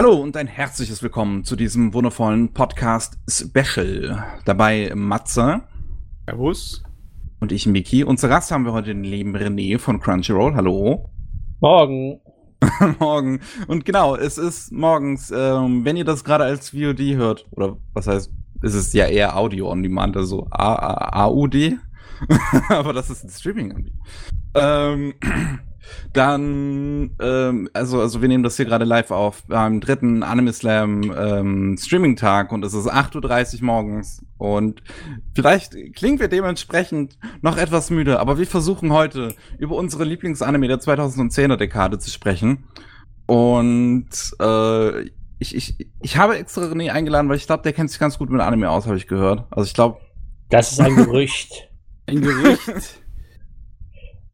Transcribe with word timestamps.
Hallo 0.00 0.14
und 0.14 0.36
ein 0.36 0.46
herzliches 0.46 1.02
Willkommen 1.02 1.42
zu 1.42 1.56
diesem 1.56 1.92
wundervollen 1.92 2.52
Podcast 2.52 3.18
Special. 3.28 4.24
Dabei 4.44 4.92
Matze. 4.94 5.62
Servus. 6.24 6.84
Und 7.40 7.50
ich, 7.50 7.66
Miki. 7.66 8.04
Und 8.04 8.20
zu 8.20 8.28
Gast 8.28 8.52
haben 8.52 8.64
wir 8.64 8.72
heute 8.72 8.90
den 8.90 9.02
lieben 9.02 9.34
René 9.36 9.76
von 9.80 9.98
Crunchyroll. 9.98 10.54
Hallo. 10.54 11.10
Morgen. 11.58 12.20
Morgen. 13.00 13.40
Und 13.66 13.84
genau, 13.84 14.14
es 14.14 14.38
ist 14.38 14.70
morgens, 14.70 15.32
ähm, 15.32 15.84
wenn 15.84 15.96
ihr 15.96 16.04
das 16.04 16.22
gerade 16.22 16.44
als 16.44 16.70
VOD 16.70 17.16
hört, 17.16 17.46
oder 17.50 17.76
was 17.92 18.06
heißt, 18.06 18.30
es 18.62 18.74
ist 18.74 18.94
ja 18.94 19.06
eher 19.06 19.36
Audio 19.36 19.68
on 19.68 19.82
Demand, 19.82 20.16
also 20.16 20.46
A 20.52 20.74
A 20.74 21.24
AUD. 21.24 21.76
Aber 22.68 22.92
das 22.92 23.10
ist 23.10 23.24
ein 23.24 23.30
Streaming. 23.30 23.90
Ähm, 24.54 25.14
dann, 26.12 27.16
ähm, 27.20 27.68
also, 27.72 28.00
also 28.00 28.20
wir 28.20 28.28
nehmen 28.28 28.44
das 28.44 28.56
hier 28.56 28.66
gerade 28.66 28.84
live 28.84 29.10
auf 29.10 29.44
beim 29.46 29.80
dritten 29.80 30.22
Anime 30.22 30.52
Slam 30.52 31.12
ähm, 31.16 31.76
Streaming-Tag 31.78 32.52
und 32.52 32.64
es 32.64 32.74
ist 32.74 32.90
8.30 32.90 33.60
Uhr 33.60 33.64
morgens. 33.64 34.24
Und 34.36 34.82
vielleicht 35.34 35.74
klingen 35.94 36.20
wir 36.20 36.28
dementsprechend 36.28 37.18
noch 37.42 37.56
etwas 37.56 37.90
müde, 37.90 38.20
aber 38.20 38.38
wir 38.38 38.46
versuchen 38.46 38.92
heute 38.92 39.34
über 39.58 39.76
unsere 39.76 40.04
Lieblingsanime 40.04 40.68
der 40.68 40.80
2010er 40.80 41.56
Dekade 41.56 41.98
zu 41.98 42.10
sprechen. 42.10 42.64
Und 43.26 44.08
äh, 44.40 45.02
ich, 45.38 45.54
ich, 45.54 45.88
ich 46.00 46.16
habe 46.16 46.38
extra 46.38 46.62
René 46.62 46.90
eingeladen, 46.90 47.28
weil 47.28 47.36
ich 47.36 47.46
glaube, 47.46 47.62
der 47.62 47.72
kennt 47.72 47.90
sich 47.90 48.00
ganz 48.00 48.18
gut 48.18 48.30
mit 48.30 48.40
Anime 48.40 48.70
aus, 48.70 48.86
habe 48.86 48.96
ich 48.96 49.06
gehört. 49.06 49.46
Also 49.50 49.66
ich 49.66 49.74
glaube. 49.74 50.00
Das 50.50 50.72
ist 50.72 50.80
ein 50.80 50.96
Gerücht. 50.96 51.68
ein 52.06 52.22
Gerücht. 52.22 53.00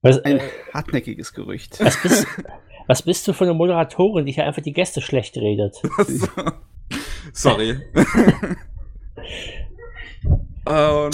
Was, 0.05 0.19
Ein 0.23 0.39
hartnäckiges 0.75 1.33
Gerücht. 1.33 1.81
was, 1.83 2.03
bist, 2.03 2.27
was 2.87 3.03
bist 3.03 3.27
du 3.27 3.33
für 3.33 3.45
eine 3.45 3.55
Moderatorin, 3.55 4.27
die 4.27 4.33
hier 4.33 4.45
einfach 4.47 4.61
die 4.61 4.75
Gäste 4.75 5.01
schlecht 5.01 5.35
redet? 5.39 5.81
Sorry. 7.33 7.71
ähm, 10.69 11.11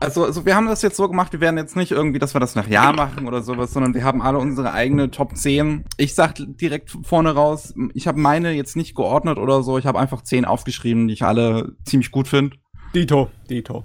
also, 0.00 0.24
also 0.24 0.46
wir 0.46 0.56
haben 0.56 0.68
das 0.68 0.80
jetzt 0.80 0.96
so 0.96 1.06
gemacht, 1.06 1.34
wir 1.34 1.42
werden 1.42 1.58
jetzt 1.58 1.76
nicht 1.76 1.92
irgendwie, 1.92 2.18
dass 2.18 2.34
wir 2.34 2.40
das 2.40 2.54
nach 2.54 2.66
Jahr 2.66 2.94
machen 2.94 3.28
oder 3.28 3.42
sowas, 3.42 3.74
sondern 3.74 3.92
wir 3.92 4.04
haben 4.04 4.22
alle 4.22 4.38
unsere 4.38 4.72
eigene 4.72 5.10
Top 5.10 5.36
10. 5.36 5.84
Ich 5.98 6.14
sag 6.14 6.36
direkt 6.38 6.96
vorne 7.02 7.34
raus, 7.34 7.74
ich 7.92 8.06
habe 8.06 8.18
meine 8.18 8.52
jetzt 8.52 8.74
nicht 8.74 8.94
geordnet 8.94 9.36
oder 9.36 9.62
so, 9.62 9.76
ich 9.76 9.84
habe 9.84 9.98
einfach 9.98 10.22
10 10.22 10.46
aufgeschrieben, 10.46 11.08
die 11.08 11.12
ich 11.12 11.24
alle 11.24 11.76
ziemlich 11.84 12.10
gut 12.10 12.26
finde. 12.26 12.56
Dito, 12.94 13.28
Dito. 13.50 13.84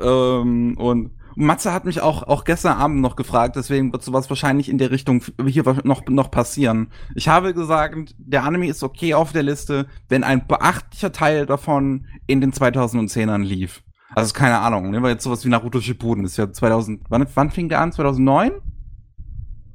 ähm, 0.00 0.78
und 0.78 1.10
Matze 1.36 1.72
hat 1.72 1.84
mich 1.84 2.00
auch, 2.00 2.22
auch 2.22 2.44
gestern 2.44 2.78
Abend 2.78 3.00
noch 3.00 3.16
gefragt, 3.16 3.56
deswegen 3.56 3.92
wird 3.92 4.02
sowas 4.02 4.28
wahrscheinlich 4.30 4.68
in 4.68 4.78
der 4.78 4.90
Richtung 4.90 5.22
hier 5.46 5.64
noch, 5.84 6.06
noch 6.06 6.30
passieren. 6.30 6.90
Ich 7.14 7.28
habe 7.28 7.54
gesagt, 7.54 8.14
der 8.18 8.44
Anime 8.44 8.68
ist 8.68 8.82
okay 8.82 9.14
auf 9.14 9.32
der 9.32 9.42
Liste, 9.42 9.86
wenn 10.08 10.24
ein 10.24 10.46
beachtlicher 10.46 11.12
Teil 11.12 11.46
davon 11.46 12.06
in 12.26 12.40
den 12.40 12.52
2010ern 12.52 13.42
lief. 13.42 13.82
Also 14.14 14.32
keine 14.32 14.58
Ahnung, 14.58 14.90
nehmen 14.90 15.02
wir 15.02 15.10
jetzt 15.10 15.24
sowas 15.24 15.44
wie 15.44 15.48
Naruto 15.48 15.80
Shippuden, 15.80 16.22
das 16.22 16.32
ist 16.32 16.38
ja 16.38 16.52
2000, 16.52 17.02
wann, 17.08 17.26
wann 17.34 17.50
fing 17.50 17.68
der 17.68 17.80
an? 17.80 17.92
2009? 17.92 18.52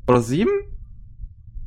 Oder 0.07 0.21
7? 0.21 0.49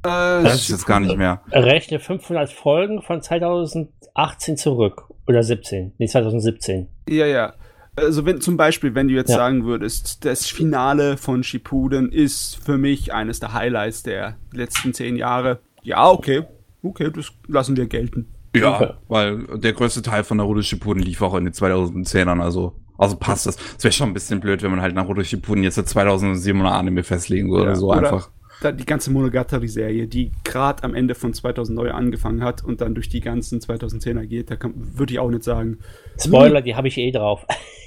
Äh, 0.05 0.43
das 0.43 0.55
ist 0.55 0.71
jetzt 0.71 0.87
gar 0.87 1.01
nicht 1.01 1.17
mehr. 1.17 1.43
Rechne 1.51 2.01
500 2.01 2.51
Folgen 2.51 3.03
von 3.03 3.23
2018 3.23 4.57
zurück. 4.57 5.05
Oder 5.29 5.43
17. 5.45 5.93
Nee, 5.99 6.07
2017. 6.09 6.89
Ja, 7.09 7.27
ja. 7.27 7.55
Also 7.97 8.25
wenn 8.25 8.41
zum 8.41 8.57
Beispiel, 8.57 8.95
wenn 8.95 9.09
du 9.09 9.15
jetzt 9.15 9.31
Ja. 9.31 9.37
sagen 9.37 9.65
würdest, 9.67 10.25
das 10.25 10.47
Finale 10.47 11.19
von 11.19 11.43
Shippuden 11.45 12.11
ist 12.11 12.57
für 12.65 12.79
mich 12.79 13.13
eines 13.13 13.39
der 13.41 13.53
Highlights 13.53 14.03
der 14.03 14.37
letzten 14.53 14.95
zehn 14.95 15.17
Jahre. 15.17 15.61
Ja, 15.83 16.09
okay. 16.09 16.45
Okay, 16.83 17.11
das 17.15 17.33
lassen 17.49 17.77
wir 17.77 17.87
gelten. 17.87 18.29
Ja, 18.57 18.75
Okay. 18.77 18.91
weil 19.09 19.59
der 19.59 19.73
größte 19.75 20.01
Teil 20.03 20.25
von 20.25 20.39
Naruto 20.39 20.63
Shippuden 20.63 21.03
lief 21.03 21.21
auch 21.23 21.35
in 21.35 21.45
den 21.45 21.53
2010ern, 21.55 22.41
also 22.41 22.75
also 22.99 23.17
passt 23.17 23.47
das. 23.47 23.57
Es 23.79 23.83
wäre 23.83 23.93
schon 23.93 24.11
ein 24.11 24.15
bisschen 24.15 24.39
blöd, 24.41 24.63
wenn 24.63 24.71
man 24.71 24.81
halt 24.81 24.95
Naruto 24.95 25.23
Shippuden 25.25 25.65
jetzt 25.65 25.77
der 25.77 25.87
2007er 25.87 26.71
Anime 26.71 27.03
festlegen 27.03 27.51
würde, 27.51 27.71
Ja, 27.71 27.75
so 27.75 27.89
oder- 27.91 27.99
einfach. 28.13 28.31
Da 28.61 28.73
die 28.73 28.85
ganze 28.85 29.11
Monogatari-Serie, 29.11 30.07
die 30.07 30.33
gerade 30.45 30.85
am 30.85 30.95
Ende 30.95 31.15
von 31.15 31.33
2009 31.35 31.91
angefangen 31.91 32.45
hat 32.45 32.63
und 32.65 32.81
dann 32.81 32.95
durch 32.95 33.09
die 33.09 33.21
ganzen 33.21 33.61
2010er 33.61 34.27
geht, 34.27 34.51
da 34.51 34.57
würde 34.75 35.13
ich 35.13 35.19
auch 35.19 35.31
nicht 35.31 35.45
sagen, 35.45 35.79
Spoiler, 36.21 36.61
die 36.61 36.77
habe 36.77 36.89
ich 36.89 36.99
eh 36.99 37.11
drauf. 37.11 37.47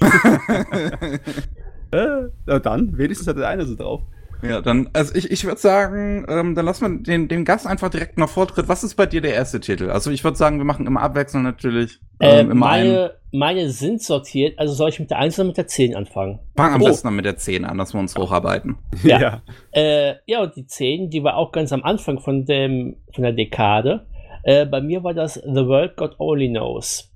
äh, 1.90 2.28
na 2.46 2.58
dann, 2.58 2.98
wenigstens 2.98 3.28
hat 3.28 3.38
der 3.38 3.48
eine 3.48 3.64
so 3.64 3.74
drauf. 3.74 4.02
Ja, 4.42 4.60
dann, 4.60 4.90
also 4.92 5.14
ich, 5.14 5.30
ich 5.30 5.44
würde 5.44 5.60
sagen, 5.60 6.26
ähm, 6.28 6.54
dann 6.54 6.64
lassen 6.66 6.84
wir 6.92 7.02
den, 7.02 7.28
den 7.28 7.44
Gast 7.44 7.66
einfach 7.66 7.88
direkt 7.88 8.18
noch 8.18 8.28
Vortritt. 8.28 8.68
Was 8.68 8.84
ist 8.84 8.94
bei 8.94 9.06
dir 9.06 9.20
der 9.20 9.34
erste 9.34 9.60
Titel? 9.60 9.90
Also 9.90 10.10
ich 10.10 10.22
würde 10.24 10.36
sagen, 10.36 10.58
wir 10.58 10.64
machen 10.64 10.86
immer 10.86 11.00
abwechselnd 11.02 11.44
natürlich. 11.44 12.00
Äh, 12.20 12.40
Ähm, 12.40 12.50
immer 12.50 12.66
einen. 12.68 12.90
meine, 12.92 13.10
meine 13.32 13.70
sind 13.70 14.02
sortiert, 14.02 14.58
also 14.58 14.74
soll 14.74 14.90
ich 14.90 15.00
mit 15.00 15.10
der 15.10 15.18
1 15.18 15.38
oder 15.38 15.48
mit 15.48 15.56
der 15.56 15.66
10 15.66 15.96
anfangen? 15.96 16.38
Fang 16.56 16.74
am 16.74 16.82
Oh. 16.82 16.84
besten 16.86 17.14
mit 17.14 17.24
der 17.24 17.36
10 17.36 17.64
an, 17.64 17.78
dass 17.78 17.94
wir 17.94 18.00
uns 18.00 18.14
hocharbeiten. 18.16 18.76
Ja. 19.02 19.42
Äh, 19.72 20.14
ja, 20.26 20.42
und 20.42 20.54
die 20.56 20.66
10, 20.66 21.10
die 21.10 21.22
war 21.24 21.36
auch 21.36 21.52
ganz 21.52 21.72
am 21.72 21.82
Anfang 21.82 22.18
von, 22.20 22.44
dem, 22.44 22.96
von 23.14 23.22
der 23.24 23.32
Dekade. 23.32 24.06
Äh, 24.44 24.66
bei 24.66 24.80
mir 24.80 25.02
war 25.02 25.14
das 25.14 25.34
The 25.34 25.66
World 25.66 25.96
God 25.96 26.14
Only 26.18 26.48
Knows. 26.50 27.10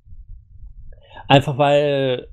Einfach 1.28 1.58
weil 1.58 2.28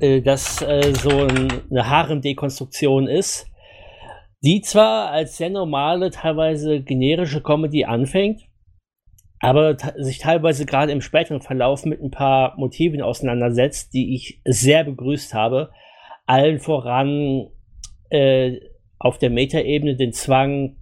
äh, 0.00 0.22
das 0.22 0.62
äh, 0.62 0.94
so 0.94 1.10
ein, 1.10 1.52
eine 1.70 1.88
Harem-Dekonstruktion 1.90 3.06
ist, 3.06 3.46
die 4.42 4.60
zwar 4.60 5.10
als 5.10 5.36
sehr 5.36 5.50
normale, 5.50 6.10
teilweise 6.10 6.82
generische 6.82 7.42
Comedy 7.42 7.84
anfängt, 7.84 8.42
aber 9.40 9.76
sich 9.96 10.18
teilweise 10.18 10.66
gerade 10.66 10.92
im 10.92 11.00
späteren 11.00 11.40
Verlauf 11.40 11.84
mit 11.84 12.00
ein 12.00 12.10
paar 12.10 12.56
Motiven 12.58 13.02
auseinandersetzt, 13.02 13.94
die 13.94 14.14
ich 14.14 14.40
sehr 14.44 14.84
begrüßt 14.84 15.34
habe. 15.34 15.70
Allen 16.26 16.58
voran 16.58 17.48
äh, 18.10 18.58
auf 18.98 19.18
der 19.18 19.30
Metaebene 19.30 19.96
den 19.96 20.12
Zwang, 20.12 20.76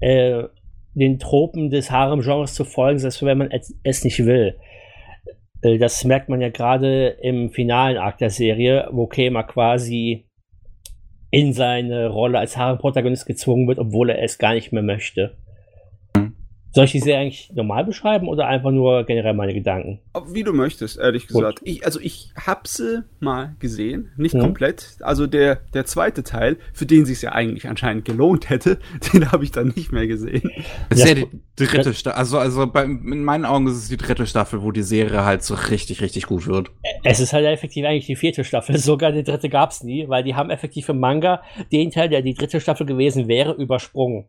äh, 0.00 0.44
den 0.94 1.18
Tropen 1.18 1.70
des 1.70 1.90
Harem-Genres 1.90 2.54
zu 2.54 2.64
folgen, 2.64 2.98
selbst 2.98 3.24
wenn 3.24 3.38
man 3.38 3.50
es, 3.50 3.76
es 3.82 4.04
nicht 4.04 4.24
will. 4.24 4.58
Äh, 5.62 5.78
das 5.78 6.04
merkt 6.04 6.28
man 6.28 6.40
ja 6.40 6.50
gerade 6.50 7.08
im 7.22 7.50
finalen 7.50 7.98
Akt 7.98 8.20
der 8.20 8.30
Serie, 8.30 8.88
wo 8.92 9.06
Kema 9.06 9.42
quasi 9.42 10.26
in 11.32 11.54
seine 11.54 12.08
Rolle 12.08 12.38
als 12.38 12.58
Harem-Protagonist 12.58 13.24
gezwungen 13.24 13.66
wird, 13.66 13.78
obwohl 13.78 14.10
er 14.10 14.22
es 14.22 14.36
gar 14.36 14.52
nicht 14.52 14.70
mehr 14.70 14.82
möchte. 14.82 15.34
Soll 16.74 16.86
ich 16.86 16.92
die 16.92 17.00
Serie 17.00 17.20
eigentlich 17.20 17.50
normal 17.54 17.84
beschreiben 17.84 18.28
oder 18.28 18.46
einfach 18.46 18.70
nur 18.70 19.04
generell 19.04 19.34
meine 19.34 19.52
Gedanken? 19.52 20.00
Wie 20.32 20.42
du 20.42 20.52
möchtest, 20.54 20.98
ehrlich 20.98 21.28
Gut. 21.28 21.36
gesagt. 21.36 21.60
Ich, 21.64 21.84
also 21.84 22.00
ich 22.00 22.30
hab 22.34 22.66
sie 22.66 23.02
mal 23.20 23.54
gesehen, 23.58 24.10
nicht 24.16 24.34
Mhm. 24.34 24.40
komplett. 24.40 24.96
Also 25.00 25.26
der, 25.26 25.56
der 25.74 25.84
zweite 25.84 26.22
Teil, 26.22 26.56
für 26.72 26.86
den 26.86 27.04
sich 27.04 27.20
ja 27.20 27.32
eigentlich 27.32 27.68
anscheinend 27.68 28.06
gelohnt 28.06 28.48
hätte, 28.48 28.78
den 29.12 29.30
habe 29.30 29.44
ich 29.44 29.50
dann 29.50 29.72
nicht 29.76 29.92
mehr 29.92 30.06
gesehen. 30.06 30.50
Das 30.88 31.00
ist 31.00 31.08
Ja, 31.08 31.14
ja 31.14 31.24
die 31.26 31.66
dritte 31.66 31.92
Staffel. 31.92 32.18
Also, 32.18 32.38
also 32.38 32.66
bei, 32.66 32.84
in 32.84 33.22
meinen 33.22 33.44
Augen 33.44 33.66
ist 33.66 33.76
es 33.76 33.88
die 33.88 33.98
dritte 33.98 34.26
Staffel, 34.26 34.62
wo 34.62 34.70
die 34.70 34.82
Serie 34.82 35.24
halt 35.26 35.42
so 35.42 35.54
richtig, 35.54 36.00
richtig 36.00 36.24
gut 36.26 36.46
wird. 36.46 36.70
Es 37.04 37.20
ist 37.20 37.34
halt 37.34 37.44
effektiv 37.44 37.84
eigentlich 37.84 38.06
die 38.06 38.16
vierte 38.16 38.44
Staffel. 38.44 38.78
Sogar 38.78 39.12
die 39.12 39.24
dritte 39.24 39.50
gab 39.50 39.72
es 39.72 39.84
nie, 39.84 40.08
weil 40.08 40.24
die 40.24 40.34
haben 40.34 40.48
effektiv 40.48 40.88
im 40.88 41.00
Manga 41.00 41.42
den 41.70 41.90
Teil, 41.90 42.08
der 42.08 42.22
die 42.22 42.32
dritte 42.34 42.60
Staffel 42.60 42.86
gewesen 42.86 43.28
wäre, 43.28 43.52
übersprungen. 43.52 44.28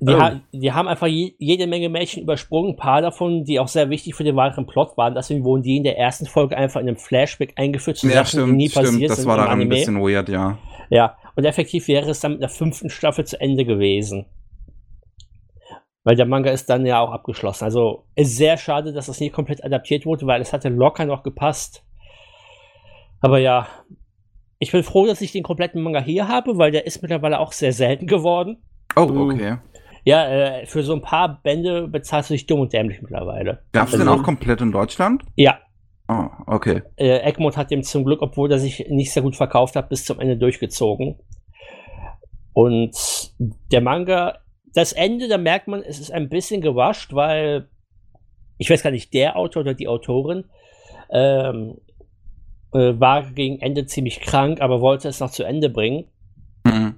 Die, 0.00 0.12
Oh. 0.14 0.18
ha 0.20 0.40
die 0.52 0.72
haben 0.72 0.86
einfach 0.86 1.06
je 1.06 1.34
jede 1.38 1.66
Menge 1.66 1.88
Mädchen 1.88 2.22
übersprungen, 2.22 2.72
ein 2.72 2.76
paar 2.76 3.00
davon, 3.00 3.44
die 3.44 3.58
auch 3.58 3.68
sehr 3.68 3.88
wichtig 3.90 4.14
für 4.14 4.24
den 4.24 4.36
weiteren 4.36 4.66
Plot 4.66 4.96
waren. 4.96 5.14
Deswegen 5.14 5.44
wurden 5.44 5.62
die 5.62 5.76
in 5.78 5.82
der 5.82 5.98
ersten 5.98 6.26
Folge 6.26 6.56
einfach 6.56 6.80
in 6.80 6.88
einem 6.88 6.96
Flashback 6.96 7.54
eingeführt 7.56 7.96
zu 7.96 8.06
Ja, 8.08 8.24
Sachen, 8.24 8.46
die 8.46 8.52
nie 8.52 8.68
stimmt, 8.68 8.84
passiert 8.84 8.96
stimmt. 8.96 9.10
Das 9.10 9.16
sind 9.18 9.26
war 9.28 9.36
im 9.38 9.44
daran 9.44 9.60
ein 9.62 9.68
bisschen 9.68 10.00
weird, 10.00 10.28
ja. 10.28 10.58
Ja, 10.90 11.16
und 11.36 11.44
effektiv 11.44 11.88
wäre 11.88 12.10
es 12.10 12.20
dann 12.20 12.32
mit 12.32 12.42
der 12.42 12.48
fünften 12.48 12.90
Staffel 12.90 13.24
zu 13.24 13.40
Ende 13.40 13.64
gewesen. 13.64 14.26
Weil 16.04 16.16
der 16.16 16.26
Manga 16.26 16.50
ist 16.50 16.70
dann 16.70 16.86
ja 16.86 17.00
auch 17.00 17.10
abgeschlossen. 17.10 17.64
Also 17.64 18.04
ist 18.14 18.36
sehr 18.36 18.56
schade, 18.56 18.92
dass 18.92 19.06
das 19.06 19.20
nie 19.20 19.30
komplett 19.30 19.64
adaptiert 19.64 20.06
wurde, 20.06 20.26
weil 20.26 20.40
es 20.40 20.52
hatte 20.52 20.68
locker 20.68 21.04
noch 21.04 21.22
gepasst. 21.22 21.84
Aber 23.20 23.38
ja, 23.38 23.66
ich 24.58 24.72
bin 24.72 24.82
froh, 24.82 25.06
dass 25.06 25.20
ich 25.20 25.32
den 25.32 25.42
kompletten 25.42 25.82
Manga 25.82 26.00
hier 26.00 26.28
habe, 26.28 26.56
weil 26.56 26.70
der 26.70 26.86
ist 26.86 27.02
mittlerweile 27.02 27.40
auch 27.40 27.52
sehr 27.52 27.72
selten 27.72 28.06
geworden. 28.06 28.62
Oh, 28.98 29.30
okay. 29.32 29.56
Ja, 30.04 30.26
äh, 30.28 30.66
für 30.66 30.82
so 30.82 30.94
ein 30.94 31.02
paar 31.02 31.40
Bände 31.42 31.86
bezahlst 31.88 32.30
du 32.30 32.34
dich 32.34 32.46
dumm 32.46 32.60
und 32.60 32.72
dämlich 32.72 33.00
mittlerweile. 33.02 33.62
Gab's 33.72 33.92
Also- 33.92 34.04
den 34.04 34.08
auch 34.08 34.22
komplett 34.22 34.60
in 34.60 34.72
Deutschland? 34.72 35.22
Ja, 35.36 35.58
Oh, 36.08 36.26
okay. 36.46 36.82
äh, 36.96 37.18
Egmont 37.20 37.56
hat 37.58 37.70
dem 37.70 37.82
zum 37.82 38.04
Glück, 38.04 38.22
obwohl 38.22 38.50
er 38.50 38.58
sich 38.58 38.86
nicht 38.88 39.12
sehr 39.12 39.22
gut 39.22 39.36
verkauft 39.36 39.76
hat, 39.76 39.88
bis 39.90 40.04
zum 40.06 40.18
Ende 40.20 40.38
durchgezogen. 40.38 41.18
Und 42.52 42.96
der 43.70 43.80
Manga, 43.80 44.38
das 44.74 44.92
Ende, 44.92 45.28
da 45.28 45.38
merkt 45.38 45.68
man, 45.68 45.82
es 45.82 46.00
ist 46.00 46.10
ein 46.12 46.28
bisschen 46.28 46.60
gewascht, 46.60 47.12
weil 47.12 47.68
ich 48.56 48.70
weiß 48.70 48.82
gar 48.82 48.90
nicht, 48.90 49.12
der 49.14 49.36
Autor 49.36 49.60
oder 49.62 49.74
die 49.74 49.86
Autorin 49.88 50.44
ähm, 51.10 51.76
äh, 52.72 52.98
war 52.98 53.30
gegen 53.32 53.60
Ende 53.60 53.86
ziemlich 53.86 54.20
krank, 54.20 54.60
aber 54.60 54.80
wollte 54.80 55.08
es 55.08 55.20
noch 55.20 55.30
zu 55.30 55.44
Ende 55.44 55.70
bringen. 55.70 56.06
Mhm. 56.64 56.96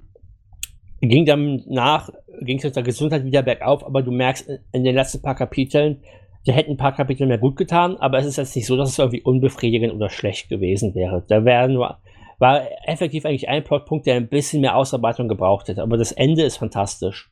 Ging 1.01 1.25
dann 1.25 1.63
nach 1.67 2.09
ging 2.41 2.57
es 2.57 2.63
mit 2.63 2.75
der 2.75 2.83
Gesundheit 2.83 3.23
wieder 3.23 3.43
bergauf, 3.43 3.85
aber 3.85 4.01
du 4.01 4.11
merkst 4.11 4.49
in 4.71 4.83
den 4.83 4.95
letzten 4.95 5.21
paar 5.21 5.35
Kapiteln, 5.35 6.01
da 6.45 6.53
hätten 6.53 6.71
ein 6.71 6.77
paar 6.77 6.95
Kapitel 6.95 7.27
mehr 7.27 7.37
gut 7.37 7.55
getan, 7.55 7.97
aber 7.97 8.17
es 8.17 8.25
ist 8.25 8.37
jetzt 8.37 8.55
nicht 8.55 8.65
so, 8.65 8.75
dass 8.75 8.89
es 8.89 8.99
irgendwie 8.99 9.21
unbefriedigend 9.21 9.93
oder 9.93 10.09
schlecht 10.09 10.49
gewesen 10.49 10.95
wäre. 10.95 11.23
Da 11.27 11.45
wäre 11.45 11.69
nur, 11.69 11.97
war 12.39 12.63
effektiv 12.85 13.25
eigentlich 13.25 13.47
ein 13.47 13.63
Plotpunkt, 13.63 14.07
der 14.07 14.15
ein 14.15 14.27
bisschen 14.27 14.61
mehr 14.61 14.75
Ausarbeitung 14.75 15.27
gebraucht 15.27 15.67
hätte, 15.67 15.83
aber 15.83 15.97
das 15.97 16.11
Ende 16.11 16.43
ist 16.43 16.57
fantastisch. 16.57 17.29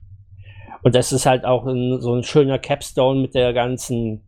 Und 0.83 0.95
das 0.95 1.11
ist 1.11 1.25
halt 1.25 1.43
auch 1.43 1.65
ein, 1.65 1.99
so 1.99 2.13
ein 2.13 2.23
schöner 2.23 2.59
Capstone 2.59 3.21
mit 3.21 3.33
der 3.33 3.51
ganzen 3.51 4.21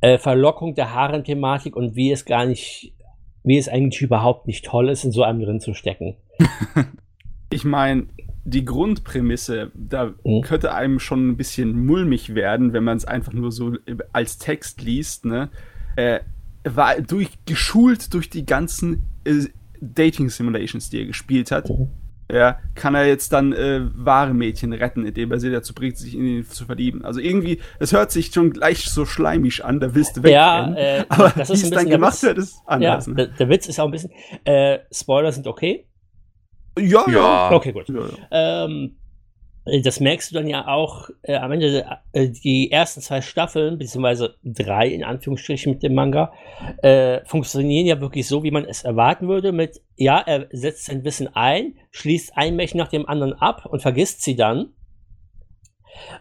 äh, 0.00 0.16
Verlockung 0.18 0.74
der 0.74 0.94
Haaren-Thematik 0.94 1.76
und 1.76 1.94
wie 1.94 2.10
es 2.10 2.24
gar 2.24 2.46
nicht, 2.46 2.94
wie 3.44 3.58
es 3.58 3.68
eigentlich 3.68 4.00
überhaupt 4.00 4.46
nicht 4.46 4.64
toll 4.64 4.88
ist, 4.88 5.04
in 5.04 5.12
so 5.12 5.22
einem 5.22 5.40
drin 5.40 5.60
zu 5.60 5.74
stecken. 5.74 6.16
ich 7.50 7.64
meine, 7.64 8.06
die 8.44 8.64
Grundprämisse, 8.64 9.70
da 9.74 10.14
mhm. 10.24 10.42
könnte 10.42 10.74
einem 10.74 10.98
schon 10.98 11.28
ein 11.28 11.36
bisschen 11.36 11.84
mulmig 11.84 12.34
werden, 12.34 12.72
wenn 12.72 12.84
man 12.84 12.96
es 12.96 13.04
einfach 13.04 13.32
nur 13.32 13.52
so 13.52 13.74
als 14.12 14.38
Text 14.38 14.82
liest, 14.82 15.24
ne? 15.24 15.50
Äh, 15.96 16.20
war 16.64 17.00
durch, 17.00 17.30
geschult 17.46 18.12
durch 18.14 18.30
die 18.30 18.44
ganzen 18.44 19.04
äh, 19.24 19.46
Dating 19.80 20.28
Simulations, 20.28 20.90
die 20.90 21.00
er 21.00 21.06
gespielt 21.06 21.50
hat. 21.50 21.68
Mhm. 21.68 21.88
Ja, 22.32 22.58
kann 22.76 22.94
er 22.94 23.06
jetzt 23.06 23.32
dann 23.32 23.52
äh, 23.52 23.80
wahre 23.92 24.34
Mädchen 24.34 24.72
retten, 24.72 25.04
indem 25.04 25.32
er 25.32 25.40
sie 25.40 25.50
dazu 25.50 25.74
bringt, 25.74 25.98
sich 25.98 26.14
in 26.14 26.24
ihn 26.24 26.44
zu 26.44 26.64
verlieben. 26.64 27.04
Also 27.04 27.18
irgendwie, 27.18 27.60
es 27.80 27.92
hört 27.92 28.12
sich 28.12 28.32
schon 28.32 28.52
gleich 28.52 28.84
so 28.84 29.04
schleimig 29.04 29.64
an, 29.64 29.80
da 29.80 29.94
willst 29.96 30.16
du 30.16 30.22
weg. 30.22 30.32
Ja, 30.32 30.72
äh, 30.74 31.04
aber 31.08 31.32
das 31.36 31.50
ist 31.50 31.62
wie 31.62 31.66
es 31.66 31.70
dann 31.72 31.88
gemacht 31.88 32.22
wird, 32.22 32.38
ist 32.38 32.62
anders. 32.66 33.06
Ja, 33.06 33.10
ne? 33.10 33.16
der, 33.16 33.26
der, 33.26 33.48
Witz 33.48 33.66
ist 33.66 33.80
auch 33.80 33.86
ein 33.86 33.90
bisschen, 33.90 34.12
äh, 34.44 34.78
Spoiler 34.92 35.32
sind 35.32 35.48
okay. 35.48 35.86
Ja, 36.78 37.04
ja. 37.10 37.52
Okay, 37.52 37.72
gut. 37.72 37.88
Ja, 37.88 38.00
ja. 38.30 38.66
Ähm, 38.66 38.96
das 39.84 40.00
merkst 40.00 40.30
du 40.30 40.34
dann 40.34 40.48
ja 40.48 40.66
auch 40.66 41.10
äh, 41.22 41.36
am 41.36 41.52
Ende 41.52 41.84
äh, 42.12 42.28
die 42.28 42.72
ersten 42.72 43.00
zwei 43.00 43.20
Staffeln, 43.20 43.78
beziehungsweise 43.78 44.36
drei 44.42 44.88
in 44.88 45.04
Anführungsstrichen 45.04 45.72
mit 45.72 45.82
dem 45.82 45.94
Manga, 45.94 46.32
äh, 46.82 47.20
funktionieren 47.26 47.86
ja 47.86 48.00
wirklich 48.00 48.26
so, 48.26 48.42
wie 48.42 48.50
man 48.50 48.64
es 48.64 48.84
erwarten 48.84 49.28
würde. 49.28 49.52
Mit, 49.52 49.80
ja, 49.96 50.18
er 50.18 50.48
setzt 50.50 50.86
sein 50.86 51.04
Wissen 51.04 51.28
ein, 51.34 51.74
schließt 51.90 52.36
ein 52.36 52.56
Märchen 52.56 52.78
nach 52.78 52.88
dem 52.88 53.06
anderen 53.06 53.34
ab 53.34 53.66
und 53.66 53.82
vergisst 53.82 54.22
sie 54.22 54.34
dann. 54.34 54.72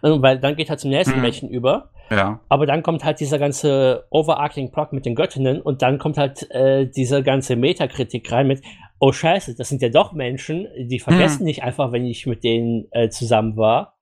Und 0.01 0.22
weil 0.22 0.40
dann 0.40 0.56
geht 0.56 0.69
er 0.69 0.78
zum 0.78 0.90
nächsten 0.90 1.16
mhm. 1.16 1.22
Märchen 1.22 1.50
über. 1.50 1.92
Ja. 2.12 2.40
Aber 2.50 2.66
dann 2.66 2.84
kommt 2.84 3.04
halt 3.04 3.19
dieser 3.19 3.40
ganze 3.40 4.06
overarching 4.10 4.72
Plot 4.72 4.94
mit 4.94 5.06
den 5.06 5.16
Göttinnen 5.16 5.62
und 5.62 5.81
dann 5.81 6.00
kommt 6.00 6.18
halt 6.18 6.50
äh, 6.51 6.88
diese 6.88 7.24
ganze 7.24 7.56
Metakritik 7.56 8.31
rein 8.31 8.48
mit, 8.48 8.62
oh 9.00 9.12
scheiße, 9.12 9.56
das 9.56 9.69
sind 9.69 9.81
ja 9.81 9.90
doch 9.90 10.13
Menschen, 10.13 10.68
die 10.78 11.00
vergessen 11.00 11.40
hm. 11.40 11.46
nicht 11.46 11.63
einfach, 11.63 11.92
wenn 11.92 12.06
ich 12.06 12.25
mit 12.25 12.44
denen 12.44 12.88
äh, 12.92 13.10
zusammen 13.10 13.57
war. 13.57 13.96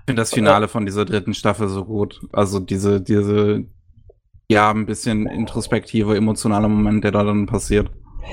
Ich 0.00 0.04
finde 0.12 0.22
das 0.22 0.32
Finale 0.32 0.68
von 0.68 0.86
dieser 0.86 1.04
dritten 1.04 1.34
Staffel 1.34 1.68
so 1.68 1.84
gut. 1.84 2.20
Also 2.32 2.58
diese, 2.58 3.00
diese, 3.00 3.64
ja, 4.48 4.70
ein 4.70 4.86
bisschen 4.86 5.26
introspektive, 5.26 6.16
emotionale 6.16 6.68
Moment, 6.68 7.04
der 7.04 7.12
da 7.12 7.22
dann 7.22 7.46
passiert. 7.46 7.90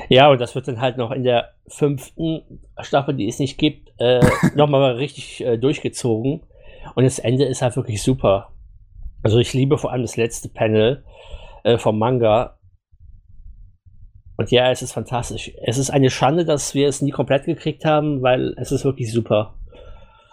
Ja, 0.10 0.30
und 0.30 0.40
das 0.40 0.56
wird 0.56 0.68
dann 0.68 0.82
halt 0.82 0.98
noch 0.98 1.12
in 1.12 1.24
der 1.24 1.54
fünften 1.68 2.42
Staffel, 2.82 3.16
die 3.16 3.28
es 3.28 3.40
nicht 3.40 3.58
gibt, 3.58 3.92
äh, 4.00 4.26
nochmal 4.56 4.94
richtig 4.94 5.44
äh, 5.44 5.58
durchgezogen. 5.58 6.42
Und 6.96 7.04
das 7.04 7.20
Ende 7.20 7.46
ist 7.46 7.62
halt 7.62 7.76
wirklich 7.76 8.02
super. 8.02 8.54
Also 9.24 9.40
ich 9.40 9.54
liebe 9.54 9.78
vor 9.78 9.92
allem 9.92 10.04
das 10.04 10.18
letzte 10.18 10.50
Panel 10.50 11.04
äh, 11.64 11.78
vom 11.78 12.00
Manga, 12.00 12.57
und 14.38 14.52
ja, 14.52 14.72
es 14.72 14.84
ist 14.84 14.94
fantastisch. 14.94 15.52
Es 15.64 15.80
ist 15.80 15.90
eine 15.90 16.12
Schande, 16.12 16.46
dass 16.46 16.76
wir 16.76 16.88
es 16.88 17.02
nie 17.02 17.10
komplett 17.12 17.46
gekriegt 17.46 17.86
haben, 17.86 18.22
weil 18.22 18.54
es 18.58 18.72
ist 18.72 18.86
wirklich 18.86 19.12
super. 19.12 19.56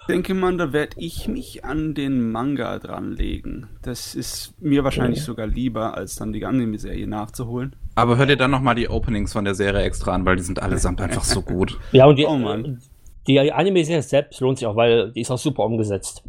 Ich 0.03 0.07
denke 0.09 0.35
mal, 0.35 0.55
da 0.59 0.75
werde 0.75 0.97
ich 0.99 1.29
mich 1.29 1.65
an 1.65 1.95
den 1.95 2.31
Manga 2.31 2.79
dranlegen. 2.79 3.69
Das 3.81 4.15
ist 4.15 4.53
mir 4.61 4.85
wahrscheinlich 4.85 5.21
ja. 5.21 5.25
sogar 5.25 5.47
lieber, 5.47 5.97
als 5.97 6.17
dann 6.17 6.35
die 6.35 6.45
Anime-Serie 6.45 7.07
nachzuholen. 7.07 7.75
Aber 7.95 8.19
hör 8.19 8.27
dir 8.27 8.37
dann 8.37 8.51
nochmal 8.51 8.75
die 8.75 8.91
Openings 8.91 9.33
von 9.33 9.47
der 9.47 9.55
Serie 9.55 9.81
extra 9.83 10.13
an, 10.13 10.27
weil 10.27 10.37
die 10.37 10.43
sind 10.43 10.61
allesamt 10.61 11.01
einfach 11.01 11.25
so 11.25 11.41
gut. 11.41 11.79
Ja, 11.93 12.05
und 12.05 12.19
die, 12.19 12.27
oh 12.27 12.39
die 13.27 13.53
Anime-Serie 13.53 14.03
selbst 14.03 14.39
lohnt 14.41 14.59
sich 14.59 14.67
auch, 14.67 14.77
weil 14.77 15.13
die 15.13 15.23
ist 15.23 15.31
auch 15.31 15.39
super 15.39 15.65
umgesetzt. 15.65 16.23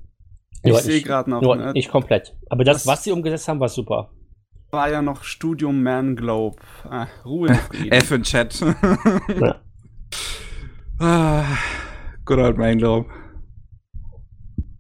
Ich 0.64 0.74
sehe 0.78 1.02
gerade 1.02 1.30
noch. 1.30 1.42
Nur 1.42 1.58
ne? 1.58 1.74
nicht 1.74 1.90
komplett. 1.90 2.34
Aber 2.50 2.64
das, 2.64 2.78
das, 2.78 2.88
was 2.88 3.04
sie 3.04 3.12
umgesetzt 3.12 3.50
haben, 3.50 3.60
war 3.60 3.68
super 3.68 4.10
war 4.76 4.90
ja 4.90 5.02
noch 5.02 5.24
Studium 5.24 5.82
Man 5.82 6.16
Globe. 6.16 6.58
Ah, 6.90 7.08
Ruhe 7.24 7.48
in 7.50 7.56
Frieden. 7.56 7.92
F 7.92 8.12
in 8.12 8.24
Chat. 8.24 8.60
ja. 9.40 9.56
ah, 11.00 11.58
good 12.26 12.40
old 12.40 12.58
Man 12.58 12.78
Globe. 12.78 13.10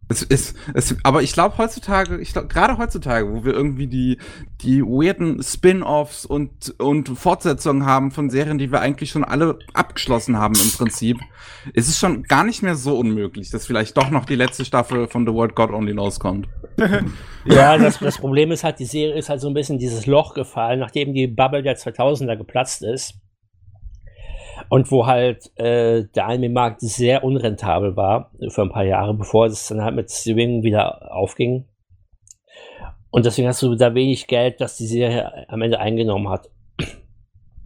Es 0.07 0.21
ist, 0.21 0.55
es, 0.75 0.95
aber 1.03 1.23
ich 1.23 1.33
glaube 1.33 1.57
heutzutage, 1.57 2.19
ich 2.19 2.31
glaube 2.31 2.47
gerade 2.47 2.77
heutzutage, 2.77 3.31
wo 3.33 3.43
wir 3.43 3.53
irgendwie 3.53 3.87
die 3.87 4.19
die 4.61 4.83
weirden 4.83 5.41
Spin-offs 5.41 6.25
und 6.25 6.75
und 6.79 7.09
Fortsetzungen 7.09 7.85
haben 7.85 8.11
von 8.11 8.29
Serien, 8.29 8.59
die 8.59 8.71
wir 8.71 8.81
eigentlich 8.81 9.09
schon 9.09 9.23
alle 9.23 9.57
abgeschlossen 9.73 10.37
haben 10.37 10.53
im 10.53 10.71
Prinzip, 10.71 11.17
ist 11.73 11.89
es 11.89 11.97
schon 11.97 12.21
gar 12.23 12.43
nicht 12.43 12.61
mehr 12.61 12.75
so 12.75 12.99
unmöglich, 12.99 13.49
dass 13.49 13.65
vielleicht 13.65 13.97
doch 13.97 14.11
noch 14.11 14.25
die 14.25 14.35
letzte 14.35 14.63
Staffel 14.63 15.07
von 15.07 15.25
The 15.25 15.33
World 15.33 15.55
God 15.55 15.71
Only 15.71 15.93
Knows 15.93 16.19
kommt. 16.19 16.47
ja, 17.45 17.77
das, 17.77 17.97
das 17.99 18.19
Problem 18.19 18.51
ist 18.51 18.63
halt, 18.63 18.79
die 18.79 18.85
Serie 18.85 19.17
ist 19.17 19.29
halt 19.29 19.41
so 19.41 19.47
ein 19.47 19.55
bisschen 19.55 19.79
dieses 19.79 20.05
Loch 20.05 20.35
gefallen, 20.35 20.79
nachdem 20.79 21.13
die 21.13 21.27
Bubble 21.27 21.63
der 21.63 21.77
2000er 21.77 22.35
geplatzt 22.35 22.83
ist 22.83 23.15
und 24.69 24.91
wo 24.91 25.05
halt 25.05 25.51
äh, 25.57 26.05
der 26.15 26.27
Anime-Markt 26.27 26.81
sehr 26.81 27.23
unrentabel 27.23 27.95
war 27.95 28.31
für 28.49 28.63
ein 28.63 28.69
paar 28.69 28.85
Jahre, 28.85 29.13
bevor 29.13 29.47
es 29.47 29.67
dann 29.67 29.81
halt 29.81 29.95
mit 29.95 30.11
Streaming 30.11 30.63
wieder 30.63 31.11
aufging. 31.13 31.65
Und 33.11 33.25
deswegen 33.25 33.47
hast 33.47 33.61
du 33.61 33.75
da 33.75 33.95
wenig 33.95 34.27
Geld, 34.27 34.59
das 34.59 34.77
die 34.77 34.87
Serie 34.87 35.47
am 35.49 35.61
Ende 35.61 35.79
eingenommen 35.79 36.29
hat. 36.29 36.49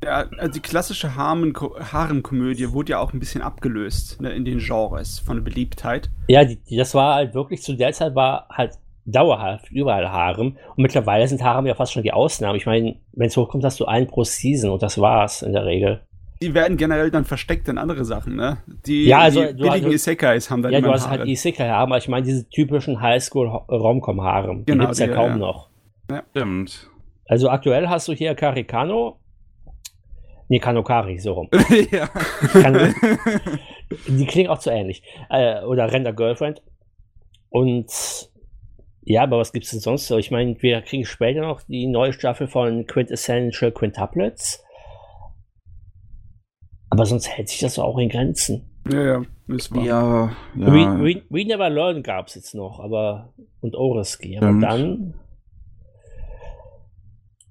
Ja, 0.03 0.29
also 0.37 0.53
die 0.53 0.61
klassische 0.61 1.15
Harem-Komödie 1.15 2.71
wurde 2.71 2.91
ja 2.91 2.99
auch 2.99 3.13
ein 3.13 3.19
bisschen 3.19 3.41
abgelöst 3.41 4.21
ne, 4.21 4.31
in 4.31 4.45
den 4.45 4.59
Genres 4.59 5.19
von 5.19 5.37
der 5.37 5.43
Beliebtheit. 5.43 6.09
Ja, 6.27 6.45
die, 6.45 6.57
die, 6.57 6.77
das 6.77 6.93
war 6.93 7.15
halt 7.15 7.33
wirklich 7.33 7.63
zu 7.63 7.73
der 7.73 7.91
Zeit 7.91 8.15
war 8.15 8.47
halt 8.49 8.77
dauerhaft 9.05 9.71
überall 9.71 10.09
Harem. 10.09 10.57
Und 10.75 10.83
mittlerweile 10.83 11.27
sind 11.27 11.43
Harem 11.43 11.65
ja 11.65 11.75
fast 11.75 11.93
schon 11.93 12.03
die 12.03 12.13
Ausnahme. 12.13 12.57
Ich 12.57 12.65
meine, 12.65 12.97
wenn 13.13 13.27
es 13.27 13.35
hochkommt, 13.35 13.63
hast 13.63 13.79
du 13.79 13.85
einen 13.85 14.07
pro 14.07 14.23
Season 14.23 14.69
und 14.69 14.83
das 14.83 14.99
war's 14.99 15.41
in 15.41 15.53
der 15.53 15.65
Regel 15.65 16.01
die 16.41 16.53
werden 16.53 16.77
generell 16.77 17.11
dann 17.11 17.25
versteckt 17.25 17.67
in 17.67 17.77
andere 17.77 18.05
Sachen, 18.05 18.35
ne? 18.35 18.59
Die, 18.85 19.05
ja, 19.05 19.19
also, 19.19 19.41
die 19.41 19.53
billigen 19.53 19.85
also, 19.85 19.89
Isekais 19.89 20.49
haben 20.49 20.61
dann 20.61 20.71
Ja, 20.71 20.81
du 20.81 20.91
hast 20.91 21.09
halt 21.09 21.27
Isekai-Harem, 21.27 21.91
aber 21.91 21.97
ich 21.97 22.07
meine 22.07 22.25
diese 22.25 22.47
typischen 22.49 23.01
Highschool-Romcom-Harem. 23.01 24.65
Die 24.65 24.71
genau, 24.71 24.85
gibt's 24.85 24.99
ja 24.99 25.07
die, 25.07 25.13
kaum 25.13 25.31
ja. 25.31 25.37
noch. 25.37 25.69
Ja. 26.09 26.23
Stimmt. 26.31 26.89
Also 27.27 27.49
aktuell 27.49 27.89
hast 27.89 28.07
du 28.07 28.13
hier 28.13 28.35
Karikano. 28.35 29.19
Nee, 30.47 30.59
Kanokari, 30.59 31.19
so 31.19 31.33
rum. 31.33 31.49
ja. 31.91 32.07
Kan 32.07 32.95
die 34.07 34.25
klingen 34.25 34.49
auch 34.49 34.59
zu 34.59 34.71
ähnlich. 34.71 35.03
Äh, 35.29 35.63
oder 35.63 35.91
Render 35.91 36.13
Girlfriend. 36.13 36.63
Und 37.49 37.91
ja, 39.03 39.23
aber 39.23 39.37
was 39.37 39.51
gibt's 39.51 39.71
denn 39.71 39.79
sonst 39.79 40.07
so? 40.07 40.17
Ich 40.17 40.31
meine, 40.31 40.59
wir 40.61 40.81
kriegen 40.81 41.05
später 41.05 41.41
noch 41.41 41.61
die 41.63 41.87
neue 41.87 42.13
Staffel 42.13 42.47
von 42.47 42.85
Quintessential 42.87 43.71
Quintuplets. 43.71 44.63
Aber 46.89 47.05
sonst 47.05 47.27
hält 47.27 47.49
sich 47.49 47.59
das 47.59 47.77
auch 47.77 47.97
in 47.97 48.09
Grenzen. 48.09 48.65
Ja, 48.91 49.03
ja, 49.03 49.21
ist 49.47 49.73
wahr. 49.73 49.83
Ja, 49.83 50.35
ja. 50.55 50.73
We, 50.73 51.03
We, 51.03 51.21
We 51.29 51.45
Never 51.45 51.69
Learn 51.69 52.01
gab 52.01 52.27
es 52.27 52.35
jetzt 52.35 52.55
noch, 52.55 52.79
aber 52.79 53.33
und 53.61 53.75
Oreski. 53.75 54.37
Aber 54.37 54.47
Stimmt. 54.47 54.63
dann. 54.63 55.13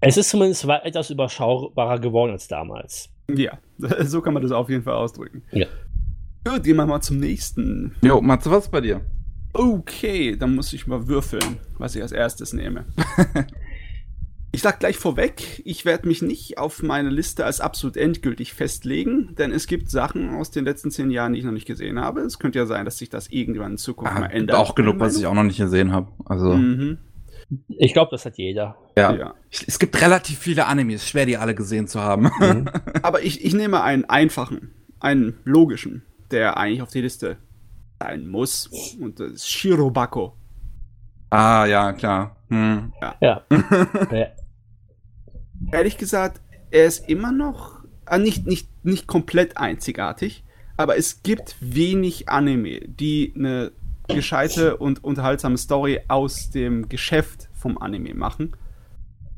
Es 0.01 0.17
ist 0.17 0.31
zumindest 0.31 0.65
etwas 0.65 1.11
überschaubarer 1.11 1.99
geworden 1.99 2.33
als 2.33 2.49
damals. 2.49 3.11
Ja, 3.35 3.59
so 4.01 4.21
kann 4.21 4.35
man 4.35 4.43
das 4.43 4.53
auf 4.53 4.69
jeden 4.71 4.83
Fall 4.83 4.95
ausdrücken. 4.95 5.43
Ja. 5.53 5.67
Gut, 6.45 6.65
gehen 6.65 6.77
wir 6.77 6.87
mal 6.87 7.01
zum 7.01 7.19
nächsten. 7.19 7.95
Jo, 8.03 8.21
Matze, 8.21 8.51
was 8.51 8.71
bei 8.71 8.81
dir? 8.81 9.01
Okay, 9.53 10.37
dann 10.37 10.55
muss 10.55 10.73
ich 10.73 10.87
mal 10.87 11.09
würfeln, 11.09 11.59
was 11.79 11.97
ich 11.97 12.03
als 12.03 12.13
erstes 12.13 12.53
nehme. 12.53 12.87
Ich 14.51 14.63
sag 14.63 14.81
gleich 14.81 14.97
vorweg, 14.97 15.61
ich 15.67 15.85
werde 15.85 16.09
mich 16.09 16.23
nicht 16.23 16.57
auf 16.57 16.83
meine 16.83 17.11
Liste 17.11 17.45
als 17.45 17.61
absolut 17.61 17.99
endgültig 17.99 18.55
festlegen, 18.55 19.35
denn 19.37 19.53
es 19.53 19.67
gibt 19.67 19.91
Sachen 19.91 20.35
aus 20.35 20.51
den 20.51 20.65
letzten 20.65 20.91
zehn 20.91 21.11
Jahren, 21.11 21.35
die 21.35 21.41
ich 21.41 21.45
noch 21.45 21.53
nicht 21.53 21.67
gesehen 21.67 22.01
habe. 22.01 22.23
Es 22.23 22.39
könnte 22.39 22.59
ja 22.59 22.65
sein, 22.65 22.87
dass 22.87 22.97
sich 22.97 23.11
das 23.11 23.29
irgendwann 23.29 23.73
in 23.73 23.79
Zukunft 23.79 24.17
ah, 24.17 24.21
mal 24.21 24.31
ändert. 24.31 24.57
Auch 24.57 24.75
genug, 24.75 25.01
was 25.01 25.19
ich 25.19 25.27
auch 25.27 25.35
noch 25.35 25.43
nicht 25.43 25.59
gesehen 25.59 25.93
habe. 25.93 26.09
Also. 26.25 26.55
Mhm. 26.55 26.99
Ich 27.69 27.93
glaube, 27.93 28.11
das 28.11 28.25
hat 28.25 28.39
jeder. 28.39 28.77
Ja. 28.97 29.15
ja. 29.15 29.35
Es 29.51 29.79
gibt 29.79 30.01
relativ 30.01 30.39
viele 30.39 30.67
Animes, 30.67 31.07
schwer 31.07 31.27
die 31.27 31.37
alle 31.37 31.55
gesehen 31.55 31.87
zu 31.87 32.01
haben. 32.01 32.31
Mhm. 32.41 32.71
Aber 33.03 33.23
ich, 33.23 33.45
ich 33.45 33.55
nehme 33.55 33.83
einen 33.83 34.07
einfachen, 34.07 34.73
einen 34.99 35.39
logischen, 35.45 36.03
der 36.31 36.57
eigentlich 36.57 36.83
auf 36.83 36.91
die 36.91 37.03
Liste 37.03 37.37
sein 38.01 38.27
muss. 38.27 38.67
Und 38.99 39.21
das 39.21 39.33
ist 39.33 39.49
Shirobako. 39.49 40.35
Ah, 41.31 41.67
ja, 41.67 41.93
klar. 41.93 42.37
Hm. 42.49 42.93
Ja. 43.01 43.15
ja. 43.21 43.43
Ehrlich 45.71 45.99
gesagt, 45.99 46.41
er 46.71 46.87
ist 46.87 47.09
immer 47.09 47.33
noch 47.33 47.85
äh, 48.07 48.19
nicht, 48.19 48.47
nicht, 48.47 48.69
nicht 48.85 49.07
komplett 49.07 49.57
einzigartig, 49.57 50.45
Aber 50.79 50.97
es 50.97 51.23
gibt 51.23 51.57
wenig 51.61 52.29
Anime, 52.29 52.81
die 52.87 53.33
eine 53.35 53.73
gescheite 54.07 54.77
und 54.77 55.05
unterhaltsame 55.05 55.59
Story 55.59 56.01
aus 56.09 56.51
dem 56.51 56.89
Geschäft 56.89 57.49
vom 57.53 57.79
Anime 57.79 58.15
machen. 58.15 58.57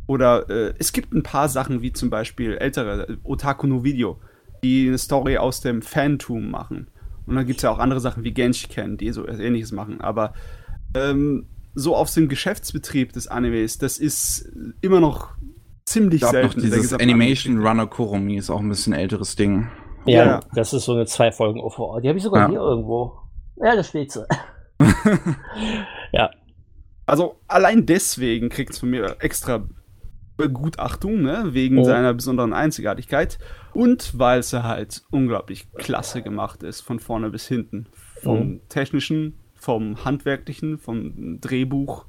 Oder 0.07 0.49
äh, 0.51 0.75
es 0.79 0.93
gibt 0.93 1.13
ein 1.13 1.23
paar 1.23 1.49
Sachen, 1.49 1.83
wie 1.83 1.93
zum 1.93 2.11
Beispiel 2.11 2.57
ältere 2.59 3.19
Otaku 3.25 3.67
no 3.67 3.83
Video, 3.85 4.21
die 4.63 4.89
eine 4.89 4.99
Story 4.99 5.39
aus 5.39 5.63
dem 5.63 5.83
Fantum 5.83 6.51
machen. 6.51 6.89
Und 7.27 7.37
dann 7.37 7.47
gibt 7.47 7.59
es 7.59 7.63
ja 7.63 7.71
auch 7.71 7.79
andere 7.79 8.01
Sachen 8.01 8.23
wie 8.23 8.33
Genshiken, 8.33 8.99
die 8.99 9.11
so 9.13 9.27
ähnliches 9.27 9.73
machen. 9.73 10.01
Aber 10.01 10.35
ähm, 10.95 11.47
so 11.75 11.97
auf 11.97 12.13
dem 12.13 12.29
Geschäftsbetrieb 12.29 13.13
des 13.13 13.29
Animes, 13.29 13.79
das 13.79 13.99
ist 13.99 14.53
immer 14.81 15.01
noch 15.01 15.35
ziemlich 15.91 16.25
selten. 16.25 16.47
noch 16.47 16.55
dieses 16.55 16.93
Animation 16.95 17.59
Runner 17.67 17.87
Kurumi 17.87 18.37
ist 18.37 18.51
auch 18.51 18.61
ein 18.61 18.69
bisschen 18.69 18.93
älteres 18.93 19.37
Ding. 19.37 19.69
Ja, 20.07 20.25
Ja. 20.25 20.41
das 20.55 20.73
ist 20.73 20.85
so 20.85 20.93
eine 20.95 21.07
zwei 21.07 21.31
Folgen 21.33 21.61
OVA. 21.61 22.01
Die 22.01 22.09
habe 22.09 22.17
ich 22.19 22.25
sogar 22.25 22.43
Ja. 22.43 22.49
hier 22.49 22.61
irgendwo. 22.61 23.13
Ja, 23.57 23.77
da 23.77 23.83
steht 23.83 24.13
sie. 24.13 24.25
ja. 26.13 26.31
Also 27.07 27.41
allein 27.49 27.87
deswegen 27.87 28.49
kriegt 28.49 28.71
es 28.73 28.79
von 28.79 28.91
mir 28.91 29.17
extra 29.21 29.67
Begutachtung, 30.37 31.21
ne? 31.23 31.49
wegen 31.51 31.79
Oh. 31.79 31.85
seiner 31.85 32.15
besonderen 32.15 32.53
Einzigartigkeit 32.55 33.39
und 33.75 34.19
weil 34.19 34.41
es 34.41 34.53
halt 34.55 35.03
unglaublich 35.11 35.71
klasse 35.73 36.23
gemacht 36.23 36.63
ist, 36.63 36.81
von 36.81 36.99
vorne 36.99 37.29
bis 37.31 37.47
hinten. 37.47 37.89
Vom 38.23 38.39
Mhm. 38.39 38.61
technischen, 38.69 39.39
vom 39.55 40.05
handwerklichen, 40.05 40.79
vom 40.79 41.39
Drehbuch. 41.41 42.07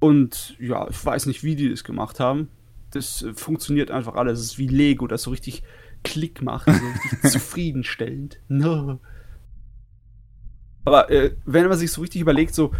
Und 0.00 0.56
ja, 0.60 0.86
ich 0.90 1.02
weiß 1.06 1.24
nicht, 1.26 1.42
wie 1.44 1.56
die 1.56 1.70
das 1.70 1.82
gemacht 1.84 2.20
haben. 2.20 2.48
Das 2.94 3.22
äh, 3.22 3.32
funktioniert 3.34 3.90
einfach 3.90 4.14
alles. 4.14 4.38
Es 4.40 4.44
ist 4.52 4.58
wie 4.58 4.68
Lego, 4.68 5.06
das 5.06 5.22
so 5.22 5.30
richtig 5.30 5.62
Klick 6.02 6.42
macht, 6.42 6.66
so 6.66 6.72
richtig 6.72 7.22
zufriedenstellend. 7.32 8.38
No. 8.48 9.00
Aber 10.84 11.10
äh, 11.10 11.34
wenn 11.46 11.66
man 11.68 11.78
sich 11.78 11.90
so 11.92 12.00
richtig 12.02 12.20
überlegt, 12.20 12.54
so, 12.54 12.72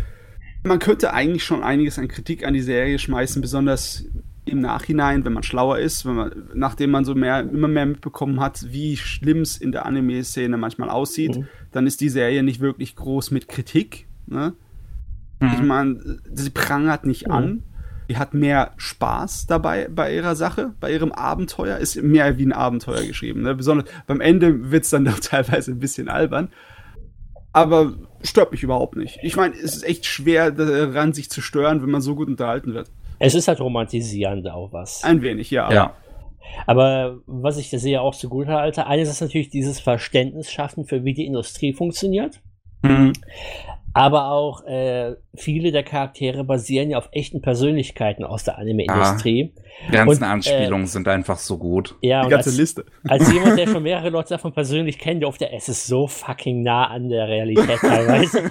man 0.63 0.79
könnte 0.79 1.13
eigentlich 1.15 1.45
schon 1.45 1.63
einiges 1.63 1.99
an 1.99 2.09
Kritik 2.09 2.47
an 2.47 2.55
die 2.55 2.61
Serie 2.61 2.99
schmeißen, 2.99 3.41
besonders 3.41 4.05
im 4.47 4.61
Nachhinein, 4.61 5.25
wenn 5.25 5.33
man 5.33 5.43
schlauer 5.43 5.79
ist, 5.79 6.05
wenn 6.05 6.17
man, 6.17 6.51
nachdem 6.55 6.91
man 6.91 7.07
so 7.07 7.15
mehr, 7.15 7.41
immer 7.41 7.69
mehr 7.69 7.87
mitbekommen 7.87 8.41
hat, 8.41 8.67
wie 8.73 8.97
schlimm 8.99 9.41
es 9.41 9.57
in 9.57 9.73
der 9.73 9.87
Anime-Szene 9.87 10.59
manchmal 10.59 10.91
aussieht, 10.91 11.37
Mhm. 11.39 11.47
dann 11.73 11.87
ist 11.87 12.03
die 12.03 12.11
Serie 12.11 12.43
nicht 12.43 12.61
wirklich 12.61 12.95
groß 12.95 13.31
mit 13.31 13.49
Kritik. 13.49 14.07
Ne? 14.27 14.53
Ich 15.41 15.63
meine, 15.63 16.21
sie 16.33 16.51
prangert 16.51 17.07
nicht 17.07 17.27
Mhm. 17.29 17.33
an. 17.33 17.63
Die 18.09 18.17
hat 18.19 18.35
mehr 18.35 18.73
Spaß 18.77 19.47
dabei 19.47 19.89
bei 19.89 20.15
ihrer 20.15 20.37
Sache, 20.37 20.75
bei 20.81 20.93
ihrem 20.93 21.13
Abenteuer. 21.13 21.79
Ist 21.79 21.97
mehr 22.03 22.37
wie 22.39 22.45
ein 22.47 22.53
Abenteuer 22.53 23.03
geschrieben. 23.07 23.43
Ne? 23.43 23.55
Besonders 23.55 23.89
beim 24.07 24.21
Ende 24.21 24.71
wird 24.71 24.85
es 24.85 24.91
dann 24.91 25.05
doch 25.07 25.19
teilweise 25.21 25.73
ein 25.73 25.79
bisschen 25.79 26.09
albern. 26.09 26.51
Aber 27.53 27.95
stört 28.23 28.51
mich 28.53 28.63
überhaupt 28.63 28.97
nicht. 28.97 29.19
Ich 29.23 29.37
meine, 29.37 29.55
es 29.55 29.77
ist 29.77 29.85
echt 29.85 30.07
schwer 30.07 30.51
daran, 30.51 31.13
sich 31.13 31.31
zu 31.31 31.41
stören, 31.41 31.83
wenn 31.83 31.91
man 31.91 32.01
so 32.01 32.15
gut 32.17 32.29
unterhalten 32.29 32.75
wird. 32.75 32.91
Es 33.21 33.35
ist 33.35 33.47
halt 33.49 33.61
romantisierend 33.61 34.51
auch 34.51 34.73
was. 34.73 35.05
Ein 35.05 35.23
wenig, 35.23 35.51
ja. 35.51 35.67
aber- 35.67 35.75
Ja. 35.75 35.95
Aber 36.67 37.19
was 37.27 37.57
ich 37.57 37.71
der 37.71 37.79
Serie 37.79 38.01
auch 38.03 38.15
zugute 38.15 38.53
halte, 38.53 38.87
eines 38.87 39.09
ist 39.09 39.21
natürlich 39.23 39.49
dieses 39.49 39.81
Verständnis 39.81 40.51
schaffen, 40.51 40.85
für 40.85 41.03
wie 41.05 41.15
die 41.15 41.25
Industrie 41.27 41.73
funktioniert. 41.73 42.41
Mhm. 42.83 43.13
Aber 43.95 44.31
auch 44.31 44.65
äh, 44.67 45.15
viele 45.37 45.71
der 45.71 45.85
Charaktere 45.85 46.43
basieren 46.43 46.91
ja 46.91 46.99
auf 46.99 47.09
echten 47.13 47.41
Persönlichkeiten 47.41 48.25
aus 48.25 48.43
der 48.43 48.59
Anime-Industrie. 48.59 49.53
Die 49.87 49.93
ganzen 49.93 50.23
Und, 50.23 50.23
äh, 50.23 50.33
Anspielungen 50.33 50.87
sind 50.87 51.07
einfach 51.07 51.39
so 51.39 51.59
gut. 51.59 51.95
Ja, 52.01 52.21
Die 52.21 52.27
und 52.27 52.31
ganze 52.31 52.51
als, 52.51 52.59
Liste. 52.59 52.85
als 53.07 53.33
jemand, 53.33 53.57
der 53.57 53.67
schon 53.69 53.85
mehrere 53.85 54.11
Leute 54.11 54.31
davon 54.31 54.53
persönlich 54.53 54.99
kennt, 54.99 55.23
durfte 55.23 55.51
es 55.53 55.69
ist 55.69 55.87
so 55.87 56.09
fucking 56.09 56.63
nah 56.63 56.89
an 56.89 57.09
der 57.09 57.29
Realität 57.29 57.79
teilweise. 57.81 58.43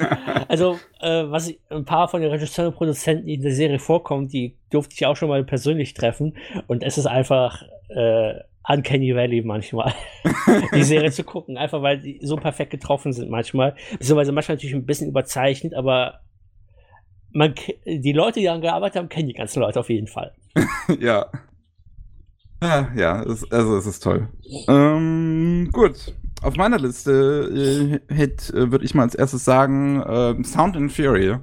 also, 0.48 0.78
äh, 1.00 1.24
was 1.26 1.48
ich, 1.48 1.58
ein 1.70 1.84
paar 1.84 2.06
von 2.06 2.20
den 2.20 2.30
Regisseuren 2.30 2.70
und 2.70 2.76
Produzenten, 2.76 3.26
die 3.26 3.34
in 3.34 3.42
der 3.42 3.54
Serie 3.54 3.80
vorkommen, 3.80 4.28
die 4.28 4.56
durfte 4.70 4.94
ich 4.94 5.04
auch 5.06 5.16
schon 5.16 5.28
mal 5.28 5.42
persönlich 5.42 5.94
treffen. 5.94 6.36
Und 6.68 6.84
es 6.84 6.96
ist 6.96 7.06
einfach 7.06 7.62
äh, 7.88 8.34
Uncanny 8.68 9.14
Valley 9.14 9.42
manchmal, 9.42 9.92
die 10.74 10.84
Serie 10.84 11.10
zu 11.10 11.24
gucken. 11.24 11.56
Einfach 11.56 11.82
weil 11.82 12.00
die 12.00 12.20
so 12.22 12.36
perfekt 12.36 12.70
getroffen 12.70 13.12
sind 13.12 13.30
manchmal. 13.30 13.74
Beziehungsweise 13.92 14.32
manchmal 14.32 14.56
natürlich 14.56 14.74
ein 14.74 14.86
bisschen 14.86 15.08
überzeichnet, 15.08 15.74
aber 15.74 16.20
man, 17.32 17.54
die 17.86 18.12
Leute, 18.12 18.40
die 18.40 18.46
daran 18.46 18.60
gearbeitet 18.60 18.96
haben, 18.96 19.08
kennen 19.08 19.28
die 19.28 19.34
ganzen 19.34 19.60
Leute 19.60 19.80
auf 19.80 19.90
jeden 19.90 20.06
Fall. 20.06 20.32
ja. 21.00 21.26
Ja, 22.62 22.92
ja, 22.94 23.22
es, 23.24 23.50
also 23.50 23.76
es 23.76 23.86
ist 23.86 24.02
toll. 24.02 24.28
Ähm, 24.68 25.68
gut. 25.72 26.14
Auf 26.42 26.56
meiner 26.56 26.78
Liste 26.78 28.00
äh, 28.08 28.14
hätt, 28.14 28.50
äh, 28.50 28.70
würde 28.70 28.84
ich 28.84 28.94
mal 28.94 29.02
als 29.02 29.14
erstes 29.14 29.44
sagen 29.44 30.02
ähm, 30.06 30.44
Sound 30.44 30.76
and 30.76 30.92
Fury. 30.92 31.38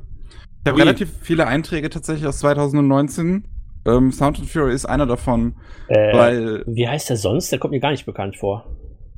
Ich 0.63 0.69
habe 0.71 0.79
relativ 0.79 1.09
viele 1.21 1.47
Einträge 1.47 1.89
tatsächlich 1.89 2.27
aus 2.27 2.39
2019. 2.39 3.45
Ähm, 3.85 4.11
Sound 4.11 4.39
and 4.39 4.49
Fury 4.49 4.73
ist 4.73 4.85
einer 4.85 5.05
davon, 5.05 5.55
Äh, 5.87 6.13
weil 6.15 6.63
Wie 6.67 6.87
heißt 6.87 7.09
der 7.09 7.17
sonst? 7.17 7.51
Der 7.51 7.59
kommt 7.59 7.71
mir 7.71 7.79
gar 7.79 7.91
nicht 7.91 8.05
bekannt 8.05 8.37
vor. 8.37 8.65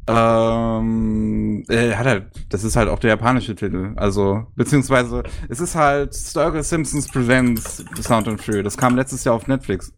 ähm, 0.07 1.63
äh, 1.69 1.93
hat 1.93 2.05
halt, 2.07 2.25
das 2.49 2.63
ist 2.63 2.75
halt 2.75 2.89
auch 2.89 2.99
der 2.99 3.11
japanische 3.11 3.55
Titel. 3.55 3.93
Also, 3.95 4.43
beziehungsweise, 4.55 5.23
es 5.49 5.59
ist 5.59 5.75
halt 5.75 6.15
Sturgill 6.15 6.63
Simpsons 6.63 7.07
Presents 7.07 7.83
Sound 8.01 8.27
and 8.27 8.41
Fury. 8.41 8.63
Das 8.63 8.77
kam 8.77 8.95
letztes 8.95 9.23
Jahr 9.23 9.35
auf 9.35 9.47
Netflix. 9.47 9.93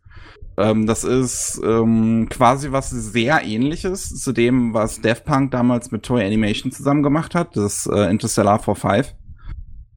Ähm, 0.57 0.85
das 0.85 1.03
ist 1.03 1.59
ähm, 1.65 2.27
quasi 2.29 2.71
was 2.71 2.91
sehr 2.91 3.43
ähnliches 3.43 4.09
zu 4.21 4.33
dem, 4.33 4.73
was 4.73 5.01
Daft 5.01 5.25
Punk 5.25 5.51
damals 5.51 5.91
mit 5.91 6.03
Toy 6.03 6.23
Animation 6.23 6.71
zusammen 6.71 7.01
gemacht 7.01 7.33
hat, 7.33 7.55
das 7.57 7.87
äh, 7.87 8.09
Interstellar 8.11 8.59
45. 8.59 9.15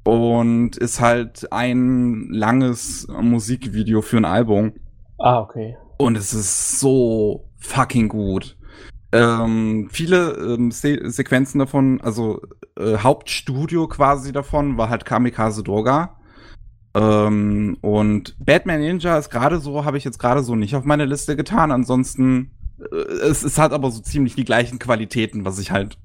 Und 0.07 0.77
ist 0.77 1.01
halt 1.01 1.53
ein 1.53 2.29
langes 2.31 3.09
Musikvideo 3.09 4.03
für 4.03 4.19
ein 4.19 4.25
Album. 4.25 4.73
Ah, 5.19 5.41
okay. 5.41 5.77
Und 5.99 6.17
es 6.17 6.33
ist 6.33 6.79
so 6.79 7.49
fucking 7.59 8.09
gut. 8.09 8.57
Ähm, 9.11 9.89
viele 9.91 10.33
ähm, 10.35 10.71
Se 10.71 11.11
Sequenzen 11.11 11.59
davon, 11.59 12.01
also 12.03 12.41
äh, 12.79 12.99
Hauptstudio 12.99 13.89
quasi 13.89 14.31
davon, 14.31 14.79
war 14.79 14.91
halt 14.91 15.05
Kamikaze 15.05 15.65
Droga. 15.65 16.17
Ähm, 16.95 17.77
und 17.81 18.37
Batman 18.39 18.81
Ninja 18.81 19.19
ist 19.19 19.31
gerade 19.31 19.59
so, 19.59 19.85
habe 19.85 19.99
ich 19.99 20.05
jetzt 20.05 20.19
gerade 20.19 20.45
so 20.45 20.55
nicht 20.55 20.77
auf 20.77 20.85
meine 20.85 21.05
Liste 21.05 21.35
getan. 21.35 21.73
Ansonsten, 21.73 22.53
äh, 22.93 22.95
es, 22.95 23.43
es 23.43 23.59
hat 23.59 23.73
aber 23.73 23.91
so 23.91 24.01
ziemlich 24.03 24.37
die 24.37 24.45
gleichen 24.45 24.79
Qualitäten, 24.79 25.45
was 25.45 25.59
ich 25.59 25.73
halt 25.73 25.99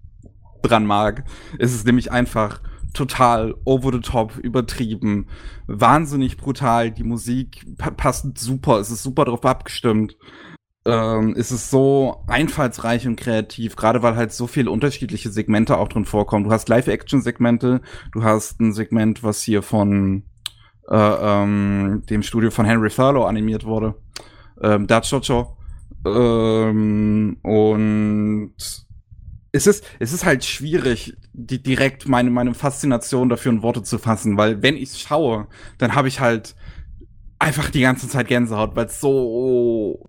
dran 0.64 0.88
mag. 0.88 1.24
Es 1.60 1.76
ist 1.76 1.86
nämlich 1.86 2.12
einfach 2.12 2.62
total 2.94 3.56
over 3.66 3.92
the 3.92 4.00
top, 4.00 4.38
übertrieben, 4.38 5.28
wahnsinnig 5.68 6.38
brutal. 6.38 6.92
Die 6.92 7.04
Musik 7.04 7.66
pa 7.78 7.92
passt 7.92 8.38
super, 8.38 8.80
es 8.80 8.92
ist 8.92 9.04
super 9.04 9.26
drauf 9.26 9.46
abgestimmt. 9.46 10.18
Ähm, 10.84 11.36
es 11.38 11.52
ist 11.52 11.70
so 11.70 12.24
einfallsreich 12.28 13.06
und 13.08 13.16
kreativ, 13.16 13.76
gerade 13.76 14.02
weil 14.02 14.16
halt 14.16 14.34
so 14.34 14.48
viele 14.48 14.72
unterschiedliche 14.72 15.30
Segmente 15.30 15.78
auch 15.78 15.88
drin 15.88 16.06
vorkommen. 16.06 16.46
Du 16.46 16.52
hast 16.52 16.70
Live-Action-Segmente, 16.70 17.82
du 18.14 18.24
hast 18.24 18.60
ein 18.60 18.74
Segment, 18.74 19.24
was 19.24 19.42
hier 19.44 19.62
von 19.62 20.24
äh, 20.90 20.96
ähm, 20.96 22.04
dem 22.10 22.24
Studio 22.24 22.50
von 22.50 22.66
Henry 22.66 22.90
Thurlow 22.90 23.26
animiert 23.26 23.64
wurde. 23.66 23.96
Ähm, 24.62 24.88
Dachocho. 24.88 25.56
Ähm, 26.06 27.38
und 27.44 28.54
es 29.52 29.68
ist, 29.68 29.84
es 30.00 30.14
ist 30.14 30.26
halt 30.26 30.46
schwierig, 30.46 31.16
die, 31.34 31.62
direkt 31.62 32.08
meine, 32.08 32.30
meine 32.30 32.54
Faszination 32.54 33.30
dafür 33.30 33.52
in 33.52 33.64
Worte 33.64 33.84
zu 33.84 33.98
fassen, 33.98 34.38
weil 34.38 34.62
wenn 34.62 34.78
ich 34.78 34.98
schaue, 34.98 35.48
dann 35.78 35.96
habe 35.96 36.08
ich 36.08 36.20
halt 36.20 36.56
einfach 37.40 37.70
die 37.70 37.82
ganze 37.82 38.08
Zeit 38.08 38.28
Gänsehaut, 38.28 38.76
weil 38.76 38.86
es 38.86 39.02
so 39.02 40.08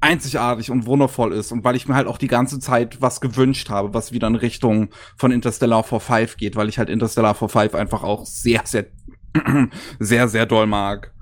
einzigartig 0.00 0.70
und 0.70 0.86
wundervoll 0.86 1.32
ist 1.32 1.52
und 1.52 1.64
weil 1.64 1.76
ich 1.76 1.88
mir 1.88 1.94
halt 1.94 2.06
auch 2.06 2.18
die 2.18 2.26
ganze 2.26 2.58
Zeit 2.58 3.00
was 3.00 3.20
gewünscht 3.20 3.70
habe, 3.70 3.94
was 3.94 4.12
wieder 4.12 4.26
in 4.26 4.34
Richtung 4.34 4.90
von 5.16 5.32
Interstellar 5.32 5.82
45 5.82 6.36
geht, 6.36 6.56
weil 6.56 6.68
ich 6.68 6.78
halt 6.78 6.90
Interstellar 6.90 7.34
45 7.34 7.78
einfach 7.78 8.02
auch 8.02 8.26
sehr, 8.26 8.62
sehr, 8.64 8.86
sehr, 9.98 10.28
sehr 10.28 10.46
doll 10.46 10.66
mag. 10.66 11.12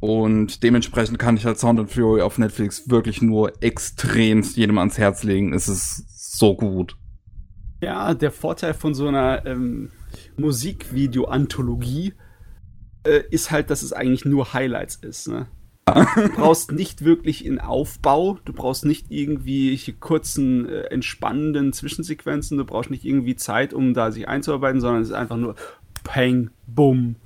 Und 0.00 0.62
dementsprechend 0.62 1.18
kann 1.18 1.38
ich 1.38 1.46
halt 1.46 1.58
Sound 1.58 1.80
and 1.80 1.90
Fury 1.90 2.20
auf 2.20 2.36
Netflix 2.36 2.90
wirklich 2.90 3.22
nur 3.22 3.52
extremst 3.62 4.56
jedem 4.56 4.78
ans 4.78 4.98
Herz 4.98 5.22
legen. 5.22 5.54
Es 5.54 5.68
ist 5.68 6.04
so 6.38 6.56
gut. 6.56 6.96
Ja, 7.82 8.14
der 8.14 8.30
Vorteil 8.30 8.74
von 8.74 8.94
so 8.94 9.08
einer 9.08 9.44
ähm, 9.46 9.90
Musikvideo-Anthologie 10.36 12.14
äh, 13.04 13.22
ist 13.30 13.50
halt, 13.50 13.70
dass 13.70 13.82
es 13.82 13.92
eigentlich 13.92 14.24
nur 14.24 14.52
Highlights 14.52 14.96
ist. 14.96 15.28
Ne? 15.28 15.46
Du 15.86 16.28
brauchst 16.34 16.72
nicht 16.72 17.04
wirklich 17.04 17.46
einen 17.46 17.60
Aufbau, 17.60 18.38
du 18.44 18.52
brauchst 18.52 18.84
nicht 18.84 19.06
irgendwie 19.10 19.78
kurzen, 20.00 20.68
äh, 20.68 20.82
entspannenden 20.84 21.72
Zwischensequenzen, 21.72 22.58
du 22.58 22.64
brauchst 22.64 22.90
nicht 22.90 23.04
irgendwie 23.04 23.36
Zeit, 23.36 23.72
um 23.72 23.94
da 23.94 24.10
sich 24.10 24.26
einzuarbeiten, 24.26 24.80
sondern 24.80 25.02
es 25.02 25.10
ist 25.10 25.14
einfach 25.14 25.36
nur 25.36 25.54
Peng, 26.02 26.50
Bumm. 26.66 27.16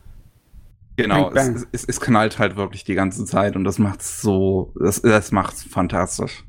Genau, 0.97 1.31
Bang, 1.31 1.35
bang. 1.35 1.55
Es, 1.57 1.69
es, 1.73 1.85
es 1.87 2.00
knallt 2.00 2.38
halt 2.38 2.57
wirklich 2.57 2.85
die 2.85 2.95
ganze 2.95 3.25
Zeit 3.25 3.57
und 3.57 3.64
das 3.64 3.79
macht's 3.79 4.21
so, 4.21 4.75
das, 4.79 5.00
das 5.00 5.33
macht's 5.33 5.62
fantastisch. 5.62 6.45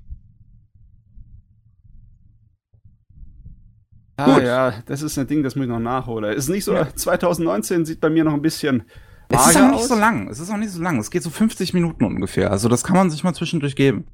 Ah 4.21 4.35
Gut. 4.35 4.43
ja, 4.43 4.73
das 4.85 5.01
ist 5.01 5.17
ein 5.17 5.27
Ding, 5.27 5.43
das 5.43 5.55
muss 5.55 5.65
ich 5.65 5.69
noch 5.69 5.79
nachholen. 5.79 6.33
Ist 6.35 6.49
nicht 6.49 6.63
so, 6.63 6.73
ja. 6.73 6.87
2019 6.93 7.85
sieht 7.85 7.99
bei 7.99 8.09
mir 8.09 8.23
noch 8.23 8.33
ein 8.33 8.41
bisschen. 8.41 8.83
Es 9.29 9.47
ist 9.47 9.57
auch 9.57 9.67
nicht 9.69 9.81
aus. 9.81 9.87
so 9.87 9.95
lang. 9.95 10.27
Es 10.29 10.39
ist 10.39 10.51
auch 10.51 10.57
nicht 10.57 10.71
so 10.71 10.81
lang. 10.81 10.99
Es 10.99 11.09
geht 11.09 11.23
so 11.23 11.29
50 11.29 11.73
Minuten 11.73 12.03
ungefähr. 12.03 12.51
Also 12.51 12.67
das 12.67 12.83
kann 12.83 12.97
man 12.97 13.09
sich 13.09 13.23
mal 13.23 13.33
zwischendurch 13.33 13.75
geben. 13.75 14.05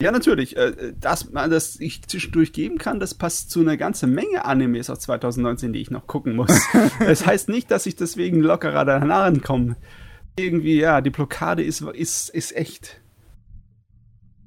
Ja, 0.00 0.12
natürlich. 0.12 0.56
Äh, 0.56 0.92
dass 0.98 1.30
man 1.30 1.50
das 1.50 1.80
ich 1.80 2.06
zwischendurch 2.06 2.52
geben 2.52 2.78
kann, 2.78 3.00
das 3.00 3.14
passt 3.14 3.50
zu 3.50 3.60
einer 3.60 3.76
ganzen 3.76 4.14
Menge 4.14 4.44
Animes 4.44 4.90
aus 4.90 5.00
2019, 5.00 5.72
die 5.72 5.80
ich 5.80 5.90
noch 5.90 6.06
gucken 6.06 6.36
muss. 6.36 6.50
das 7.00 7.26
heißt 7.26 7.48
nicht, 7.48 7.70
dass 7.70 7.86
ich 7.86 7.96
deswegen 7.96 8.40
lockerer 8.40 8.84
danach 8.84 9.32
komme. 9.42 9.76
Irgendwie, 10.38 10.78
ja, 10.78 11.00
die 11.00 11.10
Blockade 11.10 11.64
ist, 11.64 11.80
ist, 11.80 12.28
ist 12.28 12.54
echt 12.54 13.00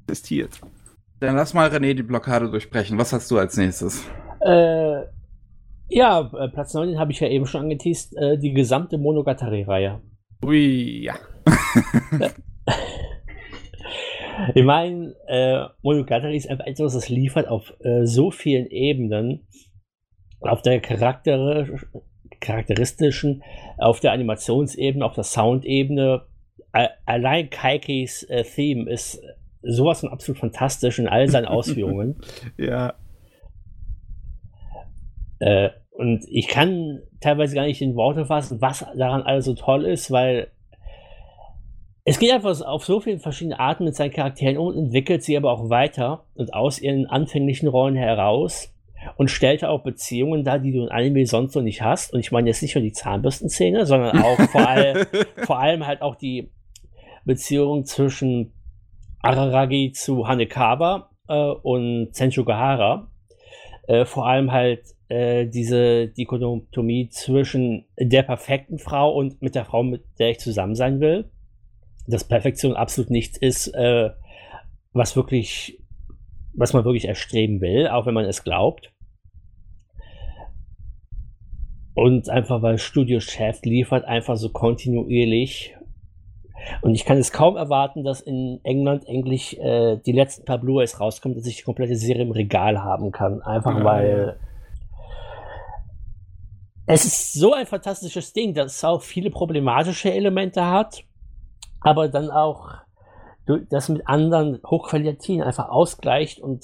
existiert. 0.08 0.60
Dann 1.20 1.36
lass 1.36 1.54
mal 1.54 1.70
René 1.70 1.94
die 1.94 2.04
Blockade 2.04 2.50
durchbrechen. 2.50 2.98
Was 2.98 3.14
hast 3.14 3.30
du 3.32 3.38
als 3.38 3.56
nächstes? 3.56 4.04
Äh, 4.44 5.06
ja, 5.90 6.32
äh, 6.38 6.48
Platz 6.50 6.74
9 6.74 6.98
habe 6.98 7.12
ich 7.12 7.20
ja 7.20 7.28
eben 7.28 7.46
schon 7.46 7.62
angeteased, 7.62 8.16
äh, 8.18 8.38
die 8.38 8.54
gesamte 8.54 8.98
Monogatari-Reihe. 8.98 10.02
Ui, 10.46 11.04
ja. 11.04 11.16
Ich 14.56 14.64
meine, 14.64 15.14
äh, 15.28 15.66
Monogatari 15.84 16.36
ist 16.36 16.50
einfach 16.50 16.66
etwas, 16.66 16.94
das 16.94 17.10
liefert 17.10 17.48
auf 17.48 17.74
äh, 17.82 18.06
so 18.06 18.32
vielen 18.32 18.68
Ebenen. 18.68 19.48
Auf 20.40 20.64
der 20.64 20.80
Charakter 20.80 21.68
charakteristischen, 22.40 23.44
auf 23.78 24.00
der 24.00 24.12
Animationsebene, 24.14 25.06
auf 25.06 25.14
der 25.14 25.24
Soundebene. 25.24 26.24
Allein 27.06 27.50
Kaikis 27.52 28.24
äh, 28.24 28.44
Theme 28.44 28.90
ist 28.90 29.22
sowas 29.62 30.00
von 30.00 30.10
absolut 30.10 30.40
fantastisch 30.40 30.98
in 30.98 31.08
all 31.08 31.30
seinen 31.30 31.46
Ausführungen. 31.48 32.20
ja. 32.58 32.96
Äh, 35.42 35.72
und 35.90 36.24
ich 36.30 36.48
kann 36.48 37.02
teilweise 37.20 37.56
gar 37.56 37.66
nicht 37.66 37.82
in 37.82 37.96
Worte 37.96 38.26
fassen, 38.26 38.62
was 38.62 38.86
daran 38.96 39.24
alles 39.24 39.46
so 39.46 39.56
toll 39.56 39.86
ist, 39.86 40.12
weil 40.12 40.48
es 42.06 42.18
geht 42.18 42.32
einfach 42.32 42.62
auf 42.62 42.86
so 42.86 43.00
vielen 43.00 43.20
verschiedene 43.20 43.60
Arten 43.60 43.84
mit 43.84 43.96
seinen 43.96 44.12
Charakteren 44.12 44.58
um 44.58 44.68
und 44.68 44.78
entwickelt 44.78 45.24
sie 45.24 45.36
aber 45.38 45.52
auch 45.52 45.70
weiter 45.70 46.26
und 46.36 46.54
aus 46.54 46.80
ihren 46.80 47.08
anfänglichen 47.08 47.68
Rollen 47.68 47.96
heraus 47.96 48.74
und 49.18 49.30
stellt 49.30 49.64
auch 49.64 49.84
Beziehungen 49.84 50.44
dar, 50.44 50.60
die 50.60 50.72
du 50.72 50.84
in 50.84 50.90
Anime 50.90 51.26
sonst 51.26 51.54
so 51.54 51.62
nicht 51.62 51.82
hast. 51.82 52.14
Und 52.14 52.20
ich 52.20 52.32
meine 52.32 52.48
jetzt 52.48 52.62
nicht 52.62 52.76
nur 52.76 52.84
die 52.84 52.92
Zahnbürstenszene, 52.92 53.86
sondern 53.86 54.22
auch 54.22 54.40
vor, 54.52 54.68
all, 54.68 55.08
vor 55.38 55.60
allem 55.60 55.86
halt 55.86 56.02
auch 56.02 56.16
die 56.16 56.52
Beziehung 57.26 57.86
zwischen 57.86 58.54
Araragi 59.22 59.92
zu 59.92 60.28
Hanekawa 60.28 61.10
äh, 61.28 61.34
und 61.36 62.16
Senju 62.16 62.44
Gahara. 62.44 63.08
Äh, 63.88 64.06
vor 64.06 64.28
allem 64.28 64.52
halt 64.52 64.84
äh, 65.12 65.46
diese 65.48 66.08
Dikotomie 66.08 67.10
zwischen 67.10 67.86
der 68.00 68.24
perfekten 68.24 68.80
Frau 68.80 69.14
und 69.14 69.42
mit 69.42 69.56
der 69.56 69.66
Frau, 69.66 69.84
mit 69.84 70.04
der 70.20 70.30
ich 70.30 70.40
zusammen 70.40 70.76
sein 70.76 71.00
will 71.00 71.30
dass 72.08 72.24
Perfektion 72.24 72.76
absolut 72.76 73.10
nichts 73.10 73.38
ist, 73.38 73.68
äh, 73.70 74.12
was 74.94 75.16
wirklich, 75.16 75.80
was 76.54 76.74
man 76.74 76.84
wirklich 76.84 77.08
erstreben 77.08 77.62
will, 77.62 77.88
auch 77.88 78.06
wenn 78.06 78.14
man 78.14 78.26
es 78.26 78.44
glaubt. 78.44 78.92
Und 81.94 82.30
einfach, 82.30 82.62
weil 82.62 82.78
Studio 82.78 83.20
Chef 83.20 83.62
liefert 83.64 84.06
einfach 84.06 84.38
so 84.38 84.50
kontinuierlich. 84.50 85.76
Und 86.82 86.94
ich 86.94 87.06
kann 87.06 87.18
es 87.18 87.32
kaum 87.32 87.58
erwarten, 87.58 88.04
dass 88.04 88.22
in 88.22 88.60
England 88.64 89.08
endlich 89.08 89.60
äh, 89.60 89.98
die 89.98 90.12
letzten 90.12 90.46
paar 90.46 90.60
Blu-rays 90.60 91.00
rauskommen, 91.00 91.36
dass 91.36 91.48
ich 91.48 91.58
die 91.58 91.64
komplette 91.64 91.96
Serie 91.96 92.24
im 92.24 92.32
Regal 92.32 92.84
haben 92.84 93.12
kann. 93.12 93.42
Einfach 93.42 93.80
ja, 93.80 93.84
weil 93.84 94.38
ja. 94.40 94.48
Es 96.94 97.06
ist 97.06 97.34
so 97.34 97.54
ein 97.54 97.66
fantastisches 97.66 98.34
Ding, 98.34 98.54
dass 98.54 98.76
es 98.76 98.84
auch 98.84 99.02
viele 99.02 99.30
problematische 99.30 100.14
Elemente 100.14 100.66
hat 100.66 101.04
aber 101.82 102.08
dann 102.08 102.30
auch 102.30 102.76
das 103.70 103.90
mit 103.90 104.08
anderen 104.08 104.62
hochqualitativen 104.66 105.44
einfach 105.44 105.68
ausgleicht 105.70 106.40
und 106.40 106.64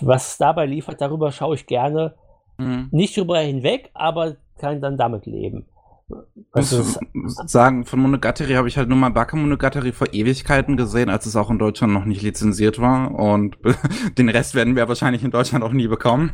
was 0.00 0.38
dabei 0.38 0.66
liefert, 0.66 1.00
darüber 1.00 1.32
schaue 1.32 1.54
ich 1.54 1.66
gerne 1.66 2.14
mhm. 2.58 2.88
nicht 2.90 3.16
drüber 3.16 3.38
hinweg, 3.38 3.90
aber 3.94 4.36
kann 4.58 4.80
dann 4.80 4.98
damit 4.98 5.24
leben. 5.26 5.66
Was 6.52 6.98
muss 7.12 7.36
sagen, 7.46 7.86
von 7.86 8.00
Monogatari 8.00 8.52
habe 8.54 8.68
ich 8.68 8.76
halt 8.76 8.88
nur 8.88 8.98
mal 8.98 9.10
Baka 9.10 9.36
Monogatari 9.36 9.92
vor 9.92 10.12
Ewigkeiten 10.12 10.76
gesehen, 10.76 11.08
als 11.08 11.24
es 11.24 11.34
auch 11.34 11.50
in 11.50 11.58
Deutschland 11.58 11.92
noch 11.92 12.04
nicht 12.04 12.20
lizenziert 12.22 12.78
war. 12.78 13.14
Und 13.14 13.56
den 14.18 14.28
Rest 14.28 14.54
werden 14.54 14.76
wir 14.76 14.86
wahrscheinlich 14.88 15.24
in 15.24 15.30
Deutschland 15.30 15.64
auch 15.64 15.72
nie 15.72 15.88
bekommen. 15.88 16.32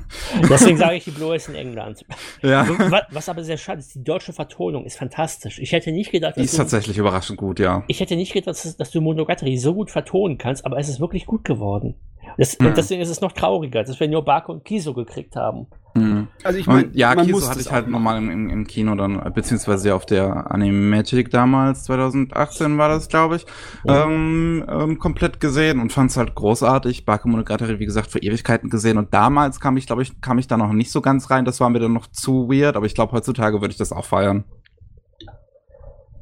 Deswegen 0.50 0.76
sage 0.78 0.96
ich, 0.96 1.04
die 1.04 1.12
Blue 1.12 1.36
ist 1.36 1.48
in 1.48 1.54
England. 1.54 2.04
Ja. 2.42 2.66
Was 3.10 3.28
aber 3.28 3.44
sehr 3.44 3.58
schade 3.58 3.80
ist, 3.80 3.94
die 3.94 4.04
deutsche 4.04 4.32
Vertonung 4.32 4.84
ist 4.84 4.98
fantastisch. 4.98 5.58
Ich 5.58 5.72
hätte 5.72 5.92
nicht 5.92 6.10
gedacht, 6.10 6.36
dass 6.36 6.42
Die 6.42 6.46
ist 6.46 6.54
du, 6.54 6.58
tatsächlich 6.58 6.98
überraschend 6.98 7.38
gut, 7.38 7.60
ja. 7.60 7.84
Ich 7.86 8.00
hätte 8.00 8.16
nicht 8.16 8.32
gedacht, 8.32 8.48
dass, 8.48 8.76
dass, 8.76 8.90
du 8.90 9.00
Monogatari 9.00 9.56
so 9.56 9.74
gut 9.74 9.90
vertonen 9.90 10.38
kannst, 10.38 10.66
aber 10.66 10.78
es 10.78 10.88
ist 10.88 11.00
wirklich 11.00 11.26
gut 11.26 11.44
geworden. 11.44 11.94
Das, 12.36 12.58
hm. 12.58 12.66
Und 12.66 12.76
deswegen 12.76 13.00
ist 13.00 13.08
es 13.08 13.20
noch 13.20 13.32
trauriger, 13.32 13.82
dass 13.84 13.98
wir 13.98 14.08
nur 14.08 14.24
Baka 14.24 14.52
und 14.52 14.64
Kiso 14.64 14.94
gekriegt 14.94 15.36
haben. 15.36 15.66
Mhm. 15.94 16.28
Also 16.44 16.58
ich 16.58 16.66
meine, 16.66 16.90
ja, 16.92 17.14
Kiso 17.14 17.48
hatte 17.48 17.60
ich 17.60 17.70
halt 17.70 17.88
nochmal 17.88 18.18
im, 18.18 18.50
im, 18.50 18.66
Kino 18.66 18.94
dann, 18.94 19.32
beziehungsweise 19.32 19.94
auf 19.94 20.06
der 20.06 20.50
Animagic 20.50 21.30
damals, 21.30 21.84
2018 21.84 22.78
war 22.78 22.88
das, 22.88 23.08
glaube 23.08 23.36
ich, 23.36 23.46
ja. 23.84 24.04
ähm, 24.04 24.64
ähm, 24.68 24.98
komplett 24.98 25.40
gesehen 25.40 25.80
und 25.80 25.92
fand 25.92 26.10
es 26.10 26.16
halt 26.16 26.34
großartig. 26.34 27.04
Bakemonogatari, 27.04 27.78
wie 27.78 27.86
gesagt, 27.86 28.10
für 28.10 28.20
Ewigkeiten 28.20 28.70
gesehen 28.70 28.98
und 28.98 29.12
damals 29.14 29.60
kam 29.60 29.76
ich, 29.76 29.86
glaube 29.86 30.02
ich, 30.02 30.20
kam 30.20 30.38
ich 30.38 30.46
da 30.46 30.56
noch 30.56 30.72
nicht 30.72 30.90
so 30.90 31.00
ganz 31.00 31.30
rein. 31.30 31.44
Das 31.44 31.60
war 31.60 31.70
mir 31.70 31.80
dann 31.80 31.92
noch 31.92 32.06
zu 32.06 32.48
weird, 32.48 32.76
aber 32.76 32.86
ich 32.86 32.94
glaube, 32.94 33.12
heutzutage 33.12 33.60
würde 33.60 33.72
ich 33.72 33.78
das 33.78 33.92
auch 33.92 34.04
feiern. 34.04 34.44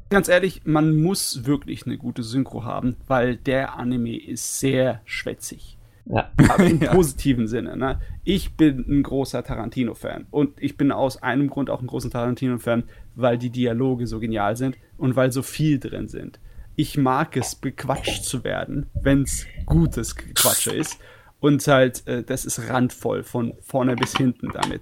Ganz 0.09 0.29
ehrlich, 0.29 0.61
man 0.63 0.95
muss 0.95 1.45
wirklich 1.45 1.85
eine 1.85 1.97
gute 1.97 2.23
Synchro 2.23 2.63
haben, 2.63 2.95
weil 3.07 3.35
der 3.35 3.77
Anime 3.77 4.17
ist 4.17 4.59
sehr 4.59 5.01
schwätzig. 5.03 5.76
Ja. 6.09 6.31
Aber 6.49 6.65
im 6.65 6.79
ja. 6.81 6.93
positiven 6.93 7.47
Sinne. 7.47 7.75
Ne? 7.77 7.99
Ich 8.23 8.55
bin 8.55 8.85
ein 8.87 9.03
großer 9.03 9.43
Tarantino-Fan. 9.43 10.27
Und 10.31 10.61
ich 10.61 10.77
bin 10.77 10.91
aus 10.91 11.21
einem 11.21 11.49
Grund 11.49 11.69
auch 11.69 11.81
ein 11.81 11.87
großer 11.87 12.09
Tarantino-Fan, 12.09 12.83
weil 13.15 13.37
die 13.37 13.49
Dialoge 13.49 14.07
so 14.07 14.19
genial 14.19 14.55
sind 14.55 14.77
und 14.97 15.15
weil 15.15 15.31
so 15.31 15.41
viel 15.41 15.79
drin 15.79 16.07
sind. 16.07 16.39
Ich 16.75 16.97
mag 16.97 17.35
es, 17.35 17.55
bequatscht 17.55 18.23
zu 18.23 18.43
werden, 18.43 18.85
wenn 19.01 19.23
es 19.23 19.47
gutes 19.65 20.15
Quatsche 20.15 20.71
ist. 20.71 20.99
Und 21.39 21.65
halt, 21.67 22.05
äh, 22.07 22.23
das 22.23 22.45
ist 22.45 22.69
randvoll 22.69 23.23
von 23.23 23.53
vorne 23.61 23.95
bis 23.95 24.15
hinten 24.15 24.49
damit. 24.53 24.81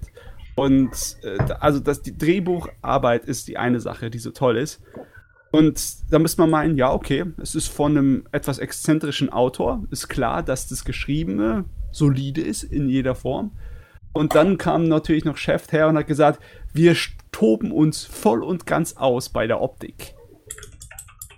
Und 0.54 1.16
äh, 1.22 1.38
also 1.60 1.80
das, 1.80 2.02
die 2.02 2.16
Drehbucharbeit 2.16 3.24
ist 3.26 3.48
die 3.48 3.58
eine 3.58 3.80
Sache, 3.80 4.10
die 4.10 4.18
so 4.18 4.30
toll 4.30 4.56
ist. 4.56 4.82
Und 5.56 6.12
da 6.12 6.18
müsste 6.18 6.42
man 6.42 6.50
meinen, 6.50 6.76
ja, 6.76 6.92
okay, 6.92 7.24
es 7.38 7.54
ist 7.54 7.68
von 7.68 7.96
einem 7.96 8.24
etwas 8.30 8.58
exzentrischen 8.58 9.30
Autor. 9.30 9.82
Ist 9.90 10.08
klar, 10.08 10.42
dass 10.42 10.68
das 10.68 10.84
Geschriebene 10.84 11.64
solide 11.92 12.42
ist 12.42 12.62
in 12.62 12.90
jeder 12.90 13.14
Form. 13.14 13.52
Und 14.12 14.34
dann 14.34 14.58
kam 14.58 14.86
natürlich 14.86 15.24
noch 15.24 15.38
Chef 15.38 15.72
her 15.72 15.88
und 15.88 15.96
hat 15.96 16.08
gesagt, 16.08 16.42
wir 16.74 16.94
toben 17.32 17.72
uns 17.72 18.04
voll 18.04 18.42
und 18.42 18.66
ganz 18.66 18.98
aus 18.98 19.30
bei 19.30 19.46
der 19.46 19.62
Optik. 19.62 20.14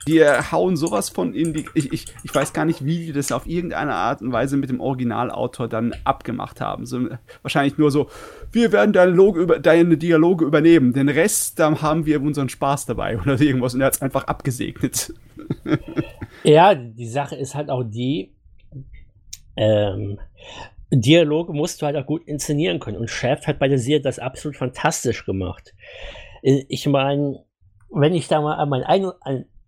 Die 0.09 0.25
hauen 0.25 0.77
sowas 0.77 1.11
von 1.11 1.35
in 1.35 1.53
die. 1.53 1.67
Ich, 1.75 1.93
ich, 1.93 2.07
ich 2.25 2.35
weiß 2.35 2.55
gar 2.55 2.65
nicht, 2.65 2.85
wie 2.85 3.07
die 3.07 3.13
das 3.13 3.31
auf 3.31 3.47
irgendeine 3.47 3.95
Art 3.95 4.23
und 4.23 4.33
Weise 4.33 4.57
mit 4.57 4.71
dem 4.71 4.81
Originalautor 4.81 5.69
dann 5.69 5.95
abgemacht 6.05 6.61
haben. 6.61 6.87
So, 6.87 7.09
wahrscheinlich 7.43 7.77
nur 7.77 7.91
so, 7.91 8.09
wir 8.51 8.73
werden 8.73 8.93
deine, 8.93 9.13
über, 9.13 9.59
deine 9.59 9.99
Dialoge 9.99 10.47
übernehmen. 10.47 10.95
Den 10.95 11.11
Rest, 11.11 11.59
da 11.59 11.83
haben 11.83 12.07
wir 12.07 12.23
unseren 12.23 12.49
Spaß 12.49 12.87
dabei 12.87 13.19
oder 13.21 13.39
irgendwas. 13.41 13.75
Und 13.75 13.81
er 13.83 13.89
hat 13.89 13.95
es 13.97 14.03
einfach 14.03 14.25
abgesegnet. 14.25 15.13
ja, 16.43 16.75
die 16.75 17.09
Sache 17.09 17.37
ist 17.37 17.55
halt 17.55 17.69
auch 17.69 17.85
die, 17.85 18.33
ähm, 19.57 20.19
Dialoge 20.91 21.53
musst 21.53 21.83
du 21.83 21.87
halt 21.87 21.97
auch 21.97 22.07
gut 22.07 22.27
inszenieren 22.27 22.79
können. 22.79 22.97
Und 22.97 23.11
Chef 23.11 23.47
hat 23.47 23.59
bei 23.59 23.69
der 23.69 23.79
Serie 23.79 24.01
das 24.01 24.19
absolut 24.19 24.57
fantastisch 24.57 25.27
gemacht. 25.27 25.75
Äh, 26.43 26.65
ich 26.69 26.87
meine, 26.87 27.45
wenn 27.91 28.15
ich 28.15 28.29
da 28.29 28.41
mal 28.41 28.55
an 28.55 28.69
mein 28.69 28.85
eigenes, 28.85 29.15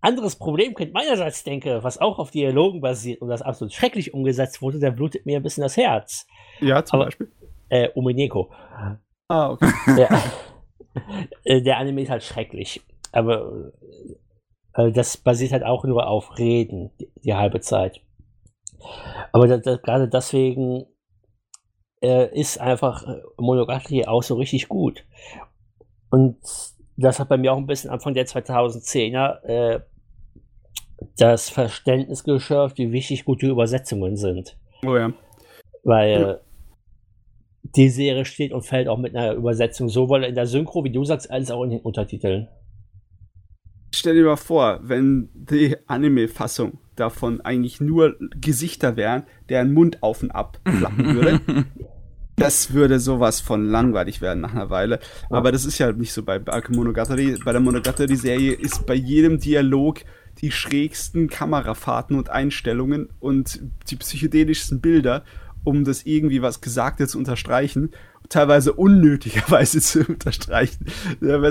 anderes 0.01 0.35
Problemkind 0.35 0.93
meinerseits 0.93 1.43
denke, 1.43 1.83
was 1.83 1.99
auch 1.99 2.19
auf 2.19 2.31
Dialogen 2.31 2.81
basiert 2.81 3.21
und 3.21 3.29
das 3.29 3.41
absolut 3.41 3.73
schrecklich 3.73 4.13
umgesetzt 4.13 4.61
wurde, 4.61 4.79
dann 4.79 4.95
blutet 4.95 5.25
mir 5.25 5.37
ein 5.37 5.43
bisschen 5.43 5.61
das 5.61 5.77
Herz. 5.77 6.27
Ja, 6.59 6.83
zum 6.83 6.99
Aber, 6.99 7.05
Beispiel. 7.05 7.31
Äh, 7.69 7.89
Umineko. 7.93 8.51
Ah, 9.27 9.51
okay. 9.51 9.71
Der, 9.97 10.09
äh, 11.45 11.61
der 11.61 11.77
Anime 11.77 12.01
ist 12.01 12.09
halt 12.09 12.23
schrecklich. 12.23 12.81
Aber 13.13 13.71
äh, 14.73 14.91
das 14.91 15.17
basiert 15.17 15.53
halt 15.53 15.63
auch 15.63 15.85
nur 15.85 16.07
auf 16.07 16.37
Reden, 16.37 16.91
die, 16.99 17.09
die 17.23 17.33
halbe 17.33 17.61
Zeit. 17.61 18.01
Aber 19.31 19.47
das, 19.47 19.61
das, 19.61 19.81
gerade 19.81 20.09
deswegen 20.09 20.85
äh, 22.01 22.27
ist 22.37 22.59
einfach 22.59 23.07
äh, 23.07 23.21
Monogatari 23.37 24.05
auch 24.05 24.23
so 24.23 24.35
richtig 24.35 24.67
gut. 24.67 25.05
Und 26.09 26.37
das 26.97 27.19
hat 27.19 27.29
bei 27.29 27.37
mir 27.37 27.53
auch 27.53 27.57
ein 27.57 27.67
bisschen 27.67 27.89
Anfang 27.89 28.13
der 28.13 28.27
2010er 28.27 29.43
äh, 29.43 29.79
das 31.17 31.49
Verständnis 31.49 32.23
geschärft, 32.23 32.77
wie 32.77 32.91
wichtig 32.91 33.25
gute 33.25 33.47
Übersetzungen 33.47 34.17
sind. 34.17 34.57
Oh 34.85 34.95
ja. 34.95 35.13
Weil 35.83 36.41
die 37.63 37.89
Serie 37.89 38.25
steht 38.25 38.51
und 38.53 38.63
fällt 38.63 38.87
auch 38.87 38.97
mit 38.97 39.15
einer 39.15 39.33
Übersetzung, 39.33 39.89
sowohl 39.89 40.23
in 40.23 40.35
der 40.35 40.47
Synchro, 40.47 40.83
wie 40.83 40.91
du 40.91 41.03
sagst, 41.03 41.29
als 41.31 41.51
auch 41.51 41.63
in 41.63 41.71
den 41.71 41.81
Untertiteln. 41.81 42.47
Stell 43.93 44.15
dir 44.15 44.25
mal 44.25 44.37
vor, 44.37 44.79
wenn 44.83 45.29
die 45.33 45.75
Anime-Fassung 45.87 46.79
davon 46.95 47.41
eigentlich 47.41 47.81
nur 47.81 48.15
Gesichter 48.39 48.95
wären, 48.95 49.23
deren 49.49 49.73
Mund 49.73 50.01
auf 50.01 50.23
und 50.23 50.31
ab 50.31 50.59
flappen 50.77 51.15
würde. 51.15 51.65
das 52.37 52.73
würde 52.73 52.99
sowas 52.99 53.41
von 53.41 53.65
langweilig 53.65 54.21
werden 54.21 54.41
nach 54.41 54.53
einer 54.53 54.69
Weile. 54.69 54.99
Aber 55.29 55.51
das 55.51 55.65
ist 55.65 55.77
ja 55.77 55.91
nicht 55.91 56.13
so 56.13 56.23
bei 56.23 56.39
Monogatari. 56.69 57.37
Bei 57.43 57.51
der 57.51 57.61
Monogatari-Serie 57.61 58.53
ist 58.53 58.85
bei 58.85 58.95
jedem 58.95 59.39
Dialog 59.39 59.99
die 60.39 60.51
schrägsten 60.51 61.29
Kamerafahrten 61.29 62.17
und 62.17 62.29
Einstellungen 62.29 63.09
und 63.19 63.61
die 63.89 63.95
psychedelischsten 63.95 64.81
Bilder, 64.81 65.23
um 65.63 65.83
das 65.83 66.03
irgendwie 66.03 66.41
was 66.41 66.61
Gesagte 66.61 67.07
zu 67.07 67.17
unterstreichen 67.17 67.91
teilweise 68.31 68.73
unnötigerweise 68.73 69.79
zu 69.81 70.03
unterstreichen. 70.07 70.85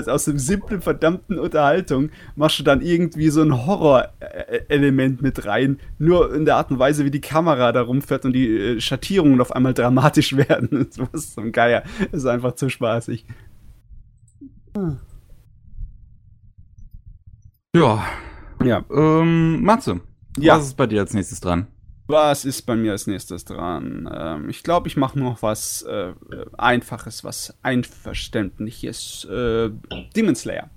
Aus 0.07 0.25
dem 0.25 0.39
simplen 0.39 0.81
verdammten 0.81 1.39
Unterhaltung 1.39 2.09
machst 2.35 2.59
du 2.59 2.63
dann 2.63 2.81
irgendwie 2.81 3.29
so 3.29 3.41
ein 3.41 3.65
Horrorelement 3.65 5.21
mit 5.21 5.45
rein, 5.45 5.79
nur 5.97 6.33
in 6.33 6.45
der 6.45 6.57
Art 6.57 6.71
und 6.71 6.79
Weise, 6.79 7.05
wie 7.05 7.11
die 7.11 7.21
Kamera 7.21 7.71
da 7.71 7.81
rumfährt 7.81 8.25
und 8.25 8.33
die 8.33 8.49
äh, 8.57 8.81
Schattierungen 8.81 9.39
auf 9.39 9.55
einmal 9.55 9.73
dramatisch 9.73 10.35
werden. 10.49 10.87
Das 10.95 11.07
ist 11.13 11.35
so 11.35 11.41
ein 11.41 11.51
Geier. 11.51 11.83
Das 12.11 12.21
ist 12.21 12.27
einfach 12.27 12.55
zu 12.55 12.69
spaßig. 12.69 13.25
Hm. 14.75 14.99
Ja. 17.75 18.03
Ja. 18.65 18.83
Ähm, 18.91 19.63
Matze, 19.63 20.01
ja. 20.37 20.57
was 20.57 20.65
ist 20.65 20.77
bei 20.77 20.87
dir 20.87 21.01
als 21.01 21.13
nächstes 21.13 21.39
dran? 21.39 21.67
Was 22.07 22.43
ist 22.43 22.63
bei 22.63 22.75
mir 22.75 22.91
als 22.91 23.07
nächstes 23.07 23.45
dran? 23.45 24.09
Ähm, 24.13 24.49
ich 24.49 24.63
glaube, 24.63 24.87
ich 24.87 24.97
mache 24.97 25.17
noch 25.17 25.41
was 25.41 25.83
äh, 25.83 26.13
Einfaches, 26.57 27.23
was 27.23 27.57
Einverständliches. 27.61 29.25
Äh, 29.25 29.69
Demon 30.15 30.35
Slayer. 30.35 30.69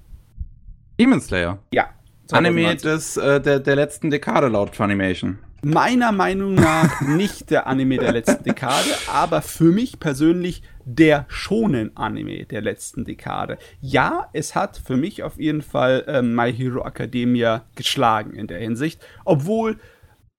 Demon 0.99 1.21
Slayer? 1.21 1.59
Ja. 1.73 1.89
Anime 2.31 2.77
des, 2.77 3.17
äh, 3.17 3.41
der, 3.41 3.61
der 3.61 3.77
letzten 3.77 4.11
Dekade 4.11 4.49
laut 4.49 4.77
Funimation. 4.77 5.39
Meiner 5.63 6.13
Meinung 6.13 6.55
nach 6.55 7.01
nicht 7.01 7.51
der 7.51 7.67
Anime 7.67 7.99
der 7.99 8.13
letzten 8.13 8.45
Dekade, 8.45 8.91
aber 9.13 9.43
für 9.43 9.73
mich 9.73 9.99
persönlich 9.99 10.63
der 10.85 11.27
schonen 11.29 11.97
Anime 11.97 12.45
der 12.47 12.63
letzten 12.63 13.05
Dekade. 13.05 13.59
Ja, 13.81 14.29
es 14.33 14.55
hat 14.55 14.77
für 14.77 14.97
mich 14.97 15.23
auf 15.23 15.39
jeden 15.39 15.63
Fall 15.63 16.05
äh, 16.07 16.23
My 16.23 16.53
Hero 16.53 16.85
Academia 16.85 17.65
geschlagen 17.75 18.35
in 18.35 18.47
der 18.47 18.59
Hinsicht, 18.59 19.05
obwohl 19.25 19.79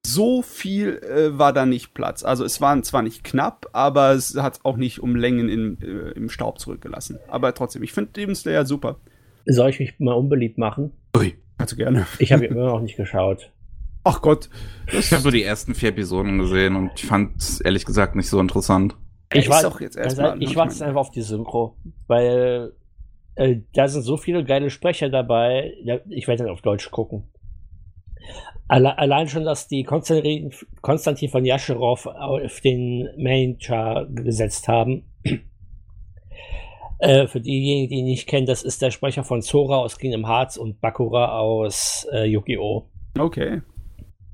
so 0.06 0.42
viel 0.42 1.00
äh, 1.00 1.38
war 1.38 1.52
da 1.52 1.66
nicht 1.66 1.94
Platz. 1.94 2.24
Also 2.24 2.46
es 2.46 2.62
waren 2.62 2.84
zwar 2.84 3.02
nicht 3.02 3.24
knapp, 3.24 3.68
aber 3.74 4.12
es 4.12 4.36
hat 4.38 4.60
auch 4.64 4.78
nicht 4.78 5.00
um 5.00 5.16
Längen 5.16 5.50
in, 5.50 5.82
äh, 5.82 6.12
im 6.12 6.30
Staub 6.30 6.60
zurückgelassen. 6.60 7.18
Aber 7.28 7.54
trotzdem, 7.54 7.84
ich 7.84 7.92
finde 7.92 8.12
Demon 8.12 8.36
Slayer 8.36 8.66
super. 8.66 8.98
Soll 9.46 9.70
ich 9.70 9.80
mich 9.80 10.00
mal 10.00 10.14
unbeliebt 10.14 10.58
machen? 10.58 10.92
Ui, 11.18 11.36
du 11.58 11.76
gerne. 11.76 12.06
Ich 12.20 12.32
habe 12.32 12.46
immer 12.46 12.66
noch 12.66 12.82
nicht 12.82 12.98
geschaut. 12.98 13.52
Ach 14.04 14.22
Gott. 14.22 14.50
Ich 14.92 15.12
habe 15.12 15.24
nur 15.24 15.32
die 15.32 15.44
ersten 15.44 15.74
vier 15.74 15.90
Episoden 15.90 16.38
gesehen 16.38 16.76
und 16.76 16.92
ich 16.96 17.06
fand 17.06 17.38
es 17.38 17.60
ehrlich 17.60 17.86
gesagt 17.86 18.16
nicht 18.16 18.30
so 18.30 18.40
interessant. 18.40 18.96
Ich 19.34 19.50
warte 19.50 19.84
jetzt 19.84 19.98
erstmal. 19.98 20.42
Ich 20.42 20.56
warte 20.56 20.86
einfach 20.86 21.02
auf 21.02 21.12
die 21.12 21.22
Synchro, 21.22 21.78
weil 22.08 22.74
äh, 23.36 23.58
da 23.74 23.88
sind 23.88 24.04
so 24.04 24.18
viele 24.18 24.44
geile 24.44 24.70
Sprecher 24.70 25.10
dabei. 25.10 25.74
Ich 26.10 26.28
werde 26.28 26.44
dann 26.44 26.54
auf 26.54 26.62
Deutsch 26.62 26.90
gucken. 26.92 27.32
Alle, 28.68 28.98
allein 28.98 29.28
schon, 29.28 29.44
dass 29.44 29.68
die 29.68 29.84
Konstantin, 29.84 30.52
Konstantin 30.82 31.30
von 31.30 31.46
Jascherow 31.46 32.06
auf 32.08 32.62
den 32.62 33.10
Main-Char 33.18 34.08
gesetzt 34.08 34.68
haben. 34.68 35.04
äh, 37.00 37.28
für 37.28 37.42
diejenigen, 37.42 37.90
die 37.90 37.96
ihn 37.98 38.06
nicht 38.06 38.28
kennen, 38.28 38.48
das 38.48 38.64
ist 38.64 38.82
der 38.82 38.90
Sprecher 38.90 39.24
von 39.24 39.44
Zora 39.44 39.78
aus 39.78 40.00
Kingdom 40.00 40.26
Hearts 40.26 40.58
und 40.58 40.82
Bakura 40.82 41.38
aus 41.38 42.08
äh, 42.12 42.26
Yu-Gi-Oh! 42.26 42.90
Okay. 43.20 43.62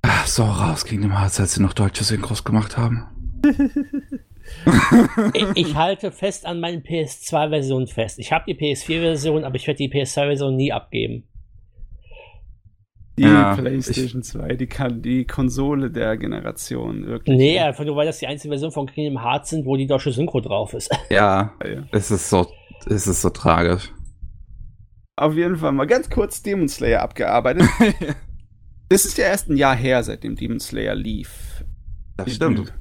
Ach, 0.04 0.26
Zora 0.26 0.74
aus 0.74 0.86
Kingdom 0.86 1.18
Hearts, 1.20 1.40
als 1.40 1.56
sie 1.56 1.62
noch 1.62 1.74
deutsche 1.74 2.06
Synchros 2.06 2.46
gemacht 2.46 2.78
haben. 2.78 3.08
ich, 5.34 5.48
ich, 5.56 5.76
halte 5.76 6.12
fest 6.12 6.46
an 6.46 6.60
meinen 6.60 6.84
PS2-Version 6.84 7.88
fest. 7.88 8.20
Ich 8.20 8.32
habe 8.32 8.46
die 8.48 8.56
PS4-Version, 8.56 9.44
aber 9.44 9.56
ich 9.56 9.68
werde 9.68 9.78
die 9.78 9.90
PS2-Version 9.90 10.56
nie 10.56 10.72
abgeben. 10.72 11.24
Die 13.18 13.24
ja, 13.24 13.56
PlayStation 13.56 14.22
ich, 14.22 14.28
2, 14.28 14.56
die 14.56 14.68
kann 14.68 15.02
die 15.02 15.26
Konsole 15.26 15.92
der 15.92 16.18
Generation 16.18 17.06
wirklich. 17.06 17.38
Nee, 17.38 17.60
einfach 17.60 17.84
nur 17.84 17.96
weil 17.96 18.06
das 18.06 18.20
die 18.20 18.28
einzige 18.28 18.52
Version 18.52 18.72
von 18.72 18.88
Kingdom 18.88 19.22
Hearts 19.22 19.50
sind, 19.50 19.66
wo 19.66 19.76
die 19.76 19.86
deutsche 19.86 20.12
Synchro 20.12 20.40
drauf 20.40 20.74
ist. 20.74 20.90
Ja, 21.10 21.54
ja. 21.64 21.84
es 21.92 22.10
ist 22.10 22.30
so, 22.30 22.48
es 22.86 23.06
ist 23.06 23.22
so 23.22 23.30
tragisch. 23.30 23.92
Auf 25.18 25.36
jeden 25.36 25.58
Fall 25.58 25.74
mal 25.74 25.86
ganz 25.86 26.10
kurz 26.10 26.42
Demon 26.42 26.70
Slayer 26.70 27.02
abgearbeitet. 27.02 27.68
das 28.90 29.06
ist 29.06 29.18
ja 29.18 29.26
erst 29.26 29.50
ein 29.50 29.58
Jahr 29.58 29.76
her, 29.76 30.02
seitdem 30.04 30.36
Demon 30.36 30.60
Slayer 30.60 30.96
lief. 30.96 31.66
Das 32.16 32.34
stimmt. 32.34 32.74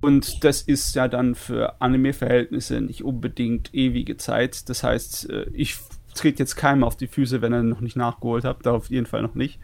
Und 0.00 0.44
das 0.44 0.62
ist 0.62 0.94
ja 0.94 1.08
dann 1.08 1.34
für 1.34 1.80
Anime-Verhältnisse 1.80 2.80
nicht 2.80 3.04
unbedingt 3.04 3.74
ewige 3.74 4.16
Zeit. 4.16 4.68
Das 4.68 4.82
heißt, 4.82 5.30
äh, 5.30 5.46
ich 5.52 5.76
trete 6.14 6.40
jetzt 6.40 6.56
keinem 6.56 6.84
auf 6.84 6.96
die 6.96 7.06
Füße, 7.06 7.42
wenn 7.42 7.52
er 7.52 7.62
noch 7.62 7.80
nicht 7.80 7.96
nachgeholt 7.96 8.44
hat. 8.44 8.64
Da 8.64 8.72
auf 8.72 8.90
jeden 8.90 9.06
Fall 9.06 9.22
noch 9.22 9.34
nicht. 9.34 9.60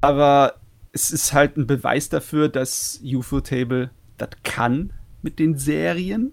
Aber 0.00 0.54
es 0.92 1.10
ist 1.10 1.32
halt 1.32 1.56
ein 1.56 1.66
Beweis 1.66 2.08
dafür, 2.08 2.48
dass 2.48 3.00
UFO-Table 3.02 3.90
das 4.16 4.30
kann 4.44 4.92
mit 5.22 5.38
den 5.38 5.58
Serien. 5.58 6.32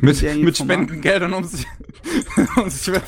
Mit, 0.00 0.16
Serien 0.16 0.44
mit 0.44 0.56
Spendengeldern 0.56 1.32
um 1.32 1.44
sich, 1.44 1.66
um 2.56 2.68
sich 2.68 3.00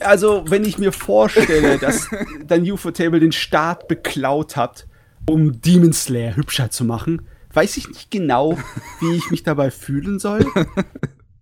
Also, 0.00 0.44
wenn 0.48 0.64
ich 0.64 0.78
mir 0.78 0.92
vorstelle, 0.92 1.78
dass 1.78 2.08
dann 2.46 2.68
UFO-Table 2.68 3.20
den 3.20 3.32
Start 3.32 3.86
beklaut 3.86 4.56
hat, 4.56 4.86
um 5.26 5.60
Demon 5.60 5.92
Slayer 5.92 6.36
hübscher 6.36 6.70
zu 6.70 6.84
machen, 6.84 7.22
weiß 7.54 7.76
ich 7.76 7.88
nicht 7.88 8.10
genau, 8.10 8.58
wie 9.00 9.16
ich 9.16 9.30
mich 9.30 9.42
dabei 9.42 9.70
fühlen 9.70 10.18
soll. 10.18 10.46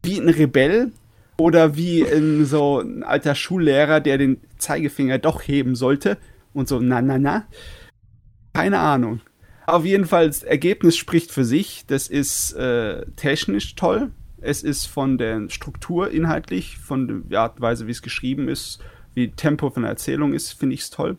Wie 0.03 0.19
ein 0.19 0.29
Rebell 0.29 0.93
oder 1.39 1.77
wie 1.77 2.01
in 2.01 2.45
so 2.45 2.81
ein 2.81 3.03
alter 3.03 3.35
Schullehrer, 3.35 4.01
der 4.01 4.19
den 4.19 4.41
Zeigefinger 4.59 5.19
doch 5.19 5.43
heben 5.43 5.75
sollte 5.75 6.19
und 6.53 6.69
so, 6.69 6.81
na, 6.81 7.01
na, 7.01 7.19
na. 7.19 7.47
Keine 8.53 8.79
Ahnung. 8.79 9.21
Auf 9.67 9.85
jeden 9.85 10.07
Fall, 10.07 10.27
das 10.27 10.43
Ergebnis 10.43 10.97
spricht 10.97 11.31
für 11.31 11.45
sich. 11.45 11.85
Das 11.87 12.09
ist 12.09 12.53
äh, 12.55 13.07
technisch 13.17 13.75
toll. 13.75 14.11
Es 14.41 14.63
ist 14.63 14.87
von 14.87 15.19
der 15.19 15.49
Struktur 15.49 16.11
inhaltlich, 16.11 16.79
von 16.79 17.29
der 17.29 17.41
Art 17.41 17.57
und 17.57 17.63
Weise, 17.63 17.87
wie 17.87 17.93
es 17.93 18.03
geschrieben 18.03 18.49
ist, 18.49 18.81
wie 19.15 19.31
Tempo 19.31 19.71
von 19.71 19.85
der 19.85 19.91
Erzählung 19.91 20.35
ist, 20.35 20.53
finde 20.53 20.75
ich 20.75 20.81
es 20.81 20.91
toll. 20.91 21.17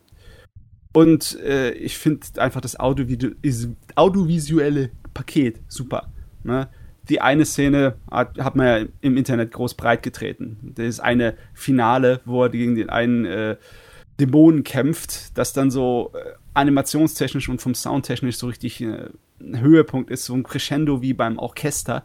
Und 0.94 1.38
äh, 1.40 1.72
ich 1.72 1.98
finde 1.98 2.24
einfach 2.36 2.60
das 2.60 2.78
audiovisuelle 2.78 4.90
Paket 5.12 5.60
super. 5.66 6.12
Ne? 6.44 6.68
Die 7.08 7.20
eine 7.20 7.44
Szene 7.44 7.96
hat, 8.08 8.38
hat, 8.38 8.54
man 8.54 8.66
ja 8.66 8.86
im 9.00 9.16
Internet 9.16 9.50
groß 9.50 9.74
breit 9.74 10.04
getreten. 10.04 10.72
Das 10.76 10.86
ist 10.86 11.00
eine 11.00 11.34
Finale, 11.52 12.20
wo 12.24 12.44
er 12.44 12.50
gegen 12.50 12.76
den 12.76 12.90
einen 12.90 13.24
äh, 13.24 13.56
Dämonen 14.20 14.62
kämpft, 14.62 15.36
das 15.36 15.52
dann 15.52 15.72
so 15.72 16.12
äh, 16.14 16.34
animationstechnisch 16.54 17.48
und 17.48 17.60
vom 17.60 17.74
Soundtechnisch 17.74 18.36
so 18.36 18.46
richtig 18.46 18.80
äh, 18.80 19.08
ein 19.40 19.60
Höhepunkt 19.60 20.12
ist, 20.12 20.26
so 20.26 20.34
ein 20.34 20.44
Crescendo 20.44 21.02
wie 21.02 21.12
beim 21.12 21.38
Orchester. 21.38 22.04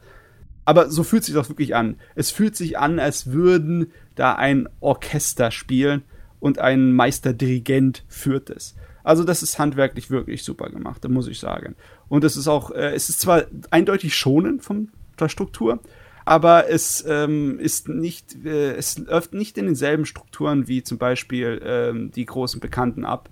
Aber 0.66 0.90
so 0.90 1.04
fühlt 1.04 1.24
sich 1.24 1.36
das 1.36 1.50
wirklich 1.50 1.76
an. 1.76 1.98
Es 2.16 2.32
fühlt 2.32 2.56
sich 2.56 2.80
an, 2.80 2.98
als 2.98 3.32
würden 3.32 3.92
da 4.16 4.34
ein 4.34 4.68
Orchester 4.80 5.52
spielen 5.52 6.02
und 6.40 6.60
ein 6.60 6.94
Meisterdirigent 6.94 8.04
führt 8.08 8.50
es. 8.50 8.76
Also 9.04 9.24
das 9.24 9.44
ist 9.44 9.60
handwerklich 9.60 10.12
wirklich 10.12 10.44
super 10.44 10.70
gemacht, 10.70 11.04
da 11.04 11.10
muss 11.10 11.28
ich 11.28 11.40
sagen. 11.40 11.76
Und 12.10 12.24
es 12.24 12.38
ist 12.38 12.48
auch, 12.48 12.72
äh, 12.72 12.94
es 12.94 13.10
ist 13.10 13.22
zwar 13.22 13.46
eindeutig 13.72 14.16
schonend 14.16 14.64
von 14.64 14.90
der 15.20 15.30
Struktur, 15.30 15.80
aber 16.26 16.70
es 16.70 17.04
ähm, 17.08 17.60
ist 17.60 17.90
nicht, 17.90 18.46
äh, 18.46 18.74
es 18.74 18.98
läuft 19.00 19.34
nicht 19.34 19.58
in 19.58 19.66
denselben 19.66 20.06
Strukturen 20.06 20.68
wie 20.68 20.84
zum 20.84 20.98
Beispiel 20.98 21.62
ähm, 21.64 22.12
die 22.12 22.26
großen 22.26 22.60
Bekannten 22.60 23.06
ab. 23.06 23.30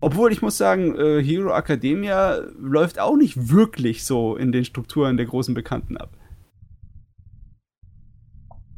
Obwohl 0.00 0.32
ich 0.32 0.40
muss 0.40 0.56
sagen, 0.56 0.96
äh, 0.96 1.22
Hero 1.22 1.54
Academia 1.54 2.40
läuft 2.58 2.98
auch 2.98 3.16
nicht 3.16 3.50
wirklich 3.50 4.04
so 4.04 4.36
in 4.36 4.52
den 4.52 4.64
Strukturen 4.64 5.18
der 5.18 5.26
großen 5.26 5.52
Bekannten 5.54 5.98
ab. 5.98 6.16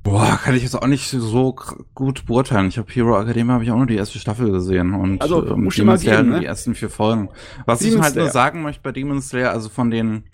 Boah, 0.03 0.39
kann 0.43 0.57
ich 0.57 0.65
jetzt 0.65 0.75
auch 0.75 0.87
nicht 0.87 1.09
so 1.09 1.57
gut 1.95 2.27
beurteilen. 2.27 2.67
Ich 2.67 2.79
habe 2.79 2.93
Hero 2.93 3.21
Academia 3.21 3.55
habe 3.55 3.65
ich 3.65 3.71
auch 3.71 3.77
nur 3.77 3.87
die 3.87 3.97
erste 3.97 4.19
Staffel 4.19 4.51
gesehen 4.51 4.95
und 4.95 5.23
also, 5.23 5.47
ähm, 5.47 5.69
Demon 5.69 5.99
Slayer 5.99 6.23
ne? 6.25 6.41
die 6.41 6.47
ersten 6.47 6.75
vier 6.75 6.91
Folgen. 6.91 7.29
Was 7.67 7.79
Demon 7.79 7.99
ich 7.99 8.03
halt 8.03 8.13
Slayer. 8.15 8.25
nur 8.25 8.33
sagen 8.33 8.63
möchte 8.63 8.83
bei 8.83 8.91
Demon 8.91 9.23
Slayer, 9.23 9.51
also 9.51 9.69
von 9.69 9.93
den 9.93 10.25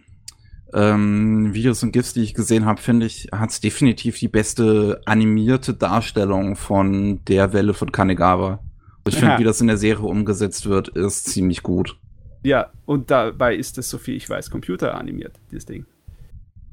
ähm, 0.72 1.52
Videos 1.52 1.82
und 1.82 1.92
GIFs, 1.92 2.14
die 2.14 2.22
ich 2.22 2.34
gesehen 2.34 2.64
habe, 2.64 2.80
finde 2.80 3.06
ich, 3.06 3.28
hat 3.32 3.50
es 3.50 3.60
definitiv 3.60 4.18
die 4.18 4.28
beste 4.28 5.02
animierte 5.04 5.74
Darstellung 5.74 6.56
von 6.56 7.24
der 7.26 7.52
Welle 7.52 7.74
von 7.74 7.92
Kanegawa. 7.92 8.60
Ich 9.06 9.16
finde, 9.16 9.38
wie 9.38 9.44
das 9.44 9.60
in 9.60 9.68
der 9.68 9.78
Serie 9.78 10.04
umgesetzt 10.04 10.66
wird, 10.66 10.88
ist 10.88 11.26
ziemlich 11.26 11.62
gut. 11.62 11.98
Ja, 12.42 12.70
und 12.84 13.10
dabei 13.10 13.56
ist 13.56 13.78
es, 13.78 13.88
so 13.88 13.98
viel 13.98 14.14
ich 14.16 14.28
weiß, 14.28 14.50
computeranimiert, 14.50 15.40
dieses 15.50 15.66
Ding. 15.66 15.86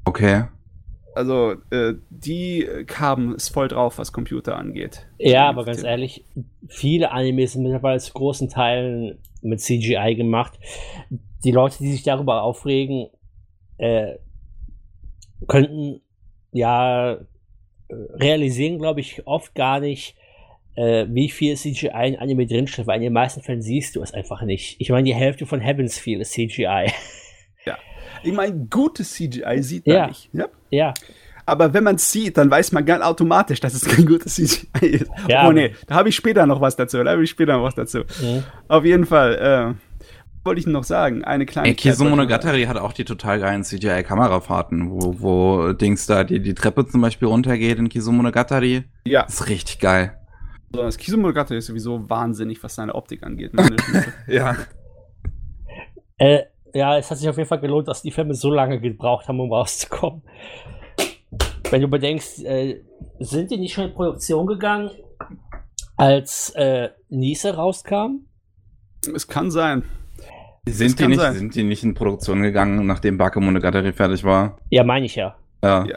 Okay. 0.04 0.44
Also, 1.16 1.54
äh, 1.70 1.94
die 2.10 2.68
kamen 2.86 3.34
es 3.34 3.48
voll 3.48 3.68
drauf, 3.68 3.98
was 3.98 4.12
Computer 4.12 4.56
angeht. 4.56 5.06
Ja, 5.18 5.48
aber 5.48 5.64
ganz 5.64 5.82
ehrlich, 5.82 6.24
viele 6.68 7.10
Animes 7.10 7.52
sind 7.54 7.62
mittlerweile 7.62 7.98
zu 8.00 8.12
großen 8.12 8.48
Teilen 8.48 9.18
mit 9.40 9.60
CGI 9.60 10.14
gemacht. 10.14 10.58
Die 11.44 11.52
Leute, 11.52 11.78
die 11.78 11.90
sich 11.90 12.02
darüber 12.02 12.42
aufregen, 12.42 13.08
äh, 13.78 14.16
könnten 15.46 16.00
ja 16.52 17.18
realisieren, 17.90 18.78
glaube 18.78 19.00
ich, 19.00 19.26
oft 19.26 19.54
gar 19.54 19.80
nicht, 19.80 20.16
äh, 20.74 21.06
wie 21.08 21.28
viel 21.28 21.56
CGI 21.56 22.08
in 22.08 22.16
Anime 22.16 22.46
drinsteht, 22.46 22.86
weil 22.86 22.96
in 22.96 23.04
den 23.04 23.12
meisten 23.12 23.42
Fällen 23.42 23.62
siehst 23.62 23.96
du 23.96 24.02
es 24.02 24.12
einfach 24.12 24.42
nicht. 24.42 24.80
Ich 24.80 24.90
meine, 24.90 25.04
die 25.04 25.14
Hälfte 25.14 25.46
von 25.46 25.60
Heaven's 25.60 25.98
Feel 25.98 26.20
ist 26.20 26.32
CGI. 26.32 26.90
Ich 28.26 28.34
meine, 28.34 28.66
gutes 28.70 29.12
CGI 29.14 29.62
sieht 29.62 29.86
man 29.86 29.96
ja. 29.96 30.06
nicht. 30.08 30.30
Ja. 30.32 30.46
ja. 30.70 30.94
Aber 31.46 31.72
wenn 31.72 31.84
man 31.84 31.94
es 31.94 32.10
sieht, 32.10 32.36
dann 32.36 32.50
weiß 32.50 32.72
man 32.72 32.84
ganz 32.84 33.04
automatisch, 33.04 33.60
dass 33.60 33.74
es 33.74 33.84
kein 33.84 34.04
gutes 34.04 34.34
CGI 34.34 34.86
ist. 34.86 35.10
Ja. 35.28 35.48
Oh 35.48 35.52
nee, 35.52 35.74
da 35.86 35.94
habe 35.94 36.08
ich 36.08 36.16
später 36.16 36.44
noch 36.44 36.60
was 36.60 36.74
dazu. 36.74 37.02
Da 37.02 37.12
habe 37.12 37.22
ich 37.22 37.30
später 37.30 37.56
noch 37.56 37.62
was 37.62 37.76
dazu. 37.76 37.98
Mhm. 38.20 38.42
Auf 38.66 38.84
jeden 38.84 39.06
Fall, 39.06 39.76
äh, 39.76 40.44
wollte 40.44 40.60
ich 40.60 40.66
noch 40.66 40.84
sagen, 40.84 41.24
eine 41.24 41.46
kleine 41.46 41.68
Ey, 41.68 41.74
Kizumonogatari 41.74 42.64
hat 42.64 42.76
auch 42.78 42.92
die 42.92 43.04
total 43.04 43.38
geilen 43.38 43.62
CGI-Kamerafahrten, 43.62 44.90
wo, 44.90 45.20
wo 45.20 45.72
Dings 45.72 46.06
da 46.06 46.24
die, 46.24 46.40
die 46.40 46.54
Treppe 46.54 46.86
zum 46.86 47.00
Beispiel 47.00 47.28
runtergeht 47.28 47.78
in 47.78 47.88
Kizumonogatari. 47.88 48.84
Ja. 49.04 49.22
Das 49.22 49.34
ist 49.34 49.48
richtig 49.48 49.78
geil. 49.78 50.18
Das 50.70 50.98
Kizumonogatari 50.98 51.58
ist 51.58 51.66
sowieso 51.66 52.10
wahnsinnig, 52.10 52.62
was 52.62 52.74
seine 52.74 52.94
Optik 52.94 53.22
angeht. 53.22 53.52
Güte. 53.52 53.76
Ja. 54.26 54.56
Äh, 56.18 56.44
ja, 56.76 56.98
es 56.98 57.10
hat 57.10 57.18
sich 57.18 57.28
auf 57.28 57.36
jeden 57.36 57.48
Fall 57.48 57.60
gelohnt, 57.60 57.88
dass 57.88 58.02
die 58.02 58.10
Filme 58.10 58.34
so 58.34 58.50
lange 58.50 58.80
gebraucht 58.80 59.28
haben, 59.28 59.40
um 59.40 59.52
rauszukommen. 59.52 60.22
Wenn 61.70 61.80
du 61.82 61.88
bedenkst, 61.88 62.44
äh, 62.44 62.82
sind 63.18 63.50
die 63.50 63.56
nicht 63.56 63.74
schon 63.74 63.84
in 63.84 63.94
Produktion 63.94 64.46
gegangen, 64.46 64.90
als 65.96 66.50
äh, 66.50 66.90
Niese 67.08 67.54
rauskam? 67.54 68.26
es 69.14 69.26
kann 69.26 69.50
sein. 69.50 69.84
Sind 70.68 70.98
die, 70.98 71.06
nicht, 71.06 71.20
sein. 71.20 71.34
sind 71.34 71.54
die 71.54 71.62
nicht 71.62 71.84
in 71.84 71.94
Produktion 71.94 72.42
gegangen, 72.42 72.84
nachdem 72.86 73.18
Bakemonogatari 73.18 73.92
fertig 73.92 74.24
war? 74.24 74.58
Ja, 74.68 74.82
meine 74.82 75.06
ich 75.06 75.14
ja. 75.14 75.36
Ja. 75.62 75.86
Ja. 75.86 75.96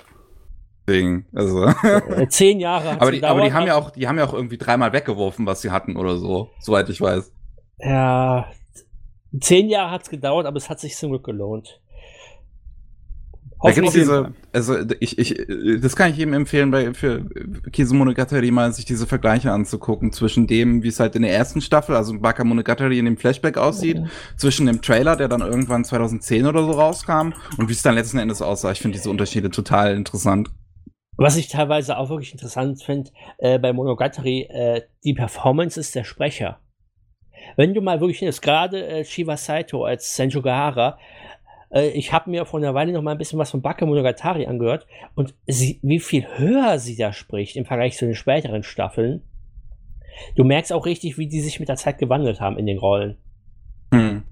Deswegen, 0.88 1.26
also. 1.34 1.66
Äh, 1.66 2.28
zehn 2.30 2.60
Jahre 2.60 3.00
aber, 3.00 3.12
die, 3.12 3.24
aber 3.24 3.42
die 3.42 3.48
gedauert, 3.48 3.54
haben 3.54 3.68
ja 3.68 3.76
auch, 3.76 3.90
die 3.92 4.08
haben 4.08 4.18
ja 4.18 4.26
auch 4.26 4.34
irgendwie 4.34 4.58
dreimal 4.58 4.94
weggeworfen, 4.94 5.46
was 5.46 5.62
sie 5.62 5.72
hatten 5.72 5.98
oder 5.98 6.18
so, 6.18 6.52
soweit 6.60 6.90
ich 6.90 7.02
weiß. 7.02 7.32
Ja, 7.80 8.48
zehn 9.40 9.70
Jahre 9.70 9.92
hat 9.92 10.04
es 10.04 10.10
gedauert, 10.10 10.46
aber 10.46 10.58
es 10.58 10.70
hat 10.70 10.80
sich 10.80 10.96
zum 10.96 11.10
Glück 11.12 11.24
gelohnt. 11.24 11.80
Da 13.62 13.72
gibt's 13.72 13.92
diese, 13.92 14.34
also 14.54 14.78
ich, 15.02 15.18
ich, 15.18 15.36
das 15.82 15.98
kann 15.98 16.12
ich 16.12 16.18
jedem 16.18 16.34
empfehlen, 16.34 16.72
bei, 16.72 16.94
für 16.94 17.26
Kizumonogatari 17.72 18.52
mal 18.52 18.72
sich 18.72 18.86
diese 18.86 19.06
Vergleiche 19.06 19.52
anzugucken 19.52 20.14
zwischen 20.14 20.48
dem, 20.48 20.82
wie 20.82 20.88
es 20.88 21.02
halt 21.02 21.16
in 21.18 21.24
der 21.24 21.34
ersten 21.34 21.60
Staffel, 21.60 21.96
also 21.96 22.18
Bakamonogatari 22.18 22.98
in 22.98 23.06
dem 23.06 23.18
Flashback 23.18 23.58
aussieht, 23.58 24.02
zwischen 24.38 24.66
dem 24.66 24.82
Trailer, 24.82 25.18
der 25.18 25.28
dann 25.28 25.42
irgendwann 25.42 25.84
2010 25.84 26.46
oder 26.46 26.64
so 26.64 26.72
rauskam 26.72 27.34
und 27.58 27.68
wie 27.68 27.74
es 27.74 27.82
dann 27.82 27.96
letzten 27.96 28.20
Endes 28.20 28.42
aussah. 28.42 28.72
Ich 28.72 28.80
finde 28.80 28.98
diese 28.98 29.10
Unterschiede 29.10 29.50
total 29.50 29.94
interessant. 29.94 30.50
Was 31.18 31.36
ich 31.36 31.50
teilweise 31.50 31.98
auch 31.98 32.10
wirklich 32.10 32.32
interessant 32.32 32.82
finde 32.82 33.12
äh, 33.40 33.60
bei 33.60 33.74
Monogatari, 33.74 34.48
äh, 34.50 34.84
die 35.04 35.14
Performances 35.14 35.92
der 35.92 36.06
Sprecher. 36.06 36.62
Wenn 37.60 37.74
du 37.74 37.82
mal 37.82 38.00
wirklich 38.00 38.22
jetzt 38.22 38.42
gerade 38.42 38.88
äh, 38.88 39.04
Shiva 39.04 39.36
Saito 39.36 39.84
als 39.84 40.16
Senju 40.16 40.42
Gahara, 40.42 40.98
äh, 41.72 41.90
ich 41.90 42.14
habe 42.14 42.30
mir 42.30 42.46
vor 42.46 42.58
einer 42.58 42.74
Weile 42.74 42.94
noch 42.94 43.02
mal 43.02 43.12
ein 43.12 43.18
bisschen 43.18 43.38
was 43.38 43.52
von 43.52 43.62
Baka 43.62 43.86
Monogatari 43.86 44.46
angehört 44.46 44.88
und 45.16 45.36
sie, 45.46 45.78
wie 45.84 46.00
viel 46.00 46.26
höher 46.38 46.80
sie 46.80 46.96
da 46.96 47.12
spricht 47.12 47.58
im 47.58 47.66
Vergleich 47.66 47.98
zu 47.98 48.06
den 48.06 48.16
späteren 48.16 48.64
Staffeln. 48.64 49.24
Du 50.38 50.46
merkst 50.46 50.72
auch 50.72 50.86
richtig, 50.86 51.18
wie 51.18 51.28
die 51.28 51.42
sich 51.42 51.60
mit 51.60 51.68
der 51.68 51.76
Zeit 51.76 51.98
gewandelt 51.98 52.40
haben 52.40 52.58
in 52.58 52.66
den 52.66 52.78
Rollen. 52.78 53.18
Hm. 53.94 54.24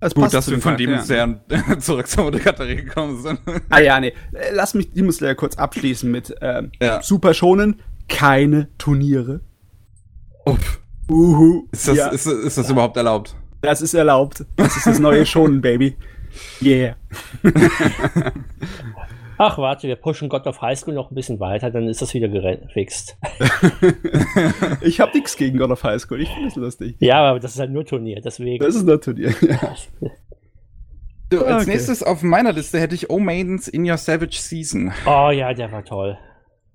Es 0.00 0.12
Gut, 0.12 0.34
dass 0.34 0.48
wir 0.48 0.56
dem 0.56 0.60
von 0.60 0.76
Charakter, 0.76 0.76
Demon 0.76 0.96
ja. 0.96 1.04
Slayer 1.04 1.78
zurück 1.78 2.08
zur 2.08 2.24
Monogatari 2.24 2.74
gekommen 2.74 3.22
sind. 3.22 3.38
Ah 3.70 3.78
ja, 3.78 4.00
nee. 4.00 4.12
Äh, 4.32 4.50
Lass 4.54 4.74
mich 4.74 4.92
Demon 4.92 5.12
Slayer 5.12 5.36
kurz 5.36 5.56
abschließen 5.56 6.10
mit 6.10 6.34
ähm, 6.40 6.72
Ja. 6.82 7.00
Super 7.00 7.32
Schonen, 7.32 7.80
keine 8.08 8.76
Turniere. 8.76 9.42
Uff. 10.44 10.80
Uhu. 11.08 11.64
Ist 11.72 11.88
das, 11.88 11.96
ja, 11.96 12.08
ist, 12.08 12.26
ist 12.26 12.58
das 12.58 12.70
überhaupt 12.70 12.96
erlaubt? 12.96 13.34
das 13.62 13.82
ist 13.82 13.94
erlaubt. 13.94 14.44
Das 14.56 14.76
ist 14.76 14.86
das 14.86 14.98
neue 14.98 15.26
Schonen, 15.26 15.60
Baby. 15.60 15.96
Yeah. 16.62 16.96
Ach, 19.38 19.58
warte, 19.58 19.86
wir 19.86 19.96
pushen 19.96 20.28
God 20.28 20.46
of 20.46 20.62
High 20.62 20.78
School 20.78 20.94
noch 20.94 21.10
ein 21.10 21.14
bisschen 21.14 21.40
weiter, 21.40 21.70
dann 21.70 21.88
ist 21.88 22.00
das 22.00 22.14
wieder 22.14 22.28
gefixt. 22.28 23.18
ich 24.80 25.00
habe 25.00 25.12
nichts 25.12 25.36
gegen 25.36 25.58
God 25.58 25.70
of 25.70 25.82
High 25.82 26.00
School. 26.00 26.22
Ich 26.22 26.28
finde 26.30 26.48
es 26.48 26.56
lustig. 26.56 26.96
Ja, 27.00 27.22
aber 27.22 27.40
das 27.40 27.52
ist 27.54 27.60
halt 27.60 27.70
nur 27.70 27.84
Turnier, 27.84 28.20
deswegen. 28.22 28.64
Das 28.64 28.74
ist 28.74 28.88
ein 28.88 29.00
Turnier. 29.00 29.34
Ja. 29.42 29.74
Du, 31.28 31.44
als 31.44 31.62
Okay. 31.64 31.72
nächstes 31.72 32.04
auf 32.04 32.22
meiner 32.22 32.52
Liste 32.52 32.78
hätte 32.78 32.94
ich 32.94 33.10
Oh 33.10 33.18
Maidens 33.18 33.66
in 33.66 33.88
Your 33.88 33.96
Savage 33.96 34.38
Season. 34.38 34.92
Oh 35.06 35.30
ja, 35.30 35.52
der 35.52 35.72
war 35.72 35.84
toll. 35.84 36.16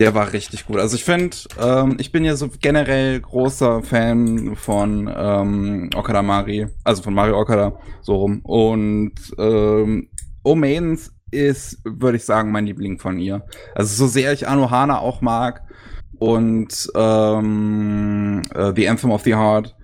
Der 0.02 0.16
war 0.16 0.34
richtig 0.34 0.66
gut. 0.66 0.80
Also 0.80 0.96
ich 0.96 1.04
finde, 1.04 1.38
ähm, 1.60 1.98
ich 2.00 2.12
bin 2.12 2.26
ja 2.26 2.36
so 2.36 2.50
generell 2.60 3.22
großer 3.22 3.84
Fan 3.84 4.56
von 4.56 5.08
ähm, 5.16 5.92
Okada 5.96 6.24
Mari, 6.24 6.66
also 6.84 7.04
von 7.04 7.14
Mario 7.14 7.40
Okada, 7.40 7.78
so 8.02 8.16
rum. 8.16 8.40
Und 8.42 9.14
ähm, 9.38 10.10
Oh 10.42 10.56
Maidens 10.56 11.14
ist, 11.30 11.82
würde 11.86 12.18
ich 12.18 12.26
sagen, 12.26 12.52
mein 12.52 12.66
Liebling 12.66 12.98
von 12.98 13.20
ihr. 13.20 13.46
Also 13.76 13.94
so 13.96 14.08
sehr 14.08 14.34
ich 14.34 14.48
Anohana 14.48 14.98
auch 14.98 15.22
mag 15.22 15.62
und 16.18 16.90
ähm, 16.96 18.42
äh, 18.56 18.74
The 18.76 18.90
Anthem 18.90 19.12
of 19.12 19.22
the 19.22 19.36
Heart. 19.36 19.76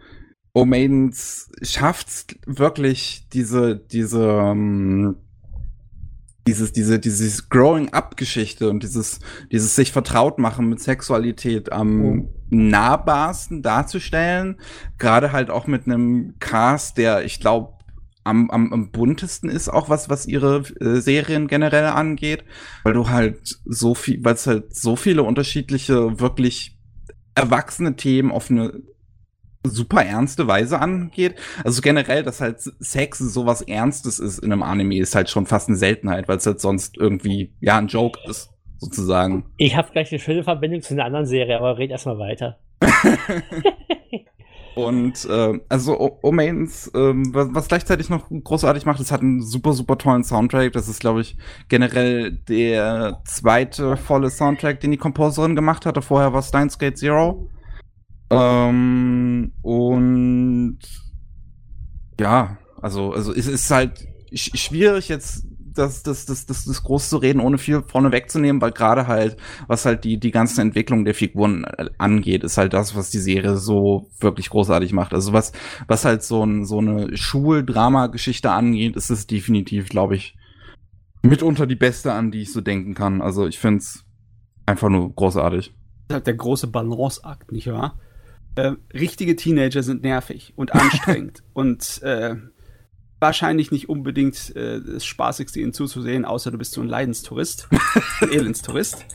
Oh 0.56 0.66
Maidens 0.66 1.52
schafft's 1.62 2.26
wirklich 2.48 3.28
diese, 3.34 3.76
diese, 3.76 4.24
ähm, 4.24 5.18
dieses, 6.48 6.72
diese, 6.72 7.00
dieses 7.00 7.50
Growing-up-Geschichte 7.50 8.70
und 8.70 8.82
dieses, 8.82 9.20
dieses 9.52 9.76
sich 9.76 9.92
vertraut 9.92 10.40
machen 10.40 10.70
mit 10.70 10.80
Sexualität 10.80 11.72
am 11.72 12.30
nahbarsten 12.50 13.62
darzustellen. 13.62 14.58
Gerade 14.98 15.32
halt 15.32 15.50
auch 15.50 15.68
mit 15.68 15.86
einem 15.86 16.36
Cast, 16.40 16.98
der, 16.98 17.26
ich 17.26 17.40
glaube, 17.40 17.74
am, 18.24 18.50
am, 18.50 18.74
am 18.74 18.92
buntesten 18.92 19.50
ist, 19.50 19.70
auch 19.70 19.90
was, 19.90 20.10
was 20.10 20.26
ihre 20.26 20.64
äh, 20.80 21.00
Serien 21.00 21.48
generell 21.48 21.86
angeht, 21.86 22.44
weil 22.84 22.94
du 22.94 23.10
halt 23.10 23.60
so 23.66 23.96
viel, 23.96 24.24
weil 24.24 24.34
es 24.34 24.48
halt 24.48 24.76
so 24.76 24.96
viele 24.96 25.24
unterschiedliche, 25.24 26.20
wirklich 26.20 26.78
erwachsene 27.36 27.96
Themen 27.96 28.32
auf 28.32 28.50
eine 28.50 28.82
super 29.70 30.04
ernste 30.04 30.48
Weise 30.48 30.80
angeht. 30.80 31.36
Also 31.64 31.82
generell, 31.82 32.24
dass 32.24 32.42
halt 32.42 32.60
Sex 32.80 33.20
sowas 33.20 33.62
Ernstes 33.62 34.20
ist 34.20 34.40
in 34.40 34.52
einem 34.52 34.64
Anime, 34.64 34.98
ist 34.98 35.16
halt 35.16 35.30
schon 35.30 35.46
fast 35.46 35.70
eine 35.70 35.78
Seltenheit, 35.78 36.28
weil 36.28 36.38
es 36.38 36.46
halt 36.46 36.60
sonst 36.60 36.98
irgendwie, 36.98 37.54
ja, 37.60 37.78
ein 37.78 37.88
Joke 37.88 38.20
ist, 38.30 38.50
sozusagen. 38.78 39.46
Ich 39.58 39.76
habe 39.76 39.92
gleich 39.92 40.12
eine 40.12 40.20
schöne 40.20 40.44
Verbindung 40.44 40.82
zu 40.82 40.94
einer 40.94 41.06
anderen 41.06 41.26
Serie, 41.26 41.58
aber 41.58 41.78
red 41.78 41.92
erstmal 41.92 42.20
weiter. 42.20 42.58
Und 44.78 45.26
äh, 45.26 45.60
also 45.70 46.20
Omains, 46.22 46.92
ähm, 46.94 47.34
was, 47.34 47.48
was 47.52 47.68
gleichzeitig 47.68 48.10
noch 48.10 48.30
großartig 48.30 48.86
macht, 48.86 49.00
es 49.00 49.12
hat 49.12 49.22
einen 49.22 49.42
super, 49.42 49.74
super 49.74 49.98
tollen 49.98 50.24
Soundtrack. 50.24 50.72
Das 50.74 50.88
ist, 50.88 51.00
glaube 51.00 51.22
ich, 51.22 51.36
generell 51.68 52.34
der 52.48 53.20
zweite 53.26 53.98
volle 53.98 54.30
Soundtrack, 54.30 54.80
den 54.80 54.92
die 54.92 54.98
Komposerin 54.98 55.56
gemacht 55.56 55.88
hatte. 55.88 56.04
Vorher 56.04 56.32
war 56.32 56.44
Steins 56.44 56.78
Gate 56.78 56.96
Zero. 57.00 57.50
Ähm, 58.30 59.54
und 59.62 60.80
ja, 62.20 62.58
also, 62.82 63.14
also 63.14 63.34
es 63.34 63.48
ist 63.48 63.72
halt 63.72 64.08
sch 64.34 64.52
schwierig 64.56 65.08
jetzt 65.08 65.46
das, 65.78 66.04
das, 66.04 66.26
das, 66.26 66.46
das, 66.46 66.66
das 66.66 66.84
groß 66.84 67.10
zu 67.10 67.18
reden, 67.18 67.40
ohne 67.40 67.58
viel 67.58 67.84
vorne 67.84 68.12
wegzunehmen, 68.12 68.62
weil 68.62 68.72
gerade 68.72 69.08
halt, 69.08 69.38
was 69.68 69.86
halt 69.86 70.04
die, 70.04 70.20
die 70.20 70.32
ganzen 70.32 70.62
Entwicklungen 70.62 71.06
der 71.06 71.14
Figuren 71.14 71.66
äh, 71.66 71.90
angeht, 71.98 72.44
ist 72.44 72.58
halt 72.58 72.74
das, 72.74 72.96
was 72.96 73.12
die 73.12 73.20
Serie 73.20 73.58
so 73.58 74.10
wirklich 74.20 74.50
großartig 74.50 74.94
macht. 74.94 75.14
Also 75.14 75.34
was, 75.34 75.52
was 75.88 76.06
halt 76.06 76.24
so, 76.24 76.44
ein, 76.44 76.66
so 76.66 76.80
eine 76.80 77.16
Schuldrama-Geschichte 77.16 78.52
angeht, 78.52 78.96
ist 78.96 79.10
es 79.10 79.28
definitiv, 79.28 79.90
glaube 79.90 80.16
ich, 80.16 80.36
mitunter 81.22 81.68
die 81.68 81.76
beste, 81.76 82.14
an 82.14 82.32
die 82.32 82.42
ich 82.42 82.54
so 82.54 82.62
denken 82.62 82.94
kann. 82.94 83.22
Also 83.22 83.46
ich 83.48 83.60
find's 83.60 84.04
einfach 84.66 84.90
nur 84.90 85.14
großartig. 85.14 85.68
Das 85.68 85.76
ist 86.10 86.14
halt 86.14 86.28
der 86.28 86.36
große 86.36 86.68
Balanceakt, 86.68 87.52
nicht 87.52 87.68
wahr? 87.68 88.00
Äh, 88.58 88.76
richtige 88.92 89.36
Teenager 89.36 89.84
sind 89.84 90.02
nervig 90.02 90.54
und 90.56 90.74
anstrengend 90.74 91.44
und 91.54 92.02
äh, 92.02 92.36
wahrscheinlich 93.20 93.70
nicht 93.70 93.88
unbedingt 93.88 94.56
äh, 94.56 94.82
das 94.82 95.06
Spaßigste, 95.06 95.60
ihnen 95.60 95.74
zuzusehen, 95.74 96.26
außer 96.26 96.50
du 96.50 96.58
bist 96.58 96.74
so 96.74 96.82
ein 96.82 96.88
Leidenstourist, 96.88 97.70
ein 98.22 98.30
Elendstourist. 98.32 99.06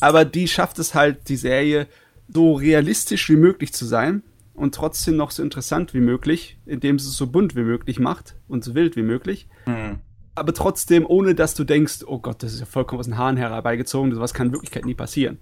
Aber 0.00 0.24
die 0.24 0.46
schafft 0.46 0.78
es 0.78 0.94
halt, 0.94 1.28
die 1.28 1.36
Serie 1.36 1.88
so 2.28 2.54
realistisch 2.54 3.28
wie 3.30 3.36
möglich 3.36 3.72
zu 3.72 3.84
sein 3.84 4.22
und 4.54 4.76
trotzdem 4.76 5.16
noch 5.16 5.32
so 5.32 5.42
interessant 5.42 5.92
wie 5.92 6.00
möglich, 6.00 6.60
indem 6.64 7.00
sie 7.00 7.08
es 7.08 7.16
so 7.16 7.26
bunt 7.26 7.56
wie 7.56 7.64
möglich 7.64 7.98
macht 7.98 8.36
und 8.46 8.62
so 8.62 8.76
wild 8.76 8.94
wie 8.94 9.02
möglich. 9.02 9.48
Hm. 9.64 9.98
aber 10.36 10.54
trotzdem, 10.54 11.04
ohne 11.04 11.34
dass 11.34 11.54
du 11.54 11.64
denkst, 11.64 12.04
oh 12.06 12.20
Gott, 12.20 12.44
das 12.44 12.52
ist 12.52 12.60
ja 12.60 12.66
vollkommen 12.66 13.00
aus 13.00 13.06
den 13.06 13.18
Haaren 13.18 13.36
herbeigezogen, 13.36 14.14
sowas 14.14 14.34
kann 14.34 14.48
in 14.48 14.52
Wirklichkeit 14.52 14.84
nie 14.84 14.94
passieren. 14.94 15.38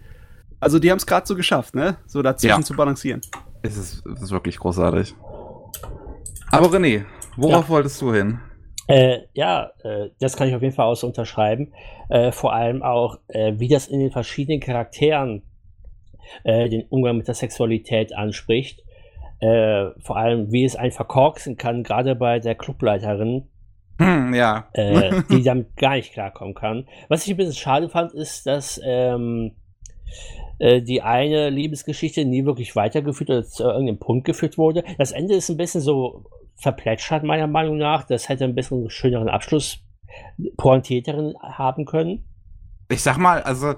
Also 0.62 0.78
die 0.78 0.92
haben 0.92 0.98
es 0.98 1.06
gerade 1.06 1.26
so 1.26 1.34
geschafft, 1.34 1.74
ne? 1.74 1.96
So 2.06 2.22
dazwischen 2.22 2.60
ja. 2.60 2.64
zu 2.64 2.74
balancieren. 2.74 3.20
Es 3.62 3.76
ist, 3.76 4.06
es 4.06 4.22
ist 4.22 4.30
wirklich 4.30 4.56
großartig. 4.60 5.12
Aber 6.52 6.68
René, 6.68 7.04
worauf 7.36 7.64
ja. 7.64 7.68
wolltest 7.68 8.00
du 8.00 8.14
hin? 8.14 8.38
Äh, 8.86 9.22
ja, 9.32 9.72
äh, 9.82 10.10
das 10.20 10.36
kann 10.36 10.46
ich 10.46 10.54
auf 10.54 10.62
jeden 10.62 10.72
Fall 10.72 10.86
auch 10.86 11.02
unterschreiben. 11.02 11.72
Äh, 12.10 12.30
vor 12.30 12.52
allem 12.52 12.84
auch, 12.84 13.18
äh, 13.26 13.54
wie 13.56 13.66
das 13.66 13.88
in 13.88 13.98
den 13.98 14.12
verschiedenen 14.12 14.60
Charakteren 14.60 15.42
äh, 16.44 16.68
den 16.68 16.86
Umgang 16.90 17.16
mit 17.16 17.26
der 17.26 17.34
Sexualität 17.34 18.14
anspricht. 18.14 18.84
Äh, 19.40 19.86
vor 19.98 20.16
allem, 20.16 20.52
wie 20.52 20.64
es 20.64 20.76
einen 20.76 20.92
verkorksen 20.92 21.56
kann, 21.56 21.82
gerade 21.82 22.14
bei 22.14 22.38
der 22.38 22.54
Clubleiterin, 22.54 23.48
hm, 23.98 24.32
ja. 24.32 24.68
die 24.76 25.42
damit 25.42 25.76
gar 25.76 25.96
nicht 25.96 26.12
klarkommen 26.12 26.54
kann. 26.54 26.86
Was 27.08 27.26
ich 27.26 27.32
ein 27.32 27.36
bisschen 27.36 27.54
schade 27.54 27.88
fand, 27.88 28.12
ist, 28.12 28.46
dass 28.46 28.80
ähm, 28.84 29.56
die 30.62 31.02
eine 31.02 31.50
Liebesgeschichte 31.50 32.24
nie 32.24 32.44
wirklich 32.44 32.76
weitergeführt 32.76 33.30
oder 33.30 33.44
zu 33.44 33.64
irgendeinem 33.64 33.98
Punkt 33.98 34.24
geführt 34.24 34.58
wurde. 34.58 34.84
Das 34.98 35.12
Ende 35.12 35.34
ist 35.34 35.48
ein 35.48 35.56
bisschen 35.56 35.80
so 35.80 36.24
verplätschert, 36.56 37.24
meiner 37.24 37.46
Meinung 37.48 37.78
nach. 37.78 38.04
Das 38.04 38.28
hätte 38.28 38.44
ein 38.44 38.54
bisschen 38.54 38.88
schöneren 38.88 39.28
Abschluss, 39.28 39.78
pointierteren 40.56 41.34
haben 41.42 41.84
können. 41.84 42.24
Ich 42.88 43.02
sag 43.02 43.18
mal, 43.18 43.42
also 43.42 43.74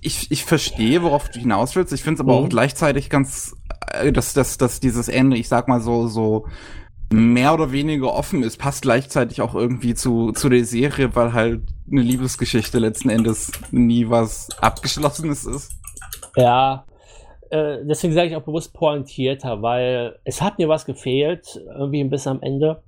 ich, 0.00 0.30
ich 0.30 0.44
verstehe, 0.44 1.02
worauf 1.02 1.28
du 1.28 1.40
hinaus 1.40 1.76
willst. 1.76 1.92
Ich 1.92 2.02
finde 2.02 2.14
es 2.14 2.20
aber 2.20 2.38
mhm. 2.38 2.44
auch 2.44 2.48
gleichzeitig 2.48 3.10
ganz, 3.10 3.54
äh, 3.92 4.12
dass, 4.12 4.34
dass, 4.34 4.58
dass 4.58 4.80
dieses 4.80 5.08
Ende, 5.08 5.36
ich 5.36 5.48
sag 5.48 5.68
mal 5.68 5.80
so, 5.80 6.06
so 6.06 6.46
mehr 7.12 7.54
oder 7.54 7.72
weniger 7.72 8.12
offen 8.12 8.42
ist, 8.42 8.58
passt 8.58 8.82
gleichzeitig 8.82 9.40
auch 9.40 9.54
irgendwie 9.54 9.94
zu, 9.94 10.32
zu 10.32 10.48
der 10.48 10.64
Serie, 10.64 11.14
weil 11.14 11.32
halt 11.32 11.62
eine 11.90 12.00
Liebesgeschichte 12.00 12.78
letzten 12.78 13.10
Endes 13.10 13.52
nie 13.70 14.10
was 14.10 14.48
Abgeschlossenes 14.60 15.44
ist. 15.44 15.72
Ja, 16.36 16.84
äh, 17.50 17.78
deswegen 17.84 18.12
sage 18.12 18.28
ich 18.28 18.36
auch 18.36 18.42
bewusst 18.42 18.74
pointierter, 18.74 19.62
weil 19.62 20.18
es 20.24 20.42
hat 20.42 20.58
mir 20.58 20.68
was 20.68 20.84
gefehlt, 20.84 21.60
irgendwie 21.78 22.02
bisschen 22.04 22.32
am 22.32 22.42
Ende. 22.42 22.82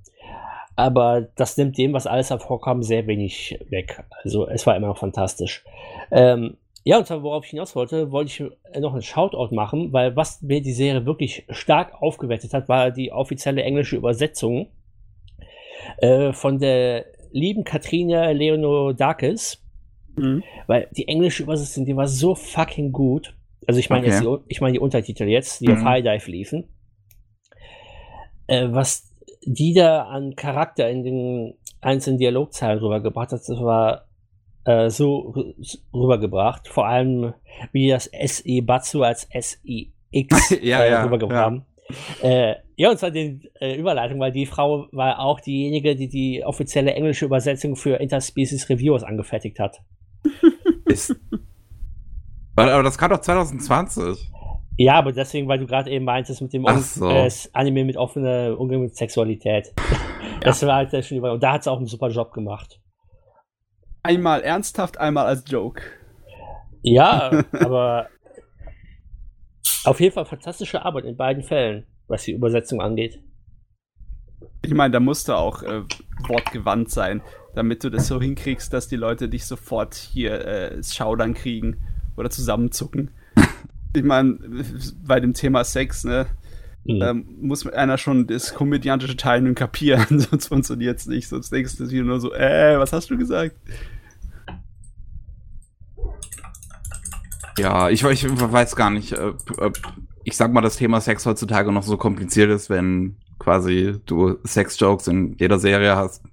Aber 0.75 1.27
das 1.35 1.57
nimmt 1.57 1.77
dem, 1.77 1.91
was 1.91 2.07
alles 2.07 2.29
hervorkam, 2.29 2.83
sehr 2.83 3.05
wenig 3.05 3.59
weg. 3.69 4.03
Also 4.23 4.47
es 4.47 4.65
war 4.65 4.77
immer 4.77 4.87
noch 4.87 4.97
fantastisch. 4.97 5.63
Ähm, 6.09 6.55
ja, 6.89 6.97
und 6.97 7.05
zwar, 7.05 7.21
worauf 7.21 7.45
ich 7.45 7.51
hinaus 7.51 7.75
wollte, 7.75 8.09
wollte 8.09 8.31
ich 8.31 8.79
noch 8.81 8.93
einen 8.93 9.03
Shoutout 9.03 9.53
machen, 9.53 9.93
weil 9.93 10.15
was 10.15 10.41
mir 10.41 10.59
die 10.59 10.73
Serie 10.73 11.05
wirklich 11.05 11.45
stark 11.51 12.01
aufgewertet 12.01 12.51
hat, 12.51 12.67
war 12.67 12.89
die 12.89 13.11
offizielle 13.11 13.61
englische 13.61 13.95
Übersetzung 13.95 14.71
äh, 15.99 16.33
von 16.33 16.57
der 16.57 17.05
lieben 17.31 17.63
Katrina 17.63 18.31
Leonodakis. 18.31 19.63
Mhm. 20.15 20.43
Weil 20.65 20.87
die 20.97 21.07
englische 21.07 21.43
Übersetzung, 21.43 21.85
die 21.85 21.95
war 21.95 22.07
so 22.07 22.33
fucking 22.33 22.91
gut. 22.91 23.35
Also 23.67 23.79
ich 23.79 23.91
meine 23.91 24.07
okay. 24.07 24.25
jetzt, 24.25 24.43
ich 24.47 24.59
meine 24.59 24.73
die 24.73 24.79
Untertitel 24.79 25.25
jetzt, 25.25 25.61
die 25.61 25.67
mhm. 25.67 25.73
auf 25.75 25.83
High 25.83 26.03
Dive 26.03 26.31
liefen. 26.31 26.69
Äh, 28.47 28.69
was 28.71 29.15
die 29.43 29.75
da 29.75 30.05
an 30.05 30.35
Charakter 30.35 30.89
in 30.89 31.03
den 31.03 31.53
einzelnen 31.81 32.17
Dialogzeilen 32.17 32.79
rübergebracht 32.79 33.31
hat, 33.31 33.41
das 33.41 33.61
war 33.61 34.08
äh, 34.69 34.89
so 34.89 35.33
rübergebracht. 35.93 36.67
Vor 36.67 36.87
allem, 36.87 37.33
wie 37.71 37.89
das 37.89 38.09
SE 38.25 38.61
Batsu 38.61 39.03
als 39.03 39.27
SEX 39.31 40.49
ja, 40.61 40.83
äh, 40.83 40.91
ja, 40.91 41.03
rübergebracht 41.03 41.39
ja. 41.39 41.45
haben. 41.45 41.65
Äh, 42.21 42.55
ja, 42.75 42.91
und 42.91 42.99
zwar 42.99 43.09
die 43.09 43.49
äh, 43.59 43.75
Überleitung, 43.75 44.19
weil 44.19 44.31
die 44.31 44.45
Frau 44.45 44.87
war 44.91 45.19
auch 45.19 45.39
diejenige, 45.39 45.95
die 45.95 46.07
die 46.07 46.43
offizielle 46.45 46.93
englische 46.93 47.25
Übersetzung 47.25 47.75
für 47.75 47.95
Interspecies 47.95 48.69
Reviews 48.69 49.03
angefertigt 49.03 49.59
hat. 49.59 49.81
Ist, 50.85 51.15
aber 52.55 52.83
das 52.83 52.97
kam 52.97 53.09
doch 53.09 53.21
2020. 53.21 54.31
Ja, 54.77 54.93
aber 54.93 55.11
deswegen, 55.11 55.47
weil 55.47 55.59
du 55.59 55.65
gerade 55.65 55.89
eben 55.89 56.05
meintest 56.05 56.41
mit 56.41 56.53
dem 56.53 56.65
so. 56.79 57.09
äh, 57.09 57.29
Anime 57.53 57.85
mit 57.85 57.97
offener 57.97 58.57
Umgang 58.59 58.81
mit 58.81 58.95
Sexualität. 58.95 59.73
Das 60.41 60.65
war 60.65 60.77
halt 60.77 61.05
schon 61.05 61.17
über. 61.17 61.33
Und 61.33 61.43
da 61.43 61.51
hat 61.51 61.65
sie 61.65 61.69
auch 61.69 61.79
einen 61.79 61.85
super 61.85 62.07
Job 62.07 62.31
gemacht. 62.31 62.79
Einmal 64.03 64.41
ernsthaft, 64.41 64.97
einmal 64.97 65.25
als 65.25 65.43
Joke. 65.47 65.81
Ja, 66.81 67.43
aber 67.59 68.09
auf 69.83 69.99
jeden 69.99 70.13
Fall 70.13 70.25
fantastische 70.25 70.83
Arbeit 70.83 71.05
in 71.05 71.17
beiden 71.17 71.43
Fällen, 71.43 71.85
was 72.07 72.23
die 72.23 72.33
Übersetzung 72.33 72.81
angeht. 72.81 73.19
Ich 74.61 74.73
meine, 74.73 74.91
da 74.91 74.99
musst 74.99 75.27
du 75.27 75.33
auch 75.33 75.63
äh, 75.63 75.83
wortgewandt 76.27 76.91
sein, 76.91 77.21
damit 77.55 77.83
du 77.83 77.89
das 77.89 78.07
so 78.07 78.21
hinkriegst, 78.21 78.71
dass 78.73 78.87
die 78.87 78.95
Leute 78.95 79.29
dich 79.29 79.45
sofort 79.45 79.95
hier 79.95 80.45
äh, 80.45 80.83
Schaudern 80.83 81.33
kriegen 81.33 81.77
oder 82.17 82.29
zusammenzucken. 82.29 83.11
ich 83.95 84.03
meine, 84.03 84.37
bei 85.05 85.19
dem 85.19 85.33
Thema 85.33 85.63
Sex, 85.63 86.03
ne, 86.03 86.27
mhm. 86.95 87.01
ähm, 87.01 87.25
muss 87.41 87.65
einer 87.67 87.97
schon 87.97 88.27
das 88.27 88.53
komödiantische 88.53 89.17
Teil 89.17 89.41
nun 89.41 89.55
kapieren, 89.55 90.19
sonst 90.19 90.47
funktioniert 90.47 90.99
es 90.99 91.07
nicht. 91.07 91.27
Sonst 91.27 91.51
denkst 91.51 91.77
du 91.77 91.89
wieder 91.89 92.03
nur 92.03 92.19
so, 92.19 92.33
äh, 92.33 92.77
was 92.77 92.93
hast 92.93 93.09
du 93.09 93.17
gesagt? 93.17 93.55
Ja, 97.57 97.89
ich, 97.89 98.03
ich 98.03 98.25
weiß 98.25 98.75
gar 98.75 98.89
nicht, 98.89 99.17
ob, 99.19 99.73
ich 100.23 100.37
sag 100.37 100.53
mal, 100.53 100.61
das 100.61 100.77
Thema 100.77 101.01
Sex 101.01 101.25
heutzutage 101.25 101.71
noch 101.71 101.83
so 101.83 101.97
kompliziert 101.97 102.49
ist, 102.51 102.69
wenn 102.69 103.17
quasi 103.37 103.95
du 104.05 104.37
Sex-Jokes 104.43 105.07
in 105.07 105.35
jeder 105.37 105.59
Serie 105.59 105.95
hast. 105.95 106.23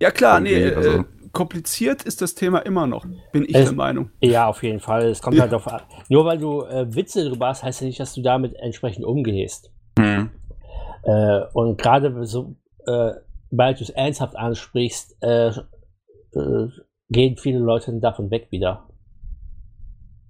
Ja 0.00 0.10
klar, 0.10 0.44
Irgendwie, 0.44 0.70
nee, 0.70 0.74
also. 0.74 0.90
äh, 0.90 1.04
kompliziert 1.32 2.02
ist 2.02 2.22
das 2.22 2.34
Thema 2.34 2.58
immer 2.60 2.86
noch, 2.86 3.06
bin 3.32 3.44
ich 3.44 3.54
es, 3.54 3.64
der 3.64 3.72
Meinung. 3.72 4.10
Ja, 4.20 4.46
auf 4.46 4.62
jeden 4.62 4.80
Fall. 4.80 5.06
Es 5.06 5.22
kommt 5.22 5.36
ja. 5.36 5.42
halt 5.42 5.54
auf 5.54 5.66
an. 5.66 5.82
Nur 6.08 6.24
weil 6.24 6.38
du 6.38 6.62
äh, 6.62 6.94
Witze 6.94 7.28
drüber 7.28 7.48
hast, 7.48 7.62
heißt 7.62 7.80
ja 7.80 7.86
nicht, 7.86 8.00
dass 8.00 8.14
du 8.14 8.22
damit 8.22 8.54
entsprechend 8.56 9.04
umgehst. 9.04 9.71
Mhm. 9.98 10.30
Äh, 11.04 11.40
und 11.52 11.80
gerade 11.80 12.26
so, 12.26 12.56
äh, 12.86 13.12
weil 13.50 13.74
du 13.74 13.82
es 13.82 13.90
ernsthaft 13.90 14.36
ansprichst, 14.36 15.16
äh, 15.20 15.48
äh, 15.48 16.68
gehen 17.10 17.36
viele 17.36 17.58
Leute 17.58 17.92
davon 18.00 18.30
weg 18.30 18.48
wieder. 18.50 18.88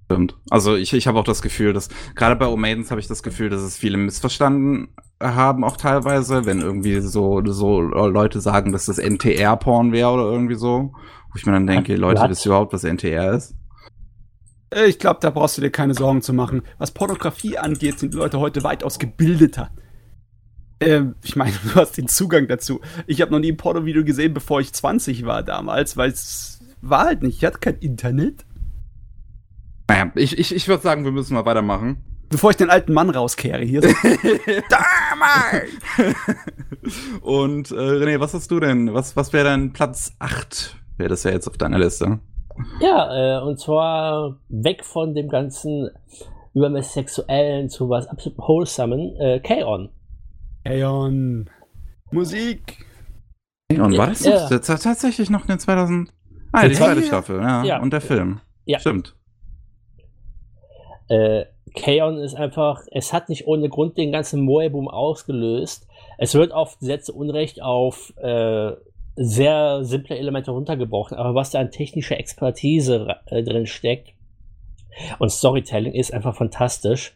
Stimmt. 0.06 0.36
Also 0.50 0.74
ich, 0.76 0.92
ich 0.92 1.06
habe 1.06 1.18
auch 1.18 1.24
das 1.24 1.40
Gefühl, 1.40 1.72
dass 1.72 1.88
gerade 2.14 2.36
bei 2.36 2.46
Omaidens 2.46 2.90
habe 2.90 3.00
ich 3.00 3.06
das 3.06 3.22
Gefühl, 3.22 3.48
dass 3.48 3.62
es 3.62 3.78
viele 3.78 3.96
missverstanden 3.96 4.94
haben, 5.22 5.64
auch 5.64 5.76
teilweise, 5.76 6.44
wenn 6.44 6.60
irgendwie 6.60 7.00
so, 7.00 7.40
so 7.46 7.80
Leute 7.80 8.40
sagen, 8.40 8.72
dass 8.72 8.86
das 8.86 8.98
NTR-Porn 8.98 9.92
wäre 9.92 10.10
oder 10.10 10.24
irgendwie 10.24 10.56
so. 10.56 10.92
Wo 11.32 11.38
ich 11.38 11.46
mir 11.46 11.52
dann 11.52 11.66
denke, 11.66 11.96
Leute, 11.96 12.28
wisst 12.28 12.44
ihr 12.44 12.50
überhaupt, 12.50 12.74
was 12.74 12.84
NTR 12.84 13.32
ist? 13.32 13.54
Äh, 14.72 14.86
ich 14.86 14.98
glaube, 14.98 15.20
da 15.20 15.30
brauchst 15.30 15.58
du 15.58 15.62
dir 15.62 15.70
keine 15.70 15.94
Sorgen 15.94 16.22
zu 16.22 16.32
machen. 16.32 16.62
Was 16.78 16.90
Pornografie 16.90 17.58
angeht, 17.58 17.98
sind 17.98 18.14
die 18.14 18.18
Leute 18.18 18.40
heute 18.40 18.64
weitaus 18.64 18.98
gebildeter. 18.98 19.70
Ähm, 20.80 21.14
ich 21.22 21.36
meine, 21.36 21.52
du 21.64 21.74
hast 21.74 21.96
den 21.96 22.08
Zugang 22.08 22.48
dazu. 22.48 22.80
Ich 23.06 23.20
habe 23.20 23.30
noch 23.30 23.38
nie 23.38 23.52
ein 23.52 23.56
Porno-Video 23.56 24.04
gesehen, 24.04 24.34
bevor 24.34 24.60
ich 24.60 24.72
20 24.72 25.26
war 25.26 25.42
damals, 25.42 25.96
weil 25.96 26.10
es 26.10 26.60
war 26.80 27.04
halt 27.04 27.22
nicht. 27.22 27.38
Ich 27.38 27.44
hatte 27.44 27.58
kein 27.58 27.76
Internet. 27.76 28.44
Naja, 29.88 30.10
ich, 30.14 30.38
ich, 30.38 30.54
ich 30.54 30.68
würde 30.68 30.82
sagen, 30.82 31.04
wir 31.04 31.12
müssen 31.12 31.34
mal 31.34 31.44
weitermachen. 31.44 32.04
Bevor 32.30 32.50
ich 32.50 32.56
den 32.56 32.70
alten 32.70 32.94
Mann 32.94 33.10
rauskehre 33.10 33.62
hier. 33.62 33.82
Damals! 34.70 35.70
Und 37.20 37.70
äh, 37.70 37.74
René, 37.74 38.20
was 38.20 38.32
hast 38.32 38.50
du 38.50 38.58
denn? 38.58 38.94
Was, 38.94 39.16
was 39.16 39.34
wäre 39.34 39.44
dein 39.44 39.74
Platz 39.74 40.14
8? 40.18 40.76
Wäre 40.96 41.10
das 41.10 41.24
ja 41.24 41.30
jetzt 41.30 41.46
auf 41.46 41.58
deiner 41.58 41.78
Liste. 41.78 42.20
Ja, 42.80 43.38
äh, 43.38 43.42
und 43.42 43.58
zwar 43.58 44.36
weg 44.48 44.84
von 44.84 45.14
dem 45.14 45.28
ganzen 45.28 45.90
übermäßig 46.54 46.92
sexuellen 46.92 47.68
zu 47.68 47.88
was 47.88 48.06
absolut 48.06 48.38
wholesomen, 48.38 49.16
äh, 49.16 49.40
K-On. 49.40 49.90
K-On. 50.64 51.48
Musik. 52.10 52.84
K-On, 53.70 53.96
war 53.96 54.08
das 54.08 54.24
ja. 54.24 54.48
jetzt 54.50 54.66
tatsächlich 54.66 55.30
noch 55.30 55.48
in 55.48 55.58
2000? 55.58 56.12
Ah, 56.52 56.68
die 56.68 56.74
zweite 56.74 57.02
Staffel, 57.02 57.40
ja. 57.40 57.64
ja. 57.64 57.80
Und 57.80 57.92
der 57.92 58.02
Film. 58.02 58.40
Ja. 58.66 58.78
Stimmt. 58.78 59.16
Äh, 61.08 61.46
Kaon 61.74 62.18
ist 62.18 62.34
einfach, 62.34 62.82
es 62.90 63.12
hat 63.12 63.28
nicht 63.28 63.46
ohne 63.46 63.68
Grund 63.68 63.96
den 63.96 64.12
ganzen 64.12 64.42
Moe-Boom 64.42 64.88
ausgelöst. 64.88 65.86
Es 66.18 66.34
wird 66.34 66.52
oft 66.52 66.78
sehr 66.80 67.00
zu 67.00 67.14
Unrecht 67.14 67.62
auf 67.62 68.12
äh, 68.18 68.72
sehr 69.14 69.84
simple 69.84 70.16
Elemente 70.16 70.50
runtergebrochen, 70.50 71.16
aber 71.16 71.34
was 71.34 71.50
da 71.50 71.60
an 71.60 71.70
technischer 71.70 72.18
Expertise 72.18 73.16
äh, 73.26 73.42
drin 73.42 73.66
steckt 73.66 74.14
und 75.18 75.30
Storytelling 75.30 75.92
ist 75.92 76.12
einfach 76.12 76.36
fantastisch. 76.36 77.14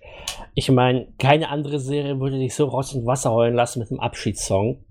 Ich 0.55 0.70
meine, 0.70 1.09
keine 1.18 1.51
andere 1.51 1.78
Serie 1.78 2.20
würde 2.20 2.38
dich 2.38 2.55
so 2.55 2.66
Rotz 2.66 2.94
und 2.94 3.07
Wasser 3.07 3.32
heulen 3.32 3.55
lassen 3.55 3.80
mit 3.80 3.90
einem 3.90 4.01
Abschiedssong. 4.01 4.84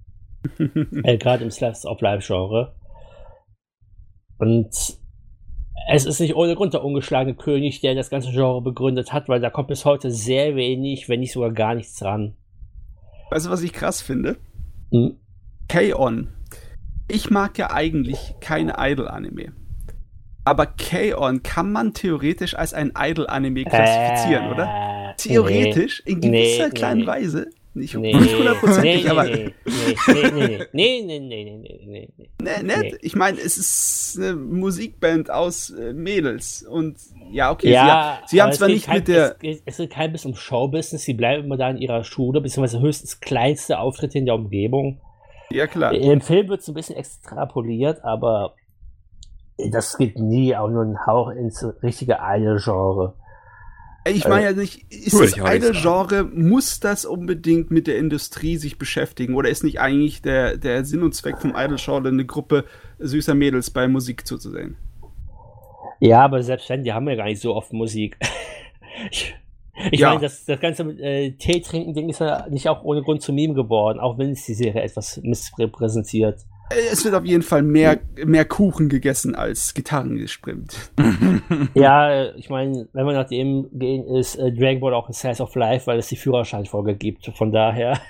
äh, 1.03 1.17
Gerade 1.17 1.43
im 1.43 1.51
Slice 1.51 1.87
of 1.87 2.01
Life-Genre. 2.01 2.75
Und 4.37 4.69
es 5.87 6.05
ist 6.05 6.19
nicht 6.19 6.35
ohne 6.35 6.55
Grund 6.55 6.73
der 6.73 6.83
ungeschlagene 6.83 7.35
König, 7.35 7.81
der 7.81 7.95
das 7.95 8.09
ganze 8.09 8.31
Genre 8.31 8.61
begründet 8.61 9.13
hat, 9.13 9.29
weil 9.29 9.39
da 9.39 9.49
kommt 9.49 9.67
bis 9.67 9.85
heute 9.85 10.11
sehr 10.11 10.55
wenig, 10.55 11.09
wenn 11.09 11.19
nicht 11.19 11.31
sogar 11.31 11.51
gar 11.51 11.75
nichts 11.75 11.97
dran. 11.97 12.35
Weißt 13.31 13.47
du, 13.47 13.49
was 13.49 13.63
ich 13.63 13.73
krass 13.73 14.01
finde? 14.01 14.37
Hm? 14.91 15.19
K-On! 15.67 16.34
ich 17.07 17.29
mag 17.29 17.57
ja 17.57 17.71
eigentlich 17.71 18.35
keine 18.39 18.75
Idol-Anime. 18.77 19.53
Aber 20.43 20.67
K-On! 20.67 21.41
kann 21.43 21.71
man 21.71 21.93
theoretisch 21.93 22.55
als 22.55 22.73
ein 22.73 22.93
Idol-Anime 22.97 23.61
äh, 23.61 23.63
klassifizieren, 23.65 24.45
äh, 24.45 24.51
oder? 24.51 25.15
Theoretisch, 25.17 26.03
nee, 26.05 26.11
in 26.11 26.21
gewisser 26.21 26.67
nee, 26.67 26.73
kleinen 26.73 27.01
nee, 27.01 27.07
Weise. 27.07 27.49
Nicht 27.75 27.93
hundertprozentig, 27.93 29.09
aber. 29.09 29.25
Nee, 29.25 29.53
nee, 30.07 30.31
nee, 30.31 30.67
nee, 30.71 31.19
nee, 31.19 31.19
nee, 31.19 31.19
nee, 31.19 31.59
nee. 31.59 31.79
Nee, 31.85 32.09
nee. 32.39 32.63
nee. 32.63 32.63
Ne, 32.63 32.97
ich 33.01 33.15
meine, 33.17 33.37
es 33.37 33.57
ist 33.57 34.17
eine 34.17 34.33
Musikband 34.35 35.29
aus 35.29 35.71
äh, 35.71 35.91
Mädels 35.91 36.63
und 36.63 36.95
ja, 37.31 37.51
okay, 37.51 37.71
ja, 37.71 38.21
sie, 38.27 38.35
sie 38.37 38.41
haben 38.41 38.53
zwar 38.53 38.69
nicht 38.69 38.85
kein, 38.85 38.99
mit 38.99 39.09
der. 39.09 39.35
Es, 39.43 39.61
es 39.65 39.77
geht 39.77 39.89
kein 39.89 40.13
bisschen 40.13 40.31
um 40.31 40.37
Showbusiness, 40.37 41.03
sie 41.03 41.15
bleiben 41.15 41.43
immer 41.43 41.57
da 41.57 41.69
in 41.69 41.77
ihrer 41.77 42.05
Schule, 42.05 42.39
beziehungsweise 42.39 42.81
höchstens 42.81 43.19
kleinste 43.19 43.77
Auftritte 43.79 44.19
in 44.19 44.25
der 44.25 44.35
Umgebung. 44.35 45.01
Ja, 45.49 45.67
klar. 45.67 45.93
Im 45.93 46.21
Film 46.21 46.47
wird 46.47 46.61
es 46.61 46.67
ein 46.67 46.73
bisschen 46.73 46.95
extrapoliert, 46.95 48.03
aber 48.03 48.55
das 49.71 49.97
geht 49.97 50.17
nie 50.19 50.55
auch 50.55 50.69
nur 50.69 50.83
einen 50.83 51.05
Hauch 51.05 51.29
ins 51.29 51.65
richtige 51.81 52.17
Idol-Genre. 52.21 53.13
Ich 54.07 54.27
meine 54.27 54.45
ja 54.45 54.51
nicht, 54.51 54.91
ist 54.93 55.19
das 55.19 55.39
eine 55.41 55.71
Genre, 55.71 56.25
muss 56.25 56.79
das 56.79 57.05
unbedingt 57.05 57.71
mit 57.71 57.87
der 57.87 57.97
Industrie 57.97 58.57
sich 58.57 58.77
beschäftigen? 58.77 59.33
Oder 59.33 59.49
ist 59.49 59.63
nicht 59.63 59.79
eigentlich 59.79 60.21
der, 60.21 60.57
der 60.57 60.85
Sinn 60.85 61.01
und 61.01 61.15
Zweck 61.15 61.39
vom 61.39 61.55
Idol-Genre, 61.55 62.09
eine 62.09 62.25
Gruppe 62.25 62.65
süßer 62.99 63.33
Mädels 63.33 63.71
bei 63.71 63.87
Musik 63.87 64.27
zuzusehen? 64.27 64.77
Ja, 65.99 66.21
aber 66.21 66.43
selbst 66.43 66.69
wenn, 66.69 66.83
die 66.83 66.93
haben 66.93 67.09
ja 67.09 67.15
gar 67.15 67.25
nicht 67.25 67.41
so 67.41 67.55
oft 67.55 67.73
Musik. 67.73 68.17
ich, 69.11 69.35
ich 69.91 69.99
ja. 69.99 70.09
meine, 70.09 70.21
das, 70.21 70.45
das 70.45 70.59
ganze 70.59 70.83
äh, 70.83 71.31
Tee 71.31 71.61
trinken 71.61 71.93
Ding 71.93 72.09
ist 72.09 72.19
ja 72.19 72.47
nicht 72.49 72.69
auch 72.69 72.83
ohne 72.83 73.01
Grund 73.01 73.21
zu 73.21 73.33
Meme 73.33 73.53
geworden, 73.53 73.99
auch 73.99 74.17
wenn 74.17 74.31
es 74.31 74.45
die 74.45 74.53
Serie 74.53 74.81
etwas 74.81 75.19
missrepräsentiert. 75.21 76.39
Es 76.91 77.05
wird 77.05 77.13
auf 77.13 77.25
jeden 77.25 77.43
Fall 77.43 77.61
mehr, 77.61 77.99
mehr 78.25 78.43
Kuchen 78.43 78.89
gegessen 78.89 79.35
als 79.35 79.75
Gitarren 79.75 80.15
gesprimmt. 80.15 80.89
ja, 81.75 82.33
ich 82.33 82.49
meine, 82.49 82.87
wenn 82.91 83.05
wir 83.05 83.13
nach 83.13 83.27
dem 83.27 83.67
gehen, 83.71 84.03
ist 84.07 84.35
äh, 84.35 84.51
Dragon 84.51 84.79
Ball 84.79 84.95
auch 84.95 85.07
ein 85.07 85.13
Size 85.13 85.43
of 85.43 85.53
Life, 85.53 85.85
weil 85.85 85.99
es 85.99 86.07
die 86.07 86.15
Führerscheinfolge 86.15 86.95
gibt. 86.95 87.31
Von 87.35 87.51
daher. 87.51 87.99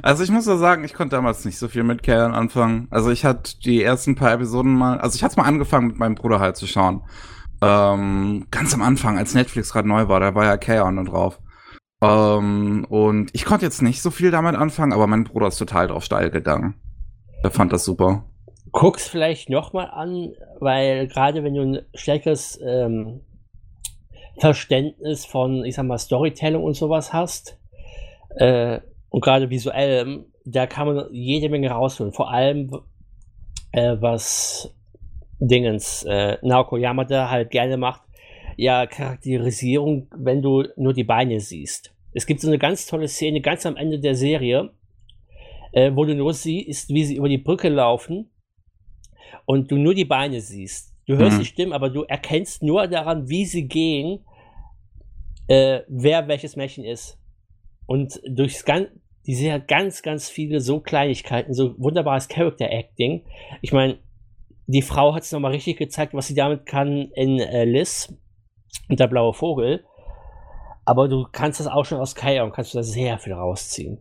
also 0.00 0.22
ich 0.22 0.30
muss 0.30 0.46
ja 0.46 0.56
sagen, 0.58 0.84
ich 0.84 0.94
konnte 0.94 1.16
damals 1.16 1.44
nicht 1.44 1.58
so 1.58 1.66
viel 1.66 1.82
mit 1.82 2.04
Kern 2.04 2.32
anfangen. 2.32 2.86
Also 2.90 3.10
ich 3.10 3.24
hatte 3.24 3.58
die 3.64 3.82
ersten 3.82 4.14
paar 4.14 4.32
Episoden 4.32 4.72
mal, 4.72 4.98
also 4.98 5.16
ich 5.16 5.24
hatte 5.24 5.40
mal 5.40 5.46
angefangen 5.46 5.88
mit 5.88 5.98
meinem 5.98 6.14
Bruder 6.14 6.38
halt 6.38 6.56
zu 6.56 6.68
schauen. 6.68 7.02
Ähm, 7.64 8.46
ganz 8.50 8.74
am 8.74 8.82
Anfang, 8.82 9.18
als 9.18 9.34
Netflix 9.34 9.72
gerade 9.72 9.88
neu 9.88 10.08
war, 10.08 10.20
da 10.20 10.34
war 10.34 10.44
ja 10.44 10.56
Kaon 10.56 11.04
drauf. 11.04 11.40
Ähm, 12.02 12.84
und 12.88 13.30
ich 13.32 13.44
konnte 13.44 13.64
jetzt 13.64 13.80
nicht 13.80 14.02
so 14.02 14.10
viel 14.10 14.30
damit 14.30 14.54
anfangen, 14.54 14.92
aber 14.92 15.06
mein 15.06 15.24
Bruder 15.24 15.46
ist 15.46 15.58
total 15.58 15.86
drauf 15.86 16.04
steil 16.04 16.30
gegangen. 16.30 16.74
Der 17.42 17.50
fand 17.50 17.72
das 17.72 17.84
super. 17.84 18.24
Guck's 18.72 19.08
vielleicht 19.08 19.48
nochmal 19.48 19.88
an, 19.90 20.32
weil 20.60 21.06
gerade 21.06 21.44
wenn 21.44 21.54
du 21.54 21.62
ein 21.62 21.82
stärkeres 21.94 22.58
ähm, 22.62 23.20
Verständnis 24.38 25.24
von, 25.24 25.64
ich 25.64 25.76
sag 25.76 25.86
mal, 25.86 25.98
Storytelling 25.98 26.62
und 26.62 26.74
sowas 26.74 27.12
hast, 27.12 27.58
äh, 28.36 28.80
und 29.10 29.22
gerade 29.22 29.48
visuell, 29.48 30.24
da 30.44 30.66
kann 30.66 30.88
man 30.88 31.06
jede 31.12 31.48
Menge 31.48 31.70
rausholen. 31.70 32.12
Vor 32.12 32.32
allem, 32.32 32.76
äh, 33.70 33.96
was 34.00 34.74
Dingens, 35.48 36.04
äh, 36.04 36.38
Naoko 36.42 36.76
Yamada 36.76 37.30
halt 37.30 37.50
gerne 37.50 37.76
macht, 37.76 38.02
ja, 38.56 38.86
Charakterisierung, 38.86 40.08
wenn 40.16 40.42
du 40.42 40.64
nur 40.76 40.92
die 40.92 41.04
Beine 41.04 41.40
siehst. 41.40 41.94
Es 42.12 42.26
gibt 42.26 42.40
so 42.40 42.48
eine 42.48 42.58
ganz 42.58 42.86
tolle 42.86 43.08
Szene 43.08 43.40
ganz 43.40 43.66
am 43.66 43.76
Ende 43.76 43.98
der 43.98 44.14
Serie, 44.14 44.70
äh, 45.72 45.90
wo 45.94 46.04
du 46.04 46.14
nur 46.14 46.32
siehst, 46.32 46.90
wie 46.90 47.04
sie 47.04 47.16
über 47.16 47.28
die 47.28 47.38
Brücke 47.38 47.68
laufen 47.68 48.30
und 49.44 49.70
du 49.70 49.76
nur 49.76 49.94
die 49.94 50.04
Beine 50.04 50.40
siehst. 50.40 50.94
Du 51.06 51.16
hörst 51.16 51.36
mhm. 51.36 51.40
die 51.40 51.46
Stimmen, 51.46 51.72
aber 51.72 51.90
du 51.90 52.02
erkennst 52.02 52.62
nur 52.62 52.86
daran, 52.86 53.28
wie 53.28 53.44
sie 53.44 53.66
gehen, 53.66 54.24
äh, 55.48 55.80
wer 55.88 56.28
welches 56.28 56.56
Mädchen 56.56 56.84
ist. 56.84 57.18
Und 57.86 58.20
durchs 58.26 58.64
ganz, 58.64 58.88
die 59.26 59.34
Serie 59.34 59.54
hat 59.54 59.68
ganz, 59.68 60.02
ganz 60.02 60.30
viele 60.30 60.60
so 60.60 60.80
Kleinigkeiten, 60.80 61.52
so 61.52 61.74
wunderbares 61.78 62.28
Character 62.28 62.70
Acting. 62.70 63.24
Ich 63.60 63.72
meine, 63.72 63.98
die 64.66 64.82
Frau 64.82 65.14
hat 65.14 65.22
es 65.22 65.32
nochmal 65.32 65.52
richtig 65.52 65.78
gezeigt, 65.78 66.14
was 66.14 66.26
sie 66.26 66.34
damit 66.34 66.66
kann 66.66 67.10
in 67.14 67.38
äh, 67.38 67.64
Liz 67.64 68.12
und 68.88 69.00
der 69.00 69.08
blaue 69.08 69.34
Vogel. 69.34 69.84
Aber 70.84 71.08
du 71.08 71.26
kannst 71.30 71.60
das 71.60 71.66
auch 71.66 71.84
schon 71.84 71.98
aus 71.98 72.14
Kai 72.14 72.42
und 72.42 72.52
kannst 72.52 72.74
da 72.74 72.82
sehr 72.82 73.18
viel 73.18 73.32
rausziehen. 73.32 73.98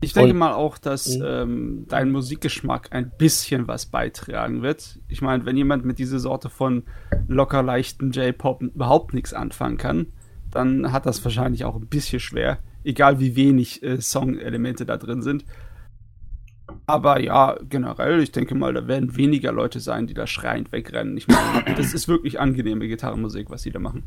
Ich 0.00 0.12
denke 0.12 0.32
und, 0.32 0.38
mal 0.38 0.52
auch, 0.52 0.78
dass 0.78 1.16
mhm. 1.16 1.24
ähm, 1.24 1.86
dein 1.88 2.10
Musikgeschmack 2.10 2.92
ein 2.92 3.10
bisschen 3.16 3.66
was 3.66 3.86
beitragen 3.86 4.62
wird. 4.62 5.00
Ich 5.08 5.22
meine, 5.22 5.46
wenn 5.46 5.56
jemand 5.56 5.84
mit 5.84 5.98
dieser 5.98 6.18
Sorte 6.18 6.50
von 6.50 6.84
locker 7.26 7.62
leichten 7.62 8.10
J-Pop 8.12 8.62
überhaupt 8.62 9.14
nichts 9.14 9.32
anfangen 9.32 9.78
kann, 9.78 10.12
dann 10.50 10.92
hat 10.92 11.06
das 11.06 11.24
wahrscheinlich 11.24 11.64
auch 11.64 11.76
ein 11.76 11.88
bisschen 11.88 12.20
schwer, 12.20 12.58
egal 12.84 13.20
wie 13.20 13.36
wenig 13.36 13.82
äh, 13.82 14.00
Song-Elemente 14.00 14.86
da 14.86 14.96
drin 14.96 15.22
sind. 15.22 15.44
Aber 16.86 17.20
ja, 17.20 17.56
generell, 17.68 18.22
ich 18.22 18.30
denke 18.30 18.54
mal, 18.54 18.72
da 18.72 18.86
werden 18.86 19.16
weniger 19.16 19.50
Leute 19.50 19.80
sein, 19.80 20.06
die 20.06 20.14
da 20.14 20.26
schreiend 20.26 20.70
wegrennen. 20.70 21.16
Ich 21.16 21.26
meine, 21.26 21.74
das 21.76 21.92
ist 21.92 22.06
wirklich 22.06 22.38
angenehme 22.38 22.86
Gitarrenmusik, 22.86 23.50
was 23.50 23.62
sie 23.62 23.70
da 23.70 23.80
machen. 23.80 24.04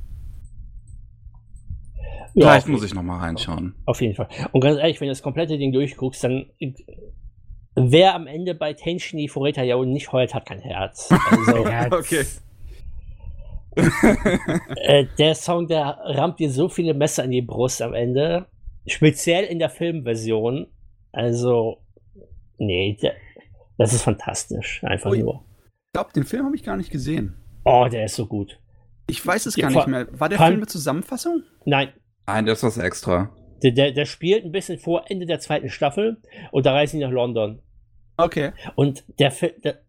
Ja, 2.36 2.52
Vielleicht 2.52 2.68
muss 2.70 2.84
ich 2.84 2.94
noch 2.94 3.04
mal 3.04 3.18
reinschauen. 3.18 3.76
Auf 3.86 4.02
jeden 4.02 4.16
Fall. 4.16 4.30
Und 4.52 4.62
ganz 4.62 4.80
ehrlich, 4.80 5.02
wenn 5.02 5.08
du 5.08 5.12
das 5.12 5.22
komplette 5.22 5.58
Ding 5.58 5.74
durchguckst, 5.74 6.24
dann 6.24 6.46
wer 7.76 8.16
am 8.16 8.28
Ende 8.28 8.56
bei 8.56 8.74
Tenshini 8.74 9.28
Fureta 9.28 9.64
ja 9.64 9.84
nicht 9.84 10.12
heult, 10.12 10.34
hat 10.34 10.46
kein 10.46 10.60
Herz. 10.60 11.10
Also, 11.12 11.66
okay. 11.98 12.26
äh, 14.76 15.06
der 15.18 15.36
Song, 15.36 15.68
der 15.68 15.98
rammt 16.04 16.40
dir 16.40 16.50
so 16.50 16.70
viele 16.70 16.94
Messer 16.94 17.24
in 17.24 17.32
die 17.32 17.42
Brust 17.42 17.82
am 17.82 17.94
Ende. 17.94 18.46
Speziell 18.88 19.46
in 19.46 19.60
der 19.60 19.70
Filmversion. 19.70 20.68
Also, 21.12 21.78
Nee, 22.60 22.98
das 23.78 23.94
ist 23.94 24.04
fantastisch. 24.04 24.84
Einfach 24.84 25.12
Ui. 25.12 25.20
nur. 25.20 25.46
Ich 25.88 25.94
glaube, 25.94 26.14
den 26.14 26.26
Film 26.26 26.46
habe 26.46 26.56
ich 26.56 26.64
gar 26.64 26.78
nicht 26.78 26.92
gesehen. 26.92 27.36
Oh, 27.66 27.88
der 27.92 28.06
ist 28.06 28.16
so 28.16 28.28
gut. 28.28 28.60
Ich 29.08 29.26
weiß 29.26 29.48
es 29.48 29.56
gar 29.56 29.72
nicht 29.72 29.88
mehr. 29.88 30.08
War 30.20 30.30
der 30.30 30.38
Film 30.38 30.58
eine 30.58 30.68
Zusammenfassung? 30.68 31.44
Nein. 31.66 31.90
Nein, 32.28 32.46
das 32.46 32.60
ist 32.60 32.64
was 32.64 32.78
extra. 32.78 33.36
Der, 33.64 33.72
der, 33.72 33.92
der, 33.92 34.06
spielt 34.06 34.46
ein 34.46 34.52
bisschen 34.52 34.78
vor 34.78 35.06
Ende 35.10 35.26
der 35.26 35.40
zweiten 35.40 35.70
Staffel 35.70 36.22
und 36.52 36.66
da 36.66 36.74
reisen 36.74 37.00
sie 37.00 37.04
nach 37.04 37.12
London. 37.12 37.62
Okay. 38.18 38.52
Und 38.76 39.04
der, 39.20 39.34
der 39.64 39.80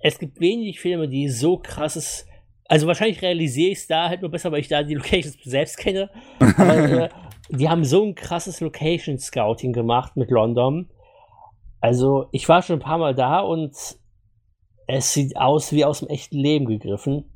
es 0.00 0.18
gibt 0.18 0.38
wenig 0.38 0.80
Filme, 0.80 1.08
die 1.08 1.28
so 1.28 1.56
krasses. 1.56 2.26
Also 2.66 2.86
wahrscheinlich 2.86 3.22
realisiere 3.22 3.70
ich 3.70 3.78
es 3.78 3.86
da 3.86 4.08
halt 4.08 4.20
nur 4.20 4.30
besser, 4.30 4.52
weil 4.52 4.60
ich 4.60 4.68
da 4.68 4.82
die 4.82 4.94
Locations 4.96 5.38
selbst 5.44 5.78
kenne. 5.78 6.10
Aber 6.38 6.90
äh, 7.04 7.08
die 7.48 7.68
haben 7.68 7.84
so 7.84 8.04
ein 8.04 8.14
krasses 8.14 8.60
Location 8.60 9.18
Scouting 9.18 9.72
gemacht 9.72 10.16
mit 10.16 10.30
London. 10.30 10.90
Also, 11.84 12.28
ich 12.32 12.48
war 12.48 12.62
schon 12.62 12.78
ein 12.78 12.82
paar 12.82 12.96
Mal 12.96 13.14
da 13.14 13.40
und 13.40 13.76
es 14.86 15.12
sieht 15.12 15.36
aus 15.36 15.70
wie 15.70 15.84
aus 15.84 15.98
dem 15.98 16.08
echten 16.08 16.38
Leben 16.38 16.64
gegriffen. 16.64 17.30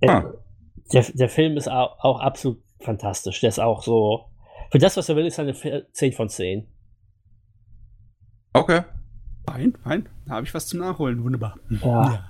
Äh, 0.00 0.08
ah. 0.08 0.32
Der, 0.92 1.02
der 1.02 1.28
Film 1.28 1.56
ist 1.56 1.66
auch, 1.68 2.20
absolut 2.20 2.62
fantastisch. 2.78 3.40
Der 3.40 3.48
ist 3.48 3.58
auch 3.58 3.82
so. 3.82 4.26
Für 4.70 4.78
das, 4.78 4.96
was 4.96 5.08
er 5.08 5.16
will, 5.16 5.26
ist 5.26 5.38
er 5.38 5.42
eine 5.42 5.88
10 5.90 6.12
von 6.12 6.28
10. 6.28 6.68
Okay. 8.52 8.82
Fein, 9.50 9.76
fein. 9.82 10.08
Da 10.24 10.34
habe 10.34 10.46
ich 10.46 10.54
was 10.54 10.68
zum 10.68 10.78
Nachholen. 10.78 11.24
Wunderbar. 11.24 11.58
Ja. 11.68 12.12
ja. 12.12 12.24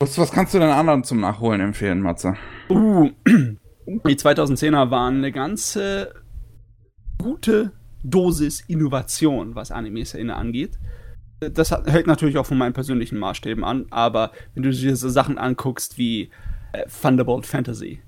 Was, 0.00 0.18
was 0.18 0.32
kannst 0.32 0.52
du 0.52 0.58
den 0.58 0.70
anderen 0.70 1.04
zum 1.04 1.20
Nachholen 1.20 1.60
empfehlen, 1.60 2.00
Matze? 2.00 2.34
Uh, 2.68 3.08
die 3.24 4.16
2010er 4.16 4.90
waren 4.90 5.18
eine 5.18 5.30
ganze 5.30 6.12
gute 7.18 7.70
Dosis 8.04 8.60
Innovation, 8.60 9.54
was 9.54 9.70
Anime-Szene 9.70 10.34
angeht. 10.34 10.78
Das 11.40 11.70
hält 11.70 12.06
natürlich 12.06 12.38
auch 12.38 12.46
von 12.46 12.58
meinen 12.58 12.72
persönlichen 12.72 13.18
Maßstäben 13.18 13.64
an, 13.64 13.86
aber 13.90 14.30
wenn 14.54 14.62
du 14.62 14.70
dir 14.70 14.96
so 14.96 15.08
Sachen 15.08 15.36
anguckst 15.36 15.98
wie 15.98 16.30
äh, 16.72 16.84
Thunderbolt 17.02 17.46
Fantasy, 17.46 18.00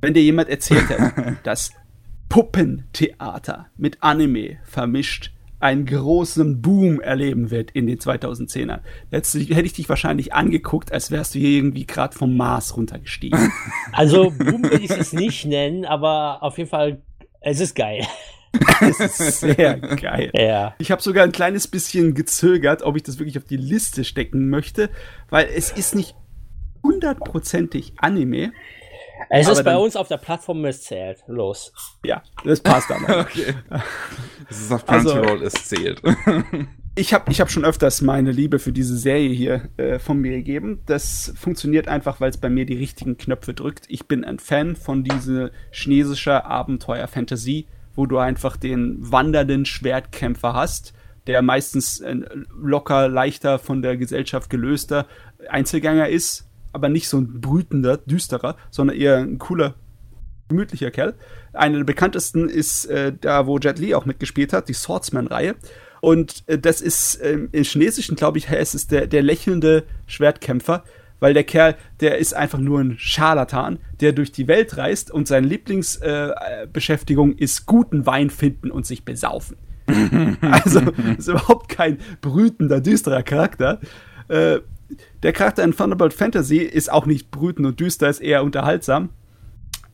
wenn 0.00 0.14
dir 0.14 0.22
jemand 0.22 0.48
erzählt 0.48 0.88
hätte, 0.88 1.36
dass 1.44 1.72
Puppentheater 2.28 3.66
mit 3.76 4.02
Anime 4.02 4.58
vermischt 4.64 5.32
einen 5.60 5.86
großen 5.86 6.60
Boom 6.60 7.00
erleben 7.00 7.50
wird 7.52 7.70
in 7.70 7.86
den 7.86 7.98
2010ern. 7.98 8.80
Letztlich 9.12 9.50
hätte 9.50 9.66
ich 9.66 9.74
dich 9.74 9.88
wahrscheinlich 9.88 10.34
angeguckt, 10.34 10.90
als 10.90 11.12
wärst 11.12 11.34
du 11.34 11.38
hier 11.38 11.50
irgendwie 11.50 11.86
gerade 11.86 12.16
vom 12.16 12.36
Mars 12.36 12.76
runtergestiegen. 12.76 13.52
Also 13.92 14.30
Boom 14.30 14.64
würde 14.64 14.80
ich 14.80 14.90
es 14.90 15.12
nicht 15.12 15.44
nennen, 15.44 15.84
aber 15.84 16.42
auf 16.42 16.58
jeden 16.58 16.70
Fall, 16.70 17.02
es 17.40 17.60
ist 17.60 17.74
geil. 17.74 18.04
Das 18.80 19.00
ist 19.00 19.40
sehr 19.40 19.76
geil. 19.76 20.30
Ja. 20.34 20.74
Ich 20.78 20.90
habe 20.90 21.00
sogar 21.00 21.24
ein 21.24 21.32
kleines 21.32 21.68
bisschen 21.68 22.14
gezögert, 22.14 22.82
ob 22.82 22.96
ich 22.96 23.02
das 23.02 23.18
wirklich 23.18 23.38
auf 23.38 23.44
die 23.44 23.56
Liste 23.56 24.04
stecken 24.04 24.50
möchte, 24.50 24.90
weil 25.30 25.48
es 25.54 25.70
ist 25.70 25.94
nicht 25.94 26.14
hundertprozentig 26.82 27.94
Anime, 27.98 28.52
Es 29.30 29.48
ist 29.48 29.64
bei 29.64 29.76
uns 29.76 29.96
auf 29.96 30.08
der 30.08 30.16
Plattform 30.16 30.70
zählt. 30.72 31.22
Los. 31.26 31.72
Ja, 32.04 32.22
das 32.44 32.60
passt 32.60 32.90
dann. 32.90 33.04
okay. 33.20 33.54
Es 34.50 34.60
ist 34.60 34.72
auf 34.72 34.84
Crunchyroll, 34.84 35.42
also, 35.42 35.44
es 35.44 35.68
zählt. 35.68 36.02
ich 36.94 37.14
habe 37.14 37.30
ich 37.30 37.40
hab 37.40 37.50
schon 37.50 37.64
öfters 37.64 38.02
meine 38.02 38.32
Liebe 38.32 38.58
für 38.58 38.72
diese 38.72 38.96
Serie 38.96 39.30
hier 39.30 39.68
äh, 39.76 39.98
von 39.98 40.18
mir 40.18 40.32
gegeben. 40.32 40.82
Das 40.86 41.32
funktioniert 41.36 41.88
einfach, 41.88 42.20
weil 42.20 42.30
es 42.30 42.36
bei 42.36 42.50
mir 42.50 42.66
die 42.66 42.76
richtigen 42.76 43.16
Knöpfe 43.16 43.54
drückt. 43.54 43.84
Ich 43.88 44.06
bin 44.06 44.24
ein 44.24 44.38
Fan 44.38 44.76
von 44.76 45.04
dieser 45.04 45.50
chinesischer 45.70 46.44
Abenteuer-Fantasie, 46.44 47.68
wo 47.94 48.06
du 48.06 48.18
einfach 48.18 48.56
den 48.56 48.96
wandernden 49.00 49.64
Schwertkämpfer 49.64 50.54
hast, 50.54 50.92
der 51.26 51.42
meistens 51.42 52.00
äh, 52.00 52.16
locker, 52.60 53.08
leichter 53.08 53.58
von 53.58 53.82
der 53.82 53.96
Gesellschaft 53.96 54.50
gelöster 54.50 55.06
Einzelgänger 55.48 56.08
ist, 56.08 56.48
aber 56.72 56.88
nicht 56.88 57.08
so 57.08 57.18
ein 57.18 57.40
brütender, 57.40 57.98
düsterer, 57.98 58.56
sondern 58.70 58.96
eher 58.96 59.18
ein 59.18 59.38
cooler, 59.38 59.74
gemütlicher 60.48 60.90
Kerl. 60.90 61.14
Einer 61.52 61.78
der 61.78 61.84
bekanntesten 61.84 62.48
ist 62.48 62.86
äh, 62.86 63.12
da, 63.18 63.46
wo 63.46 63.58
Jet 63.58 63.78
Li 63.78 63.94
auch 63.94 64.06
mitgespielt 64.06 64.52
hat, 64.52 64.68
die 64.68 64.74
Swordsman-Reihe. 64.74 65.54
Und 66.00 66.42
äh, 66.46 66.58
das 66.58 66.80
ist 66.80 67.16
äh, 67.16 67.38
im 67.52 67.64
Chinesischen, 67.64 68.16
glaube 68.16 68.38
ich, 68.38 68.48
es 68.50 68.74
ist 68.74 68.90
der, 68.90 69.06
der 69.06 69.22
lächelnde 69.22 69.84
Schwertkämpfer, 70.06 70.84
weil 71.22 71.32
der 71.34 71.44
Kerl, 71.44 71.76
der 72.00 72.18
ist 72.18 72.34
einfach 72.34 72.58
nur 72.58 72.80
ein 72.80 72.98
Scharlatan, 72.98 73.78
der 74.00 74.12
durch 74.12 74.32
die 74.32 74.48
Welt 74.48 74.76
reist 74.76 75.08
und 75.12 75.28
seine 75.28 75.46
Lieblingsbeschäftigung 75.46 77.38
äh, 77.38 77.44
ist 77.44 77.64
guten 77.66 78.06
Wein 78.06 78.28
finden 78.28 78.72
und 78.72 78.86
sich 78.86 79.04
besaufen. 79.04 79.56
also 80.40 80.80
ist 81.16 81.28
überhaupt 81.28 81.68
kein 81.68 81.98
brütender, 82.22 82.80
düsterer 82.80 83.22
Charakter. 83.22 83.78
Äh, 84.26 84.58
der 85.22 85.32
Charakter 85.32 85.62
in 85.62 85.76
Thunderbolt 85.76 86.12
Fantasy 86.12 86.56
ist 86.58 86.90
auch 86.90 87.06
nicht 87.06 87.30
brütend 87.30 87.68
und 87.68 87.78
düster, 87.78 88.08
ist 88.08 88.20
eher 88.20 88.42
unterhaltsam. 88.42 89.10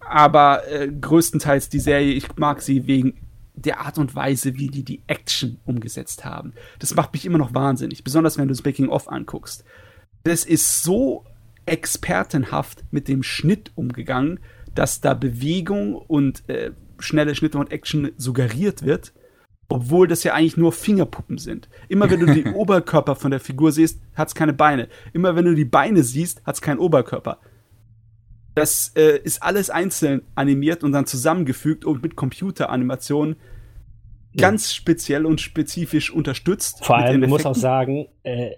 Aber 0.01 0.67
äh, 0.67 0.89
größtenteils 0.89 1.69
die 1.69 1.81
Serie, 1.81 2.15
ich 2.15 2.37
mag 2.37 2.63
sie 2.63 2.87
wegen 2.87 3.19
der 3.55 3.81
Art 3.81 3.99
und 3.99 4.15
Weise, 4.15 4.57
wie 4.57 4.69
die 4.69 4.85
die 4.85 5.03
Action 5.07 5.59
umgesetzt 5.67 6.25
haben. 6.25 6.55
Das 6.79 6.95
macht 6.95 7.13
mich 7.13 7.27
immer 7.27 7.39
noch 7.39 7.55
wahnsinnig, 7.55 8.05
besonders 8.05 8.39
wenn 8.39 8.49
du 8.49 8.55
das 8.55 8.65
Making 8.65 8.89
of 8.89 9.09
anguckst. 9.09 9.65
Das 10.29 10.45
ist 10.45 10.83
so 10.83 11.25
expertenhaft 11.65 12.85
mit 12.91 13.09
dem 13.09 13.23
Schnitt 13.23 13.73
umgegangen, 13.77 14.41
dass 14.75 15.01
da 15.01 15.15
Bewegung 15.15 15.95
und 15.95 16.47
äh, 16.51 16.73
schnelle 16.99 17.35
Schnitte 17.35 17.57
und 17.57 17.73
Action 17.73 18.13
suggeriert 18.19 18.83
wird, 18.83 19.15
obwohl 19.71 20.07
das 20.07 20.25
ja 20.25 20.35
eigentlich 20.35 20.59
nur 20.59 20.73
Fingerpuppen 20.73 21.39
sind. 21.39 21.71
Immer 21.89 22.11
wenn 22.11 22.21
du 22.21 22.27
den 22.27 22.53
Oberkörper 22.55 23.17
von 23.17 23.31
der 23.31 23.41
Figur 23.41 23.73
siehst, 23.73 24.03
hat 24.15 24.29
es 24.29 24.35
keine 24.35 24.53
Beine. 24.53 24.89
Immer 25.15 25.35
wenn 25.35 25.47
du 25.47 25.55
die 25.55 25.65
Beine 25.65 26.03
siehst, 26.03 26.45
hat 26.45 26.57
es 26.57 26.61
keinen 26.61 26.79
Oberkörper. 26.79 27.39
Das 28.55 28.93
äh, 28.97 29.19
ist 29.25 29.43
alles 29.43 29.71
einzeln 29.71 30.21
animiert 30.35 30.85
und 30.85 30.93
dann 30.93 31.07
zusammengefügt 31.07 31.87
und 31.87 32.03
mit 32.03 32.17
Computeranimationen 32.17 33.37
ganz 34.37 34.75
speziell 34.75 35.25
und 35.25 35.41
spezifisch 35.41 36.11
unterstützt. 36.11 36.85
Vor 36.85 36.99
allem, 36.99 37.23
man 37.23 37.31
muss 37.31 37.47
auch 37.47 37.55
sagen, 37.55 38.09
äh, 38.25 38.51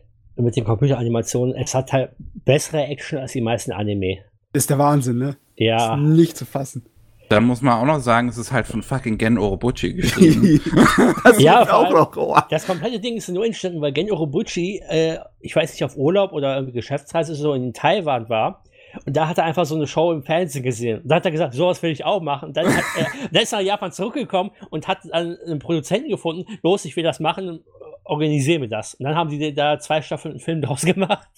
mit 0.43 0.57
den 0.57 0.65
Computeranimationen, 0.65 1.55
es 1.55 1.75
hat 1.75 1.93
halt 1.93 2.11
bessere 2.45 2.85
Action 2.85 3.19
als 3.19 3.33
die 3.33 3.41
meisten 3.41 3.73
Anime. 3.73 4.19
Ist 4.53 4.71
der 4.71 4.79
Wahnsinn, 4.79 5.19
ne? 5.19 5.37
Ja. 5.57 5.95
Ist 5.95 6.01
nicht 6.01 6.37
zu 6.37 6.45
fassen. 6.45 6.85
Da 7.31 7.41
muss 7.41 7.63
man 7.63 7.75
auch 7.75 7.85
noch 7.85 8.01
sagen, 8.01 8.29
es 8.29 8.37
ist 8.39 8.51
halt 8.51 8.67
von 8.67 8.83
fucking 8.83 9.17
Gen 9.17 9.39
Orobuchi 9.39 9.95
geschrieben. 9.95 10.61
das 11.25 11.41
ja, 11.41 11.63
auch 11.73 11.89
noch. 11.89 12.17
Oh. 12.17 12.37
Das 12.51 12.67
komplette 12.67 12.99
Ding 12.99 13.17
ist 13.17 13.29
nur 13.29 13.47
entstanden, 13.47 13.81
weil 13.81 13.93
Gen 13.93 14.11
Orobuchi, 14.11 14.83
äh, 14.89 15.19
ich 15.39 15.55
weiß 15.55 15.71
nicht, 15.73 15.85
auf 15.85 15.97
Urlaub 15.97 16.33
oder 16.33 16.57
irgendwie 16.57 16.73
Geschäftsreise 16.73 17.37
so 17.37 17.55
in 17.55 17.73
Taiwan 17.73 18.29
war. 18.29 18.65
Und 19.07 19.17
da 19.17 19.29
hat 19.29 19.39
er 19.39 19.45
einfach 19.45 19.65
so 19.65 19.77
eine 19.77 19.87
Show 19.87 20.11
im 20.11 20.25
Fernsehen 20.25 20.65
gesehen. 20.65 21.03
Und 21.03 21.09
da 21.09 21.17
hat 21.17 21.25
er 21.25 21.31
gesagt, 21.31 21.55
sowas 21.55 21.81
will 21.85 21.93
ich 21.93 22.05
auch 22.05 22.21
machen. 22.21 22.49
Und 22.49 22.57
dann, 22.57 22.67
hat 22.67 22.85
er, 22.99 23.07
dann 23.33 23.43
ist 23.43 23.53
er 23.53 23.61
nach 23.61 23.67
Japan 23.67 23.93
zurückgekommen 23.93 24.51
und 24.71 24.89
hat 24.89 24.99
einen 25.13 25.61
Produzenten 25.61 26.09
gefunden, 26.09 26.47
los, 26.65 26.85
ich 26.85 26.97
will 26.97 27.05
das 27.05 27.21
machen, 27.21 27.63
organisiere 28.05 28.61
mir 28.61 28.69
das. 28.69 28.95
Und 28.95 29.05
dann 29.05 29.15
haben 29.15 29.31
die 29.31 29.55
da 29.55 29.79
zwei 29.79 30.03
Staffeln 30.03 30.33
einen 30.33 30.41
Film 30.41 30.61
draus 30.63 30.83
gemacht. 30.83 31.29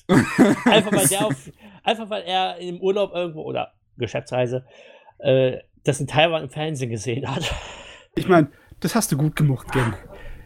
einfach, 0.64 0.92
weil 0.92 1.08
der 1.08 1.26
auf, 1.26 1.50
einfach 1.82 2.10
weil 2.10 2.22
er 2.22 2.58
im 2.58 2.80
Urlaub 2.80 3.14
irgendwo 3.14 3.42
oder 3.42 3.72
Geschäftsreise 3.98 4.64
äh, 5.18 5.58
das 5.84 6.00
in 6.00 6.06
Taiwan 6.06 6.44
im 6.44 6.50
Fernsehen 6.50 6.90
gesehen 6.90 7.28
hat. 7.28 7.52
Ich 8.14 8.28
meine, 8.28 8.48
das 8.80 8.94
hast 8.94 9.10
du 9.12 9.16
gut 9.16 9.36
gemacht, 9.36 9.70
Gen. 9.72 9.94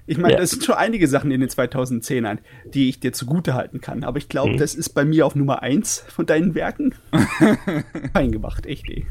Ich 0.08 0.18
meine, 0.18 0.34
ja. 0.34 0.38
das 0.38 0.50
sind 0.50 0.64
schon 0.64 0.76
einige 0.76 1.08
Sachen 1.08 1.32
in 1.32 1.40
den 1.40 1.50
2010ern, 1.50 2.38
die 2.72 2.88
ich 2.88 3.00
dir 3.00 3.12
zugute 3.12 3.54
halten 3.54 3.80
kann. 3.80 4.04
Aber 4.04 4.18
ich 4.18 4.28
glaube, 4.28 4.52
mhm. 4.52 4.56
das 4.58 4.74
ist 4.76 4.90
bei 4.90 5.04
mir 5.04 5.26
auf 5.26 5.34
Nummer 5.34 5.62
1 5.62 6.04
von 6.08 6.26
deinen 6.26 6.54
Werken. 6.54 6.94
Fein 8.12 8.30
gemacht, 8.30 8.66
echt 8.66 8.88
eh. 8.88 9.04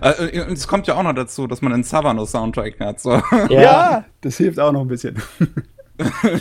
Äh, 0.00 0.40
und 0.42 0.52
es 0.52 0.66
kommt 0.66 0.86
ja 0.86 0.96
auch 0.96 1.02
noch 1.02 1.12
dazu, 1.12 1.46
dass 1.46 1.60
man 1.60 1.74
einen 1.74 1.82
Savano-Soundtrack 1.82 2.80
hat. 2.80 3.00
So. 3.00 3.10
Ja. 3.50 3.50
ja, 3.50 4.04
das 4.22 4.38
hilft 4.38 4.58
auch 4.58 4.72
noch 4.72 4.80
ein 4.80 4.88
bisschen. 4.88 5.16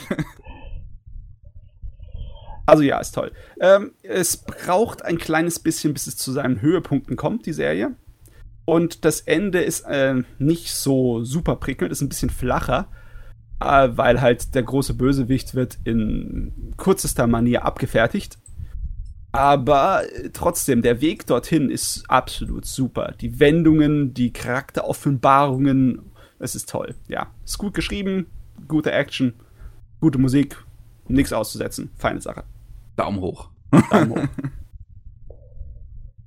also 2.66 2.84
ja, 2.84 3.00
ist 3.00 3.12
toll. 3.14 3.32
Ähm, 3.60 3.94
es 4.04 4.38
braucht 4.38 5.04
ein 5.04 5.18
kleines 5.18 5.60
bisschen, 5.60 5.94
bis 5.94 6.08
es 6.08 6.18
zu 6.18 6.32
seinen 6.32 6.62
Höhepunkten 6.62 7.16
kommt, 7.16 7.46
die 7.46 7.54
Serie. 7.54 7.96
Und 8.66 9.04
das 9.04 9.22
Ende 9.22 9.62
ist 9.62 9.82
äh, 9.82 10.22
nicht 10.38 10.72
so 10.72 11.24
super 11.24 11.56
prickelnd, 11.56 11.92
ist 11.92 12.02
ein 12.02 12.10
bisschen 12.10 12.30
flacher, 12.30 12.88
äh, 13.60 13.90
weil 13.92 14.22
halt 14.22 14.54
der 14.54 14.64
große 14.64 14.94
Bösewicht 14.94 15.56
wird 15.56 15.80
in 15.86 16.74
kürzester 16.78 17.26
Manier 17.26 17.66
abgefertigt. 17.66 18.38
Aber 19.32 20.04
trotzdem, 20.34 20.82
der 20.82 21.02
Weg 21.02 21.28
dorthin 21.28 21.70
ist 21.70 22.04
absolut 22.08 22.66
super. 22.66 23.14
Die 23.20 23.40
Wendungen, 23.40 24.14
die 24.14 24.34
Charakteroffenbarungen, 24.34 26.12
es 26.40 26.56
ist 26.56 26.70
toll. 26.70 26.96
Ja, 27.08 27.28
ist 27.46 27.58
gut 27.58 27.74
geschrieben, 27.74 28.28
gute 28.68 28.92
Action, 28.92 29.34
gute 30.00 30.20
Musik, 30.20 30.58
nichts 31.08 31.34
auszusetzen. 31.34 31.92
Feine 31.98 32.22
Sache. 32.22 32.44
Daumen 32.96 33.22
hoch. 33.22 33.50
Daumen 33.92 34.12
hoch. 34.12 34.28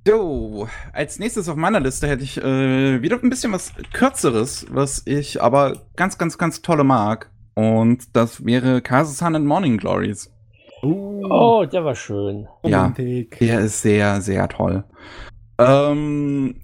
So, 0.05 0.67
als 0.91 1.17
nächstes 1.17 1.47
auf 1.47 1.55
meiner 1.55 1.79
Liste 1.79 2.09
hätte 2.09 2.25
ich 2.25 2.37
äh, 2.37 3.01
wieder 3.01 3.17
ein 3.23 3.29
bisschen 3.29 3.53
was 3.53 3.71
Kürzeres, 3.93 4.65
was 4.69 5.03
ich 5.05 5.41
aber 5.41 5.77
ganz, 5.95 6.17
ganz, 6.17 6.37
ganz 6.37 6.61
tolle 6.61 6.83
mag. 6.83 7.31
Und 7.53 8.13
das 8.13 8.43
wäre 8.43 8.81
Kazusan 8.81 9.37
and 9.37 9.45
Morning 9.45 9.77
Glories. 9.77 10.29
Uh. 10.81 11.23
Oh, 11.29 11.65
der 11.65 11.85
war 11.85 11.95
schön. 11.95 12.47
Ja, 12.63 12.89
der 12.89 13.59
ist 13.61 13.81
sehr, 13.81 14.19
sehr 14.19 14.49
toll. 14.49 14.83
Ähm, 15.57 16.55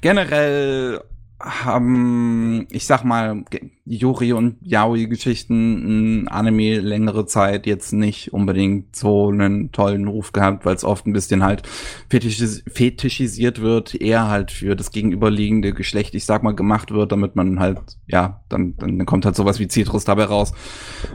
generell 0.00 1.00
haben, 1.40 2.66
ich 2.70 2.86
sag 2.86 3.02
mal, 3.02 3.44
Yuri 3.86 4.34
und 4.34 4.56
Yaoi-Geschichten 4.60 6.28
Anime 6.28 6.80
längere 6.80 7.24
Zeit 7.26 7.66
jetzt 7.66 7.92
nicht 7.92 8.32
unbedingt 8.32 8.94
so 8.94 9.28
einen 9.28 9.72
tollen 9.72 10.06
Ruf 10.06 10.32
gehabt, 10.32 10.66
weil 10.66 10.76
es 10.76 10.84
oft 10.84 11.06
ein 11.06 11.14
bisschen 11.14 11.42
halt 11.42 11.62
fetischis 12.10 12.62
fetischisiert 12.70 13.60
wird, 13.60 13.94
eher 13.94 14.28
halt 14.28 14.50
für 14.50 14.76
das 14.76 14.92
gegenüberliegende 14.92 15.72
Geschlecht, 15.72 16.14
ich 16.14 16.26
sag 16.26 16.42
mal, 16.42 16.54
gemacht 16.54 16.90
wird, 16.90 17.10
damit 17.10 17.36
man 17.36 17.58
halt, 17.58 17.80
ja, 18.06 18.42
dann, 18.50 18.76
dann 18.76 19.06
kommt 19.06 19.24
halt 19.24 19.34
sowas 19.36 19.58
wie 19.58 19.68
Citrus 19.68 20.04
dabei 20.04 20.24
raus. 20.24 20.52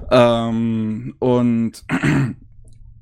Ähm, 0.09 1.15
und 1.19 1.83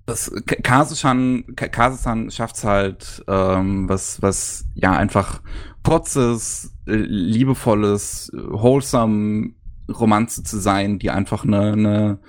das 0.05 0.31
Kasesan, 0.63 1.55
Kasesan 1.55 2.29
schafft's 2.29 2.63
halt, 2.63 3.23
ähm, 3.27 3.87
was, 3.87 4.21
was 4.21 4.65
ja 4.75 4.91
einfach 4.91 5.41
kurzes, 5.83 6.75
äh, 6.87 6.95
liebevolles, 6.95 8.31
wholesome 8.33 9.51
Romanze 9.89 10.43
zu 10.43 10.57
sein, 10.57 10.99
die 10.99 11.09
einfach 11.09 11.45
eine, 11.45 11.73
eine 11.73 12.19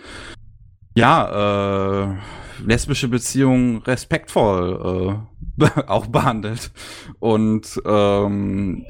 ja, 0.97 2.12
äh, 2.12 2.16
lesbische 2.64 3.09
Beziehung 3.09 3.83
respektvoll 3.83 5.20
äh, 5.59 5.81
auch 5.87 6.07
behandelt. 6.07 6.70
Und 7.18 7.81
ähm, 7.87 8.87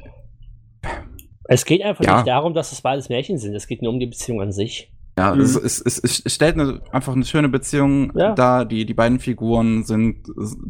es 1.45 1.65
geht 1.65 1.83
einfach 1.83 2.03
ja. 2.03 2.17
nicht 2.17 2.27
darum, 2.27 2.53
dass 2.53 2.71
es 2.71 2.81
beides 2.81 3.09
Märchen 3.09 3.37
sind. 3.37 3.55
Es 3.55 3.67
geht 3.67 3.81
nur 3.81 3.91
um 3.91 3.99
die 3.99 4.07
Beziehung 4.07 4.41
an 4.41 4.51
sich. 4.51 4.91
Ja, 5.17 5.33
mhm. 5.33 5.41
es, 5.41 5.55
es, 5.55 5.79
es, 5.79 6.21
es, 6.25 6.33
stellt 6.33 6.59
eine, 6.59 6.81
einfach 6.91 7.13
eine 7.13 7.23
schöne 7.23 7.47
Beziehung 7.47 8.11
ja. 8.15 8.33
dar. 8.33 8.65
Die, 8.65 8.85
die 8.85 8.93
beiden 8.93 9.19
Figuren 9.19 9.83
sind 9.83 10.27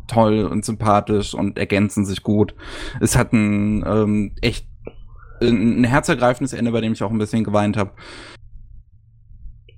toll 0.07 0.45
und 0.45 0.63
sympathisch 0.63 1.33
und 1.33 1.57
ergänzen 1.57 2.05
sich 2.05 2.21
gut. 2.21 2.53
Es 2.99 3.17
hat 3.17 3.33
ein 3.33 3.83
ähm, 3.87 4.35
echt 4.41 4.67
ein 5.41 5.83
herzergreifendes 5.83 6.53
Ende, 6.53 6.71
bei 6.71 6.81
dem 6.81 6.93
ich 6.93 7.03
auch 7.03 7.11
ein 7.11 7.17
bisschen 7.17 7.43
geweint 7.43 7.75
habe. 7.75 7.91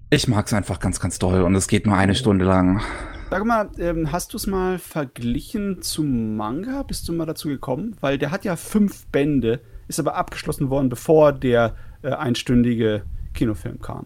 Ich 0.10 0.28
mag 0.28 0.46
es 0.46 0.54
einfach 0.54 0.80
ganz, 0.80 1.00
ganz 1.00 1.18
toll 1.20 1.42
und 1.42 1.56
es 1.56 1.68
geht 1.68 1.86
nur 1.86 1.96
eine 1.96 2.16
Stunde 2.16 2.46
lang. 2.46 2.82
Sag 3.30 3.44
mal, 3.46 3.70
ähm, 3.78 4.12
hast 4.12 4.34
du 4.34 4.38
es 4.38 4.48
mal 4.48 4.80
verglichen 4.80 5.82
zum 5.82 6.38
Manga? 6.38 6.84
Bist 6.84 7.08
du 7.10 7.14
mal 7.14 7.26
dazu 7.26 7.50
gekommen? 7.50 7.96
Weil 8.00 8.18
der 8.18 8.32
hat 8.32 8.46
ja 8.46 8.56
fünf 8.56 9.08
Bände, 9.08 9.62
ist 9.90 10.00
aber 10.00 10.16
abgeschlossen 10.16 10.70
worden, 10.70 10.88
bevor 10.88 11.34
der 11.34 11.76
äh, 12.04 12.12
einstündige 12.12 13.04
Kinofilm 13.34 13.80
kam. 13.82 14.06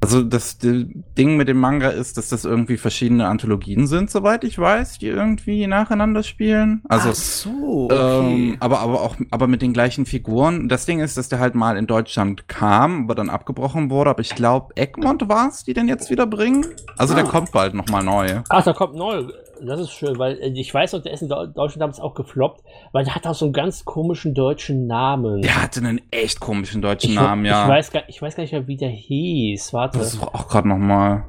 Also 0.00 0.22
das 0.22 0.58
Ding 0.58 1.36
mit 1.36 1.48
dem 1.48 1.58
Manga 1.58 1.88
ist, 1.88 2.16
dass 2.18 2.28
das 2.28 2.44
irgendwie 2.44 2.76
verschiedene 2.76 3.26
Anthologien 3.26 3.86
sind, 3.88 4.10
soweit 4.10 4.44
ich 4.44 4.56
weiß, 4.58 4.98
die 4.98 5.08
irgendwie 5.08 5.66
nacheinander 5.66 6.22
spielen. 6.22 6.82
Also 6.88 7.08
Ach 7.10 7.14
so, 7.14 7.88
ähm, 7.90 8.56
aber 8.60 8.78
aber 8.78 9.02
auch 9.02 9.16
aber 9.32 9.48
mit 9.48 9.60
den 9.60 9.72
gleichen 9.72 10.06
Figuren. 10.06 10.68
Das 10.68 10.86
Ding 10.86 11.00
ist, 11.00 11.16
dass 11.16 11.28
der 11.28 11.40
halt 11.40 11.56
mal 11.56 11.76
in 11.76 11.86
Deutschland 11.88 12.46
kam, 12.46 13.04
aber 13.04 13.16
dann 13.16 13.28
abgebrochen 13.28 13.90
wurde. 13.90 14.10
Aber 14.10 14.20
ich 14.20 14.34
glaube, 14.36 14.76
Egmont 14.76 15.28
war 15.28 15.48
es, 15.48 15.64
die 15.64 15.74
den 15.74 15.88
jetzt 15.88 16.10
wieder 16.10 16.26
bringen. 16.26 16.64
Also 16.96 17.14
der 17.14 17.24
Ah. 17.24 17.28
kommt 17.28 17.50
bald 17.50 17.74
noch 17.74 17.88
mal 17.88 18.02
neu. 18.04 18.40
Ach, 18.48 18.62
da 18.64 18.72
kommt 18.72 18.94
neu. 18.94 19.24
Das 19.64 19.80
ist 19.80 19.90
schön, 19.92 20.18
weil 20.18 20.38
äh, 20.38 20.48
ich 20.48 20.72
weiß 20.72 20.92
noch, 20.92 21.02
der 21.02 21.12
ist 21.12 21.22
in 21.22 21.28
Deu- 21.28 21.46
Deutschland 21.46 21.80
damals 21.82 22.00
auch 22.00 22.14
gefloppt, 22.14 22.62
weil 22.92 23.04
der 23.04 23.14
hat 23.14 23.26
auch 23.26 23.34
so 23.34 23.46
einen 23.46 23.52
ganz 23.52 23.84
komischen 23.84 24.34
deutschen 24.34 24.86
Namen. 24.86 25.42
Der 25.42 25.62
hatte 25.62 25.80
einen 25.80 26.00
echt 26.10 26.40
komischen 26.40 26.82
deutschen 26.82 27.10
ich, 27.10 27.16
Namen, 27.16 27.44
ja. 27.44 27.64
Ich 27.64 27.68
weiß, 27.68 27.90
gar, 27.92 28.08
ich 28.08 28.20
weiß 28.22 28.36
gar 28.36 28.42
nicht 28.42 28.52
mehr, 28.52 28.66
wie 28.66 28.76
der 28.76 28.90
hieß. 28.90 29.72
Warte. 29.72 29.98
Das 29.98 30.14
ist 30.14 30.22
auch 30.22 30.48
gerade 30.48 30.68
noch 30.68 30.78
mal. 30.78 31.24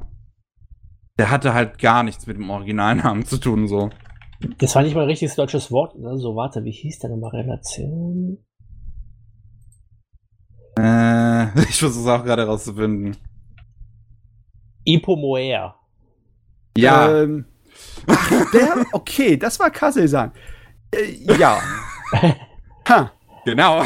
Der 1.17 1.32
hatte 1.32 1.53
halt 1.53 1.80
gar 1.80 2.03
nichts 2.03 2.27
mit 2.27 2.38
dem 2.38 2.49
Originalnamen 2.49 3.25
zu 3.25 3.38
tun, 3.38 3.67
so. 3.67 3.89
Das 4.59 4.73
war 4.75 4.84
nicht 4.84 4.95
mal 4.95 5.01
ein 5.01 5.09
richtiges 5.09 5.36
deutsches 5.36 5.71
Wort. 5.71 5.95
Also, 6.05 6.36
warte, 6.36 6.63
wie 6.63 6.71
hieß 6.71 6.99
der 6.99 7.09
nochmal? 7.09 7.32
Relation? 7.32 8.38
Äh, 10.77 11.59
ich 11.69 11.77
versuche 11.80 12.03
es 12.03 12.07
auch 12.07 12.23
gerade 12.23 12.45
rauszufinden. 12.45 13.17
Ipomoer. 14.86 15.75
Ja, 16.77 17.21
Ähm, 17.23 17.45
ach, 18.08 18.52
der, 18.54 18.86
okay, 18.91 19.38
das 19.38 19.60
war 19.60 19.70
Kase-san. 19.70 20.32
Äh, 20.91 21.38
ja. 21.38 21.60
ha. 22.88 23.12
genau. 23.45 23.84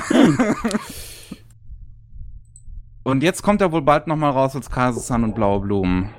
Und 3.03 3.23
jetzt 3.23 3.41
kommt 3.41 3.61
er 3.61 3.71
wohl 3.71 3.81
bald 3.81 4.07
noch 4.07 4.15
mal 4.15 4.29
raus 4.29 4.55
als 4.55 4.69
Kase-san 4.69 5.23
und 5.23 5.35
Blaue 5.35 5.59
Blumen. 5.59 6.09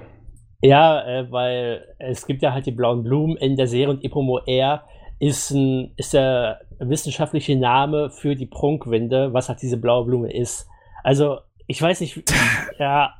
Ja, 0.64 1.06
äh, 1.06 1.30
weil 1.30 1.84
es 1.98 2.26
gibt 2.26 2.40
ja 2.42 2.54
halt 2.54 2.64
die 2.64 2.72
blauen 2.72 3.02
Blumen 3.02 3.36
in 3.36 3.54
der 3.54 3.66
Serie 3.66 3.90
und 3.90 4.02
Ipomoer 4.02 4.82
ist, 5.18 5.50
ein, 5.50 5.92
ist 5.96 6.14
der 6.14 6.60
wissenschaftliche 6.78 7.54
Name 7.54 8.10
für 8.10 8.34
die 8.34 8.46
Prunkwinde, 8.46 9.34
was 9.34 9.50
halt 9.50 9.60
diese 9.60 9.76
blaue 9.76 10.06
Blume 10.06 10.32
ist. 10.32 10.66
Also, 11.02 11.40
ich 11.66 11.80
weiß 11.80 12.00
nicht, 12.00 12.22
ja, 12.78 13.12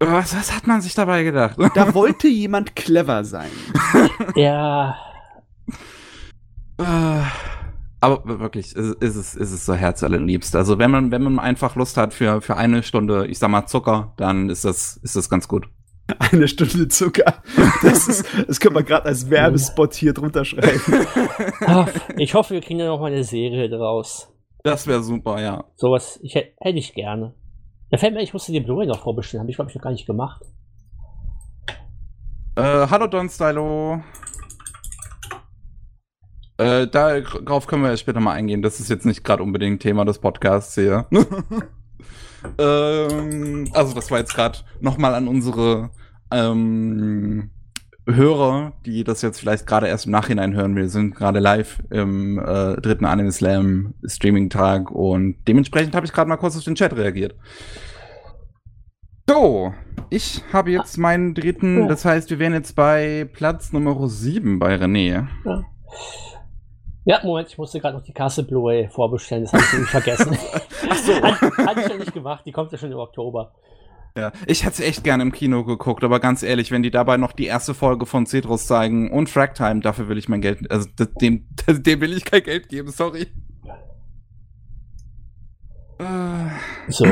Was, 0.00 0.36
was 0.36 0.54
hat 0.54 0.66
man 0.66 0.80
sich 0.80 0.94
dabei 0.94 1.22
gedacht? 1.24 1.56
Da 1.74 1.94
wollte 1.94 2.28
jemand 2.28 2.76
clever 2.76 3.24
sein. 3.24 3.50
ja, 4.36 4.94
Äh, 6.78 7.22
Aber 8.00 8.38
wirklich, 8.38 8.76
ist, 8.76 9.02
ist, 9.02 9.16
es, 9.16 9.34
ist 9.34 9.52
es 9.52 9.66
so 9.66 9.74
herzallerliebst. 9.74 10.54
Also 10.54 10.78
wenn 10.78 10.90
man, 10.90 11.10
wenn 11.10 11.22
man 11.22 11.38
einfach 11.40 11.74
Lust 11.74 11.96
hat 11.96 12.14
für, 12.14 12.40
für 12.40 12.56
eine 12.56 12.82
Stunde, 12.84 13.26
ich 13.26 13.38
sag 13.40 13.50
mal 13.50 13.66
Zucker, 13.66 14.14
dann 14.16 14.48
ist 14.50 14.64
das, 14.64 14.98
ist 15.02 15.16
das 15.16 15.28
ganz 15.28 15.48
gut. 15.48 15.66
Eine 16.32 16.48
Stunde 16.48 16.88
Zucker. 16.88 17.42
Das, 17.82 18.08
ist, 18.08 18.24
das 18.46 18.60
können 18.60 18.74
wir 18.76 18.82
gerade 18.82 19.04
als 19.04 19.28
Werbespot 19.28 19.92
hier 19.92 20.14
drunter 20.14 20.42
schreiben. 20.46 21.06
Ah, 21.66 21.86
ich 22.16 22.32
hoffe, 22.32 22.54
wir 22.54 22.62
kriegen 22.62 22.80
ja 22.80 22.86
noch 22.86 22.98
mal 23.00 23.12
eine 23.12 23.24
Serie 23.24 23.68
draus. 23.68 24.32
Das 24.64 24.86
wäre 24.86 25.02
super, 25.02 25.38
ja. 25.42 25.64
Sowas 25.76 26.18
hätt- 26.22 26.54
hätte 26.60 26.78
ich 26.78 26.94
gerne. 26.94 27.34
Da 27.90 27.96
fällt 27.96 28.14
mir, 28.14 28.22
ich 28.22 28.32
musste 28.32 28.52
die 28.52 28.60
Blu-ray 28.60 28.86
noch 28.86 29.02
vorbestellen. 29.02 29.40
Habe 29.40 29.50
ich, 29.50 29.56
glaube 29.56 29.70
ich, 29.70 29.74
noch 29.74 29.82
gar 29.82 29.92
nicht 29.92 30.06
gemacht. 30.06 30.44
Äh, 32.56 32.86
hallo 32.88 33.06
Don 33.06 33.28
Stylo. 33.28 34.02
Äh, 36.58 36.88
darauf 36.88 37.66
können 37.66 37.84
wir 37.84 37.96
später 37.96 38.20
mal 38.20 38.32
eingehen. 38.32 38.62
Das 38.62 38.80
ist 38.80 38.90
jetzt 38.90 39.06
nicht 39.06 39.24
gerade 39.24 39.42
unbedingt 39.42 39.80
Thema 39.80 40.04
des 40.04 40.18
Podcasts 40.18 40.74
hier. 40.74 41.06
ähm, 42.58 43.70
also 43.72 43.94
das 43.94 44.10
war 44.10 44.18
jetzt 44.18 44.34
gerade 44.34 44.58
nochmal 44.80 45.14
an 45.14 45.28
unsere 45.28 45.90
ähm, 46.30 47.50
Hörer, 48.10 48.72
die 48.86 49.04
das 49.04 49.22
jetzt 49.22 49.38
vielleicht 49.38 49.66
gerade 49.66 49.86
erst 49.88 50.06
im 50.06 50.12
Nachhinein 50.12 50.54
hören. 50.54 50.74
Wir 50.76 50.88
sind 50.88 51.14
gerade 51.14 51.40
live 51.40 51.78
im 51.90 52.38
äh, 52.38 52.80
dritten 52.80 53.04
Anime 53.04 53.30
Slam 53.32 53.94
Streaming 54.06 54.48
Tag 54.50 54.90
und 54.90 55.36
dementsprechend 55.46 55.94
habe 55.94 56.06
ich 56.06 56.12
gerade 56.12 56.28
mal 56.28 56.36
kurz 56.36 56.56
auf 56.56 56.64
den 56.64 56.74
Chat 56.74 56.96
reagiert. 56.96 57.34
So, 59.28 59.74
ich 60.08 60.42
habe 60.54 60.70
jetzt 60.70 60.96
meinen 60.96 61.34
dritten, 61.34 61.80
Ja. 61.82 61.86
das 61.88 62.04
heißt, 62.06 62.30
wir 62.30 62.38
wären 62.38 62.54
jetzt 62.54 62.74
bei 62.74 63.28
Platz 63.32 63.72
Nummer 63.72 64.08
7 64.08 64.58
bei 64.58 64.74
René. 64.76 65.26
Ja, 67.04 67.20
Moment, 67.22 67.48
ich 67.48 67.58
musste 67.58 67.78
gerade 67.80 67.96
noch 67.96 68.04
die 68.04 68.12
Kasse 68.12 68.42
Blu-ray 68.42 68.88
vorbestellen. 68.88 69.44
Das 69.44 69.52
habe 69.52 69.62
ich 69.64 69.72
nämlich 69.72 69.90
vergessen. 69.90 70.38
Ach 70.90 70.96
so. 70.96 71.12
Hat, 71.22 71.40
hatte 71.66 71.80
ich 71.80 71.88
ja 71.88 71.96
nicht 71.96 72.12
gemacht. 72.14 72.44
Die 72.46 72.52
kommt 72.52 72.72
ja 72.72 72.78
schon 72.78 72.90
im 72.92 72.98
Oktober. 72.98 73.52
Ja, 74.18 74.32
ich 74.48 74.64
hätte 74.64 74.84
echt 74.84 75.04
gerne 75.04 75.22
im 75.22 75.30
Kino 75.30 75.62
geguckt, 75.62 76.02
aber 76.02 76.18
ganz 76.18 76.42
ehrlich, 76.42 76.72
wenn 76.72 76.82
die 76.82 76.90
dabei 76.90 77.18
noch 77.18 77.30
die 77.30 77.46
erste 77.46 77.72
Folge 77.72 78.04
von 78.04 78.26
Cetrus 78.26 78.66
zeigen 78.66 79.12
und 79.12 79.28
Fragtime, 79.30 79.78
dafür 79.78 80.08
will 80.08 80.18
ich 80.18 80.28
mein 80.28 80.40
Geld, 80.40 80.68
also 80.72 80.88
dem, 81.20 81.46
dem 81.68 82.00
will 82.00 82.16
ich 82.16 82.24
kein 82.24 82.42
Geld 82.42 82.68
geben, 82.68 82.90
sorry. 82.90 83.28
Äh, 86.00 86.48
So. 86.88 87.06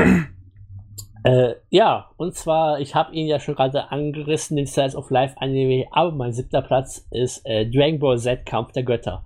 äh, 1.23 1.55
ja, 1.69 2.09
und 2.17 2.35
zwar, 2.35 2.81
ich 2.81 2.93
habe 2.93 3.13
ihn 3.13 3.27
ja 3.27 3.39
schon 3.39 3.55
gerade 3.55 3.89
angerissen, 3.89 4.57
den 4.57 4.67
Styles 4.67 4.95
of 4.95 5.09
Life 5.09 5.35
Anime, 5.37 5.85
aber 5.91 6.11
mein 6.11 6.33
siebter 6.33 6.61
Platz 6.61 7.07
ist 7.11 7.45
äh, 7.45 7.69
Dragon 7.69 7.99
Ball 7.99 8.19
Z 8.19 8.45
Kampf 8.45 8.73
der 8.73 8.83
Götter. 8.83 9.23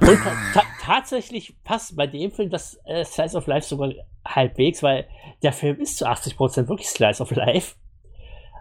Und 0.00 0.18
ta 0.22 0.32
ta 0.54 0.62
tatsächlich 0.80 1.54
passt 1.64 1.96
bei 1.96 2.06
dem 2.06 2.30
Film 2.30 2.50
das 2.50 2.78
äh, 2.84 3.04
Slice 3.04 3.36
of 3.36 3.46
Life 3.46 3.68
sogar 3.68 3.92
halbwegs, 4.24 4.82
weil 4.82 5.06
der 5.42 5.52
Film 5.52 5.80
ist 5.80 5.98
zu 5.98 6.06
80% 6.06 6.68
wirklich 6.68 6.88
Slice 6.88 7.22
of 7.22 7.30
Life. 7.32 7.76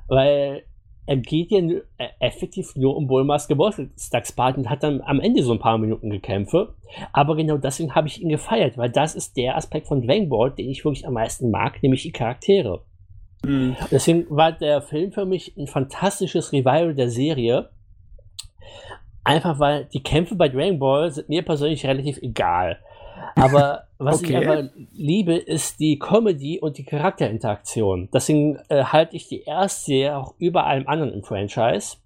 Weil 0.07 0.64
er 1.10 1.18
geht 1.18 1.49
ja 1.49 1.60
äh, 1.60 2.10
effektiv 2.20 2.76
nur 2.76 2.95
um 2.95 3.07
Bulmas 3.07 3.47
Geburtstagspart 3.47 4.57
und 4.57 4.70
hat 4.70 4.84
dann 4.84 5.01
am 5.01 5.20
Ende 5.20 5.41
so 5.41 5.53
ein 5.53 5.60
paar 5.60 5.80
Minuten 5.80 6.12
Gekämpfe. 6.12 6.76
Aber 7.14 7.36
genau 7.36 7.57
deswegen 7.57 7.95
habe 7.95 8.07
ich 8.07 8.22
ihn 8.22 8.30
gefeiert, 8.30 8.78
weil 8.78 8.91
das 8.91 9.16
ist 9.16 9.36
der 9.36 9.57
Aspekt 9.57 9.88
von 9.88 10.05
Dragon 10.05 10.55
den 10.55 10.70
ich 10.70 10.86
wirklich 10.86 11.07
am 11.07 11.16
meisten 11.16 11.49
mag, 11.49 11.82
nämlich 11.82 12.03
die 12.03 12.12
Charaktere. 12.12 12.84
Hm. 13.43 13.76
Deswegen 13.89 14.28
war 14.30 14.51
der 14.51 14.84
Film 14.84 15.12
für 15.12 15.26
mich 15.26 15.57
ein 15.57 15.66
fantastisches 15.66 16.51
Revival 16.51 16.93
der 16.93 17.10
Serie. 17.10 17.70
Einfach 19.24 19.59
weil 19.59 19.86
die 19.86 20.01
Kämpfe 20.01 20.36
bei 20.36 20.49
Dragon 20.49 20.80
Ball 20.80 21.11
sind 21.11 21.30
mir 21.30 21.43
persönlich 21.43 21.86
relativ 21.86 22.17
egal. 22.22 22.80
Aber 23.36 23.84
was 23.97 24.22
ich 24.22 24.30
Okay. 24.30 24.47
einfach 24.47 24.72
liebe, 24.93 25.36
ist 25.36 25.80
die 25.80 25.99
Comedy 25.99 26.59
und 26.59 26.78
die 26.78 26.86
Charakterinteraktion. 26.86 28.09
Deswegen 28.13 28.57
äh, 28.70 28.84
halte 28.86 29.15
ich 29.15 29.28
die 29.28 29.43
erste 29.43 29.86
Serie 29.86 30.17
auch 30.17 30.36
über 30.39 30.65
allem 30.65 30.88
anderen 30.88 31.13
im 31.13 31.24
Franchise. 31.24 31.97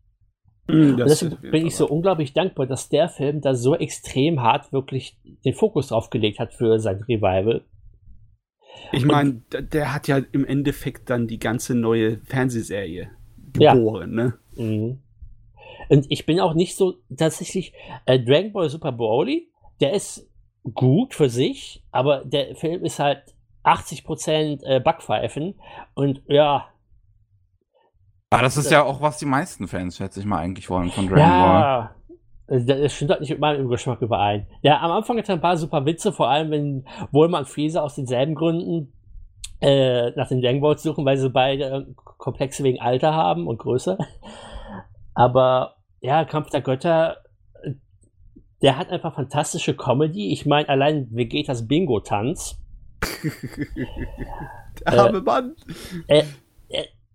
Das 0.66 1.20
deswegen 1.20 1.52
bin 1.52 1.68
ich 1.68 1.76
so 1.76 1.88
unglaublich 1.88 2.34
dankbar, 2.34 2.66
dass 2.66 2.90
der 2.90 3.10
Film 3.10 3.42
da 3.42 3.54
so 3.54 3.76
extrem 3.76 4.42
hart 4.42 4.72
wirklich 4.72 5.18
den 5.46 5.54
Fokus 5.54 5.88
drauf 5.90 6.10
gelegt 6.10 6.40
hat 6.40 6.54
für 6.54 6.80
sein 6.80 7.04
Revival. 7.08 7.62
Ich 8.92 9.06
meine, 9.06 9.42
der, 9.52 9.94
hat 9.94 10.08
ja 10.08 10.20
im 10.32 10.46
Endeffekt 10.46 11.10
dann 11.10 11.28
die 11.28 11.38
ganze 11.40 11.76
neue 11.76 12.18
Fernsehserie 12.26 13.10
Ja. 13.60 13.74
geboren, 13.76 14.12
ne? 14.12 14.34
Mhm. 14.56 15.00
Und 15.90 16.06
ich 16.10 16.26
bin 16.26 16.40
auch 16.40 16.54
nicht 16.54 16.76
so 16.76 16.96
tatsächlich 17.16 17.74
äh, 18.06 18.20
Dragon 18.20 18.52
Ball 18.52 18.70
Super 18.70 18.92
Broly, 18.92 19.50
der 19.82 19.94
ist 19.94 20.30
gut 20.74 21.14
für 21.14 21.30
sich, 21.30 21.84
aber 21.92 22.24
der 22.24 22.56
Film 22.56 22.86
ist 22.86 23.00
halt 23.00 23.22
80% 23.64 24.64
äh, 24.64 24.80
Backpfeifen 24.80 25.56
und 25.94 26.22
ja, 26.28 26.68
aber 28.34 28.42
das 28.42 28.58
ist 28.58 28.72
ja 28.72 28.84
auch, 28.84 29.00
was 29.00 29.20
die 29.20 29.28
meisten 29.28 29.68
Fans, 29.68 29.98
schätze 29.98 30.20
ich 30.20 30.26
mal, 30.26 30.40
eigentlich 30.40 30.68
wollen 30.68 30.90
von 30.90 31.08
Dragon 31.08 31.20
Ball. 31.20 31.30
ja, 31.30 31.96
äh, 32.48 32.66
das 32.66 32.92
stimmt 32.92 33.12
halt 33.12 33.22
nicht 33.22 33.30
mit 33.30 33.40
meinem 33.40 33.70
Geschmack 33.70 34.02
überein. 34.02 34.48
Ja, 34.64 34.82
am 34.82 34.90
Anfang 34.90 35.20
hat 35.20 35.30
er 35.30 35.36
ein 35.36 35.42
paar 35.42 35.56
super 35.56 35.86
Witze, 35.86 36.12
vor 36.12 36.30
allem 36.30 36.50
wenn 36.50 36.86
Bulma 37.12 37.38
und 37.38 37.48
Frieza 37.48 37.82
aus 37.82 37.94
denselben 37.94 38.34
Gründen 38.34 38.92
äh, 39.62 40.10
nach 40.16 40.30
den 40.30 40.42
Dragon 40.42 40.62
Balls 40.62 40.82
suchen, 40.82 41.06
weil 41.06 41.18
sie 41.18 41.30
beide 41.30 41.64
äh, 41.64 41.86
Komplexe 41.96 42.64
wegen 42.64 42.82
Alter 42.82 43.14
haben 43.14 43.46
und 43.46 43.60
Größe. 43.60 44.00
Aber 45.14 45.78
ja, 46.02 46.26
Kampf 46.26 46.50
der 46.50 46.62
Götter, 46.62 47.18
äh, 47.64 47.72
der 48.62 48.78
hat 48.78 48.90
einfach 48.90 49.16
fantastische 49.16 49.76
Comedy. 49.76 50.32
Ich 50.32 50.46
meine, 50.46 50.70
allein 50.70 51.08
Vegetas 51.12 51.68
Bingo-Tanz. 51.68 52.60
Der 54.80 55.00
arme 55.00 55.22
Mann. 55.22 55.56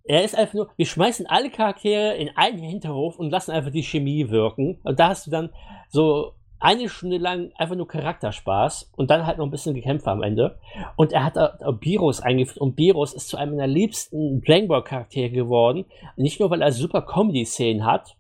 Er 0.09 0.25
ist 0.25 0.35
einfach 0.35 0.55
nur, 0.55 0.71
wir 0.77 0.87
schmeißen 0.87 1.27
alle 1.27 1.51
Charaktere 1.51 2.17
in 2.17 2.31
einen 2.35 2.61
Hinterhof 2.61 3.19
und 3.19 3.29
lassen 3.31 3.51
einfach 3.51 3.71
die 3.71 3.83
Chemie 3.83 4.31
wirken. 4.31 4.81
Und 4.83 4.99
da 4.99 5.09
hast 5.09 5.27
du 5.27 5.31
dann 5.31 5.51
so 5.91 6.33
eine 6.61 6.89
Stunde 6.89 7.19
lang 7.19 7.53
einfach 7.57 7.77
nur 7.77 7.87
Charakterspaß 7.87 8.93
und 8.97 9.11
dann 9.11 9.27
halt 9.27 9.39
noch 9.39 9.47
ein 9.47 9.51
bisschen 9.51 9.75
Gekämpfe 9.75 10.11
am 10.11 10.23
Ende. 10.23 10.59
Und 10.97 11.13
er 11.13 11.25
hat 11.25 11.39
auch 11.39 11.61
auch 11.61 11.79
Biros 11.79 12.21
eingeführt 12.21 12.59
und 12.59 12.77
Biros 12.77 13.15
ist 13.15 13.29
zu 13.29 13.37
einem 13.37 13.53
meiner 13.53 13.67
liebsten 13.67 14.43
Dragon 14.43 14.83
Charaktere 14.83 15.31
geworden. 15.31 15.87
Nicht 16.17 16.41
nur, 16.41 16.51
weil 16.51 16.63
er 16.63 16.73
super 16.73 17.03
Comedy-Szenen 17.03 17.85
hat, 17.85 18.17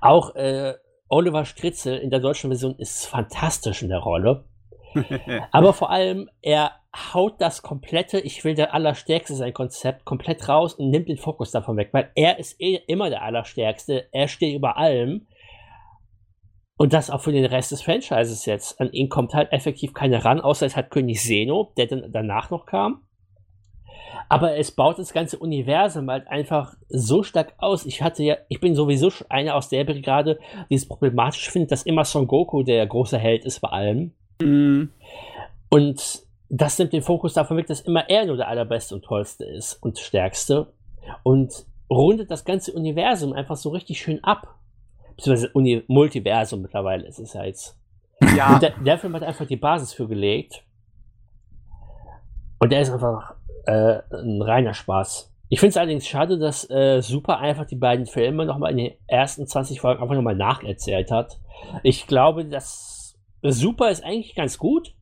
auch 0.00 0.34
äh, 0.34 0.74
Oliver 1.08 1.44
Stritzel 1.44 1.98
in 1.98 2.10
der 2.10 2.20
deutschen 2.20 2.50
Version 2.50 2.76
ist 2.78 3.06
fantastisch 3.06 3.82
in 3.82 3.88
der 3.88 3.98
Rolle. 3.98 4.44
Aber 5.52 5.72
vor 5.72 5.90
allem, 5.90 6.28
er 6.42 6.72
haut 6.94 7.40
das 7.40 7.62
komplette, 7.62 8.18
ich 8.18 8.44
will 8.44 8.54
der 8.54 8.74
Allerstärkste 8.74 9.34
sein 9.34 9.54
Konzept 9.54 10.04
komplett 10.04 10.48
raus 10.48 10.74
und 10.74 10.90
nimmt 10.90 11.08
den 11.08 11.18
Fokus 11.18 11.52
davon 11.52 11.76
weg, 11.76 11.90
weil 11.92 12.10
er 12.14 12.38
ist 12.38 12.60
eh 12.60 12.80
immer 12.86 13.10
der 13.10 13.22
Allerstärkste, 13.22 14.08
er 14.12 14.28
steht 14.28 14.54
über 14.54 14.76
allem. 14.76 15.26
Und 16.80 16.94
das 16.94 17.10
auch 17.10 17.20
für 17.20 17.30
den 17.30 17.44
Rest 17.44 17.72
des 17.72 17.82
Franchises 17.82 18.46
jetzt. 18.46 18.80
An 18.80 18.90
ihn 18.90 19.10
kommt 19.10 19.34
halt 19.34 19.52
effektiv 19.52 19.92
keiner 19.92 20.24
ran, 20.24 20.40
außer 20.40 20.64
es 20.64 20.76
hat 20.76 20.90
König 20.90 21.20
Zeno, 21.20 21.74
der 21.76 21.88
dann 21.88 22.10
danach 22.10 22.48
noch 22.48 22.64
kam. 22.64 23.02
Aber 24.30 24.56
es 24.56 24.70
baut 24.70 24.98
das 24.98 25.12
ganze 25.12 25.38
Universum 25.38 26.08
halt 26.08 26.26
einfach 26.28 26.72
so 26.88 27.22
stark 27.22 27.52
aus. 27.58 27.84
Ich 27.84 28.00
hatte 28.00 28.22
ja, 28.22 28.38
ich 28.48 28.60
bin 28.60 28.74
sowieso 28.74 29.10
einer 29.28 29.56
aus 29.56 29.68
der 29.68 29.84
Brigade, 29.84 30.38
die 30.70 30.74
es 30.76 30.88
problematisch 30.88 31.50
findet, 31.50 31.70
dass 31.70 31.82
immer 31.82 32.06
Son 32.06 32.26
Goku 32.26 32.62
der 32.62 32.86
große 32.86 33.18
Held 33.18 33.44
ist 33.44 33.60
bei 33.60 33.68
allem. 33.68 34.14
Mhm. 34.40 34.88
Und 35.68 36.22
das 36.48 36.78
nimmt 36.78 36.94
den 36.94 37.02
Fokus 37.02 37.34
davon 37.34 37.58
weg, 37.58 37.66
dass 37.66 37.82
immer 37.82 38.08
er 38.08 38.24
nur 38.24 38.38
der 38.38 38.48
allerbeste 38.48 38.94
und 38.94 39.04
tollste 39.04 39.44
ist 39.44 39.74
und 39.82 39.98
stärkste. 39.98 40.72
Und 41.24 41.66
rundet 41.90 42.30
das 42.30 42.46
ganze 42.46 42.72
Universum 42.72 43.34
einfach 43.34 43.56
so 43.56 43.68
richtig 43.68 44.00
schön 44.00 44.24
ab. 44.24 44.56
Beziehungsweise 45.20 45.50
Uni 45.52 45.84
Multiversum 45.86 46.62
mittlerweile 46.62 47.06
ist 47.06 47.18
es 47.18 47.34
ja 47.34 47.44
jetzt. 47.44 47.76
Ja. 48.34 48.58
Der, 48.58 48.70
der 48.70 48.98
Film 48.98 49.14
hat 49.14 49.22
einfach 49.22 49.46
die 49.46 49.56
Basis 49.56 49.92
für 49.92 50.08
gelegt. 50.08 50.64
Und 52.58 52.72
der 52.72 52.80
ist 52.80 52.90
einfach 52.90 53.34
äh, 53.66 53.98
ein 54.12 54.40
reiner 54.40 54.72
Spaß. 54.72 55.30
Ich 55.50 55.60
finde 55.60 55.70
es 55.70 55.76
allerdings 55.76 56.06
schade, 56.06 56.38
dass 56.38 56.68
äh, 56.70 57.02
Super 57.02 57.38
einfach 57.38 57.66
die 57.66 57.76
beiden 57.76 58.06
Filme 58.06 58.46
nochmal 58.46 58.70
in 58.70 58.78
den 58.78 58.92
ersten 59.08 59.46
20 59.46 59.80
Folgen 59.80 60.02
einfach 60.02 60.14
nochmal 60.14 60.36
nacherzählt 60.36 61.10
hat. 61.10 61.38
Ich 61.82 62.06
glaube, 62.06 62.46
dass 62.46 63.18
Super 63.42 63.90
ist 63.90 64.02
eigentlich 64.02 64.34
ganz 64.34 64.56
gut. 64.56 64.94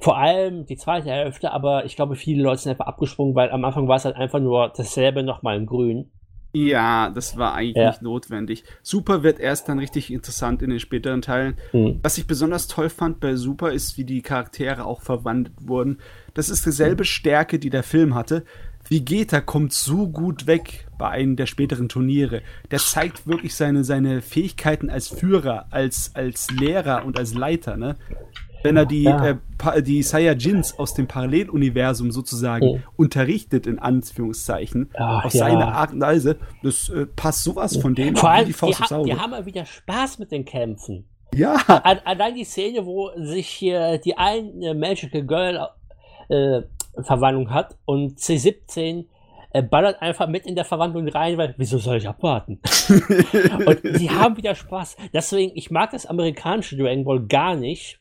Vor 0.00 0.18
allem 0.18 0.66
die 0.66 0.76
zweite 0.76 1.10
Hälfte, 1.10 1.52
aber 1.52 1.86
ich 1.86 1.96
glaube, 1.96 2.16
viele 2.16 2.42
Leute 2.42 2.58
sind 2.60 2.72
einfach 2.72 2.86
abgesprungen, 2.86 3.34
weil 3.34 3.50
am 3.50 3.64
Anfang 3.64 3.88
war 3.88 3.96
es 3.96 4.04
halt 4.04 4.16
einfach 4.16 4.40
nur 4.40 4.72
dasselbe 4.76 5.22
nochmal 5.22 5.56
in 5.56 5.66
grün. 5.66 6.10
Ja, 6.52 7.08
das 7.08 7.38
war 7.38 7.54
eigentlich 7.54 7.76
ja. 7.76 7.88
nicht 7.88 8.02
notwendig. 8.02 8.64
Super 8.82 9.22
wird 9.22 9.40
erst 9.40 9.68
dann 9.68 9.78
richtig 9.78 10.12
interessant 10.12 10.60
in 10.62 10.70
den 10.70 10.80
späteren 10.80 11.22
Teilen. 11.22 11.54
Mhm. 11.72 11.98
Was 12.02 12.18
ich 12.18 12.26
besonders 12.26 12.68
toll 12.68 12.90
fand 12.90 13.20
bei 13.20 13.36
Super 13.36 13.72
ist, 13.72 13.96
wie 13.96 14.04
die 14.04 14.20
Charaktere 14.20 14.84
auch 14.84 15.00
verwandelt 15.00 15.54
wurden. 15.60 15.98
Das 16.34 16.50
ist 16.50 16.66
dieselbe 16.66 17.02
mhm. 17.02 17.06
Stärke, 17.06 17.58
die 17.58 17.70
der 17.70 17.82
Film 17.82 18.14
hatte. 18.14 18.44
Vegeta 18.88 19.40
kommt 19.40 19.72
so 19.72 20.08
gut 20.08 20.46
weg 20.46 20.86
bei 20.98 21.08
einem 21.08 21.36
der 21.36 21.46
späteren 21.46 21.88
Turniere. 21.88 22.42
Der 22.70 22.78
zeigt 22.78 23.26
wirklich 23.26 23.54
seine, 23.54 23.84
seine 23.84 24.20
Fähigkeiten 24.20 24.90
als 24.90 25.08
Führer, 25.08 25.66
als, 25.70 26.10
als 26.14 26.50
Lehrer 26.50 27.04
und 27.06 27.18
als 27.18 27.32
Leiter. 27.32 27.76
Ne? 27.76 27.96
Wenn 28.62 28.76
er 28.76 28.86
die, 28.86 29.04
ja. 29.04 29.38
äh, 29.74 29.82
die 29.82 30.02
Saiyajins 30.02 30.78
aus 30.78 30.94
dem 30.94 31.06
Paralleluniversum 31.06 32.10
sozusagen 32.10 32.66
oh. 32.66 32.80
unterrichtet, 32.96 33.66
in 33.66 33.78
Anführungszeichen, 33.78 34.90
Ach, 34.94 35.24
auf 35.24 35.34
ja. 35.34 35.46
seine 35.46 35.66
Art 35.68 35.92
und 35.92 36.00
Weise, 36.00 36.38
das 36.62 36.88
äh, 36.88 37.06
passt 37.06 37.44
sowas 37.44 37.76
von 37.76 37.94
dem 37.94 38.16
Vor 38.16 38.30
allem, 38.30 38.46
die 38.46 38.52
Faust 38.52 38.80
die, 38.80 38.94
ha 38.94 39.02
die 39.02 39.14
haben 39.14 39.30
mal 39.30 39.46
wieder 39.46 39.64
Spaß 39.64 40.18
mit 40.18 40.32
den 40.32 40.44
Kämpfen. 40.44 41.06
Ja. 41.34 41.54
Allein 42.04 42.34
die 42.34 42.44
Szene, 42.44 42.84
wo 42.84 43.10
sich 43.16 43.48
hier 43.48 43.98
die 43.98 44.16
eine 44.18 44.74
Magical 44.74 45.24
Girl 45.24 45.68
äh, 46.28 46.62
Verwandlung 47.02 47.50
hat 47.50 47.76
und 47.86 48.18
C17 48.18 49.06
äh, 49.52 49.62
ballert 49.62 50.00
einfach 50.02 50.28
mit 50.28 50.46
in 50.46 50.54
der 50.54 50.64
Verwandlung 50.64 51.08
rein, 51.08 51.38
weil 51.38 51.54
wieso 51.56 51.78
soll 51.78 51.98
ich 51.98 52.08
abwarten? 52.08 52.60
und 53.66 53.80
sie 53.96 54.10
haben 54.10 54.36
wieder 54.36 54.54
Spaß. 54.54 54.96
Deswegen, 55.12 55.52
ich 55.54 55.70
mag 55.70 55.90
das 55.90 56.06
amerikanische 56.06 56.76
Dragon 56.76 57.04
Ball 57.04 57.20
gar 57.20 57.54
nicht, 57.54 57.98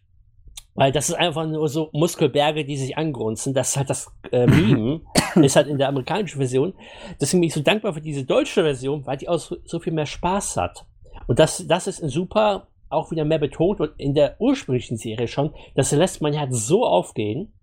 weil 0.74 0.92
das 0.92 1.10
ist 1.10 1.16
einfach 1.16 1.46
nur 1.48 1.68
so 1.68 1.90
Muskelberge, 1.94 2.66
die 2.66 2.78
sich 2.78 2.98
angrunzen. 2.98 3.54
Das 3.54 3.70
ist 3.70 3.78
halt 3.78 3.90
das 3.90 4.12
äh, 4.32 4.48
Meme. 4.48 5.02
ist 5.36 5.56
halt 5.56 5.68
in 5.68 5.78
der 5.78 5.90
amerikanischen 5.90 6.38
Version. 6.38 6.74
Deswegen 7.20 7.42
bin 7.42 7.48
ich 7.48 7.54
so 7.54 7.62
dankbar 7.62 7.94
für 7.94 8.02
diese 8.02 8.26
deutsche 8.26 8.64
Version, 8.64 9.06
weil 9.06 9.18
die 9.18 9.30
auch 9.30 9.40
so, 9.40 9.58
so 9.66 9.80
viel 9.80 9.94
mehr 9.94 10.06
Spaß 10.06 10.58
hat. 10.58 10.86
Und 11.28 11.40
das, 11.40 11.66
das 11.68 11.88
ist 11.88 11.98
super 12.10 12.68
auch 12.92 13.12
wieder 13.12 13.26
mehr 13.26 13.40
betont 13.40 13.80
und 13.80 13.92
in 13.98 14.14
der 14.14 14.36
ursprünglichen 14.40 14.98
Serie 14.98 15.28
schon. 15.28 15.54
Das 15.76 15.92
lässt 15.92 16.22
man 16.22 16.34
ja 16.34 16.42
halt 16.42 16.54
so 16.54 16.86
aufgehen. 16.86 17.54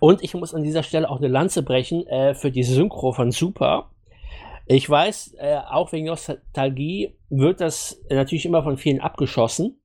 Und 0.00 0.22
ich 0.22 0.34
muss 0.34 0.54
an 0.54 0.62
dieser 0.62 0.82
Stelle 0.82 1.08
auch 1.08 1.18
eine 1.18 1.28
Lanze 1.28 1.62
brechen 1.62 2.06
äh, 2.06 2.34
für 2.34 2.50
die 2.50 2.62
Synchro 2.62 3.12
von 3.12 3.30
Super. 3.30 3.90
Ich 4.66 4.88
weiß, 4.88 5.34
äh, 5.38 5.58
auch 5.70 5.92
wegen 5.92 6.06
Nostalgie 6.06 7.16
wird 7.30 7.60
das 7.60 8.02
natürlich 8.10 8.46
immer 8.46 8.64
von 8.64 8.76
vielen 8.76 9.00
abgeschossen. 9.00 9.80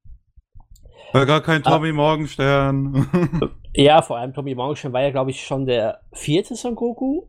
Weil 1.14 1.26
gar 1.26 1.42
kein 1.42 1.64
Tommy 1.64 1.90
ah, 1.90 1.94
Morgenstern. 1.94 3.52
ja, 3.76 4.02
vor 4.02 4.18
allem 4.18 4.34
Tommy 4.34 4.56
Morgenstern 4.56 4.94
war 4.94 5.02
ja, 5.02 5.12
glaube 5.12 5.32
ich, 5.32 5.46
schon 5.46 5.66
der 5.66 6.02
vierte 6.14 6.56
Son 6.56 6.76
Goku. 6.76 7.24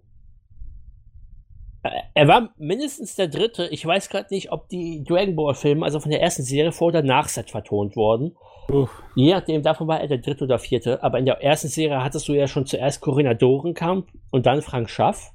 Äh, 1.82 1.90
er 2.14 2.28
war 2.28 2.50
mindestens 2.56 3.16
der 3.16 3.28
dritte. 3.28 3.68
Ich 3.68 3.84
weiß 3.84 4.08
gerade 4.08 4.28
nicht, 4.30 4.52
ob 4.52 4.68
die 4.68 5.02
Dragon 5.04 5.34
Ball 5.34 5.54
Filme, 5.54 5.84
also 5.84 5.98
von 5.98 6.10
der 6.10 6.22
ersten 6.22 6.42
Serie 6.42 6.72
vor 6.72 6.88
oder 6.88 7.02
nach 7.02 7.28
Set 7.28 7.50
vertont 7.50 7.96
wurden. 7.96 8.36
Uff. 8.70 9.02
Je 9.16 9.32
nachdem, 9.32 9.62
davon 9.62 9.88
war 9.88 10.00
er 10.00 10.08
der 10.08 10.18
dritte 10.18 10.44
oder 10.44 10.58
vierte. 10.58 11.02
Aber 11.02 11.18
in 11.18 11.26
der 11.26 11.42
ersten 11.42 11.68
Serie 11.68 12.02
hattest 12.02 12.28
du 12.28 12.34
ja 12.34 12.46
schon 12.46 12.66
zuerst 12.66 13.00
Corinna 13.00 13.34
Dorenkamp 13.34 14.08
und 14.30 14.46
dann 14.46 14.62
Frank 14.62 14.90
Schaff. 14.90 15.32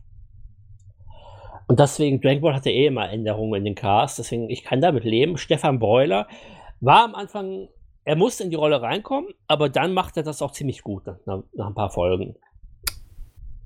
Und 1.67 1.79
deswegen, 1.79 2.21
Dragon 2.21 2.41
Ball 2.41 2.55
hatte 2.55 2.71
eh 2.71 2.87
immer 2.87 3.09
Änderungen 3.09 3.55
in 3.55 3.65
den 3.65 3.75
Cast. 3.75 4.19
Deswegen, 4.19 4.49
ich 4.49 4.63
kann 4.63 4.79
damit 4.79 5.03
leben. 5.03 5.37
Stefan 5.37 5.79
Breuler 5.79 6.27
war 6.79 7.03
am 7.03 7.13
Anfang 7.13 7.67
er 8.07 8.15
musste 8.15 8.45
in 8.45 8.49
die 8.49 8.55
Rolle 8.55 8.81
reinkommen, 8.81 9.33
aber 9.47 9.67
dann 9.67 9.93
macht 9.93 10.15
er 10.15 10.23
das 10.23 10.41
auch 10.41 10.51
ziemlich 10.51 10.81
gut 10.81 11.05
nach, 11.05 11.43
nach 11.53 11.67
ein 11.67 11.75
paar 11.75 11.89
Folgen. 11.89 12.37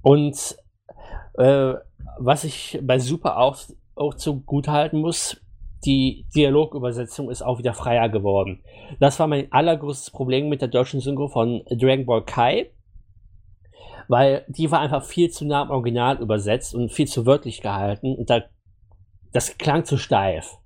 Und 0.01 0.57
äh, 1.35 1.75
was 2.17 2.43
ich 2.43 2.79
bei 2.81 2.97
Super 2.97 3.37
auch, 3.37 3.55
auch 3.93 4.15
zu 4.15 4.41
gut 4.41 4.67
halten 4.67 4.99
muss, 4.99 5.39
die 5.85 6.25
Dialogübersetzung 6.35 7.29
ist 7.29 7.43
auch 7.43 7.59
wieder 7.59 7.75
freier 7.75 8.09
geworden. 8.09 8.63
Das 8.99 9.19
war 9.19 9.27
mein 9.27 9.51
allergrößtes 9.51 10.09
Problem 10.09 10.49
mit 10.49 10.61
der 10.61 10.69
deutschen 10.69 11.01
Synchro 11.01 11.27
von 11.27 11.63
Dragon 11.69 12.07
Ball 12.07 12.25
Kai, 12.25 12.71
weil 14.07 14.43
die 14.47 14.71
war 14.71 14.79
einfach 14.79 15.03
viel 15.03 15.29
zu 15.29 15.45
nah 15.45 15.61
am 15.61 15.69
Original 15.69 16.19
übersetzt 16.19 16.73
und 16.73 16.91
viel 16.91 17.07
zu 17.07 17.27
wörtlich 17.27 17.61
gehalten 17.61 18.15
und 18.15 18.31
da, 18.31 18.41
das 19.33 19.59
klang 19.59 19.85
zu 19.85 19.97
steif. 19.97 20.57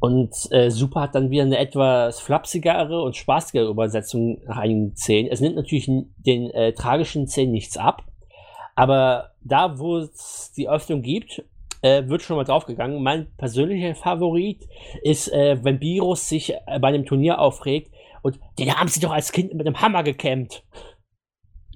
Und 0.00 0.32
äh, 0.50 0.70
Super 0.70 1.02
hat 1.02 1.14
dann 1.14 1.30
wieder 1.30 1.42
eine 1.42 1.58
etwas 1.58 2.20
flapsigere 2.20 3.02
und 3.02 3.16
spaßigere 3.16 3.68
Übersetzung 3.68 4.40
nach 4.46 4.58
einigen 4.58 4.94
Szenen. 4.96 5.28
Es 5.30 5.40
nimmt 5.40 5.56
natürlich 5.56 5.86
den 5.86 6.50
äh, 6.50 6.72
tragischen 6.72 7.26
Szenen 7.26 7.52
nichts 7.52 7.76
ab, 7.76 8.04
aber 8.76 9.32
da, 9.42 9.78
wo 9.78 9.98
es 9.98 10.52
die 10.56 10.68
Öffnung 10.68 11.02
gibt, 11.02 11.42
äh, 11.82 12.06
wird 12.06 12.22
schon 12.22 12.36
mal 12.36 12.44
draufgegangen. 12.44 13.02
Mein 13.02 13.26
persönlicher 13.36 13.94
Favorit 13.96 14.68
ist, 15.02 15.32
äh, 15.32 15.58
wenn 15.62 15.80
Virus 15.80 16.28
sich 16.28 16.54
äh, 16.54 16.78
bei 16.80 16.88
einem 16.88 17.04
Turnier 17.04 17.40
aufregt 17.40 17.92
und 18.22 18.38
den 18.58 18.72
haben 18.72 18.88
sie 18.88 19.00
doch 19.00 19.12
als 19.12 19.32
Kind 19.32 19.52
mit 19.54 19.66
einem 19.66 19.80
Hammer 19.80 20.02
gekämmt. 20.04 20.64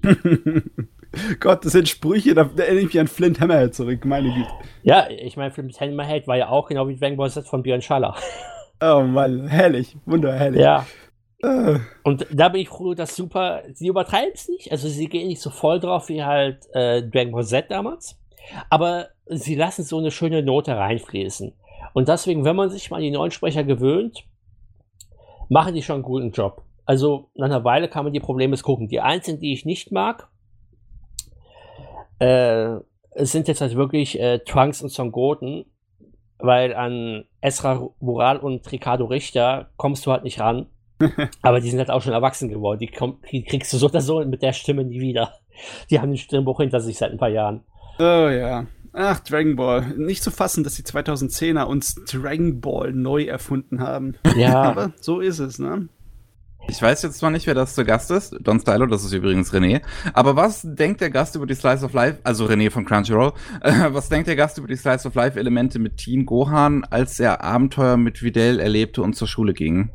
Gott, 1.39 1.63
das 1.65 1.73
sind 1.73 1.87
Sprüche, 1.87 2.33
da, 2.33 2.43
da 2.43 2.63
erinnere 2.63 2.81
ich 2.81 2.93
mich 2.93 2.99
an 2.99 3.07
Flint 3.07 3.39
Hammerhead 3.39 3.75
zurück, 3.75 4.05
meine 4.05 4.33
Güte. 4.33 4.49
Ja, 4.83 5.07
ich 5.09 5.37
meine, 5.37 5.51
Flint 5.51 5.79
Hammerhead 5.79 6.27
war 6.27 6.37
ja 6.37 6.49
auch 6.49 6.67
genau 6.67 6.87
wie 6.87 6.95
Dragon 6.95 7.17
Ball 7.17 7.29
Z 7.29 7.47
von 7.47 7.63
Björn 7.63 7.81
Schaller. 7.81 8.15
Oh 8.81 9.01
Mann, 9.01 9.47
herrlich, 9.47 9.95
wunderherrlich. 10.05 10.59
Ja. 10.59 10.85
Äh. 11.41 11.79
Und 12.03 12.27
da 12.33 12.49
bin 12.49 12.59
ich 12.59 12.67
froh, 12.67 12.93
dass 12.95 13.15
Super, 13.15 13.63
sie 13.71 13.87
übertreiben 13.87 14.31
es 14.33 14.49
nicht, 14.49 14.73
also 14.73 14.89
sie 14.89 15.07
gehen 15.07 15.27
nicht 15.27 15.39
so 15.39 15.51
voll 15.51 15.79
drauf 15.79 16.09
wie 16.09 16.21
halt 16.21 16.65
äh, 16.73 17.01
Dragon 17.01 17.31
Ball 17.31 17.45
Z 17.45 17.67
damals, 17.69 18.19
aber 18.69 19.09
sie 19.27 19.55
lassen 19.55 19.83
so 19.83 19.99
eine 19.99 20.11
schöne 20.11 20.43
Note 20.43 20.75
reinfließen. 20.75 21.53
Und 21.93 22.09
deswegen, 22.09 22.43
wenn 22.43 22.57
man 22.57 22.71
sich 22.71 22.91
mal 22.91 22.97
an 22.97 23.03
die 23.03 23.11
neuen 23.11 23.31
Sprecher 23.31 23.63
gewöhnt, 23.63 24.25
machen 25.47 25.75
die 25.75 25.83
schon 25.83 25.97
einen 25.97 26.03
guten 26.03 26.31
Job. 26.31 26.63
Also 26.85 27.29
nach 27.35 27.45
einer 27.45 27.63
Weile 27.63 27.87
kann 27.87 28.03
man 28.03 28.11
die 28.11 28.19
Probleme 28.19 28.57
gucken. 28.57 28.89
Die 28.89 28.99
einzigen, 28.99 29.39
die 29.39 29.53
ich 29.53 29.63
nicht 29.63 29.93
mag, 29.93 30.27
äh, 32.19 32.75
es 33.11 33.31
sind 33.31 33.47
jetzt 33.47 33.61
halt 33.61 33.75
wirklich 33.75 34.19
äh, 34.19 34.39
Trunks 34.39 34.81
und 34.81 34.89
Son 34.89 35.11
Goten, 35.11 35.65
weil 36.39 36.75
an 36.75 37.25
Esra 37.41 37.89
Moral 37.99 38.37
und 38.37 38.69
Ricardo 38.71 39.05
Richter 39.05 39.69
kommst 39.77 40.05
du 40.05 40.11
halt 40.11 40.23
nicht 40.23 40.39
ran. 40.39 40.67
Aber 41.41 41.59
die 41.59 41.69
sind 41.69 41.79
halt 41.79 41.91
auch 41.91 42.01
schon 42.01 42.13
erwachsen 42.13 42.49
geworden. 42.49 42.79
Die, 42.79 42.87
komm, 42.87 43.19
die, 43.31 43.43
kriegst 43.43 43.73
du 43.73 43.77
so 43.77 43.87
oder 43.87 44.01
so 44.01 44.23
mit 44.25 44.41
der 44.41 44.53
Stimme 44.53 44.83
nie 44.83 44.99
wieder. 44.99 45.33
Die 45.89 45.99
haben 45.99 46.09
den 46.09 46.17
Stimmbruch 46.17 46.59
hinter 46.59 46.79
sich 46.79 46.97
seit 46.97 47.11
ein 47.11 47.17
paar 47.17 47.29
Jahren. 47.29 47.63
Oh 47.99 48.29
ja. 48.29 48.65
Ach, 48.93 49.19
Dragon 49.19 49.55
Ball. 49.55 49.93
Nicht 49.97 50.23
zu 50.23 50.31
fassen, 50.31 50.63
dass 50.63 50.75
die 50.75 50.83
2010er 50.83 51.63
uns 51.63 51.95
Dragon 52.05 52.61
Ball 52.61 52.93
neu 52.93 53.23
erfunden 53.23 53.81
haben. 53.81 54.15
Ja. 54.35 54.61
Aber 54.61 54.93
so 54.99 55.19
ist 55.19 55.39
es, 55.39 55.59
ne? 55.59 55.89
Ich 56.69 56.81
weiß 56.81 57.03
jetzt 57.03 57.19
zwar 57.19 57.29
nicht, 57.29 57.45
wer 57.45 57.55
das 57.55 57.75
zu 57.75 57.83
Gast 57.83 58.09
ist. 58.09 58.35
Don 58.41 58.59
Stylo, 58.59 58.85
das 58.85 59.03
ist 59.03 59.11
übrigens 59.11 59.53
René. 59.53 59.81
Aber 60.13 60.35
was 60.35 60.61
denkt 60.63 61.01
der 61.01 61.09
Gast 61.09 61.35
über 61.35 61.45
die 61.45 61.55
Slice 61.55 61.85
of 61.85 61.93
Life, 61.93 62.19
also 62.23 62.45
René 62.45 62.71
von 62.71 62.85
Crunchyroll, 62.85 63.33
äh, 63.61 63.93
was 63.93 64.09
denkt 64.09 64.27
der 64.27 64.35
Gast 64.35 64.57
über 64.57 64.67
die 64.67 64.75
Slice 64.75 65.07
of 65.07 65.15
Life 65.15 65.37
Elemente 65.37 65.77
mit 65.77 65.97
Teen 65.97 66.25
Gohan, 66.25 66.85
als 66.89 67.19
er 67.19 67.43
Abenteuer 67.43 67.97
mit 67.97 68.23
Videl 68.23 68.59
erlebte 68.59 69.01
und 69.01 69.13
zur 69.13 69.27
Schule 69.27 69.53
ging? 69.53 69.91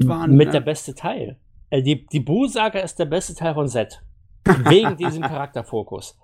Waren, 0.00 0.36
mit 0.36 0.46
ja. 0.46 0.52
der 0.52 0.60
beste 0.60 0.94
Teil. 0.94 1.38
äh, 1.70 1.82
die, 1.82 2.06
die 2.06 2.20
Boo-Saga 2.20 2.80
ist 2.80 2.98
der 2.98 3.06
beste 3.06 3.34
Teil 3.34 3.54
von 3.54 3.68
Z. 3.68 4.02
Wegen 4.44 4.96
diesem 4.96 5.22
Charakterfokus. 5.22 6.18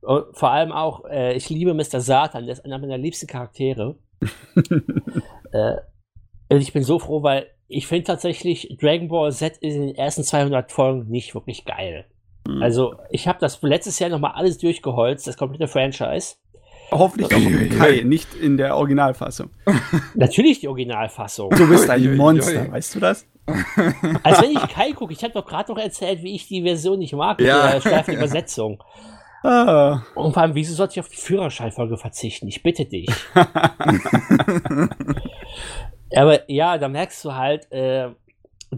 Und 0.00 0.36
vor 0.36 0.50
allem 0.50 0.72
auch, 0.72 1.04
äh, 1.06 1.34
ich 1.34 1.48
liebe 1.48 1.74
Mr. 1.74 2.00
Satan, 2.00 2.44
der 2.44 2.52
ist 2.52 2.64
einer 2.64 2.78
meiner 2.78 2.98
liebsten 2.98 3.26
Charaktere. 3.26 3.96
äh, 5.52 5.76
und 6.50 6.60
ich 6.60 6.72
bin 6.72 6.82
so 6.82 6.98
froh, 6.98 7.22
weil 7.22 7.46
ich 7.68 7.86
finde 7.86 8.04
tatsächlich 8.04 8.76
Dragon 8.80 9.08
Ball 9.08 9.32
Z 9.32 9.58
in 9.58 9.80
den 9.80 9.94
ersten 9.94 10.24
200 10.24 10.72
Folgen 10.72 11.08
nicht 11.08 11.34
wirklich 11.34 11.64
geil. 11.64 12.06
Mhm. 12.46 12.62
Also, 12.62 12.94
ich 13.10 13.28
habe 13.28 13.38
das 13.40 13.60
letztes 13.62 13.98
Jahr 13.98 14.10
nochmal 14.10 14.32
alles 14.34 14.58
durchgeholzt, 14.58 15.26
das 15.26 15.36
komplette 15.36 15.68
Franchise. 15.68 16.36
Hoffentlich 16.90 17.34
auch 17.34 17.78
Kai, 17.78 18.02
nicht 18.04 18.34
in 18.34 18.56
der 18.56 18.76
Originalfassung. 18.76 19.50
Natürlich 20.14 20.60
die 20.60 20.68
Originalfassung. 20.68 21.50
Du 21.50 21.68
bist 21.68 21.88
ein 21.90 22.16
Monster, 22.16 22.72
weißt 22.72 22.94
du 22.94 23.00
das? 23.00 23.26
Als 24.22 24.42
wenn 24.42 24.52
ich 24.52 24.68
Kai 24.68 24.92
gucke. 24.92 25.12
Ich 25.12 25.22
habe 25.22 25.34
doch 25.34 25.44
gerade 25.44 25.70
noch 25.70 25.78
erzählt, 25.78 26.22
wie 26.22 26.34
ich 26.34 26.48
die 26.48 26.62
Version 26.62 26.98
nicht 26.98 27.12
mag, 27.12 27.40
ja. 27.40 27.74
mit 27.74 27.84
der 27.84 28.08
Übersetzung. 28.08 28.82
Ah. 29.44 30.02
Und 30.16 30.32
vor 30.32 30.42
allem, 30.42 30.56
wieso 30.56 30.74
sollte 30.74 30.94
ich 30.94 31.00
auf 31.00 31.08
die 31.08 31.16
Führerscheinfolge 31.16 31.96
verzichten? 31.96 32.48
Ich 32.48 32.60
bitte 32.64 32.86
dich. 32.86 33.08
Aber 36.14 36.50
ja, 36.50 36.78
da 36.78 36.88
merkst 36.88 37.24
du 37.24 37.34
halt, 37.34 37.70
äh, 37.72 38.10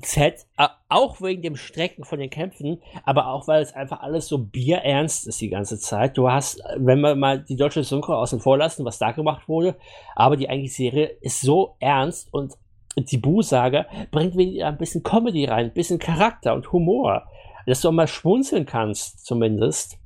Z, 0.02 0.46
auch 0.88 1.20
wegen 1.20 1.42
dem 1.42 1.56
Strecken 1.56 2.04
von 2.04 2.20
den 2.20 2.30
Kämpfen, 2.30 2.80
aber 3.04 3.26
auch 3.26 3.48
weil 3.48 3.60
es 3.60 3.74
einfach 3.74 4.00
alles 4.00 4.28
so 4.28 4.38
bierernst 4.38 5.26
ist 5.26 5.40
die 5.40 5.48
ganze 5.48 5.80
Zeit. 5.80 6.16
Du 6.16 6.30
hast, 6.30 6.62
wenn 6.76 7.00
wir 7.00 7.16
mal 7.16 7.42
die 7.42 7.56
deutsche 7.56 7.82
Synchro 7.82 8.14
außen 8.14 8.38
vor 8.38 8.56
lassen, 8.56 8.84
was 8.84 8.98
da 8.98 9.10
gemacht 9.10 9.48
wurde, 9.48 9.76
aber 10.14 10.36
die 10.36 10.48
eigentliche 10.48 10.74
Serie 10.74 11.06
ist 11.20 11.40
so 11.40 11.74
ernst 11.80 12.32
und 12.32 12.54
die 12.96 13.18
Bu-Sage 13.18 13.86
bringt 14.12 14.36
wieder 14.36 14.68
ein 14.68 14.78
bisschen 14.78 15.02
Comedy 15.02 15.46
rein, 15.46 15.66
ein 15.66 15.74
bisschen 15.74 15.98
Charakter 15.98 16.54
und 16.54 16.70
Humor, 16.72 17.26
dass 17.66 17.80
du 17.80 17.88
auch 17.88 17.92
mal 17.92 18.06
schmunzeln 18.06 18.66
kannst, 18.66 19.26
zumindest. 19.26 19.98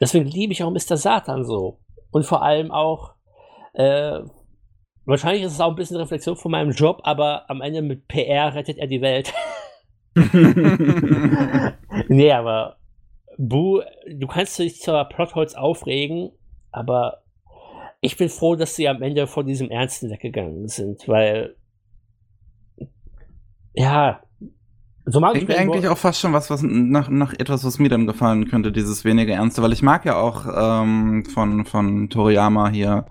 Deswegen 0.00 0.26
liebe 0.26 0.52
ich 0.52 0.62
auch 0.62 0.70
Mr. 0.70 0.96
Satan 0.96 1.44
so. 1.44 1.80
Und 2.10 2.24
vor 2.24 2.42
allem 2.42 2.70
auch, 2.70 3.14
äh, 3.74 4.20
wahrscheinlich 5.04 5.42
ist 5.42 5.52
es 5.52 5.60
auch 5.60 5.70
ein 5.70 5.76
bisschen 5.76 5.96
Reflexion 5.96 6.36
von 6.36 6.50
meinem 6.50 6.72
Job, 6.72 7.00
aber 7.04 7.48
am 7.50 7.60
Ende 7.60 7.82
mit 7.82 8.08
PR 8.08 8.54
rettet 8.54 8.78
er 8.78 8.86
die 8.86 9.00
Welt. 9.00 9.32
nee, 12.08 12.32
aber 12.32 12.76
Bu, 13.38 13.80
du 14.10 14.26
kannst 14.26 14.58
dich 14.58 14.80
zwar 14.80 15.08
Plotholz 15.08 15.54
aufregen, 15.54 16.30
aber 16.70 17.22
ich 18.00 18.16
bin 18.16 18.28
froh, 18.28 18.56
dass 18.56 18.76
sie 18.76 18.88
am 18.88 19.02
Ende 19.02 19.26
von 19.26 19.46
diesem 19.46 19.70
Ernsten 19.70 20.10
weggegangen 20.10 20.68
sind, 20.68 21.08
weil 21.08 21.56
ja, 23.74 24.20
so 25.06 25.18
mag 25.18 25.36
ich, 25.36 25.48
ich 25.48 25.58
eigentlich 25.58 25.88
auch 25.88 25.98
fast 25.98 26.20
schon 26.20 26.32
was, 26.32 26.50
was 26.50 26.62
nach, 26.62 27.08
nach 27.08 27.32
etwas, 27.32 27.64
was 27.64 27.78
mir 27.78 27.88
dann 27.88 28.06
gefallen 28.06 28.48
könnte, 28.48 28.70
dieses 28.70 29.04
weniger 29.04 29.34
Ernste, 29.34 29.62
weil 29.62 29.72
ich 29.72 29.82
mag 29.82 30.04
ja 30.04 30.16
auch 30.16 30.46
ähm, 30.46 31.24
von, 31.24 31.64
von 31.64 32.10
Toriyama 32.10 32.68
hier 32.68 33.06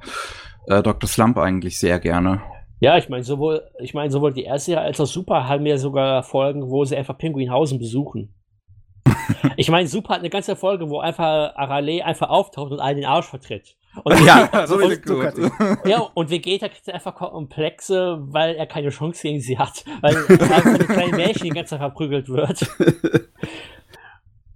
äh, 0.72 0.84
Dr. 0.84 1.08
Slump 1.08 1.38
eigentlich 1.38 1.80
sehr 1.80 2.00
gerne. 2.00 2.42
Ja, 2.80 2.98
ich 2.98 3.10
meine, 3.10 3.24
sowohl, 3.24 3.62
ich 3.80 3.94
meine, 3.94 4.10
sowohl 4.10 4.34
die 4.34 4.44
erste 4.44 4.80
als 4.80 5.00
auch 5.00 5.06
Super 5.06 5.48
haben 5.48 5.66
ja 5.66 5.78
sogar 5.78 6.24
Folgen, 6.24 6.70
wo 6.70 6.84
sie 6.84 6.98
einfach 6.98 7.18
Pinguinhausen 7.18 7.78
besuchen. 7.78 8.34
ich 9.56 9.70
meine, 9.70 9.88
Super 9.88 10.16
hat 10.16 10.22
eine 10.22 10.32
ganze 10.32 10.56
Folge, 10.56 10.90
wo 10.90 11.00
einfach 11.00 11.56
Arale 11.56 12.04
einfach 12.04 12.30
auftaucht 12.30 12.72
und 12.72 12.80
allen 12.80 12.98
den 12.98 13.06
Arsch 13.06 13.28
vertritt. 13.28 13.76
Und 14.04 14.26
ja, 14.26 14.50
so 14.68 14.78
und, 14.78 15.06
gut. 15.06 15.34
ja, 15.86 16.00
und 16.14 16.30
Vegeta 16.32 16.70
kriegt 16.70 16.90
einfach 16.92 17.14
Komplexe, 17.16 18.18
weil 18.22 18.56
er 18.56 18.66
keine 18.66 18.90
Chance 18.90 19.22
gegen 19.22 19.42
sie 19.42 19.60
hat. 19.60 19.84
Weil 20.02 20.16
er 20.16 20.22
von 20.24 20.76
einem 20.76 20.88
kleinen 20.88 21.16
Mädchen 21.16 21.44
die 21.44 21.50
ganze 21.50 21.72
Zeit 21.72 21.80
verprügelt 21.80 22.30
wird. 22.30 22.66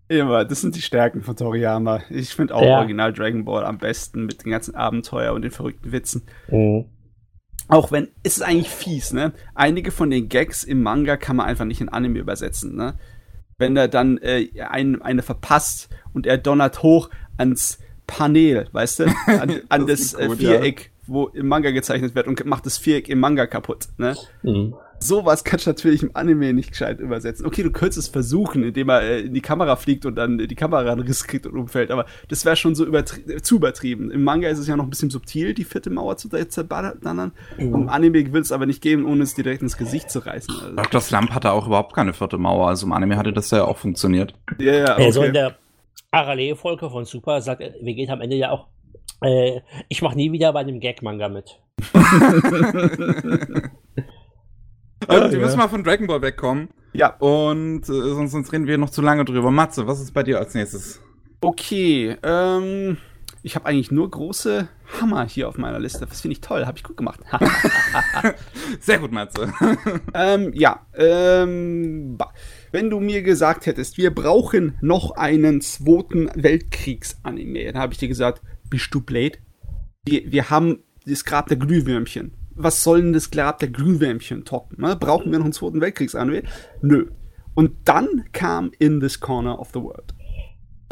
Immer, 0.07 0.45
das 0.45 0.61
sind 0.61 0.75
die 0.75 0.81
Stärken 0.81 1.23
von 1.23 1.35
Toriyama. 1.35 2.01
Ich 2.09 2.29
finde 2.29 2.53
auch 2.53 2.61
ja. 2.61 2.77
Original 2.77 3.11
Dragon 3.11 3.43
Ball 3.43 3.65
am 3.65 3.79
besten 3.79 4.25
mit 4.25 4.45
den 4.45 4.51
ganzen 4.51 4.75
Abenteuer 4.75 5.33
und 5.33 5.41
den 5.41 5.51
verrückten 5.51 5.91
Witzen. 5.91 6.23
Mhm. 6.49 6.85
Auch 7.67 7.91
wenn, 7.91 8.09
es 8.21 8.37
ist 8.37 8.43
eigentlich 8.43 8.69
fies, 8.69 9.13
ne? 9.13 9.33
Einige 9.55 9.89
von 9.89 10.11
den 10.11 10.29
Gags 10.29 10.63
im 10.63 10.83
Manga 10.83 11.17
kann 11.17 11.35
man 11.35 11.47
einfach 11.47 11.65
nicht 11.65 11.81
in 11.81 11.89
Anime 11.89 12.19
übersetzen, 12.19 12.75
ne? 12.75 12.99
Wenn 13.57 13.75
er 13.75 13.87
dann 13.87 14.17
äh, 14.19 14.49
ein, 14.61 15.01
eine 15.01 15.23
verpasst 15.23 15.89
und 16.13 16.27
er 16.27 16.37
donnert 16.37 16.83
hoch 16.83 17.09
ans 17.37 17.79
Panel, 18.05 18.67
weißt 18.71 18.99
du, 18.99 19.03
an, 19.27 19.61
an 19.69 19.87
das, 19.87 20.11
das 20.11 20.27
gut, 20.27 20.37
Viereck, 20.37 20.81
ja. 20.81 20.89
wo 21.07 21.27
im 21.27 21.47
Manga 21.47 21.71
gezeichnet 21.71 22.13
wird 22.13 22.27
und 22.27 22.45
macht 22.45 22.67
das 22.67 22.77
Viereck 22.77 23.09
im 23.09 23.19
Manga 23.19 23.47
kaputt. 23.47 23.87
Ne? 23.97 24.15
Mhm. 24.43 24.75
Sowas 25.05 25.43
kannst 25.43 25.67
du 25.67 25.69
natürlich 25.69 26.01
im 26.01 26.11
Anime 26.15 26.51
nicht 26.53 26.71
gescheit 26.71 26.99
übersetzen. 26.99 27.45
Okay, 27.45 27.61
du 27.61 27.71
könntest 27.71 27.99
es 27.99 28.07
versuchen, 28.07 28.63
indem 28.63 28.89
er 28.89 29.01
äh, 29.01 29.21
in 29.21 29.33
die 29.33 29.41
Kamera 29.41 29.75
fliegt 29.75 30.05
und 30.05 30.15
dann 30.15 30.39
die 30.39 30.55
Kamera 30.55 30.91
einen 30.91 31.01
Riss 31.01 31.25
kriegt 31.25 31.45
und 31.45 31.55
umfällt, 31.55 31.91
aber 31.91 32.05
das 32.27 32.43
wäre 32.43 32.55
schon 32.55 32.73
so 32.73 32.85
übertrie 32.85 33.41
zu 33.41 33.57
übertrieben. 33.57 34.09
Im 34.09 34.23
Manga 34.23 34.49
ist 34.49 34.57
es 34.57 34.67
ja 34.67 34.75
noch 34.75 34.85
ein 34.85 34.89
bisschen 34.89 35.11
subtil, 35.11 35.53
die 35.53 35.63
vierte 35.63 35.91
Mauer 35.91 36.17
zu 36.17 36.29
zerballern. 36.29 37.33
Mhm. 37.57 37.75
Im 37.75 37.89
Anime 37.89 38.33
will 38.33 38.41
es 38.41 38.51
aber 38.51 38.65
nicht 38.65 38.81
geben, 38.81 39.05
ohne 39.05 39.23
es 39.23 39.35
direkt 39.35 39.61
ins 39.61 39.77
Gesicht 39.77 40.09
zu 40.09 40.19
reißen. 40.19 40.55
Also. 40.55 40.75
Dr. 40.75 41.01
Slump 41.01 41.31
hatte 41.31 41.51
auch 41.51 41.67
überhaupt 41.67 41.93
keine 41.93 42.13
vierte 42.13 42.37
Mauer, 42.39 42.67
also 42.67 42.87
im 42.87 42.93
Anime 42.93 43.17
hatte 43.17 43.31
das 43.31 43.51
ja 43.51 43.63
auch 43.63 43.77
funktioniert. 43.77 44.33
Ja, 44.59 44.73
ja, 44.73 44.93
okay. 44.93 45.05
Also 45.05 45.23
in 45.23 45.33
der 45.33 45.55
Parallelfolge 46.09 46.89
von 46.89 47.05
Super 47.05 47.41
sagt 47.41 47.61
Vegeta 47.81 48.13
am 48.13 48.21
Ende 48.21 48.37
ja 48.37 48.49
auch, 48.49 48.67
äh, 49.21 49.61
ich 49.87 50.01
mache 50.01 50.15
nie 50.15 50.31
wieder 50.31 50.51
bei 50.51 50.61
einem 50.61 50.79
Gag-Manga 50.79 51.29
mit. 51.29 51.59
Also, 55.07 55.31
wir 55.31 55.39
müssen 55.39 55.57
mal 55.57 55.67
von 55.67 55.83
Dragon 55.83 56.07
Ball 56.07 56.21
wegkommen. 56.21 56.69
Ja. 56.93 57.15
Und 57.17 57.83
äh, 57.83 57.91
sonst, 57.91 58.31
sonst 58.31 58.53
reden 58.53 58.67
wir 58.67 58.77
noch 58.77 58.89
zu 58.89 59.01
lange 59.01 59.25
drüber. 59.25 59.51
Matze, 59.51 59.87
was 59.87 59.99
ist 59.99 60.13
bei 60.13 60.23
dir 60.23 60.39
als 60.39 60.53
nächstes? 60.53 61.01
Okay, 61.41 62.15
ähm, 62.23 62.97
ich 63.43 63.55
habe 63.55 63.67
eigentlich 63.67 63.91
nur 63.91 64.09
große 64.09 64.67
Hammer 64.99 65.27
hier 65.27 65.47
auf 65.47 65.57
meiner 65.57 65.79
Liste. 65.79 66.05
Das 66.07 66.21
finde 66.21 66.33
ich 66.33 66.41
toll, 66.41 66.65
habe 66.65 66.77
ich 66.77 66.83
gut 66.83 66.97
gemacht. 66.97 67.19
Sehr 68.79 68.97
gut, 68.97 69.11
Matze. 69.11 69.53
ähm, 70.13 70.51
ja, 70.55 70.85
ähm, 70.95 72.17
wenn 72.71 72.89
du 72.89 72.99
mir 72.99 73.21
gesagt 73.21 73.67
hättest, 73.67 73.97
wir 73.97 74.13
brauchen 74.13 74.77
noch 74.81 75.11
einen 75.11 75.61
zweiten 75.61 76.29
Weltkriegs-Anime, 76.33 77.73
dann 77.73 77.81
habe 77.81 77.93
ich 77.93 77.99
dir 77.99 78.07
gesagt, 78.07 78.41
bist 78.69 78.93
du 78.95 79.01
blöd? 79.01 79.39
Wir, 80.05 80.31
wir 80.31 80.49
haben 80.49 80.79
das 81.05 81.23
Grab 81.25 81.47
der 81.47 81.57
Glühwürmchen. 81.57 82.31
Was 82.55 82.83
soll 82.83 83.01
denn 83.01 83.13
das 83.13 83.31
Grab 83.31 83.59
der 83.59 83.69
Glühwürmchen 83.69 84.45
toppen? 84.45 84.81
Ne? 84.81 84.95
Brauchen 84.95 85.31
wir 85.31 85.39
noch 85.39 85.45
einen 85.45 85.53
zweiten 85.53 85.81
Weltkriegs-Anime? 85.81 86.43
Nö. 86.81 87.07
Und 87.53 87.71
dann 87.85 88.25
kam 88.31 88.71
In 88.79 88.99
This 88.99 89.19
Corner 89.19 89.59
of 89.59 89.69
the 89.73 89.81
World. 89.81 90.13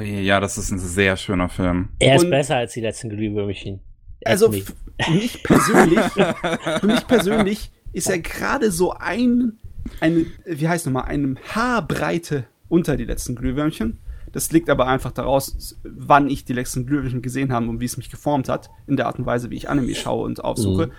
Ja, 0.01 0.39
das 0.39 0.57
ist 0.57 0.71
ein 0.71 0.79
sehr 0.79 1.17
schöner 1.17 1.49
Film. 1.49 1.89
Er 1.99 2.15
ist 2.15 2.23
Und 2.23 2.31
besser 2.31 2.57
als 2.57 2.73
die 2.73 2.81
letzten 2.81 3.09
Glühwürmchen. 3.09 3.81
Also 4.25 4.51
für 4.51 5.11
mich 5.11 5.43
persönlich, 5.43 5.99
für 6.79 6.87
mich 6.87 7.07
persönlich 7.07 7.71
ist 7.91 8.09
er 8.09 8.19
gerade 8.19 8.71
so 8.71 8.91
ein 8.91 9.59
eine, 9.99 10.25
wie 10.45 10.67
heißt 10.67 10.85
nochmal, 10.85 11.05
einem 11.05 11.37
Haarbreite 11.49 12.45
unter 12.69 12.97
die 12.97 13.05
letzten 13.05 13.35
Glühwürmchen. 13.35 13.99
Das 14.31 14.51
liegt 14.51 14.69
aber 14.69 14.87
einfach 14.87 15.11
daraus, 15.11 15.77
wann 15.83 16.27
ich 16.27 16.43
die 16.43 16.53
letzten 16.53 16.87
Glühwürmchen 16.87 17.21
gesehen 17.21 17.53
habe 17.53 17.67
und 17.67 17.79
wie 17.79 17.85
es 17.85 17.97
mich 17.97 18.09
geformt 18.09 18.49
hat, 18.49 18.69
in 18.87 18.97
der 18.97 19.05
Art 19.05 19.19
und 19.19 19.25
Weise, 19.25 19.51
wie 19.51 19.55
ich 19.55 19.69
Anime 19.69 19.93
schaue 19.93 20.25
und 20.25 20.43
aufsuche. 20.43 20.87
Mhm. 20.87 20.91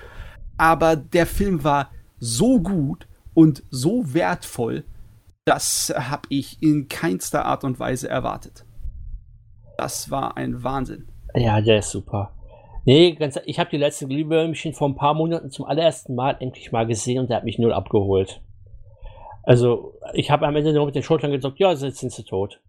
Aber 0.57 0.97
der 0.97 1.27
Film 1.27 1.65
war 1.65 1.91
so 2.19 2.61
gut 2.61 3.07
und 3.35 3.63
so 3.71 4.15
wertvoll, 4.15 4.85
das 5.45 5.93
habe 5.97 6.23
ich 6.31 6.63
in 6.63 6.89
keinster 6.89 7.45
Art 7.45 7.65
und 7.65 7.79
Weise 7.79 8.09
erwartet. 8.09 8.65
Das 9.77 10.11
war 10.11 10.37
ein 10.37 10.63
Wahnsinn. 10.63 11.09
Ja, 11.35 11.61
der 11.61 11.79
ist 11.79 11.91
super. 11.91 12.33
Nee, 12.87 13.13
ganz, 13.13 13.39
ich 13.45 13.59
habe 13.59 13.71
die 13.71 13.77
letzten 13.77 14.09
Glühwürmchen 14.09 14.75
vor 14.75 14.89
ein 14.89 14.95
paar 14.95 15.15
Monaten 15.15 15.51
zum 15.51 15.65
allerersten 15.65 16.15
Mal 16.15 16.37
endlich 16.41 16.71
mal 16.71 16.87
gesehen 16.87 17.19
und 17.19 17.31
der 17.31 17.39
hat 17.39 17.45
mich 17.45 17.59
null 17.59 17.73
abgeholt. 17.73 18.41
Also, 19.43 19.95
ich 20.13 20.31
habe 20.31 20.47
am 20.47 20.57
Ende 20.57 20.73
nur 20.73 20.87
mit 20.87 20.95
den 20.95 21.03
Schultern 21.03 21.31
gesagt, 21.31 21.59
ja, 21.59 21.73
jetzt 21.73 21.99
sind 21.99 22.13
sie 22.13 22.25
tot. 22.25 22.61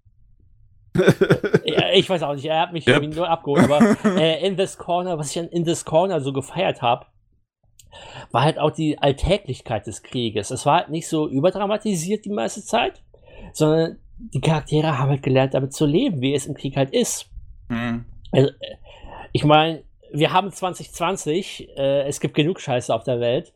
ja, 1.66 1.92
ich 1.94 2.10
weiß 2.10 2.24
auch 2.24 2.34
nicht, 2.34 2.46
er 2.46 2.62
hat 2.62 2.74
mich 2.74 2.88
yep. 2.88 3.04
nur 3.14 3.30
abgeholt, 3.30 3.66
aber 3.66 3.98
äh, 4.18 4.46
in 4.46 4.56
this 4.56 4.78
corner, 4.78 5.18
was 5.18 5.32
ich 5.32 5.40
an 5.40 5.50
in 5.50 5.66
this 5.66 5.84
corner 5.84 6.22
so 6.22 6.32
gefeiert 6.32 6.82
habe, 6.82 7.06
war 8.32 8.44
halt 8.44 8.60
auch 8.60 8.72
die 8.72 8.98
Alltäglichkeit 9.00 9.88
des 9.88 10.04
Krieges. 10.04 10.52
Es 10.52 10.66
war 10.66 10.80
halt 10.80 10.90
nicht 10.90 11.08
so 11.08 11.28
überdramatisiert 11.28 12.26
die 12.26 12.30
meiste 12.30 12.64
Zeit, 12.64 13.02
sondern 13.54 13.98
die 14.18 14.42
Charaktere 14.42 14.98
haben 14.98 15.10
halt 15.10 15.24
gelernt, 15.24 15.54
damit 15.54 15.74
zu 15.74 15.86
leben, 15.86 16.22
wie 16.22 16.34
es 16.34 16.46
im 16.46 16.56
Krieg 16.56 16.78
halt 16.78 16.92
ist. 16.92 17.30
Mhm. 17.70 18.06
Also, 18.32 18.50
äh, 18.50 18.76
ich 19.34 19.44
meine, 19.44 19.84
wir 20.12 20.32
haben 20.32 20.52
2020, 20.52 21.70
äh, 21.78 22.08
es 22.08 22.20
gibt 22.20 22.36
genug 22.36 22.62
Scheiße 22.62 22.94
auf 22.94 23.04
der 23.04 23.20
Welt. 23.20 23.54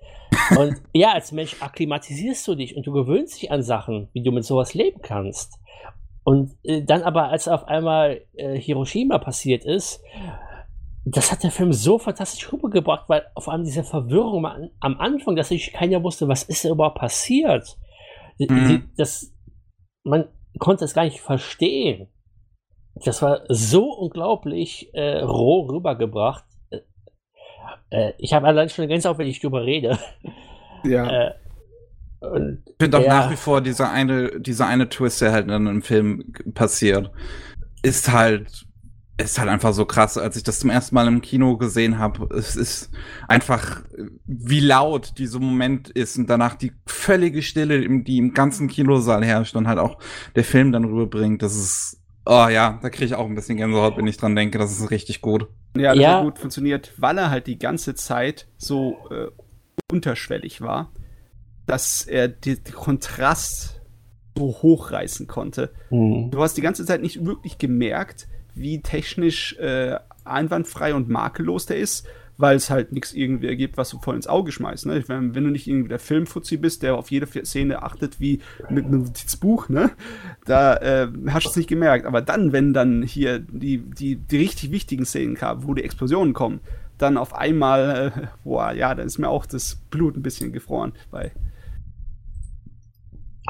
Und 0.58 0.82
ja, 0.94 1.14
als 1.14 1.32
Mensch 1.32 1.56
akklimatisierst 1.62 2.48
du 2.48 2.56
dich 2.56 2.76
und 2.76 2.86
du 2.86 2.92
gewöhnst 2.92 3.42
dich 3.42 3.52
an 3.52 3.64
Sachen, 3.64 4.10
wie 4.14 4.22
du 4.22 4.32
mit 4.32 4.44
sowas 4.44 4.74
leben 4.74 5.02
kannst. 5.02 5.60
Und 6.24 6.56
äh, 6.64 6.84
dann 6.84 7.04
aber, 7.04 7.30
als 7.30 7.48
auf 7.48 7.68
einmal 7.68 8.22
äh, 8.36 8.60
Hiroshima 8.60 9.18
passiert 9.20 9.64
ist, 9.64 10.04
das 11.06 11.32
hat 11.32 11.44
der 11.44 11.52
Film 11.52 11.74
so 11.74 11.98
fantastisch 11.98 12.52
rübergebracht, 12.52 13.08
weil 13.10 13.26
auf 13.36 13.48
allem 13.48 13.64
diese 13.64 13.84
Verwirrung 13.84 14.46
am 14.46 15.00
Anfang, 15.00 15.36
dass 15.36 15.50
sich 15.50 15.74
keiner 15.74 16.04
wusste, 16.04 16.28
was 16.28 16.44
ist 16.44 16.66
da 16.66 16.70
überhaupt 16.70 17.00
passiert. 17.00 17.78
Mhm. 18.38 18.90
das, 18.96 19.34
man 20.04 20.30
konnte 20.60 20.86
es 20.86 20.94
gar 20.94 21.04
nicht 21.04 21.20
verstehen. 21.20 22.08
Das 23.06 23.22
war 23.22 23.42
so 23.50 23.92
unglaublich 23.94 24.94
äh, 24.94 25.20
roh 25.20 25.68
rübergebracht. 25.68 26.46
Äh, 26.70 26.80
äh 27.90 28.14
ich 28.18 28.34
habe 28.34 28.48
allein 28.48 28.70
schon 28.70 28.84
eine 28.84 28.94
Gänsehaut, 28.94 29.18
wenn 29.18 29.28
ich 29.28 29.40
drüber 29.40 29.64
rede. 29.64 29.98
Ja. 30.84 31.34
Äh, 32.22 32.56
ich 32.66 32.76
finde 32.82 32.98
auch 32.98 33.08
nach 33.08 33.32
wie 33.32 33.38
vor 33.38 33.62
dieser 33.62 33.92
eine, 33.92 34.42
dieser 34.42 34.68
eine 34.68 34.90
Twist, 34.90 35.22
der 35.22 35.32
halt 35.32 35.46
in 35.46 35.52
einem 35.52 35.82
Film 35.82 36.34
passiert, 36.54 37.12
ist 37.82 38.12
halt 38.12 38.68
ist 39.20 39.38
halt 39.38 39.50
einfach 39.50 39.74
so 39.74 39.86
krass, 39.86 40.18
als 40.18 40.38
ich 40.38 40.44
das 40.44 40.60
zum 40.60 40.70
ersten 40.70 40.96
Mal 40.96 41.08
im 41.08 41.22
Kino 41.22 41.58
gesehen 41.58 42.00
habe. 42.00 42.34
Es 42.36 42.56
ist 42.56 42.90
einfach, 43.28 43.84
wie 44.26 44.62
laut 44.62 45.18
dieser 45.18 45.40
Moment 45.40 45.90
ist 45.90 46.18
und 46.18 46.30
danach 46.30 46.56
die 46.56 46.72
völlige 46.86 47.42
Stille, 47.42 47.82
die 48.04 48.18
im 48.18 48.34
ganzen 48.34 48.68
Kinosaal 48.68 49.26
herrscht 49.26 49.56
und 49.56 49.68
halt 49.68 49.80
auch 49.80 50.00
der 50.36 50.44
Film 50.44 50.72
dann 50.72 50.86
rüberbringt. 50.86 51.42
Das 51.42 51.56
ist, 51.56 52.02
oh 52.26 52.48
ja, 52.48 52.80
da 52.82 52.90
kriege 52.90 53.06
ich 53.06 53.16
auch 53.16 53.26
ein 53.26 53.36
bisschen 53.36 53.58
Gänsehaut, 53.58 53.98
wenn 53.98 54.08
ich 54.08 54.18
dran 54.18 54.36
denke. 54.36 54.58
Das 54.58 54.72
ist 54.72 54.90
richtig 54.90 55.22
gut. 55.22 55.48
Ja, 55.76 55.94
das 55.94 56.02
ja. 56.02 56.18
hat 56.18 56.24
gut 56.24 56.40
funktioniert, 56.40 56.94
weil 56.98 57.18
er 57.18 57.30
halt 57.30 57.48
die 57.48 57.60
ganze 57.60 57.96
Zeit 57.96 58.48
so 58.58 58.98
äh, 59.12 59.28
unterschwellig 59.92 60.62
war, 60.62 60.92
dass 61.66 62.04
er 62.04 62.28
die, 62.28 62.62
die 62.62 62.72
Kontrast 62.72 63.82
so 64.38 64.46
hochreißen 64.62 65.28
konnte. 65.28 65.74
Mhm. 65.90 66.32
Du 66.32 66.42
hast 66.42 66.56
die 66.56 66.62
ganze 66.62 66.86
Zeit 66.86 67.02
nicht 67.02 67.26
wirklich 67.26 67.58
gemerkt, 67.58 68.28
wie 68.60 68.82
technisch 68.82 69.58
äh, 69.58 69.98
einwandfrei 70.26 70.94
und 70.94 71.10
makellos 71.10 71.66
der 71.66 71.78
ist, 71.78 72.08
weil 72.38 72.56
es 72.56 72.70
halt 72.70 72.94
nichts 72.94 73.14
irgendwie 73.14 73.48
ergibt, 73.48 73.78
was 73.78 73.90
du 73.90 74.00
voll 74.00 74.16
ins 74.16 74.28
Auge 74.28 74.54
schmeißt. 74.54 74.86
Ne? 74.86 75.04
Wenn, 75.08 75.36
wenn 75.36 75.44
du 75.44 75.50
nicht 75.50 75.68
irgendwie 75.68 75.90
der 75.90 76.00
Filmfuzzi 76.00 76.56
bist, 76.56 76.84
der 76.84 76.96
auf 76.96 77.12
jede 77.12 77.28
Szene 77.44 77.84
achtet 77.84 78.22
wie 78.22 78.40
mit 78.70 78.86
einem 78.86 79.04
Notizbuch, 79.04 79.68
ne? 79.68 79.92
da 80.46 80.78
äh, 80.78 81.08
hast 81.28 81.48
du 81.48 81.50
es 81.50 81.56
nicht 81.58 81.68
gemerkt. 81.68 82.06
Aber 82.06 82.22
dann, 82.22 82.54
wenn 82.54 82.74
dann 82.74 83.04
hier 83.04 83.40
die, 83.40 83.80
die, 83.80 84.16
die 84.16 84.38
richtig 84.38 84.72
wichtigen 84.72 85.06
Szenen 85.06 85.36
kamen, 85.36 85.68
wo 85.68 85.74
die 85.74 85.84
Explosionen 85.84 86.34
kommen, 86.34 86.62
dann 86.98 87.18
auf 87.18 87.36
einmal, 87.36 88.14
äh, 88.16 88.28
boah, 88.46 88.72
ja, 88.72 88.96
dann 88.96 89.08
ist 89.08 89.18
mir 89.18 89.30
auch 89.30 89.46
das 89.46 89.76
Blut 89.90 90.16
ein 90.16 90.24
bisschen 90.24 90.54
gefroren 90.54 90.94
bei. 91.12 91.34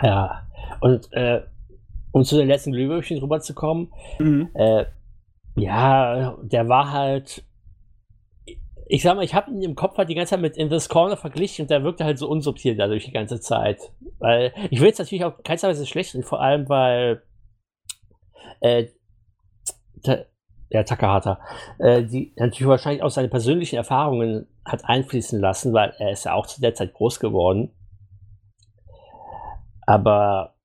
Ja, 0.02 0.48
und 0.82 1.10
äh, 1.12 1.42
um 2.12 2.24
zu 2.24 2.38
den 2.38 2.48
letzten 2.48 2.72
Glühwürmchen 2.72 3.20
rüberzukommen, 3.20 3.92
mhm. 4.18 4.50
äh, 4.56 4.86
ja, 5.56 6.38
der 6.42 6.68
war 6.70 6.92
halt. 6.92 7.44
Ich 8.92 9.04
sag 9.04 9.16
mal, 9.16 9.24
ich 9.24 9.36
habe 9.36 9.52
ihn 9.52 9.62
im 9.62 9.76
Kopf 9.76 9.98
halt 9.98 10.10
die 10.10 10.16
ganze 10.16 10.32
Zeit 10.32 10.42
mit 10.42 10.58
In 10.58 10.70
This 10.70 10.90
Corner 10.90 11.16
verglichen 11.16 11.64
und 11.64 11.70
der 11.70 11.84
wirkte 11.84 12.06
halt 12.06 12.18
so 12.18 12.28
unsubtil 12.28 12.76
dadurch 12.76 13.06
die 13.06 13.12
ganze 13.12 13.40
Zeit. 13.40 13.92
Weil 14.18 14.52
ich 14.72 14.80
will 14.80 14.88
jetzt 14.88 14.98
natürlich 14.98 15.24
auch 15.26 15.44
keinsterweise 15.44 15.86
schlecht 15.86 16.16
reden, 16.16 16.24
vor 16.24 16.42
allem 16.42 16.68
weil 16.70 17.22
äh, 18.62 18.88
ta, 20.04 20.26
ja, 20.70 20.84
Takahata, 20.84 21.40
äh, 21.80 22.04
die 22.04 22.34
natürlich 22.36 22.68
wahrscheinlich 22.68 23.04
auch 23.04 23.10
seine 23.10 23.30
persönlichen 23.30 23.76
Erfahrungen 23.76 24.48
hat 24.66 24.86
einfließen 24.86 25.40
lassen, 25.40 25.74
weil 25.74 25.94
er 26.00 26.12
ist 26.12 26.26
ja 26.26 26.34
auch 26.34 26.46
zu 26.46 26.62
der 26.62 26.74
Zeit 26.76 26.94
groß 26.94 27.20
geworden. 27.20 27.72
Aber 29.86 30.56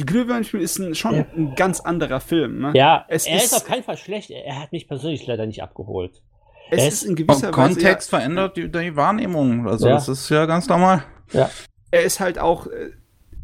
die 0.00 0.06
Glühwürmchen 0.06 0.60
ist 0.60 0.78
ein, 0.78 0.94
schon 0.94 1.14
ja. 1.14 1.26
ein 1.36 1.54
ganz 1.54 1.80
anderer 1.80 2.20
Film. 2.20 2.60
Ne? 2.60 2.72
Ja, 2.74 3.04
es 3.08 3.26
er 3.26 3.36
ist, 3.36 3.44
ist, 3.46 3.54
auf 3.54 3.64
keinen 3.64 3.82
Fall 3.82 3.98
schlecht. 3.98 4.30
Er 4.30 4.58
hat 4.58 4.72
mich 4.72 4.88
persönlich 4.88 5.26
leider 5.26 5.44
nicht 5.44 5.62
abgeholt. 5.62 6.22
Es 6.70 6.86
ist 6.86 7.02
in 7.02 7.16
gewisser 7.16 7.50
Kontext 7.50 8.10
ja, 8.12 8.18
verändert 8.18 8.56
die, 8.56 8.70
die, 8.70 8.96
Wahrnehmung. 8.96 9.68
Also 9.68 9.88
ja. 9.88 9.94
das 9.94 10.08
ist 10.08 10.30
ja 10.30 10.46
ganz 10.46 10.68
normal. 10.68 11.04
Ja. 11.32 11.50
Er 11.90 12.02
ist 12.04 12.18
halt 12.18 12.38
auch, 12.38 12.66
äh, 12.68 12.92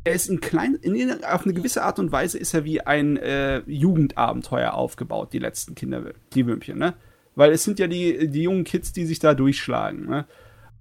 er 0.04 0.14
ist 0.14 0.30
ein 0.30 0.40
klein, 0.40 0.76
in, 0.76 1.22
auf 1.24 1.44
eine 1.44 1.52
gewisse 1.52 1.82
Art 1.82 1.98
und 1.98 2.10
Weise 2.10 2.38
ist 2.38 2.54
er 2.54 2.64
wie 2.64 2.80
ein 2.80 3.18
äh, 3.18 3.58
Jugendabenteuer 3.66 4.72
aufgebaut, 4.72 5.32
die 5.34 5.40
letzten 5.40 5.74
Kinder, 5.74 6.04
die 6.32 6.46
Würmchen, 6.46 6.78
ne? 6.78 6.94
Weil 7.34 7.52
es 7.52 7.64
sind 7.64 7.78
ja 7.78 7.86
die, 7.86 8.28
die 8.30 8.44
jungen 8.44 8.64
Kids, 8.64 8.94
die 8.94 9.04
sich 9.04 9.18
da 9.18 9.34
durchschlagen, 9.34 10.06
ne? 10.06 10.24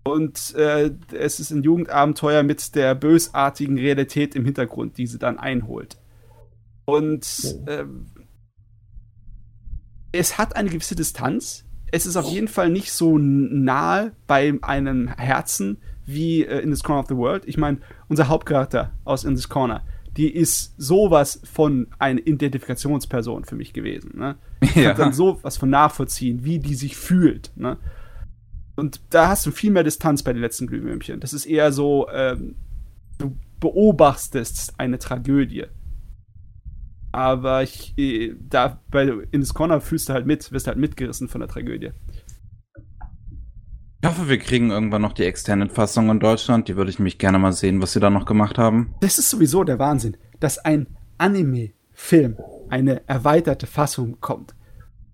Und 0.07 0.53
äh, 0.53 0.91
es 1.13 1.39
ist 1.39 1.49
ein 1.49 1.63
Jugendabenteuer 1.63 2.43
mit 2.43 2.75
der 2.75 2.93
bösartigen 2.93 3.77
Realität 3.77 4.35
im 4.35 4.45
Hintergrund, 4.45 4.99
die 4.99 5.07
sie 5.07 5.17
dann 5.17 5.39
einholt. 5.39 5.97
Und 6.85 7.25
äh, 7.65 7.85
es 10.11 10.37
hat 10.37 10.55
eine 10.55 10.69
gewisse 10.69 10.95
Distanz. 10.95 11.65
Es 11.91 12.05
ist 12.05 12.17
auf 12.17 12.29
jeden 12.29 12.47
Fall 12.47 12.69
nicht 12.69 12.91
so 12.91 13.17
nahe 13.17 14.11
bei 14.27 14.53
einem 14.61 15.07
Herzen 15.07 15.77
wie 16.05 16.45
äh, 16.45 16.59
In 16.59 16.69
This 16.69 16.83
Corner 16.83 17.01
of 17.01 17.07
the 17.09 17.15
World. 17.15 17.43
Ich 17.47 17.57
meine, 17.57 17.79
unser 18.07 18.27
Hauptcharakter 18.27 18.91
aus 19.05 19.23
In 19.23 19.33
This 19.33 19.49
Corner, 19.49 19.81
die 20.17 20.29
ist 20.29 20.75
sowas 20.77 21.41
von 21.51 21.87
eine 21.97 22.21
Identifikationsperson 22.21 23.45
für 23.45 23.55
mich 23.55 23.73
gewesen. 23.73 24.19
Ne? 24.19 24.35
Ich 24.61 24.75
ja. 24.75 24.93
kann 24.93 24.97
dann 24.97 25.13
sowas 25.13 25.57
von 25.57 25.69
nachvollziehen, 25.69 26.43
wie 26.43 26.59
die 26.59 26.75
sich 26.75 26.95
fühlt. 26.95 27.51
Ne? 27.55 27.77
Und 28.75 29.01
da 29.09 29.29
hast 29.29 29.45
du 29.45 29.51
viel 29.51 29.71
mehr 29.71 29.83
Distanz 29.83 30.23
bei 30.23 30.33
den 30.33 30.41
letzten 30.41 30.67
Glühwürmchen. 30.67 31.19
Das 31.19 31.33
ist 31.33 31.45
eher 31.45 31.71
so, 31.71 32.07
ähm, 32.09 32.55
du 33.17 33.37
beobachtest 33.59 34.73
eine 34.77 34.99
Tragödie. 34.99 35.65
Aber 37.11 37.63
ich, 37.63 37.97
äh, 37.97 38.35
da 38.49 38.81
bei 38.91 39.03
In 39.31 39.39
this 39.39 39.53
Corner 39.53 39.79
fühlst 39.79 40.09
du 40.09 40.13
halt 40.13 40.25
mit, 40.25 40.51
wirst 40.51 40.67
halt 40.67 40.77
mitgerissen 40.77 41.29
von 41.29 41.39
der 41.39 41.47
Tragödie. 41.47 41.91
Ich 44.01 44.09
hoffe, 44.09 44.27
wir 44.27 44.37
kriegen 44.37 44.69
irgendwann 44.69 45.01
noch 45.01 45.13
die 45.13 45.23
Extended-Fassung 45.23 46.09
in 46.09 46.19
Deutschland. 46.19 46.67
Die 46.67 46.75
würde 46.75 46.91
ich 46.91 46.99
mich 46.99 47.17
gerne 47.17 47.39
mal 47.39 47.53
sehen, 47.53 47.81
was 47.81 47.93
sie 47.93 47.99
da 47.99 48.09
noch 48.09 48.25
gemacht 48.25 48.57
haben. 48.57 48.93
Das 48.99 49.17
ist 49.17 49.29
sowieso 49.29 49.63
der 49.63 49.79
Wahnsinn, 49.79 50.17
dass 50.39 50.59
ein 50.59 50.87
Anime-Film 51.17 52.37
eine 52.69 53.07
erweiterte 53.07 53.65
Fassung 53.65 54.19
kommt. 54.19 54.53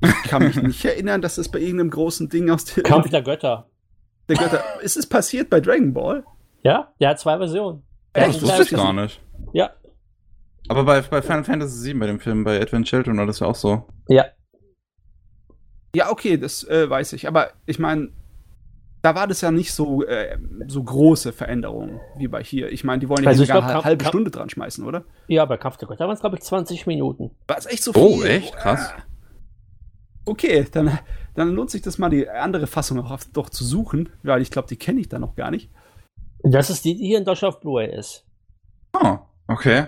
Ich 0.01 0.29
kann 0.29 0.43
mich 0.43 0.61
nicht 0.61 0.83
erinnern, 0.83 1.21
dass 1.21 1.35
das 1.35 1.49
bei 1.49 1.59
irgendeinem 1.59 1.91
großen 1.91 2.29
Ding 2.29 2.49
aus 2.49 2.65
der. 2.65 2.83
Kampf 2.83 3.09
der 3.09 3.21
Götter. 3.21 3.69
Der 4.27 4.35
Götter. 4.35 4.63
Ist 4.81 4.97
es 4.97 5.07
passiert 5.07 5.49
bei 5.49 5.59
Dragon 5.59 5.93
Ball? 5.93 6.23
Ja, 6.63 6.91
der 6.99 7.09
hat 7.09 7.19
zwei 7.19 7.37
Versionen. 7.37 7.83
Ja, 8.15 8.27
das 8.27 8.41
wusste 8.41 8.63
ich 8.63 8.69
gar 8.71 8.93
nicht. 8.93 9.21
Ja. 9.53 9.71
Aber 10.67 10.83
bei, 10.83 11.01
bei 11.01 11.21
Final 11.21 11.43
Fantasy 11.43 11.87
VII, 11.87 11.99
bei 11.99 12.07
dem 12.07 12.19
Film, 12.19 12.43
bei 12.43 12.61
Advent 12.61 12.87
Children, 12.87 13.17
war 13.17 13.25
das 13.25 13.39
ja 13.39 13.47
auch 13.47 13.55
so. 13.55 13.85
Ja. 14.07 14.25
Ja, 15.95 16.09
okay, 16.09 16.37
das 16.37 16.63
äh, 16.63 16.89
weiß 16.89 17.13
ich. 17.13 17.27
Aber 17.27 17.51
ich 17.65 17.79
meine, 17.79 18.09
da 19.01 19.15
war 19.15 19.27
das 19.27 19.41
ja 19.41 19.51
nicht 19.51 19.73
so, 19.73 20.03
äh, 20.05 20.37
so 20.67 20.83
große 20.83 21.33
Veränderungen 21.33 21.99
wie 22.17 22.27
bei 22.27 22.43
hier. 22.43 22.71
Ich 22.71 22.83
meine, 22.83 22.99
die 22.99 23.09
wollen 23.09 23.23
ja 23.23 23.29
also 23.29 23.43
sogar 23.43 23.67
eine 23.67 23.83
halbe 23.83 24.05
Stunde 24.05 24.31
dran 24.31 24.49
schmeißen, 24.49 24.85
oder? 24.85 25.03
Ja, 25.27 25.45
bei 25.45 25.57
Kampf 25.57 25.77
der 25.77 25.87
Götter 25.87 26.05
waren 26.05 26.13
es, 26.13 26.21
glaube 26.21 26.37
ich, 26.37 26.43
20 26.43 26.85
Minuten. 26.87 27.31
War 27.47 27.57
es 27.57 27.65
echt 27.65 27.83
so 27.83 27.91
oh, 27.95 28.17
viel? 28.17 28.23
Oh, 28.23 28.25
echt? 28.25 28.55
Krass. 28.55 28.93
Okay, 30.25 30.65
dann, 30.71 30.99
dann 31.35 31.55
lohnt 31.55 31.71
sich 31.71 31.81
das 31.81 31.97
mal, 31.97 32.09
die 32.09 32.29
andere 32.29 32.67
Fassung 32.67 32.99
auch 32.99 33.19
doch 33.33 33.49
zu 33.49 33.63
suchen, 33.63 34.09
weil 34.23 34.41
ich 34.41 34.51
glaube, 34.51 34.67
die 34.67 34.77
kenne 34.77 34.99
ich 34.99 35.09
da 35.09 35.17
noch 35.19 35.35
gar 35.35 35.51
nicht. 35.51 35.69
Das 36.43 36.69
ist 36.69 36.85
die, 36.85 36.95
die 36.95 37.07
hier 37.07 37.17
in 37.17 37.25
Deutschland 37.25 37.55
auf 37.55 37.61
Blu-ray 37.61 37.93
ist. 37.95 38.25
Oh, 38.93 39.17
okay. 39.47 39.87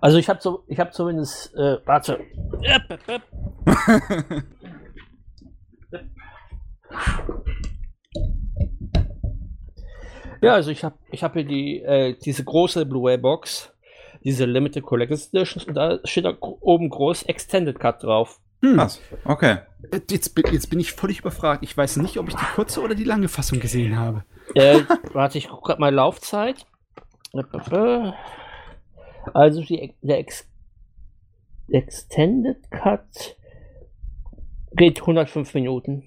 Also 0.00 0.18
ich 0.18 0.28
habe 0.28 0.40
so, 0.42 0.64
ich 0.66 0.78
habe 0.78 0.90
zumindest, 0.90 1.54
äh, 1.54 1.78
warte. 1.84 2.20
ja, 10.42 10.54
also 10.54 10.70
ich 10.70 10.84
habe, 10.84 10.96
ich 11.10 11.22
habe 11.22 11.40
hier 11.40 11.48
die, 11.48 11.82
äh, 11.82 12.14
diese 12.18 12.44
große 12.44 12.84
Blu-ray-Box, 12.86 13.72
diese 14.22 14.44
Limited 14.44 14.84
Collectors 14.84 15.32
Edition, 15.32 15.62
und 15.66 15.74
da 15.74 15.98
steht 16.04 16.24
da 16.24 16.36
oben 16.40 16.90
groß 16.90 17.24
Extended 17.24 17.78
Cut 17.78 18.02
drauf. 18.02 18.40
Hm. 18.66 18.76
Krass. 18.76 19.00
Okay. 19.24 19.58
Jetzt, 20.10 20.36
jetzt, 20.50 20.70
bin 20.70 20.80
ich 20.80 20.92
völlig 20.92 21.20
überfragt. 21.20 21.62
Ich 21.62 21.76
weiß 21.76 21.98
nicht, 21.98 22.18
ob 22.18 22.28
ich 22.28 22.34
die 22.34 22.44
kurze 22.54 22.82
oder 22.82 22.96
die 22.96 23.04
lange 23.04 23.28
Fassung 23.28 23.60
gesehen 23.60 23.96
habe. 23.96 24.24
Äh, 24.54 24.80
warte, 25.12 25.38
ich 25.38 25.48
gucke 25.48 25.68
gerade 25.68 25.80
mal 25.80 25.94
Laufzeit. 25.94 26.66
Also 29.32 29.62
die, 29.62 29.94
der 30.02 30.18
Ex 30.18 30.48
Extended 31.68 32.70
Cut 32.70 33.36
geht 34.72 35.00
105 35.00 35.54
Minuten. 35.54 36.04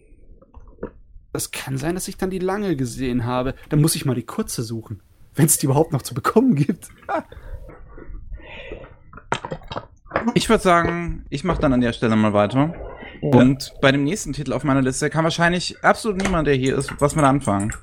Das 1.31 1.51
kann 1.51 1.77
sein, 1.77 1.95
dass 1.95 2.07
ich 2.07 2.17
dann 2.17 2.29
die 2.29 2.39
lange 2.39 2.75
gesehen 2.75 3.25
habe. 3.25 3.55
Dann 3.69 3.81
muss 3.81 3.95
ich 3.95 4.05
mal 4.05 4.15
die 4.15 4.25
kurze 4.25 4.63
suchen. 4.63 5.01
Wenn 5.35 5.45
es 5.45 5.57
die 5.57 5.67
überhaupt 5.67 5.93
noch 5.93 6.01
zu 6.01 6.13
bekommen 6.13 6.55
gibt. 6.55 6.89
Ich 10.33 10.49
würde 10.49 10.63
sagen, 10.63 11.25
ich 11.29 11.43
mache 11.43 11.61
dann 11.61 11.73
an 11.73 11.81
der 11.81 11.93
Stelle 11.93 12.15
mal 12.15 12.33
weiter. 12.33 12.73
Ja. 13.21 13.29
Und 13.39 13.73
bei 13.81 13.91
dem 13.91 14.03
nächsten 14.03 14.33
Titel 14.33 14.53
auf 14.53 14.63
meiner 14.63 14.81
Liste 14.81 15.09
kann 15.09 15.23
wahrscheinlich 15.23 15.83
absolut 15.83 16.21
niemand, 16.21 16.47
der 16.47 16.55
hier 16.55 16.77
ist, 16.77 16.93
was 16.99 17.15
mit 17.15 17.25
anfangen. 17.25 17.73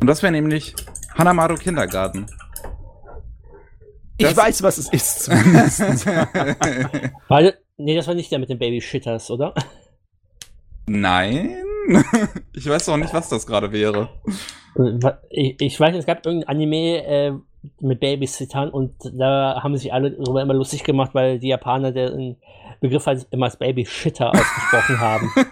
Und 0.00 0.06
das 0.06 0.22
wäre 0.22 0.32
nämlich 0.32 0.74
Hanamaru 1.16 1.54
Kindergarten. 1.54 2.26
Ich 4.18 4.26
das 4.26 4.36
weiß, 4.36 4.62
was 4.62 4.78
es 4.78 4.92
ist, 4.92 5.28
Weil, 7.28 7.58
nee, 7.76 7.96
das 7.96 8.06
war 8.06 8.14
nicht 8.14 8.30
der 8.30 8.38
mit 8.38 8.50
den 8.50 8.58
Babyshitters, 8.58 9.30
oder? 9.30 9.54
Nein. 10.86 11.56
ich 12.52 12.68
weiß 12.68 12.88
auch 12.88 12.96
nicht, 12.96 13.14
was 13.14 13.28
das 13.28 13.46
gerade 13.46 13.72
wäre. 13.72 14.10
Ich, 15.30 15.60
ich 15.60 15.80
weiß, 15.80 15.96
es 15.96 16.06
gab 16.06 16.24
irgendein 16.24 16.48
Anime, 16.48 17.04
äh, 17.04 17.32
mit 17.80 18.00
Babysittern 18.00 18.70
und 18.70 18.94
da 19.12 19.60
haben 19.62 19.76
sich 19.76 19.92
alle 19.92 20.10
darüber 20.10 20.42
immer 20.42 20.54
lustig 20.54 20.84
gemacht, 20.84 21.10
weil 21.14 21.38
die 21.38 21.48
Japaner 21.48 21.92
den 21.92 22.36
Begriff 22.80 23.06
halt 23.06 23.26
immer 23.30 23.46
als 23.46 23.56
Babyshitter 23.56 24.30
ausgesprochen 24.30 25.00
haben. 25.00 25.30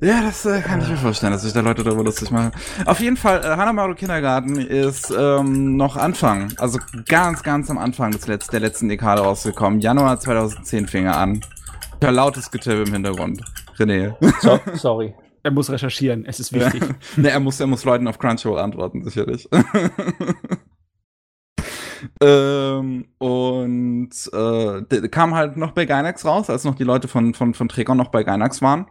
Ja, 0.00 0.22
das 0.22 0.44
äh, 0.44 0.60
kann 0.60 0.82
ich 0.82 0.88
mir 0.88 0.96
vorstellen, 0.96 1.32
dass 1.32 1.42
sich 1.42 1.54
da 1.54 1.60
Leute 1.60 1.82
darüber 1.82 2.04
lustig 2.04 2.30
machen. 2.30 2.50
Auf 2.84 3.00
jeden 3.00 3.16
Fall, 3.16 3.40
äh, 3.42 3.56
Hanamaru 3.56 3.94
Kindergarten 3.94 4.58
ist 4.58 5.10
ähm, 5.10 5.76
noch 5.76 5.96
Anfang, 5.96 6.52
also 6.58 6.78
ganz, 7.08 7.42
ganz 7.42 7.70
am 7.70 7.78
Anfang 7.78 8.10
des 8.10 8.26
Letz 8.26 8.48
der 8.48 8.60
letzten 8.60 8.88
Dekade 8.88 9.22
rausgekommen. 9.22 9.80
Januar 9.80 10.20
2010 10.20 10.86
fing 10.86 11.06
er 11.06 11.16
an. 11.16 11.40
Lautes 12.02 12.50
Getippe 12.50 12.82
im 12.82 12.92
Hintergrund. 12.92 13.40
René. 13.78 14.14
So, 14.40 14.60
sorry. 14.74 15.14
Er 15.46 15.52
muss 15.52 15.70
recherchieren, 15.70 16.26
es 16.26 16.40
ist 16.40 16.52
wichtig. 16.52 16.82
ne, 17.16 17.30
er 17.30 17.38
muss, 17.38 17.60
er 17.60 17.68
muss 17.68 17.84
Leuten 17.84 18.08
auf 18.08 18.18
Crunchyroll 18.18 18.58
antworten, 18.58 19.04
sicherlich. 19.04 19.48
ähm, 22.20 23.06
und 23.18 24.10
äh, 24.32 25.08
kam 25.08 25.36
halt 25.36 25.56
noch 25.56 25.70
bei 25.70 25.84
Gainax 25.84 26.24
raus, 26.24 26.50
als 26.50 26.64
noch 26.64 26.74
die 26.74 26.82
Leute 26.82 27.06
von, 27.06 27.32
von, 27.32 27.54
von 27.54 27.68
Trägern 27.68 27.96
noch 27.96 28.10
bei 28.10 28.24
Gainax 28.24 28.60
waren. 28.60 28.86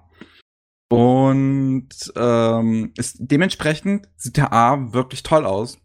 Und 0.88 1.90
ähm, 2.16 2.94
ist 2.96 3.18
dementsprechend 3.20 4.08
sieht 4.16 4.38
der 4.38 4.54
A 4.54 4.94
wirklich 4.94 5.24
toll 5.24 5.46
aus. 5.46 5.78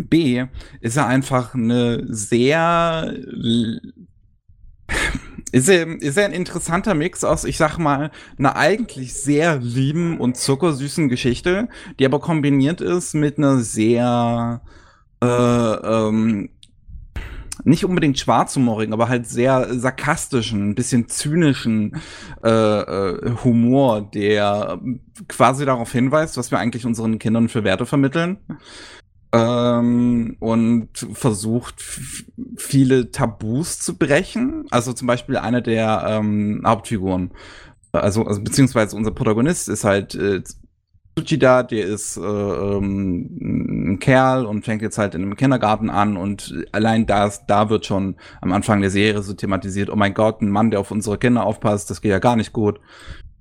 B 0.00 0.44
ist 0.82 0.96
er 0.96 1.08
einfach 1.08 1.54
eine 1.54 2.06
sehr 2.06 3.12
ist 5.54 5.68
er, 5.68 5.86
ist 5.86 6.16
er 6.16 6.24
ein 6.24 6.32
interessanter 6.32 6.94
Mix 6.94 7.22
aus, 7.22 7.44
ich 7.44 7.58
sag 7.58 7.78
mal, 7.78 8.10
einer 8.36 8.56
eigentlich 8.56 9.14
sehr 9.14 9.58
lieben 9.58 10.18
und 10.18 10.36
zuckersüßen 10.36 11.08
Geschichte, 11.08 11.68
die 12.00 12.06
aber 12.06 12.18
kombiniert 12.18 12.80
ist 12.80 13.14
mit 13.14 13.38
einer 13.38 13.58
sehr 13.60 14.62
äh, 15.22 15.26
ähm, 15.26 16.50
nicht 17.62 17.84
unbedingt 17.84 18.18
schwarzhumorigen, 18.18 18.92
aber 18.92 19.08
halt 19.08 19.28
sehr 19.28 19.78
sarkastischen, 19.78 20.70
ein 20.70 20.74
bisschen 20.74 21.08
zynischen 21.08 22.02
äh, 22.42 22.50
äh, 22.50 23.36
Humor, 23.44 24.10
der 24.12 24.80
quasi 25.28 25.64
darauf 25.64 25.92
hinweist, 25.92 26.36
was 26.36 26.50
wir 26.50 26.58
eigentlich 26.58 26.84
unseren 26.84 27.20
Kindern 27.20 27.48
für 27.48 27.62
Werte 27.62 27.86
vermitteln. 27.86 28.38
Ähm, 29.36 30.36
und 30.38 30.88
versucht 31.12 31.82
viele 32.56 33.10
Tabus 33.10 33.80
zu 33.80 33.96
brechen. 33.96 34.66
Also 34.70 34.92
zum 34.92 35.08
Beispiel 35.08 35.36
eine 35.36 35.60
der 35.60 36.04
ähm, 36.06 36.62
Hauptfiguren. 36.64 37.32
Also, 37.90 38.24
also 38.24 38.40
beziehungsweise 38.42 38.96
unser 38.96 39.10
Protagonist 39.10 39.68
ist 39.68 39.82
halt 39.82 40.14
äh, 40.14 40.42
Tsuchida, 41.16 41.64
der 41.64 41.86
ist 41.86 42.16
äh, 42.16 42.20
ähm, 42.20 43.94
ein 43.94 43.98
Kerl 43.98 44.46
und 44.46 44.64
fängt 44.64 44.82
jetzt 44.82 44.98
halt 44.98 45.16
in 45.16 45.22
einem 45.22 45.36
Kindergarten 45.36 45.90
an 45.90 46.16
und 46.16 46.54
allein 46.72 47.06
das, 47.06 47.46
da 47.46 47.70
wird 47.70 47.86
schon 47.86 48.16
am 48.40 48.52
Anfang 48.52 48.80
der 48.80 48.90
Serie 48.90 49.22
so 49.22 49.32
thematisiert, 49.32 49.90
oh 49.90 49.96
mein 49.96 50.14
Gott, 50.14 50.42
ein 50.42 50.50
Mann, 50.50 50.70
der 50.70 50.80
auf 50.80 50.90
unsere 50.90 51.18
Kinder 51.18 51.44
aufpasst, 51.44 51.90
das 51.90 52.00
geht 52.00 52.10
ja 52.10 52.18
gar 52.18 52.36
nicht 52.36 52.52
gut. 52.52 52.80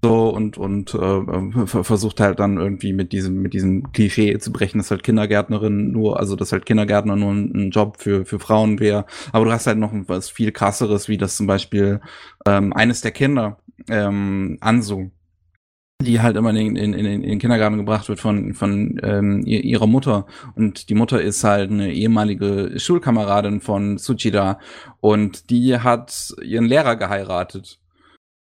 So 0.03 0.27
und 0.27 0.57
und 0.57 0.93
äh, 0.95 1.65
versucht 1.65 2.19
halt 2.19 2.39
dann 2.39 2.57
irgendwie 2.57 2.91
mit 2.91 3.13
diesem 3.13 3.41
mit 3.41 3.53
diesem 3.53 3.93
Klischee 3.93 4.37
zu 4.37 4.51
brechen, 4.51 4.79
dass 4.79 4.91
halt 4.91 5.01
Kindergärtnerin 5.01 5.93
nur, 5.93 6.19
also 6.19 6.35
dass 6.35 6.51
halt 6.51 6.65
Kindergärtner 6.65 7.15
nur 7.15 7.31
ein, 7.31 7.51
ein 7.55 7.69
Job 7.71 7.95
für 7.99 8.25
für 8.25 8.37
Frauen 8.37 8.81
wäre. 8.81 9.05
Aber 9.31 9.45
du 9.45 9.51
hast 9.53 9.65
halt 9.65 9.77
noch 9.77 9.93
was 10.07 10.29
viel 10.29 10.51
krasseres, 10.51 11.07
wie 11.07 11.17
das 11.17 11.37
zum 11.37 11.47
Beispiel 11.47 12.01
ähm, 12.45 12.73
eines 12.73 12.99
der 12.99 13.11
Kinder 13.11 13.59
ähm, 13.89 14.57
Ansu 14.59 15.11
die 16.01 16.19
halt 16.19 16.35
immer 16.35 16.49
in, 16.49 16.75
in, 16.75 16.93
in, 16.93 17.05
in 17.05 17.21
den 17.21 17.39
Kindergarten 17.39 17.77
gebracht 17.77 18.09
wird 18.09 18.19
von, 18.19 18.53
von 18.53 18.99
ähm, 19.03 19.43
ihrer 19.45 19.87
Mutter. 19.87 20.25
Und 20.53 20.89
die 20.89 20.95
Mutter 20.95 21.21
ist 21.21 21.45
halt 21.45 21.71
eine 21.71 21.93
ehemalige 21.93 22.77
Schulkameradin 22.77 23.61
von 23.61 23.97
Tsuchida 23.97 24.59
und 24.99 25.49
die 25.49 25.77
hat 25.79 26.33
ihren 26.43 26.65
Lehrer 26.65 26.97
geheiratet. 26.97 27.79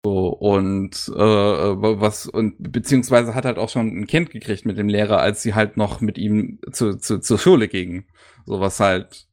So, 0.05 0.29
und 0.29 0.93
äh, 1.09 1.21
was, 1.21 2.27
und 2.27 2.55
beziehungsweise 2.59 3.35
hat 3.35 3.45
halt 3.45 3.59
auch 3.59 3.69
schon 3.69 3.89
ein 3.89 4.07
Kind 4.07 4.31
gekriegt 4.31 4.65
mit 4.65 4.79
dem 4.79 4.89
Lehrer, 4.89 5.19
als 5.19 5.43
sie 5.43 5.55
halt 5.55 5.77
noch 5.77 6.01
mit 6.01 6.19
ihm 6.19 6.61
zu, 6.73 6.97
zu, 6.99 7.21
zur 7.21 7.39
Schule 7.39 7.69
ging. 7.69 8.07
So 8.47 8.61
was 8.61 8.81
halt 8.81 9.27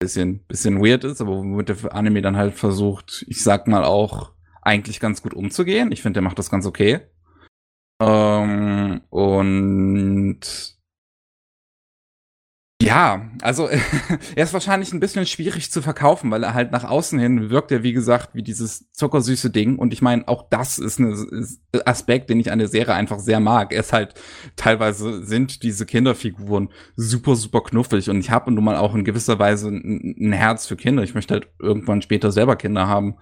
bisschen, 0.00 0.44
bisschen 0.46 0.82
weird 0.84 1.04
ist, 1.04 1.20
aber 1.20 1.36
womit 1.36 1.68
der 1.68 1.94
Anime 1.94 2.22
dann 2.22 2.36
halt 2.36 2.54
versucht, 2.54 3.24
ich 3.28 3.42
sag 3.42 3.68
mal 3.68 3.84
auch, 3.84 4.32
eigentlich 4.62 5.00
ganz 5.00 5.22
gut 5.22 5.34
umzugehen. 5.34 5.92
Ich 5.92 6.02
finde, 6.02 6.14
der 6.14 6.22
macht 6.22 6.38
das 6.38 6.50
ganz 6.50 6.66
okay. 6.66 7.00
Ähm, 8.00 9.02
und 9.10 10.40
ja, 12.82 13.30
also 13.40 13.68
er 14.36 14.44
ist 14.44 14.52
wahrscheinlich 14.52 14.92
ein 14.92 15.00
bisschen 15.00 15.26
schwierig 15.26 15.70
zu 15.70 15.82
verkaufen, 15.82 16.30
weil 16.30 16.42
er 16.42 16.54
halt 16.54 16.72
nach 16.72 16.84
außen 16.84 17.18
hin 17.18 17.50
wirkt 17.50 17.70
er, 17.70 17.82
wie 17.82 17.92
gesagt, 17.92 18.34
wie 18.34 18.42
dieses 18.42 18.90
zuckersüße 18.92 19.50
Ding. 19.50 19.78
Und 19.78 19.92
ich 19.92 20.02
meine, 20.02 20.26
auch 20.26 20.48
das 20.50 20.78
ist 20.78 20.98
ein 20.98 21.46
Aspekt, 21.84 22.28
den 22.28 22.40
ich 22.40 22.50
an 22.50 22.58
der 22.58 22.68
Serie 22.68 22.94
einfach 22.94 23.20
sehr 23.20 23.40
mag. 23.40 23.72
Er 23.72 23.80
ist 23.80 23.92
halt, 23.92 24.14
teilweise 24.56 25.24
sind 25.24 25.62
diese 25.62 25.86
Kinderfiguren 25.86 26.70
super, 26.96 27.36
super 27.36 27.62
knuffig. 27.62 28.10
Und 28.10 28.18
ich 28.18 28.30
habe 28.30 28.50
nun 28.50 28.64
mal 28.64 28.76
auch 28.76 28.94
in 28.94 29.04
gewisser 29.04 29.38
Weise 29.38 29.68
ein, 29.68 30.16
ein 30.18 30.32
Herz 30.32 30.66
für 30.66 30.76
Kinder. 30.76 31.02
Ich 31.02 31.14
möchte 31.14 31.34
halt 31.34 31.48
irgendwann 31.60 32.02
später 32.02 32.32
selber 32.32 32.56
Kinder 32.56 32.88
haben. 32.88 33.16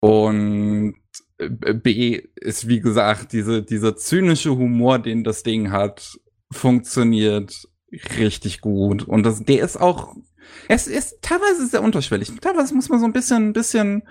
Und 0.00 0.94
B 1.38 2.22
ist, 2.36 2.68
wie 2.68 2.80
gesagt, 2.80 3.32
diese, 3.32 3.62
dieser 3.62 3.96
zynische 3.96 4.56
Humor, 4.56 4.98
den 4.98 5.24
das 5.24 5.42
Ding 5.42 5.70
hat, 5.70 6.18
funktioniert 6.50 7.67
richtig 8.18 8.60
gut. 8.60 9.02
Und 9.02 9.24
das, 9.24 9.44
der 9.44 9.64
ist 9.64 9.80
auch, 9.80 10.16
es 10.68 10.86
ist 10.86 11.22
teilweise 11.22 11.66
sehr 11.66 11.82
unterschwellig. 11.82 12.32
Teilweise 12.40 12.74
muss 12.74 12.88
man 12.88 13.00
so 13.00 13.06
ein 13.06 13.12
bisschen, 13.12 13.48
ein 13.48 13.52
bisschen 13.52 14.02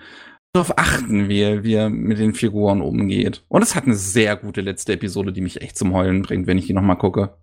darauf 0.52 0.78
achten, 0.78 1.28
wie, 1.28 1.62
wie 1.62 1.74
er 1.74 1.90
mit 1.90 2.18
den 2.18 2.34
Figuren 2.34 2.80
umgeht. 2.80 3.44
Und 3.48 3.62
es 3.62 3.74
hat 3.74 3.84
eine 3.84 3.94
sehr 3.94 4.36
gute 4.36 4.60
letzte 4.60 4.94
Episode, 4.94 5.32
die 5.32 5.40
mich 5.40 5.60
echt 5.60 5.76
zum 5.76 5.94
Heulen 5.94 6.22
bringt, 6.22 6.46
wenn 6.46 6.58
ich 6.58 6.66
die 6.66 6.72
nochmal 6.72 6.98
gucke. 6.98 7.36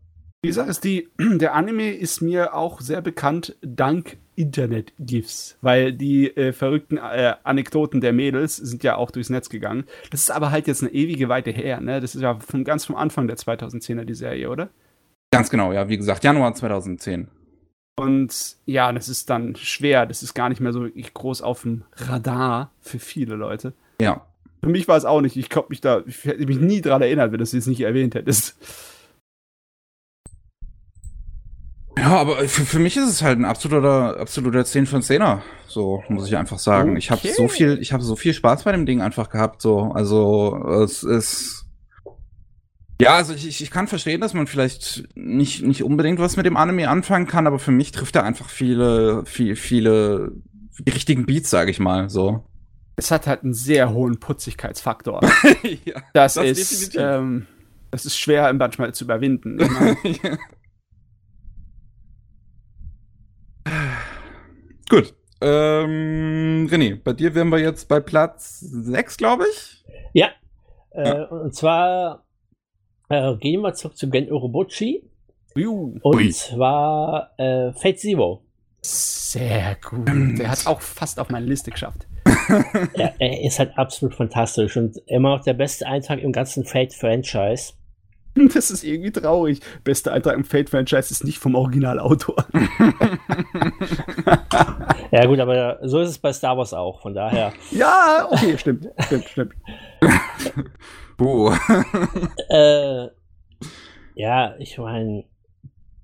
Die 0.44 0.52
Sache 0.52 0.70
ist 0.70 0.84
die, 0.84 1.10
der 1.20 1.56
Anime 1.56 1.92
ist 1.92 2.22
mir 2.22 2.54
auch 2.54 2.82
sehr 2.82 3.02
bekannt 3.02 3.56
dank 3.62 4.18
Internet-GIFs, 4.36 5.58
weil 5.62 5.94
die 5.94 6.36
äh, 6.36 6.52
verrückten 6.52 6.98
äh, 6.98 7.36
Anekdoten 7.44 8.02
der 8.02 8.12
Mädels 8.12 8.58
sind 8.58 8.84
ja 8.84 8.98
auch 8.98 9.12
durchs 9.12 9.30
Netz 9.30 9.50
gegangen. 9.50 9.86
Das 10.12 10.22
ist 10.22 10.32
aber 10.32 10.52
halt 10.52 10.68
jetzt 10.68 10.84
eine 10.84 10.92
ewige 10.92 11.30
Weite 11.30 11.52
her, 11.52 11.80
ne? 11.80 12.02
Das 12.02 12.16
ist 12.16 12.22
ja 12.22 12.38
von, 12.40 12.64
ganz 12.64 12.86
vom 12.86 12.96
Anfang 12.96 13.28
der 13.28 13.38
2010er 13.38 14.04
die 14.04 14.14
Serie, 14.14 14.50
oder? 14.50 14.70
Ganz 15.38 15.50
genau, 15.50 15.74
ja, 15.74 15.88
wie 15.90 15.98
gesagt, 15.98 16.24
Januar 16.24 16.54
2010. 16.54 17.28
Und 17.98 18.58
ja, 18.66 18.92
das 18.92 19.08
ist 19.08 19.30
dann 19.30 19.56
schwer, 19.56 20.06
das 20.06 20.22
ist 20.22 20.34
gar 20.34 20.50
nicht 20.50 20.60
mehr 20.60 20.74
so 20.74 20.82
wirklich 20.82 21.14
groß 21.14 21.42
auf 21.42 21.62
dem 21.62 21.84
Radar 21.96 22.72
für 22.82 23.00
viele 23.00 23.36
Leute. 23.36 23.74
Ja. 24.02 24.26
Für 24.62 24.70
mich 24.70 24.88
war 24.88 24.98
es 24.98 25.06
auch 25.06 25.22
nicht, 25.22 25.38
ich 25.38 25.50
glaube 25.50 25.68
mich 25.70 25.80
da, 25.80 26.02
ich 26.06 26.26
hätte 26.26 26.46
mich 26.46 26.60
nie 26.60 26.82
dran 26.82 27.02
erinnert, 27.02 27.32
wenn 27.32 27.38
du 27.38 27.44
es 27.44 27.54
jetzt 27.54 27.68
nicht 27.68 27.82
erwähnt 27.82 28.16
hättest. 28.16 28.58
Ja, 31.98 32.18
aber 32.18 32.38
für, 32.48 32.66
für 32.66 32.80
mich 32.80 32.98
ist 32.98 33.08
es 33.08 33.22
halt 33.22 33.40
ein 33.40 33.46
absoluter, 33.46 34.20
absoluter 34.20 34.66
10 34.66 34.86
von 34.86 35.02
10er. 35.02 35.42
So, 35.68 36.04
muss 36.10 36.28
ich 36.28 36.36
einfach 36.36 36.60
sagen. 36.60 36.92
Okay. 36.92 37.00
Ich 37.00 37.12
habe 37.12 37.28
so 37.28 37.48
viel, 37.48 37.78
ich 37.80 37.94
habe 37.94 38.04
so 38.04 38.16
viel 38.16 38.34
Spaß 38.34 38.64
bei 38.64 38.72
dem 38.74 38.86
Ding 38.86 39.02
einfach 39.02 39.30
gehabt, 39.30 39.62
so. 39.62 39.92
Also, 39.94 40.84
es 40.84 41.04
ist, 41.04 41.65
ja, 43.00 43.16
also 43.16 43.34
ich, 43.34 43.62
ich 43.62 43.72
kann 43.72 43.88
verstehen, 43.88 44.22
dass 44.22 44.34
man 44.34 44.48
vielleicht 44.48 45.04
nicht, 45.16 45.64
nicht 45.64 45.84
unbedingt 45.84 46.20
was 46.20 46.38
mit 46.38 46.46
dem 46.46 46.56
Anime 46.56 46.90
anfangen 46.90 47.28
kann, 47.28 47.46
aber 47.46 47.60
für 47.60 47.72
mich 47.72 47.92
trifft 47.92 48.16
er 48.16 48.24
einfach 48.24 48.50
viele, 48.50 49.24
viele, 49.26 49.56
viele, 49.56 50.32
die 50.80 50.92
richtigen 50.92 51.26
Beats, 51.26 51.50
sage 51.50 51.72
ich 51.72 51.80
mal, 51.80 52.10
so. 52.10 52.46
Es 52.96 53.12
hat 53.12 53.28
halt 53.28 53.44
einen 53.44 53.54
sehr 53.54 53.92
hohen 53.92 54.20
Putzigkeitsfaktor. 54.20 55.20
ja, 55.86 56.02
das, 56.14 56.36
das, 56.36 56.46
ist, 56.46 56.96
ähm, 56.98 57.48
das 57.92 58.06
ist 58.06 58.18
schwer 58.18 58.54
manchmal 58.54 58.94
zu 58.94 59.04
überwinden. 59.04 59.60
ja. 60.24 60.38
Gut. 64.90 65.14
Ähm, 65.42 66.68
René, 66.72 66.96
bei 67.04 67.12
dir 67.12 67.36
wären 67.36 67.50
wir 67.50 67.60
jetzt 67.60 67.90
bei 67.90 68.00
Platz 68.00 68.62
6, 68.62 69.18
glaube 69.18 69.44
ich. 69.52 69.84
Ja. 70.14 70.30
Äh, 70.92 71.08
ja. 71.10 71.24
Und 71.26 71.54
zwar 71.54 72.25
äh, 73.10 73.36
gehen 73.36 73.62
wir 73.62 73.74
zurück 73.74 73.98
zu 73.98 74.10
Gen 74.10 74.32
Urobuchi. 74.32 75.04
Juh. 75.56 75.98
Und 76.02 76.16
Ui. 76.16 76.32
zwar 76.32 77.32
äh, 77.38 77.72
Fate 77.74 78.00
Zero. 78.00 78.42
Sehr 78.82 79.78
gut. 79.84 80.08
Der 80.08 80.52
hat 80.52 80.68
auch 80.68 80.82
fast 80.82 81.20
auf 81.20 81.30
meine 81.30 81.46
Liste 81.46 81.72
geschafft. 81.72 82.08
ja, 82.96 83.14
er 83.18 83.42
ist 83.42 83.60
halt 83.60 83.78
absolut 83.78 84.16
fantastisch 84.16 84.78
und 84.78 84.98
immer 85.08 85.38
noch 85.38 85.44
der 85.44 85.54
beste 85.54 85.88
Eintrag 85.88 86.20
im 86.20 86.32
ganzen 86.32 86.66
Fate-Franchise. 86.66 87.74
Das 88.54 88.70
ist 88.70 88.84
irgendwie 88.84 89.12
traurig. 89.12 89.62
Bester 89.84 90.12
Eintrag 90.14 90.36
im 90.36 90.44
Fate-Franchise 90.44 91.12
ist 91.12 91.24
nicht 91.24 91.40
vom 91.40 91.56
Originalautor. 91.56 92.36
ja, 95.12 95.26
gut, 95.26 95.40
aber 95.40 95.80
so 95.84 96.02
ist 96.02 96.10
es 96.10 96.18
bei 96.18 96.34
Star 96.34 96.58
Wars 96.58 96.74
auch, 96.74 97.02
von 97.02 97.14
daher. 97.14 97.54
Ja, 97.72 98.28
okay, 98.30 98.58
stimmt. 98.58 98.90
Stimmt, 99.06 99.30
stimmt. 99.30 99.54
Buh. 101.18 101.54
äh, 102.50 103.08
ja, 104.16 104.56
ich 104.58 104.78
meine, 104.78 105.26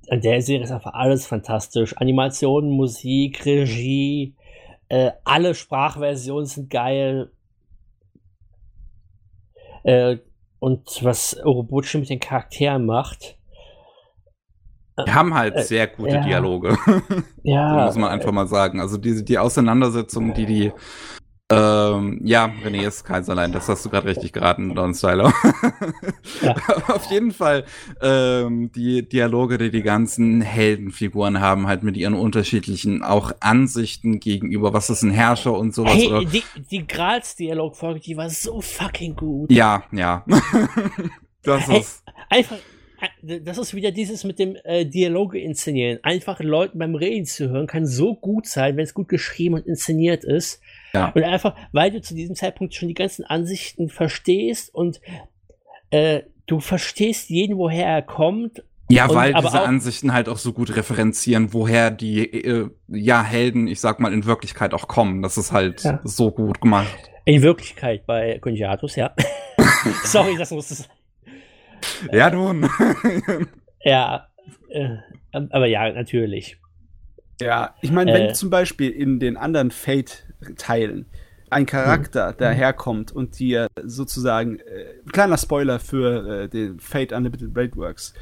an 0.10 0.22
der 0.22 0.42
Serie 0.42 0.64
ist 0.64 0.72
einfach 0.72 0.94
alles 0.94 1.26
fantastisch. 1.26 1.96
Animation, 1.98 2.70
Musik, 2.70 3.46
Regie, 3.46 4.36
äh, 4.90 5.12
alle 5.24 5.56
Sprachversionen 5.56 6.46
sind 6.46 6.70
geil. 6.70 7.32
Äh, 9.84 10.18
und 10.60 11.04
was 11.04 11.38
Orobuchi 11.44 11.98
mit 11.98 12.10
den 12.10 12.20
Charakteren 12.20 12.86
macht. 12.86 13.38
Wir 14.96 15.16
haben 15.16 15.34
halt 15.34 15.56
äh, 15.56 15.64
sehr 15.64 15.88
gute 15.88 16.16
ja. 16.16 16.22
Dialoge. 16.22 16.78
Ja. 17.42 17.86
muss 17.86 17.96
man 17.96 18.10
einfach 18.10 18.32
mal 18.32 18.48
sagen. 18.48 18.80
Also 18.80 18.98
diese, 18.98 19.24
die 19.24 19.40
Auseinandersetzung, 19.40 20.34
die 20.34 20.46
die 20.46 20.72
ähm, 21.52 22.22
ja, 22.24 22.52
René 22.64 22.88
ist 22.88 23.04
Kaiserlein, 23.04 23.52
das 23.52 23.68
hast 23.68 23.86
du 23.86 23.90
gerade 23.90 24.08
richtig 24.08 24.34
geraten, 24.34 24.76
Don 24.76 24.94
Styler. 24.94 25.34
Ja. 26.42 26.56
Auf 26.88 27.10
jeden 27.12 27.32
Fall 27.32 27.66
ähm, 28.02 28.72
die 28.72 29.08
Dialoge, 29.08 29.58
die 29.58 29.70
die 29.70 29.82
ganzen 29.82 30.42
Heldenfiguren 30.42 31.40
haben, 31.40 31.68
halt 31.68 31.84
mit 31.84 31.98
ihren 31.98 32.14
unterschiedlichen 32.14 33.04
auch 33.04 33.32
Ansichten 33.40 34.20
gegenüber, 34.20 34.74
was 34.74 34.90
ist 34.90 35.04
ein 35.04 35.12
Herrscher 35.12 35.54
und 35.54 35.74
sowas. 35.74 35.94
Hey, 35.94 36.08
oder? 36.08 36.26
die, 36.26 36.44
die 36.70 36.88
Grals-Dialogfolge, 36.88 38.00
die 38.00 38.18
war 38.18 38.30
so 38.30 38.62
fucking 38.62 39.16
gut. 39.16 39.52
Ja, 39.52 39.84
ja. 39.92 40.26
das 41.44 41.68
hey, 41.68 41.80
ist 41.80 42.04
einfach 42.30 42.58
äh, 43.02 43.42
das 43.42 43.58
ist 43.58 43.74
wieder 43.74 43.92
dieses 43.92 44.24
mit 44.24 44.40
dem 44.40 44.58
äh, 44.64 44.86
Dialoge 44.86 45.40
inszenieren. 45.40 46.00
Einfach 46.04 46.40
Leuten 46.40 46.80
beim 46.80 46.96
Reden 46.96 47.26
zu 47.26 47.50
hören, 47.50 47.68
kann 47.68 47.86
so 47.86 48.16
gut 48.16 48.48
sein, 48.48 48.78
wenn 48.78 48.84
es 48.84 48.94
gut 48.94 49.10
geschrieben 49.10 49.56
und 49.56 49.68
inszeniert 49.68 50.24
ist. 50.24 50.61
Ja. 50.94 51.10
Und 51.10 51.24
einfach, 51.24 51.56
weil 51.72 51.92
du 51.92 52.02
zu 52.02 52.16
diesem 52.16 52.36
Zeitpunkt 52.36 52.74
schon 52.74 52.88
die 52.88 52.94
ganzen 52.94 53.24
Ansichten 53.24 53.90
verstehst 53.90 54.74
und 54.74 55.02
äh, 55.90 56.24
du 56.48 56.60
verstehst 56.60 57.30
jeden, 57.30 57.58
woher 57.58 57.88
er 57.88 58.02
kommt. 58.02 58.64
Ja, 58.90 59.06
und, 59.06 59.16
weil 59.16 59.34
diese 59.34 59.62
Ansichten 59.62 60.12
halt 60.12 60.28
auch 60.28 60.38
so 60.38 60.52
gut 60.52 60.76
referenzieren, 60.76 61.54
woher 61.54 61.92
die 61.92 62.26
äh, 62.26 62.70
ja 62.90 63.24
Helden, 63.24 63.68
ich 63.68 63.80
sag 63.80 64.02
mal, 64.02 64.12
in 64.14 64.26
Wirklichkeit 64.26 64.74
auch 64.74 64.88
kommen. 64.88 65.22
Das 65.22 65.38
ist 65.38 65.54
halt 65.54 65.84
ja. 65.84 66.02
so 66.04 66.32
gut 66.32 66.60
gemacht. 66.60 67.10
In 67.24 67.42
Wirklichkeit 67.42 68.06
bei 68.06 68.40
Conjatus, 68.40 68.96
ja. 68.98 69.14
Sorry, 70.04 70.36
das 70.38 70.52
muss 70.52 70.72
es. 70.72 70.90
Ja, 72.12 72.30
nun. 72.30 72.70
ja, 73.84 74.28
äh, 74.70 74.98
aber 75.32 75.68
ja, 75.68 75.90
natürlich. 75.92 76.58
Ja, 77.40 77.76
ich 77.82 77.92
meine, 77.92 78.14
wenn 78.14 78.30
äh, 78.30 78.34
zum 78.34 78.50
Beispiel 78.50 78.92
in 78.92 79.20
den 79.20 79.38
anderen 79.38 79.72
Fate 79.72 80.31
teilen. 80.58 81.06
Ein 81.50 81.66
Charakter, 81.66 82.32
mhm. 82.32 82.38
der 82.38 82.52
herkommt 82.52 83.12
und 83.12 83.38
dir 83.40 83.68
sozusagen, 83.84 84.60
äh, 84.60 84.86
kleiner 85.12 85.38
Spoiler 85.38 85.80
für 85.80 86.44
äh, 86.44 86.50
den 86.50 86.80
Fate 86.80 87.12
Unlimited 87.12 87.54
Blade 87.54 87.76
Works, 87.76 88.14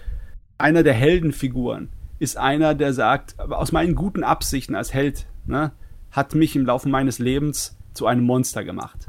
einer 0.58 0.84
der 0.84 0.94
Heldenfiguren 0.94 1.90
ist 2.20 2.38
einer, 2.38 2.76
der 2.76 2.94
sagt, 2.94 3.40
aus 3.40 3.72
meinen 3.72 3.96
guten 3.96 4.24
Absichten 4.24 4.76
als 4.76 4.94
Held, 4.94 5.26
ne, 5.46 5.72
hat 6.12 6.36
mich 6.36 6.56
im 6.56 6.66
Laufe 6.66 6.90
meines 6.90 7.20
Lebens 7.20 7.78
zu 7.94 8.08
einem 8.08 8.26
Monster 8.26 8.64
gemacht. 8.64 9.08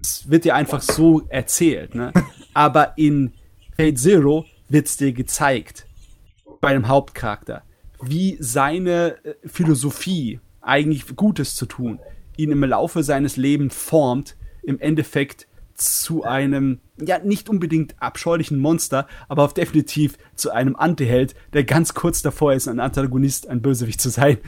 Es 0.00 0.30
wird 0.30 0.44
dir 0.44 0.54
einfach 0.54 0.80
so 0.80 1.22
erzählt, 1.28 1.94
ne? 1.94 2.12
Aber 2.54 2.96
in 2.96 3.32
Fate 3.76 3.98
Zero 3.98 4.46
wird's 4.68 4.96
dir 4.96 5.12
gezeigt. 5.12 5.86
Bei 6.60 6.68
einem 6.68 6.88
Hauptcharakter. 6.88 7.62
Wie 8.02 8.36
seine 8.40 9.16
äh, 9.24 9.34
Philosophie 9.46 10.40
eigentlich 10.60 11.16
Gutes 11.16 11.54
zu 11.54 11.66
tun, 11.66 11.98
ihn 12.42 12.52
im 12.52 12.64
Laufe 12.64 13.02
seines 13.02 13.36
Lebens 13.36 13.74
formt, 13.74 14.36
im 14.62 14.78
Endeffekt 14.80 15.46
zu 15.80 16.24
einem, 16.24 16.80
ja, 17.00 17.18
nicht 17.18 17.48
unbedingt 17.48 17.94
abscheulichen 18.00 18.58
Monster, 18.58 19.06
aber 19.28 19.44
auch 19.44 19.52
definitiv 19.52 20.18
zu 20.34 20.50
einem 20.50 20.76
Antiheld, 20.76 21.34
der 21.54 21.64
ganz 21.64 21.94
kurz 21.94 22.20
davor 22.20 22.52
ist, 22.52 22.68
ein 22.68 22.80
Antagonist, 22.80 23.48
ein 23.48 23.62
Bösewicht 23.62 24.00
zu 24.00 24.10
sein. 24.10 24.38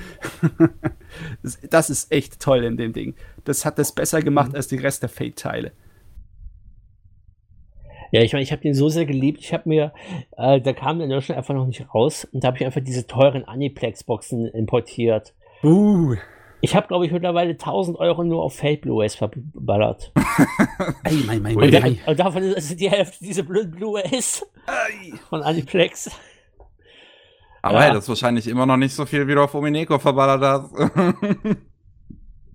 das 1.70 1.90
ist 1.90 2.12
echt 2.12 2.40
toll 2.40 2.64
in 2.64 2.77
dem 2.77 2.93
Ding. 2.93 3.14
Das 3.44 3.64
hat 3.64 3.78
es 3.78 3.93
besser 3.93 4.20
gemacht 4.20 4.51
mhm. 4.51 4.56
als 4.56 4.69
die 4.69 4.77
Rest 4.77 5.02
der 5.02 5.09
Fate-Teile. 5.09 5.73
Ja, 8.10 8.20
ich 8.20 8.35
meine, 8.35 8.43
ich 8.43 8.52
habe 8.52 8.60
den 8.60 8.74
so 8.74 8.90
sehr 8.90 9.06
geliebt. 9.06 9.40
Ich 9.40 9.55
habe 9.55 9.66
mir, 9.66 9.94
äh, 10.36 10.60
da 10.60 10.74
kam 10.74 10.98
der 10.98 11.09
Deutschland 11.09 11.39
einfach 11.39 11.55
noch 11.55 11.66
nicht 11.66 11.94
raus 11.94 12.28
und 12.31 12.44
da 12.44 12.48
habe 12.48 12.59
ich 12.59 12.66
einfach 12.66 12.82
diese 12.82 13.06
teuren 13.06 13.44
Aniplex-Boxen 13.44 14.48
importiert. 14.48 15.32
Uh. 15.62 16.16
Ich 16.64 16.76
habe, 16.76 16.86
glaube 16.86 17.05
ich, 17.05 17.10
mittlerweile 17.10 17.51
1000 17.51 17.98
Euro 17.98 18.22
nur 18.22 18.40
auf 18.40 18.55
Fake 18.55 18.82
Blu-rays 18.82 19.16
verballert. 19.16 20.12
Ey, 21.02 21.16
mein, 21.26 21.43
mein, 21.43 21.56
und, 21.56 21.72
mein. 21.72 21.98
und 22.06 22.20
davon 22.20 22.44
ist 22.44 22.78
die 22.78 22.89
Hälfte 22.89 23.24
diese 23.24 23.43
blöden 23.43 23.72
Blu-rays 23.72 24.47
von 25.28 25.43
Aniplex. 25.43 26.09
Aber 27.62 27.78
ja. 27.78 27.86
hey, 27.86 27.93
das 27.93 28.05
ist 28.05 28.09
wahrscheinlich 28.10 28.47
immer 28.47 28.64
noch 28.64 28.76
nicht 28.76 28.94
so 28.94 29.05
viel, 29.05 29.26
wie 29.26 29.34
du 29.34 29.43
auf 29.43 29.52
Omineko 29.55 29.98
verballert 29.98 30.40
hast. 30.72 30.93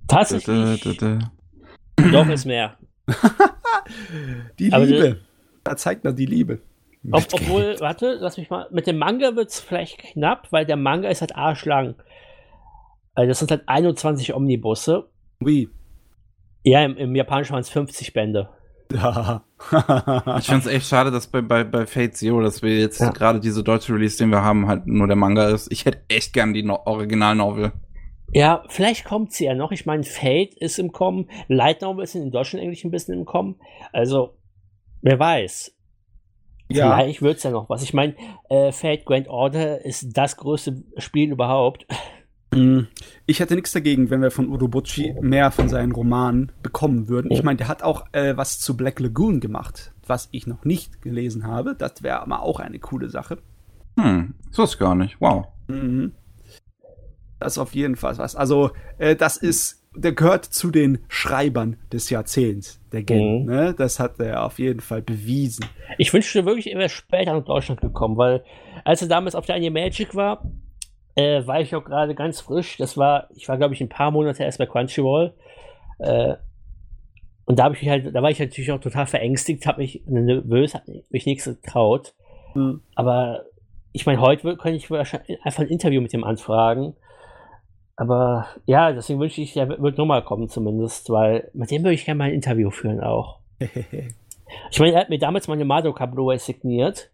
Tatsächlich. 0.08 1.00
Doch, 2.12 2.30
ist 2.30 2.46
mehr. 2.46 2.78
die 4.60 4.72
Aber 4.72 4.86
Liebe. 4.86 5.20
Da 5.66 5.76
zeigt 5.76 6.06
man 6.06 6.16
die 6.16 6.26
Liebe. 6.26 6.62
Ob, 7.12 7.26
obwohl, 7.32 7.76
warte, 7.80 8.18
lass 8.20 8.38
mich 8.38 8.50
mal. 8.50 8.68
Mit 8.72 8.88
dem 8.88 8.98
Manga 8.98 9.36
wird 9.36 9.50
es 9.50 9.60
vielleicht 9.60 9.98
knapp, 9.98 10.48
weil 10.52 10.66
der 10.66 10.78
Manga 10.78 11.10
ist 11.10 11.20
halt 11.20 11.36
arschlang. 11.36 11.96
Also 13.18 13.30
das 13.30 13.40
sind 13.40 13.50
halt 13.50 13.64
21 13.66 14.36
Omnibusse. 14.36 15.10
Wie? 15.40 15.70
Ja, 16.64 16.86
im, 16.86 16.96
im 16.98 17.16
Japanischen 17.16 17.54
waren 17.54 17.62
es 17.62 17.70
50 17.70 18.14
Bände. 18.14 18.48
Ja. 18.94 19.44
ich 20.38 20.46
finde 20.46 20.60
es 20.60 20.68
echt 20.68 20.88
schade, 20.88 21.10
dass 21.10 21.26
bei, 21.26 21.42
bei, 21.42 21.64
bei 21.64 21.88
Fate 21.88 22.16
Zero, 22.16 22.42
dass 22.42 22.62
wir 22.62 22.78
jetzt 22.78 23.02
ja. 23.02 23.10
gerade 23.10 23.40
diese 23.40 23.64
deutsche 23.64 23.92
Release, 23.92 24.20
den 24.20 24.30
wir 24.30 24.44
haben, 24.44 24.68
halt 24.68 24.86
nur 24.86 25.08
der 25.08 25.16
Manga 25.16 25.50
ist. 25.50 25.72
Ich 25.72 25.86
hätte 25.86 26.04
echt 26.10 26.32
gern 26.32 26.54
die 26.54 26.62
no 26.62 26.80
Original-Novel. 26.86 27.72
Ja, 28.34 28.64
vielleicht 28.68 29.04
kommt 29.04 29.34
sie 29.34 29.46
ja 29.46 29.56
noch. 29.56 29.72
Ich 29.72 29.88
meine, 29.88 30.04
Fate 30.04 30.54
ist 30.54 30.78
im 30.78 30.92
Kommen, 30.92 31.28
Light 31.48 31.82
Novel 31.82 32.04
ist 32.04 32.14
in 32.14 32.30
Deutsch 32.30 32.54
und 32.54 32.60
Englisch 32.60 32.84
ein 32.84 32.92
bisschen 32.92 33.16
im 33.16 33.26
Kommen. 33.26 33.56
Also, 33.94 34.38
wer 35.02 35.18
weiß. 35.18 35.74
Ja. 36.70 36.96
Vielleicht 36.96 37.24
wird 37.24 37.38
es 37.38 37.44
ja 37.44 37.50
noch 37.50 37.68
was. 37.68 37.82
Ich 37.82 37.96
meine, 37.96 38.14
äh, 38.50 38.72
Fate 38.72 39.06
Grand 39.06 39.28
Order 39.28 39.84
ist 39.84 40.16
das 40.16 40.38
größte 40.38 40.84
Spiel 40.98 41.32
überhaupt. 41.32 41.88
Mhm. 42.54 42.88
Ich 43.26 43.40
hätte 43.40 43.56
nichts 43.56 43.72
dagegen, 43.72 44.10
wenn 44.10 44.22
wir 44.22 44.32
von 44.32 44.48
Urobuchi 44.48 45.16
mehr 45.22 45.52
von 45.52 45.70
seinen 45.70 45.92
Romanen 45.92 46.52
bekommen 46.64 47.08
würden. 47.08 47.32
Ich 47.32 47.44
meine, 47.44 47.58
der 47.58 47.68
hat 47.68 47.84
auch 47.84 48.06
äh, 48.14 48.38
was 48.38 48.60
zu 48.60 48.78
Black 48.78 49.00
Lagoon 49.00 49.40
gemacht, 49.40 49.92
was 50.06 50.30
ich 50.32 50.48
noch 50.48 50.64
nicht 50.64 51.02
gelesen 51.02 51.46
habe. 51.46 51.76
Das 51.76 52.04
wäre 52.04 52.22
aber 52.22 52.42
auch 52.42 52.60
eine 52.60 52.80
coole 52.80 53.10
Sache. 53.10 53.40
Hm, 53.98 54.34
so 54.52 54.64
ist 54.64 54.78
gar 54.78 54.96
nicht. 54.96 55.18
Wow. 55.20 55.48
Mhm. 55.68 56.14
Das 57.40 57.54
ist 57.54 57.58
auf 57.58 57.76
jeden 57.76 57.96
Fall 57.96 58.18
was. 58.18 58.36
Also, 58.36 58.72
äh, 58.98 59.16
das 59.16 59.38
ist, 59.38 59.84
der 59.96 60.14
gehört 60.14 60.46
zu 60.46 60.72
den 60.72 61.00
Schreibern 61.08 61.78
des 61.92 62.10
Jahrzehnts, 62.10 62.80
der 62.92 63.04
Gen. 63.04 63.42
Mhm. 63.42 63.46
Ne? 63.46 63.76
Das 63.78 64.00
hat 64.00 64.20
er 64.20 64.44
auf 64.44 64.58
jeden 64.60 64.80
Fall 64.80 65.02
bewiesen. 65.02 65.66
Ich 65.98 66.14
wünschte 66.14 66.46
wirklich, 66.46 66.72
er 66.72 66.80
wäre 66.80 66.90
später 66.90 67.34
nach 67.34 67.46
Deutschland 67.46 67.82
gekommen, 67.82 68.18
weil 68.18 68.44
als 68.86 69.02
er 69.02 69.08
damals 69.08 69.36
auf 69.36 69.46
der 69.46 69.56
Animagic 69.56 70.16
war, 70.16 70.44
äh, 71.18 71.46
war 71.48 71.60
ich 71.60 71.76
auch 71.76 71.84
gerade 71.84 72.14
ganz 72.14 72.42
frisch. 72.42 72.78
Das 72.78 72.96
war, 72.96 73.28
ich 73.36 73.50
war, 73.50 73.58
glaube 73.58 73.74
ich, 73.74 73.82
ein 73.82 73.90
paar 73.90 74.12
Monate 74.12 74.44
erst 74.44 74.60
bei 74.60 74.68
Crunchyroll. 74.68 75.34
Äh, 75.98 76.36
und 77.46 77.58
da 77.58 77.64
habe 77.64 77.76
ich 77.76 77.82
mich 77.82 77.90
halt, 77.90 78.16
da 78.16 78.22
war 78.22 78.30
ich 78.30 78.40
natürlich 78.40 78.72
auch 78.72 78.80
total 78.80 79.08
verängstigt, 79.08 79.66
habe 79.66 79.82
mich 79.82 80.04
nervös, 80.06 80.76
habe 80.76 81.04
mich 81.10 81.26
nichts 81.26 81.46
getraut. 81.46 82.14
Mhm. 82.54 82.82
Aber 82.94 83.46
ich 83.94 84.06
meine, 84.06 84.22
heute 84.22 84.58
kann 84.58 84.76
ich 84.76 84.92
wahrscheinlich 84.92 85.44
einfach 85.44 85.64
ein 85.64 85.70
Interview 85.70 86.02
mit 86.02 86.14
ihm 86.14 86.24
anfragen. 86.24 86.96
Aber 87.96 88.46
ja, 88.66 88.92
deswegen 88.92 89.20
wünsche 89.20 89.42
ich, 89.42 89.58
er 89.58 89.70
wird 89.70 89.98
nochmal 89.98 90.24
kommen 90.24 90.50
zumindest, 90.50 91.10
weil 91.10 91.50
mit 91.54 91.72
dem 91.72 91.84
würde 91.84 91.96
ich 91.96 92.06
gerne 92.06 92.20
mal 92.20 92.26
ein 92.26 92.34
Interview 92.34 92.70
führen 92.70 93.02
auch. 93.02 93.40
ich 93.60 94.80
meine, 94.80 94.94
er 94.94 95.02
hat 95.02 95.10
mir 95.10 95.18
damals 95.18 95.48
meine 95.48 95.66
Madoka 95.66 96.06
Blu-ray 96.06 96.38
signiert. 96.38 97.10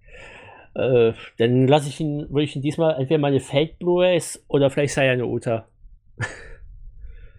Äh, 0.76 1.14
dann 1.38 1.68
lasse 1.68 1.90
ich 1.90 2.00
ihn, 2.00 2.28
würde 2.30 2.44
ich 2.44 2.56
ihn 2.56 2.62
diesmal 2.62 2.96
entweder 3.00 3.20
meine 3.20 3.40
Fake 3.40 3.80
Blu-rays 3.80 4.44
oder 4.48 4.70
vielleicht 4.70 4.94
sei 4.94 5.10
eine 5.10 5.26
Uta. 5.26 5.68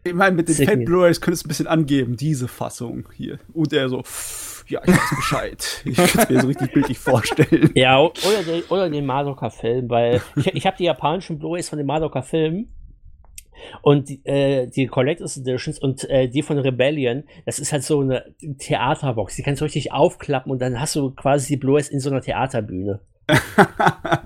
Ich 0.07 0.13
meine, 0.13 0.37
mit 0.37 0.49
den 0.51 0.55
Fake 0.55 0.85
Blu-rays 0.85 1.19
könntest 1.19 1.45
du 1.45 1.47
ein 1.47 1.49
bisschen 1.49 1.67
angeben, 1.67 2.15
diese 2.15 2.47
Fassung 2.47 3.09
hier. 3.17 3.39
Und 3.55 3.73
er 3.73 3.89
so, 3.89 4.03
ja, 4.69 4.83
ich 4.85 4.93
weiß 4.93 5.17
Bescheid. 5.17 5.83
ich 5.87 5.97
kann 5.97 6.23
es 6.23 6.29
mir 6.29 6.41
so 6.43 6.47
richtig 6.47 6.73
bildlich 6.75 6.99
vorstellen. 6.99 7.71
Ja, 7.75 8.01
oder 8.01 8.43
den, 8.47 8.63
oder 8.69 8.91
den 8.91 9.07
Madoka-Film, 9.07 9.89
weil 9.89 10.21
ich, 10.37 10.47
ich 10.49 10.67
habe 10.67 10.77
die 10.77 10.85
japanischen 10.85 11.39
Blu-rays 11.39 11.71
von 11.71 11.79
den 11.79 11.87
Madoka-Filmen. 11.87 12.69
Und 13.81 14.11
die, 14.11 14.21
äh, 14.27 14.67
die 14.67 14.89
Collectors 14.89 15.39
Editions 15.39 15.79
und 15.79 16.05
äh, 16.11 16.29
die 16.29 16.43
von 16.43 16.59
Rebellion, 16.59 17.25
das 17.47 17.59
ist 17.59 17.73
halt 17.73 17.83
so 17.83 18.01
eine 18.01 18.35
Theaterbox. 18.59 19.37
Die 19.37 19.43
kannst 19.43 19.63
du 19.63 19.65
richtig 19.65 19.93
aufklappen 19.93 20.53
und 20.53 20.61
dann 20.61 20.79
hast 20.79 20.97
du 20.97 21.13
quasi 21.13 21.55
die 21.55 21.57
Blu-rays 21.57 21.89
in 21.89 22.01
so 22.01 22.11
einer 22.11 22.21
Theaterbühne. 22.21 23.01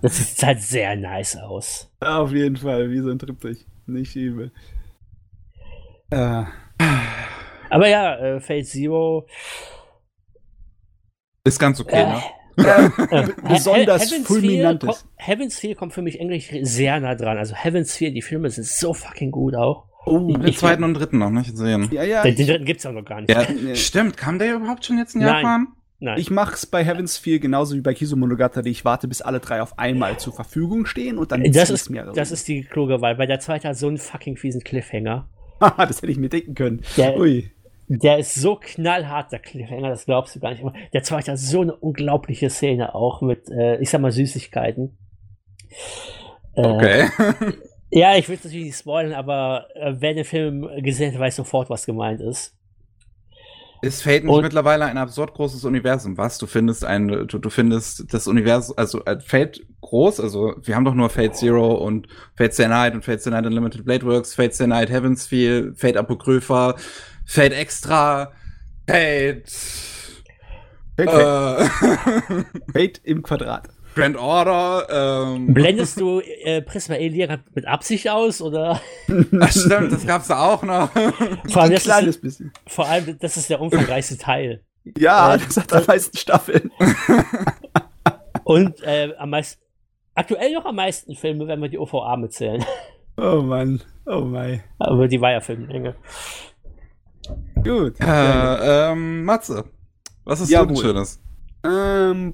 Das 0.02 0.16
sieht 0.16 0.42
halt 0.42 0.60
sehr 0.60 0.96
nice 0.96 1.36
aus. 1.36 1.90
Auf 2.00 2.32
jeden 2.32 2.56
Fall, 2.56 2.90
wie 2.90 3.00
so 3.00 3.10
ein 3.10 3.18
Triptych. 3.18 3.66
Nicht 3.86 4.16
übel. 4.16 4.52
Äh. 6.10 6.44
Aber 7.70 7.88
ja, 7.88 8.16
äh, 8.16 8.40
Fate 8.40 8.66
Zero. 8.66 9.26
Ist 11.44 11.58
ganz 11.58 11.80
okay, 11.80 12.02
äh, 12.02 12.06
ne? 12.06 12.22
äh, 13.10 13.28
besonders 13.48 14.12
fulminantes. 14.12 15.06
Heaven's 15.16 15.58
Feel 15.58 15.74
kommt 15.74 15.92
für 15.92 16.02
mich 16.02 16.20
eigentlich 16.20 16.52
sehr 16.62 16.98
nah 17.00 17.14
dran. 17.14 17.38
Also 17.38 17.54
Heaven's 17.54 17.96
Feel, 17.96 18.12
die 18.12 18.22
Filme 18.22 18.50
sind 18.50 18.66
so 18.66 18.92
fucking 18.92 19.30
gut 19.30 19.54
auch. 19.54 19.86
Oh, 20.06 20.18
den 20.18 20.54
zweiten 20.54 20.84
und 20.84 20.94
dritten 20.94 21.18
noch 21.18 21.30
nicht 21.30 21.50
gesehen. 21.50 21.88
Ja, 21.92 22.02
ja. 22.02 22.22
Den, 22.22 22.34
den 22.36 22.46
dritten 22.46 22.64
gibt's 22.64 22.86
auch 22.86 22.92
noch 22.92 23.04
gar 23.04 23.20
nicht. 23.20 23.30
Ja, 23.30 23.46
stimmt. 23.74 24.16
Kam 24.16 24.38
der 24.38 24.56
überhaupt 24.56 24.84
schon 24.84 24.98
jetzt 24.98 25.14
in 25.14 25.20
Japan? 25.20 25.68
Nein. 26.00 26.18
Ich 26.18 26.30
mach's 26.30 26.64
bei 26.64 26.84
Heavens 26.84 27.18
4 27.18 27.40
genauso 27.40 27.74
wie 27.74 27.80
bei 27.80 27.92
Kizumonogatari. 27.92 28.68
Ich 28.68 28.84
warte, 28.84 29.08
bis 29.08 29.20
alle 29.20 29.40
drei 29.40 29.60
auf 29.60 29.78
einmal 29.78 30.18
zur 30.18 30.32
Verfügung 30.32 30.86
stehen 30.86 31.18
und 31.18 31.32
dann 31.32 31.42
das 31.50 31.70
ist 31.70 31.90
mir 31.90 32.12
Das 32.14 32.30
ist 32.30 32.46
die 32.46 32.62
kluge 32.62 33.00
Wahl, 33.00 33.18
weil 33.18 33.26
der 33.26 33.40
zweite 33.40 33.68
hat 33.68 33.76
so 33.76 33.88
einen 33.88 33.98
fucking 33.98 34.36
fiesen 34.36 34.62
Cliffhanger. 34.62 35.28
Haha, 35.60 35.86
das 35.86 36.00
hätte 36.00 36.12
ich 36.12 36.18
mir 36.18 36.28
denken 36.28 36.54
können. 36.54 36.82
Der, 36.96 37.18
Ui. 37.18 37.50
der 37.88 38.18
ist 38.18 38.34
so 38.34 38.54
knallhart, 38.54 39.32
der 39.32 39.40
Cliffhanger, 39.40 39.88
das 39.88 40.06
glaubst 40.06 40.36
du 40.36 40.40
gar 40.40 40.50
nicht. 40.50 40.62
Der 40.92 41.02
zweite 41.02 41.32
hat 41.32 41.38
so 41.38 41.62
eine 41.62 41.74
unglaubliche 41.74 42.48
Szene 42.48 42.94
auch 42.94 43.20
mit, 43.20 43.48
äh, 43.50 43.80
ich 43.80 43.90
sag 43.90 44.00
mal, 44.00 44.12
Süßigkeiten. 44.12 44.96
Äh, 46.54 46.60
okay. 46.60 47.08
ja, 47.90 48.16
ich 48.16 48.28
will 48.28 48.36
es 48.36 48.44
natürlich 48.44 48.66
nicht 48.66 48.78
spoilern, 48.78 49.14
aber 49.14 49.66
äh, 49.74 49.94
wer 49.98 50.14
den 50.14 50.24
Film 50.24 50.68
gesehen 50.82 51.12
hat, 51.12 51.20
weiß 51.20 51.34
sofort, 51.34 51.70
was 51.70 51.86
gemeint 51.86 52.20
ist. 52.20 52.57
Ist 53.80 54.02
Fate 54.02 54.24
nicht 54.24 54.32
und 54.32 54.42
mittlerweile 54.42 54.86
ein 54.86 54.98
absurd 54.98 55.34
großes 55.34 55.64
Universum? 55.64 56.16
Was? 56.18 56.38
Du 56.38 56.46
findest 56.46 56.84
ein, 56.84 57.08
du, 57.08 57.24
du 57.26 57.50
findest 57.50 58.12
das 58.12 58.26
Universum, 58.26 58.76
also 58.76 59.04
äh, 59.04 59.20
Fate 59.20 59.64
groß, 59.82 60.20
also 60.20 60.54
wir 60.62 60.74
haben 60.74 60.84
doch 60.84 60.94
nur 60.94 61.10
Fate 61.10 61.36
Zero 61.36 61.74
und 61.74 62.08
Fate 62.34 62.54
Stay 62.54 62.68
Night 62.68 62.94
und 62.94 63.04
Fate 63.04 63.20
Stay 63.20 63.30
Night 63.30 63.46
Unlimited 63.46 63.84
Blade 63.84 64.04
Works, 64.04 64.34
Fate 64.34 64.54
Stay 64.54 64.66
Night 64.66 64.90
Heaven's 64.90 65.26
Feel, 65.26 65.74
Fate 65.76 65.96
Apokrypha, 65.96 66.74
Fate 67.24 67.52
Extra, 67.52 68.32
Fate. 68.88 69.48
Fate, 70.96 71.12
äh, 71.12 71.68
Fate 72.72 73.00
im 73.04 73.22
Quadrat. 73.22 73.68
Grand 73.98 74.16
Order. 74.16 75.34
Ähm. 75.34 75.52
Blendest 75.52 76.00
du 76.00 76.20
äh, 76.20 76.62
Prisma 76.62 76.94
Elia 76.94 77.38
mit 77.52 77.66
Absicht 77.66 78.08
aus 78.08 78.40
oder? 78.40 78.80
Ach, 79.40 79.50
stimmt, 79.50 79.90
das 79.90 80.06
gab's 80.06 80.28
da 80.28 80.38
auch 80.38 80.62
noch. 80.62 80.90
Vor 81.48 81.62
allem, 81.62 81.72
ein 81.72 81.78
kleines 81.78 82.16
ist, 82.16 82.22
bisschen. 82.22 82.52
Vor 82.68 82.86
allem, 82.86 83.18
das 83.18 83.36
ist 83.36 83.50
der 83.50 83.60
umfangreichste 83.60 84.16
Teil. 84.16 84.62
Ja, 84.96 85.34
äh, 85.34 85.38
das 85.38 85.56
hat 85.56 85.72
am 85.72 85.84
meisten 85.84 86.16
Staffeln. 86.16 86.70
Und 88.44 88.80
äh, 88.84 89.12
am 89.18 89.30
meisten, 89.30 89.60
aktuell 90.14 90.52
noch 90.52 90.64
am 90.64 90.76
meisten 90.76 91.16
Filme, 91.16 91.48
wenn 91.48 91.60
wir 91.60 91.68
die 91.68 91.78
OVA 91.78 92.16
mitzählen. 92.16 92.64
Oh 93.16 93.42
Mann, 93.42 93.82
oh 94.06 94.20
mein. 94.20 94.62
Aber 94.78 95.08
die 95.08 95.20
war 95.20 95.32
ja 95.32 95.40
Filmlänge. 95.40 95.96
Gut. 97.64 98.00
Äh, 98.00 98.92
ähm, 98.92 99.24
Matze, 99.24 99.64
was 100.24 100.40
ist 100.40 100.50
ja, 100.50 100.64
so 100.64 100.80
Schönes? 100.80 101.20
Ähm, 101.64 102.32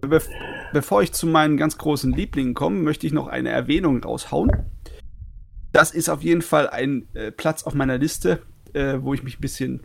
Be 0.00 0.20
bevor 0.72 1.02
ich 1.02 1.12
zu 1.12 1.26
meinen 1.26 1.56
ganz 1.56 1.78
großen 1.78 2.12
Lieblingen 2.12 2.54
komme, 2.54 2.80
möchte 2.80 3.06
ich 3.06 3.12
noch 3.12 3.26
eine 3.26 3.48
Erwähnung 3.48 4.02
raushauen. 4.02 4.50
Das 5.72 5.90
ist 5.90 6.08
auf 6.08 6.22
jeden 6.22 6.42
Fall 6.42 6.68
ein 6.70 7.08
äh, 7.14 7.32
Platz 7.32 7.64
auf 7.64 7.74
meiner 7.74 7.98
Liste, 7.98 8.42
äh, 8.72 8.98
wo 9.00 9.14
ich 9.14 9.22
mich 9.22 9.38
ein 9.38 9.40
bisschen 9.40 9.80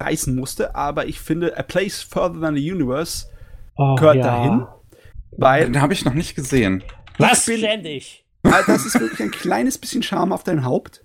reißen 0.00 0.34
musste, 0.34 0.74
aber 0.74 1.06
ich 1.06 1.20
finde 1.20 1.56
A 1.56 1.62
Place 1.62 2.02
Further 2.02 2.40
Than 2.40 2.56
the 2.56 2.72
Universe 2.72 3.26
oh, 3.76 3.94
gehört 3.96 4.16
ja. 4.16 4.22
dahin. 4.22 4.66
Weil, 5.32 5.66
Den 5.66 5.80
habe 5.80 5.92
ich 5.92 6.04
noch 6.04 6.14
nicht 6.14 6.34
gesehen. 6.34 6.82
Was 7.18 7.46
bin, 7.46 7.58
ständig? 7.58 8.24
Also 8.42 8.72
das 8.72 8.86
ist 8.86 9.00
wirklich 9.00 9.20
ein 9.20 9.30
kleines 9.30 9.78
bisschen 9.78 10.02
Charme 10.02 10.32
auf 10.32 10.44
dein 10.44 10.64
Haupt. 10.64 11.02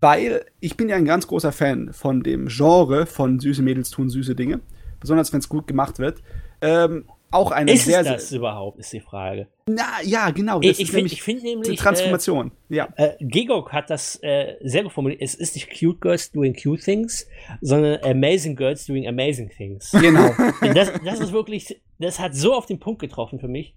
Weil 0.00 0.44
ich 0.60 0.76
bin 0.76 0.88
ja 0.88 0.96
ein 0.96 1.06
ganz 1.06 1.26
großer 1.26 1.52
Fan 1.52 1.92
von 1.92 2.22
dem 2.22 2.48
Genre 2.48 3.06
von 3.06 3.40
süße 3.40 3.62
Mädels 3.62 3.90
tun 3.90 4.10
süße 4.10 4.34
Dinge. 4.34 4.60
Besonders 5.00 5.32
wenn 5.32 5.40
es 5.40 5.48
gut 5.48 5.66
gemacht 5.66 5.98
wird. 5.98 6.22
Ähm, 6.60 7.06
auch 7.30 7.50
eine 7.50 7.72
ist 7.72 7.84
sehr, 7.84 8.00
es 8.00 8.06
das 8.06 8.28
sehr, 8.28 8.38
überhaupt, 8.38 8.78
ist 8.78 8.92
die 8.92 9.00
Frage. 9.00 9.48
Na, 9.68 10.00
ja, 10.04 10.30
genau. 10.30 10.60
Das 10.60 10.78
ich 10.78 10.90
finde 10.90 11.10
find 11.10 11.42
nämlich. 11.42 11.70
Die 11.70 11.76
Transformation, 11.76 12.52
äh, 12.70 12.76
ja. 12.76 12.88
Äh, 12.96 13.16
Gigok 13.20 13.72
hat 13.72 13.90
das 13.90 14.18
äh, 14.22 14.54
sehr 14.62 14.84
gut 14.84 14.92
formuliert. 14.92 15.20
Es 15.20 15.34
ist 15.34 15.54
nicht 15.54 15.68
cute 15.68 16.00
girls 16.00 16.30
doing 16.30 16.54
cute 16.54 16.82
things, 16.82 17.26
sondern 17.60 18.02
amazing 18.04 18.54
girls 18.54 18.86
doing 18.86 19.06
amazing 19.08 19.50
things. 19.50 19.90
Genau. 19.90 20.30
das, 20.74 20.92
das 21.04 21.20
ist 21.20 21.32
wirklich, 21.32 21.80
das 21.98 22.20
hat 22.20 22.34
so 22.34 22.54
auf 22.54 22.66
den 22.66 22.78
Punkt 22.78 23.00
getroffen 23.00 23.40
für 23.40 23.48
mich. 23.48 23.74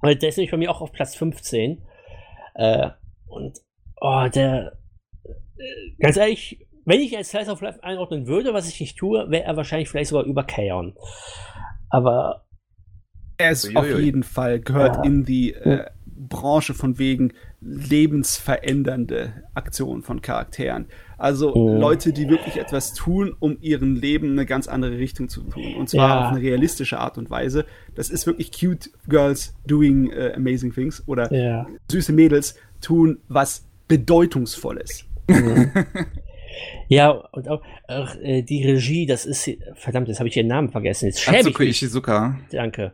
Und 0.00 0.20
der 0.20 0.28
ist 0.28 0.36
nämlich 0.36 0.50
bei 0.50 0.56
mir 0.56 0.70
auch 0.70 0.82
auf 0.82 0.92
Platz 0.92 1.14
15. 1.14 1.80
Äh, 2.54 2.90
und, 3.26 3.58
oh, 4.00 4.26
der, 4.34 4.78
äh, 5.24 5.92
ganz 5.98 6.16
ehrlich, 6.16 6.66
wenn 6.84 7.00
ich 7.00 7.16
als 7.16 7.30
Slice 7.30 7.50
of 7.50 7.60
Life 7.60 7.82
einordnen 7.82 8.26
würde, 8.26 8.52
was 8.52 8.68
ich 8.68 8.80
nicht 8.80 8.98
tue, 8.98 9.30
wäre 9.30 9.44
er 9.44 9.56
wahrscheinlich 9.56 9.88
vielleicht 9.88 10.10
sogar 10.10 10.24
über 10.24 10.44
Kaon. 10.44 10.94
Aber 11.88 12.44
er 13.42 13.52
ist 13.52 13.66
Uiuiui. 13.66 13.78
auf 13.78 14.00
jeden 14.00 14.22
Fall, 14.22 14.60
gehört 14.60 14.96
ja. 14.96 15.02
in 15.02 15.24
die 15.24 15.54
äh, 15.54 15.84
Branche 16.04 16.74
von 16.74 16.98
wegen 16.98 17.32
lebensverändernde 17.60 19.32
Aktionen 19.54 20.02
von 20.02 20.22
Charakteren. 20.22 20.86
Also 21.18 21.54
oh. 21.54 21.78
Leute, 21.78 22.12
die 22.12 22.28
wirklich 22.28 22.56
etwas 22.56 22.94
tun, 22.94 23.34
um 23.38 23.56
ihren 23.60 23.94
Leben 23.94 24.32
eine 24.32 24.46
ganz 24.46 24.66
andere 24.66 24.98
Richtung 24.98 25.28
zu 25.28 25.42
tun. 25.42 25.76
Und 25.76 25.88
zwar 25.88 26.08
ja. 26.08 26.26
auf 26.26 26.32
eine 26.32 26.42
realistische 26.42 26.98
Art 26.98 27.18
und 27.18 27.30
Weise. 27.30 27.64
Das 27.94 28.10
ist 28.10 28.26
wirklich 28.26 28.50
cute 28.50 28.90
Girls 29.08 29.54
doing 29.66 30.12
uh, 30.12 30.34
amazing 30.34 30.72
things 30.72 31.02
oder 31.06 31.32
ja. 31.32 31.66
süße 31.90 32.12
Mädels 32.12 32.56
tun 32.80 33.18
was 33.28 33.64
Bedeutungsvolles. 33.86 35.04
Mhm. 35.28 35.70
Ja, 36.88 37.10
und 37.10 37.48
auch, 37.48 37.62
äh, 38.22 38.42
die 38.42 38.64
Regie, 38.64 39.06
das 39.06 39.24
ist, 39.24 39.50
verdammt, 39.74 40.08
jetzt 40.08 40.18
habe 40.18 40.28
ich 40.28 40.36
ihren 40.36 40.48
Namen 40.48 40.70
vergessen. 40.70 41.06
Jetzt 41.06 41.20
schäme 41.20 41.38
Atsuko 41.38 41.62
Ishizuka. 41.62 42.38
Danke. 42.50 42.92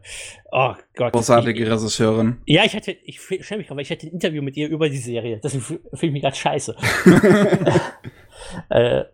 Oh 0.50 0.74
Gott. 0.94 1.12
Großartige 1.12 1.62
ich, 1.62 1.70
Regisseurin. 1.70 2.38
Ja, 2.46 2.64
ich 2.64 2.74
hatte, 2.74 2.92
ich 2.92 3.20
schäme 3.20 3.58
mich, 3.58 3.70
weil 3.70 3.80
ich 3.80 3.90
hatte 3.90 4.06
ein 4.06 4.12
Interview 4.12 4.42
mit 4.42 4.56
ihr 4.56 4.68
über 4.68 4.88
die 4.88 4.98
Serie. 4.98 5.38
Das 5.42 5.54
fühle 5.54 5.80
ich 6.00 6.12
mich 6.12 6.22
gerade 6.22 6.36
scheiße. 6.36 6.76
äh, 8.70 9.04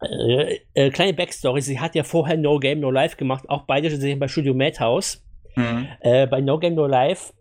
äh, 0.00 0.58
äh, 0.74 0.90
kleine 0.90 1.14
Backstory, 1.14 1.60
sie 1.60 1.80
hat 1.80 1.94
ja 1.94 2.02
vorher 2.02 2.36
No 2.36 2.58
Game 2.58 2.80
No 2.80 2.90
Life 2.90 3.16
gemacht, 3.16 3.48
auch 3.48 3.62
beide 3.62 3.90
Serien 3.90 4.18
bei 4.18 4.28
Studio 4.28 4.54
Madhouse. 4.54 5.24
Mhm. 5.56 5.88
Äh, 6.00 6.26
bei 6.26 6.40
No 6.40 6.58
Game 6.58 6.74
No 6.74 6.86
Life 6.86 7.32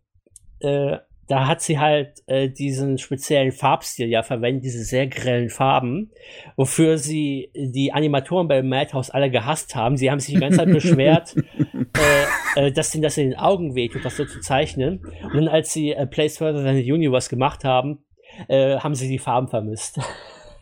äh, 0.60 0.98
da 1.27 1.47
hat 1.47 1.61
sie 1.61 1.79
halt 1.79 2.21
äh, 2.27 2.49
diesen 2.49 2.97
speziellen 2.97 3.51
Farbstil 3.51 4.07
ja 4.07 4.23
verwendet, 4.23 4.65
diese 4.65 4.83
sehr 4.83 5.07
grellen 5.07 5.49
Farben, 5.49 6.11
wofür 6.57 6.97
sie 6.97 7.49
die 7.55 7.93
Animatoren 7.93 8.47
bei 8.47 8.61
Madhouse 8.61 9.09
alle 9.09 9.31
gehasst 9.31 9.75
haben. 9.75 9.95
Sie 9.95 10.11
haben 10.11 10.19
sich 10.19 10.33
die 10.33 10.39
ganze 10.39 10.57
Zeit 10.57 10.71
beschwert, 10.71 11.35
äh, 12.55 12.67
äh, 12.67 12.71
dass 12.71 12.93
ihnen 12.93 13.03
das 13.03 13.17
in 13.17 13.29
den 13.29 13.39
Augen 13.39 13.75
wehtut, 13.75 14.03
das 14.03 14.17
so 14.17 14.25
zu 14.25 14.41
zeichnen. 14.41 15.05
Und 15.23 15.35
dann, 15.35 15.47
als 15.47 15.71
sie 15.71 15.91
äh, 15.91 16.05
Place 16.05 16.37
Further 16.37 16.63
Than 16.63 16.75
the 16.75 16.91
Universe 16.91 17.29
gemacht 17.29 17.63
haben, 17.63 18.03
äh, 18.47 18.77
haben 18.77 18.95
sie 18.95 19.07
die 19.07 19.19
Farben 19.19 19.47
vermisst. 19.47 19.99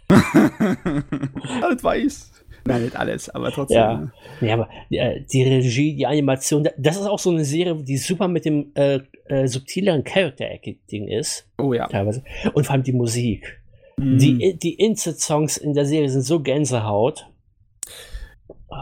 Alles 1.61 1.83
weiß. 1.83 2.31
Nein, 2.65 2.83
nicht 2.83 2.95
alles, 2.95 3.29
aber 3.29 3.51
trotzdem. 3.51 3.77
Ja, 3.77 4.11
ja 4.41 4.53
aber 4.53 4.69
äh, 4.89 5.21
die 5.21 5.43
Regie, 5.43 5.95
die 5.95 6.05
Animation, 6.05 6.67
das 6.77 6.97
ist 6.97 7.07
auch 7.07 7.17
so 7.17 7.31
eine 7.31 7.43
Serie, 7.43 7.75
die 7.83 7.97
super 7.97 8.27
mit 8.27 8.45
dem 8.45 8.71
äh, 8.75 8.99
äh, 9.31 9.47
subtileren 9.47 10.03
Character-Acting 10.03 11.07
ist. 11.07 11.47
Oh 11.57 11.73
ja. 11.73 11.87
Teilweise. 11.87 12.23
Und 12.53 12.65
vor 12.65 12.73
allem 12.73 12.83
die 12.83 12.93
Musik. 12.93 13.61
Mm. 13.97 14.17
Die, 14.17 14.59
die 14.59 14.73
Insert-Songs 14.73 15.57
in 15.57 15.73
der 15.73 15.85
Serie 15.85 16.09
sind 16.09 16.23
so 16.23 16.41
Gänsehaut. 16.41 17.27
Oh. 18.47 18.75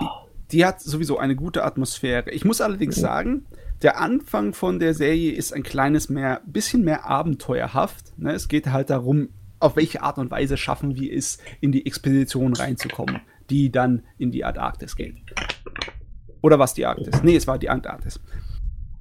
Die 0.52 0.66
hat 0.66 0.82
sowieso 0.82 1.18
eine 1.18 1.36
gute 1.36 1.64
Atmosphäre. 1.64 2.32
Ich 2.32 2.44
muss 2.44 2.62
allerdings 2.62 2.98
mhm. 2.98 3.02
sagen, 3.02 3.46
der 3.82 4.00
Anfang 4.00 4.54
von 4.54 4.80
der 4.80 4.94
Serie 4.94 5.32
ist 5.32 5.54
ein 5.54 5.64
kleines 5.64 6.10
mehr, 6.10 6.42
bisschen 6.46 6.84
mehr 6.84 7.06
abenteuerhaft. 7.06 8.18
Ne? 8.18 8.34
Es 8.34 8.48
geht 8.48 8.68
halt 8.68 8.90
darum, 8.90 9.30
auf 9.60 9.76
welche 9.76 10.02
Art 10.02 10.18
und 10.18 10.32
Weise 10.32 10.58
schaffen 10.58 10.96
wir 10.96 11.14
es, 11.14 11.38
in 11.62 11.72
die 11.72 11.86
Expedition 11.86 12.54
reinzukommen 12.54 13.22
die 13.50 13.72
dann 13.72 14.04
in 14.18 14.32
die 14.32 14.46
Antarktis 14.46 14.96
geht. 14.96 15.16
Oder 16.42 16.60
was 16.60 16.74
die 16.74 16.86
Arktis? 16.86 17.22
Nee, 17.24 17.36
es 17.36 17.48
war 17.48 17.60
die 17.60 17.70
Antarktis. 17.70 18.20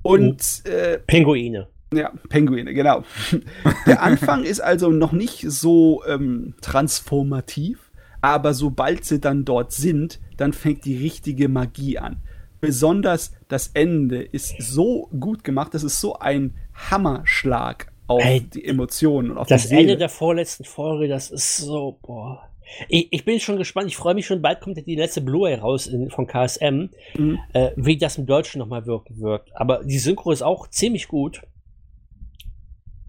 Und 0.08 0.66
äh, 0.66 0.98
Pinguine. 0.98 1.68
Ja, 1.92 2.12
Pinguine, 2.28 2.74
genau. 2.74 3.02
Der 3.86 4.02
Anfang 4.02 4.44
ist 4.44 4.60
also 4.60 4.90
noch 4.90 5.12
nicht 5.12 5.40
so 5.48 6.02
ähm, 6.06 6.54
transformativ, 6.60 7.90
aber 8.20 8.52
sobald 8.52 9.04
sie 9.04 9.20
dann 9.20 9.44
dort 9.44 9.72
sind, 9.72 10.20
dann 10.36 10.52
fängt 10.52 10.84
die 10.84 10.98
richtige 10.98 11.48
Magie 11.48 11.98
an. 11.98 12.16
Besonders 12.60 13.32
das 13.48 13.68
Ende 13.74 14.22
ist 14.22 14.54
so 14.60 15.08
gut 15.18 15.44
gemacht, 15.44 15.74
das 15.74 15.84
ist 15.84 16.00
so 16.00 16.18
ein 16.18 16.54
Hammerschlag 16.90 17.92
auf 18.06 18.24
Ey, 18.24 18.40
die 18.40 18.64
Emotionen 18.64 19.30
und 19.30 19.38
auf 19.38 19.46
das 19.46 19.62
die 19.62 19.68
Seele. 19.68 19.80
Ende 19.82 19.96
der 19.96 20.08
vorletzten 20.08 20.64
Folge, 20.64 21.08
das 21.08 21.30
ist 21.30 21.58
so, 21.58 21.98
boah. 22.02 22.48
Ich, 22.88 23.08
ich, 23.12 23.24
bin 23.24 23.40
schon 23.40 23.56
gespannt. 23.56 23.88
Ich 23.88 23.96
freue 23.96 24.14
mich 24.14 24.26
schon. 24.26 24.42
Bald 24.42 24.60
kommt 24.60 24.76
die 24.86 24.94
letzte 24.94 25.20
Blu-ray 25.20 25.54
raus 25.54 25.86
in, 25.86 26.10
von 26.10 26.26
KSM, 26.26 26.90
mhm. 27.16 27.38
äh, 27.52 27.70
wie 27.76 27.96
das 27.96 28.18
im 28.18 28.26
Deutschen 28.26 28.58
nochmal 28.58 28.86
wirken 28.86 29.20
wird. 29.20 29.48
Aber 29.54 29.84
die 29.84 29.98
Synchro 29.98 30.30
ist 30.30 30.42
auch 30.42 30.68
ziemlich 30.68 31.08
gut. 31.08 31.42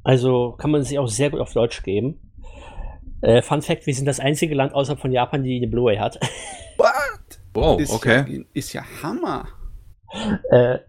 Also 0.04 0.54
kann 0.58 0.72
man 0.72 0.84
sich 0.84 0.98
auch 0.98 1.08
sehr 1.08 1.30
gut 1.30 1.40
auf 1.40 1.54
Deutsch 1.54 1.84
geben. 1.84 2.32
Äh, 3.22 3.42
Fun 3.42 3.62
Fact: 3.62 3.86
Wir 3.86 3.94
sind 3.94 4.06
das 4.06 4.20
einzige 4.20 4.56
Land 4.56 4.74
außerhalb 4.74 5.00
von 5.00 5.12
Japan, 5.12 5.44
die 5.44 5.58
eine 5.58 5.68
Blu-ray 5.68 5.98
hat. 5.98 6.20
What? 6.78 7.40
Wow, 7.54 7.80
ist 7.80 7.92
okay. 7.92 8.26
Ja, 8.28 8.44
ist 8.54 8.74
ja 8.74 8.84
Hammer. 9.04 9.48
äh, 10.52 10.80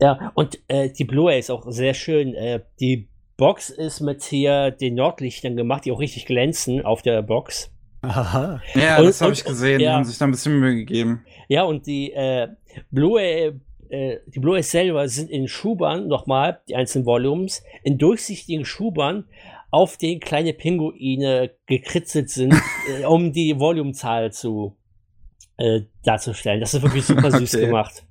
ja, 0.00 0.30
und 0.34 0.58
äh, 0.68 0.90
die 0.90 1.04
Blu-ray 1.04 1.40
ist 1.40 1.50
auch 1.50 1.66
sehr 1.70 1.94
schön. 1.94 2.34
Äh, 2.34 2.60
die 2.78 3.08
Box 3.36 3.70
ist 3.70 4.00
mit 4.00 4.22
hier 4.24 4.70
den 4.70 4.94
Nordlichtern 4.94 5.56
gemacht, 5.56 5.84
die 5.84 5.92
auch 5.92 6.00
richtig 6.00 6.26
glänzen 6.26 6.84
auf 6.84 7.02
der 7.02 7.22
Box. 7.22 7.72
Aha. 8.02 8.62
Ja, 8.74 8.98
und, 8.98 9.06
das 9.06 9.20
habe 9.20 9.32
ich 9.32 9.44
gesehen. 9.44 9.80
Ja. 9.80 9.90
Die 9.90 9.94
haben 9.94 10.04
sich 10.04 10.18
da 10.18 10.26
ein 10.26 10.30
bisschen 10.30 10.58
Mühe 10.58 10.76
gegeben. 10.76 11.24
Ja, 11.48 11.64
und 11.64 11.86
die 11.86 12.12
äh, 12.12 12.48
Blu-ray 12.90 13.54
äh, 13.90 14.18
die 14.26 14.40
Blu-ray 14.40 14.62
selber 14.62 15.08
sind 15.08 15.30
in 15.30 15.48
Schubern 15.48 16.08
nochmal, 16.08 16.60
die 16.68 16.76
einzelnen 16.76 17.06
Volumes, 17.06 17.62
in 17.82 17.98
durchsichtigen 17.98 18.64
Schubern, 18.64 19.24
auf 19.70 19.96
denen 19.96 20.20
kleine 20.20 20.52
Pinguine 20.52 21.50
gekritzelt 21.66 22.30
sind, 22.30 22.54
äh, 23.00 23.04
um 23.04 23.32
die 23.32 23.58
Volumezahl 23.58 24.32
zu 24.32 24.76
äh, 25.56 25.82
darzustellen. 26.04 26.60
Das 26.60 26.74
ist 26.74 26.82
wirklich 26.82 27.04
super 27.04 27.30
süß 27.30 27.54
okay. 27.54 27.66
gemacht. 27.66 28.04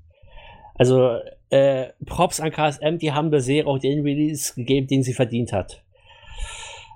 Also 0.75 1.17
äh, 1.49 1.87
Props 2.05 2.39
an 2.39 2.51
KSM, 2.51 2.97
die 2.97 3.11
haben 3.11 3.31
der 3.31 3.41
Serie 3.41 3.67
auch 3.67 3.79
den 3.79 4.01
Release 4.01 4.53
gegeben, 4.53 4.87
den 4.87 5.03
sie 5.03 5.13
verdient 5.13 5.53
hat. 5.53 5.83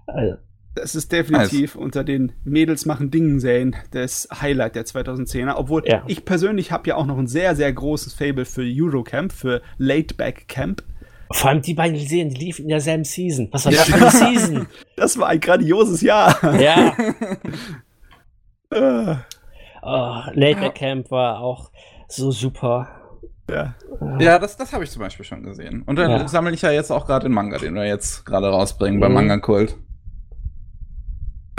Also, 0.08 0.36
das 0.82 0.96
ist 0.96 1.12
definitiv 1.12 1.76
also. 1.76 1.84
unter 1.84 2.04
den 2.04 2.32
Mädels 2.44 2.88
machen 2.88 3.12
Dingen 3.12 3.40
Serien 3.40 3.76
das 3.92 4.28
Highlight 4.42 4.76
der 4.76 4.86
2010er. 4.86 5.54
Obwohl 5.56 5.84
ja. 5.86 6.04
ich 6.08 6.26
persönlich 6.26 6.72
habe 6.72 6.90
ja 6.90 6.96
auch 6.96 7.06
noch 7.06 7.20
ein 7.20 7.28
sehr, 7.28 7.56
sehr 7.56 7.72
großes 7.72 8.14
Fable 8.14 8.46
für 8.46 8.64
Eurocamp, 8.64 9.32
für 9.32 9.62
Lateback 9.78 10.48
Camp. 10.48 10.84
Vor 11.32 11.52
allem 11.52 11.62
die 11.62 11.76
beiden 11.76 12.00
Serien, 12.00 12.32
die 12.32 12.46
liefen 12.46 12.64
in 12.64 12.70
derselben 12.70 13.04
Season. 13.04 13.48
Was 13.52 13.66
war 13.66 13.74
das 13.74 13.84
für 13.84 13.96
eine 13.96 14.10
Season? 14.10 14.68
Das 14.96 15.20
war 15.20 15.28
ein 15.28 15.40
grandioses 15.40 16.02
Jahr. 16.02 16.36
Ja. 16.60 16.96
oh, 19.84 20.32
Lateback 20.34 20.76
Camp 20.76 21.12
war 21.12 21.42
auch 21.42 21.72
so 22.08 22.32
super. 22.32 22.90
Ja, 23.50 23.76
ja 24.20 24.40
das, 24.40 24.58
das 24.58 24.74
habe 24.74 24.84
ich 24.84 24.90
zum 24.90 25.02
Beispiel 25.02 25.26
schon 25.26 25.44
gesehen. 25.44 25.84
Und 25.84 25.98
dann 25.98 26.10
ja. 26.10 26.28
sammle 26.28 26.54
ich 26.54 26.64
ja 26.64 26.72
jetzt 26.72 26.92
auch 26.92 27.06
gerade 27.06 27.28
den 27.28 27.34
Manga, 27.34 27.60
den 27.60 27.76
wir 27.76 27.86
jetzt 27.86 28.26
gerade 28.26 28.48
rausbringen 28.48 28.98
mhm. 28.98 29.02
beim 29.02 29.14
Manga 29.14 29.38
Kult. 29.38 29.76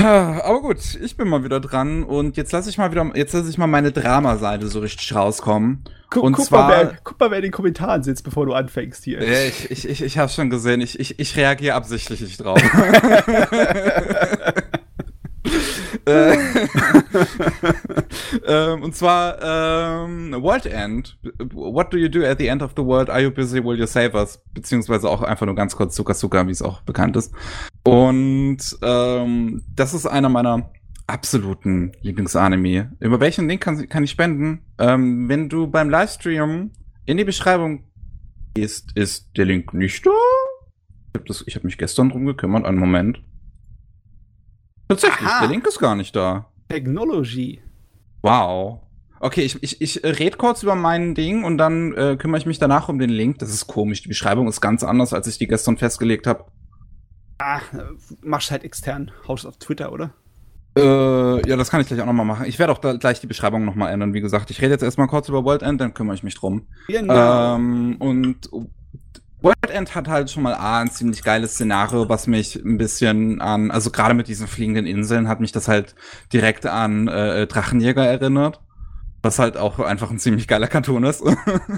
Aber 0.04 0.60
gut, 0.60 0.78
ich 1.02 1.16
bin 1.16 1.28
mal 1.28 1.44
wieder 1.44 1.60
dran 1.60 2.02
und 2.02 2.36
jetzt 2.36 2.52
lasse 2.52 2.70
ich 2.70 2.78
mal 2.78 2.90
wieder, 2.90 3.10
jetzt 3.14 3.32
lasse 3.32 3.48
ich 3.48 3.58
mal 3.58 3.66
meine 3.66 3.92
Dramaseite 3.92 4.68
so 4.68 4.80
richtig 4.80 5.14
rauskommen. 5.14 5.84
Guck, 6.10 6.24
und 6.24 6.32
guck 6.34 6.44
zwar, 6.44 6.68
mal, 6.68 6.86
wer, 6.86 6.98
guck 7.02 7.18
mal, 7.18 7.30
wer 7.30 7.38
in 7.38 7.44
den 7.44 7.52
Kommentaren 7.52 8.02
sitzt, 8.02 8.24
bevor 8.24 8.46
du 8.46 8.52
anfängst 8.52 9.04
hier. 9.04 9.20
Ich, 9.22 9.70
ich, 9.70 9.88
ich, 9.88 10.02
ich 10.02 10.18
habe 10.18 10.30
schon 10.30 10.50
gesehen, 10.50 10.80
ich, 10.80 11.00
ich, 11.00 11.18
ich 11.18 11.36
reagiere 11.36 11.74
absichtlich 11.74 12.20
nicht 12.20 12.38
drauf. 12.38 12.60
Äh, 16.06 16.36
ähm, 18.46 18.82
und 18.82 18.94
zwar 18.94 19.38
ähm, 19.42 20.32
World 20.42 20.66
End. 20.66 21.18
What 21.52 21.92
do 21.92 21.96
you 21.96 22.08
do 22.08 22.24
at 22.24 22.38
the 22.38 22.46
end 22.46 22.62
of 22.62 22.72
the 22.76 22.82
world? 22.82 23.08
Are 23.08 23.20
you 23.20 23.30
busy? 23.30 23.62
Will 23.62 23.78
you 23.78 23.86
save 23.86 24.14
us? 24.14 24.42
Beziehungsweise 24.52 25.08
auch 25.08 25.22
einfach 25.22 25.46
nur 25.46 25.54
ganz 25.54 25.76
kurz 25.76 25.94
Zucker 25.94 26.14
Zucker, 26.14 26.46
wie 26.46 26.52
es 26.52 26.62
auch 26.62 26.82
bekannt 26.82 27.16
ist. 27.16 27.32
Und 27.84 28.58
ähm, 28.82 29.62
das 29.74 29.94
ist 29.94 30.06
einer 30.06 30.28
meiner 30.28 30.70
absoluten 31.06 31.92
Lieblingsanime. 32.00 32.92
Über 33.00 33.20
welchen 33.20 33.48
Link 33.48 33.62
kann, 33.62 33.88
kann 33.88 34.04
ich 34.04 34.10
spenden? 34.10 34.62
Ähm, 34.78 35.28
wenn 35.28 35.48
du 35.48 35.66
beim 35.66 35.90
Livestream 35.90 36.70
in 37.06 37.16
die 37.16 37.24
Beschreibung 37.24 37.84
gehst, 38.54 38.96
ist 38.96 39.36
der 39.36 39.44
Link 39.44 39.74
nicht 39.74 40.06
da. 40.06 40.10
Ich 41.14 41.32
habe 41.32 41.54
hab 41.54 41.64
mich 41.64 41.78
gestern 41.78 42.10
drum 42.10 42.26
gekümmert. 42.26 42.64
Einen 42.64 42.78
Moment. 42.78 43.22
Tatsächlich, 45.00 45.28
Aha. 45.28 45.40
der 45.40 45.48
Link 45.48 45.66
ist 45.66 45.78
gar 45.78 45.94
nicht 45.94 46.14
da. 46.14 46.46
Technology. 46.68 47.62
Wow. 48.22 48.80
Okay, 49.20 49.42
ich, 49.42 49.62
ich, 49.62 49.80
ich 49.80 50.02
rede 50.04 50.36
kurz 50.36 50.62
über 50.62 50.74
mein 50.74 51.14
Ding 51.14 51.44
und 51.44 51.56
dann 51.58 51.94
äh, 51.94 52.16
kümmere 52.16 52.38
ich 52.38 52.46
mich 52.46 52.58
danach 52.58 52.88
um 52.88 52.98
den 52.98 53.10
Link. 53.10 53.38
Das 53.38 53.50
ist 53.50 53.66
komisch. 53.68 54.02
Die 54.02 54.08
Beschreibung 54.08 54.48
ist 54.48 54.60
ganz 54.60 54.82
anders, 54.82 55.12
als 55.12 55.26
ich 55.28 55.38
die 55.38 55.46
gestern 55.46 55.78
festgelegt 55.78 56.26
habe. 56.26 56.44
Ah, 57.38 57.60
machst 58.20 58.50
halt 58.50 58.64
extern. 58.64 59.10
Haus 59.26 59.46
auf 59.46 59.56
Twitter, 59.58 59.92
oder? 59.92 60.12
Äh, 60.76 61.48
ja, 61.48 61.56
das 61.56 61.70
kann 61.70 61.80
ich 61.80 61.86
gleich 61.86 62.00
auch 62.00 62.06
nochmal 62.06 62.26
machen. 62.26 62.46
Ich 62.46 62.58
werde 62.58 62.72
auch 62.72 62.78
da 62.78 62.94
gleich 62.94 63.20
die 63.20 63.26
Beschreibung 63.26 63.64
nochmal 63.64 63.92
ändern. 63.92 64.14
Wie 64.14 64.20
gesagt, 64.20 64.50
ich 64.50 64.60
rede 64.60 64.72
jetzt 64.72 64.82
erstmal 64.82 65.06
kurz 65.06 65.28
über 65.28 65.44
World 65.44 65.62
End, 65.62 65.80
dann 65.80 65.94
kümmere 65.94 66.14
ich 66.14 66.22
mich 66.22 66.34
drum. 66.34 66.66
Genau. 66.88 67.56
Ähm, 67.56 67.96
und 67.98 68.50
World 69.42 69.70
End 69.70 69.94
hat 69.94 70.08
halt 70.08 70.30
schon 70.30 70.42
mal 70.42 70.54
A, 70.54 70.80
ein 70.80 70.90
ziemlich 70.90 71.22
geiles 71.22 71.54
Szenario, 71.54 72.08
was 72.08 72.26
mich 72.26 72.56
ein 72.56 72.78
bisschen 72.78 73.40
an, 73.40 73.70
also 73.70 73.90
gerade 73.90 74.14
mit 74.14 74.28
diesen 74.28 74.46
fliegenden 74.46 74.86
Inseln 74.86 75.28
hat 75.28 75.40
mich 75.40 75.52
das 75.52 75.68
halt 75.68 75.94
direkt 76.32 76.66
an 76.66 77.08
äh, 77.08 77.46
Drachenjäger 77.46 78.06
erinnert. 78.06 78.60
Was 79.24 79.38
halt 79.38 79.56
auch 79.56 79.78
einfach 79.78 80.10
ein 80.10 80.18
ziemlich 80.18 80.48
geiler 80.48 80.66
Cartoon 80.66 81.04
ist. 81.04 81.22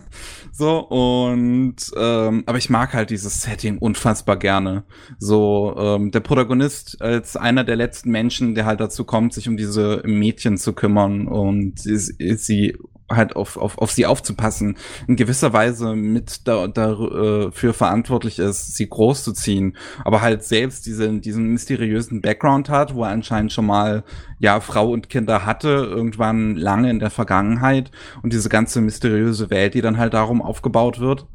so, 0.53 0.79
und 0.79 1.77
ähm, 1.95 2.43
aber 2.47 2.57
ich 2.57 2.71
mag 2.71 2.95
halt 2.95 3.11
dieses 3.11 3.43
Setting 3.43 3.77
unfassbar 3.77 4.39
gerne. 4.39 4.85
So, 5.19 5.75
ähm, 5.77 6.11
der 6.11 6.21
Protagonist 6.21 7.03
als 7.03 7.37
einer 7.37 7.63
der 7.63 7.77
letzten 7.77 8.11
Menschen, 8.11 8.55
der 8.55 8.65
halt 8.65 8.81
dazu 8.81 9.05
kommt, 9.05 9.35
sich 9.35 9.47
um 9.47 9.59
diese 9.59 10.01
Mädchen 10.07 10.57
zu 10.57 10.73
kümmern 10.73 11.29
und 11.29 11.81
sie, 11.81 11.99
sie 12.37 12.79
halt 13.11 13.37
auf, 13.37 13.57
auf, 13.57 13.79
auf 13.79 13.91
sie 13.91 14.07
aufzupassen, 14.07 14.77
in 15.07 15.17
gewisser 15.17 15.53
Weise 15.53 15.95
mit 15.95 16.47
da, 16.49 16.67
dafür 16.67 17.71
äh, 17.71 17.73
verantwortlich 17.73 18.39
ist, 18.39 18.77
sie 18.77 18.89
großzuziehen, 18.89 19.77
aber 20.05 20.23
halt 20.23 20.43
selbst 20.43 20.87
diesen, 20.87 21.21
diesen 21.21 21.49
mysteriösen 21.49 22.23
Background 22.23 22.71
hat, 22.71 22.95
wo 22.95 23.05
er 23.05 23.11
anscheinend 23.11 23.53
schon 23.53 23.67
mal 23.67 24.05
ja 24.39 24.61
Frau 24.61 24.91
und 24.91 25.11
Kinder 25.11 25.45
hatte, 25.45 25.69
irgendwann 25.69 26.57
lange 26.57 26.91
in 26.91 26.99
der 26.99 27.11
Vergangenheit 27.11 27.91
und 28.23 28.33
diese 28.33 28.49
ganze 28.49 28.81
mysteriöse 28.81 29.51
Welt, 29.51 29.75
die 29.75 29.83
dann 29.83 29.99
halt 29.99 30.15
darum 30.15 30.41
aufgebaut 30.41 30.99
wird. 30.99 31.27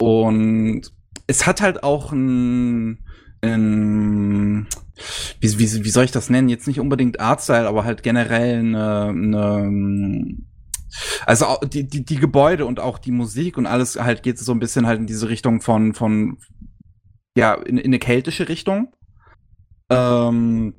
Und 0.00 0.82
es 1.26 1.46
hat 1.46 1.60
halt 1.60 1.82
auch 1.82 2.12
ein, 2.12 2.98
ein 3.42 4.66
wie, 5.40 5.58
wie, 5.58 5.84
wie 5.84 5.90
soll 5.90 6.04
ich 6.04 6.10
das 6.10 6.30
nennen? 6.30 6.48
Jetzt 6.48 6.66
nicht 6.66 6.80
unbedingt 6.80 7.20
Artstyle, 7.20 7.68
aber 7.68 7.84
halt 7.84 8.02
generell 8.02 8.58
eine, 8.58 9.08
eine 9.08 10.36
also 11.26 11.46
die, 11.64 11.86
die, 11.88 12.04
die 12.04 12.16
Gebäude 12.16 12.66
und 12.66 12.80
auch 12.80 12.98
die 12.98 13.12
Musik 13.12 13.56
und 13.56 13.66
alles 13.66 13.98
halt 13.98 14.22
geht 14.22 14.38
so 14.38 14.52
ein 14.52 14.58
bisschen 14.58 14.86
halt 14.86 15.00
in 15.00 15.06
diese 15.06 15.28
Richtung 15.28 15.60
von, 15.60 15.94
von 15.94 16.38
ja, 17.36 17.54
in, 17.54 17.78
in 17.78 17.86
eine 17.86 17.98
keltische 17.98 18.48
Richtung. 18.48 18.92
Ähm, 19.90 20.74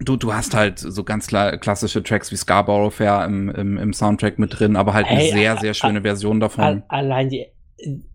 du, 0.00 0.16
du 0.16 0.34
hast 0.34 0.54
halt 0.54 0.78
so 0.78 1.04
ganz 1.04 1.26
klar 1.26 1.56
klassische 1.58 2.02
Tracks 2.02 2.32
wie 2.32 2.36
Scarborough 2.36 2.94
Fair 2.94 3.24
im, 3.24 3.48
im, 3.50 3.76
im 3.76 3.92
Soundtrack 3.92 4.38
mit 4.38 4.58
drin, 4.58 4.76
aber 4.76 4.94
halt 4.94 5.06
hey, 5.06 5.18
eine 5.18 5.32
sehr, 5.32 5.56
sehr 5.58 5.74
schöne 5.74 6.02
Version 6.02 6.40
davon. 6.40 6.82
Allein 6.88 7.28
die, 7.28 7.46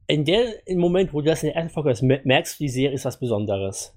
in 0.07 0.25
der 0.25 0.67
im 0.67 0.79
Moment, 0.79 1.13
wo 1.13 1.21
du 1.21 1.27
das 1.27 1.43
in 1.43 1.47
der 1.47 1.57
ersten 1.57 1.73
Folge 1.73 1.89
hast, 1.89 2.01
merkst 2.01 2.59
du, 2.59 2.63
die 2.63 2.69
Serie 2.69 2.95
ist 2.95 3.05
was 3.05 3.19
Besonderes. 3.19 3.93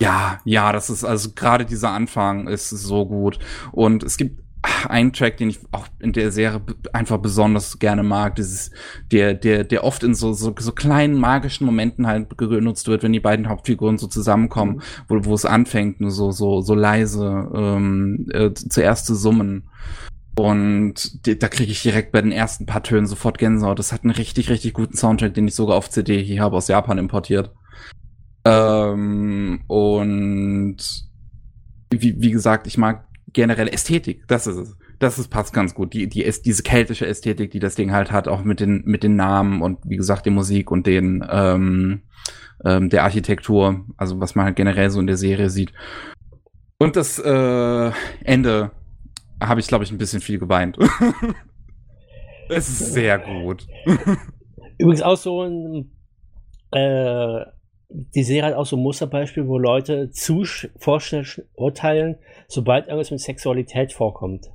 Ja, 0.00 0.40
ja, 0.44 0.72
das 0.72 0.90
ist 0.90 1.04
also 1.04 1.30
gerade 1.34 1.64
dieser 1.64 1.90
Anfang 1.90 2.46
ist 2.46 2.70
so 2.70 3.06
gut 3.06 3.40
und 3.72 4.04
es 4.04 4.16
gibt 4.16 4.42
ein 4.88 5.12
Track, 5.12 5.36
den 5.36 5.50
ich 5.50 5.60
auch 5.72 5.86
in 6.00 6.12
der 6.12 6.32
Serie 6.32 6.60
einfach 6.92 7.18
besonders 7.18 7.78
gerne 7.78 8.02
mag, 8.02 8.36
dieses, 8.36 8.70
der, 9.10 9.34
der, 9.34 9.64
der 9.64 9.84
oft 9.84 10.02
in 10.02 10.14
so, 10.14 10.32
so, 10.32 10.54
so 10.58 10.72
kleinen 10.72 11.14
magischen 11.14 11.66
Momenten 11.66 12.06
halt 12.06 12.36
genutzt 12.36 12.88
wird, 12.88 13.02
wenn 13.02 13.12
die 13.12 13.20
beiden 13.20 13.48
Hauptfiguren 13.48 13.98
so 13.98 14.06
zusammenkommen, 14.06 14.76
mhm. 14.76 14.82
wo, 15.08 15.24
wo 15.24 15.34
es 15.34 15.44
anfängt, 15.44 16.00
nur 16.00 16.10
so, 16.10 16.32
so, 16.32 16.60
so 16.60 16.74
leise, 16.74 17.50
ähm, 17.54 18.26
äh, 18.32 18.52
zuerst 18.52 19.06
zu 19.06 19.14
summen. 19.14 19.68
Und 20.36 21.26
die, 21.26 21.38
da 21.38 21.48
kriege 21.48 21.72
ich 21.72 21.82
direkt 21.82 22.12
bei 22.12 22.22
den 22.22 22.32
ersten 22.32 22.66
paar 22.66 22.82
Tönen 22.82 23.06
sofort 23.06 23.38
Gänsehaut. 23.38 23.78
Das 23.78 23.92
hat 23.92 24.04
einen 24.04 24.12
richtig, 24.12 24.50
richtig 24.50 24.72
guten 24.72 24.96
Soundtrack, 24.96 25.34
den 25.34 25.48
ich 25.48 25.54
sogar 25.54 25.76
auf 25.76 25.90
CD 25.90 26.22
hier 26.22 26.42
habe 26.42 26.56
aus 26.56 26.68
Japan 26.68 26.98
importiert. 26.98 27.50
Ähm, 28.44 29.64
und 29.66 30.76
wie, 31.90 32.20
wie 32.20 32.30
gesagt, 32.30 32.66
ich 32.66 32.78
mag 32.78 33.07
generelle 33.32 33.72
Ästhetik, 33.72 34.26
das 34.28 34.46
ist 34.46 34.56
es. 34.56 34.76
Das 34.98 35.18
ist, 35.18 35.28
passt 35.28 35.52
ganz 35.52 35.74
gut. 35.74 35.92
Die, 35.92 36.08
die 36.08 36.24
ist 36.24 36.44
diese 36.44 36.64
keltische 36.64 37.06
Ästhetik, 37.06 37.52
die 37.52 37.60
das 37.60 37.76
Ding 37.76 37.92
halt 37.92 38.10
hat, 38.10 38.26
auch 38.26 38.42
mit 38.42 38.58
den, 38.58 38.82
mit 38.84 39.04
den 39.04 39.14
Namen 39.14 39.62
und 39.62 39.78
wie 39.84 39.96
gesagt, 39.96 40.26
der 40.26 40.32
Musik 40.32 40.72
und 40.72 40.88
den, 40.88 41.24
ähm, 41.30 42.02
ähm, 42.64 42.88
der 42.88 43.04
Architektur, 43.04 43.84
also 43.96 44.18
was 44.18 44.34
man 44.34 44.46
halt 44.46 44.56
generell 44.56 44.90
so 44.90 44.98
in 44.98 45.06
der 45.06 45.16
Serie 45.16 45.50
sieht. 45.50 45.72
Und 46.78 46.96
das 46.96 47.20
äh, 47.20 47.92
Ende 48.24 48.72
habe 49.40 49.60
ich, 49.60 49.68
glaube 49.68 49.84
ich, 49.84 49.92
ein 49.92 49.98
bisschen 49.98 50.20
viel 50.20 50.38
geweint. 50.38 50.76
es 52.48 52.68
ist 52.68 52.92
sehr 52.92 53.18
gut. 53.18 53.66
Übrigens 54.78 55.02
auch 55.02 55.16
so 55.16 55.42
ein 55.42 55.90
äh, 56.72 57.44
die 57.90 58.22
Serie 58.22 58.50
hat 58.50 58.54
auch 58.54 58.66
so 58.66 58.76
ein 58.76 58.82
Musterbeispiel, 58.82 59.46
wo 59.46 59.58
Leute 59.58 60.10
zu 60.10 60.44
vorschnell 60.76 61.24
urteilen, 61.54 62.16
sobald 62.46 62.86
irgendwas 62.86 63.10
mit 63.10 63.20
Sexualität 63.20 63.92
vorkommt. 63.92 64.50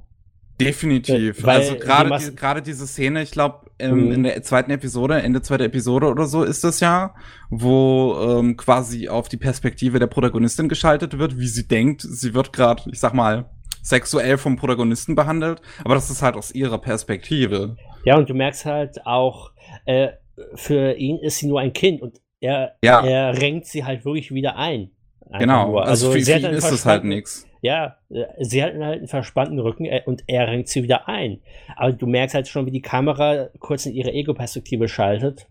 Definitiv. 0.62 1.44
Weil 1.44 1.62
also 1.62 1.76
gerade 1.76 2.16
die, 2.18 2.36
gerade 2.36 2.62
diese 2.62 2.86
Szene, 2.86 3.24
ich 3.24 3.32
glaube, 3.32 3.72
ähm, 3.80 4.06
mhm. 4.06 4.12
in 4.12 4.24
der 4.24 4.44
zweiten 4.44 4.70
Episode, 4.70 5.16
Ende 5.16 5.42
zweiter 5.42 5.66
Episode 5.66 6.08
oder 6.08 6.26
so 6.26 6.44
ist 6.44 6.64
das 6.64 6.80
ja, 6.80 7.16
wo 7.50 8.16
ähm, 8.22 8.56
quasi 8.56 9.10
auf 9.10 9.30
die 9.30 9.38
Perspektive 9.38 9.98
der 9.98 10.08
Protagonistin 10.08 10.70
geschaltet 10.70 11.18
wird, 11.18 11.40
wie 11.40 11.48
sie 11.48 11.68
denkt, 11.68 12.02
sie 12.02 12.36
wird 12.36 12.54
gerade, 12.54 12.84
ich 12.92 13.00
sag 13.00 13.16
mal, 13.16 13.50
sexuell 13.82 14.38
vom 14.38 14.56
Protagonisten 14.56 15.16
behandelt, 15.16 15.62
aber 15.84 15.96
das 15.96 16.10
ist 16.10 16.22
halt 16.22 16.36
aus 16.36 16.54
ihrer 16.54 16.78
Perspektive. 16.78 17.76
Ja, 18.06 18.18
und 18.18 18.30
du 18.30 18.34
merkst 18.36 18.66
halt 18.66 19.06
auch, 19.06 19.52
äh, 19.86 20.10
für 20.56 20.94
ihn 20.94 21.18
ist 21.18 21.40
sie 21.40 21.48
nur 21.48 21.60
ein 21.60 21.74
Kind 21.74 22.02
und 22.02 22.22
er, 22.44 22.76
Ja. 22.84 23.06
er 23.06 23.42
renkt 23.42 23.66
sie 23.66 23.84
halt 23.86 24.06
wirklich 24.06 24.34
wieder 24.34 24.58
ein. 24.58 24.92
Genau. 25.40 25.68
nur. 25.70 25.86
Also, 25.86 26.12
für, 26.12 26.20
sie 26.20 26.34
für 26.34 26.36
hat 26.36 26.52
ihn 26.52 26.58
ist 26.58 26.72
es 26.72 26.86
halt 26.86 27.04
nichts. 27.06 27.48
Ja, 27.62 27.98
sie 28.40 28.62
hat 28.62 28.74
halt 28.74 29.00
einen 29.00 29.08
verspannten 29.08 29.58
Rücken 29.60 29.86
äh, 29.86 30.02
und 30.06 30.24
er 30.28 30.48
renkt 30.48 30.68
sie 30.68 30.84
wieder 30.84 31.08
ein. 31.08 31.42
Aber 31.76 31.94
du 31.94 32.06
merkst 32.06 32.36
halt 32.36 32.48
schon, 32.48 32.66
wie 32.66 32.72
die 32.72 32.82
Kamera 32.82 33.48
kurz 33.60 33.86
in 33.86 33.94
ihre 33.94 34.12
Ego-Perspektive 34.12 34.88
schaltet 34.90 35.48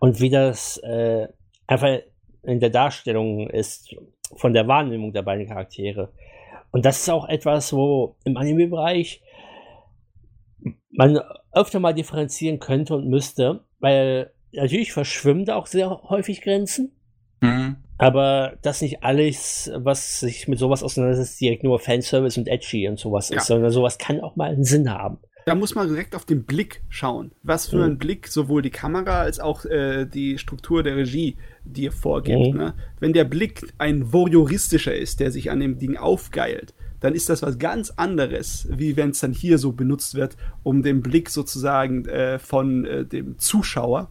und 0.00 0.20
wie 0.20 0.30
das 0.30 0.78
äh, 0.78 1.28
einfach 1.66 1.98
in 2.42 2.58
der 2.58 2.70
Darstellung 2.70 3.50
ist 3.50 3.94
von 4.36 4.54
der 4.54 4.66
Wahrnehmung 4.66 5.12
der 5.12 5.22
beiden 5.22 5.46
Charaktere. 5.46 6.12
Und 6.70 6.84
das 6.86 7.00
ist 7.00 7.10
auch 7.10 7.28
etwas, 7.28 7.72
wo 7.72 8.16
im 8.24 8.36
Anime-Bereich 8.36 9.22
man 10.90 11.20
öfter 11.52 11.80
mal 11.80 11.94
differenzieren 11.94 12.58
könnte 12.58 12.94
und 12.94 13.08
müsste, 13.08 13.64
weil 13.78 14.32
natürlich 14.52 14.92
verschwimmen 14.92 15.44
da 15.44 15.56
auch 15.56 15.66
sehr 15.66 15.90
häufig 16.08 16.42
Grenzen. 16.42 16.92
Mhm. 17.40 17.76
Aber 17.98 18.54
das 18.62 18.80
nicht 18.80 19.02
alles, 19.02 19.70
was 19.74 20.20
sich 20.20 20.46
mit 20.48 20.58
sowas 20.58 20.82
auseinandersetzt, 20.82 21.40
direkt 21.40 21.64
nur 21.64 21.78
Fanservice 21.80 22.38
und 22.38 22.46
Edgy 22.48 22.88
und 22.88 22.98
sowas 22.98 23.28
Ja. 23.30 23.38
ist, 23.38 23.46
sondern 23.46 23.70
sowas 23.72 23.98
kann 23.98 24.20
auch 24.20 24.36
mal 24.36 24.50
einen 24.50 24.64
Sinn 24.64 24.90
haben. 24.90 25.18
Da 25.46 25.54
muss 25.54 25.74
man 25.74 25.88
direkt 25.88 26.14
auf 26.14 26.24
den 26.26 26.44
Blick 26.44 26.82
schauen. 26.90 27.32
Was 27.42 27.68
für 27.68 27.76
Mhm. 27.76 27.82
ein 27.82 27.98
Blick 27.98 28.28
sowohl 28.28 28.60
die 28.62 28.70
Kamera 28.70 29.20
als 29.20 29.40
auch 29.40 29.64
äh, 29.64 30.04
die 30.04 30.36
Struktur 30.38 30.82
der 30.82 30.96
Regie 30.96 31.36
dir 31.64 31.90
vorgibt. 31.90 32.52
Mhm. 32.54 32.58
Ne? 32.58 32.74
Wenn 33.00 33.14
der 33.14 33.24
Blick 33.24 33.62
ein 33.78 34.12
voyeuristischer 34.12 34.94
ist, 34.94 35.20
der 35.20 35.30
sich 35.30 35.50
an 35.50 35.60
dem 35.60 35.78
Ding 35.78 35.96
aufgeilt, 35.96 36.74
dann 37.00 37.14
ist 37.14 37.28
das 37.30 37.42
was 37.42 37.58
ganz 37.58 37.90
anderes, 37.96 38.68
wie 38.70 38.96
wenn 38.96 39.10
es 39.10 39.20
dann 39.20 39.32
hier 39.32 39.56
so 39.58 39.72
benutzt 39.72 40.14
wird, 40.14 40.36
um 40.64 40.82
den 40.82 41.00
Blick 41.02 41.30
sozusagen 41.30 42.04
äh, 42.06 42.38
von 42.38 42.84
äh, 42.84 43.04
dem 43.06 43.38
Zuschauer 43.38 44.10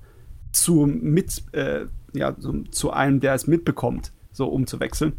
zu 0.64 0.86
mit 0.86 1.44
äh, 1.54 1.86
ja 2.14 2.36
so, 2.38 2.54
zu 2.72 2.92
einem, 2.92 3.20
der 3.20 3.34
es 3.34 3.48
mitbekommt, 3.48 4.12
so 4.32 4.48
umzuwechseln. 4.48 5.14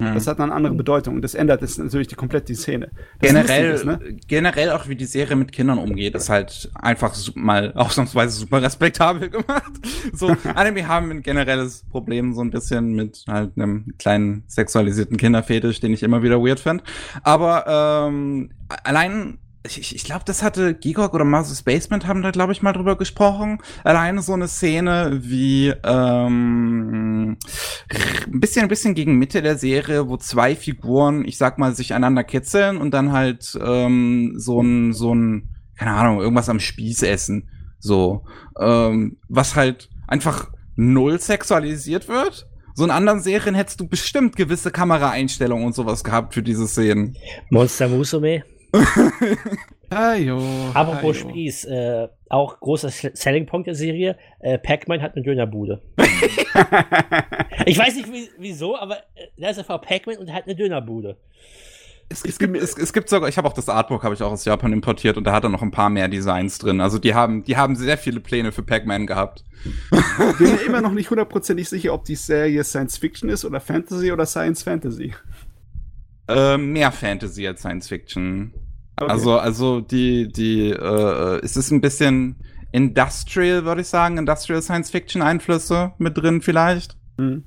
Mhm. 0.00 0.14
Das 0.14 0.26
hat 0.26 0.40
eine 0.40 0.52
andere 0.52 0.74
Bedeutung 0.74 1.16
und 1.16 1.22
das 1.22 1.34
ändert 1.34 1.60
jetzt 1.60 1.78
natürlich 1.78 2.08
die 2.08 2.14
komplett 2.14 2.48
die 2.48 2.54
Szene. 2.54 2.90
Das 3.20 3.30
generell, 3.30 3.70
ist, 3.72 3.84
ne? 3.84 4.00
generell 4.26 4.70
auch 4.70 4.88
wie 4.88 4.96
die 4.96 5.04
Serie 5.04 5.36
mit 5.36 5.52
Kindern 5.52 5.78
umgeht, 5.78 6.14
ist 6.14 6.30
halt 6.30 6.70
einfach 6.74 7.14
mal 7.34 7.72
ausnahmsweise 7.76 8.38
super 8.38 8.62
respektabel 8.62 9.28
gemacht. 9.30 9.72
So, 10.12 10.34
Anime 10.54 10.88
haben 10.88 11.10
ein 11.10 11.22
generelles 11.22 11.84
Problem 11.90 12.32
so 12.32 12.40
ein 12.40 12.50
bisschen 12.50 12.94
mit 12.94 13.24
halt 13.28 13.52
einem 13.56 13.94
kleinen 13.98 14.44
sexualisierten 14.46 15.16
Kinderfetisch, 15.16 15.80
den 15.80 15.92
ich 15.92 16.02
immer 16.02 16.22
wieder 16.22 16.42
weird 16.42 16.58
finde. 16.58 16.84
Aber 17.22 18.08
ähm, 18.08 18.50
allein 18.82 19.38
ich, 19.64 19.94
ich- 19.94 20.04
glaube, 20.04 20.24
das 20.24 20.42
hatte 20.42 20.74
Gigok 20.74 21.12
oder 21.14 21.24
Moses 21.24 21.62
Basement 21.62 22.06
haben 22.06 22.22
da, 22.22 22.30
glaube 22.30 22.52
ich, 22.52 22.62
mal 22.62 22.72
drüber 22.72 22.96
gesprochen. 22.96 23.58
Alleine 23.84 24.22
so 24.22 24.32
eine 24.32 24.48
Szene 24.48 25.20
wie 25.22 25.68
ähm, 25.84 27.36
ein 28.32 28.40
bisschen, 28.40 28.62
ein 28.62 28.68
bisschen 28.68 28.94
gegen 28.94 29.18
Mitte 29.18 29.42
der 29.42 29.56
Serie, 29.58 30.08
wo 30.08 30.16
zwei 30.16 30.56
Figuren, 30.56 31.24
ich 31.26 31.36
sag 31.38 31.58
mal, 31.58 31.74
sich 31.74 31.92
einander 31.94 32.24
kitzeln 32.24 32.76
und 32.78 32.92
dann 32.92 33.12
halt 33.12 33.58
ähm, 33.62 34.34
so 34.36 34.60
ein, 34.62 34.92
so 34.92 35.14
ein, 35.14 35.50
keine 35.76 35.92
Ahnung, 35.92 36.20
irgendwas 36.20 36.48
am 36.48 36.60
Spieß 36.60 37.02
essen. 37.02 37.48
So, 37.78 38.24
ähm, 38.58 39.16
was 39.28 39.56
halt 39.56 39.88
einfach 40.06 40.50
null 40.76 41.20
sexualisiert 41.20 42.08
wird. 42.08 42.46
So 42.74 42.84
in 42.84 42.90
anderen 42.90 43.20
Serien 43.20 43.54
hättest 43.54 43.80
du 43.80 43.86
bestimmt 43.88 44.36
gewisse 44.36 44.70
Kameraeinstellungen 44.70 45.66
und 45.66 45.74
sowas 45.74 46.02
gehabt 46.04 46.34
für 46.34 46.42
diese 46.42 46.66
Szenen. 46.66 47.16
Monster 47.50 47.88
Musume. 47.88 48.42
Ajo, 49.90 50.40
Apropos 50.72 51.16
ajo. 51.16 51.28
Spieß, 51.30 51.64
äh, 51.64 52.08
auch 52.28 52.60
großer 52.60 52.90
Selling 52.90 53.46
Point 53.46 53.66
der 53.66 53.74
Serie, 53.74 54.16
äh, 54.38 54.56
Pac-Man 54.56 55.02
hat 55.02 55.16
eine 55.16 55.24
Dönerbude. 55.24 55.82
ich 57.66 57.76
weiß 57.76 57.96
nicht 57.96 58.12
wie, 58.12 58.28
wieso, 58.38 58.76
aber 58.76 58.98
äh, 59.16 59.26
da 59.36 59.48
ist 59.48 59.58
einfach 59.58 59.80
Pac-Man 59.80 60.18
und 60.18 60.28
er 60.28 60.34
hat 60.34 60.44
eine 60.44 60.54
Dönerbude. 60.54 61.16
Es, 62.12 62.24
es, 62.24 62.38
gibt, 62.38 62.56
es, 62.56 62.76
es 62.76 62.92
gibt 62.92 63.08
sogar, 63.08 63.28
ich 63.28 63.38
habe 63.38 63.46
auch 63.46 63.52
das 63.52 63.68
Artbook, 63.68 64.02
habe 64.02 64.14
ich 64.14 64.22
auch 64.22 64.32
aus 64.32 64.44
Japan 64.44 64.72
importiert 64.72 65.16
und 65.16 65.24
da 65.24 65.32
hat 65.32 65.44
er 65.44 65.48
noch 65.48 65.62
ein 65.62 65.70
paar 65.70 65.90
mehr 65.90 66.08
Designs 66.08 66.58
drin. 66.58 66.80
Also 66.80 66.98
die 66.98 67.14
haben, 67.14 67.44
die 67.44 67.56
haben 67.56 67.76
sehr 67.76 67.98
viele 67.98 68.18
Pläne 68.18 68.50
für 68.50 68.64
Pac-Man 68.64 69.06
gehabt. 69.06 69.44
bin 70.38 70.52
mir 70.52 70.62
immer 70.62 70.80
noch 70.80 70.92
nicht 70.92 71.10
hundertprozentig 71.10 71.68
sicher, 71.68 71.94
ob 71.94 72.04
die 72.04 72.16
Serie 72.16 72.64
Science 72.64 72.96
Fiction 72.98 73.28
ist 73.28 73.44
oder 73.44 73.60
Fantasy 73.60 74.10
oder 74.10 74.26
Science 74.26 74.64
Fantasy. 74.64 75.14
Äh, 76.30 76.58
mehr 76.58 76.92
Fantasy 76.92 77.46
als 77.46 77.60
Science 77.60 77.88
Fiction. 77.88 78.52
Okay. 78.96 79.10
Also, 79.10 79.38
also 79.38 79.80
die, 79.80 80.28
die, 80.28 80.70
äh, 80.70 81.40
es 81.42 81.56
ist 81.56 81.70
ein 81.70 81.80
bisschen 81.80 82.36
Industrial, 82.72 83.64
würde 83.64 83.80
ich 83.80 83.88
sagen, 83.88 84.18
Industrial 84.18 84.62
Science 84.62 84.90
Fiction 84.90 85.22
Einflüsse 85.22 85.92
mit 85.98 86.16
drin 86.16 86.40
vielleicht. 86.40 86.96
Hm. 87.18 87.44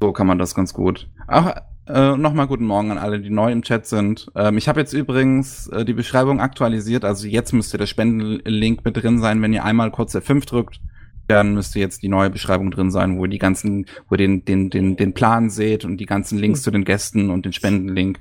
So 0.00 0.12
kann 0.12 0.26
man 0.26 0.38
das 0.38 0.54
ganz 0.54 0.72
gut. 0.72 1.10
Ach, 1.26 1.54
äh, 1.88 2.16
nochmal 2.16 2.46
guten 2.46 2.66
Morgen 2.66 2.90
an 2.90 2.98
alle, 2.98 3.20
die 3.20 3.30
neu 3.30 3.50
im 3.50 3.62
Chat 3.62 3.86
sind. 3.86 4.30
Ähm, 4.34 4.58
ich 4.58 4.68
habe 4.68 4.80
jetzt 4.80 4.92
übrigens 4.92 5.68
äh, 5.68 5.84
die 5.84 5.94
Beschreibung 5.94 6.40
aktualisiert. 6.40 7.04
Also 7.04 7.26
jetzt 7.26 7.52
müsste 7.52 7.78
der 7.78 7.86
Spendenlink 7.86 8.84
mit 8.84 8.96
drin 8.96 9.20
sein, 9.20 9.42
wenn 9.42 9.52
ihr 9.52 9.64
einmal 9.64 9.90
kurz 9.90 10.14
F5 10.14 10.46
drückt. 10.46 10.80
Dann 11.28 11.54
müsste 11.54 11.78
jetzt 11.78 12.02
die 12.02 12.08
neue 12.08 12.30
Beschreibung 12.30 12.70
drin 12.70 12.90
sein, 12.90 13.18
wo 13.18 13.24
ihr 13.24 13.30
die 13.30 13.38
ganzen, 13.38 13.86
wo 14.08 14.14
ihr 14.14 14.18
den, 14.18 14.44
den, 14.44 14.70
den, 14.70 14.96
den 14.96 15.12
Plan 15.12 15.50
seht 15.50 15.84
und 15.84 15.98
die 15.98 16.06
ganzen 16.06 16.38
Links 16.38 16.62
zu 16.62 16.70
den 16.70 16.84
Gästen 16.84 17.30
und 17.30 17.44
den 17.44 17.52
Spendenlink. 17.52 18.18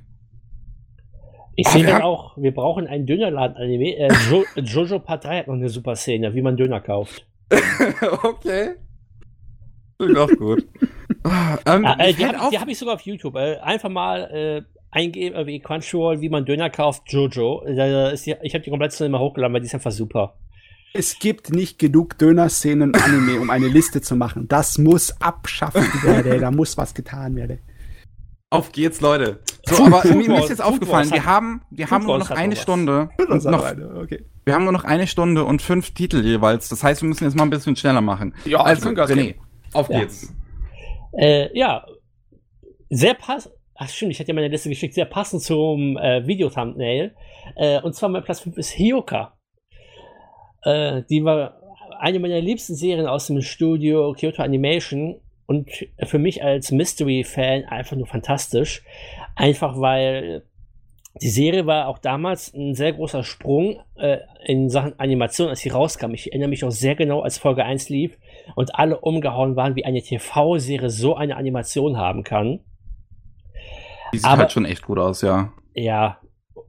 Ich 1.56 1.68
sehe 1.70 1.84
dann 1.86 2.04
auch, 2.04 2.38
wir 2.38 2.54
brauchen 2.54 2.86
einen 2.86 3.08
Dönerladen-Anime. 3.08 3.98
Äh, 3.98 4.10
jo 4.30 4.44
Jojo 4.62 5.00
Part 5.00 5.24
3 5.24 5.40
hat 5.40 5.48
noch 5.48 5.56
eine 5.56 5.70
super 5.70 5.96
Szene, 5.96 6.36
wie 6.36 6.42
man 6.44 6.56
Döner 6.56 6.82
kauft. 6.82 7.26
okay. 8.24 8.76
Klingt 9.98 10.18
auch 10.18 10.30
gut. 10.30 10.68
Ah, 11.24 11.58
ähm, 11.66 11.86
Ah, 11.86 11.96
äh, 11.98 12.14
die 12.14 12.26
habe 12.26 12.38
hab 12.38 12.68
ich 12.68 12.78
sogar 12.78 12.96
auf 12.96 13.02
YouTube. 13.02 13.36
Äh, 13.38 13.58
einfach 13.58 13.90
mal 13.90 14.30
äh, 14.32 14.62
eingeben, 14.92 15.36
äh, 15.36 15.48
wie 15.48 15.60
Crunchyroll, 15.60 16.22
wie 16.22 16.30
man 16.30 16.46
Döner 16.46 16.70
kauft, 16.70 17.12
Jojo. 17.12 17.64
Da 17.66 18.10
ist 18.10 18.28
die, 18.28 18.36
ich 18.44 18.54
habe 18.54 18.64
die 18.64 18.70
komplett 18.70 18.92
Szene 18.92 19.10
mal 19.10 19.20
hochgeladen, 19.20 19.54
weil 19.54 19.62
die 19.62 19.68
ist 19.68 19.74
einfach 19.74 19.92
super. 19.92 20.36
Es 20.98 21.20
gibt 21.20 21.52
nicht 21.52 21.78
genug 21.78 22.18
Döner-Szenen 22.18 22.92
im 22.92 23.00
Anime, 23.00 23.40
um 23.40 23.52
eine 23.52 23.68
Liste 23.68 24.02
zu 24.02 24.16
machen. 24.16 24.48
Das 24.48 24.80
muss 24.80 25.22
abschafft 25.22 26.04
werden. 26.04 26.42
Da 26.42 26.50
muss 26.50 26.76
was 26.76 26.96
getan 26.96 27.36
werden. 27.36 27.60
Auf 28.50 28.72
geht's, 28.72 29.00
Leute. 29.00 29.40
So, 29.66 29.86
aber 29.86 30.04
mir, 30.06 30.40
ist 30.40 30.50
jetzt 30.50 30.62
Food 30.62 30.74
aufgefallen, 30.74 31.12
Wars 31.12 31.14
wir 31.14 31.26
haben, 31.26 31.62
wir 31.70 31.92
haben 31.92 32.06
nur 32.06 32.18
noch 32.18 32.32
eine. 32.32 32.56
Stunde. 32.56 33.10
Noch, 33.20 33.64
okay. 34.02 34.26
wir 34.44 34.56
haben 34.56 34.64
nur 34.64 34.74
noch 34.74 34.86
eine 34.86 35.06
Stunde 35.06 35.44
und 35.44 35.62
fünf 35.62 35.92
Titel 35.92 36.24
jeweils. 36.24 36.68
Das 36.70 36.84
heißt, 36.84 37.04
wir 37.04 37.10
müssen 37.10 37.26
jetzt 37.26 37.36
mal 37.36 37.44
ein 37.44 37.52
bisschen 37.52 37.76
schneller 37.76 38.02
machen. 38.02 38.34
Ja, 38.46 38.62
also, 38.62 38.90
René, 38.90 39.36
auf 39.74 39.90
Ja. 39.90 40.00
geht's. 40.00 40.34
Äh, 41.16 41.56
ja, 41.56 41.86
sehr 42.90 43.14
passend. 43.14 43.54
Ach 43.76 43.88
stimmt, 43.88 44.14
ich 44.14 44.20
hatte 44.20 44.30
ja 44.30 44.34
meine 44.34 44.48
Liste 44.48 44.70
geschickt, 44.70 44.96
sehr 44.96 45.06
passend 45.06 45.44
zum 45.44 45.96
äh, 45.98 46.26
Video-Thumbnail. 46.26 47.14
Äh, 47.56 47.82
und 47.82 47.94
zwar 47.94 48.10
mein 48.10 48.24
Platz 48.24 48.40
5 48.40 48.58
ist 48.58 48.80
Hyoka. 48.80 49.37
Äh, 50.64 51.04
die 51.10 51.24
war 51.24 51.60
eine 52.00 52.20
meiner 52.20 52.42
liebsten 52.42 52.76
Serien 52.76 53.08
aus 53.08 53.28
dem 53.28 53.42
Studio 53.42 54.14
Kyoto 54.14 54.42
Animation 54.44 55.20
und 55.46 55.70
für 56.04 56.20
mich 56.20 56.44
als 56.44 56.72
Mystery-Fan 56.72 57.66
einfach 57.66 57.96
nur 57.96 58.08
fantastisch. 58.08 58.84
Einfach 59.36 59.80
weil 59.80 60.44
die 61.22 61.30
Serie 61.30 61.66
war 61.66 61.88
auch 61.88 61.98
damals 61.98 62.54
ein 62.54 62.76
sehr 62.76 62.94
großer 62.94 63.24
Sprung 63.24 63.80
äh, 63.96 64.20
in 64.46 64.70
Sachen 64.70 65.00
Animation, 65.00 65.48
als 65.50 65.62
sie 65.62 65.70
rauskam. 65.70 66.14
Ich 66.14 66.28
erinnere 66.28 66.50
mich 66.50 66.64
auch 66.64 66.70
sehr 66.70 66.94
genau, 66.96 67.22
als 67.22 67.40
Folge 67.40 67.66
1 67.66 67.90
lief 67.90 68.18
und 68.56 68.76
alle 68.76 69.00
umgehauen 69.00 69.56
waren, 69.56 69.76
wie 69.76 69.86
eine 69.86 70.02
TV-Serie 70.04 70.90
so 70.92 71.16
eine 71.16 71.36
Animation 71.38 71.98
haben 71.98 72.24
kann. 72.24 72.60
Die 74.14 74.18
sieht 74.20 74.28
Aber- 74.28 74.42
halt 74.44 74.52
schon 74.52 74.66
echt 74.66 74.84
gut 74.84 75.00
aus, 75.00 75.22
ja. 75.22 75.52
Ja, 75.74 76.20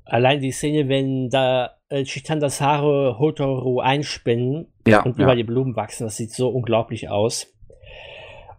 allein 0.04 0.40
die 0.40 0.50
Szene, 0.52 0.88
wenn 0.88 1.28
da 1.30 1.77
äh, 1.88 2.04
Chitandas 2.04 2.60
Haare 2.60 3.18
Hotoru 3.18 3.80
einspinnen 3.80 4.66
Ja, 4.86 5.02
und 5.02 5.18
ja. 5.18 5.24
über 5.24 5.36
die 5.36 5.44
Blumen 5.44 5.76
wachsen, 5.76 6.04
das 6.04 6.16
sieht 6.16 6.32
so 6.32 6.48
unglaublich 6.48 7.08
aus. 7.08 7.54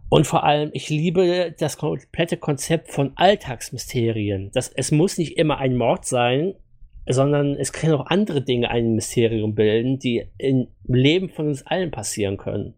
Und 0.09 0.25
vor 0.25 0.43
allem, 0.43 0.71
ich 0.73 0.89
liebe 0.89 1.53
das 1.57 1.77
komplette 1.77 2.37
Konzept 2.37 2.91
von 2.91 3.11
Alltagsmysterien. 3.15 4.49
Das, 4.53 4.69
es 4.69 4.91
muss 4.91 5.19
nicht 5.19 5.37
immer 5.37 5.59
ein 5.59 5.75
Mord 5.75 6.05
sein, 6.05 6.55
sondern 7.07 7.55
es 7.55 7.73
können 7.73 7.93
auch 7.93 8.07
andere 8.07 8.41
Dinge 8.41 8.69
ein 8.71 8.95
Mysterium 8.95 9.53
bilden, 9.53 9.99
die 9.99 10.25
im 10.37 10.67
Leben 10.87 11.29
von 11.29 11.47
uns 11.47 11.65
allen 11.65 11.91
passieren 11.91 12.37
können. 12.37 12.73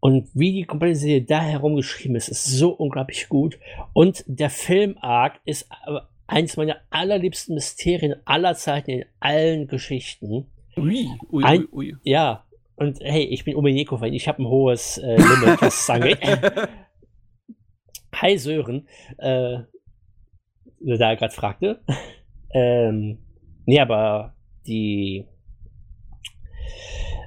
Und 0.00 0.28
wie 0.34 0.52
die 0.52 0.64
komplette 0.64 0.94
Serie 0.94 1.22
da 1.22 1.40
herum 1.40 1.74
geschrieben 1.74 2.14
ist, 2.14 2.28
ist 2.28 2.44
so 2.44 2.70
unglaublich 2.70 3.28
gut. 3.28 3.58
Und 3.92 4.24
der 4.26 4.50
Film-Arc 4.50 5.40
ist 5.44 5.68
eines 6.28 6.56
meiner 6.56 6.76
allerliebsten 6.90 7.54
Mysterien 7.54 8.14
aller 8.24 8.54
Zeiten 8.54 8.90
in 8.92 9.04
allen 9.18 9.66
Geschichten. 9.66 10.46
Ui, 10.76 11.08
ui, 11.32 11.44
Ein- 11.44 11.66
ui, 11.72 11.92
ui. 11.92 11.96
Ja, 12.04 12.44
und 12.76 13.00
hey, 13.00 13.24
ich 13.24 13.42
bin 13.44 13.56
Umeneko-Fan, 13.56 14.12
ich 14.12 14.28
habe 14.28 14.42
ein 14.42 14.46
hohes 14.46 14.98
äh, 14.98 15.16
Limit, 15.16 15.60
was 15.60 15.80
es 15.82 15.90
angeht. 15.90 16.18
Hi 18.14 18.36
Sören, 18.38 18.86
äh, 19.18 19.58
da 20.80 21.10
er 21.10 21.16
gerade 21.16 21.34
fragte. 21.34 21.80
ähm, 22.52 23.18
nee, 23.66 23.80
aber 23.80 24.34
die 24.66 25.24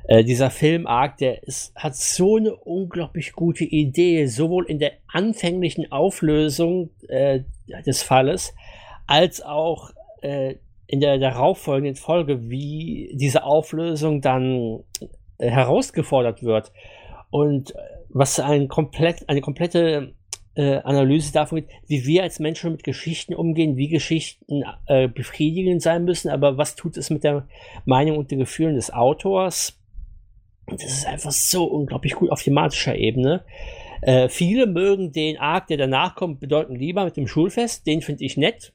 Äh, 0.08 0.24
dieser 0.24 0.50
Film-Arc, 0.50 1.18
der 1.18 1.44
ist, 1.44 1.74
hat 1.76 1.96
so 1.96 2.36
eine 2.38 2.56
unglaublich 2.56 3.34
gute 3.34 3.64
Idee, 3.64 4.26
sowohl 4.26 4.66
in 4.70 4.80
der 4.80 4.94
anfänglichen 5.08 5.92
Auflösung 5.92 6.90
äh, 7.08 7.42
des 7.86 8.02
Falles, 8.04 8.54
als 9.12 9.42
auch 9.42 9.92
äh, 10.22 10.56
in 10.88 11.02
der 11.02 11.18
darauffolgenden 11.18 11.96
Folge, 11.96 12.50
wie 12.50 13.12
diese 13.14 13.44
Auflösung 13.44 14.22
dann 14.22 14.86
äh, 15.38 15.50
herausgefordert 15.50 16.44
wird. 16.44 16.72
Und 17.30 17.76
äh, 17.76 17.80
was 18.08 18.40
ein 18.40 18.70
komplett, 18.70 19.28
eine 19.28 19.42
komplette 19.42 20.14
äh, 20.56 20.78
Analyse 20.78 21.34
davon 21.34 21.58
gibt, 21.58 21.74
wie 21.88 22.06
wir 22.06 22.24
als 22.24 22.40
Menschen 22.40 22.72
mit 22.72 22.86
Geschichten 22.86 23.36
umgehen, 23.36 23.76
wie 23.76 23.90
Geschichten 23.90 24.64
äh, 24.88 25.10
befriedigend 25.10 25.82
sein 25.82 26.06
müssen, 26.06 26.30
aber 26.30 26.58
was 26.58 26.76
tut 26.76 26.96
es 26.96 27.10
mit 27.10 27.26
der 27.26 27.50
Meinung 27.84 28.18
und 28.18 28.32
den 28.32 28.40
Gefühlen 28.40 28.76
des 28.76 28.94
Autors? 28.94 29.78
Das 30.68 30.86
ist 30.86 31.06
einfach 31.06 31.32
so 31.32 31.66
unglaublich 31.66 32.16
gut 32.16 32.32
auf 32.32 32.44
thematischer 32.44 32.96
Ebene. 32.96 33.44
Äh, 34.02 34.30
viele 34.30 34.68
mögen 34.68 35.12
den 35.12 35.38
Arc, 35.38 35.68
der 35.68 35.76
danach 35.76 36.16
kommt, 36.16 36.40
bedeutend 36.40 36.80
lieber 36.80 37.04
mit 37.04 37.18
dem 37.18 37.28
Schulfest. 37.28 37.86
Den 37.88 38.02
finde 38.02 38.24
ich 38.24 38.38
nett. 38.38 38.74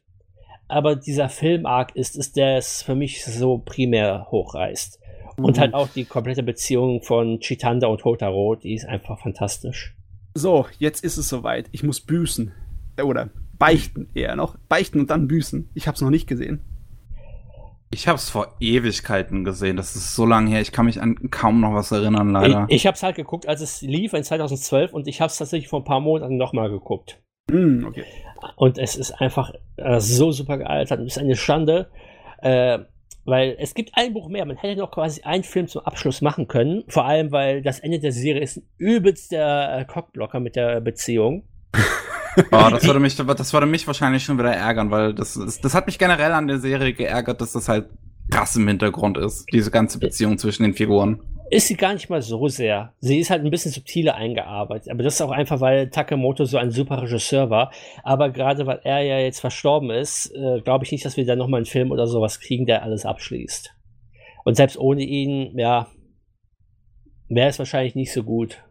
Aber 0.68 0.97
dieser 0.97 1.28
Film-Arc 1.28 1.94
ist 1.94 2.16
es, 2.16 2.32
der 2.32 2.59
es 2.59 2.82
für 2.82 2.94
mich 2.94 3.24
so 3.24 3.59
primär 3.59 4.26
hochreißt. 4.30 5.01
Mhm. 5.36 5.44
Und 5.44 5.59
halt 5.59 5.74
auch 5.74 5.88
die 5.88 6.05
komplette 6.05 6.43
Beziehung 6.43 7.02
von 7.02 7.40
Chitanda 7.40 7.86
und 7.86 8.05
Hotaro, 8.05 8.56
die 8.56 8.74
ist 8.74 8.86
einfach 8.86 9.20
fantastisch. 9.20 9.94
So, 10.34 10.66
jetzt 10.78 11.05
ist 11.05 11.16
es 11.16 11.28
soweit. 11.28 11.68
Ich 11.72 11.82
muss 11.82 12.01
büßen. 12.01 12.52
Oder 13.02 13.30
beichten 13.59 14.09
eher 14.14 14.36
noch. 14.36 14.56
Beichten 14.68 15.01
und 15.01 15.10
dann 15.10 15.28
büßen. 15.28 15.70
Ich 15.74 15.86
habe 15.86 15.94
es 15.94 16.01
noch 16.01 16.10
nicht 16.10 16.26
gesehen. 16.26 16.60
Ich 17.90 18.09
habe 18.09 18.16
es 18.16 18.28
vor 18.28 18.56
Ewigkeiten 18.60 19.44
gesehen. 19.44 19.76
Das 19.76 19.94
ist 19.94 20.14
so 20.14 20.26
lange 20.26 20.51
her. 20.51 20.60
Ich 20.60 20.72
kann 20.72 20.86
mich 20.86 21.01
an 21.01 21.30
kaum 21.30 21.60
noch 21.60 21.72
was 21.72 21.93
erinnern, 21.93 22.32
leider. 22.32 22.66
Ich, 22.68 22.76
ich 22.76 22.86
habe 22.86 22.97
es 22.97 23.02
halt 23.02 23.16
geguckt, 23.16 23.47
als 23.47 23.60
es 23.60 23.80
lief 23.80 24.12
in 24.12 24.24
2012 24.24 24.93
und 24.93 25.06
ich 25.06 25.20
habe 25.20 25.30
es 25.30 25.38
tatsächlich 25.38 25.68
vor 25.68 25.80
ein 25.80 25.84
paar 25.84 26.01
Monaten 26.01 26.36
nochmal 26.36 26.68
geguckt. 26.68 27.22
Mm, 27.51 27.84
okay. 27.84 28.05
Und 28.56 28.78
es 28.78 28.96
ist 28.96 29.12
einfach 29.12 29.52
äh, 29.76 30.00
so 30.00 30.32
super 30.32 30.58
gealtert. 30.58 31.00
Es 31.00 31.16
ist 31.16 31.18
eine 31.18 31.36
Schande. 31.36 31.88
Äh, 32.42 32.78
weil 33.26 33.56
es 33.58 33.74
gibt 33.74 33.90
ein 33.94 34.14
Buch 34.14 34.28
mehr. 34.28 34.46
Man 34.46 34.56
hätte 34.56 34.78
noch 34.78 34.92
quasi 34.92 35.22
einen 35.22 35.42
Film 35.42 35.66
zum 35.66 35.84
Abschluss 35.84 36.22
machen 36.22 36.46
können. 36.46 36.84
Vor 36.88 37.04
allem, 37.04 37.32
weil 37.32 37.60
das 37.60 37.80
Ende 37.80 37.98
der 37.98 38.12
Serie 38.12 38.40
ist 38.40 38.58
ein 38.58 38.68
übelster 38.78 39.80
äh, 39.80 39.84
Cockblocker 39.84 40.38
mit 40.38 40.54
der 40.54 40.80
Beziehung. 40.80 41.42
oh, 42.52 42.68
das 42.70 42.86
würde 42.86 43.00
mich, 43.00 43.16
das 43.16 43.52
würde 43.52 43.66
mich 43.66 43.86
wahrscheinlich 43.86 44.22
schon 44.22 44.38
wieder 44.38 44.54
ärgern, 44.54 44.92
weil 44.92 45.12
das 45.12 45.36
ist, 45.36 45.64
das 45.64 45.74
hat 45.74 45.86
mich 45.86 45.98
generell 45.98 46.32
an 46.32 46.46
der 46.46 46.58
Serie 46.58 46.92
geärgert, 46.92 47.40
dass 47.40 47.52
das 47.52 47.68
halt 47.68 47.88
krass 48.30 48.54
im 48.56 48.66
Hintergrund 48.68 49.18
ist, 49.18 49.46
diese 49.52 49.70
ganze 49.70 49.98
Beziehung 49.98 50.38
zwischen 50.38 50.62
den 50.62 50.74
Figuren 50.74 51.20
ist 51.51 51.68
sie 51.68 51.77
gar 51.77 51.93
nicht 51.93 52.10
mal 52.10 52.23
so 52.23 52.48
sehr. 52.48 52.93
Sie 53.01 53.18
ist 53.18 53.31
halt 53.31 53.44
ein 53.44 53.51
bisschen 53.51 53.70
subtiler 53.70 54.14
eingearbeitet. 54.14 54.90
Aber 54.90 55.02
das 55.02 55.14
ist 55.14 55.20
auch 55.20 55.31
einfach, 55.31 55.60
weil 55.60 55.90
Takemoto 55.90 56.44
so 56.44 56.59
ein 56.59 56.70
super 56.70 57.02
Regisseur 57.02 57.51
war. 57.51 57.73
Aber 58.02 58.31
gerade 58.31 58.66
weil 58.66 58.81
er 58.85 59.01
ja 59.01 59.18
jetzt 59.18 59.40
verstorben 59.40 59.90
ist, 59.90 60.32
äh, 60.35 60.60
glaube 60.62 60.85
ich 60.85 60.93
nicht, 60.93 61.05
dass 61.05 61.16
wir 61.16 61.27
da 61.27 61.36
nochmal 61.36 61.59
einen 61.59 61.66
Film 61.66 61.90
oder 61.90 62.06
sowas 62.06 62.40
kriegen, 62.40 62.66
der 62.66 62.82
alles 62.82 63.06
abschließt. 63.06 63.74
Und 64.44 64.56
selbst 64.56 64.78
ohne 64.78 65.02
ihn, 65.02 65.59
ja, 65.59 65.89
wäre 67.28 67.48
es 67.48 67.59
wahrscheinlich 67.59 67.94
nicht 67.94 68.12
so 68.12 68.23
gut. 68.23 68.62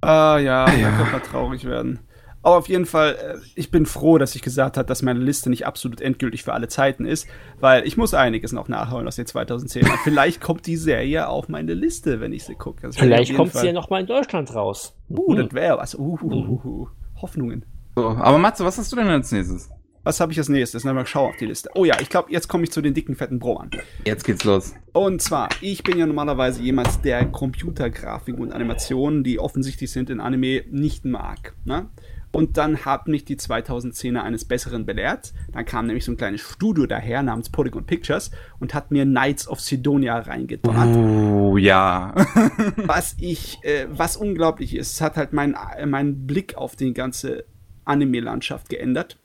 Ah 0.00 0.38
ja, 0.38 0.68
ja. 0.72 0.90
da 0.90 0.96
könnte 0.96 1.12
man 1.12 1.22
traurig 1.22 1.64
werden. 1.64 2.00
Aber 2.42 2.56
auf 2.56 2.68
jeden 2.68 2.86
Fall, 2.86 3.14
äh, 3.14 3.38
ich 3.54 3.70
bin 3.70 3.86
froh, 3.86 4.18
dass 4.18 4.34
ich 4.34 4.42
gesagt 4.42 4.76
habe, 4.76 4.86
dass 4.86 5.02
meine 5.02 5.20
Liste 5.20 5.48
nicht 5.48 5.66
absolut 5.66 6.00
endgültig 6.00 6.42
für 6.42 6.52
alle 6.52 6.68
Zeiten 6.68 7.04
ist, 7.04 7.28
weil 7.60 7.86
ich 7.86 7.96
muss 7.96 8.14
einiges 8.14 8.52
noch 8.52 8.68
nachholen 8.68 9.06
aus 9.06 9.16
den 9.16 9.26
2010 9.26 9.86
Vielleicht 10.04 10.40
kommt 10.40 10.66
die 10.66 10.76
Serie 10.76 11.28
auf 11.28 11.48
meine 11.48 11.74
Liste, 11.74 12.20
wenn 12.20 12.32
ich 12.32 12.44
sie 12.44 12.54
gucke. 12.54 12.92
Vielleicht 12.92 13.34
kommt 13.34 13.52
Fall. 13.52 13.60
sie 13.60 13.66
ja 13.68 13.72
noch 13.72 13.90
mal 13.90 14.00
in 14.00 14.06
Deutschland 14.06 14.54
raus. 14.54 14.96
Uh, 15.08 15.34
das 15.34 15.52
wäre 15.52 15.78
was. 15.78 15.94
Uh, 15.94 16.18
uh, 16.20 16.32
uh, 16.32 16.60
uh, 16.64 16.88
Hoffnungen. 17.20 17.64
So, 17.94 18.08
aber 18.08 18.38
Matze, 18.38 18.64
was 18.64 18.78
hast 18.78 18.90
du 18.90 18.96
denn 18.96 19.06
als 19.06 19.30
nächstes? 19.30 19.70
Was 20.04 20.18
habe 20.18 20.32
ich 20.32 20.38
als 20.38 20.48
nächstes? 20.48 20.82
Na, 20.82 20.92
mal 20.92 21.06
schauen 21.06 21.30
auf 21.30 21.36
die 21.36 21.46
Liste. 21.46 21.70
Oh 21.74 21.84
ja, 21.84 22.00
ich 22.00 22.08
glaube, 22.08 22.32
jetzt 22.32 22.48
komme 22.48 22.64
ich 22.64 22.72
zu 22.72 22.80
den 22.80 22.92
dicken, 22.92 23.14
fetten 23.14 23.38
Broern. 23.38 23.70
Jetzt 24.04 24.24
geht's 24.24 24.42
los. 24.42 24.74
Und 24.92 25.22
zwar, 25.22 25.48
ich 25.60 25.84
bin 25.84 25.96
ja 25.96 26.06
normalerweise 26.06 26.60
jemand, 26.60 27.04
der 27.04 27.24
Computergrafik 27.26 28.36
und 28.36 28.52
Animationen, 28.52 29.22
die 29.22 29.38
offensichtlich 29.38 29.92
sind 29.92 30.10
in 30.10 30.18
Anime, 30.18 30.64
nicht 30.70 31.04
mag. 31.04 31.54
Ne? 31.64 31.88
Und 32.32 32.56
dann 32.56 32.86
hat 32.86 33.08
mich 33.08 33.26
die 33.26 33.36
2010er 33.36 34.22
eines 34.22 34.46
Besseren 34.46 34.86
belehrt. 34.86 35.34
Dann 35.52 35.66
kam 35.66 35.86
nämlich 35.86 36.06
so 36.06 36.12
ein 36.12 36.16
kleines 36.16 36.40
Studio 36.40 36.86
daher 36.86 37.22
namens 37.22 37.50
Polygon 37.50 37.84
Pictures 37.84 38.30
und 38.58 38.72
hat 38.72 38.90
mir 38.90 39.04
Knights 39.04 39.46
of 39.46 39.60
Sidonia 39.60 40.18
reingedonnert. 40.18 40.96
Oh, 40.96 41.58
ja. 41.58 42.14
was 42.76 43.16
ich, 43.18 43.58
äh, 43.62 43.86
was 43.90 44.16
unglaublich 44.16 44.74
ist, 44.74 45.00
hat 45.02 45.16
halt 45.16 45.34
meinen 45.34 45.56
mein 45.86 46.26
Blick 46.26 46.56
auf 46.56 46.74
die 46.74 46.94
ganze 46.94 47.44
Anime-Landschaft 47.84 48.70
geändert. 48.70 49.18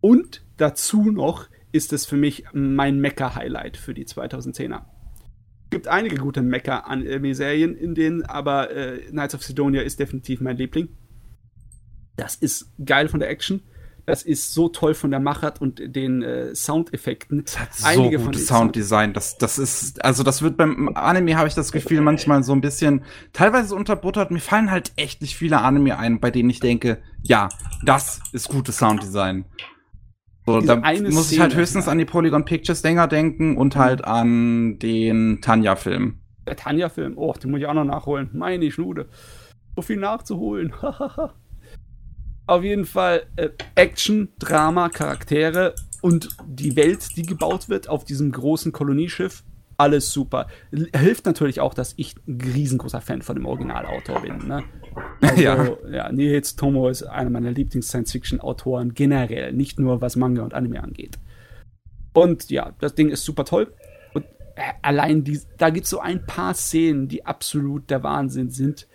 Und 0.00 0.42
dazu 0.56 1.10
noch 1.10 1.46
ist 1.72 1.92
es 1.92 2.06
für 2.06 2.16
mich 2.16 2.44
mein 2.52 3.00
Mecha-Highlight 3.00 3.76
für 3.76 3.92
die 3.92 4.06
2010er. 4.06 4.82
Es 5.64 5.70
gibt 5.70 5.88
einige 5.88 6.16
gute 6.16 6.42
Mecha-Anime-Serien, 6.42 7.76
in 7.76 7.94
denen 7.94 8.22
aber 8.22 8.74
äh, 8.74 8.98
Knights 9.10 9.34
of 9.34 9.42
Sidonia 9.44 9.82
ist 9.82 10.00
definitiv 10.00 10.40
mein 10.40 10.56
Liebling. 10.56 10.88
Das 12.16 12.36
ist 12.36 12.70
geil 12.84 13.08
von 13.08 13.20
der 13.20 13.30
Action. 13.30 13.62
Das 14.06 14.22
ist 14.22 14.52
so 14.54 14.68
toll 14.68 14.94
von 14.94 15.12
der 15.12 15.20
Machart 15.20 15.60
und 15.60 15.80
den 15.94 16.22
äh, 16.22 16.54
Soundeffekten. 16.54 17.44
Das 17.44 17.60
hat 17.60 17.68
Einige 17.84 18.18
so 18.18 18.24
gutes 18.24 18.46
Sounddesign. 18.48 19.12
Das, 19.12 19.38
das 19.38 19.58
ist, 19.58 20.04
also 20.04 20.22
das 20.22 20.42
wird 20.42 20.56
beim 20.56 20.90
Anime 20.96 21.36
habe 21.36 21.46
ich 21.46 21.54
das 21.54 21.70
Gefühl 21.70 22.00
manchmal 22.00 22.42
so 22.42 22.52
ein 22.52 22.60
bisschen 22.60 23.02
teilweise 23.32 23.74
unterbuttert. 23.74 24.32
Mir 24.32 24.40
fallen 24.40 24.70
halt 24.70 24.92
echt 24.96 25.22
nicht 25.22 25.36
viele 25.36 25.60
Anime 25.60 25.96
ein, 25.96 26.18
bei 26.18 26.32
denen 26.32 26.50
ich 26.50 26.58
denke, 26.58 26.98
ja, 27.22 27.50
das 27.84 28.20
ist 28.32 28.48
gutes 28.48 28.78
Sounddesign. 28.78 29.44
So, 30.46 30.60
da 30.60 30.76
muss 30.76 31.26
Szene, 31.26 31.34
ich 31.34 31.40
halt 31.40 31.54
höchstens 31.54 31.86
ja. 31.86 31.92
an 31.92 31.98
die 31.98 32.04
Polygon 32.04 32.44
Pictures 32.44 32.82
Dinger 32.82 33.06
denken 33.06 33.56
und 33.56 33.76
mhm. 33.76 33.78
halt 33.78 34.04
an 34.04 34.78
den 34.78 35.40
Tanja-Film. 35.40 36.18
Der 36.46 36.56
Tanja-Film, 36.56 37.16
oh, 37.16 37.32
den 37.34 37.52
muss 37.52 37.60
ich 37.60 37.66
auch 37.66 37.74
noch 37.74 37.84
nachholen. 37.84 38.30
Meine 38.32 38.70
Schnude. 38.72 39.08
So 39.76 39.82
viel 39.82 39.98
nachzuholen. 39.98 40.72
Auf 42.50 42.64
jeden 42.64 42.84
Fall 42.84 43.26
äh, 43.36 43.50
Action, 43.76 44.30
Drama, 44.40 44.88
Charaktere 44.88 45.72
und 46.02 46.30
die 46.48 46.74
Welt, 46.74 47.16
die 47.16 47.22
gebaut 47.22 47.68
wird 47.68 47.88
auf 47.88 48.02
diesem 48.02 48.32
großen 48.32 48.72
Kolonieschiff. 48.72 49.44
Alles 49.76 50.12
super. 50.12 50.48
Hilft 50.72 51.26
natürlich 51.26 51.60
auch, 51.60 51.74
dass 51.74 51.94
ich 51.96 52.16
ein 52.26 52.40
riesengroßer 52.40 53.02
Fan 53.02 53.22
von 53.22 53.36
dem 53.36 53.46
Originalautor 53.46 54.22
bin. 54.22 54.48
Ne? 54.48 54.64
Also, 55.20 55.40
ja. 55.40 55.76
ja, 55.92 56.10
Nils 56.10 56.56
Tomo 56.56 56.88
ist 56.88 57.04
einer 57.04 57.30
meiner 57.30 57.52
Lieblings-Science-Fiction-Autoren 57.52 58.94
generell, 58.94 59.52
nicht 59.52 59.78
nur 59.78 60.00
was 60.00 60.16
Manga 60.16 60.42
und 60.42 60.52
Anime 60.52 60.82
angeht. 60.82 61.20
Und 62.14 62.50
ja, 62.50 62.72
das 62.80 62.96
Ding 62.96 63.10
ist 63.10 63.24
super 63.24 63.44
toll. 63.44 63.72
Und 64.12 64.24
äh, 64.56 64.72
allein 64.82 65.22
die, 65.22 65.40
da 65.56 65.70
gibt 65.70 65.84
es 65.84 65.90
so 65.90 66.00
ein 66.00 66.26
paar 66.26 66.54
Szenen, 66.54 67.06
die 67.06 67.24
absolut 67.24 67.88
der 67.90 68.02
Wahnsinn 68.02 68.50
sind. 68.50 68.88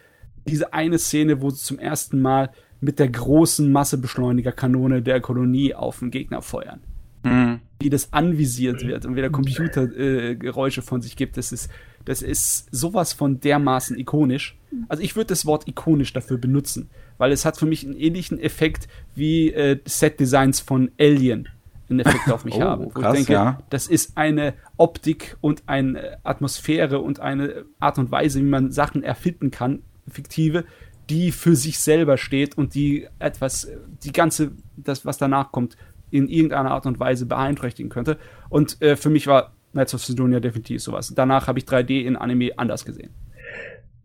Diese 0.45 0.73
eine 0.73 0.99
Szene, 0.99 1.41
wo 1.41 1.51
sie 1.51 1.63
zum 1.63 1.79
ersten 1.79 2.21
Mal 2.21 2.51
mit 2.85 2.99
der 2.99 3.09
großen 3.09 3.71
Massebeschleunigerkanone 3.71 5.01
der 5.01 5.19
Kolonie 5.19 5.73
auf 5.73 5.99
den 5.99 6.11
Gegner 6.11 6.41
feuern. 6.41 6.81
Mhm. 7.23 7.59
Wie 7.79 7.89
das 7.89 8.13
anvisiert 8.13 8.85
wird 8.85 9.05
und 9.05 9.15
wie 9.15 9.21
der 9.21 9.31
Computer 9.31 9.83
äh, 9.97 10.35
Geräusche 10.35 10.83
von 10.83 11.01
sich 11.01 11.15
gibt, 11.15 11.37
das 11.37 11.51
ist, 11.51 11.69
das 12.05 12.21
ist 12.21 12.67
sowas 12.71 13.11
von 13.13 13.39
dermaßen 13.39 13.97
ikonisch. 13.97 14.57
Also 14.87 15.01
ich 15.01 15.15
würde 15.15 15.29
das 15.29 15.45
Wort 15.47 15.67
ikonisch 15.67 16.13
dafür 16.13 16.37
benutzen, 16.37 16.89
weil 17.17 17.31
es 17.31 17.43
hat 17.43 17.57
für 17.57 17.65
mich 17.65 17.83
einen 17.83 17.95
ähnlichen 17.95 18.39
Effekt 18.39 18.87
wie 19.15 19.51
äh, 19.51 19.79
Set-Designs 19.85 20.59
von 20.59 20.91
Alien 20.99 21.49
einen 21.89 21.99
Effekt 21.99 22.31
auf 22.31 22.45
mich 22.45 22.53
oh, 22.57 22.61
haben. 22.61 22.85
Wo 22.85 22.89
krass, 22.89 23.17
ich 23.17 23.25
denke, 23.25 23.33
ja. 23.33 23.59
das 23.71 23.87
ist 23.87 24.17
eine 24.17 24.53
Optik 24.77 25.37
und 25.41 25.63
eine 25.65 26.17
Atmosphäre 26.23 26.99
und 26.99 27.19
eine 27.19 27.65
Art 27.79 27.97
und 27.97 28.11
Weise, 28.11 28.39
wie 28.39 28.43
man 28.43 28.71
Sachen 28.71 29.01
erfinden 29.01 29.49
kann, 29.49 29.81
fiktive, 30.07 30.65
die 31.09 31.31
für 31.31 31.55
sich 31.55 31.79
selber 31.79 32.17
steht 32.17 32.57
und 32.57 32.75
die 32.75 33.07
etwas, 33.19 33.71
die 34.03 34.11
ganze, 34.11 34.51
das, 34.77 35.05
was 35.05 35.17
danach 35.17 35.51
kommt, 35.51 35.77
in 36.11 36.27
irgendeiner 36.27 36.71
Art 36.71 36.85
und 36.85 36.99
Weise 36.99 37.25
beeinträchtigen 37.25 37.89
könnte. 37.89 38.17
Und 38.49 38.81
äh, 38.81 38.95
für 38.95 39.09
mich 39.09 39.27
war 39.27 39.53
Knights 39.71 39.93
of 39.93 40.05
Sidonia 40.05 40.39
definitiv 40.39 40.81
sowas. 40.81 41.13
Danach 41.15 41.47
habe 41.47 41.59
ich 41.59 41.65
3D 41.65 42.03
in 42.03 42.15
Anime 42.15 42.57
anders 42.57 42.85
gesehen. 42.85 43.09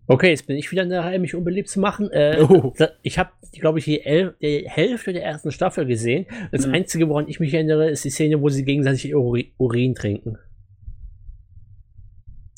Okay, 0.08 0.30
jetzt 0.30 0.48
bin 0.48 0.56
ich 0.56 0.72
wieder 0.72 0.82
in 0.82 0.88
der 0.88 1.04
Reihe, 1.04 1.20
mich 1.20 1.36
unbeliebt 1.36 1.68
zu 1.68 1.78
machen. 1.78 2.10
Äh, 2.10 2.38
oh. 2.48 2.74
Ich 3.02 3.16
habe, 3.16 3.30
glaube 3.52 3.78
ich, 3.78 3.84
die, 3.84 4.04
El 4.04 4.34
die, 4.42 4.68
Hälfte 4.68 5.12
der 5.12 5.24
ersten 5.24 5.52
Staffel 5.52 5.86
gesehen. 5.86 6.26
Das 6.50 6.66
mhm. 6.66 6.74
Einzige, 6.74 7.08
woran 7.08 7.28
ich 7.28 7.38
mich 7.38 7.54
erinnere, 7.54 7.88
ist 7.88 8.04
die 8.04 8.10
Szene, 8.10 8.40
wo 8.42 8.48
sie 8.48 8.64
gegenseitig 8.64 9.14
Uri 9.14 9.52
Urin 9.56 9.94
trinken. 9.94 10.36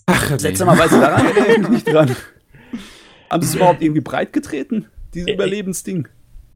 Ach, 0.06 0.39
seltsamerweise 0.39 0.98
daran 1.01 1.27
erinnere 1.27 1.52
ich 1.52 1.59
mich 1.59 1.70
nicht 1.70 1.89
dran. 1.89 2.16
Haben 3.32 3.42
sie 3.42 3.48
es 3.48 3.54
überhaupt 3.54 3.82
irgendwie 3.82 4.02
breit 4.02 4.34
getreten? 4.34 4.86
Dieses 5.14 5.28
äh, 5.28 5.32
Überlebensding? 5.32 6.06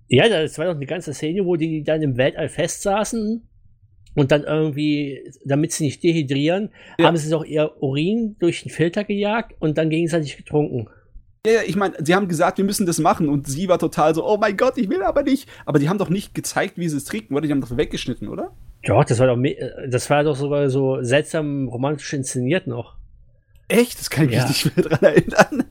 Ja, 0.08 0.28
das 0.28 0.58
war 0.58 0.66
doch 0.66 0.74
eine 0.74 0.86
ganze 0.86 1.14
Szene, 1.14 1.44
wo 1.46 1.56
die 1.56 1.82
dann 1.82 2.02
im 2.02 2.16
Weltall 2.18 2.48
festsaßen 2.50 3.42
Und 4.14 4.30
dann 4.30 4.44
irgendwie, 4.44 5.32
damit 5.44 5.72
sie 5.72 5.84
nicht 5.84 6.02
dehydrieren, 6.02 6.70
ja. 6.98 7.06
haben 7.06 7.16
sie 7.16 7.30
doch 7.30 7.44
ihr 7.44 7.82
Urin 7.82 8.36
durch 8.38 8.62
den 8.62 8.70
Filter 8.70 9.04
gejagt 9.04 9.54
und 9.58 9.78
dann 9.78 9.90
gegenseitig 9.90 10.36
getrunken. 10.36 10.88
Ja, 11.46 11.60
ich 11.66 11.76
meine, 11.76 11.94
sie 12.04 12.14
haben 12.14 12.28
gesagt, 12.28 12.58
wir 12.58 12.64
müssen 12.64 12.86
das 12.86 12.98
machen 12.98 13.28
und 13.28 13.46
sie 13.46 13.68
war 13.68 13.78
total 13.78 14.14
so, 14.14 14.26
oh 14.26 14.36
mein 14.36 14.56
Gott, 14.56 14.78
ich 14.78 14.90
will 14.90 15.02
aber 15.02 15.22
nicht. 15.22 15.48
Aber 15.64 15.78
die 15.78 15.88
haben 15.88 15.98
doch 15.98 16.08
nicht 16.10 16.34
gezeigt, 16.34 16.76
wie 16.76 16.88
sie 16.88 16.96
es 16.96 17.04
trinken, 17.04 17.34
oder? 17.34 17.46
Die 17.46 17.52
haben 17.52 17.60
doch 17.60 17.76
weggeschnitten, 17.76 18.28
oder? 18.28 18.52
Ja, 18.84 19.02
das 19.02 19.18
war 19.18 19.28
doch, 19.28 19.38
das 19.88 20.10
war 20.10 20.24
doch 20.24 20.36
sogar 20.36 20.68
so 20.70 21.02
seltsam 21.02 21.68
romantisch 21.68 22.12
inszeniert 22.12 22.66
noch. 22.66 22.95
Echt? 23.68 23.98
Das 23.98 24.10
kann 24.10 24.28
ich 24.28 24.34
ja. 24.34 24.46
mich 24.46 24.64
nicht 24.64 24.76
mehr 24.76 24.86
dran 24.86 25.02
erinnern. 25.02 25.64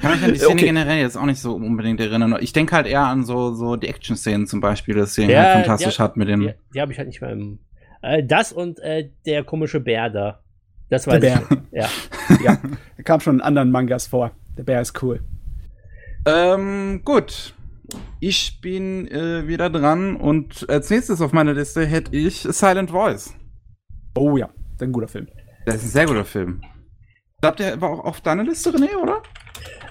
kann 0.00 0.12
mich 0.12 0.24
an 0.24 0.32
die 0.32 0.38
Szene 0.38 0.52
okay. 0.52 0.66
generell 0.66 0.98
jetzt 0.98 1.16
auch 1.16 1.24
nicht 1.24 1.40
so 1.40 1.54
unbedingt 1.54 2.00
erinnern. 2.00 2.36
Ich 2.40 2.52
denke 2.52 2.74
halt 2.74 2.86
eher 2.86 3.06
an 3.06 3.24
so, 3.24 3.54
so 3.54 3.76
die 3.76 3.88
Action-Szenen 3.88 4.46
zum 4.46 4.60
Beispiel, 4.60 4.94
dass 4.94 5.14
sie 5.14 5.24
ja, 5.24 5.42
halt 5.42 5.52
fantastisch 5.66 5.98
hat 5.98 6.16
mit 6.16 6.28
den. 6.28 6.40
Die, 6.40 6.54
die 6.74 6.80
habe 6.80 6.92
ich 6.92 6.98
halt 6.98 7.08
nicht 7.08 7.20
mehr 7.20 7.30
im. 7.30 7.60
Äh, 8.02 8.24
das 8.24 8.52
und 8.52 8.80
äh, 8.80 9.10
der 9.24 9.44
komische 9.44 9.78
Bär 9.78 10.10
da. 10.10 10.40
Das 10.90 11.06
war 11.06 11.18
der 11.18 11.42
Bär. 11.48 11.58
Ja. 11.70 11.88
ja. 12.44 12.58
Er 12.96 13.04
kam 13.04 13.20
schon 13.20 13.36
in 13.36 13.40
anderen 13.40 13.70
Mangas 13.70 14.08
vor. 14.08 14.32
Der 14.58 14.64
Bär 14.64 14.80
ist 14.80 15.00
cool. 15.02 15.20
Ähm, 16.26 17.02
gut. 17.04 17.54
Ich 18.20 18.60
bin 18.60 19.06
äh, 19.08 19.46
wieder 19.46 19.70
dran 19.70 20.16
und 20.16 20.68
als 20.68 20.90
nächstes 20.90 21.20
auf 21.20 21.32
meiner 21.32 21.54
Liste 21.54 21.86
hätte 21.86 22.16
ich 22.16 22.40
Silent 22.40 22.90
Voice. 22.90 23.34
Oh 24.14 24.36
ja, 24.36 24.46
das 24.46 24.74
ist 24.76 24.82
ein 24.82 24.92
guter 24.92 25.08
Film. 25.08 25.28
Das 25.66 25.76
ist 25.76 25.84
ein 25.84 25.90
sehr 25.90 26.06
guter 26.06 26.24
Film. 26.24 26.62
Glaubt 27.42 27.58
der 27.58 27.80
war 27.80 27.90
auch 27.90 28.04
auf 28.04 28.20
deiner 28.20 28.44
Liste, 28.44 28.70
René, 28.70 28.96
oder? 28.96 29.20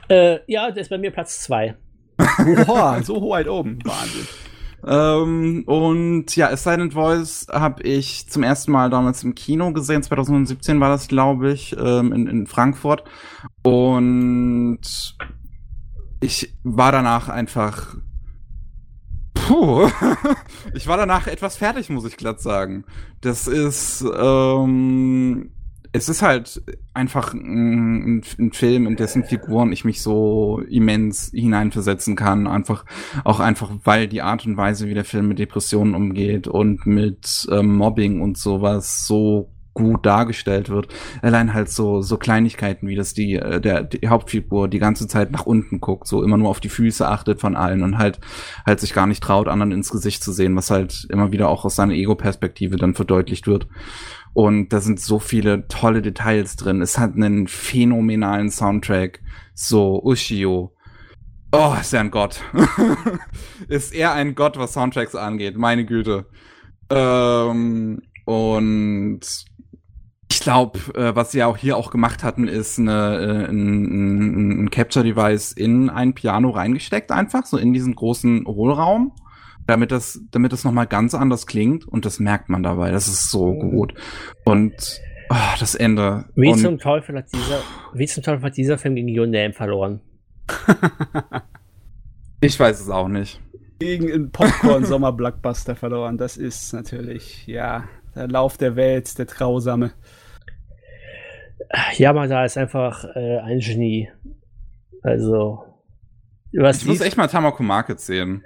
Äh, 0.08 0.40
ja, 0.48 0.72
der 0.72 0.84
ist 0.84 0.90
bei 0.90 0.98
mir 0.98 1.12
Platz 1.12 1.42
2. 1.42 1.76
Boah, 2.66 3.02
so 3.04 3.30
weit 3.30 3.50
oben. 3.50 3.80
Wahnsinn. 3.84 4.26
Ähm, 4.88 5.64
und 5.66 6.34
ja, 6.38 6.48
A 6.48 6.56
Silent 6.56 6.94
Voice 6.94 7.48
habe 7.52 7.84
ich 7.84 8.30
zum 8.30 8.44
ersten 8.44 8.72
Mal 8.72 8.90
damals 8.90 9.26
im 9.26 9.36
Kino 9.36 9.74
gesehen. 9.74 10.02
2017 10.02 10.80
war 10.80 10.88
das, 10.88 11.10
glaube 11.10 11.52
ich, 11.52 11.76
ähm, 11.78 12.14
in, 12.14 12.28
in 12.28 12.48
Frankfurt. 12.48 13.04
Und 13.64 14.80
ich 16.22 16.58
war 16.64 16.94
danach 16.94 17.28
einfach. 17.28 17.98
Puh, 19.34 19.90
ich 20.74 20.88
war 20.88 20.96
danach 20.96 21.28
etwas 21.28 21.58
fertig, 21.58 21.90
muss 21.90 22.06
ich 22.06 22.16
glatt 22.16 22.40
sagen. 22.40 22.86
Das 23.20 23.48
ist 23.48 24.06
ähm, 24.18 25.52
es 25.94 26.10
ist 26.10 26.22
halt 26.22 26.62
einfach 26.94 27.34
ein, 27.34 28.24
ein, 28.40 28.52
Film, 28.54 28.88
in 28.88 28.96
dessen 28.96 29.24
Figuren 29.24 29.74
ich 29.74 29.84
mich 29.84 30.02
so 30.02 30.62
immens 30.70 31.32
hineinversetzen 31.34 32.16
kann. 32.16 32.48
Einfach, 32.48 32.86
auch 33.24 33.40
einfach, 33.40 33.72
weil 33.84 34.08
die 34.08 34.22
Art 34.22 34.46
und 34.46 34.58
Weise, 34.58 34.88
wie 34.88 34.94
der 34.94 35.06
Film 35.06 35.28
mit 35.28 35.40
Depressionen 35.40 35.96
umgeht 35.96 36.48
und 36.48 36.86
mit 36.86 37.48
ähm, 37.52 37.76
Mobbing 37.76 38.22
und 38.22 38.38
sowas 38.38 39.06
so 39.06 39.52
gut 39.74 40.06
dargestellt 40.06 40.70
wird. 40.70 40.88
Allein 41.22 41.54
halt 41.54 41.70
so 41.70 42.02
so 42.02 42.18
Kleinigkeiten, 42.18 42.88
wie 42.88 42.96
das 42.96 43.14
die 43.14 43.36
äh, 43.36 43.62
der 43.62 43.84
die 43.84 44.08
Hauptfigur 44.08 44.68
die 44.68 44.80
ganze 44.80 45.08
Zeit 45.08 45.32
nach 45.32 45.46
unten 45.46 45.80
guckt, 45.80 46.08
so 46.08 46.24
immer 46.24 46.38
nur 46.38 46.50
auf 46.50 46.60
die 46.60 46.70
Füße 46.70 47.08
achtet 47.08 47.40
von 47.40 47.56
allen 47.56 47.84
und 47.84 47.98
halt 47.98 48.20
halt 48.66 48.80
sich 48.82 48.94
gar 48.94 49.08
nicht 49.08 49.24
traut, 49.24 49.48
anderen 49.48 49.72
ins 49.72 49.90
Gesicht 49.90 50.24
zu 50.24 50.34
sehen, 50.34 50.56
was 50.56 50.72
halt 50.72 51.08
immer 51.10 51.32
wieder 51.32 51.48
auch 51.48 51.64
aus 51.64 51.76
seiner 51.76 51.94
Ego-Perspektive 51.94 52.76
dann 52.76 52.96
verdeutlicht 52.96 53.48
wird. 53.48 53.68
Und 54.34 54.70
da 54.70 54.80
sind 54.80 55.00
so 55.00 55.20
viele 55.20 55.68
tolle 55.68 56.02
Details 56.02 56.56
drin. 56.56 56.82
Es 56.82 56.98
hat 56.98 57.16
einen 57.16 57.48
phänomenalen 57.48 58.50
Soundtrack. 58.50 59.22
So, 59.54 60.02
Ushio. 60.04 60.74
Oh, 61.52 61.76
ist 61.80 61.94
er 61.94 62.00
ein 62.00 62.12
Gott. 62.12 62.42
ist 63.68 63.94
er 63.94 64.14
ein 64.14 64.36
Gott, 64.36 64.58
was 64.58 64.74
Soundtracks 64.74 65.16
angeht. 65.16 65.58
Meine 65.58 65.86
Güte. 65.86 66.28
Ähm, 66.90 68.02
und 68.26 69.20
ich 70.32 70.40
glaube, 70.40 70.80
äh, 70.96 71.14
was 71.14 71.32
sie 71.32 71.44
auch 71.44 71.58
hier 71.58 71.76
auch 71.76 71.92
gemacht 71.92 72.24
hatten, 72.24 72.48
ist 72.48 72.80
eine, 72.80 73.48
äh, 73.48 73.52
ein, 73.52 74.64
ein 74.64 74.70
Capture-Device 74.70 75.52
in 75.52 75.90
ein 75.90 76.14
Piano 76.14 76.52
reingesteckt, 76.52 77.12
einfach, 77.12 77.46
so 77.46 77.58
in 77.58 77.74
diesen 77.74 77.96
großen 77.96 78.46
Hohlraum 78.46 79.14
damit 79.68 79.92
das, 79.92 80.20
damit 80.32 80.54
das 80.54 80.64
nochmal 80.64 80.88
ganz 80.88 81.14
anders 81.14 81.48
klingt 81.48 81.88
und 81.88 82.06
das 82.06 82.20
merkt 82.20 82.50
man 82.50 82.64
dabei. 82.64 82.92
Das 82.92 83.08
ist 83.08 83.30
so 83.30 83.54
mhm. 83.54 83.72
gut. 83.72 83.94
Und 84.44 85.02
oh, 85.30 85.36
das 85.60 85.76
Ende. 85.76 86.26
Wie 86.36 86.50
und, 86.50 86.60
zum 86.60 86.80
Teufel 86.80 87.18
hat 87.18 87.32
dieser, 87.34 87.62
wie 87.94 88.08
zum 88.08 88.24
Teufel 88.24 88.44
hat 88.44 88.58
dieser 88.58 88.78
Film 88.78 88.96
gegen 88.96 89.18
Your 89.18 89.28
Name 89.28 89.54
verloren? 89.54 90.02
ich 92.42 92.60
weiß 92.60 92.80
es 92.80 92.90
auch 92.90 93.08
nicht. 93.08 93.40
Gegen 93.80 94.12
einen 94.12 94.32
Popcorn-Sommer-Blockbuster 94.32 95.76
verloren. 95.76 96.18
Das 96.18 96.38
ist 96.38 96.74
natürlich, 96.74 97.48
ja, 97.48 97.86
der 98.16 98.28
Lauf 98.28 98.58
der 98.58 98.76
Welt, 98.76 99.18
der 99.18 99.26
Grausame. 99.26 99.92
Ja, 101.98 102.14
man, 102.14 102.30
da 102.30 102.46
ist 102.46 102.58
einfach 102.58 103.06
äh, 103.16 103.40
ein 103.40 103.60
Genie. 103.60 104.10
Also, 105.02 105.64
was 106.54 106.82
ich 106.82 106.88
muss 106.88 107.02
echt 107.02 107.18
mal 107.18 107.28
Tamako 107.28 107.64
Market 107.64 108.00
sehen. 108.00 108.44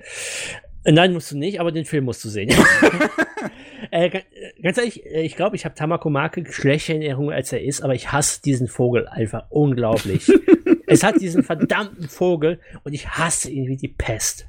Äh, 0.86 0.91
nein, 0.91 1.14
musst 1.14 1.32
du 1.32 1.38
nicht, 1.38 1.60
aber 1.60 1.72
den 1.72 1.84
Film 1.84 2.06
musst 2.06 2.24
du 2.24 2.30
sehen. 2.30 2.49
äh, 3.91 4.07
äh, 4.07 4.22
ganz 4.62 4.78
ehrlich, 4.78 5.06
äh, 5.06 5.24
ich 5.24 5.36
glaube, 5.36 5.56
ich 5.56 5.66
habe 5.66 5.76
Tamako 5.76 6.10
Marke 6.10 6.45
schlechter 6.52 6.94
in 6.94 7.02
Erinnerung, 7.02 7.32
als 7.32 7.52
er 7.52 7.62
ist, 7.62 7.82
aber 7.82 7.95
ich 7.95 8.12
hasse 8.12 8.41
diesen 8.41 8.68
Vogel 8.68 9.07
einfach 9.07 9.48
unglaublich. 9.49 10.32
es 10.88 11.03
hat 11.03 11.20
diesen 11.20 11.44
verdammten 11.44 12.07
Vogel 12.07 12.60
und 12.84 12.94
ich 12.94 13.10
hasse 13.10 13.52
ihn 13.52 13.68
wie 13.68 13.78
die 13.78 13.88
Pest. 13.90 14.48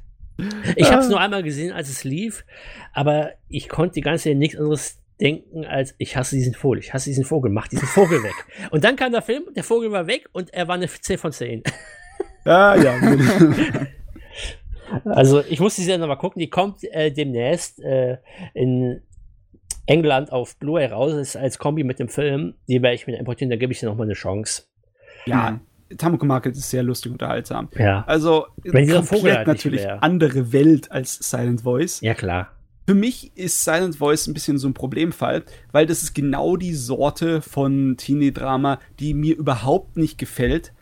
Ich 0.75 0.91
habe 0.91 1.01
es 1.01 1.07
ah. 1.07 1.09
nur 1.09 1.19
einmal 1.19 1.41
gesehen, 1.41 1.73
als 1.73 1.89
es 1.89 2.03
lief, 2.03 2.45
aber 2.93 3.31
ich 3.49 3.69
konnte 3.69 3.95
die 3.95 4.01
ganze 4.01 4.25
Zeit 4.25 4.37
nichts 4.37 4.55
anderes 4.55 4.99
denken, 5.19 5.65
als 5.65 5.95
ich 5.97 6.15
hasse 6.15 6.35
diesen 6.35 6.53
Vogel, 6.53 6.79
ich 6.79 6.93
hasse 6.93 7.09
diesen 7.09 7.25
Vogel, 7.25 7.51
mach 7.51 7.67
diesen 7.67 7.87
Vogel 7.87 8.21
weg. 8.21 8.35
Und 8.69 8.83
dann 8.83 8.95
kam 8.95 9.11
der 9.11 9.23
Film, 9.23 9.45
der 9.55 9.63
Vogel 9.63 9.91
war 9.91 10.05
weg 10.05 10.29
und 10.33 10.53
er 10.53 10.67
war 10.67 10.75
eine 10.75 10.87
10 10.87 11.17
von 11.17 11.31
10. 11.31 11.63
Ah, 12.45 12.75
ja. 12.75 12.95
Also 15.05 15.41
ich 15.41 15.59
muss 15.59 15.75
die 15.75 15.83
Serie 15.83 15.99
nochmal 15.99 16.17
gucken, 16.17 16.39
die 16.39 16.49
kommt 16.49 16.83
äh, 16.83 17.11
demnächst 17.11 17.79
äh, 17.81 18.17
in 18.53 19.01
England 19.85 20.31
auf 20.31 20.57
Blu-ray 20.57 20.87
raus, 20.87 21.11
das 21.11 21.29
ist 21.29 21.37
als 21.37 21.57
Kombi 21.57 21.83
mit 21.83 21.99
dem 21.99 22.09
Film. 22.09 22.55
Die 22.67 22.81
werde 22.81 22.95
ich 22.95 23.07
mir 23.07 23.17
importieren, 23.17 23.49
da 23.49 23.55
gebe 23.55 23.73
ich 23.73 23.79
dir 23.79 23.87
nochmal 23.87 24.07
eine 24.07 24.13
Chance. 24.13 24.63
Ja, 25.25 25.51
mhm. 25.51 25.97
Tamako 25.97 26.25
Market 26.25 26.55
ist 26.55 26.69
sehr 26.69 26.83
lustig 26.83 27.11
und 27.11 27.13
unterhaltsam. 27.13 27.69
Ja. 27.77 28.03
Also 28.07 28.47
Wenn 28.63 28.89
Vogel 29.03 29.35
halt 29.35 29.47
natürlich 29.47 29.89
andere 29.89 30.51
Welt 30.51 30.91
als 30.91 31.15
Silent 31.15 31.61
Voice. 31.61 32.01
Ja, 32.01 32.13
klar. 32.13 32.51
Für 32.85 32.95
mich 32.95 33.35
ist 33.35 33.63
Silent 33.63 33.97
Voice 33.97 34.27
ein 34.27 34.33
bisschen 34.33 34.57
so 34.57 34.67
ein 34.67 34.73
Problemfall, 34.73 35.43
weil 35.71 35.85
das 35.85 36.03
ist 36.03 36.13
genau 36.13 36.55
die 36.55 36.73
Sorte 36.73 37.41
von 37.41 37.95
Teenie-Drama, 37.97 38.79
die 38.99 39.13
mir 39.13 39.35
überhaupt 39.35 39.97
nicht 39.97 40.17
gefällt. 40.17 40.73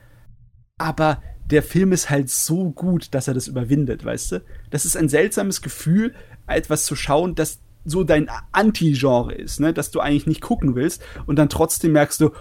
Aber 0.77 1.21
der 1.45 1.63
Film 1.63 1.91
ist 1.91 2.09
halt 2.09 2.29
so 2.29 2.71
gut, 2.71 3.13
dass 3.13 3.27
er 3.27 3.33
das 3.33 3.47
überwindet, 3.47 4.03
weißt 4.03 4.31
du? 4.33 4.41
Das 4.71 4.85
ist 4.85 4.97
ein 4.97 5.09
seltsames 5.09 5.61
Gefühl, 5.61 6.13
etwas 6.47 6.85
zu 6.85 6.95
schauen, 6.95 7.35
das 7.35 7.59
so 7.85 8.03
dein 8.03 8.29
Anti-Genre 8.51 9.33
ist, 9.33 9.59
ne? 9.59 9.71
Dass 9.73 9.91
du 9.91 9.99
eigentlich 9.99 10.25
nicht 10.25 10.41
gucken 10.41 10.75
willst 10.75 11.03
und 11.27 11.37
dann 11.37 11.49
trotzdem 11.49 11.91
merkst 11.91 12.19
du, 12.19 12.31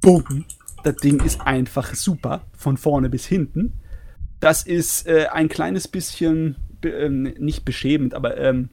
boom, 0.00 0.44
das 0.84 0.96
Ding 0.96 1.20
ist 1.24 1.40
einfach 1.40 1.94
super, 1.94 2.42
von 2.56 2.76
vorne 2.76 3.08
bis 3.10 3.26
hinten. 3.26 3.72
Das 4.38 4.62
ist 4.62 5.08
äh, 5.08 5.26
ein 5.32 5.48
kleines 5.48 5.88
bisschen, 5.88 6.56
ähm, 6.84 7.34
nicht 7.38 7.64
beschämend, 7.64 8.14
aber 8.14 8.38
ähm, 8.38 8.68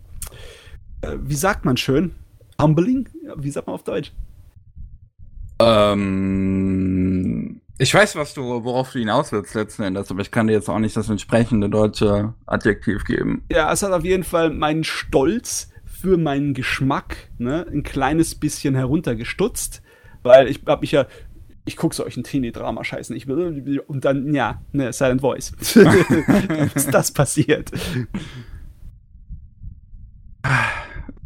äh, 1.01 1.17
wie 1.23 1.35
sagt 1.35 1.65
man 1.65 1.77
schön? 1.77 2.13
Humbling? 2.61 3.09
Wie 3.35 3.49
sagt 3.49 3.65
man 3.65 3.73
auf 3.73 3.83
Deutsch? 3.83 4.11
Ähm 5.59 7.04
ich 7.77 7.93
weiß, 7.93 8.15
was 8.15 8.33
du, 8.33 8.63
worauf 8.63 8.91
du 8.91 8.99
hinaus 8.99 9.31
willst 9.31 9.53
letzten 9.53 9.83
Endes, 9.83 10.09
aber 10.11 10.21
ich 10.21 10.31
kann 10.31 10.47
dir 10.47 10.53
jetzt 10.53 10.69
auch 10.69 10.79
nicht 10.79 10.95
das 10.95 11.09
entsprechende 11.09 11.69
deutsche 11.69 12.33
Adjektiv 12.45 13.03
geben. 13.03 13.43
Ja, 13.51 13.71
es 13.71 13.83
hat 13.83 13.91
auf 13.91 14.03
jeden 14.03 14.23
Fall 14.23 14.49
meinen 14.51 14.83
Stolz 14.83 15.71
für 15.85 16.17
meinen 16.17 16.53
Geschmack 16.53 17.29
ne, 17.37 17.65
ein 17.71 17.83
kleines 17.83 18.35
bisschen 18.35 18.75
heruntergestutzt, 18.75 19.81
weil 20.23 20.47
ich 20.47 20.61
hab 20.65 20.81
mich 20.81 20.91
ja 20.91 21.05
ich 21.65 21.77
gucke 21.77 21.95
solchen 21.95 22.23
Teenie-Drama-Scheißen 22.23 23.13
nicht 23.13 23.27
will 23.27 23.79
und 23.79 24.05
dann, 24.05 24.33
ja, 24.33 24.61
ne, 24.71 24.93
Silent 24.93 25.21
Voice. 25.21 25.51
ist 26.75 26.93
das 26.93 27.11
passiert. 27.11 27.71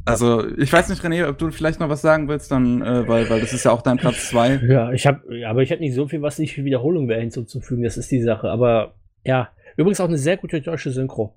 Also, 0.10 0.46
ich 0.58 0.72
weiß 0.72 0.90
nicht, 0.90 1.04
René, 1.04 1.28
ob 1.28 1.38
du 1.38 1.52
vielleicht 1.52 1.80
noch 1.80 1.90
was 1.90 2.02
sagen 2.02 2.28
willst, 2.28 2.52
dann, 2.52 2.82
äh, 2.82 3.08
weil, 3.08 3.30
weil 3.30 3.42
das 3.42 3.54
ist 3.54 3.66
ja 3.66 3.72
auch 3.72 3.82
dein 3.82 3.98
Platz 3.98 4.30
2. 4.30 4.62
Ja, 4.70 4.92
ich 4.92 5.08
habe, 5.08 5.22
aber 5.48 5.62
ich 5.62 5.70
hätte 5.70 5.82
nicht 5.82 5.96
so 5.96 6.08
viel, 6.08 6.22
was 6.22 6.40
nicht 6.40 6.54
für 6.54 6.64
Wiederholung 6.64 7.08
wäre 7.08 7.22
hinzuzufügen, 7.22 7.84
das 7.84 7.98
ist 7.98 8.12
die 8.12 8.22
Sache. 8.22 8.50
Aber 8.50 8.94
ja, 9.26 9.50
übrigens 9.78 10.00
auch 10.00 10.08
eine 10.08 10.18
sehr 10.18 10.38
gute 10.38 10.62
deutsche 10.62 10.92
Synchro. 10.92 11.34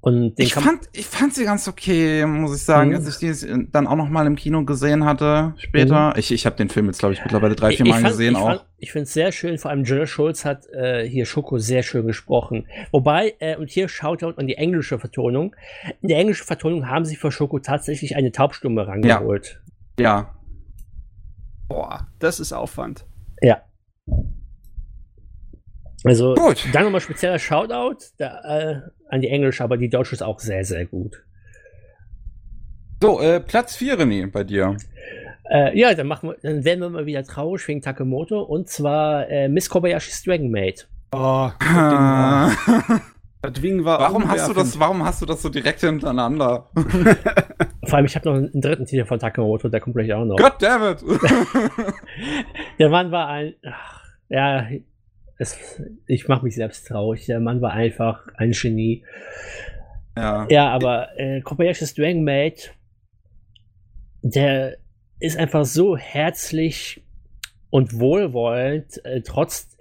Und 0.00 0.38
ich, 0.38 0.54
fand, 0.54 0.88
ich 0.92 1.06
fand 1.06 1.34
sie 1.34 1.44
ganz 1.44 1.66
okay, 1.66 2.26
muss 2.26 2.54
ich 2.54 2.62
sagen, 2.62 2.90
mhm. 2.90 2.96
als 2.96 3.08
ich 3.08 3.16
die 3.16 3.68
dann 3.72 3.86
auch 3.86 3.96
noch 3.96 4.08
mal 4.08 4.26
im 4.26 4.36
Kino 4.36 4.64
gesehen 4.64 5.04
hatte 5.04 5.54
später. 5.56 6.10
Mhm. 6.10 6.18
Ich, 6.18 6.30
ich 6.30 6.44
habe 6.46 6.56
den 6.56 6.68
Film 6.68 6.86
jetzt, 6.86 6.98
glaube 6.98 7.14
ich, 7.14 7.22
mittlerweile 7.22 7.54
drei, 7.54 7.72
vier 7.72 7.86
Mal 7.86 8.00
fand, 8.00 8.08
gesehen 8.08 8.32
ich 8.32 8.38
auch. 8.38 8.46
Fand, 8.48 8.66
ich 8.76 8.92
finde 8.92 9.04
es 9.04 9.14
sehr 9.14 9.32
schön, 9.32 9.56
vor 9.56 9.70
allem 9.70 9.84
Joel 9.84 10.06
Schulz 10.06 10.44
hat 10.44 10.66
äh, 10.72 11.08
hier 11.08 11.24
Schoko 11.24 11.58
sehr 11.58 11.82
schön 11.82 12.06
gesprochen. 12.06 12.66
Wobei, 12.92 13.34
äh, 13.38 13.56
und 13.56 13.70
hier 13.70 13.88
Shoutout 13.88 14.34
an 14.36 14.46
die 14.46 14.56
englische 14.56 14.98
Vertonung. 14.98 15.56
In 16.02 16.08
der 16.08 16.18
englischen 16.18 16.44
Vertonung 16.44 16.88
haben 16.88 17.06
sie 17.06 17.16
für 17.16 17.32
Schoko 17.32 17.58
tatsächlich 17.58 18.14
eine 18.14 18.30
Taubstumme 18.30 18.86
rangeholt. 18.86 19.62
Ja. 19.98 20.04
ja. 20.04 20.34
Boah, 21.68 22.08
das 22.18 22.40
ist 22.40 22.52
Aufwand. 22.52 23.06
Ja. 23.40 23.62
Also, 26.04 26.34
gut. 26.34 26.68
dann 26.72 26.84
nochmal 26.84 27.00
spezieller 27.00 27.38
Shoutout 27.38 28.04
da, 28.18 28.40
äh, 28.42 28.80
an 29.14 29.20
die 29.20 29.28
Englische, 29.28 29.62
aber 29.62 29.76
die 29.76 29.88
Deutsche 29.88 30.14
ist 30.14 30.22
auch 30.22 30.40
sehr, 30.40 30.64
sehr 30.64 30.84
gut. 30.86 31.24
So, 33.00 33.20
äh, 33.20 33.40
Platz 33.40 33.76
4, 33.76 33.98
René, 33.98 34.30
bei 34.30 34.44
dir. 34.44 34.76
Äh, 35.50 35.78
ja, 35.78 35.94
dann, 35.94 36.06
machen 36.06 36.30
wir, 36.30 36.36
dann 36.42 36.64
werden 36.64 36.80
wir 36.80 36.90
mal 36.90 37.06
wieder 37.06 37.22
traurig 37.22 37.66
wegen 37.68 37.80
Takemoto 37.80 38.42
und 38.42 38.68
zwar 38.68 39.28
äh, 39.28 39.48
Miss 39.48 39.68
Kobayashi's 39.68 40.22
Dragon 40.24 40.50
Maid. 40.50 40.88
Oh, 41.12 41.50
ah. 41.60 42.50
das 43.42 43.52
Ding 43.52 43.84
war 43.84 44.00
warum 44.00 44.28
hast 44.28 44.48
du 44.48 44.52
das, 44.52 44.80
warum 44.80 45.04
hast 45.04 45.22
du 45.22 45.26
das 45.26 45.42
so 45.42 45.48
direkt 45.48 45.80
hintereinander? 45.80 46.70
Vor 47.84 47.94
allem, 47.94 48.06
ich 48.06 48.16
habe 48.16 48.28
noch 48.28 48.36
einen 48.36 48.60
dritten 48.60 48.86
Titel 48.86 49.04
von 49.04 49.18
Takemoto, 49.18 49.68
der 49.68 49.80
kommt 49.80 49.94
gleich 49.94 50.12
auch 50.12 50.24
noch. 50.24 50.36
God 50.36 50.54
damn 50.58 50.92
it! 50.92 51.04
der 52.78 52.88
Mann 52.88 53.12
war 53.12 53.28
ein, 53.28 53.54
ach, 53.64 54.02
ja, 54.28 54.66
es, 55.38 55.82
ich 56.06 56.28
mache 56.28 56.44
mich 56.44 56.54
selbst 56.54 56.86
traurig. 56.86 57.26
Der 57.26 57.40
Mann 57.40 57.60
war 57.60 57.72
einfach 57.72 58.26
ein 58.36 58.52
Genie. 58.52 59.04
Ja, 60.16 60.46
ja 60.48 60.68
aber 60.70 61.18
äh, 61.18 61.40
Kobayashi's 61.40 61.94
Dragon 61.94 62.24
Maid, 62.24 62.72
der 64.22 64.76
ist 65.20 65.36
einfach 65.36 65.64
so 65.64 65.96
herzlich 65.96 67.02
und 67.70 67.98
wohlwollend, 67.98 69.04
äh, 69.04 69.20
trotz 69.22 69.76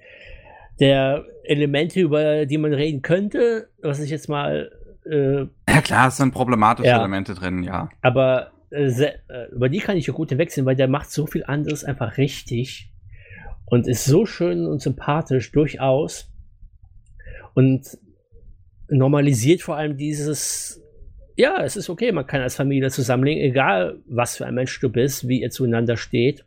der 0.80 1.26
Elemente, 1.44 2.00
über 2.00 2.46
die 2.46 2.58
man 2.58 2.74
reden 2.74 3.02
könnte, 3.02 3.70
was 3.82 4.00
ich 4.00 4.10
jetzt 4.10 4.30
mal. 4.30 4.72
Äh, 5.06 5.46
ja, 5.70 5.82
klar, 5.84 6.08
es 6.08 6.18
sind 6.18 6.34
problematische 6.34 6.88
ja, 6.88 7.00
Elemente 7.00 7.36
drin, 7.36 7.64
ja. 7.64 7.90
Aber 8.02 8.52
äh, 8.70 8.88
sehr, 8.90 9.16
äh, 9.30 9.52
über 9.52 9.70
die 9.70 9.80
kann 9.80 9.98
ich 9.98 10.08
ja 10.08 10.14
gut 10.14 10.30
hinwegsehen, 10.30 10.66
weil 10.66 10.76
der 10.76 10.88
macht 10.88 11.12
so 11.12 11.28
viel 11.28 11.44
anderes 11.44 11.84
einfach 11.84 12.18
richtig 12.18 12.93
und 13.74 13.88
ist 13.88 14.06
so 14.06 14.28
schön 14.28 14.68
und 14.68 14.84
sympathisch 14.84 15.52
durchaus 15.52 16.32
und 17.56 17.98
normalisiert 18.88 19.64
vor 19.64 19.78
allem 19.78 19.98
dieses, 19.98 20.80
ja, 21.36 21.64
es 21.64 21.76
ist 21.76 21.90
okay, 21.90 22.12
man 22.12 22.28
kann 22.28 22.42
als 22.42 22.56
Familie 22.56 22.92
zusammenlegen, 22.92 23.42
egal 23.42 23.98
was 24.06 24.38
für 24.38 24.46
ein 24.46 24.54
Mensch 24.54 24.80
du 24.80 24.92
bist, 24.92 25.28
wie 25.28 25.42
ihr 25.42 25.50
zueinander 25.50 25.98
steht. 25.98 26.46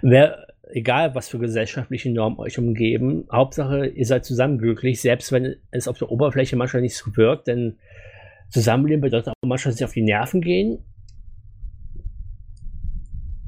Wer, 0.00 0.46
egal 0.70 1.14
was 1.14 1.28
für 1.28 1.38
gesellschaftliche 1.38 2.10
Normen 2.10 2.38
euch 2.38 2.58
umgeben, 2.58 3.26
Hauptsache 3.30 3.84
ihr 3.88 4.06
seid 4.06 4.24
zusammen 4.24 4.56
glücklich, 4.56 4.98
selbst 4.98 5.30
wenn 5.30 5.56
es 5.72 5.88
auf 5.88 5.98
der 5.98 6.10
Oberfläche 6.10 6.56
manchmal 6.56 6.80
nicht 6.80 6.96
so 6.96 7.14
wirkt, 7.18 7.48
denn 7.48 7.76
Zusammenleben 8.48 9.02
bedeutet 9.02 9.28
auch 9.28 9.46
manchmal 9.46 9.74
sich 9.74 9.84
auf 9.84 9.92
die 9.92 10.00
Nerven 10.00 10.40
gehen 10.40 10.78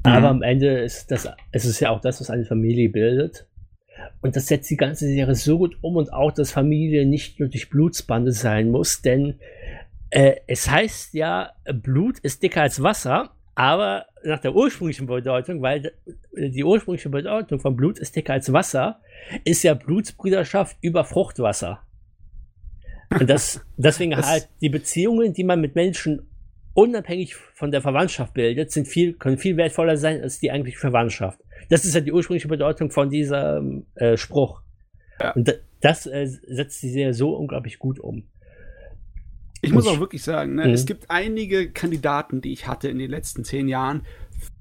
aber 0.05 0.33
mhm. 0.33 0.37
am 0.37 0.41
Ende 0.41 0.79
ist 0.79 1.11
das, 1.11 1.27
es 1.51 1.65
ist 1.65 1.79
ja 1.79 1.89
auch 1.89 2.01
das, 2.01 2.19
was 2.21 2.29
eine 2.29 2.45
Familie 2.45 2.89
bildet. 2.89 3.47
Und 4.21 4.35
das 4.35 4.47
setzt 4.47 4.69
die 4.69 4.77
ganze 4.77 5.07
Serie 5.07 5.35
so 5.35 5.57
gut 5.57 5.77
um 5.81 5.95
und 5.95 6.11
auch, 6.11 6.31
dass 6.31 6.51
Familie 6.51 7.05
nicht 7.05 7.39
nur 7.39 7.49
durch 7.49 7.69
Blutsbande 7.69 8.31
sein 8.31 8.69
muss, 8.69 9.01
denn 9.01 9.39
äh, 10.09 10.35
es 10.47 10.69
heißt 10.69 11.13
ja, 11.13 11.51
Blut 11.73 12.19
ist 12.19 12.43
dicker 12.43 12.61
als 12.61 12.81
Wasser, 12.81 13.31
aber 13.55 14.05
nach 14.23 14.39
der 14.39 14.55
ursprünglichen 14.55 15.07
Bedeutung, 15.07 15.61
weil 15.61 15.93
die 16.35 16.63
ursprüngliche 16.63 17.09
Bedeutung 17.09 17.59
von 17.59 17.75
Blut 17.75 17.99
ist 17.99 18.15
dicker 18.15 18.33
als 18.33 18.51
Wasser, 18.51 18.99
ist 19.43 19.63
ja 19.63 19.73
Blutsbrüderschaft 19.73 20.77
über 20.81 21.05
Fruchtwasser. 21.05 21.79
Und 23.11 23.29
das, 23.29 23.61
deswegen 23.77 24.15
halt 24.17 24.49
die 24.61 24.69
Beziehungen, 24.69 25.33
die 25.33 25.43
man 25.43 25.61
mit 25.61 25.75
Menschen 25.75 26.27
unabhängig 26.75 27.35
von 27.35 27.71
der 27.71 27.81
Verwandtschaft 27.81 28.35
bildet, 28.35 28.71
sind 28.71 28.87
viel, 28.87 29.13
können 29.13 29.39
viel 29.39 29.57
wertvoller 29.57 29.97
sein 29.97 30.21
als 30.21 30.39
die 30.39 30.51
eigentliche 30.51 30.77
Verwandtschaft. 30.77 31.39
Das 31.69 31.85
ist 31.85 31.95
ja 31.95 32.01
die 32.01 32.11
ursprüngliche 32.11 32.47
Bedeutung 32.47 32.91
von 32.91 33.09
diesem 33.09 33.87
äh, 33.95 34.17
Spruch. 34.17 34.61
Ja. 35.19 35.31
Und 35.31 35.59
das 35.81 36.05
äh, 36.05 36.27
setzt 36.27 36.83
die 36.83 36.91
Serie 36.91 37.13
so 37.13 37.35
unglaublich 37.35 37.79
gut 37.79 37.99
um. 37.99 38.27
Ich 39.61 39.71
muss 39.71 39.87
auch 39.87 39.99
wirklich 39.99 40.21
sagen, 40.21 40.55
ne, 40.55 40.67
mhm. 40.67 40.73
es 40.73 40.85
gibt 40.85 41.09
einige 41.09 41.71
Kandidaten, 41.71 42.41
die 42.41 42.51
ich 42.51 42.67
hatte 42.67 42.89
in 42.89 42.99
den 42.99 43.09
letzten 43.09 43.43
zehn 43.43 43.67
Jahren 43.67 44.03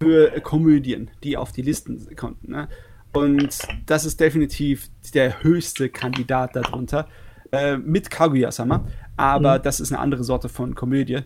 für 0.01 0.31
Komödien, 0.41 1.11
die 1.25 1.37
auf 1.37 1.53
die 1.53 1.63
Listen 1.63 2.15
konnten. 2.17 2.53
Ne? 2.53 2.69
Und 3.13 3.59
das 3.87 4.07
ist 4.07 4.21
definitiv 4.21 4.89
der 5.13 5.43
höchste 5.43 5.91
Kandidat 5.91 6.57
darunter. 6.57 7.09
Äh, 7.53 7.77
mit 7.77 8.11
Kaguya-sama. 8.11 8.87
Aber 9.17 9.59
mhm. 9.59 9.63
das 9.63 9.81
ist 9.81 9.93
eine 9.93 10.01
andere 10.01 10.25
Sorte 10.25 10.49
von 10.49 10.75
Komödie. 10.75 11.21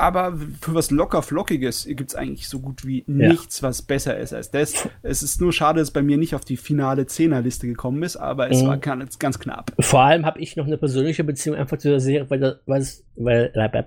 Aber 0.00 0.34
für 0.62 0.74
was 0.74 0.90
locker 0.90 1.20
Flockiges 1.20 1.84
gibt 1.84 2.08
es 2.08 2.14
eigentlich 2.14 2.48
so 2.48 2.60
gut 2.60 2.86
wie 2.86 3.04
ja. 3.06 3.28
nichts, 3.28 3.62
was 3.62 3.82
besser 3.82 4.16
ist 4.16 4.32
als 4.32 4.50
das. 4.50 4.88
Es 5.02 5.22
ist 5.22 5.42
nur 5.42 5.52
schade, 5.52 5.78
dass 5.78 5.88
es 5.88 5.92
bei 5.92 6.00
mir 6.00 6.16
nicht 6.16 6.34
auf 6.34 6.42
die 6.42 6.56
finale 6.56 7.04
Zehnerliste 7.04 7.66
gekommen 7.66 8.02
ist, 8.02 8.16
aber 8.16 8.50
es 8.50 8.62
mhm. 8.62 8.68
war 8.68 8.78
ganz, 8.78 9.18
ganz 9.18 9.38
knapp. 9.38 9.72
Vor 9.78 10.00
allem 10.00 10.24
habe 10.24 10.40
ich 10.40 10.56
noch 10.56 10.66
eine 10.66 10.78
persönliche 10.78 11.22
Beziehung 11.22 11.56
einfach 11.56 11.76
zu 11.76 11.90
der 11.90 12.00
Serie, 12.00 12.30
weil 12.30 12.40
das, 12.40 12.56
weil, 12.66 13.52
weil, 13.54 13.86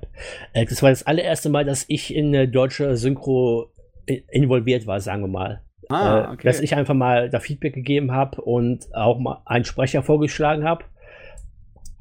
äh, 0.54 0.66
das 0.66 0.84
war 0.84 0.92
das 0.92 1.02
allererste 1.02 1.50
Mal, 1.50 1.66
dass 1.66 1.86
ich 1.88 2.14
in 2.14 2.28
eine 2.28 2.48
deutsche 2.48 2.96
Synchro 2.96 3.72
involviert 4.06 4.86
war, 4.86 5.00
sagen 5.00 5.24
wir 5.24 5.30
mal. 5.30 5.62
Ah, 5.90 6.26
äh, 6.30 6.34
okay. 6.34 6.48
Dass 6.48 6.60
ich 6.60 6.76
einfach 6.76 6.94
mal 6.94 7.32
da 7.32 7.40
Feedback 7.40 7.74
gegeben 7.74 8.12
habe 8.12 8.40
und 8.42 8.94
auch 8.94 9.18
mal 9.18 9.42
einen 9.46 9.66
Sprecher 9.66 10.04
vorgeschlagen 10.04 10.64
habe. 10.64 10.86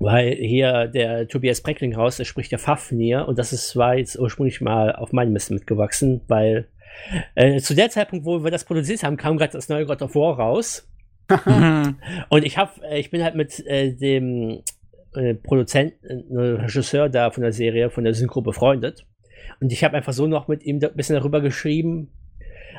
Weil 0.02 0.34
hier 0.34 0.88
der 0.88 1.28
Tobias 1.28 1.60
Brecklinghaus, 1.60 2.16
der 2.16 2.24
spricht 2.24 2.50
ja 2.50 2.58
Fafnir 2.58 3.28
und 3.28 3.38
das 3.38 3.52
ist, 3.52 3.76
war 3.76 3.96
jetzt 3.96 4.18
ursprünglich 4.18 4.60
mal 4.60 4.92
auf 4.96 5.12
meinem 5.12 5.32
Mist 5.32 5.52
mitgewachsen, 5.52 6.22
weil 6.26 6.66
äh, 7.36 7.60
zu 7.60 7.74
der 7.74 7.88
Zeitpunkt, 7.88 8.26
wo 8.26 8.42
wir 8.42 8.50
das 8.50 8.64
produziert 8.64 9.04
haben, 9.04 9.16
kam 9.16 9.36
gerade 9.36 9.52
das 9.52 9.68
neue 9.68 9.86
God 9.86 10.02
of 10.02 10.16
War 10.16 10.40
raus. 10.40 10.88
und 12.28 12.44
ich 12.44 12.58
habe, 12.58 12.72
äh, 12.84 12.98
ich 12.98 13.10
bin 13.12 13.22
halt 13.22 13.36
mit 13.36 13.64
äh, 13.64 13.94
dem 13.94 14.62
äh, 15.14 15.34
Produzenten, 15.34 16.36
äh, 16.36 16.62
Regisseur 16.62 17.08
da 17.08 17.30
von 17.30 17.44
der 17.44 17.52
Serie, 17.52 17.88
von 17.88 18.02
der 18.02 18.14
Synchro 18.14 18.42
befreundet. 18.42 19.06
Und 19.60 19.72
ich 19.72 19.84
habe 19.84 19.96
einfach 19.96 20.12
so 20.12 20.26
noch 20.26 20.48
mit 20.48 20.64
ihm 20.64 20.80
ein 20.82 20.96
bisschen 20.96 21.14
darüber 21.14 21.40
geschrieben, 21.40 22.10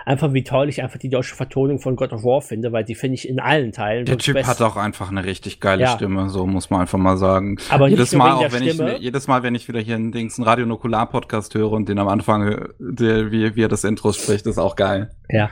einfach 0.06 0.34
wie 0.34 0.44
toll 0.44 0.70
ich 0.70 0.82
einfach 0.82 1.00
die 1.00 1.10
deutsche 1.10 1.36
Vertonung 1.36 1.80
von 1.80 1.96
God 1.96 2.14
of 2.14 2.24
War 2.24 2.42
finde, 2.42 2.72
weil 2.72 2.84
die 2.84 2.96
finde 2.96 3.16
ich 3.16 3.28
in 3.28 3.40
allen 3.40 3.72
Teilen. 3.72 4.06
Der 4.06 4.18
Typ 4.18 4.36
best. 4.36 4.50
hat 4.50 4.62
auch 4.62 4.76
einfach 4.76 5.10
eine 5.10 5.26
richtig 5.26 5.60
geile 5.60 5.84
ja. 5.84 5.90
Stimme, 5.90 6.30
so 6.30 6.46
muss 6.46 6.70
man 6.70 6.82
einfach 6.82 7.00
mal 7.00 7.18
sagen. 7.18 7.58
Aber 7.70 7.88
jedes 7.88 8.14
Mal, 8.14 8.34
auch 8.34 8.52
wenn 8.52 8.70
Stimme. 8.70 8.96
ich, 8.96 9.02
jedes 9.02 9.28
Mal, 9.28 9.44
wenn 9.44 9.56
ich 9.56 9.68
wieder 9.68 9.80
hier 9.80 9.96
einen 9.96 10.12
Dings, 10.12 10.38
einen 10.38 10.48
Radionukular 10.48 11.10
Podcast 11.10 11.56
höre 11.56 11.72
und 11.72 11.90
den 11.90 12.00
am 12.00 12.08
Anfang, 12.08 12.70
der, 12.80 13.32
wie, 13.32 13.56
wie 13.56 13.64
er 13.64 13.70
das 13.70 13.84
Intro 13.84 14.12
spricht, 14.14 14.46
ist 14.46 14.58
auch 14.58 14.76
geil. 14.76 15.12
Ja. 15.30 15.50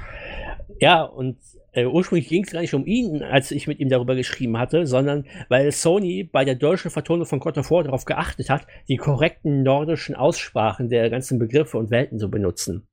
Ja, 0.79 1.03
und 1.03 1.37
äh, 1.73 1.85
ursprünglich 1.85 2.27
ging 2.27 2.43
es 2.43 2.51
gar 2.51 2.61
nicht 2.61 2.73
um 2.73 2.85
ihn, 2.85 3.23
als 3.23 3.51
ich 3.51 3.67
mit 3.67 3.79
ihm 3.79 3.89
darüber 3.89 4.15
geschrieben 4.15 4.57
hatte, 4.57 4.85
sondern 4.85 5.25
weil 5.47 5.71
Sony 5.71 6.23
bei 6.23 6.43
der 6.43 6.55
deutschen 6.55 6.91
Vertonung 6.91 7.25
von 7.25 7.39
God 7.39 7.57
of 7.57 7.71
War 7.71 7.83
darauf 7.83 8.05
geachtet 8.05 8.49
hat, 8.49 8.67
die 8.89 8.97
korrekten 8.97 9.63
nordischen 9.63 10.15
Aussprachen 10.15 10.89
der 10.89 11.09
ganzen 11.09 11.39
Begriffe 11.39 11.77
und 11.77 11.91
Welten 11.91 12.19
zu 12.19 12.29
benutzen. 12.29 12.87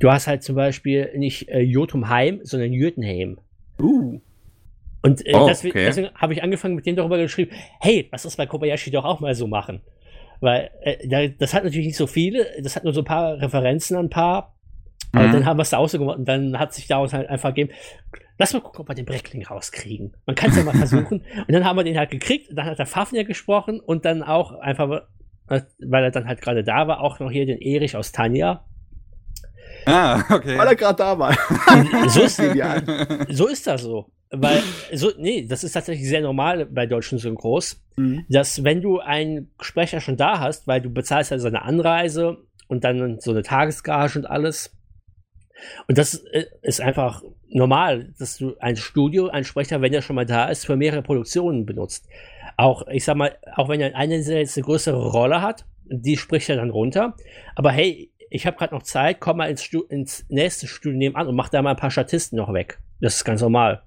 Du 0.00 0.10
hast 0.10 0.26
halt 0.26 0.42
zum 0.42 0.56
Beispiel 0.56 1.12
nicht 1.16 1.48
äh, 1.48 1.60
Jotunheim, 1.60 2.40
sondern 2.42 2.72
Jötunheim. 2.72 3.38
Uh. 3.78 4.20
Und 5.02 5.26
äh, 5.26 5.34
oh, 5.34 5.46
deswegen, 5.46 5.72
okay. 5.72 5.84
deswegen 5.84 6.08
habe 6.14 6.32
ich 6.32 6.42
angefangen, 6.42 6.74
mit 6.74 6.86
dem 6.86 6.96
darüber 6.96 7.18
geschrieben, 7.18 7.52
hey, 7.80 8.08
lass 8.10 8.24
das 8.24 8.36
bei 8.36 8.46
Kobayashi 8.46 8.90
doch 8.90 9.04
auch 9.04 9.20
mal 9.20 9.34
so 9.34 9.46
machen. 9.46 9.82
Weil 10.40 10.70
äh, 10.80 11.30
das 11.38 11.52
hat 11.54 11.64
natürlich 11.64 11.86
nicht 11.86 11.96
so 11.96 12.06
viele, 12.06 12.46
das 12.62 12.76
hat 12.76 12.84
nur 12.84 12.94
so 12.94 13.02
ein 13.02 13.06
paar 13.06 13.40
Referenzen 13.40 13.96
an 13.96 14.06
ein 14.06 14.10
paar. 14.10 14.56
Mhm. 15.12 15.18
Aber 15.18 15.32
dann 15.32 15.44
haben 15.44 15.58
wir 15.58 15.62
es 15.62 15.70
da 15.70 15.78
auch 15.78 15.88
so 15.88 15.98
gemacht 15.98 16.18
und 16.18 16.26
dann 16.26 16.58
hat 16.58 16.72
sich 16.72 16.86
daraus 16.86 17.12
halt 17.12 17.28
einfach 17.28 17.50
gegeben, 17.50 17.72
lass 18.38 18.54
mal 18.54 18.60
gucken, 18.60 18.80
ob 18.80 18.88
wir 18.88 18.94
den 18.94 19.04
Breckling 19.04 19.44
rauskriegen. 19.44 20.16
Man 20.24 20.34
kann 20.34 20.50
es 20.50 20.56
ja 20.56 20.64
mal 20.64 20.74
versuchen. 20.76 21.22
und 21.46 21.52
dann 21.52 21.64
haben 21.64 21.76
wir 21.76 21.84
den 21.84 21.98
halt 21.98 22.10
gekriegt, 22.10 22.48
dann 22.52 22.64
hat 22.64 22.78
der 22.78 22.86
Fafnir 22.86 23.24
gesprochen 23.24 23.80
und 23.80 24.06
dann 24.06 24.22
auch 24.22 24.52
einfach, 24.52 25.02
weil 25.46 26.04
er 26.04 26.10
dann 26.10 26.26
halt 26.26 26.40
gerade 26.40 26.64
da 26.64 26.88
war, 26.88 27.02
auch 27.02 27.20
noch 27.20 27.30
hier 27.30 27.44
den 27.44 27.60
Erich 27.60 27.96
aus 27.96 28.12
Tanja. 28.12 28.64
Ah, 29.86 30.22
okay. 30.30 30.58
Weil 30.58 30.66
er 30.66 30.76
gerade 30.76 30.96
da 30.96 31.18
war. 31.18 31.36
so, 32.08 32.22
ist, 32.22 32.42
so 33.28 33.48
ist 33.48 33.66
das 33.66 33.82
so. 33.82 34.10
Weil, 34.30 34.62
so, 34.92 35.10
nee, 35.18 35.46
das 35.46 35.64
ist 35.64 35.72
tatsächlich 35.72 36.08
sehr 36.08 36.20
normal 36.20 36.66
bei 36.66 36.86
deutschen 36.86 37.18
Synchros, 37.18 37.82
mhm. 37.96 38.24
dass 38.28 38.62
wenn 38.62 38.80
du 38.80 39.00
einen 39.00 39.50
Sprecher 39.60 40.00
schon 40.00 40.16
da 40.16 40.38
hast, 40.38 40.68
weil 40.68 40.80
du 40.80 40.90
bezahlst 40.90 41.32
ja 41.32 41.38
seine 41.38 41.62
Anreise 41.62 42.38
und 42.68 42.84
dann 42.84 43.18
so 43.18 43.32
eine 43.32 43.42
Tagesgage 43.42 44.20
und 44.20 44.26
alles. 44.26 44.76
Und 45.88 45.98
das 45.98 46.14
äh, 46.14 46.44
ist 46.62 46.80
einfach 46.80 47.22
normal, 47.48 48.14
dass 48.18 48.38
du 48.38 48.54
ein 48.60 48.76
Studio, 48.76 49.28
ein 49.28 49.44
Sprecher, 49.44 49.82
wenn 49.82 49.92
er 49.92 50.02
schon 50.02 50.16
mal 50.16 50.26
da 50.26 50.48
ist, 50.48 50.64
für 50.64 50.76
mehrere 50.76 51.02
Produktionen 51.02 51.66
benutzt. 51.66 52.08
Auch, 52.56 52.86
ich 52.86 53.04
sag 53.04 53.16
mal, 53.16 53.36
auch 53.56 53.68
wenn 53.68 53.80
er 53.80 53.96
eine 53.96 54.16
jetzt 54.16 54.56
eine 54.56 54.64
größere 54.64 55.10
Rolle 55.10 55.42
hat, 55.42 55.64
die 55.90 56.16
spricht 56.16 56.48
er 56.48 56.56
dann 56.56 56.70
runter. 56.70 57.16
Aber 57.56 57.72
hey, 57.72 58.12
ich 58.30 58.46
habe 58.46 58.56
gerade 58.56 58.74
noch 58.74 58.82
Zeit, 58.82 59.20
komm 59.20 59.38
mal 59.38 59.50
ins, 59.50 59.62
Stu 59.62 59.82
ins 59.82 60.24
nächste 60.28 60.66
Studio 60.66 60.98
nebenan 60.98 61.26
und 61.26 61.36
mach 61.36 61.48
da 61.48 61.60
mal 61.62 61.70
ein 61.70 61.76
paar 61.76 61.90
Statisten 61.90 62.36
noch 62.36 62.52
weg. 62.52 62.78
Das 63.00 63.16
ist 63.16 63.24
ganz 63.24 63.42
normal. 63.42 63.82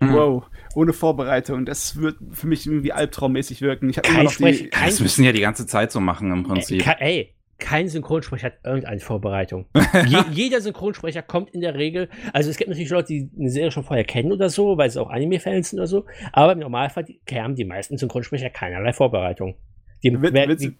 Mhm. 0.00 0.12
Wow, 0.12 0.44
ohne 0.74 0.92
Vorbereitung. 0.92 1.64
Das 1.64 1.96
wird 1.96 2.16
für 2.30 2.46
mich 2.46 2.66
irgendwie 2.66 2.92
albtraummäßig 2.92 3.62
wirken. 3.62 3.88
Ich 3.88 3.98
immer 3.98 4.24
noch 4.24 4.34
die, 4.34 4.70
das 4.70 5.00
müssen 5.00 5.24
ja 5.24 5.32
die 5.32 5.40
ganze 5.40 5.66
Zeit 5.66 5.92
so 5.92 6.00
machen 6.00 6.30
im 6.30 6.42
Prinzip. 6.42 6.86
Ey, 6.86 6.96
ey 6.98 7.34
kein 7.62 7.88
Synchronsprecher 7.88 8.48
hat 8.48 8.54
irgendeine 8.64 8.98
Vorbereitung. 8.98 9.66
Je, 10.06 10.18
jeder 10.32 10.60
Synchronsprecher 10.60 11.22
kommt 11.22 11.50
in 11.50 11.60
der 11.60 11.76
Regel, 11.76 12.08
also 12.32 12.50
es 12.50 12.56
gibt 12.56 12.68
natürlich 12.68 12.90
Leute, 12.90 13.08
die 13.08 13.30
eine 13.38 13.50
Serie 13.50 13.70
schon 13.70 13.84
vorher 13.84 14.04
kennen 14.04 14.32
oder 14.32 14.50
so, 14.50 14.76
weil 14.76 14.90
sie 14.90 15.00
auch 15.00 15.08
Anime-Fans 15.08 15.70
sind 15.70 15.78
oder 15.78 15.86
so, 15.86 16.04
aber 16.32 16.52
im 16.52 16.58
Normalfall 16.58 17.06
haben 17.32 17.54
die 17.54 17.64
meisten 17.64 17.96
Synchronsprecher 17.96 18.50
keinerlei 18.50 18.92
Vorbereitung. 18.92 19.54
Die, 20.02 20.20
wird, 20.20 20.34
wer, 20.34 20.52
die, 20.56 20.74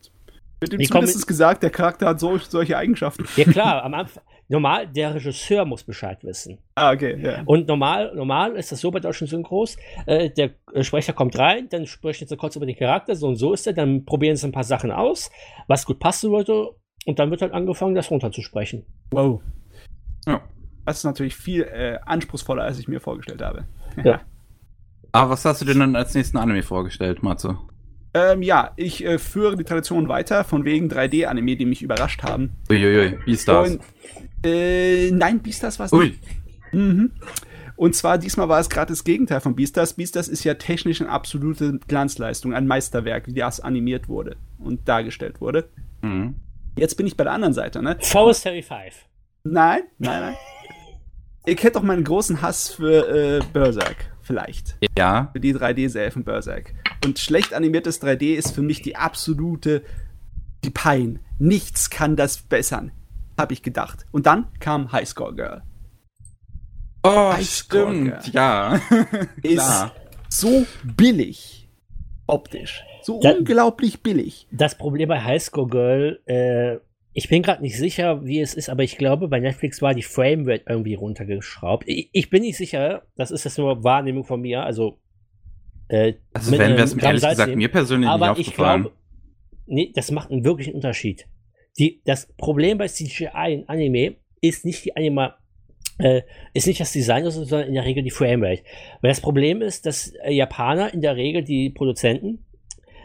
wird 0.62 0.72
ihm 0.72 0.82
zumindest 0.86 1.26
gesagt, 1.26 1.62
der 1.62 1.70
Charakter 1.70 2.06
hat 2.06 2.20
so, 2.20 2.38
solche 2.38 2.78
Eigenschaften. 2.78 3.26
Ja 3.36 3.44
klar, 3.44 3.84
am 3.84 3.92
Anfang, 3.92 4.22
normal, 4.48 4.86
der 4.86 5.14
Regisseur 5.14 5.64
muss 5.66 5.84
Bescheid 5.84 6.24
wissen. 6.24 6.58
Ah, 6.76 6.92
okay, 6.92 7.18
ja. 7.22 7.42
Und 7.44 7.68
normal, 7.68 8.14
normal 8.14 8.56
ist 8.56 8.72
das 8.72 8.80
so 8.80 8.90
bei 8.90 9.00
deutschen 9.00 9.26
Synchros, 9.26 9.76
äh, 10.06 10.30
der 10.30 10.52
Sprecher 10.82 11.12
kommt 11.12 11.38
rein, 11.38 11.68
dann 11.68 11.86
sprechen 11.86 12.26
sie 12.26 12.36
kurz 12.36 12.56
über 12.56 12.66
den 12.66 12.76
Charakter, 12.76 13.14
so 13.14 13.28
und 13.28 13.36
so 13.36 13.52
ist 13.52 13.66
er, 13.66 13.74
dann 13.74 14.04
probieren 14.04 14.36
sie 14.36 14.46
ein 14.46 14.52
paar 14.52 14.64
Sachen 14.64 14.90
aus, 14.90 15.30
was 15.66 15.84
gut 15.84 15.98
passen 15.98 16.30
würde, 16.30 16.70
und 17.04 17.18
dann 17.18 17.30
wird 17.30 17.42
halt 17.42 17.52
angefangen, 17.52 17.94
das 17.94 18.10
runterzusprechen. 18.10 18.86
Wow. 19.10 19.42
Ja. 20.26 20.42
Das 20.84 20.98
ist 20.98 21.04
natürlich 21.04 21.36
viel 21.36 21.62
äh, 21.62 21.98
anspruchsvoller, 22.04 22.64
als 22.64 22.78
ich 22.78 22.88
mir 22.88 23.00
vorgestellt 23.00 23.40
habe. 23.40 23.66
Ja. 24.02 24.20
Aber 25.12 25.30
was 25.30 25.44
hast 25.44 25.60
du 25.60 25.64
denn 25.64 25.78
dann 25.78 25.94
als 25.94 26.14
nächsten 26.14 26.38
Anime 26.38 26.62
vorgestellt, 26.62 27.22
Matze? 27.22 27.58
Ähm, 28.14 28.42
ja, 28.42 28.72
ich 28.76 29.04
äh, 29.04 29.18
führe 29.18 29.56
die 29.56 29.64
Tradition 29.64 30.08
weiter, 30.08 30.44
von 30.44 30.64
wegen 30.64 30.90
3D-Anime, 30.90 31.56
die 31.56 31.64
mich 31.64 31.82
überrascht 31.82 32.22
haben. 32.22 32.56
Uiuiui, 32.70 33.18
Beastars. 33.24 33.70
Und, 33.70 33.80
äh, 34.44 35.10
nein, 35.10 35.40
Beastars 35.40 35.78
war 35.78 35.86
es 35.86 35.92
nicht. 35.92 36.20
Mhm. 36.72 37.12
Und 37.76 37.96
zwar 37.96 38.18
diesmal 38.18 38.48
war 38.48 38.60
es 38.60 38.68
gerade 38.68 38.92
das 38.92 39.02
Gegenteil 39.02 39.40
von 39.40 39.56
Beastars. 39.56 39.94
Beastars 39.94 40.28
ist 40.28 40.44
ja 40.44 40.54
technisch 40.54 41.00
eine 41.00 41.10
absolute 41.10 41.80
Glanzleistung, 41.88 42.54
ein 42.54 42.66
Meisterwerk, 42.66 43.26
wie 43.26 43.34
das 43.34 43.60
animiert 43.60 44.08
wurde 44.08 44.36
und 44.58 44.86
dargestellt 44.86 45.40
wurde. 45.40 45.68
Mhm. 46.02 46.36
Jetzt 46.76 46.96
bin 46.96 47.06
ich 47.06 47.16
bei 47.16 47.24
der 47.24 47.32
anderen 47.32 47.54
Seite, 47.54 47.82
ne? 47.82 47.96
Forest 48.00 48.44
5. 48.44 48.68
Nein, 49.44 49.82
nein, 49.98 50.20
nein. 50.20 50.36
Ihr 51.44 51.56
kennt 51.56 51.74
doch 51.74 51.82
meinen 51.82 52.04
großen 52.04 52.40
Hass 52.40 52.68
für 52.68 53.08
äh, 53.08 53.40
Berserk, 53.52 54.12
vielleicht. 54.22 54.76
Ja. 54.96 55.30
Für 55.32 55.40
die 55.40 55.54
3D-Serie 55.54 56.10
von 56.10 56.24
Berserk. 56.24 56.74
Und 57.04 57.18
schlecht 57.18 57.54
animiertes 57.54 58.02
3D 58.02 58.34
ist 58.34 58.54
für 58.54 58.62
mich 58.62 58.82
die 58.82 58.96
absolute 58.96 59.82
die 60.64 60.70
Pein. 60.70 61.20
Nichts 61.38 61.90
kann 61.90 62.16
das 62.16 62.38
bessern, 62.38 62.92
habe 63.38 63.52
ich 63.52 63.62
gedacht. 63.62 64.06
Und 64.12 64.26
dann 64.26 64.46
kam 64.60 64.92
Highscore 64.92 65.34
Girl. 65.34 65.62
Oh, 67.02 67.32
Highscore 67.32 67.92
stimmt, 67.92 68.22
Girl 68.24 68.32
ja. 68.32 68.80
ist 69.42 69.90
so 70.28 70.66
billig 70.84 71.68
optisch. 72.26 72.84
So 73.02 73.20
da, 73.20 73.32
unglaublich 73.32 74.02
billig. 74.02 74.46
Das 74.52 74.78
Problem 74.78 75.08
bei 75.08 75.22
Highscore 75.22 75.68
Girl, 75.68 76.20
äh, 76.26 76.78
ich 77.14 77.28
bin 77.28 77.42
gerade 77.42 77.62
nicht 77.62 77.76
sicher, 77.76 78.24
wie 78.24 78.40
es 78.40 78.54
ist, 78.54 78.68
aber 78.68 78.82
ich 78.82 78.96
glaube, 78.96 79.28
bei 79.28 79.38
Netflix 79.38 79.82
war 79.82 79.94
die 79.94 80.02
Framerate 80.02 80.64
irgendwie 80.68 80.94
runtergeschraubt. 80.94 81.84
Ich, 81.86 82.08
ich, 82.12 82.30
bin 82.30 82.42
nicht 82.42 82.56
sicher, 82.56 83.02
das 83.16 83.30
ist 83.30 83.44
jetzt 83.44 83.58
nur 83.58 83.84
Wahrnehmung 83.84 84.24
von 84.24 84.40
mir, 84.40 84.62
also. 84.62 84.98
Äh, 85.88 86.14
also, 86.32 86.52
wenn 86.52 86.76
wir 86.76 86.84
es 86.84 86.94
mir 86.94 87.02
ehrlich 87.02 87.22
gesagt 87.22 87.54
mir 87.54 87.68
persönlich 87.68 88.08
aber 88.08 88.30
nicht 88.30 88.48
aufgefallen. 88.48 88.80
Ich 88.80 88.84
glaube, 88.84 88.96
nee, 89.66 89.92
das 89.94 90.10
macht 90.10 90.30
einen 90.30 90.44
wirklichen 90.44 90.74
Unterschied. 90.74 91.26
Die, 91.78 92.02
das 92.04 92.32
Problem 92.36 92.78
bei 92.78 92.88
CGI 92.88 93.52
in 93.52 93.68
Anime 93.68 94.16
ist 94.40 94.64
nicht 94.64 94.84
die 94.84 94.96
Anima, 94.96 95.36
äh, 95.98 96.22
ist 96.54 96.66
nicht 96.66 96.80
das 96.80 96.92
Design, 96.92 97.30
sondern 97.30 97.68
in 97.68 97.74
der 97.74 97.84
Regel 97.84 98.02
die 98.02 98.10
Framerate. 98.10 98.62
Weil 99.02 99.10
das 99.10 99.20
Problem 99.20 99.60
ist, 99.60 99.84
dass 99.84 100.14
äh, 100.22 100.32
Japaner 100.32 100.94
in 100.94 101.02
der 101.02 101.16
Regel 101.16 101.44
die 101.44 101.68
Produzenten 101.68 102.46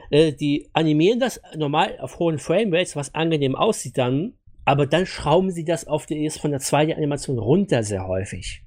äh, 0.10 0.34
die 0.34 0.70
animieren 0.74 1.20
das 1.20 1.42
normal 1.56 1.98
auf 2.00 2.20
hohen 2.20 2.40
Framerates, 2.40 2.96
was 2.96 3.14
angenehm 3.16 3.56
aussieht 3.56 3.98
dann, 3.98 4.34
aber 4.66 4.86
dann 4.86 5.06
schrauben 5.06 5.52
sie 5.52 5.64
das 5.64 5.88
auf 5.88 6.06
die 6.06 6.30
von 6.30 6.52
der 6.52 6.60
2D-Animation 6.60 7.40
runter 7.40 7.84
sehr 7.84 8.08
häufig. 8.08 8.64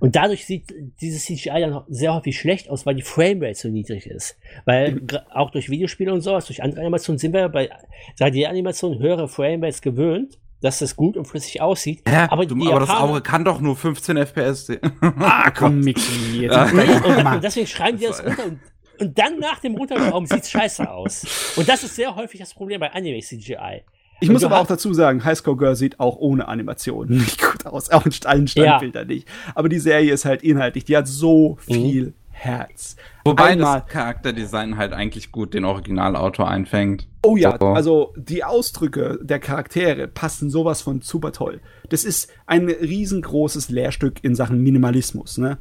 Und 0.00 0.16
dadurch 0.16 0.44
sieht 0.44 0.74
dieses 1.00 1.24
CGI 1.24 1.60
dann 1.60 1.82
sehr 1.88 2.14
häufig 2.14 2.38
schlecht 2.38 2.68
aus, 2.68 2.84
weil 2.84 2.94
die 2.94 3.02
Framerate 3.02 3.54
so 3.54 3.68
niedrig 3.68 4.06
ist. 4.06 4.36
Weil 4.64 5.00
auch 5.32 5.50
durch 5.50 5.70
Videospiele 5.70 6.12
und 6.12 6.20
sowas, 6.20 6.46
durch 6.46 6.62
andere 6.62 6.80
Animationen 6.80 7.18
sind 7.18 7.32
wir 7.32 7.48
bei 7.48 7.70
3D-Animationen 8.18 8.98
höhere 8.98 9.28
Frame-Rates 9.28 9.80
gewöhnt, 9.80 10.38
dass 10.60 10.78
das 10.78 10.96
gut 10.96 11.16
und 11.16 11.26
flüssig 11.26 11.60
aussieht. 11.60 12.02
Ja, 12.08 12.30
aber, 12.30 12.46
du, 12.46 12.54
aber 12.68 12.80
das 12.80 12.90
Auge 12.90 13.20
kann 13.20 13.44
doch 13.44 13.60
nur 13.60 13.76
15 13.76 14.16
FPS 14.16 14.66
sehen. 14.66 14.80
ah, 15.00 15.50
komm, 15.50 15.80
Mickey. 15.80 16.40
Jetzt 16.40 16.56
und, 16.56 16.78
und, 16.78 17.26
und, 17.26 17.44
deswegen 17.44 17.66
schreiben 17.66 17.98
die 17.98 18.06
das 18.06 18.24
runter 18.24 18.46
und 18.46 18.60
und 18.98 19.18
dann 19.18 19.38
nach 19.38 19.60
dem 19.60 19.74
Runterschrauben 19.74 20.26
sieht 20.26 20.42
es 20.42 20.50
scheiße 20.50 20.90
aus. 20.90 21.54
Und 21.56 21.68
das 21.68 21.82
ist 21.84 21.96
sehr 21.96 22.14
häufig 22.14 22.40
das 22.40 22.54
Problem 22.54 22.80
bei 22.80 22.92
Anime 22.92 23.20
CGI. 23.20 23.82
Ich 24.20 24.30
muss 24.30 24.44
aber 24.44 24.60
auch 24.60 24.66
dazu 24.66 24.94
sagen, 24.94 25.24
Highscore 25.24 25.56
Girl 25.56 25.76
sieht 25.76 26.00
auch 26.00 26.16
ohne 26.16 26.48
Animation 26.48 27.08
nicht 27.08 27.42
gut 27.42 27.66
aus. 27.66 27.90
Auch 27.90 28.06
in 28.06 28.12
allen 28.24 28.48
Standbildern 28.48 29.08
ja. 29.08 29.14
nicht. 29.14 29.28
Aber 29.54 29.68
die 29.68 29.78
Serie 29.78 30.12
ist 30.12 30.24
halt 30.24 30.42
inhaltlich, 30.42 30.84
die 30.84 30.96
hat 30.96 31.08
so 31.08 31.58
mhm. 31.66 31.72
viel 31.72 32.04
mhm. 32.06 32.14
Herz. 32.30 32.96
Wobei 33.24 33.50
Einmal, 33.50 33.80
das 33.80 33.90
Charakterdesign 33.90 34.76
halt 34.76 34.92
eigentlich 34.92 35.30
gut 35.30 35.54
den 35.54 35.64
Originalautor 35.64 36.48
einfängt. 36.48 37.08
Oh 37.22 37.36
ja, 37.36 37.56
so. 37.58 37.68
also 37.68 38.12
die 38.16 38.44
Ausdrücke 38.44 39.18
der 39.22 39.38
Charaktere 39.38 40.08
passen 40.08 40.50
sowas 40.50 40.82
von 40.82 41.00
super 41.00 41.32
toll. 41.32 41.60
Das 41.88 42.04
ist 42.04 42.30
ein 42.46 42.68
riesengroßes 42.68 43.70
Lehrstück 43.70 44.22
in 44.22 44.34
Sachen 44.34 44.62
Minimalismus, 44.62 45.38
ne? 45.38 45.58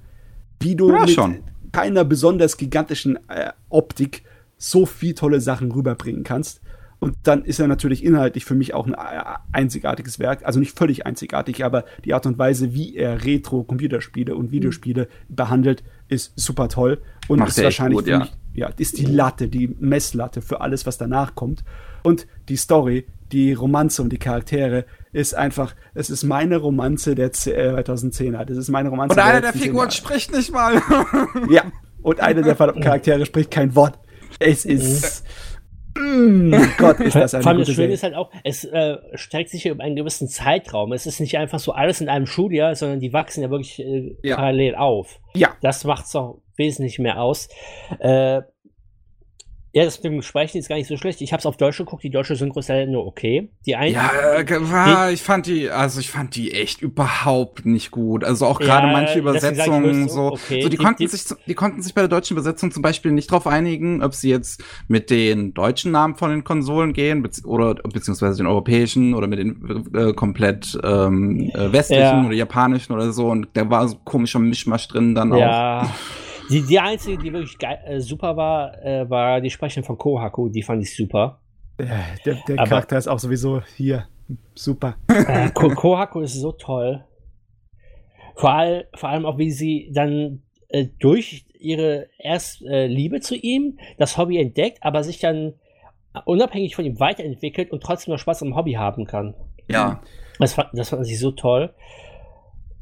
Wie 0.60 0.76
du 0.76 0.92
ja, 0.92 1.02
mit, 1.02 1.12
schon 1.12 1.44
keiner 1.74 2.06
besonders 2.06 2.56
gigantischen 2.56 3.18
äh, 3.28 3.52
Optik 3.68 4.24
so 4.58 4.86
viel 4.86 5.14
tolle 5.14 5.42
Sachen 5.42 5.72
rüberbringen 5.74 6.24
kannst. 6.24 6.62
Und 7.00 7.18
dann 7.24 7.44
ist 7.44 7.60
er 7.60 7.68
natürlich 7.68 8.02
inhaltlich 8.02 8.46
für 8.46 8.56
mich 8.56 8.74
auch 8.74 8.88
ein 8.88 8.94
äh, 8.94 9.24
einzigartiges 9.52 10.20
Werk. 10.20 10.46
Also 10.46 10.62
nicht 10.62 10.78
völlig 10.78 11.06
einzigartig, 11.06 11.66
aber 11.66 11.84
die 12.06 12.14
Art 12.14 12.26
und 12.26 12.38
Weise, 12.38 12.74
wie 12.74 12.96
er 12.96 13.26
Retro-Computerspiele 13.26 14.34
und 14.34 14.52
Videospiele 14.52 15.10
mhm. 15.28 15.36
behandelt, 15.36 15.84
ist 16.08 16.32
super 16.38 16.70
toll. 16.70 17.02
Und 17.28 17.40
Macht 17.40 17.50
ist 17.50 17.62
wahrscheinlich 17.62 18.00
gut, 18.00 18.08
ja. 18.08 18.20
Mich, 18.20 18.32
ja, 18.54 18.70
ist 18.78 18.98
die 19.00 19.06
Latte, 19.06 19.50
die 19.50 19.76
Messlatte 19.80 20.42
für 20.42 20.62
alles, 20.62 20.86
was 20.86 20.98
danach 20.98 21.36
kommt. 21.36 21.66
Und 22.04 22.26
die 22.48 22.56
Story, 22.56 23.06
die 23.34 23.54
Romanze 23.54 24.02
und 24.02 24.10
die 24.12 24.20
Charaktere 24.20 24.86
ist 25.12 25.34
einfach, 25.34 25.76
es 25.94 26.10
ist 26.10 26.24
meine 26.24 26.58
Romanze 26.58 27.16
der 27.16 27.32
2010er. 27.32 28.42
Äh, 28.42 28.46
das 28.46 28.58
ist 28.58 28.70
meine 28.70 28.90
Romanze. 28.90 29.16
Und 29.16 29.22
einer 29.22 29.42
der, 29.42 29.52
der 29.52 29.62
Figuren 29.62 29.92
spricht 29.92 30.32
nicht 30.32 30.52
mal. 30.52 30.82
ja, 31.50 31.64
und 32.02 32.20
einer 32.20 32.42
der 32.42 32.56
Charaktere 32.56 33.26
spricht 33.26 33.52
kein 33.52 33.76
Wort. 33.76 34.00
Es 34.40 34.66
ist. 34.66 35.26
Mm, 35.96 36.54
Gott, 36.78 37.00
ist 37.00 37.16
das 37.16 37.36
eine 37.36 37.44
Vor 37.44 37.52
allem 37.52 37.60
das 37.60 37.72
Schöne 37.72 37.94
ist 37.94 38.02
halt 38.02 38.16
auch, 38.16 38.32
es 38.44 38.64
äh, 38.66 38.98
streckt 39.14 39.52
sich 39.52 39.66
über 39.68 39.84
einen 39.84 39.96
gewissen 39.96 40.28
Zeitraum. 40.28 40.92
Es 40.92 41.06
ist 41.06 41.20
nicht 41.20 41.38
einfach 41.38 41.60
so 41.60 41.72
alles 41.72 42.02
in 42.02 42.10
einem 42.10 42.26
Schuljahr, 42.26 42.74
sondern 42.76 43.00
die 43.00 43.14
wachsen 43.14 43.44
ja 43.44 43.52
wirklich 43.52 43.80
äh, 43.80 44.16
ja. 44.24 44.36
parallel 44.36 44.76
auf. 44.76 45.20
Ja. 45.36 45.56
Das 45.62 45.84
macht 45.84 46.06
es 46.06 46.16
auch 46.16 46.42
wesentlich 46.58 46.98
mehr 46.98 47.22
aus. 47.22 47.48
Äh, 48.00 48.42
ja, 49.76 49.86
das 49.86 50.04
mit 50.04 50.14
dem 50.14 50.22
Sprechen 50.22 50.60
ist 50.60 50.70
gar 50.70 50.76
nicht 50.76 50.88
so 50.88 50.98
schlecht. 50.98 51.20
Ich 51.22 51.34
habe 51.34 51.40
es 51.40 51.48
auf 51.48 51.58
Deutsch 51.58 51.80
geguckt, 51.80 52.04
die 52.04 52.12
deutsche 52.12 52.36
Synchro 52.36 52.60
ist 52.60 52.70
ja 52.70 52.86
nur 52.86 53.08
okay. 53.08 53.50
Die 53.66 53.76
eine, 53.76 53.92
ja, 53.92 54.12
war, 54.72 55.12
ich 55.12 55.24
fand 55.24 55.48
die, 55.48 55.72
also 55.72 56.00
ich 56.00 56.12
fand 56.12 56.36
die 56.36 56.52
echt 56.54 56.84
überhaupt 56.84 57.66
nicht 57.66 57.90
gut. 57.90 58.24
Also 58.24 58.46
auch 58.46 58.60
gerade 58.60 58.86
ja, 58.86 58.94
manche 58.94 59.18
Übersetzungen 59.18 60.10
so, 60.10 60.34
okay. 60.34 60.62
so 60.62 60.70
die, 60.70 60.78
die 60.78 60.84
konnten 60.84 61.02
die, 61.02 61.08
sich, 61.08 61.24
die 61.48 61.56
konnten 61.56 61.82
sich 61.82 61.96
bei 61.96 62.02
der 62.02 62.08
deutschen 62.08 62.36
Übersetzung 62.36 62.70
zum 62.72 62.84
Beispiel 62.84 63.12
nicht 63.12 63.32
drauf 63.32 63.48
einigen, 63.48 64.04
ob 64.04 64.14
sie 64.14 64.30
jetzt 64.30 64.64
mit 64.88 65.10
den 65.10 65.56
deutschen 65.56 65.92
Namen 65.92 66.18
von 66.18 66.30
den 66.30 66.44
Konsolen 66.44 66.94
gehen 66.94 67.24
bezieh 67.24 67.44
oder 67.44 67.74
beziehungsweise 67.74 68.38
den 68.38 68.46
europäischen 68.46 69.16
oder 69.16 69.26
mit 69.26 69.40
den 69.40 69.90
äh, 69.96 70.14
komplett 70.14 70.78
ähm, 70.84 71.50
äh, 71.56 71.72
westlichen 71.74 72.04
ja. 72.04 72.24
oder 72.24 72.36
japanischen 72.36 72.94
oder 72.94 73.12
so. 73.12 73.26
Und 73.26 73.48
da 73.54 73.68
war 73.72 73.88
so 73.88 73.98
komischer 74.04 74.38
Mischmasch 74.38 74.88
drin 74.88 75.16
dann 75.16 75.34
ja. 75.36 75.82
auch. 75.82 75.90
Die, 76.50 76.62
die 76.62 76.80
einzige, 76.80 77.18
die 77.18 77.34
wirklich 77.34 77.58
geil, 77.58 77.80
äh, 77.86 78.00
super 78.00 78.36
war, 78.36 78.84
äh, 78.84 79.10
war 79.10 79.42
die 79.42 79.50
Sprecherin 79.50 79.84
von 79.84 79.98
Kohaku. 79.98 80.50
Die 80.50 80.62
fand 80.62 80.82
ich 80.82 80.96
super. 80.96 81.40
Der, 81.80 81.88
der, 82.26 82.36
der 82.48 82.60
Aber, 82.60 82.70
Charakter 82.70 82.98
ist 82.98 83.08
auch 83.08 83.20
sowieso 83.20 83.62
hier 83.76 84.08
super. 84.54 84.96
Äh, 85.08 85.50
Ko 85.52 85.70
Kohaku 85.70 86.22
ist 86.22 86.36
so 86.36 86.52
toll. 86.52 87.04
Vor, 88.36 88.52
all, 88.52 88.88
vor 88.96 89.10
allem 89.10 89.26
auch, 89.26 89.38
wie 89.38 89.52
sie 89.52 89.92
dann 89.94 90.42
äh, 90.70 90.88
durch 91.00 91.46
ihre 91.60 92.10
erst 92.18 92.62
äh, 92.64 92.88
Liebe 92.88 93.22
zu 93.22 93.36
ihm 93.36 93.78
das 93.98 94.18
Hobby 94.18 94.40
entdeckt, 94.40 94.80
aber 94.82 95.04
sich 95.04 95.20
dann 95.20 95.54
unabhängig 96.26 96.76
von 96.76 96.86
ihm 96.86 97.00
weiterentwickelt 97.00 97.72
und 97.72 97.82
trotzdem 97.82 98.14
noch 98.14 98.20
Spaß 98.20 98.44
am 98.44 98.56
Hobby 98.56 98.74
haben 98.74 99.06
kann. 99.06 99.34
Ja. 99.70 100.02
Das, 100.40 100.56
das 100.74 100.90
fand 100.90 101.08
ich 101.08 101.20
so 101.20 101.32
toll. 101.32 101.74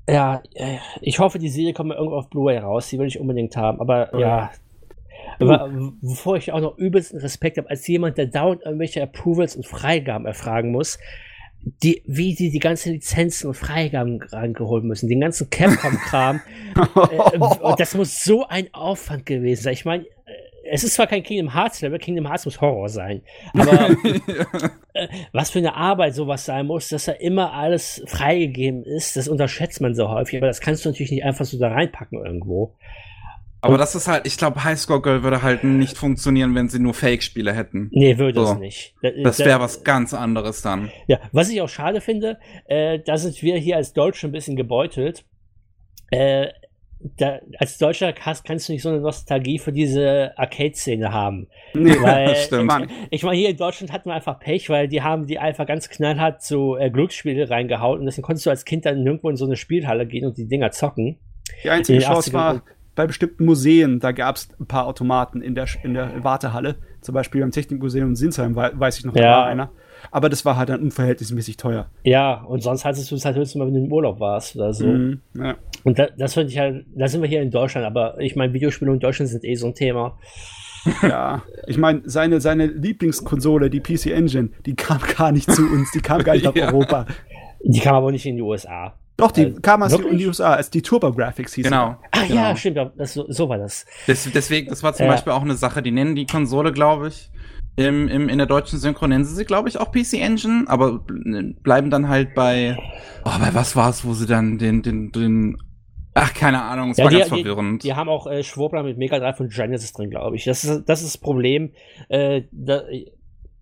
Ja, 0.10 0.42
ich 1.02 1.20
hoffe, 1.20 1.40
die 1.40 1.50
Serie 1.50 1.74
kommt 1.74 1.92
irgendwo 1.92 2.18
auf 2.18 2.30
Blu-ray 2.30 2.58
raus. 2.58 2.90
Die 2.90 3.00
will 3.00 3.08
ich 3.08 3.20
unbedingt 3.20 3.56
haben. 3.56 3.80
Aber 3.80 4.10
okay. 4.12 4.22
ja, 4.22 4.52
Aber 5.40 5.70
wovor 6.02 6.38
ich 6.38 6.52
auch 6.52 6.60
noch 6.60 6.78
übelsten 6.78 7.20
Respekt 7.20 7.58
habe, 7.58 7.70
als 7.70 7.88
jemand, 7.88 8.18
der 8.18 8.28
dauernd 8.28 8.64
irgendwelche 8.64 9.02
Approvals 9.02 9.56
und 9.56 9.66
Freigaben 9.66 10.26
erfragen 10.26 10.72
muss, 10.72 11.00
die, 11.84 12.02
wie 12.06 12.34
die 12.34 12.50
die 12.50 12.60
ganzen 12.60 12.94
Lizenzen 12.94 13.48
und 13.48 13.54
Freigaben 13.54 14.20
rangeholt 14.22 14.84
müssen, 14.84 15.08
den 15.08 15.22
ganzen 15.22 15.50
Capcom-Kram. 15.50 16.42
äh, 17.12 17.76
das 17.78 17.94
muss 17.96 18.24
so 18.24 18.48
ein 18.48 18.74
Aufwand 18.74 19.26
gewesen 19.26 19.64
sein. 19.64 19.74
Ich 19.74 19.86
meine, 19.86 20.06
es 20.74 20.84
ist 20.86 20.94
zwar 20.94 21.08
kein 21.08 21.22
Kingdom 21.22 21.54
Hearts 21.54 21.82
Level, 21.82 22.00
Kingdom 22.00 22.28
Hearts 22.28 22.46
muss 22.46 22.62
Horror 22.62 22.88
sein, 22.88 23.22
aber 23.54 23.90
äh, 24.94 25.08
was 25.34 25.52
für 25.52 25.60
eine 25.60 25.76
Arbeit 25.76 26.16
sowas 26.16 26.46
sein 26.46 26.66
muss, 26.68 26.88
dass 26.88 27.06
da 27.06 27.12
immer 27.12 27.54
alles 27.54 28.02
freigegeben 28.08 28.84
ist, 28.84 29.18
das 29.18 29.28
unterschätzt 29.28 29.82
man 29.82 29.96
so 29.96 30.10
häufig, 30.10 30.38
aber 30.40 30.48
das 30.48 30.62
kannst 30.62 30.86
du 30.86 30.90
natürlich 30.90 31.12
nicht 31.12 31.26
einfach 31.26 31.46
so 31.46 31.60
da 31.60 31.70
reinpacken 31.70 32.24
irgendwo. 32.24 32.76
Aber 33.64 33.78
das 33.78 33.94
ist 33.94 34.08
halt, 34.08 34.26
ich 34.26 34.38
glaube, 34.38 34.64
Highscore 34.64 35.04
Girl 35.04 35.22
würde 35.22 35.44
halt 35.44 35.64
nicht 35.64 35.96
funktionieren, 35.96 36.56
wenn 36.56 36.68
sie 36.68 36.80
nur 36.80 36.96
Fake-Spiele 36.96 37.54
hätten. 37.54 37.90
Nee, 37.92 38.18
würde 38.18 38.44
so. 38.44 38.54
es 38.54 38.58
nicht. 38.58 38.96
Da, 39.04 39.10
das 39.24 39.38
wäre 39.38 39.60
was 39.60 39.84
ganz 39.84 40.16
anderes 40.16 40.64
dann. 40.64 40.92
Ja, 41.08 41.20
was 41.32 41.50
ich 41.50 41.62
auch 41.62 41.70
schade 41.70 42.02
finde, 42.02 42.40
äh, 42.66 42.98
da 42.98 43.18
sind 43.18 43.40
wir 43.44 43.58
hier 43.58 43.76
als 43.76 43.94
Deutsche 43.94 44.28
ein 44.28 44.32
bisschen 44.32 44.56
gebeutelt. 44.56 45.26
Äh, 46.10 46.48
da, 47.18 47.40
als 47.58 47.78
Deutscher 47.78 48.14
hast, 48.22 48.46
kannst 48.46 48.68
du 48.68 48.74
nicht 48.74 48.82
so 48.82 48.90
eine 48.90 49.00
Nostalgie 49.00 49.60
für 49.60 49.72
diese 49.72 50.32
Arcade-Szene 50.38 51.12
haben. 51.12 51.48
Nee, 51.74 51.96
weil, 52.02 52.28
das 52.28 52.46
stimmt. 52.46 52.72
Ich, 52.82 53.08
ich 53.12 53.24
meine, 53.24 53.38
hier 53.38 53.50
in 53.50 53.58
Deutschland 53.58 53.92
hatten 53.92 54.10
wir 54.10 54.14
einfach 54.14 54.40
Pech, 54.40 54.70
weil 54.70 54.88
die 54.88 55.02
haben 55.02 55.28
die 55.28 55.40
einfach 55.40 55.66
ganz 55.66 55.90
knallhart 55.90 56.44
so 56.44 56.78
äh, 56.78 56.90
Glücksspiele 56.90 57.50
reingehauen 57.50 58.00
und 58.00 58.06
deswegen 58.06 58.26
konntest 58.26 58.46
du 58.46 58.50
als 58.50 58.66
Kind 58.66 58.86
dann 58.86 59.04
nirgendwo 59.04 59.30
in 59.30 59.36
so 59.36 59.46
eine 59.46 59.56
Spielhalle 59.56 60.06
gehen 60.06 60.26
und 60.26 60.38
die 60.38 60.48
Dinger 60.48 60.72
zocken. 60.72 61.18
Die 61.64 61.70
einzige 61.70 62.00
Chance 62.00 62.34
war 62.34 62.62
bei 62.96 63.08
bestimmten 63.08 63.46
Museen, 63.46 64.00
da 64.00 64.12
gab 64.12 64.36
es 64.36 64.50
ein 64.60 64.68
paar 64.68 64.86
Automaten 64.86 65.42
in 65.42 65.56
der, 65.56 65.68
in 65.84 65.94
der 65.94 66.24
Wartehalle, 66.24 66.76
zum 67.02 67.14
Beispiel 67.14 67.42
beim 67.42 67.52
Technikmuseum 67.52 68.10
in 68.10 68.16
Sinsheim, 68.16 68.56
weiß 68.56 69.00
ich 69.00 69.06
noch, 69.06 69.14
da 69.14 69.22
ja. 69.22 69.32
war 69.32 69.46
einer. 69.46 69.72
Aber 70.10 70.30
das 70.30 70.46
war 70.46 70.58
halt 70.58 70.70
dann 70.70 70.82
unverhältnismäßig 70.82 71.58
teuer. 71.58 71.90
Ja, 72.04 72.42
und 72.44 72.64
sonst 72.64 72.86
hattest 72.86 73.12
du 73.12 73.16
es 73.16 73.26
halt 73.26 73.36
höchstens 73.36 73.60
mal, 73.60 73.68
wenn 73.68 73.74
du 73.76 73.86
im 73.86 73.92
Urlaub 73.92 74.20
warst 74.20 74.56
oder 74.56 74.74
so. 74.74 74.88
Mm, 74.88 75.22
ja. 75.36 75.56
Und 75.84 76.00
da, 76.00 76.08
das 76.18 76.34
finde 76.34 76.50
ich 76.50 76.58
halt, 76.58 76.86
da 76.96 77.08
sind 77.08 77.22
wir 77.22 77.30
hier 77.30 77.42
in 77.42 77.52
Deutschland, 77.52 77.86
aber 77.86 78.20
ich 78.20 78.36
meine, 78.36 78.54
Videospiele 78.54 78.92
in 78.92 79.00
Deutschland 79.00 79.30
sind 79.30 79.44
eh 79.44 79.56
so 79.56 79.68
ein 79.68 79.76
Thema. 79.76 80.18
Ja, 81.04 81.44
ich 81.68 81.78
meine, 81.78 82.02
seine, 82.06 82.42
seine 82.42 82.66
Lieblingskonsole, 82.66 83.70
die 83.70 83.82
PC 83.82 84.08
Engine, 84.08 84.50
die 84.66 84.76
kam 84.76 85.00
gar 85.16 85.32
nicht 85.32 85.52
zu 85.52 85.62
uns, 85.62 85.92
die 85.92 86.02
kam 86.02 86.24
gar 86.24 86.34
nicht 86.34 86.46
nach 86.46 86.56
ja. 86.56 86.68
Europa. 86.68 87.06
Die 87.64 87.80
kam 87.80 87.96
aber 87.96 88.12
nicht 88.12 88.26
in 88.26 88.36
die 88.36 88.42
USA. 88.42 88.96
Doch, 89.18 89.32
die 89.32 89.46
also, 89.46 89.62
kam 89.62 89.84
aus 89.84 89.94
in 89.94 90.18
die 90.18 90.26
USA, 90.26 90.54
als 90.54 90.72
die 90.72 90.82
Turbo 90.82 91.14
Graphics 91.14 91.54
hieß. 91.54 91.66
Genau. 91.66 91.98
Ach 92.10 92.28
genau. 92.28 92.42
ja, 92.42 92.56
stimmt, 92.56 92.80
das, 92.98 93.14
so, 93.14 93.26
so 93.30 93.48
war 93.50 93.60
das. 93.60 93.86
das. 94.08 94.28
Deswegen, 94.34 94.70
das 94.70 94.82
war 94.82 94.94
zum 94.94 95.06
äh, 95.06 95.10
Beispiel 95.10 95.34
auch 95.34 95.44
eine 95.44 95.54
Sache, 95.54 95.84
die 95.84 95.92
nennen 95.92 96.16
die 96.16 96.26
Konsole, 96.26 96.72
glaube 96.72 97.10
ich. 97.10 97.30
Im, 97.78 98.08
im, 98.10 98.28
in 98.30 98.38
der 98.38 98.48
deutschen 98.48 98.80
Synchro 98.80 99.08
nennen 99.08 99.24
sie 99.24 99.34
sie, 99.34 99.46
glaube 99.46 99.70
ich, 99.70 99.80
auch 99.80 99.92
PC 99.92 100.14
Engine, 100.14 100.66
aber 100.68 101.00
bleiben 101.64 101.90
dann 101.90 102.10
halt 102.10 102.34
bei. 102.34 102.78
Oh, 103.24 103.40
bei 103.40 103.54
was 103.54 103.76
war 103.76 103.90
es, 103.90 104.04
wo 104.06 104.14
sie 104.14 104.26
dann 104.26 104.58
den, 104.58 104.82
den, 104.82 105.12
den. 105.12 105.58
Ach, 106.14 106.34
keine 106.34 106.62
Ahnung, 106.62 106.92
es 106.92 106.98
ja, 106.98 107.06
war 107.06 107.12
die, 107.12 107.18
ganz 107.18 107.30
verwirrend. 107.30 107.84
Die, 107.84 107.88
die, 107.88 107.94
haben 107.94 108.10
auch 108.10 108.28
äh, 108.28 108.44
Schwurbler 108.44 108.84
mit 108.84 108.98
Mega 108.98 109.18
Drive 109.18 109.40
und 109.40 109.54
Genesis 109.54 109.94
drin, 109.94 110.10
glaube 110.10 110.36
ich. 110.36 110.44
Das 110.44 110.66
ist, 110.66 110.84
das 110.86 111.02
ist 111.02 111.16
das 111.16 111.18
Problem. 111.18 111.72
Äh, 112.10 112.44
da, 112.52 112.82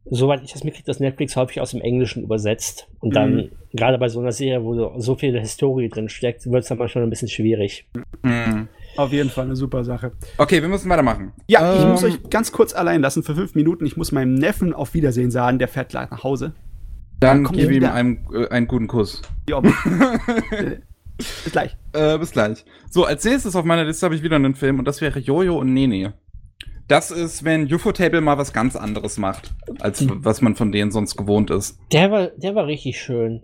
soweit 0.06 0.44
ich 0.44 0.52
das 0.52 0.64
mitkriege, 0.64 0.86
dass 0.86 0.99
Netflix 0.99 1.36
häufig 1.36 1.61
aus 1.61 1.72
dem 1.72 1.81
Englischen 1.81 2.23
übersetzt. 2.23 2.88
Und 2.99 3.15
dann, 3.15 3.36
mhm. 3.36 3.49
gerade 3.73 3.98
bei 3.98 4.10
so 4.10 4.19
einer 4.19 4.31
Serie, 4.31 4.64
wo 4.64 4.99
so 4.99 5.15
viel 5.15 5.40
Historie 5.40 5.90
drin 5.90 6.10
steckt, 6.10 6.45
wird 6.49 6.64
es 6.64 6.69
dann 6.69 6.77
manchmal 6.77 7.03
ein 7.03 7.10
bisschen 7.10 7.27
schwierig. 7.27 7.88
Mhm. 8.23 8.69
Auf 8.99 9.13
jeden 9.13 9.30
Fall 9.30 9.45
eine 9.45 9.55
super 9.55 9.85
Sache. 9.85 10.11
Okay, 10.38 10.61
wir 10.61 10.67
müssen 10.67 10.89
weitermachen. 10.89 11.31
Ja, 11.47 11.73
ähm, 11.73 11.80
ich 11.80 11.88
muss 11.88 12.03
euch 12.03 12.30
ganz 12.30 12.51
kurz 12.51 12.73
allein 12.73 12.99
lassen 12.99 13.23
für 13.23 13.34
fünf 13.34 13.55
Minuten. 13.55 13.85
Ich 13.85 13.95
muss 13.95 14.11
meinem 14.11 14.34
Neffen 14.34 14.73
auf 14.73 14.93
Wiedersehen 14.93 15.31
sagen, 15.31 15.57
der 15.57 15.69
fährt 15.69 15.88
gleich 15.88 16.11
nach 16.11 16.26
Hause. 16.26 16.51
Dann, 17.21 17.45
dann 17.45 17.53
gebe 17.53 17.73
ihm 17.73 17.85
einen, 17.85 18.27
äh, 18.34 18.49
einen 18.49 18.67
guten 18.67 18.88
Kuss. 18.88 19.21
Ja, 19.47 19.61
bis 21.17 21.51
gleich. 21.53 21.77
Äh, 21.93 22.17
bis 22.17 22.31
gleich. 22.31 22.65
So, 22.89 23.05
als 23.05 23.23
nächstes 23.23 23.55
auf 23.55 23.63
meiner 23.63 23.85
Liste 23.85 24.05
habe 24.05 24.15
ich 24.15 24.21
wieder 24.21 24.35
einen 24.35 24.55
Film 24.55 24.80
und 24.80 24.85
das 24.85 24.99
wäre 24.99 25.19
Jojo 25.19 25.57
und 25.57 25.73
Nene. 25.73 26.15
Das 26.89 27.09
ist, 27.09 27.45
wenn 27.45 27.73
UFO-Table 27.73 28.19
mal 28.19 28.38
was 28.38 28.51
ganz 28.51 28.76
anderes 28.76 29.17
macht, 29.17 29.53
als 29.80 30.01
hm. 30.01 30.26
was 30.26 30.41
man 30.41 30.55
von 30.55 30.73
denen 30.73 30.91
sonst 30.91 31.15
gewohnt 31.15 31.51
ist. 31.51 31.80
Der 31.93 32.11
war, 32.11 32.27
der 32.35 32.53
war 32.53 32.65
richtig 32.67 32.99
schön. 32.99 33.43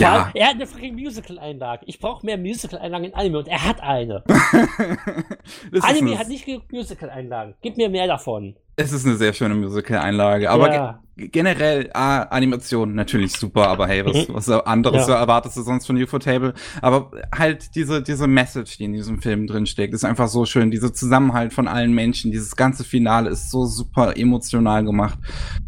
Ja. 0.00 0.30
Er 0.34 0.48
hat 0.48 0.54
eine 0.54 0.66
fucking 0.66 0.94
Musical-Einlage. 0.94 1.84
Ich 1.86 1.98
brauche 1.98 2.24
mehr 2.24 2.38
Musical-Einlagen 2.38 3.04
in 3.04 3.14
Anime 3.14 3.38
und 3.38 3.48
er 3.48 3.64
hat 3.64 3.82
eine. 3.82 4.24
Anime 5.82 6.18
hat 6.18 6.28
nicht 6.28 6.46
genug 6.46 6.70
Musical-Einlagen. 6.70 7.54
Gib 7.62 7.76
mir 7.76 7.88
mehr 7.88 8.06
davon. 8.06 8.56
Es 8.76 8.92
ist 8.92 9.04
eine 9.04 9.16
sehr 9.16 9.32
schöne 9.32 9.54
Musical-Einlage. 9.54 10.50
Aber 10.50 10.72
ja. 10.72 11.02
ge 11.16 11.28
generell, 11.28 11.90
ah, 11.92 12.22
Animation 12.22 12.94
natürlich 12.94 13.32
super, 13.32 13.68
aber 13.68 13.86
hey, 13.86 14.06
was, 14.06 14.28
mhm. 14.28 14.34
was 14.34 14.48
anderes 14.48 15.06
ja. 15.06 15.16
erwartest 15.16 15.56
du 15.56 15.62
sonst 15.62 15.86
von 15.86 16.02
UFO 16.02 16.18
Table? 16.18 16.54
Aber 16.80 17.10
halt 17.36 17.74
diese, 17.74 18.02
diese 18.02 18.26
Message, 18.26 18.78
die 18.78 18.84
in 18.84 18.94
diesem 18.94 19.20
Film 19.20 19.46
drinsteckt, 19.46 19.92
ist 19.92 20.04
einfach 20.04 20.28
so 20.28 20.46
schön. 20.46 20.70
Dieser 20.70 20.94
Zusammenhalt 20.94 21.52
von 21.52 21.68
allen 21.68 21.92
Menschen, 21.92 22.30
dieses 22.30 22.56
ganze 22.56 22.84
Finale 22.84 23.30
ist 23.30 23.50
so 23.50 23.66
super 23.66 24.16
emotional 24.16 24.84
gemacht. 24.84 25.18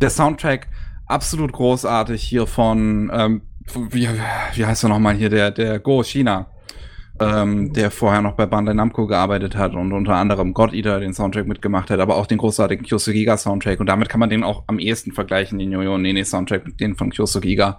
Der 0.00 0.10
Soundtrack 0.10 0.68
absolut 1.06 1.52
großartig 1.52 2.22
hier 2.22 2.46
von 2.46 3.10
ähm, 3.12 3.42
wie, 3.90 4.08
wie 4.54 4.66
heißt 4.66 4.84
er 4.84 4.88
nochmal 4.88 5.14
hier, 5.14 5.30
der, 5.30 5.50
der 5.50 5.78
Go 5.78 6.02
China, 6.02 6.46
ähm, 7.20 7.72
der 7.72 7.90
vorher 7.90 8.22
noch 8.22 8.34
bei 8.34 8.46
Bandai 8.46 8.74
Namco 8.74 9.06
gearbeitet 9.06 9.56
hat 9.56 9.74
und 9.74 9.92
unter 9.92 10.14
anderem 10.14 10.54
God 10.54 10.72
Eater 10.72 11.00
den 11.00 11.14
Soundtrack 11.14 11.46
mitgemacht 11.46 11.90
hat, 11.90 12.00
aber 12.00 12.16
auch 12.16 12.26
den 12.26 12.38
großartigen 12.38 12.86
Kyosugiga 12.86 13.36
Soundtrack. 13.36 13.80
Und 13.80 13.86
damit 13.86 14.08
kann 14.08 14.20
man 14.20 14.30
den 14.30 14.44
auch 14.44 14.64
am 14.66 14.78
ehesten 14.78 15.12
vergleichen, 15.12 15.58
den 15.58 15.72
Yo-Yo 15.72 15.98
Nene 15.98 16.24
Soundtrack 16.24 16.66
mit 16.66 16.80
dem 16.80 16.96
von 16.96 17.10
Kyosugiga 17.10 17.78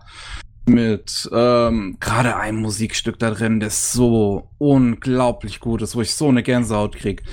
mit 0.65 1.29
ähm, 1.33 1.97
gerade 1.99 2.37
einem 2.37 2.61
Musikstück 2.61 3.19
da 3.19 3.31
drin, 3.31 3.59
das 3.59 3.91
so 3.91 4.49
unglaublich 4.57 5.59
gut 5.59 5.81
ist, 5.81 5.95
wo 5.95 6.01
ich 6.01 6.13
so 6.13 6.29
eine 6.29 6.43
Gänsehaut 6.43 6.95
krieg. 6.95 7.23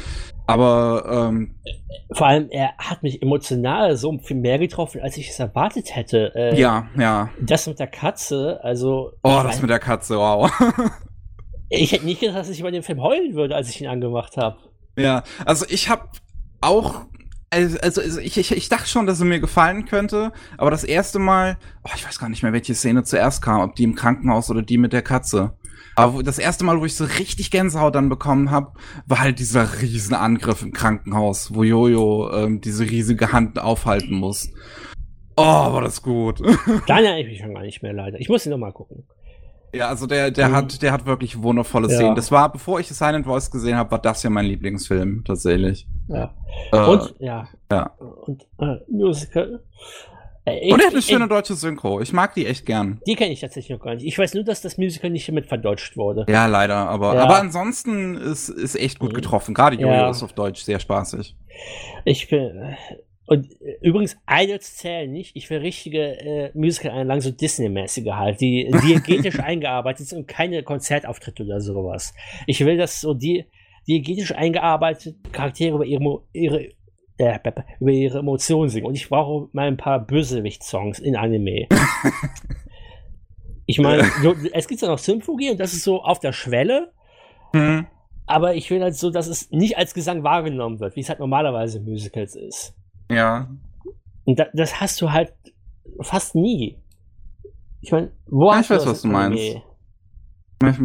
Aber 0.52 1.28
ähm, 1.28 1.54
vor 2.12 2.26
allem, 2.26 2.48
er 2.50 2.72
hat 2.78 3.02
mich 3.02 3.22
emotional 3.22 3.96
so 3.96 4.16
viel 4.18 4.36
mehr 4.36 4.58
getroffen, 4.58 5.00
als 5.00 5.16
ich 5.16 5.30
es 5.30 5.38
erwartet 5.38 5.94
hätte. 5.94 6.32
Äh, 6.34 6.58
ja, 6.58 6.88
ja. 6.98 7.30
Das 7.40 7.66
mit 7.66 7.78
der 7.78 7.86
Katze, 7.86 8.60
also. 8.62 9.12
Oh, 9.22 9.40
das 9.42 9.60
mit 9.60 9.70
der 9.70 9.78
Katze, 9.78 10.16
wow. 10.16 10.50
ich 11.68 11.92
hätte 11.92 12.04
nicht 12.04 12.20
gedacht, 12.20 12.38
dass 12.38 12.48
ich 12.48 12.60
über 12.60 12.70
den 12.70 12.82
Film 12.82 13.02
heulen 13.02 13.34
würde, 13.34 13.54
als 13.54 13.68
ich 13.68 13.80
ihn 13.80 13.86
angemacht 13.86 14.36
habe. 14.36 14.56
Ja, 14.98 15.22
also 15.44 15.64
ich 15.68 15.88
habe 15.88 16.08
auch 16.60 17.06
also, 17.50 17.78
also 17.80 18.00
ich, 18.20 18.38
ich, 18.38 18.52
ich 18.52 18.68
dachte 18.68 18.88
schon, 18.88 19.06
dass 19.06 19.18
er 19.18 19.26
mir 19.26 19.40
gefallen 19.40 19.84
könnte, 19.84 20.32
aber 20.56 20.70
das 20.70 20.84
erste 20.84 21.18
Mal, 21.18 21.58
oh, 21.82 21.90
ich 21.96 22.06
weiß 22.06 22.20
gar 22.20 22.28
nicht 22.28 22.44
mehr, 22.44 22.52
welche 22.52 22.74
Szene 22.74 23.02
zuerst 23.02 23.42
kam, 23.42 23.60
ob 23.60 23.74
die 23.74 23.82
im 23.82 23.96
Krankenhaus 23.96 24.50
oder 24.50 24.62
die 24.62 24.78
mit 24.78 24.92
der 24.92 25.02
Katze. 25.02 25.52
Aber 25.96 26.22
das 26.22 26.38
erste 26.38 26.64
Mal, 26.64 26.80
wo 26.80 26.84
ich 26.84 26.94
so 26.94 27.04
richtig 27.04 27.50
Gänsehaut 27.50 27.94
dann 27.94 28.08
bekommen 28.08 28.50
habe, 28.50 28.72
war 29.06 29.20
halt 29.20 29.38
dieser 29.38 29.80
Riesenangriff 29.82 30.62
im 30.62 30.72
Krankenhaus, 30.72 31.54
wo 31.54 31.62
Jojo 31.62 32.30
ähm, 32.32 32.60
diese 32.60 32.84
riesige 32.84 33.32
Hand 33.32 33.58
aufhalten 33.58 34.14
muss. 34.14 34.50
Oh, 35.36 35.42
war 35.42 35.80
das 35.80 36.02
gut. 36.02 36.40
Da 36.86 36.94
erinnere 36.94 37.20
ich 37.20 37.26
mich 37.26 37.38
schon 37.40 37.54
gar 37.54 37.62
nicht 37.62 37.82
mehr, 37.82 37.92
leider. 37.92 38.20
Ich 38.20 38.28
muss 38.28 38.46
ihn 38.46 38.50
noch 38.50 38.58
mal 38.58 38.72
gucken. 38.72 39.04
Ja, 39.72 39.88
also 39.88 40.06
der, 40.06 40.30
der 40.30 40.48
mhm. 40.48 40.56
hat, 40.56 40.82
der 40.82 40.92
hat 40.92 41.06
wirklich 41.06 41.42
wundervolle 41.42 41.88
Szenen. 41.88 42.08
Ja. 42.08 42.14
Das 42.14 42.32
war, 42.32 42.50
bevor 42.50 42.80
ich 42.80 42.88
Silent 42.88 43.26
Voice 43.26 43.50
gesehen 43.50 43.76
habe, 43.76 43.92
war 43.92 44.00
das 44.00 44.22
ja 44.22 44.30
mein 44.30 44.46
Lieblingsfilm, 44.46 45.22
tatsächlich. 45.24 45.86
Ja. 46.08 46.34
Äh, 46.72 46.86
und, 46.86 47.14
ja. 47.20 47.48
Ja. 47.70 47.92
Und, 48.26 48.42
äh, 48.58 48.78
Musical. 48.88 49.62
Ich, 50.46 50.72
und 50.72 50.80
er 50.80 50.86
hat 50.86 50.94
eine 50.94 51.02
schöne 51.02 51.28
deutsche 51.28 51.54
Synchro. 51.54 52.00
Ich 52.00 52.12
mag 52.12 52.34
die 52.34 52.46
echt 52.46 52.64
gern. 52.64 53.00
Die 53.06 53.14
kenne 53.14 53.32
ich 53.32 53.40
tatsächlich 53.40 53.76
noch 53.76 53.84
gar 53.84 53.94
nicht. 53.94 54.06
Ich 54.06 54.18
weiß 54.18 54.34
nur, 54.34 54.44
dass 54.44 54.62
das 54.62 54.78
Musical 54.78 55.10
nicht 55.10 55.30
mit 55.30 55.46
verdeutscht 55.46 55.96
wurde. 55.96 56.24
Ja, 56.28 56.46
leider. 56.46 56.76
Aber, 56.88 57.14
ja. 57.14 57.22
aber 57.22 57.38
ansonsten 57.38 58.16
ist, 58.16 58.48
ist 58.48 58.74
echt 58.74 58.98
gut 58.98 59.12
mhm. 59.12 59.16
getroffen. 59.16 59.54
Gerade 59.54 59.76
Jojo 59.76 59.92
ja. 59.92 60.10
ist 60.10 60.22
auf 60.22 60.32
Deutsch 60.32 60.62
sehr 60.62 60.80
spaßig. 60.80 61.36
Ich 62.04 62.28
bin. 62.28 62.74
Und 63.26 63.46
übrigens, 63.82 64.16
Idols 64.28 64.76
zählen 64.76 65.12
nicht. 65.12 65.36
Ich 65.36 65.48
will 65.50 65.58
richtige 65.58 66.18
äh, 66.18 66.50
Musical-Einlagen, 66.54 67.20
so 67.20 67.30
Disney-mäßige 67.30 68.10
halt, 68.10 68.40
die 68.40 68.68
diegetisch 68.84 69.38
eingearbeitet 69.38 70.08
sind 70.08 70.20
und 70.20 70.26
keine 70.26 70.62
Konzertauftritte 70.62 71.44
oder 71.44 71.60
sowas. 71.60 72.12
Ich 72.46 72.64
will, 72.64 72.76
dass 72.76 73.00
so 73.00 73.14
die 73.14 73.44
diegetisch 73.86 74.34
eingearbeitete 74.34 75.16
Charaktere 75.30 75.76
über 75.76 75.84
ihre, 75.84 76.22
ihre 76.32 76.68
äh, 77.20 77.38
über 77.80 77.90
ihre 77.90 78.18
Emotionen 78.18 78.68
singen. 78.68 78.86
Und 78.86 78.94
ich 78.94 79.08
brauche 79.08 79.48
mal 79.52 79.66
ein 79.66 79.76
paar 79.76 80.04
Bösewicht-Songs 80.04 80.98
in 80.98 81.16
Anime. 81.16 81.68
ich 83.66 83.78
meine, 83.78 84.10
es 84.52 84.66
gibt 84.66 84.80
ja 84.80 84.88
noch 84.88 84.98
Symphonie 84.98 85.50
und 85.50 85.60
das 85.60 85.72
ist 85.72 85.84
so 85.84 86.02
auf 86.02 86.18
der 86.18 86.32
Schwelle. 86.32 86.92
Mhm. 87.52 87.86
Aber 88.26 88.54
ich 88.54 88.70
will 88.70 88.80
halt 88.80 88.94
so, 88.94 89.10
dass 89.10 89.26
es 89.26 89.50
nicht 89.50 89.76
als 89.76 89.92
Gesang 89.92 90.22
wahrgenommen 90.22 90.80
wird, 90.80 90.96
wie 90.96 91.00
es 91.00 91.08
halt 91.08 91.18
normalerweise 91.18 91.78
in 91.78 91.84
Musicals 91.84 92.36
ist. 92.36 92.74
Ja. 93.10 93.50
Und 94.24 94.38
da, 94.38 94.46
das 94.54 94.80
hast 94.80 95.00
du 95.02 95.10
halt 95.10 95.34
fast 96.00 96.34
nie. 96.34 96.78
Ich 97.82 97.92
meine, 97.92 98.12
wo 98.26 98.50
ja, 98.50 98.56
hast 98.56 98.62
ich 98.62 98.68
du 98.68 98.74
weiß, 98.74 98.86
was 98.86 99.02
du 99.02 99.08
meinst. 99.08 99.56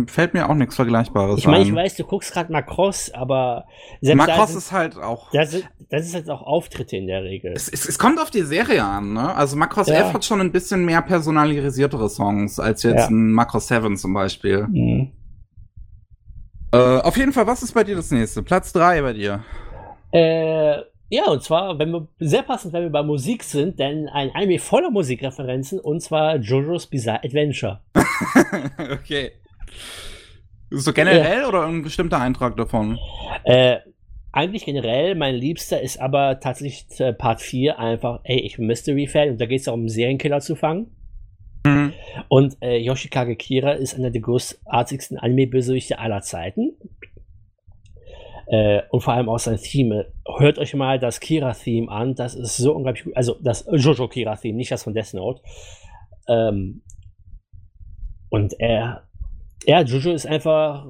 Fällt 0.08 0.34
mir 0.34 0.50
auch 0.50 0.56
nichts 0.56 0.76
Vergleichbares 0.76 1.40
Ich 1.40 1.48
meine, 1.48 1.66
ich 1.66 1.76
weiß, 1.76 1.96
du 1.98 2.06
guckst 2.06 2.32
gerade 2.32 2.50
Macross, 2.50 3.12
aber 3.14 3.66
Macross 4.02 4.50
sind, 4.52 4.58
ist 4.60 4.72
halt 4.72 4.98
auch. 4.98 5.30
Das, 5.32 5.54
ist, 5.54 5.68
das 5.90 6.06
ist 6.06 6.16
halt 6.16 6.30
auch 6.30 6.44
Auftritte 6.44 6.96
in 6.96 7.08
der 7.08 7.24
Regel. 7.24 7.52
Es, 7.54 7.68
es, 7.68 7.86
es 7.86 8.00
kommt 8.00 8.22
auf 8.22 8.32
die 8.32 8.44
Serie 8.44 8.86
an, 8.86 9.12
ne? 9.12 9.36
Also 9.36 9.58
Macross 9.58 9.88
ja. 9.88 9.96
F 9.96 10.14
hat 10.14 10.24
schon 10.24 10.40
ein 10.40 10.54
bisschen 10.54 10.86
mehr 10.86 11.02
personalisiertere 11.02 12.08
Songs 12.08 12.58
als 12.58 12.84
jetzt 12.84 13.02
ja. 13.02 13.08
ein 13.08 13.34
Macross 13.34 13.68
7 13.68 13.98
zum 13.98 14.14
Beispiel. 14.14 14.66
Mhm. 14.66 15.12
Äh, 16.72 16.78
auf 16.78 17.18
jeden 17.18 17.34
Fall, 17.34 17.46
was 17.46 17.62
ist 17.62 17.74
bei 17.74 17.84
dir 17.84 17.98
das 17.98 18.12
nächste? 18.12 18.44
Platz 18.44 18.72
3 18.72 19.02
bei 19.02 19.12
dir. 19.12 19.44
Äh, 20.14 20.78
ja, 21.10 21.26
und 21.28 21.44
zwar, 21.44 21.78
wenn 21.80 21.92
wir 21.92 22.08
sehr 22.20 22.44
passend, 22.44 22.72
wenn 22.72 22.84
wir 22.84 22.90
bei 22.90 23.04
Musik 23.04 23.44
sind, 23.44 23.78
denn 23.78 24.08
ein 24.08 24.32
Anime 24.34 24.58
voller 24.58 24.90
Musikreferenzen 24.90 25.82
und 25.82 26.00
zwar 26.02 26.38
JoJo's 26.38 26.88
Bizarre 26.88 27.26
Adventure. 27.26 27.82
okay. 28.94 29.34
So 30.70 30.94
generell 30.94 31.42
ja. 31.42 31.48
oder 31.48 31.66
ein 31.66 31.84
bestimmter 31.84 32.20
Eintrag 32.20 32.58
davon? 32.58 32.98
Äh, 33.44 33.78
eigentlich 34.32 34.66
generell, 34.66 35.16
mein 35.16 35.36
Liebster 35.36 35.82
ist 35.82 36.00
aber 36.00 36.40
tatsächlich 36.40 37.00
äh, 37.00 37.14
Part 37.14 37.42
4 37.42 37.80
einfach, 37.80 38.20
ey, 38.24 38.40
ich 38.42 38.58
bin 38.58 38.68
Mystery-Fan 38.68 39.30
und 39.30 39.42
da 39.42 39.46
geht 39.46 39.60
es 39.60 39.66
darum, 39.66 39.88
Serienkiller 39.88 40.42
zu 40.42 40.56
fangen. 40.56 40.96
Mhm. 41.66 41.94
Und 42.28 42.58
äh, 42.62 42.78
Yoshikage 42.78 43.36
Kira 43.36 43.72
ist 43.72 43.96
einer 43.96 44.12
der 44.12 44.22
großartigsten 44.22 45.18
Anime-Bösewichte 45.18 46.00
aller 46.00 46.22
Zeiten. 46.22 46.74
Äh, 48.48 48.82
und 48.90 49.02
vor 49.02 49.14
allem 49.14 49.30
auch 49.30 49.40
sein 49.40 49.58
Theme. 49.58 50.12
Hört 50.38 50.60
euch 50.60 50.74
mal 50.76 51.00
das 51.00 51.20
Kira-Theme 51.20 51.90
an, 51.90 52.14
das 52.14 52.36
ist 52.36 52.58
so 52.58 52.76
unglaublich 52.76 53.06
gut. 53.06 53.18
Also 53.18 53.38
das 53.42 53.66
Jojo 53.72 54.08
Kira-Theme, 54.08 54.58
nicht 54.58 54.72
das 54.72 54.84
von 54.84 54.94
Death 54.94 55.14
Note. 55.14 55.42
Ähm, 56.28 56.82
und 58.30 58.54
er, 58.60 59.05
ja, 59.66 59.82
Jojo 59.82 60.12
ist 60.12 60.26
einfach. 60.26 60.88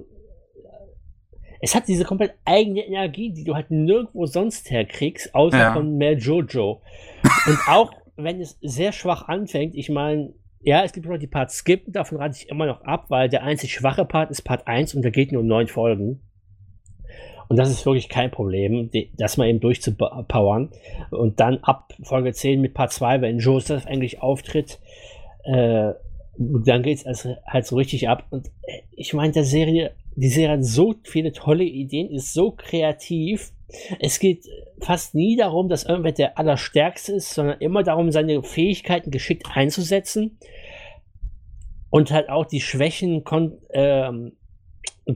Es 1.62 1.74
hat 1.74 1.88
diese 1.88 2.04
komplett 2.04 2.36
eigene 2.44 2.86
Energie, 2.86 3.32
die 3.32 3.44
du 3.44 3.56
halt 3.56 3.72
nirgendwo 3.72 4.26
sonst 4.26 4.70
herkriegst, 4.70 5.34
außer 5.34 5.58
ja. 5.58 5.74
von 5.74 5.98
mehr 5.98 6.14
Jojo. 6.14 6.82
Und 7.48 7.60
auch 7.68 7.92
wenn 8.18 8.40
es 8.40 8.58
sehr 8.62 8.92
schwach 8.92 9.28
anfängt, 9.28 9.76
ich 9.76 9.90
meine, 9.90 10.34
ja, 10.62 10.84
es 10.84 10.94
gibt 10.94 11.08
noch 11.08 11.18
die 11.18 11.28
Part 11.28 11.52
Skip, 11.52 11.86
davon 11.88 12.18
rate 12.18 12.38
ich 12.38 12.50
immer 12.50 12.66
noch 12.66 12.82
ab, 12.82 13.06
weil 13.10 13.30
der 13.30 13.44
einzig 13.44 13.74
schwache 13.74 14.06
Part 14.06 14.32
ist 14.32 14.42
Part 14.42 14.68
1 14.68 14.96
und 14.96 15.04
da 15.04 15.10
geht 15.10 15.32
nur 15.32 15.44
neun 15.44 15.68
Folgen. 15.68 16.22
Und 17.48 17.58
das 17.58 17.70
ist 17.70 17.86
wirklich 17.86 18.10
kein 18.10 18.32
Problem, 18.32 18.90
das 19.18 19.38
mal 19.38 19.48
eben 19.48 19.60
durchzupowern. 19.60 20.72
Und 21.12 21.40
dann 21.40 21.60
ab 21.60 21.94
Folge 22.02 22.34
10 22.34 22.60
mit 22.60 22.74
Part 22.74 22.92
2, 22.92 23.22
wenn 23.22 23.38
Joseph 23.38 23.86
eigentlich 23.86 24.22
auftritt, 24.22 24.80
äh, 25.44 25.94
dann 26.38 26.84
geht 26.84 27.06
es 27.06 27.28
halt 27.46 27.66
so 27.66 27.76
richtig 27.76 28.10
ab. 28.10 28.26
Und 28.30 28.48
äh, 28.64 28.82
ich 28.92 29.14
meine, 29.14 29.34
der 29.34 29.44
Serie, 29.44 29.92
die 30.16 30.30
Serie 30.30 30.58
hat 30.58 30.66
so 30.66 30.96
viele 31.04 31.32
tolle 31.32 31.64
Ideen, 31.64 32.10
ist 32.10 32.34
so 32.34 32.52
kreativ. 32.52 33.52
Es 34.00 34.20
geht 34.20 34.46
fast 34.80 35.16
nie 35.16 35.36
darum, 35.36 35.70
dass 35.70 35.86
irgendwer 35.86 36.12
der 36.12 36.38
Allerstärkste 36.38 37.14
ist, 37.14 37.34
sondern 37.34 37.60
immer 37.60 37.84
darum, 37.84 38.12
seine 38.12 38.44
Fähigkeiten 38.44 39.12
geschickt 39.12 39.48
einzusetzen 39.54 40.38
und 41.90 42.12
halt 42.12 42.30
auch 42.30 42.46
die 42.46 42.62
Schwächen 42.62 43.24
ähm, 43.72 44.34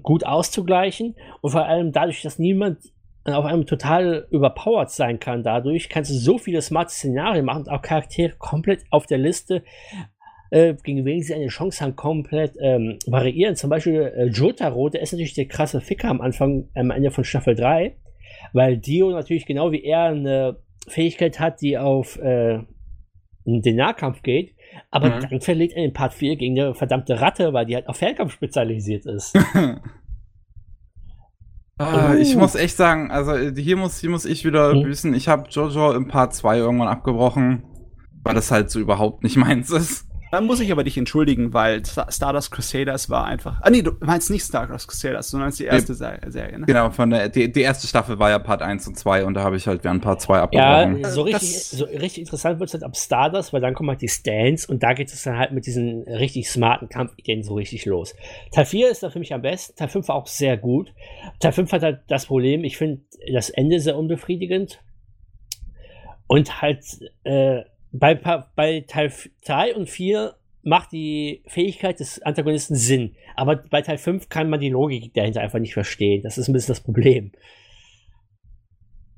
gut 0.02 0.26
auszugleichen. 0.26 1.16
Und 1.42 1.52
vor 1.52 1.66
allem 1.66 1.92
dadurch, 1.92 2.22
dass 2.22 2.40
niemand 2.40 2.80
auf 3.26 3.46
einem 3.46 3.66
total 3.66 4.28
überpowered 4.32 4.90
sein 4.90 5.20
kann, 5.20 5.44
dadurch 5.44 5.90
kannst 5.90 6.10
du 6.10 6.16
so 6.16 6.38
viele 6.38 6.62
smarte 6.62 6.94
Szenarien 6.94 7.46
machen 7.46 7.64
und 7.64 7.70
auch 7.70 7.82
Charaktere 7.82 8.34
komplett 8.38 8.84
auf 8.90 9.06
der 9.06 9.18
Liste 9.18 9.64
äh, 10.50 10.74
gegen 10.84 11.06
wen 11.06 11.22
sie 11.22 11.34
eine 11.34 11.48
Chance 11.48 11.84
haben, 11.84 11.96
komplett 11.96 12.56
ähm, 12.60 12.98
variieren. 13.08 13.56
Zum 13.56 13.70
Beispiel 13.70 14.12
äh, 14.16 14.26
Jotaro, 14.28 14.90
der 14.90 15.02
ist 15.02 15.12
natürlich 15.12 15.34
der 15.34 15.48
krasse 15.48 15.82
Ficker 15.82 16.10
am 16.10 16.22
Anfang, 16.22 16.70
am 16.76 16.92
Ende 16.92 17.12
von 17.12 17.24
Staffel 17.24 17.56
3, 17.56 17.96
weil 18.54 18.78
Dio 18.78 19.12
natürlich 19.12 19.46
genau 19.46 19.72
wie 19.72 19.84
er 19.84 20.06
eine 20.06 20.58
Fähigkeit 20.88 21.40
hat, 21.40 21.62
die 21.62 21.78
auf 21.78 22.18
äh, 22.20 22.60
den 23.46 23.76
Nahkampf 23.76 24.22
geht, 24.22 24.56
aber 24.92 25.16
mhm. 25.16 25.30
dann 25.30 25.42
verliert 25.42 25.74
er 25.74 25.84
in 25.84 25.94
Part 25.94 26.14
4 26.14 26.36
gegen 26.36 26.60
eine 26.60 26.74
verdammte 26.74 27.20
Ratte, 27.20 27.54
weil 27.54 27.66
die 27.66 27.76
halt 27.76 27.88
auf 27.88 27.98
Fernkampf 27.98 28.34
spezialisiert 28.34 29.06
ist. 29.06 29.38
Ah, 31.82 32.16
Ich 32.16 32.36
muss 32.36 32.56
echt 32.56 32.76
sagen, 32.76 33.10
also 33.10 33.38
hier 33.38 33.78
muss, 33.78 34.00
hier 34.00 34.10
muss 34.10 34.26
ich 34.26 34.44
wieder 34.44 34.76
mhm. 34.76 34.84
büßen. 34.84 35.14
Ich 35.14 35.30
habe 35.30 35.48
Jojo 35.50 35.94
im 35.94 36.10
Part 36.10 36.36
2 36.36 36.58
irgendwann 36.58 36.90
abgebrochen, 36.90 37.64
weil 38.22 38.36
das 38.36 38.52
halt 38.52 38.70
so 38.70 38.82
überhaupt 38.82 39.24
nicht 39.24 39.38
meins 39.38 39.72
ist. 39.72 40.09
Dann 40.32 40.46
muss 40.46 40.60
ich 40.60 40.72
aber 40.72 40.84
dich 40.84 40.98
entschuldigen, 40.98 41.54
weil 41.54 41.84
Stardust 41.86 42.52
Crusaders 42.52 43.10
war 43.10 43.26
einfach. 43.26 43.60
Ah 43.62 43.70
nee, 43.70 43.82
du 43.82 43.92
meinst 44.00 44.30
nicht 44.30 44.44
Stardust 44.44 44.88
Crusaders, 44.88 45.30
sondern 45.30 45.52
die 45.52 45.66
erste 45.66 45.94
die, 45.94 46.32
Serie, 46.32 46.60
ne? 46.60 46.66
Genau, 46.66 46.92
von 46.92 47.10
der 47.10 47.30
die, 47.30 47.52
die 47.52 47.62
erste 47.62 47.88
Staffel 47.88 48.20
war 48.20 48.30
ja 48.30 48.40
Part 48.40 48.62
1 48.62 48.88
und 48.88 48.98
2 48.98 49.26
und 49.26 49.34
da 49.34 49.44
habe 49.44 49.58
ich 49.58 49.68
halt 49.68 49.84
während 49.84 50.02
Part 50.02 50.22
2 50.22 50.40
abgebrochen. 50.40 51.00
Ja, 51.00 51.10
so 51.10 51.24
richtig, 51.24 51.64
so 51.66 51.86
richtig 51.86 52.20
interessant 52.20 52.60
wird 52.60 52.70
es 52.70 52.74
halt 52.74 52.84
ab 52.84 52.96
Stardust, 52.96 53.54
weil 53.54 53.62
dann 53.62 53.74
kommen 53.74 53.90
halt 53.90 54.02
die 54.02 54.08
Stands 54.08 54.66
und 54.66 54.84
da 54.84 54.94
geht 54.94 55.12
es 55.12 55.24
dann 55.24 55.38
halt 55.38 55.52
mit 55.52 55.66
diesen 55.66 56.04
richtig 56.04 56.50
smarten 56.50 56.90
Kampfideen 56.90 57.44
so 57.44 57.56
richtig 57.56 57.86
los. 57.86 58.16
Teil 58.52 58.66
4 58.66 58.90
ist 58.90 59.04
da 59.04 59.10
für 59.10 59.20
mich 59.20 59.34
am 59.34 59.42
besten, 59.42 59.76
Teil 59.76 59.90
5 59.90 60.08
war 60.08 60.16
auch 60.16 60.28
sehr 60.28 60.58
gut. 60.58 60.94
Teil 61.40 61.52
5 61.52 61.72
hat 61.72 61.84
halt 61.84 62.02
das 62.08 62.28
Problem, 62.28 62.64
ich 62.64 62.78
finde 62.78 63.02
das 63.34 63.50
Ende 63.50 63.80
sehr 63.80 63.98
unbefriedigend. 63.98 64.82
Und 66.28 66.62
halt, 66.62 66.86
äh, 67.24 67.64
bei, 67.92 68.16
bei 68.56 68.86
Teil 68.88 69.12
3 69.46 69.76
und 69.76 69.90
4 69.90 70.36
macht 70.64 70.92
die 70.92 71.42
Fähigkeit 71.48 72.00
des 72.00 72.22
Antagonisten 72.22 72.76
Sinn. 72.76 73.16
Aber 73.36 73.56
bei 73.56 73.82
Teil 73.82 73.98
5 73.98 74.30
kann 74.30 74.50
man 74.50 74.60
die 74.60 74.70
Logik 74.70 75.14
dahinter 75.14 75.42
einfach 75.42 75.60
nicht 75.60 75.74
verstehen. 75.74 76.22
Das 76.22 76.38
ist 76.38 76.48
ein 76.48 76.54
bisschen 76.54 76.74
das 76.74 76.82
Problem. 76.82 77.32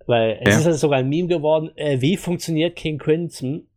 Weil 0.08 0.40
es 0.42 0.54
ja. 0.54 0.60
ist 0.60 0.68
also 0.68 0.78
sogar 0.78 1.00
ein 1.00 1.10
Meme 1.10 1.28
geworden, 1.28 1.72
äh, 1.76 2.02
wie 2.02 2.18
funktioniert 2.18 2.76
King 2.76 2.98
Crimson, 2.98 3.68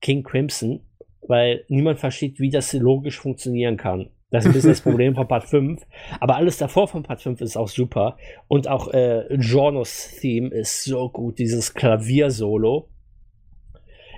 King 0.00 0.22
Crimson, 0.22 0.80
weil 1.26 1.64
niemand 1.68 1.98
versteht, 1.98 2.40
wie 2.40 2.50
das 2.50 2.72
logisch 2.72 3.18
funktionieren 3.18 3.76
kann. 3.76 4.10
Das 4.30 4.44
ist 4.44 4.50
ein 4.50 4.54
bisschen 4.54 4.70
das 4.70 4.80
Problem 4.82 5.14
von 5.14 5.28
Part 5.28 5.44
5. 5.44 5.82
Aber 6.20 6.36
alles 6.36 6.58
davor 6.58 6.88
von 6.88 7.02
Part 7.02 7.22
5 7.22 7.40
ist 7.40 7.56
auch 7.56 7.68
super. 7.68 8.16
Und 8.48 8.68
auch 8.68 8.92
äh, 8.92 9.32
Jornos 9.34 10.16
Theme 10.20 10.48
ist 10.50 10.84
so 10.84 11.08
gut, 11.08 11.38
dieses 11.38 11.74
Klavier-Solo 11.74 12.88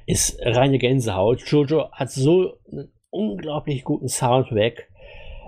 ist 0.07 0.39
reine 0.41 0.79
Gänsehaut. 0.79 1.43
Jojo 1.43 1.91
hat 1.93 2.11
so 2.11 2.59
einen 2.71 2.93
unglaublich 3.11 3.85
guten 3.85 4.09
Soundtrack. 4.09 4.89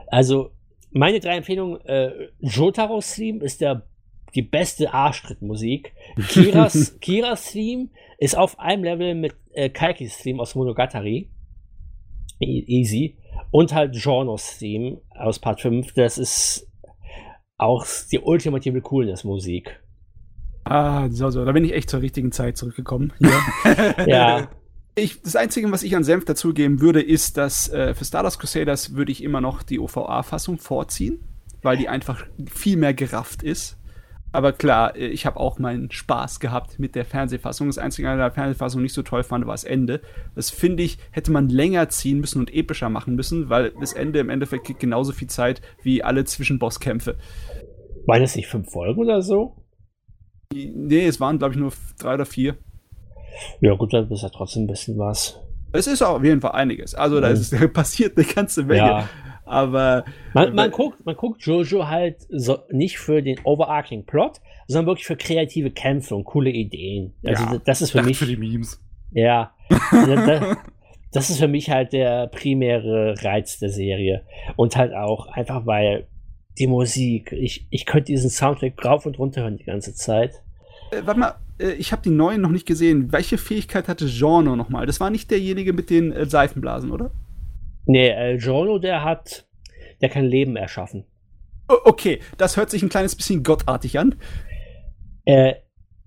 Also, 0.09 0.51
meine 0.91 1.21
drei 1.21 1.37
Empfehlungen: 1.37 1.81
äh, 1.87 2.11
Jotaros 2.41 3.15
Theme 3.15 3.45
ist 3.45 3.61
der, 3.61 3.87
die 4.35 4.43
beste 4.43 4.93
Arschtrittmusik. 4.93 5.95
Kiras, 6.29 6.99
Kiras 7.01 7.53
Theme 7.53 7.89
ist 8.19 8.37
auf 8.37 8.59
einem 8.59 8.85
Level 8.85 9.15
mit 9.15 9.35
äh, 9.53 9.71
Kalkis 9.71 10.19
Theme 10.19 10.41
aus 10.41 10.55
Monogatari. 10.55 11.31
E 12.41 12.65
easy. 12.67 13.17
Und 13.51 13.73
halt 13.75 13.97
Journos 13.97 14.59
Theme 14.59 15.01
aus 15.11 15.39
Part 15.39 15.61
5. 15.61 15.95
Das 15.95 16.19
ist 16.19 16.69
auch 17.57 17.85
die 18.11 18.21
ultimative 18.21 18.81
Coolness-Musik. 18.81 19.81
Ah, 20.69 21.09
so, 21.11 21.31
so. 21.31 21.45
Da 21.45 21.53
bin 21.53 21.65
ich 21.65 21.73
echt 21.73 21.91
zur 21.91 22.01
richtigen 22.01 22.33
Zeit 22.33 22.57
zurückgekommen. 22.57 23.13
Ja. 23.19 24.05
ja. 24.07 24.49
Ich, 25.01 25.23
das 25.23 25.37
Einzige, 25.37 25.71
was 25.71 25.85
ich 25.85 25.95
an 25.95 26.03
Senf 26.03 26.25
dazugeben 26.25 26.81
würde, 26.81 27.01
ist, 27.01 27.37
dass 27.37 27.69
äh, 27.73 27.95
für 27.95 28.05
Stardust 28.05 28.41
Crusaders 28.41 28.97
würde 28.97 29.13
ich 29.13 29.23
immer 29.23 29.41
noch 29.41 29.63
die 29.63 29.79
OVA-Fassung 29.79 30.59
vorziehen, 30.59 31.21
weil 31.63 31.77
die 31.77 31.89
einfach 31.89 32.27
viel 32.53 32.77
mehr 32.77 32.95
gerafft 32.95 33.45
ist. 33.45 33.79
Aber 34.33 34.53
klar, 34.53 34.97
äh, 34.97 35.07
ich 35.07 35.25
habe 35.25 35.39
auch 35.39 35.61
meinen 35.61 35.91
Spaß 35.91 36.41
gehabt 36.41 36.79
mit 36.79 36.97
der 36.97 37.05
Fernsehfassung. 37.05 37.69
Das 37.69 37.79
Einzige 37.79 38.11
an 38.11 38.19
der 38.19 38.33
Fernsehfassung 38.33 38.83
nicht 38.83 38.93
so 38.93 39.03
toll 39.03 39.23
fand, 39.23 39.47
war 39.47 39.55
das 39.55 39.63
Ende. 39.63 40.01
Das 40.35 40.51
finde 40.51 40.83
ich, 40.83 40.99
hätte 41.13 41.31
man 41.31 41.49
länger 41.49 41.89
ziehen 41.91 42.19
müssen 42.19 42.41
und 42.41 42.53
epischer 42.53 42.89
machen 42.89 43.15
müssen, 43.15 43.49
weil 43.49 43.73
das 43.79 43.93
Ende 43.93 44.19
im 44.19 44.31
Endeffekt 44.31 44.67
gibt 44.67 44.81
genauso 44.81 45.13
viel 45.13 45.29
Zeit 45.29 45.63
wie 45.83 46.03
alle 46.03 46.25
Zwischenbosskämpfe. 46.25 47.17
Waren 48.07 48.23
es 48.23 48.35
nicht 48.35 48.49
fünf 48.49 48.71
Folgen 48.71 49.01
oder 49.01 49.23
so? 49.23 49.55
Nee, 50.53 51.07
es 51.07 51.21
waren, 51.21 51.39
glaube 51.39 51.55
ich, 51.55 51.61
nur 51.61 51.73
drei 51.99 52.15
oder 52.15 52.27
vier. 52.27 52.57
Ja, 53.61 53.75
gut, 53.75 53.93
dann 53.93 54.11
ist 54.11 54.23
ja 54.23 54.31
trotzdem 54.31 54.65
ein 54.65 54.67
bisschen 54.67 54.99
was. 54.99 55.41
Es 55.73 55.87
ist 55.87 56.03
auf 56.03 56.25
jeden 56.25 56.41
Fall 56.41 56.53
einiges. 56.53 56.95
Also, 56.95 57.21
da 57.21 57.29
ist, 57.29 57.55
passiert 57.73 58.17
eine 58.17 58.27
ganze 58.27 58.65
Menge. 58.65 58.79
Ja. 58.79 59.09
Aber. 59.45 60.05
Man, 60.33 60.55
man, 60.55 60.71
guckt, 60.71 61.05
man 61.05 61.17
guckt 61.17 61.43
Jojo 61.43 61.87
halt 61.87 62.27
so 62.31 62.59
nicht 62.71 62.99
für 62.99 63.23
den 63.23 63.39
overarching 63.45 64.05
Plot, 64.07 64.41
sondern 64.67 64.87
wirklich 64.87 65.07
für 65.07 65.17
kreative 65.17 65.71
Kämpfe 65.71 66.15
und 66.15 66.25
coole 66.25 66.51
Ideen. 66.51 67.15
Also, 67.25 67.45
ja, 67.45 67.61
das 67.65 67.83
ist 67.83 67.91
für 67.91 68.03
mich. 68.03 68.19
für 68.19 68.27
die 68.27 68.37
Memes. 68.37 68.83
Ja. 69.11 69.55
das 71.13 71.31
ist 71.31 71.39
für 71.39 71.49
mich 71.49 71.71
halt 71.71 71.93
der 71.93 72.27
primäre 72.29 73.15
Reiz 73.23 73.59
der 73.59 73.71
Serie. 73.71 74.25
Und 74.57 74.77
halt 74.77 74.95
auch 74.95 75.27
einfach, 75.29 75.67
weil 75.67 76.09
die 76.59 76.67
Musik, 76.67 77.33
ich, 77.33 77.67
ich 77.71 77.87
könnte 77.87 78.13
diesen 78.13 78.31
Soundtrack 78.31 78.85
rauf 78.85 79.07
und 79.07 79.19
runter 79.19 79.43
hören 79.43 79.57
die 79.57 79.65
ganze 79.65 79.95
Zeit. 79.95 80.35
Äh, 80.91 81.03
warte 81.05 81.21
mal, 81.21 81.35
äh, 81.59 81.73
ich 81.73 81.93
habe 81.93 82.03
die 82.03 82.11
neuen 82.11 82.41
noch 82.41 82.51
nicht 82.51 82.67
gesehen. 82.67 83.13
Welche 83.13 83.39
Fähigkeit 83.39 83.89
hatte 83.89 84.07
Giorno 84.07 84.57
nochmal? 84.57 84.87
Das 84.87 85.01
war 85.01 85.11
nicht 85.11 85.31
derjenige 85.31 85.73
mit 85.73 85.91
den 85.91 86.13
äh, 86.13 86.27
Seifenblasen, 86.27 86.91
oder? 86.91 87.13
Nee, 87.87 88.09
äh, 88.09 88.37
Giorno, 88.37 88.79
der 88.79 89.05
hat 89.05 89.49
der 90.01 90.09
kann 90.09 90.25
Leben 90.25 90.57
erschaffen. 90.57 91.05
Okay, 91.67 92.21
das 92.39 92.57
hört 92.57 92.71
sich 92.71 92.83
ein 92.83 92.89
kleines 92.89 93.15
bisschen 93.15 93.43
gottartig 93.43 93.99
an. 93.99 94.15
Äh, 95.25 95.55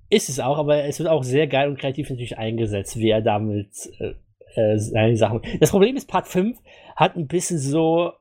ist 0.10 0.30
es 0.30 0.40
auch, 0.40 0.58
aber 0.58 0.86
es 0.86 1.00
wird 1.00 1.10
auch 1.10 1.24
sehr 1.24 1.48
geil 1.48 1.70
und 1.70 1.80
kreativ 1.80 2.10
natürlich 2.10 2.38
eingesetzt, 2.38 2.98
wie 2.98 3.10
er 3.10 3.22
damit 3.22 3.70
äh, 4.00 4.14
äh, 4.56 4.78
seine 4.78 5.16
Sachen. 5.16 5.42
Das 5.60 5.72
Problem 5.72 5.96
ist, 5.96 6.08
Part 6.08 6.28
5 6.28 6.58
hat 6.96 7.16
ein 7.16 7.28
bisschen 7.28 7.60
so, 7.60 8.14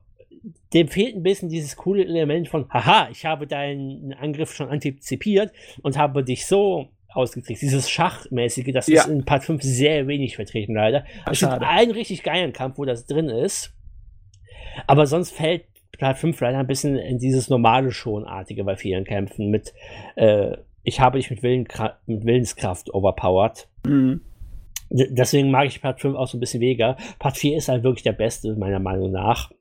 dem 0.73 0.87
fehlt 0.87 1.15
ein 1.15 1.23
bisschen 1.23 1.49
dieses 1.49 1.75
coole 1.75 2.03
Element 2.03 2.47
von, 2.47 2.69
haha, 2.69 3.09
ich 3.11 3.25
habe 3.25 3.47
deinen 3.47 4.13
Angriff 4.13 4.53
schon 4.53 4.69
antizipiert 4.69 5.51
und 5.81 5.97
habe 5.97 6.23
dich 6.23 6.45
so 6.45 6.89
ausgekriegt. 7.09 7.61
Dieses 7.61 7.89
Schachmäßige, 7.89 8.71
das 8.73 8.87
ja. 8.87 9.01
ist 9.01 9.09
in 9.09 9.25
Part 9.25 9.43
5 9.43 9.61
sehr 9.61 10.07
wenig 10.07 10.35
vertreten, 10.35 10.75
leider. 10.75 11.05
Es 11.29 11.39
gibt 11.39 11.51
einen 11.51 11.91
richtig 11.91 12.23
geilen 12.23 12.53
Kampf, 12.53 12.77
wo 12.77 12.85
das 12.85 13.05
drin 13.05 13.29
ist. 13.29 13.73
Aber 14.87 15.05
sonst 15.05 15.31
fällt 15.31 15.65
Part 15.99 16.17
5 16.17 16.39
leider 16.39 16.59
ein 16.59 16.67
bisschen 16.67 16.97
in 16.97 17.19
dieses 17.19 17.49
normale 17.49 17.91
Schonartige 17.91 18.63
bei 18.63 18.75
vielen 18.75 19.03
Kämpfen 19.03 19.49
mit, 19.49 19.73
äh, 20.15 20.57
ich 20.83 20.99
habe 20.99 21.19
dich 21.19 21.29
mit, 21.29 21.43
Willen, 21.43 21.67
mit 22.07 22.25
Willenskraft 22.25 22.93
overpowered. 22.93 23.67
Mhm. 23.85 24.21
Deswegen 24.89 25.51
mag 25.51 25.67
ich 25.67 25.81
Part 25.81 26.01
5 26.01 26.17
auch 26.17 26.27
so 26.27 26.37
ein 26.37 26.39
bisschen 26.39 26.61
weniger. 26.61 26.97
Part 27.19 27.37
4 27.37 27.57
ist 27.57 27.69
halt 27.69 27.83
wirklich 27.83 28.03
der 28.03 28.13
beste, 28.13 28.55
meiner 28.55 28.79
Meinung 28.79 29.11
nach. 29.11 29.51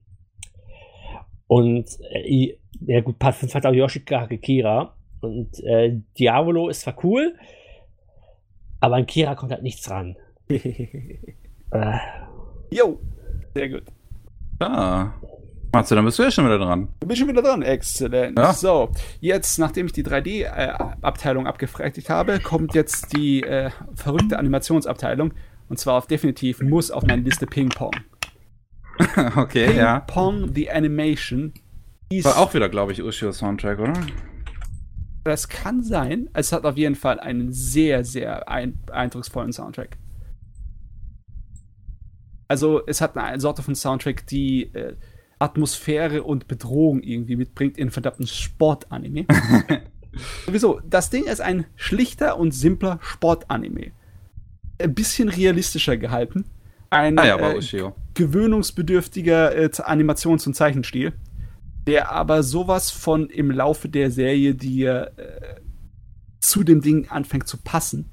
Und 1.51 1.98
äh, 2.12 2.56
ja 2.86 3.01
gut, 3.01 3.18
Part 3.18 3.35
5 3.35 3.52
hat 3.56 3.66
auch 3.66 3.72
Yoshikage 3.72 4.39
Kira. 4.39 4.94
Und 5.20 5.59
äh, 5.64 5.97
Diavolo 6.16 6.68
ist 6.68 6.82
zwar 6.82 6.94
cool, 7.02 7.35
aber 8.78 8.94
an 8.94 9.06
Kira 9.06 9.35
kommt 9.35 9.51
halt 9.51 9.64
nichts 9.64 9.90
ran. 9.90 10.14
äh. 10.48 11.98
Jo, 12.70 13.01
sehr 13.52 13.68
gut. 13.68 13.82
Ah. 14.60 15.10
Matze, 15.72 15.97
dann 15.97 16.05
bist 16.05 16.20
du 16.20 16.22
ja 16.22 16.31
schon 16.31 16.44
wieder 16.44 16.59
dran. 16.59 16.86
Du 17.01 17.09
bist 17.09 17.18
schon 17.18 17.28
wieder 17.28 17.43
dran, 17.43 17.62
exzellent. 17.62 18.39
Ja. 18.39 18.52
So, 18.52 18.90
jetzt, 19.18 19.59
nachdem 19.59 19.86
ich 19.86 19.93
die 19.93 20.05
3D-Abteilung 20.05 21.47
äh, 21.47 21.48
abgefragt 21.48 22.09
habe, 22.09 22.39
kommt 22.39 22.77
jetzt 22.77 23.16
die 23.16 23.43
äh, 23.43 23.70
verrückte 23.97 24.39
Animationsabteilung. 24.39 25.35
Und 25.68 25.81
zwar 25.81 25.94
auf 25.94 26.06
definitiv 26.06 26.62
muss 26.62 26.93
auf 26.93 27.02
meine 27.02 27.22
Liste 27.22 27.47
Ping 27.47 27.70
Pong. 27.70 27.90
okay, 29.36 29.68
Ping 29.68 29.77
ja. 29.77 30.01
Pong, 30.01 30.55
the 30.55 30.70
Animation. 30.70 31.52
War 32.22 32.39
auch 32.39 32.55
wieder, 32.55 32.68
glaube 32.68 32.93
ich, 32.93 33.02
Ushio 33.02 33.32
Soundtrack, 33.32 33.78
oder? 33.78 33.93
Das 35.24 35.48
kann 35.48 35.82
sein. 35.82 36.28
Es 36.32 36.52
hat 36.52 36.64
auf 36.64 36.77
jeden 36.77 36.94
Fall 36.94 37.20
einen 37.20 37.52
sehr, 37.52 38.05
sehr 38.05 38.48
ein 38.48 38.78
eindrucksvollen 38.90 39.52
Soundtrack. 39.52 39.97
Also, 42.48 42.85
es 42.86 43.01
hat 43.01 43.16
eine 43.16 43.40
Sorte 43.40 43.62
von 43.62 43.74
Soundtrack, 43.74 44.27
die. 44.27 44.74
Äh, 44.74 44.97
Atmosphäre 45.40 46.22
und 46.22 46.47
Bedrohung 46.47 47.02
irgendwie 47.02 47.35
mitbringt 47.35 47.78
in 47.78 47.90
verdammten 47.90 48.27
Sportanime. 48.27 49.27
Sowieso, 50.47 50.81
das 50.85 51.10
Ding 51.10 51.24
ist 51.24 51.40
ein 51.40 51.64
schlichter 51.77 52.39
und 52.39 52.52
simpler 52.52 52.98
Sportanime. 53.02 53.93
Ein 54.78 54.94
bisschen 54.94 55.28
realistischer 55.28 55.97
gehalten. 55.97 56.44
Ein 56.90 57.18
ah 57.18 57.26
ja, 57.26 57.52
äh, 57.52 57.92
gewöhnungsbedürftiger 58.14 59.54
äh, 59.56 59.70
Animations- 59.82 60.46
und 60.46 60.54
Zeichenstil, 60.54 61.12
der 61.86 62.10
aber 62.10 62.42
sowas 62.42 62.90
von 62.90 63.30
im 63.30 63.50
Laufe 63.50 63.88
der 63.88 64.10
Serie 64.10 64.54
dir 64.54 65.12
äh, 65.16 65.60
zu 66.40 66.64
dem 66.64 66.80
Ding 66.80 67.08
anfängt 67.08 67.46
zu 67.46 67.58
passen. 67.58 68.10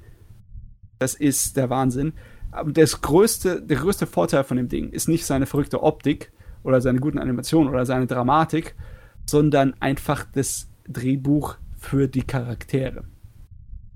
Das 0.98 1.14
ist 1.14 1.56
der 1.56 1.70
Wahnsinn. 1.70 2.12
Aber 2.50 2.72
das 2.72 3.00
größte, 3.00 3.60
der 3.62 3.76
größte 3.76 4.06
Vorteil 4.06 4.44
von 4.44 4.56
dem 4.56 4.68
Ding 4.68 4.90
ist 4.90 5.08
nicht 5.08 5.26
seine 5.26 5.46
verrückte 5.46 5.82
Optik, 5.82 6.32
oder 6.62 6.80
seine 6.80 7.00
guten 7.00 7.18
Animationen 7.18 7.68
oder 7.68 7.86
seine 7.86 8.06
Dramatik, 8.06 8.74
sondern 9.26 9.74
einfach 9.80 10.24
das 10.32 10.68
Drehbuch 10.88 11.56
für 11.76 12.08
die 12.08 12.22
Charaktere. 12.22 13.04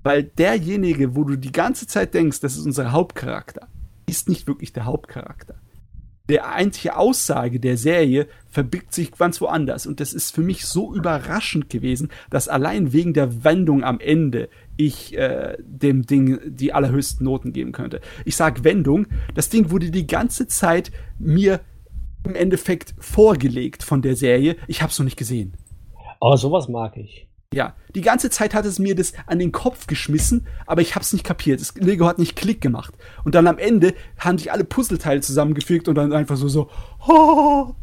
Weil 0.03 0.23
derjenige, 0.23 1.15
wo 1.15 1.23
du 1.23 1.35
die 1.35 1.51
ganze 1.51 1.87
Zeit 1.87 2.13
denkst, 2.13 2.39
das 2.41 2.55
ist 2.55 2.65
unser 2.65 2.91
Hauptcharakter, 2.91 3.67
ist 4.13 4.29
nicht 4.29 4.45
wirklich 4.45 4.73
der 4.73 4.85
Hauptcharakter. 4.85 5.55
Der 6.29 6.53
einzige 6.53 6.95
Aussage 6.95 7.59
der 7.59 7.77
Serie 7.77 8.27
verbirgt 8.47 8.93
sich 8.93 9.11
ganz 9.11 9.41
woanders. 9.41 9.87
Und 9.87 9.99
das 9.99 10.13
ist 10.13 10.33
für 10.33 10.41
mich 10.41 10.65
so 10.65 10.93
überraschend 10.93 11.69
gewesen, 11.71 12.09
dass 12.29 12.47
allein 12.47 12.93
wegen 12.93 13.13
der 13.13 13.43
Wendung 13.43 13.83
am 13.83 13.99
Ende 13.99 14.49
ich 14.77 15.17
äh, 15.17 15.57
dem 15.59 16.05
Ding 16.05 16.39
die 16.45 16.73
allerhöchsten 16.73 17.25
Noten 17.25 17.53
geben 17.53 17.71
könnte. 17.71 18.01
Ich 18.23 18.35
sag 18.35 18.63
Wendung, 18.63 19.07
das 19.33 19.49
Ding 19.49 19.71
wurde 19.71 19.89
die 19.89 20.07
ganze 20.07 20.47
Zeit 20.47 20.91
mir 21.17 21.59
im 22.23 22.35
Endeffekt 22.35 22.93
vorgelegt 22.99 23.81
von 23.81 24.03
der 24.03 24.15
Serie. 24.15 24.57
Ich 24.67 24.83
habe 24.83 24.91
es 24.91 24.99
noch 24.99 25.05
nicht 25.05 25.17
gesehen. 25.17 25.57
Aber 26.19 26.37
sowas 26.37 26.69
mag 26.69 26.95
ich. 26.97 27.27
Ja, 27.55 27.73
die 27.95 28.01
ganze 28.01 28.29
Zeit 28.29 28.53
hat 28.53 28.65
es 28.65 28.79
mir 28.79 28.95
das 28.95 29.13
an 29.27 29.39
den 29.39 29.51
Kopf 29.51 29.87
geschmissen, 29.87 30.47
aber 30.65 30.81
ich 30.81 30.95
habe 30.95 31.03
es 31.03 31.13
nicht 31.13 31.25
kapiert. 31.25 31.61
Das 31.61 31.75
Lego 31.75 32.05
hat 32.05 32.19
nicht 32.19 32.35
Klick 32.35 32.61
gemacht. 32.61 32.93
Und 33.23 33.35
dann 33.35 33.47
am 33.47 33.57
Ende 33.57 33.93
haben 34.17 34.37
sich 34.37 34.51
alle 34.51 34.63
Puzzleteile 34.63 35.21
zusammengefügt 35.21 35.87
und 35.87 35.95
dann 35.95 36.13
einfach 36.13 36.37
so 36.37 36.47
so 36.47 36.69
oh, 37.07 37.73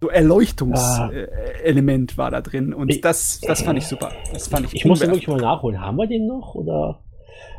so 0.00 0.08
Erleuchtungselement 0.08 2.12
ah. 2.14 2.16
war 2.16 2.30
da 2.30 2.40
drin 2.40 2.74
und 2.74 2.90
ich, 2.90 3.00
das 3.00 3.40
das 3.40 3.62
fand 3.62 3.78
ich 3.78 3.86
super. 3.86 4.12
Das 4.32 4.48
fand 4.48 4.66
ich. 4.66 4.74
Ich 4.74 4.84
muss 4.84 5.00
wirklich 5.00 5.28
mal 5.28 5.40
nachholen. 5.40 5.80
Haben 5.80 5.96
wir 5.96 6.06
den 6.06 6.26
noch 6.26 6.54
oder? 6.54 7.02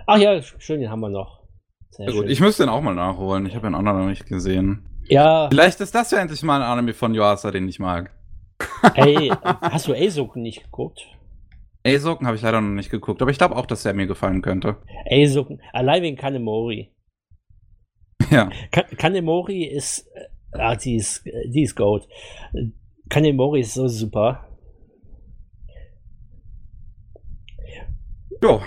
Ach 0.06 0.18
ja, 0.18 0.42
schön, 0.42 0.80
den 0.80 0.90
haben 0.90 1.02
wir 1.02 1.10
noch. 1.10 1.44
Sehr 1.90 2.12
gut. 2.12 2.30
Ich 2.30 2.40
müsste 2.40 2.64
den 2.64 2.70
auch 2.70 2.82
mal 2.82 2.96
nachholen. 2.96 3.46
Ich 3.46 3.56
habe 3.56 3.68
den 3.68 3.76
anderen 3.76 4.00
noch 4.00 4.08
nicht 4.08 4.28
gesehen. 4.28 4.86
Ja. 5.10 5.48
Vielleicht 5.50 5.82
ist 5.82 5.96
das 5.96 6.12
ja 6.12 6.20
endlich 6.20 6.44
mal 6.44 6.62
ein 6.62 6.68
Anime 6.68 6.94
von 6.94 7.14
Yuasa, 7.14 7.52
den 7.52 7.68
ich 7.68 7.80
mag. 7.80 8.12
Ey, 8.96 9.32
hast 9.44 9.88
du 9.88 9.94
Eisoken 9.94 10.42
nicht 10.42 10.64
geguckt? 10.64 11.08
Eisoken 11.84 12.28
habe 12.28 12.36
ich 12.36 12.42
leider 12.42 12.62
noch 12.62 12.74
nicht 12.74 12.90
geguckt, 12.90 13.22
aber 13.22 13.32
ich 13.32 13.38
glaube 13.38 13.56
auch, 13.56 13.66
dass 13.66 13.84
der 13.84 13.94
mir 13.94 14.08
gefallen 14.08 14.42
könnte. 14.42 14.78
Eisoken, 15.10 15.62
allein 15.74 16.04
wegen 16.04 16.18
Kanemori. 16.18 16.92
Ja. 18.30 18.50
Ka 18.72 18.82
Kanemori 18.82 19.64
ist, 19.64 20.06
ah, 20.52 20.76
die 20.76 20.98
ist, 20.98 21.24
die 21.26 21.62
ist 21.62 21.76
Gold. 21.76 22.10
Kanemori 23.08 23.62
ist 23.62 23.76
so 23.76 23.88
super. 23.88 24.50
Jo. 28.44 28.62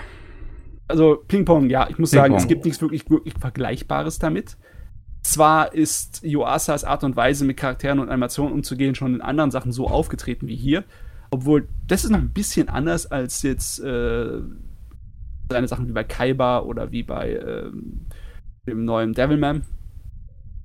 Also 0.87 1.17
Ping-Pong, 1.27 1.69
ja, 1.69 1.87
ich 1.89 1.99
muss 1.99 2.09
Ping 2.09 2.19
sagen, 2.19 2.33
es 2.33 2.47
gibt 2.47 2.65
nichts 2.65 2.81
wirklich, 2.81 3.07
wirklich 3.09 3.35
Vergleichbares 3.39 4.17
damit. 4.17 4.57
Zwar 5.23 5.73
ist 5.73 6.23
Yuasas 6.23 6.83
Art 6.83 7.03
und 7.03 7.15
Weise, 7.15 7.45
mit 7.45 7.57
Charakteren 7.57 7.99
und 7.99 8.09
Animationen 8.09 8.53
umzugehen, 8.53 8.95
schon 8.95 9.15
in 9.15 9.21
anderen 9.21 9.51
Sachen 9.51 9.71
so 9.71 9.87
aufgetreten 9.87 10.47
wie 10.47 10.55
hier. 10.55 10.83
Obwohl, 11.29 11.67
das 11.87 12.03
ist 12.03 12.09
noch 12.09 12.19
ein 12.19 12.33
bisschen 12.33 12.69
anders 12.69 13.05
als 13.05 13.41
jetzt 13.43 13.79
äh, 13.79 14.41
seine 15.49 15.67
Sachen 15.67 15.87
wie 15.87 15.93
bei 15.93 16.03
Kaiba 16.03 16.59
oder 16.61 16.91
wie 16.91 17.03
bei 17.03 17.31
äh, 17.33 17.71
dem 18.67 18.85
neuen 18.85 19.13
Devilman. 19.13 19.63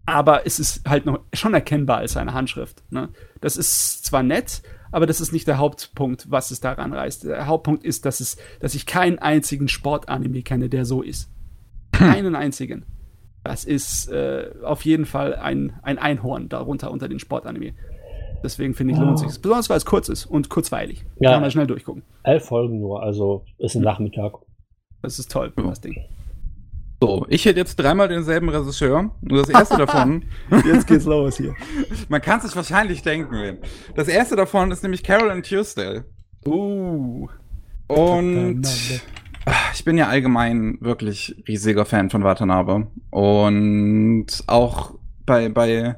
Aber 0.07 0.47
es 0.47 0.59
ist 0.59 0.89
halt 0.89 1.05
noch 1.05 1.21
schon 1.33 1.53
erkennbar 1.53 1.99
als 1.99 2.13
seine 2.13 2.33
Handschrift. 2.33 2.83
Ne? 2.91 3.11
Das 3.41 3.57
ist 3.57 4.05
zwar 4.05 4.23
nett, 4.23 4.63
aber 4.93 5.07
das 5.07 5.21
ist 5.21 5.33
nicht 5.33 5.49
der 5.49 5.59
Hauptpunkt, 5.59 6.31
was 6.31 6.51
es 6.51 6.61
daran 6.61 6.93
reißt. 6.93 7.25
Der 7.25 7.47
Hauptpunkt 7.47 7.85
ist, 7.85 8.05
dass, 8.05 8.21
es, 8.21 8.37
dass 8.61 8.75
ich 8.75 8.87
keinen 8.87 9.19
einzigen 9.19 9.69
Sportanime 9.69 10.43
kenne, 10.43 10.69
der 10.69 10.85
so 10.85 11.03
ist. 11.03 11.29
Keinen 11.93 12.37
einzigen. 12.37 12.85
Das 13.47 13.65
ist 13.65 14.09
äh, 14.09 14.51
auf 14.65 14.85
jeden 14.85 15.07
Fall 15.07 15.37
ein, 15.37 15.79
ein 15.85 15.99
Einhorn 15.99 16.49
darunter 16.49 16.91
unter 16.91 17.09
den 17.09 17.21
Sportanime. 17.21 17.75
Deswegen 18.43 18.75
finde 18.75 18.95
ich, 18.95 18.99
lohnt 18.99 19.21
oh. 19.23 19.29
sich. 19.29 19.41
Besonders 19.41 19.71
weil 19.71 19.77
es 19.77 19.87
kurz 19.87 20.09
ist 20.09 20.27
und 20.27 20.49
kurzweilig. 20.49 21.05
Ja. 21.21 21.31
Kann 21.31 21.43
man 21.43 21.51
schnell 21.53 21.69
durchgucken. 21.69 22.03
Elf 22.25 22.47
Folgen 22.47 22.81
nur, 22.81 23.05
also 23.05 23.45
ist 23.59 23.77
ein 23.77 23.83
Nachmittag. 23.83 24.33
Das 25.01 25.21
ist 25.21 25.31
toll, 25.31 25.53
das 25.57 25.81
Ding. 25.81 25.97
So, 27.01 27.25
ich 27.29 27.45
hätte 27.45 27.61
jetzt 27.61 27.77
dreimal 27.77 28.09
denselben 28.09 28.49
Regisseur. 28.49 29.13
Nur 29.21 29.39
das 29.39 29.49
erste 29.49 29.77
davon. 29.87 30.25
jetzt 30.65 30.89
geht's 30.89 31.05
los 31.05 31.37
hier. 31.37 31.55
Man 32.09 32.21
kann 32.21 32.41
sich 32.41 32.57
wahrscheinlich 32.57 33.03
denken. 33.03 33.59
Das 33.95 34.09
erste 34.09 34.35
davon 34.35 34.73
ist 34.73 34.83
nämlich 34.83 35.05
Carol 35.05 35.31
and 35.31 35.47
Tuesday. 35.47 36.03
Uh. 36.45 37.29
Und 37.87 38.67
ich 39.73 39.85
bin 39.85 39.97
ja 39.97 40.09
allgemein 40.09 40.79
wirklich 40.81 41.43
riesiger 41.47 41.85
Fan 41.85 42.11
von 42.11 42.25
Watanabe. 42.25 42.89
Und 43.11 44.27
auch 44.47 44.99
bei, 45.25 45.49
bei, 45.49 45.97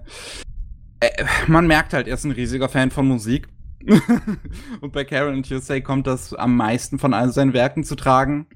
äh, 1.00 1.24
man 1.46 1.66
merkt 1.66 1.92
halt, 1.92 2.08
er 2.08 2.14
ist 2.14 2.24
ein 2.24 2.32
riesiger 2.32 2.68
Fan 2.68 2.90
von 2.90 3.06
Musik. 3.06 3.48
und 4.80 4.92
bei 4.92 5.04
Karen 5.04 5.42
Tuesday 5.42 5.80
kommt 5.80 6.06
das 6.06 6.34
am 6.34 6.56
meisten 6.56 6.98
von 6.98 7.14
all 7.14 7.32
seinen 7.32 7.52
Werken 7.52 7.84
zu 7.84 7.94
tragen. 7.94 8.46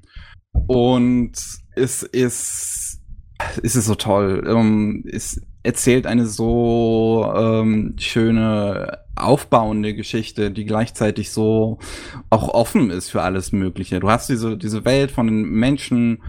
Und 0.66 1.32
es 1.74 2.02
ist, 2.02 3.00
es 3.62 3.76
ist 3.76 3.86
so 3.86 3.94
toll. 3.94 4.46
Um, 4.46 5.04
es 5.06 5.40
erzählt 5.62 6.06
eine 6.06 6.26
so 6.26 7.30
ähm, 7.34 7.94
schöne 7.98 8.98
aufbauende 9.14 9.94
Geschichte, 9.94 10.50
die 10.50 10.64
gleichzeitig 10.64 11.30
so 11.30 11.78
auch 12.30 12.48
offen 12.48 12.90
ist 12.90 13.10
für 13.10 13.22
alles 13.22 13.52
Mögliche. 13.52 14.00
Du 14.00 14.10
hast 14.10 14.28
diese, 14.28 14.56
diese 14.56 14.84
Welt 14.84 15.10
von 15.10 15.26
den 15.26 15.42
Menschen, 15.44 16.22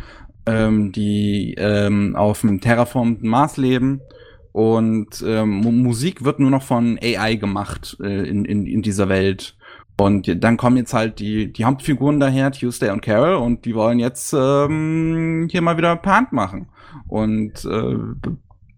ähm, 0.45 0.91
die 0.91 1.55
ähm, 1.57 2.15
auf 2.15 2.43
einem 2.43 2.61
terraformten 2.61 3.27
Mars 3.29 3.57
leben 3.57 4.01
und 4.53 5.23
ähm, 5.25 5.49
Musik 5.81 6.23
wird 6.23 6.39
nur 6.39 6.51
noch 6.51 6.61
von 6.63 6.99
AI 7.01 7.35
gemacht 7.35 7.97
äh, 8.01 8.27
in, 8.29 8.45
in, 8.45 8.67
in 8.67 8.81
dieser 8.83 9.09
Welt. 9.09 9.57
Und 9.97 10.43
dann 10.43 10.57
kommen 10.57 10.77
jetzt 10.77 10.93
halt 10.93 11.19
die, 11.19 11.51
die 11.51 11.65
Hauptfiguren 11.65 12.19
daher, 12.19 12.51
Tuesday 12.51 12.89
und 12.89 13.01
Carol, 13.01 13.35
und 13.35 13.65
die 13.65 13.75
wollen 13.75 13.99
jetzt 13.99 14.33
ähm, 14.33 15.47
hier 15.51 15.61
mal 15.61 15.77
wieder 15.77 15.95
Pant 15.95 16.31
machen. 16.33 16.67
Und 17.07 17.65
äh, 17.65 17.95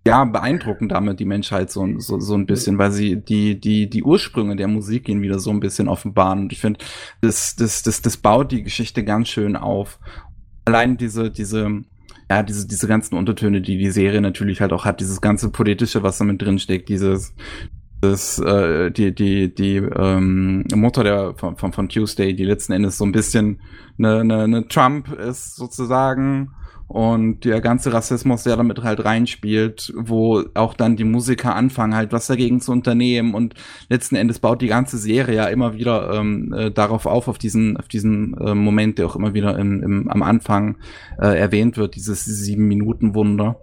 ja, 0.06 0.24
beeindrucken 0.24 0.88
damit 0.88 1.20
die 1.20 1.26
Menschheit 1.26 1.72
so, 1.72 2.00
so, 2.00 2.20
so 2.20 2.36
ein 2.36 2.46
bisschen, 2.46 2.78
weil 2.78 2.92
sie 2.92 3.16
die, 3.16 3.60
die, 3.60 3.90
die 3.90 4.04
Ursprünge 4.04 4.56
der 4.56 4.68
Musik 4.68 5.06
gehen 5.06 5.24
wieder 5.24 5.40
so 5.40 5.50
ein 5.50 5.60
bisschen 5.60 5.88
offenbaren. 5.88 6.42
Und 6.42 6.54
ich 6.54 6.62
finde, 6.62 6.80
das, 7.22 7.56
das, 7.56 7.82
das, 7.82 8.04
das 8.04 8.18
baut 8.18 8.52
die 8.52 8.62
Geschichte 8.62 9.04
ganz 9.04 9.30
schön 9.30 9.56
auf. 9.56 10.00
Allein 10.66 10.98
diese, 10.98 11.32
diese, 11.32 11.82
ja, 12.30 12.44
diese, 12.44 12.68
diese 12.68 12.88
ganzen 12.88 13.16
Untertöne, 13.16 13.62
die 13.62 13.80
die 13.80 13.90
Serie 13.90 14.22
natürlich 14.22 14.62
halt 14.62 14.74
auch 14.74 14.86
hat, 14.86 15.00
dieses 15.00 15.22
ganze 15.22 15.50
politische, 15.50 16.04
was 16.04 16.20
da 16.20 16.26
mit 16.26 16.40
drin 16.40 16.60
steckt, 16.60 16.90
dieses, 16.90 17.34
das, 18.02 18.38
äh, 18.38 18.92
die, 18.92 19.14
die, 19.14 19.56
die 19.56 19.78
ähm, 19.78 20.66
Mutter 20.76 21.04
der, 21.04 21.34
von, 21.36 21.58
von, 21.58 21.74
von 21.74 21.90
Tuesday, 21.90 22.36
die 22.36 22.46
letzten 22.46 22.74
Endes 22.74 23.00
so 23.00 23.06
ein 23.06 23.12
bisschen 23.12 23.60
eine, 23.98 24.20
eine, 24.20 24.44
eine 24.44 24.68
Trump 24.68 25.12
ist 25.14 25.56
sozusagen 25.56 26.52
und 26.88 27.46
der 27.46 27.62
ganze 27.62 27.92
Rassismus, 27.94 28.44
der 28.44 28.58
damit 28.58 28.84
halt 28.84 29.04
reinspielt, 29.04 29.92
wo 29.96 30.44
auch 30.54 30.76
dann 30.76 30.96
die 30.96 31.04
Musiker 31.04 31.56
anfangen 31.56 31.96
halt 31.96 32.12
was 32.12 32.28
dagegen 32.28 32.62
zu 32.62 32.72
unternehmen 32.72 33.34
und 33.34 33.56
letzten 33.90 34.16
Endes 34.16 34.40
baut 34.40 34.62
die 34.62 34.68
ganze 34.68 34.98
Serie 34.98 35.36
ja 35.36 35.46
immer 35.48 35.74
wieder 35.74 36.14
ähm, 36.14 36.54
äh, 36.54 36.72
darauf 36.72 37.08
auf, 37.08 37.28
auf 37.28 37.38
diesen, 37.40 37.78
auf 37.78 37.88
diesen 37.88 38.38
äh, 38.38 38.54
Moment, 38.54 39.00
der 39.00 39.08
auch 39.08 39.16
immer 39.16 39.34
wieder 39.34 39.58
im, 39.58 39.82
im, 39.82 40.08
am 40.10 40.22
Anfang 40.22 40.78
äh, 41.20 41.38
erwähnt 41.38 41.78
wird, 41.78 41.96
dieses 41.96 42.24
sieben 42.24 42.68
Minuten 42.68 43.16
Wunder. 43.16 43.62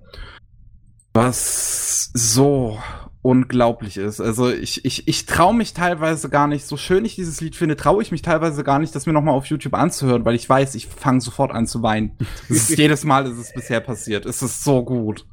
Was 1.15 2.11
so 2.15 2.79
unglaublich 3.23 3.97
ist. 3.97 4.21
Also 4.21 4.51
ich, 4.51 4.85
ich, 4.85 5.07
ich 5.07 5.27
traue 5.27 5.55
mich 5.55 5.73
teilweise 5.73 6.29
gar 6.29 6.49
nicht, 6.49 6.67
so 6.67 6.77
schön 6.77 7.05
ich 7.05 7.15
dieses 7.15 7.41
Lied 7.41 7.55
finde, 7.55 7.77
traue 7.77 8.03
ich 8.03 8.11
mich 8.11 8.23
teilweise 8.23 8.65
gar 8.65 8.81
nicht, 8.81 8.95
das 8.95 9.07
mir 9.07 9.13
nochmal 9.13 9.35
auf 9.35 9.47
YouTube 9.47 9.75
anzuhören, 9.75 10.25
weil 10.25 10.35
ich 10.35 10.49
weiß, 10.49 10.75
ich 10.75 10.89
fange 10.89 11.21
sofort 11.21 11.53
an 11.53 11.67
zu 11.67 11.83
weinen. 11.83 12.19
Das 12.49 12.71
ist 12.71 12.79
jedes 12.79 13.05
Mal, 13.05 13.27
ist 13.27 13.39
es 13.39 13.55
bisher 13.55 13.81
passiert. 13.81 14.27
Es 14.27 14.43
ist 14.43 14.65
so 14.65 14.85
gut. 14.85 15.25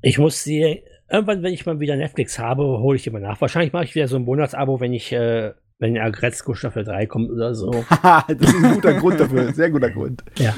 Ich 0.00 0.18
muss 0.18 0.42
sie, 0.42 0.82
irgendwann, 1.10 1.42
wenn 1.42 1.52
ich 1.52 1.66
mal 1.66 1.78
wieder 1.78 1.96
Netflix 1.96 2.38
habe, 2.38 2.62
hole 2.62 2.96
ich 2.96 3.06
immer 3.06 3.20
nach. 3.20 3.40
Wahrscheinlich 3.40 3.72
mache 3.72 3.84
ich 3.84 3.94
wieder 3.94 4.08
so 4.08 4.16
ein 4.16 4.24
Monatsabo, 4.24 4.80
wenn 4.80 4.94
ich, 4.94 5.12
äh, 5.12 5.52
wenn 5.78 5.98
Agretzko 5.98 6.54
Staffel 6.54 6.84
3 6.84 7.06
kommt 7.06 7.30
oder 7.30 7.54
so. 7.54 7.70
das 8.02 8.40
ist 8.40 8.64
ein 8.64 8.74
guter 8.74 8.94
Grund 8.94 9.20
dafür, 9.20 9.52
sehr 9.52 9.70
guter 9.70 9.90
Grund. 9.90 10.24
Ja. 10.38 10.54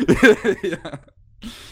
ja. 0.63 0.99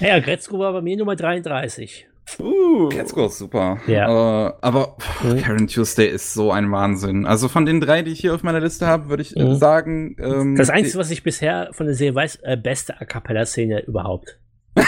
Hey, 0.00 0.10
Agretzko 0.10 0.58
war 0.58 0.72
bei 0.72 0.82
mir 0.82 0.96
Nummer 0.96 1.14
33. 1.14 2.09
Uh. 2.38 2.88
Catsko 2.88 3.26
ist 3.26 3.38
super. 3.38 3.78
Ja. 3.86 4.48
Äh, 4.48 4.52
aber 4.60 4.96
mhm. 5.22 5.38
Karen 5.38 5.66
Tuesday 5.66 6.08
ist 6.08 6.32
so 6.32 6.52
ein 6.52 6.70
Wahnsinn. 6.70 7.26
Also 7.26 7.48
von 7.48 7.66
den 7.66 7.80
drei, 7.80 8.02
die 8.02 8.12
ich 8.12 8.20
hier 8.20 8.34
auf 8.34 8.42
meiner 8.42 8.60
Liste 8.60 8.86
habe, 8.86 9.08
würde 9.08 9.22
ich 9.22 9.34
mhm. 9.34 9.56
sagen. 9.56 10.16
Ähm, 10.18 10.56
das 10.56 10.70
Einzige, 10.70 10.98
was 10.98 11.10
ich 11.10 11.22
bisher 11.22 11.70
von 11.72 11.86
der 11.86 11.94
Serie 11.94 12.14
weiß, 12.14 12.36
äh, 12.42 12.56
beste 12.56 13.00
A 13.00 13.04
Cappella-Szene 13.04 13.84
überhaupt. 13.86 14.38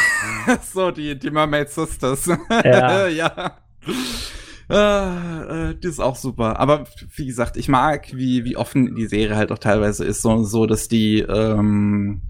so, 0.72 0.90
die, 0.90 1.18
die 1.18 1.30
Mermaid 1.30 1.70
Sisters. 1.70 2.30
Ja. 2.64 3.06
ja. 3.08 3.56
Äh, 4.70 5.70
äh, 5.70 5.74
die 5.74 5.88
ist 5.88 6.00
auch 6.00 6.16
super. 6.16 6.58
Aber 6.58 6.84
wie 7.16 7.26
gesagt, 7.26 7.56
ich 7.56 7.68
mag, 7.68 8.08
wie, 8.14 8.44
wie 8.44 8.56
offen 8.56 8.94
die 8.94 9.06
Serie 9.06 9.36
halt 9.36 9.52
auch 9.52 9.58
teilweise 9.58 10.04
ist, 10.04 10.22
so, 10.22 10.44
so 10.44 10.66
dass 10.66 10.88
die 10.88 11.20
ähm, 11.20 12.22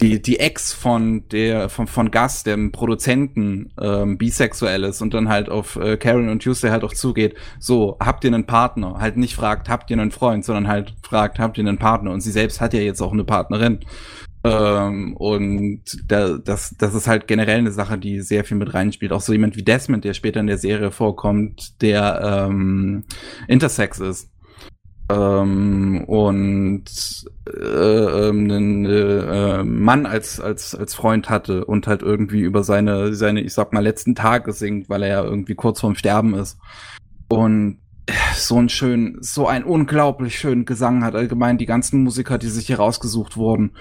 die, 0.00 0.20
die 0.20 0.40
Ex 0.40 0.72
von 0.72 1.28
der, 1.28 1.68
von, 1.68 1.86
von 1.86 2.10
Gus, 2.10 2.42
dem 2.42 2.72
Produzenten, 2.72 3.72
ähm, 3.80 4.18
bisexuell 4.18 4.84
ist 4.84 5.00
und 5.02 5.14
dann 5.14 5.28
halt 5.28 5.48
auf 5.48 5.76
äh, 5.76 5.96
Karen 5.96 6.28
und 6.28 6.42
Tuesday 6.42 6.70
halt 6.70 6.84
auch 6.84 6.92
zugeht, 6.92 7.34
so, 7.58 7.96
habt 8.00 8.24
ihr 8.24 8.32
einen 8.32 8.46
Partner? 8.46 8.96
Halt 8.98 9.16
nicht 9.16 9.34
fragt, 9.34 9.68
habt 9.68 9.90
ihr 9.90 9.98
einen 9.98 10.10
Freund, 10.10 10.44
sondern 10.44 10.68
halt 10.68 10.94
fragt, 11.02 11.38
habt 11.38 11.58
ihr 11.58 11.66
einen 11.66 11.78
Partner? 11.78 12.10
Und 12.10 12.20
sie 12.20 12.32
selbst 12.32 12.60
hat 12.60 12.74
ja 12.74 12.80
jetzt 12.80 13.00
auch 13.00 13.12
eine 13.12 13.24
Partnerin. 13.24 13.80
Ähm, 14.42 15.16
und 15.16 15.82
da, 16.06 16.36
das, 16.36 16.74
das 16.76 16.94
ist 16.94 17.06
halt 17.06 17.26
generell 17.26 17.58
eine 17.58 17.72
Sache, 17.72 17.96
die 17.96 18.20
sehr 18.20 18.44
viel 18.44 18.58
mit 18.58 18.74
reinspielt. 18.74 19.12
Auch 19.12 19.22
so 19.22 19.32
jemand 19.32 19.56
wie 19.56 19.62
Desmond, 19.62 20.04
der 20.04 20.12
später 20.12 20.40
in 20.40 20.46
der 20.46 20.58
Serie 20.58 20.90
vorkommt, 20.90 21.80
der 21.80 22.46
ähm, 22.48 23.04
intersex 23.48 24.00
ist 24.00 24.33
ähm, 25.10 26.04
und 26.06 26.84
äh, 27.48 28.28
ähm, 28.28 28.50
einen 28.50 28.86
äh, 28.86 29.64
Mann 29.64 30.06
als 30.06 30.40
als 30.40 30.74
als 30.74 30.94
Freund 30.94 31.28
hatte 31.28 31.64
und 31.64 31.86
halt 31.86 32.02
irgendwie 32.02 32.40
über 32.40 32.64
seine 32.64 33.14
seine 33.14 33.42
ich 33.42 33.52
sag 33.52 33.72
mal 33.72 33.80
letzten 33.80 34.14
Tage 34.14 34.52
singt, 34.52 34.88
weil 34.88 35.02
er 35.02 35.08
ja 35.08 35.24
irgendwie 35.24 35.54
kurz 35.54 35.80
vorm 35.80 35.94
Sterben 35.94 36.34
ist 36.34 36.58
und 37.28 37.78
so 38.34 38.58
ein 38.58 38.68
schön, 38.68 39.18
so 39.20 39.46
ein 39.46 39.64
unglaublich 39.64 40.38
schönen 40.38 40.64
Gesang 40.64 41.04
hat 41.04 41.14
allgemein 41.14 41.58
die 41.58 41.66
ganzen 41.66 42.02
Musiker, 42.02 42.38
die 42.38 42.48
sich 42.48 42.66
hier 42.66 42.76
rausgesucht 42.76 43.36
wurden. 43.36 43.72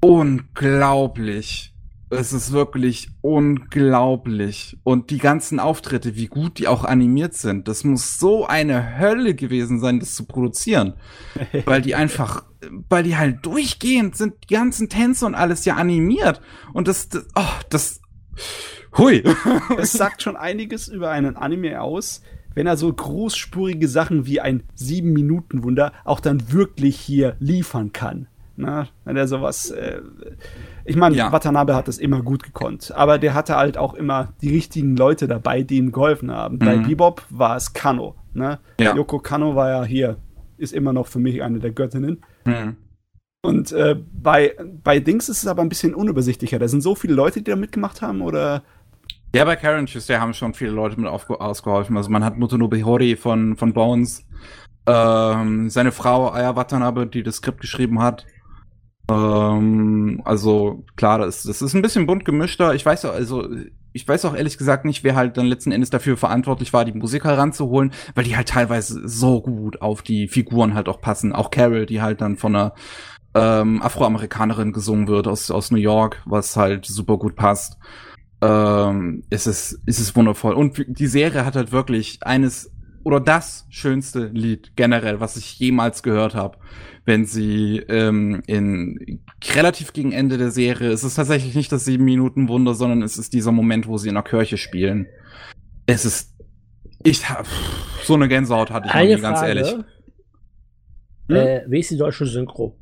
Unglaublich. 0.00 1.75
Es 2.08 2.32
ist 2.32 2.52
wirklich 2.52 3.08
unglaublich. 3.20 4.78
Und 4.84 5.10
die 5.10 5.18
ganzen 5.18 5.58
Auftritte, 5.58 6.14
wie 6.14 6.28
gut 6.28 6.58
die 6.58 6.68
auch 6.68 6.84
animiert 6.84 7.34
sind, 7.34 7.66
das 7.66 7.82
muss 7.82 8.18
so 8.18 8.46
eine 8.46 8.98
Hölle 8.98 9.34
gewesen 9.34 9.80
sein, 9.80 9.98
das 9.98 10.14
zu 10.14 10.24
produzieren. 10.24 10.94
weil 11.64 11.82
die 11.82 11.96
einfach, 11.96 12.44
weil 12.88 13.02
die 13.02 13.16
halt 13.16 13.44
durchgehend 13.44 14.16
sind, 14.16 14.34
die 14.44 14.54
ganzen 14.54 14.88
Tänze 14.88 15.26
und 15.26 15.34
alles 15.34 15.64
ja 15.64 15.74
animiert. 15.74 16.40
Und 16.72 16.86
das, 16.86 17.08
das 17.08 17.26
oh, 17.34 17.42
das, 17.70 18.00
hui. 18.96 19.24
es 19.78 19.92
sagt 19.92 20.22
schon 20.22 20.36
einiges 20.36 20.86
über 20.86 21.10
einen 21.10 21.36
Anime 21.36 21.80
aus, 21.80 22.22
wenn 22.54 22.68
er 22.68 22.76
so 22.76 22.92
großspurige 22.92 23.88
Sachen 23.88 24.26
wie 24.26 24.40
ein 24.40 24.62
Sieben-Minuten-Wunder 24.76 25.92
auch 26.04 26.20
dann 26.20 26.52
wirklich 26.52 26.98
hier 26.98 27.36
liefern 27.40 27.92
kann. 27.92 28.28
Na, 28.56 28.88
wenn 29.04 29.16
er 29.16 29.28
sowas, 29.28 29.70
äh, 29.70 30.00
ich 30.84 30.96
meine, 30.96 31.14
ja. 31.14 31.30
Watanabe 31.30 31.74
hat 31.74 31.88
das 31.88 31.98
immer 31.98 32.22
gut 32.22 32.42
gekonnt, 32.42 32.90
aber 32.94 33.18
der 33.18 33.34
hatte 33.34 33.56
halt 33.56 33.76
auch 33.76 33.92
immer 33.92 34.32
die 34.40 34.48
richtigen 34.48 34.96
Leute 34.96 35.28
dabei, 35.28 35.62
die 35.62 35.76
ihm 35.76 35.92
geholfen 35.92 36.30
haben. 36.30 36.54
Mhm. 36.54 36.60
Bei 36.60 36.76
Bebop 36.78 37.22
war 37.28 37.56
es 37.56 37.74
Kano, 37.74 38.14
ne? 38.32 38.58
Ja. 38.80 38.94
Yoko 38.94 39.18
Kano 39.18 39.54
war 39.54 39.68
ja 39.68 39.84
hier, 39.84 40.16
ist 40.56 40.72
immer 40.72 40.94
noch 40.94 41.06
für 41.06 41.18
mich 41.18 41.42
eine 41.42 41.58
der 41.58 41.72
Göttinnen. 41.72 42.24
Mhm. 42.44 42.76
Und 43.42 43.72
äh, 43.72 43.94
bei, 43.94 44.56
bei 44.82 45.00
Dings 45.00 45.28
ist 45.28 45.42
es 45.42 45.46
aber 45.46 45.62
ein 45.62 45.68
bisschen 45.68 45.94
unübersichtlicher. 45.94 46.58
Da 46.58 46.66
sind 46.66 46.80
so 46.80 46.94
viele 46.94 47.14
Leute, 47.14 47.40
die 47.42 47.50
da 47.50 47.56
mitgemacht 47.56 48.00
haben, 48.00 48.22
oder 48.22 48.62
ja, 49.34 49.44
bei 49.44 49.56
Karen 49.56 49.84
Tuesday 49.84 50.16
haben 50.16 50.32
schon 50.32 50.54
viele 50.54 50.70
Leute 50.70 50.98
mit 50.98 51.10
ausgeholfen. 51.10 51.96
Also 51.96 52.10
man 52.10 52.24
hat 52.24 52.38
Motonobe 52.38 52.82
Hori 52.82 53.16
von, 53.16 53.56
von 53.56 53.74
Bones, 53.74 54.24
ähm, 54.86 55.68
seine 55.68 55.92
Frau 55.92 56.32
Aya 56.32 56.56
Watanabe, 56.56 57.06
die 57.06 57.22
das 57.22 57.36
Skript 57.36 57.60
geschrieben 57.60 58.00
hat. 58.00 58.24
Ähm, 59.08 60.20
also 60.24 60.84
klar, 60.96 61.18
das, 61.18 61.44
das 61.44 61.62
ist 61.62 61.74
ein 61.74 61.82
bisschen 61.82 62.06
bunt 62.06 62.24
gemischter. 62.24 62.74
Ich 62.74 62.84
weiß 62.84 63.04
auch, 63.04 63.12
also 63.12 63.48
ich 63.92 64.06
weiß 64.06 64.24
auch 64.26 64.36
ehrlich 64.36 64.58
gesagt 64.58 64.84
nicht, 64.84 65.04
wer 65.04 65.16
halt 65.16 65.36
dann 65.36 65.46
letzten 65.46 65.72
Endes 65.72 65.90
dafür 65.90 66.16
verantwortlich 66.16 66.72
war, 66.72 66.84
die 66.84 66.92
Musiker 66.92 67.38
ranzuholen, 67.38 67.92
weil 68.14 68.24
die 68.24 68.36
halt 68.36 68.48
teilweise 68.48 69.08
so 69.08 69.40
gut 69.40 69.80
auf 69.80 70.02
die 70.02 70.28
Figuren 70.28 70.74
halt 70.74 70.88
auch 70.88 71.00
passen. 71.00 71.32
Auch 71.32 71.50
Carol, 71.50 71.86
die 71.86 72.02
halt 72.02 72.20
dann 72.20 72.36
von 72.36 72.54
einer 72.54 72.74
ähm, 73.34 73.80
Afroamerikanerin 73.82 74.72
gesungen 74.72 75.08
wird 75.08 75.26
aus, 75.28 75.50
aus 75.50 75.70
New 75.70 75.78
York, 75.78 76.22
was 76.26 76.56
halt 76.56 76.84
super 76.84 77.16
gut 77.16 77.36
passt. 77.36 77.78
Ähm, 78.42 79.24
es 79.30 79.46
ist, 79.46 79.80
es 79.86 79.98
ist 79.98 80.14
wundervoll. 80.14 80.54
Und 80.54 80.84
die 80.86 81.06
Serie 81.06 81.46
hat 81.46 81.56
halt 81.56 81.72
wirklich 81.72 82.18
eines 82.22 82.70
oder 83.06 83.20
das 83.20 83.66
schönste 83.70 84.26
Lied 84.26 84.72
generell, 84.76 85.20
was 85.20 85.36
ich 85.36 85.58
jemals 85.58 86.02
gehört 86.02 86.34
habe 86.34 86.58
wenn 87.06 87.24
sie 87.24 87.78
ähm, 87.88 88.42
in 88.46 89.20
relativ 89.54 89.92
gegen 89.92 90.12
Ende 90.12 90.38
der 90.38 90.50
Serie, 90.50 90.90
es 90.90 91.04
ist 91.04 91.14
tatsächlich 91.14 91.54
nicht 91.54 91.70
das 91.70 91.84
sieben 91.84 92.04
Minuten 92.04 92.48
Wunder, 92.48 92.74
sondern 92.74 93.02
es 93.02 93.16
ist 93.16 93.32
dieser 93.32 93.52
Moment, 93.52 93.86
wo 93.86 93.96
sie 93.96 94.08
in 94.08 94.14
der 94.14 94.24
Kirche 94.24 94.56
spielen. 94.56 95.06
Es 95.86 96.04
ist, 96.04 96.34
ich 97.04 97.30
hab, 97.30 97.46
so 98.02 98.14
eine 98.14 98.26
Gänsehaut 98.26 98.72
hatte 98.72 98.88
ich 98.88 98.94
eine 98.94 99.10
noch 99.10 99.16
nie, 99.16 99.22
ganz 99.22 99.42
ehrlich. 99.42 99.72
Hm? 101.28 101.36
Äh, 101.36 101.60
wie 101.68 101.78
ist 101.78 101.92
die 101.92 101.96
deutsche 101.96 102.26
Synchro? 102.26 102.76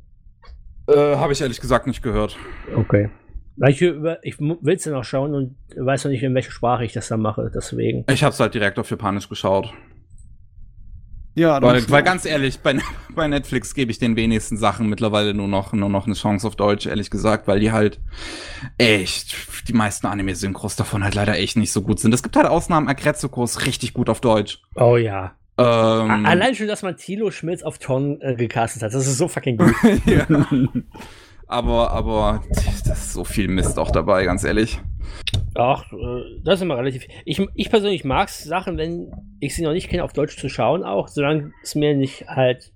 Äh, 0.87 1.15
Habe 1.15 1.33
ich 1.33 1.41
ehrlich 1.41 1.61
gesagt 1.61 1.85
nicht 1.85 2.01
gehört. 2.01 2.35
Okay. 2.75 3.11
Ich, 3.67 3.81
ich 3.81 4.39
will 4.39 4.75
es 4.75 4.85
ja 4.85 4.91
noch 4.91 5.03
schauen 5.03 5.33
und 5.35 5.55
weiß 5.77 6.03
noch 6.03 6.11
nicht, 6.11 6.23
in 6.23 6.33
welcher 6.33 6.51
Sprache 6.51 6.83
ich 6.83 6.93
das 6.93 7.07
dann 7.07 7.21
mache, 7.21 7.51
deswegen. 7.53 8.05
Ich 8.09 8.23
habe 8.23 8.33
es 8.33 8.39
halt 8.39 8.55
direkt 8.55 8.79
auf 8.79 8.89
Japanisch 8.89 9.29
geschaut. 9.29 9.71
Ja, 11.35 11.61
weil, 11.61 11.89
weil 11.89 12.01
ganz 12.01 12.25
ehrlich, 12.25 12.59
bei, 12.59 12.77
bei 13.13 13.27
Netflix 13.27 13.73
gebe 13.73 13.91
ich 13.91 13.99
den 13.99 14.15
wenigsten 14.15 14.55
Sachen 14.55 14.87
mittlerweile 14.87 15.33
nur 15.33 15.49
noch, 15.49 15.73
nur 15.73 15.89
noch 15.89 16.05
eine 16.05 16.15
Chance 16.15 16.47
auf 16.47 16.55
Deutsch, 16.55 16.85
ehrlich 16.85 17.09
gesagt, 17.09 17.47
weil 17.47 17.59
die 17.59 17.73
halt 17.73 17.99
echt, 18.77 19.35
die 19.67 19.73
meisten 19.73 20.07
Anime-Synchros 20.07 20.77
davon 20.77 21.03
halt 21.03 21.13
leider 21.13 21.37
echt 21.37 21.57
nicht 21.57 21.73
so 21.73 21.81
gut 21.81 21.99
sind. 21.99 22.13
Es 22.13 22.23
gibt 22.23 22.37
halt 22.37 22.47
Ausnahmen, 22.47 22.87
Agretsuko 22.87 23.43
ist 23.43 23.65
richtig 23.65 23.93
gut 23.93 24.09
auf 24.09 24.21
Deutsch. 24.21 24.61
Oh 24.75 24.95
ja. 24.95 25.35
Ähm, 25.57 26.25
Allein 26.25 26.55
schon, 26.55 26.67
dass 26.67 26.83
man 26.83 26.95
Tilo 26.95 27.31
Schmitz 27.31 27.63
auf 27.63 27.79
Ton 27.79 28.19
äh, 28.21 28.35
gecastet 28.35 28.81
hat, 28.81 28.93
das 28.93 29.05
ist 29.05 29.17
so 29.17 29.27
fucking 29.27 29.57
gut. 29.57 29.73
aber, 31.47 31.91
aber, 31.91 32.43
das 32.85 32.99
ist 32.99 33.13
so 33.13 33.25
viel 33.25 33.49
Mist 33.49 33.77
auch 33.77 33.91
dabei, 33.91 34.23
ganz 34.23 34.45
ehrlich. 34.45 34.79
Ach, 35.55 35.91
äh, 35.91 36.41
das 36.43 36.55
ist 36.55 36.61
immer 36.61 36.77
relativ. 36.77 37.07
Ich, 37.23 37.41
ich 37.55 37.69
persönlich 37.69 38.03
mag 38.03 38.27
es, 38.27 38.43
Sachen, 38.43 38.77
wenn 38.77 39.11
ich 39.39 39.55
sie 39.55 39.63
noch 39.63 39.73
nicht 39.73 39.89
kenne, 39.89 40.03
auf 40.03 40.13
Deutsch 40.13 40.37
zu 40.37 40.49
schauen, 40.49 40.83
auch, 40.83 41.07
solange 41.07 41.51
es 41.63 41.75
mir 41.75 41.95
nicht 41.95 42.27
halt 42.27 42.71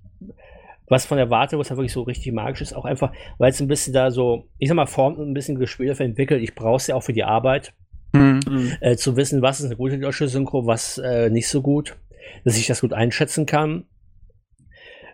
was 0.88 1.06
von 1.06 1.18
der 1.18 1.30
Warte, 1.30 1.56
was 1.56 1.70
halt 1.70 1.78
wirklich 1.78 1.92
so 1.92 2.02
richtig 2.02 2.32
magisch 2.32 2.62
ist, 2.62 2.72
auch 2.74 2.84
einfach, 2.84 3.12
weil 3.38 3.50
es 3.50 3.60
ein 3.60 3.68
bisschen 3.68 3.92
da 3.92 4.10
so, 4.10 4.48
ich 4.58 4.68
sag 4.68 4.74
mal, 4.74 4.86
Form 4.86 5.20
ein 5.20 5.34
bisschen 5.34 5.56
gespielt 5.56 6.00
entwickelt. 6.00 6.42
Ich 6.42 6.56
brauche 6.56 6.76
es 6.76 6.88
ja 6.88 6.96
auch 6.96 7.02
für 7.02 7.12
die 7.12 7.22
Arbeit, 7.22 7.72
mhm. 8.12 8.40
äh, 8.80 8.96
zu 8.96 9.16
wissen, 9.16 9.40
was 9.40 9.60
ist 9.60 9.66
eine 9.66 9.76
gute 9.76 9.98
deutsche 9.98 10.26
Synchro, 10.26 10.66
was 10.66 10.98
äh, 10.98 11.30
nicht 11.30 11.48
so 11.48 11.62
gut, 11.62 11.96
dass 12.44 12.58
ich 12.58 12.66
das 12.66 12.80
gut 12.80 12.92
einschätzen 12.92 13.46
kann. 13.46 13.84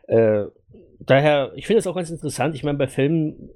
Äh, 0.09 0.45
daher, 1.01 1.53
ich 1.57 1.67
finde 1.67 1.81
es 1.81 1.87
auch 1.87 1.95
ganz 1.95 2.11
interessant. 2.11 2.55
Ich 2.55 2.65
meine, 2.65 2.79
bei 2.79 2.87
Filmen 2.87 3.51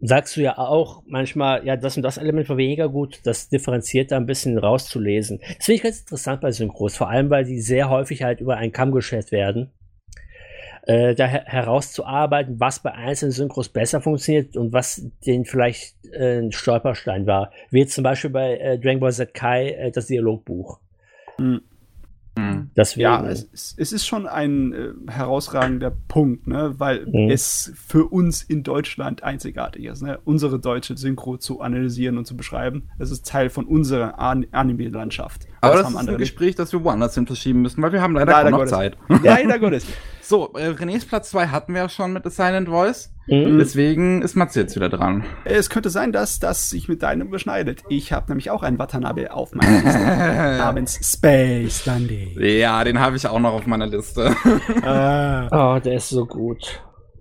sagst 0.00 0.36
du 0.36 0.42
ja 0.42 0.58
auch 0.58 1.02
manchmal, 1.06 1.64
ja, 1.66 1.76
das 1.76 1.96
und 1.96 2.02
das 2.02 2.18
Element 2.18 2.48
war 2.48 2.56
weniger 2.56 2.88
gut, 2.88 3.20
das 3.24 3.48
differenziert 3.48 4.12
da 4.12 4.16
ein 4.16 4.26
bisschen 4.26 4.58
rauszulesen. 4.58 5.38
Das 5.40 5.66
finde 5.66 5.76
ich 5.76 5.82
ganz 5.82 6.00
interessant 6.00 6.40
bei 6.40 6.52
Synchros, 6.52 6.96
vor 6.96 7.08
allem, 7.08 7.30
weil 7.30 7.44
die 7.44 7.60
sehr 7.60 7.88
häufig 7.88 8.22
halt 8.22 8.40
über 8.40 8.56
einen 8.56 8.72
Kamm 8.72 8.92
geschert 8.92 9.32
werden. 9.32 9.72
Äh, 10.86 11.16
da 11.16 11.26
her 11.26 11.42
herauszuarbeiten, 11.46 12.60
was 12.60 12.78
bei 12.78 12.92
einzelnen 12.92 13.32
Synchros 13.32 13.68
besser 13.68 14.00
funktioniert 14.00 14.56
und 14.56 14.72
was 14.72 15.04
den 15.26 15.44
vielleicht 15.44 15.96
äh, 16.12 16.38
ein 16.38 16.52
Stolperstein 16.52 17.26
war. 17.26 17.50
Wie 17.70 17.80
jetzt 17.80 17.94
zum 17.94 18.04
Beispiel 18.04 18.30
bei 18.30 18.56
äh, 18.56 18.78
Dragon 18.78 19.00
Ball 19.00 19.12
Z 19.12 19.34
Kai 19.34 19.70
äh, 19.70 19.90
das 19.90 20.06
Dialogbuch. 20.06 20.78
Mhm. 21.38 21.62
Mhm. 22.36 22.70
Deswegen, 22.76 23.02
ja, 23.02 23.24
es, 23.26 23.74
es, 23.78 23.92
ist 23.92 24.06
schon 24.06 24.26
ein 24.26 24.72
äh, 24.72 25.10
herausragender 25.10 25.90
Punkt, 25.90 26.46
ne? 26.46 26.74
weil 26.76 27.06
mhm. 27.06 27.30
es 27.30 27.72
für 27.74 28.04
uns 28.04 28.42
in 28.42 28.62
Deutschland 28.62 29.22
einzigartig 29.22 29.86
ist, 29.86 30.02
ne? 30.02 30.18
unsere 30.24 30.58
deutsche 30.58 30.96
Synchro 30.98 31.38
zu 31.38 31.62
analysieren 31.62 32.18
und 32.18 32.26
zu 32.26 32.36
beschreiben. 32.36 32.90
Es 32.98 33.10
ist 33.10 33.26
Teil 33.26 33.48
von 33.48 33.64
unserer 33.64 34.18
An 34.18 34.46
Anime-Landschaft. 34.52 35.46
Aber 35.62 35.74
das, 35.76 35.92
das 35.92 36.02
ist 36.02 36.08
ein 36.08 36.18
Gespräch, 36.18 36.54
das 36.54 36.72
wir 36.72 36.84
woanders 36.84 37.14
hin 37.14 37.26
verschieben 37.26 37.62
müssen, 37.62 37.82
weil 37.82 37.92
wir 37.92 38.02
haben 38.02 38.14
leider, 38.14 38.32
leider 38.32 38.50
noch 38.50 38.66
Zeit. 38.66 38.98
Leider 39.08 39.58
Gottes. 39.58 39.86
So, 40.20 40.52
äh, 40.54 40.68
Renés 40.68 41.06
Platz 41.06 41.30
2 41.30 41.46
hatten 41.46 41.72
wir 41.72 41.82
ja 41.82 41.88
schon 41.88 42.12
mit 42.12 42.24
The 42.24 42.30
Silent 42.30 42.68
Voice. 42.68 43.15
Mhm. 43.26 43.58
Deswegen 43.58 44.22
ist 44.22 44.36
Matze 44.36 44.60
jetzt 44.60 44.76
wieder 44.76 44.88
dran. 44.88 45.24
Es 45.44 45.70
könnte 45.70 45.90
sein, 45.90 46.12
dass 46.12 46.38
das 46.38 46.70
sich 46.70 46.88
mit 46.88 47.02
deinem 47.02 47.28
überschneidet. 47.28 47.82
Ich 47.88 48.12
habe 48.12 48.28
nämlich 48.28 48.50
auch 48.50 48.62
einen 48.62 48.78
Watanabe 48.78 49.32
auf 49.32 49.54
meiner 49.54 49.82
Liste. 49.82 49.98
namens 50.58 50.98
Space 51.02 51.84
Dundee. 51.84 52.58
Ja, 52.58 52.84
den 52.84 53.00
habe 53.00 53.16
ich 53.16 53.26
auch 53.26 53.40
noch 53.40 53.52
auf 53.52 53.66
meiner 53.66 53.86
Liste. 53.86 54.34
ah. 54.82 55.76
Oh, 55.76 55.80
der 55.80 55.94
ist 55.94 56.08
so 56.08 56.26
gut. 56.26 56.80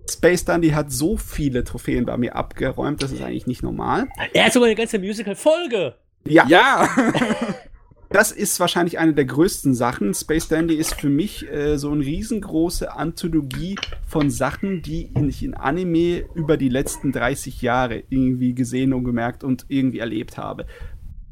Space 0.10 0.46
Dundee 0.46 0.74
hat 0.74 0.92
so 0.92 1.18
viele 1.18 1.64
Trophäen 1.64 2.06
bei 2.06 2.16
mir 2.18 2.36
abgeräumt, 2.36 3.02
das 3.02 3.12
ist 3.12 3.24
eigentlich 3.24 3.48
nicht 3.48 3.64
normal. 3.64 4.08
Er 4.34 4.46
hat 4.46 4.54
sogar 4.54 4.68
eine 4.68 4.76
ganze 4.76 5.00
Musical-Folge. 5.00 5.96
Ja. 6.28 6.46
Ja. 6.48 6.88
das 8.10 8.32
ist 8.32 8.60
wahrscheinlich 8.60 9.00
eine 9.00 9.14
der 9.14 9.26
größten 9.26 9.74
Sachen. 9.74 10.14
Space 10.14 10.48
Dandy 10.48 10.76
ist 10.76 10.96
für 10.96 11.10
mich 11.10 11.50
äh, 11.52 11.78
so 11.78 11.92
eine 11.92 12.06
riesengroße 12.06 12.94
Anthologie 12.94 13.76
von 14.06 14.30
Sachen, 14.30 14.82
die 14.82 15.10
ich 15.28 15.44
in 15.44 15.54
Anime 15.54 16.26
über 16.36 16.58
die 16.58 16.70
letzten 16.70 17.12
30 17.12 17.62
Jahre 17.62 18.04
irgendwie 18.10 18.54
gesehen 18.54 18.94
und 18.94 19.04
gemerkt 19.04 19.44
und 19.44 19.66
irgendwie 19.70 20.00
erlebt 20.00 20.38
habe. 20.38 20.66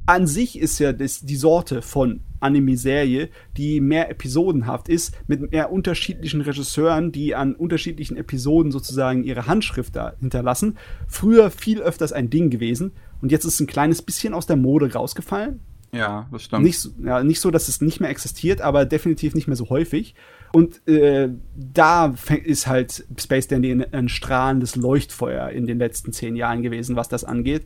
An 0.06 0.28
sich 0.28 0.60
ist 0.60 0.80
ja 0.80 0.92
das, 0.92 1.22
die 1.22 1.38
Sorte 1.38 1.82
von 1.82 2.22
Anime-Serie, 2.42 3.30
die 3.56 3.80
mehr 3.80 4.10
episodenhaft 4.10 4.90
ist, 4.90 5.16
mit 5.28 5.52
mehr 5.52 5.72
unterschiedlichen 5.72 6.42
Regisseuren, 6.42 7.14
die 7.14 7.36
an 7.36 7.56
unterschiedlichen 7.56 8.18
Episoden 8.18 8.74
sozusagen 8.74 9.24
ihre 9.24 9.48
Handschrift 9.48 9.96
da 9.96 10.14
hinterlassen. 10.20 10.78
Früher 11.08 11.52
viel 11.52 11.82
öfters 11.82 12.12
ein 12.12 12.30
Ding 12.30 12.50
gewesen 12.50 12.92
und 13.22 13.32
jetzt 13.32 13.46
ist 13.46 13.54
es 13.54 13.60
ein 13.62 13.68
kleines 13.68 14.02
bisschen 14.02 14.34
aus 14.34 14.46
der 14.46 14.58
Mode 14.58 14.92
rausgefallen 14.92 15.62
ja, 15.94 16.28
das 16.32 16.44
stimmt. 16.44 16.64
Nicht, 16.64 16.90
ja, 17.04 17.24
nicht 17.24 17.40
so, 17.40 17.52
dass 17.52 17.68
es 17.68 17.80
nicht 17.82 18.00
mehr 18.00 18.10
existiert, 18.10 18.62
aber 18.62 18.86
definitiv 18.86 19.36
nicht 19.36 19.48
mehr 19.48 19.56
so 19.56 19.70
häufig. 19.70 20.16
Und 20.52 20.88
äh, 20.88 21.30
da 21.56 22.14
ist 22.44 22.68
halt 22.68 23.06
Space 23.18 23.48
Dandy 23.48 23.86
ein, 23.92 24.10
strahlendes 24.10 24.76
Leuchtfeuer 24.76 25.50
in 25.50 25.66
den 25.66 25.80
letzten 25.80 26.14
zehn 26.14 26.36
Jahren 26.36 26.62
gewesen, 26.62 26.96
was 26.96 27.10
das 27.10 27.24
angeht. 27.24 27.66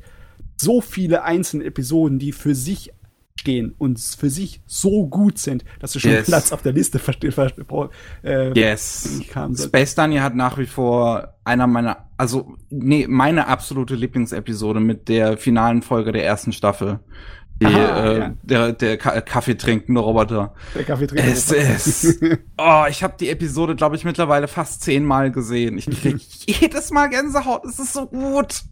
So 0.58 0.82
viele 0.82 1.24
einzelne 1.24 1.66
Episoden, 1.66 2.20
die 2.20 2.32
für 2.32 2.56
sich 2.56 2.94
stehen 3.40 3.76
und 3.78 4.00
für 4.00 4.30
sich 4.30 4.62
so 4.66 5.08
gut 5.08 5.38
sind, 5.38 5.64
dass 5.80 5.94
du 5.94 6.00
schon 6.00 6.12
yes. 6.12 6.28
Platz 6.28 6.52
auf 6.52 6.62
der 6.62 6.74
Liste 6.74 7.00
verstehst. 7.00 7.38
Äh, 8.24 8.52
yes. 8.58 9.22
Space 9.56 9.96
Dandy 9.96 10.18
hat 10.18 10.36
nach 10.36 10.58
wie 10.58 10.66
vor 10.66 11.36
einer 11.44 11.68
meiner, 11.68 12.10
also 12.18 12.56
nee, 12.70 13.06
meine 13.08 13.48
absolute 13.48 13.96
Lieblingsepisode 13.96 14.80
mit 14.80 15.08
der 15.08 15.38
finalen 15.38 15.82
Folge 15.82 16.12
der 16.12 16.26
ersten 16.26 16.52
Staffel. 16.52 17.00
Die, 17.60 17.66
Aha, 17.66 18.06
äh, 18.06 18.20
ja. 18.20 18.34
der, 18.44 18.72
der 18.74 18.98
Ka 18.98 19.20
Kaffeetrinkende 19.22 20.00
Roboter. 20.00 20.54
Der 20.76 20.84
Kaffeetrinkende 20.84 21.32
es 21.32 21.52
Ist, 21.52 22.24
oh, 22.58 22.84
ich 22.88 23.02
habe 23.04 23.16
die 23.20 23.30
Episode, 23.30 23.76
glaube 23.76 23.96
ich, 23.96 24.06
mittlerweile 24.06 24.48
fast 24.48 24.84
zehnmal 24.84 25.32
gesehen. 25.32 25.78
Ich 25.78 25.90
krieg 25.90 26.18
jedes 26.46 26.92
Mal 26.92 27.08
Gänsehaut. 27.10 27.66
Es 27.66 27.80
ist 27.80 27.94
so 27.94 28.06
gut. 28.06 28.64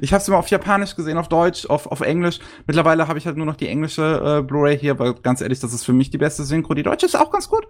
Ich 0.00 0.12
habe 0.12 0.22
es 0.22 0.28
immer 0.28 0.38
auf 0.38 0.48
Japanisch 0.48 0.96
gesehen, 0.96 1.18
auf 1.18 1.28
Deutsch, 1.28 1.66
auf, 1.66 1.86
auf 1.86 2.00
Englisch. 2.00 2.38
Mittlerweile 2.66 3.08
habe 3.08 3.18
ich 3.18 3.26
halt 3.26 3.36
nur 3.36 3.46
noch 3.46 3.56
die 3.56 3.68
englische 3.68 4.38
äh, 4.38 4.42
Blu-ray 4.42 4.78
hier, 4.78 4.98
weil 4.98 5.14
ganz 5.14 5.40
ehrlich, 5.40 5.60
das 5.60 5.72
ist 5.72 5.84
für 5.84 5.92
mich 5.92 6.10
die 6.10 6.18
beste 6.18 6.44
Synchro. 6.44 6.74
Die 6.74 6.82
deutsche 6.82 7.06
ist 7.06 7.14
auch 7.16 7.30
ganz 7.30 7.48
gut. 7.48 7.66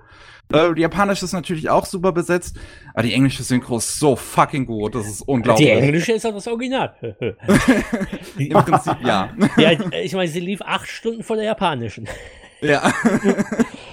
Äh, 0.53 0.75
die 0.75 0.83
japanische 0.83 1.25
ist 1.25 1.33
natürlich 1.33 1.71
auch 1.71 1.87
super 1.87 2.13
besetzt, 2.13 2.57
aber 2.95 3.03
die 3.03 3.13
englische 3.13 3.43
Synchro 3.43 3.79
ist 3.79 3.99
so 3.99 4.17
fucking 4.17 4.67
gut. 4.67 4.95
Das 4.95 5.07
ist 5.07 5.23
unglaublich. 5.23 5.67
Die 5.67 5.73
englische 5.73 6.13
ist 6.13 6.27
auch 6.27 6.35
das 6.35 6.47
Original. 6.47 6.95
Im 8.39 8.51
Prinzip 8.51 8.97
ja. 9.05 9.31
ja, 9.57 9.73
ich 10.03 10.15
meine, 10.15 10.29
sie 10.29 10.41
lief 10.41 10.63
acht 10.63 10.89
Stunden 10.89 11.23
vor 11.23 11.37
der 11.37 11.47
japanischen. 11.47 12.09
Ja. 12.61 12.93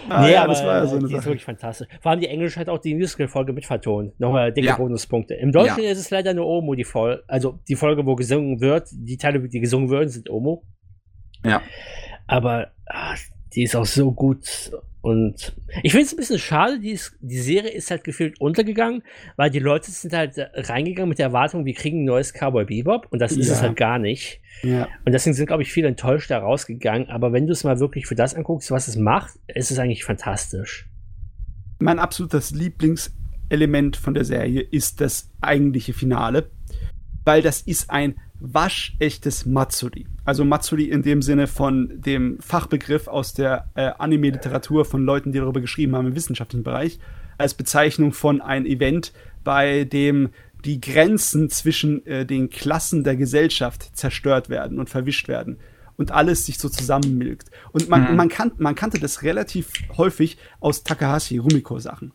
ah, 0.09 0.21
nee, 0.21 0.33
ja, 0.33 0.43
aber 0.43 0.53
das 0.53 0.63
war 0.63 0.75
ja 0.77 0.85
so 0.85 0.95
eine 0.95 1.07
die 1.07 1.11
Sache. 1.11 1.19
ist 1.19 1.25
wirklich 1.25 1.45
fantastisch. 1.45 1.87
Vor 2.01 2.11
allem 2.11 2.21
die 2.21 2.27
Englische 2.27 2.59
hat 2.59 2.69
auch 2.69 2.79
die 2.79 2.95
Musical-Folge 2.95 3.53
mit 3.53 3.65
vertont. 3.65 4.19
Nochmal 4.19 4.53
dicke 4.53 4.67
ja. 4.67 4.75
Bonuspunkte. 4.75 5.33
Im 5.35 5.51
Deutschen 5.51 5.83
ja. 5.83 5.91
ist 5.91 5.99
es 5.99 6.09
leider 6.09 6.33
nur 6.33 6.45
Omo, 6.45 6.75
die 6.75 6.83
Folge. 6.83 7.23
Also 7.27 7.59
die 7.67 7.75
Folge, 7.75 8.05
wo 8.05 8.15
gesungen 8.15 8.61
wird, 8.61 8.89
die 8.91 9.17
Teile, 9.17 9.47
die 9.47 9.59
gesungen 9.59 9.89
werden, 9.89 10.09
sind 10.09 10.29
Omo. 10.29 10.63
Ja. 11.45 11.61
Aber 12.27 12.71
ach, 12.85 13.17
die 13.55 13.63
ist 13.63 13.75
auch 13.75 13.85
so 13.85 14.11
gut 14.11 14.71
und 15.03 15.53
ich 15.83 15.91
finde 15.91 16.05
es 16.05 16.13
ein 16.13 16.17
bisschen 16.17 16.39
schade, 16.39 16.79
die, 16.79 16.91
ist, 16.91 17.17
die 17.19 17.37
Serie 17.37 17.71
ist 17.71 17.91
halt 17.91 18.05
gefühlt 18.05 18.39
untergegangen, 18.39 19.03
weil 19.35 19.49
die 19.49 19.59
Leute 19.59 19.91
sind 19.91 20.13
halt 20.13 20.35
reingegangen 20.37 21.09
mit 21.09 21.19
der 21.19 21.25
Erwartung, 21.25 21.65
wir 21.65 21.73
kriegen 21.73 22.03
ein 22.03 22.05
neues 22.05 22.31
Cowboy 22.31 22.63
Bebop 22.63 23.07
und 23.11 23.19
das 23.19 23.35
ja. 23.35 23.41
ist 23.41 23.49
es 23.49 23.61
halt 23.61 23.75
gar 23.75 23.99
nicht. 23.99 24.39
Ja. 24.61 24.87
Und 25.05 25.11
deswegen 25.11 25.33
sind, 25.33 25.47
glaube 25.47 25.63
ich, 25.63 25.73
viele 25.73 25.89
enttäuscht 25.89 26.31
da 26.31 26.39
rausgegangen. 26.39 27.09
Aber 27.09 27.33
wenn 27.33 27.47
du 27.47 27.51
es 27.51 27.65
mal 27.65 27.81
wirklich 27.81 28.07
für 28.07 28.15
das 28.15 28.33
anguckst, 28.33 28.71
was 28.71 28.87
es 28.87 28.95
macht, 28.95 29.33
ist 29.47 29.71
es 29.71 29.77
eigentlich 29.77 30.05
fantastisch. 30.05 30.87
Mein 31.79 31.99
absolutes 31.99 32.51
Lieblingselement 32.51 33.97
von 33.97 34.13
der 34.13 34.23
Serie 34.23 34.61
ist 34.61 35.01
das 35.01 35.29
eigentliche 35.41 35.91
Finale, 35.91 36.49
weil 37.25 37.41
das 37.41 37.61
ist 37.61 37.89
ein 37.89 38.15
waschechtes 38.39 39.45
Matsuri. 39.45 40.05
Also 40.25 40.43
Matsuri 40.43 40.85
in 40.85 41.01
dem 41.01 41.21
Sinne 41.21 41.47
von 41.47 42.01
dem 42.01 42.39
Fachbegriff 42.39 43.07
aus 43.07 43.33
der 43.33 43.69
äh, 43.75 43.91
Anime-Literatur 43.97 44.85
von 44.85 45.03
Leuten, 45.03 45.31
die 45.31 45.39
darüber 45.39 45.61
geschrieben 45.61 45.95
haben 45.95 46.07
im 46.07 46.15
wissenschaftlichen 46.15 46.63
Bereich, 46.63 46.99
als 47.37 47.53
Bezeichnung 47.53 48.11
von 48.11 48.41
einem 48.41 48.65
Event, 48.65 49.13
bei 49.43 49.85
dem 49.85 50.29
die 50.65 50.79
Grenzen 50.79 51.49
zwischen 51.49 52.05
äh, 52.05 52.25
den 52.25 52.49
Klassen 52.49 53.03
der 53.03 53.15
Gesellschaft 53.15 53.95
zerstört 53.95 54.49
werden 54.49 54.79
und 54.79 54.89
verwischt 54.89 55.27
werden 55.27 55.57
und 55.97 56.11
alles 56.11 56.45
sich 56.45 56.57
so 56.57 56.69
zusammenmilkt. 56.69 57.49
Und 57.71 57.89
man, 57.89 58.11
mhm. 58.11 58.15
man, 58.15 58.29
kan 58.29 58.51
man 58.57 58.75
kannte 58.75 58.99
das 58.99 59.23
relativ 59.23 59.71
häufig 59.97 60.37
aus 60.59 60.83
Takahashi 60.83 61.37
Rumiko 61.37 61.79
Sachen. 61.79 62.13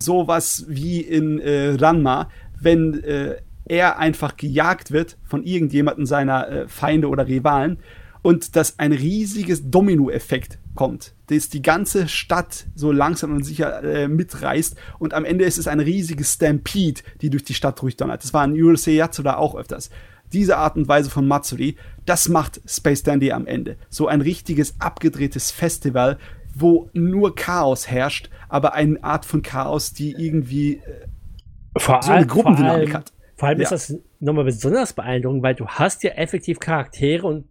Sowas 0.00 0.64
wie 0.68 1.00
in 1.00 1.40
äh, 1.40 1.76
Ranma, 1.78 2.30
wenn 2.60 3.02
äh, 3.02 3.36
er 3.68 3.98
einfach 3.98 4.36
gejagt 4.36 4.90
wird 4.90 5.16
von 5.24 5.44
irgendjemanden 5.44 6.06
seiner 6.06 6.48
äh, 6.48 6.68
Feinde 6.68 7.08
oder 7.08 7.26
Rivalen 7.26 7.78
und 8.22 8.56
dass 8.56 8.78
ein 8.78 8.92
riesiges 8.92 9.70
Dominoeffekt 9.70 10.58
kommt, 10.74 11.14
das 11.26 11.48
die 11.48 11.62
ganze 11.62 12.08
Stadt 12.08 12.66
so 12.74 12.92
langsam 12.92 13.32
und 13.34 13.44
sicher 13.44 13.82
äh, 13.82 14.08
mitreißt 14.08 14.76
und 14.98 15.14
am 15.14 15.24
Ende 15.24 15.44
ist 15.44 15.58
es 15.58 15.68
ein 15.68 15.80
riesiges 15.80 16.34
Stampede, 16.34 17.02
die 17.20 17.30
durch 17.30 17.44
die 17.44 17.54
Stadt 17.54 17.80
durchdonnert. 17.80 18.22
Das 18.22 18.34
war 18.34 18.44
in 18.44 18.52
Urusei 18.52 18.92
Yatsuda 18.92 19.36
auch 19.36 19.54
öfters. 19.54 19.90
Diese 20.32 20.58
Art 20.58 20.76
und 20.76 20.88
Weise 20.88 21.08
von 21.08 21.26
Matsuri, 21.26 21.76
das 22.04 22.28
macht 22.28 22.60
Space 22.66 23.02
Dandy 23.02 23.32
am 23.32 23.46
Ende. 23.46 23.76
So 23.88 24.08
ein 24.08 24.20
richtiges 24.20 24.78
abgedrehtes 24.78 25.50
Festival, 25.50 26.18
wo 26.54 26.90
nur 26.92 27.34
Chaos 27.34 27.88
herrscht, 27.88 28.28
aber 28.48 28.74
eine 28.74 29.02
Art 29.02 29.24
von 29.24 29.42
Chaos, 29.42 29.92
die 29.94 30.12
irgendwie 30.12 30.74
äh, 30.74 31.08
vor 31.78 32.02
so 32.02 32.12
eine 32.12 32.26
Gruppendynamik 32.26 32.94
hat. 32.94 33.12
Vor 33.38 33.48
allem 33.48 33.58
ja. 33.58 33.62
ist 33.64 33.70
das 33.70 33.98
nochmal 34.18 34.44
besonders 34.44 34.92
beeindruckend, 34.92 35.42
weil 35.44 35.54
du 35.54 35.66
hast 35.66 36.02
ja 36.02 36.10
effektiv 36.10 36.58
Charaktere 36.58 37.26
und 37.26 37.46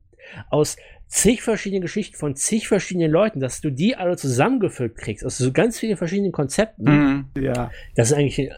aus 0.50 0.76
zig 1.08 1.42
verschiedene 1.42 1.80
Geschichten 1.80 2.18
von 2.18 2.36
zig 2.36 2.68
verschiedenen 2.68 3.10
Leuten, 3.10 3.40
dass 3.40 3.62
du 3.62 3.70
die 3.70 3.96
alle 3.96 4.18
zusammengeführt 4.18 4.98
kriegst, 4.98 5.26
aus 5.26 5.38
so 5.38 5.54
ganz 5.54 5.80
vielen 5.80 5.96
verschiedenen 5.96 6.34
Konzepten. 6.34 6.84
Mhm. 6.84 7.42
Ja. 7.42 7.72
Das 7.96 8.12
ist 8.12 8.18
eigentlich 8.18 8.40
äh, 8.40 8.52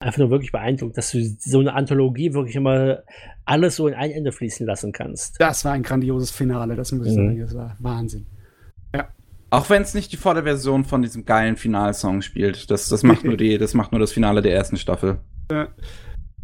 einfach 0.00 0.18
nur 0.18 0.30
wirklich 0.30 0.50
beeindruckend, 0.50 0.98
dass 0.98 1.12
du 1.12 1.22
so 1.38 1.60
eine 1.60 1.74
Anthologie 1.74 2.34
wirklich 2.34 2.56
immer 2.56 3.04
alles 3.44 3.76
so 3.76 3.86
in 3.86 3.94
ein 3.94 4.10
Ende 4.10 4.32
fließen 4.32 4.66
lassen 4.66 4.90
kannst. 4.90 5.40
Das 5.40 5.64
war 5.64 5.72
ein 5.72 5.84
grandioses 5.84 6.32
Finale, 6.32 6.74
das 6.74 6.90
muss 6.90 7.06
ich 7.06 7.16
mhm. 7.16 7.28
sagen. 7.28 7.40
Das 7.40 7.54
war 7.54 7.76
Wahnsinn. 7.78 8.26
Ja. 8.92 9.08
Auch 9.50 9.70
wenn 9.70 9.82
es 9.82 9.94
nicht 9.94 10.10
die 10.10 10.16
volle 10.16 10.42
Version 10.42 10.84
von 10.84 11.02
diesem 11.02 11.24
geilen 11.24 11.56
Finalsong 11.56 12.22
spielt. 12.22 12.70
Das, 12.72 12.88
das, 12.88 13.04
macht 13.04 13.24
nur 13.24 13.36
die, 13.36 13.58
das 13.58 13.74
macht 13.74 13.92
nur 13.92 14.00
das 14.00 14.10
Finale 14.10 14.42
der 14.42 14.54
ersten 14.54 14.76
Staffel. 14.76 15.20
Ja. 15.52 15.68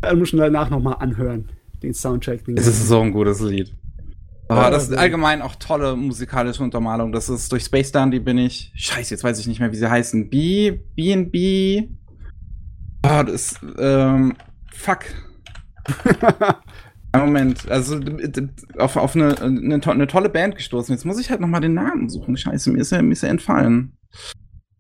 Da 0.01 0.15
muss 0.15 0.33
man 0.33 0.53
danach 0.53 0.71
nochmal 0.71 0.97
anhören, 1.01 1.49
den 1.83 1.95
Soundtrack. 1.95 2.45
Den 2.45 2.57
es 2.57 2.67
ist 2.67 2.89
so 2.89 3.01
ein 3.01 3.13
gutes 3.13 3.41
Lied. 3.41 3.75
Aber 4.49 4.71
das 4.71 4.89
ist 4.89 4.97
allgemein 4.97 5.43
auch 5.43 5.57
tolle 5.57 5.95
musikalische 5.95 6.63
Untermalung. 6.63 7.13
Das 7.13 7.29
ist 7.29 7.53
durch 7.53 7.65
Space 7.65 7.93
Dandy 7.93 8.19
bin 8.19 8.39
ich. 8.39 8.73
Scheiße, 8.75 9.15
jetzt 9.15 9.23
weiß 9.23 9.39
ich 9.39 9.47
nicht 9.47 9.61
mehr, 9.61 9.71
wie 9.73 9.77
sie 9.77 9.91
heißen. 9.91 10.31
B, 10.31 10.81
B&B. 10.97 11.89
Oh, 13.05 13.23
das 13.23 13.53
ist, 13.53 13.61
ähm, 13.79 14.35
fuck. 14.73 15.01
Moment, 17.17 17.69
also 17.71 17.99
auf, 18.79 18.97
auf 18.97 19.17
eine, 19.17 19.41
eine, 19.41 19.81
eine, 19.83 20.07
tolle 20.07 20.29
Band 20.29 20.57
gestoßen. 20.57 20.95
Jetzt 20.95 21.05
muss 21.05 21.19
ich 21.19 21.31
halt 21.31 21.41
nochmal 21.41 21.61
den 21.61 21.75
Namen 21.75 22.09
suchen. 22.09 22.37
Scheiße, 22.37 22.71
mir 22.71 22.79
ist 22.79 22.93
er, 22.93 23.03
mir 23.03 23.13
ist 23.13 23.23
er 23.23 23.31
entfallen. 23.31 23.97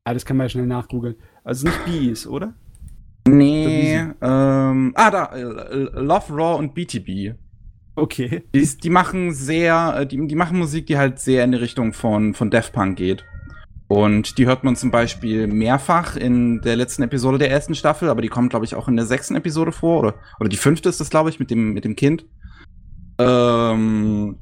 Ah, 0.04 0.14
das 0.14 0.24
kann 0.24 0.36
man 0.36 0.46
ja 0.46 0.50
schnell 0.50 0.66
nachgoogeln. 0.66 1.16
Also 1.44 1.66
nicht 1.66 1.84
Bees, 1.84 2.26
oder? 2.26 2.54
Nee, 3.28 3.96
ähm, 4.20 4.92
ah, 4.94 5.10
da, 5.10 5.24
äh, 5.34 5.42
Love 5.42 6.32
Raw 6.32 6.58
und 6.58 6.74
BTB. 6.74 7.36
Okay. 7.94 8.44
Die, 8.54 8.66
die, 8.82 8.90
machen 8.90 9.32
sehr, 9.32 9.96
äh, 9.98 10.06
die, 10.06 10.24
die 10.26 10.34
machen 10.36 10.58
Musik, 10.58 10.86
die 10.86 10.96
halt 10.96 11.18
sehr 11.18 11.44
in 11.44 11.52
die 11.52 11.58
Richtung 11.58 11.92
von, 11.92 12.34
von 12.34 12.50
Def 12.50 12.72
Punk 12.72 12.96
geht. 12.96 13.24
Und 13.88 14.36
die 14.36 14.46
hört 14.46 14.64
man 14.64 14.76
zum 14.76 14.90
Beispiel 14.90 15.46
mehrfach 15.46 16.14
in 16.14 16.60
der 16.60 16.76
letzten 16.76 17.02
Episode 17.02 17.38
der 17.38 17.50
ersten 17.50 17.74
Staffel, 17.74 18.10
aber 18.10 18.20
die 18.20 18.28
kommt, 18.28 18.50
glaube 18.50 18.66
ich, 18.66 18.74
auch 18.74 18.86
in 18.86 18.96
der 18.96 19.06
sechsten 19.06 19.34
Episode 19.34 19.72
vor. 19.72 20.00
Oder, 20.00 20.14
oder 20.38 20.48
die 20.48 20.58
fünfte 20.58 20.90
ist 20.90 21.00
das, 21.00 21.10
glaube 21.10 21.30
ich, 21.30 21.40
mit 21.40 21.50
dem, 21.50 21.72
mit 21.72 21.84
dem 21.84 21.96
Kind. 21.96 22.26
Ähm, 23.18 24.36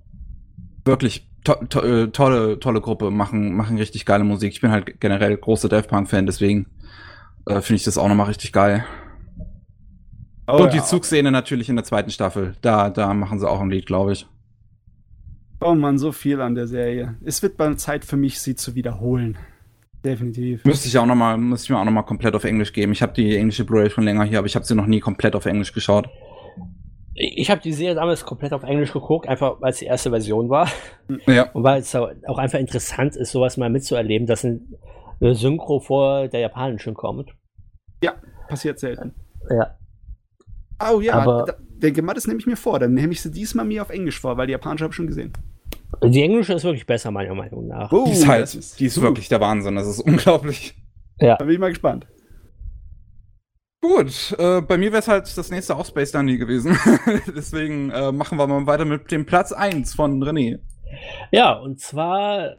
wirklich 0.84 1.30
to 1.44 1.54
to 1.68 1.80
äh, 1.80 2.08
tolle, 2.08 2.58
tolle 2.58 2.80
Gruppe, 2.80 3.12
machen, 3.12 3.54
machen 3.54 3.78
richtig 3.78 4.04
geile 4.04 4.24
Musik. 4.24 4.52
Ich 4.52 4.60
bin 4.60 4.72
halt 4.72 5.00
generell 5.00 5.36
großer 5.36 5.68
Death 5.68 5.86
Punk-Fan, 5.88 6.26
deswegen 6.26 6.66
äh, 7.46 7.60
finde 7.60 7.76
ich 7.76 7.84
das 7.84 7.98
auch 7.98 8.08
nochmal 8.08 8.26
richtig 8.26 8.52
geil. 8.52 8.84
Oh, 10.48 10.62
Und 10.62 10.72
die 10.72 10.82
Zugszene 10.82 11.30
natürlich 11.30 11.68
in 11.68 11.76
der 11.76 11.84
zweiten 11.84 12.10
Staffel. 12.10 12.54
Da, 12.60 12.90
da 12.90 13.12
machen 13.14 13.38
sie 13.38 13.48
auch 13.48 13.60
ein 13.60 13.70
Lied, 13.70 13.86
glaube 13.86 14.12
ich. 14.12 14.26
Oh 15.60 15.74
man, 15.74 15.98
so 15.98 16.12
viel 16.12 16.40
an 16.40 16.54
der 16.54 16.66
Serie. 16.66 17.16
Es 17.24 17.42
wird 17.42 17.56
bald 17.56 17.80
Zeit 17.80 18.04
für 18.04 18.16
mich, 18.16 18.38
sie 18.40 18.54
zu 18.54 18.74
wiederholen. 18.74 19.38
Definitiv. 20.04 20.64
Müsste 20.64 20.88
ich 20.88 20.98
auch 20.98 21.06
noch 21.06 21.16
mal, 21.16 21.36
müsste 21.36 21.66
ich 21.66 21.70
mir 21.70 21.78
auch 21.78 21.84
noch 21.84 21.92
mal 21.92 22.02
komplett 22.02 22.34
auf 22.34 22.44
Englisch 22.44 22.72
geben. 22.72 22.92
Ich 22.92 23.02
habe 23.02 23.12
die 23.12 23.36
englische 23.36 23.64
Blu-ray 23.64 23.90
schon 23.90 24.04
länger 24.04 24.24
hier, 24.24 24.38
aber 24.38 24.46
ich 24.46 24.54
habe 24.54 24.64
sie 24.64 24.74
noch 24.74 24.86
nie 24.86 25.00
komplett 25.00 25.34
auf 25.34 25.46
Englisch 25.46 25.72
geschaut. 25.72 26.08
Ich 27.14 27.50
habe 27.50 27.62
die 27.62 27.72
Serie 27.72 27.94
damals 27.94 28.24
komplett 28.24 28.52
auf 28.52 28.62
Englisch 28.62 28.92
geguckt, 28.92 29.26
einfach 29.26 29.60
weil 29.60 29.70
es 29.70 29.78
die 29.78 29.86
erste 29.86 30.10
Version 30.10 30.50
war. 30.50 30.68
Ja. 31.26 31.50
Und 31.52 31.64
weil 31.64 31.80
es 31.80 31.94
auch 31.94 32.38
einfach 32.38 32.58
interessant 32.58 33.16
ist, 33.16 33.32
sowas 33.32 33.56
mal 33.56 33.70
mitzuerleben, 33.70 34.26
dass 34.26 34.44
eine 34.44 34.60
Synchro 35.20 35.80
vor 35.80 36.28
der 36.28 36.40
japanischen 36.40 36.94
kommt. 36.94 37.30
Ja, 38.02 38.14
passiert 38.48 38.78
selten. 38.78 39.14
Ja. 39.50 39.76
Oh 40.92 41.00
ja, 41.00 41.14
aber, 41.14 41.44
da, 41.46 41.54
denke 41.58 42.02
mal, 42.02 42.14
das 42.14 42.26
nehme 42.26 42.38
ich 42.38 42.46
mir 42.46 42.56
vor. 42.56 42.78
Dann 42.78 42.94
nehme 42.94 43.12
ich 43.12 43.22
sie 43.22 43.30
diesmal 43.30 43.64
mir 43.64 43.82
auf 43.82 43.90
Englisch 43.90 44.20
vor, 44.20 44.36
weil 44.36 44.46
die 44.46 44.52
japanische 44.52 44.84
habe 44.84 44.92
ich 44.92 44.96
schon 44.96 45.06
gesehen. 45.06 45.32
Die 46.04 46.22
englische 46.22 46.52
ist 46.52 46.64
wirklich 46.64 46.86
besser, 46.86 47.10
meiner 47.10 47.34
Meinung 47.34 47.68
nach. 47.68 47.90
Oh, 47.92 48.04
die 48.04 48.12
ist 48.12 48.26
halt, 48.26 48.54
ist, 48.54 48.78
die 48.80 48.86
ist 48.86 49.00
wirklich 49.00 49.28
der 49.28 49.40
Wahnsinn. 49.40 49.76
Das 49.76 49.86
ist 49.86 50.00
unglaublich. 50.04 50.74
Ja. 51.18 51.36
Da 51.36 51.44
bin 51.44 51.54
ich 51.54 51.60
mal 51.60 51.70
gespannt. 51.70 52.06
Gut, 53.80 54.34
äh, 54.38 54.62
bei 54.62 54.78
mir 54.78 54.90
wäre 54.90 55.00
es 55.00 55.08
halt 55.08 55.36
das 55.36 55.50
nächste 55.50 55.76
auch 55.76 55.86
Space 55.86 56.12
Dandy 56.12 56.38
gewesen. 56.38 56.76
Deswegen 57.36 57.90
äh, 57.90 58.10
machen 58.10 58.36
wir 58.36 58.46
mal 58.46 58.66
weiter 58.66 58.84
mit 58.84 59.10
dem 59.10 59.26
Platz 59.26 59.52
1 59.52 59.94
von 59.94 60.22
René. 60.22 60.58
Ja, 61.30 61.52
und 61.52 61.80
zwar 61.80 62.56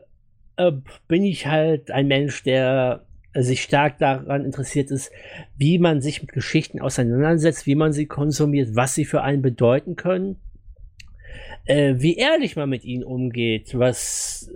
äh, 0.58 0.72
bin 1.08 1.24
ich 1.24 1.48
halt 1.48 1.92
ein 1.92 2.08
Mensch, 2.08 2.44
der 2.44 3.06
sich 3.34 3.62
stark 3.62 4.00
daran 4.00 4.46
interessiert 4.46 4.92
ist, 4.92 5.12
wie 5.58 5.80
man 5.80 6.02
sich 6.02 6.22
mit 6.22 6.32
Geschichten 6.32 6.82
auseinandersetzt, 6.82 7.66
wie 7.66 7.76
man 7.76 7.94
sie 7.94 8.08
konsumiert, 8.08 8.76
was 8.76 8.96
sie 8.96 9.06
für 9.06 9.22
einen 9.22 9.42
bedeuten 9.42 9.96
können, 9.96 10.38
äh, 11.66 11.96
wie 11.98 12.16
ehrlich 12.16 12.56
man 12.56 12.70
mit 12.70 12.84
ihnen 12.84 13.04
umgeht, 13.04 13.78
was 13.78 14.52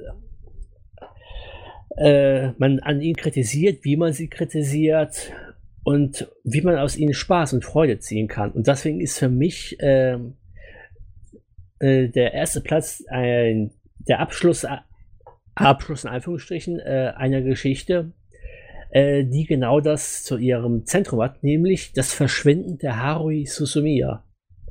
äh, 1.98 2.52
man 2.58 2.80
an 2.80 3.02
ihnen 3.02 3.16
kritisiert, 3.16 3.84
wie 3.84 3.98
man 3.98 4.14
sie 4.14 4.30
kritisiert 4.30 5.32
und 5.84 6.32
wie 6.44 6.62
man 6.62 6.78
aus 6.78 6.96
ihnen 6.96 7.14
Spaß 7.14 7.54
und 7.54 7.66
Freude 7.66 8.00
ziehen 8.00 8.28
kann. 8.28 8.52
Und 8.52 8.68
deswegen 8.68 9.02
ist 9.02 9.20
für 9.20 9.30
mich 9.30 9.80
äh, 9.80 10.18
äh 11.80 12.08
der 12.08 12.34
erste 12.34 12.62
Platz 12.62 13.04
ein, 13.10 13.72
der 14.08 14.20
Abschluss, 14.20 14.66
Abschluss 15.66 16.04
in 16.04 16.10
Anführungsstrichen 16.10 16.80
äh, 16.80 17.14
einer 17.16 17.42
Geschichte, 17.42 18.12
äh, 18.92 19.24
die 19.24 19.46
genau 19.46 19.80
das 19.80 20.24
zu 20.24 20.38
ihrem 20.38 20.86
Zentrum 20.86 21.22
hat, 21.22 21.44
nämlich 21.44 21.94
das 21.94 22.14
Verschwinden 22.14 22.78
der 22.78 23.02
Harui 23.02 23.46
Susumiya. 23.46 24.24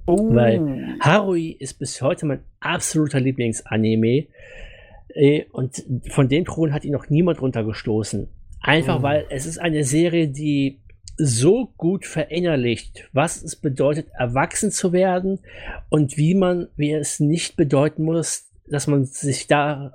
Oh. 0.07 0.35
Weil 0.35 0.97
Harui 1.01 1.53
ist 1.53 1.79
bis 1.79 2.01
heute 2.03 2.27
mein 2.27 2.41
absoluter 2.61 3.21
Lieblingsanime. 3.21 4.27
Äh, 5.15 5.45
und 5.53 5.85
von 6.09 6.29
dem 6.29 6.45
Thron 6.45 6.73
hat 6.73 6.85
ihn 6.85 6.93
noch 6.93 7.09
niemand 7.09 7.41
runtergestoßen. 7.41 8.29
Einfach 8.61 9.01
oh. 9.01 9.03
weil 9.03 9.27
es 9.31 9.47
ist 9.47 9.59
eine 9.59 9.85
Serie, 9.85 10.29
die 10.29 10.81
so 11.17 11.73
gut 11.77 12.07
verinnerlicht, 12.07 13.09
was 13.13 13.43
es 13.43 13.57
bedeutet, 13.57 14.09
erwachsen 14.19 14.71
zu 14.71 14.93
werden 14.93 15.41
und 15.91 16.17
wie 16.17 16.35
man, 16.35 16.69
wie 16.77 16.93
es 16.93 17.21
nicht 17.21 17.57
bedeuten 17.57 18.05
muss, 18.05 18.51
dass 18.67 18.87
man 18.87 19.05
sich 19.05 19.47
da 19.47 19.95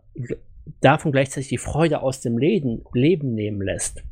davon 0.81 1.11
gleichzeitig 1.11 1.49
die 1.49 1.57
Freude 1.57 2.01
aus 2.01 2.21
dem 2.21 2.37
Leben, 2.37 2.83
Leben 2.93 3.33
nehmen 3.33 3.61
lässt. 3.61 4.03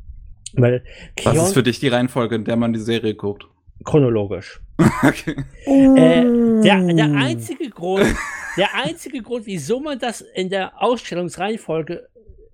Weil 0.54 0.84
Kion, 1.16 1.36
Was 1.36 1.48
ist 1.48 1.54
für 1.54 1.62
dich 1.62 1.80
die 1.80 1.88
Reihenfolge, 1.88 2.36
in 2.36 2.44
der 2.44 2.56
man 2.56 2.72
die 2.72 2.80
Serie 2.80 3.14
guckt? 3.14 3.46
Chronologisch. 3.84 4.60
okay. 5.02 5.36
Äh, 5.66 6.62
der, 6.62 6.80
der, 6.94 7.12
einzige 7.12 7.70
Grund, 7.70 8.06
der 8.56 8.74
einzige 8.74 9.22
Grund, 9.22 9.46
wieso 9.46 9.80
man 9.80 9.98
das 9.98 10.20
in 10.20 10.48
der 10.48 10.80
Ausstellungsreihenfolge 10.80 12.08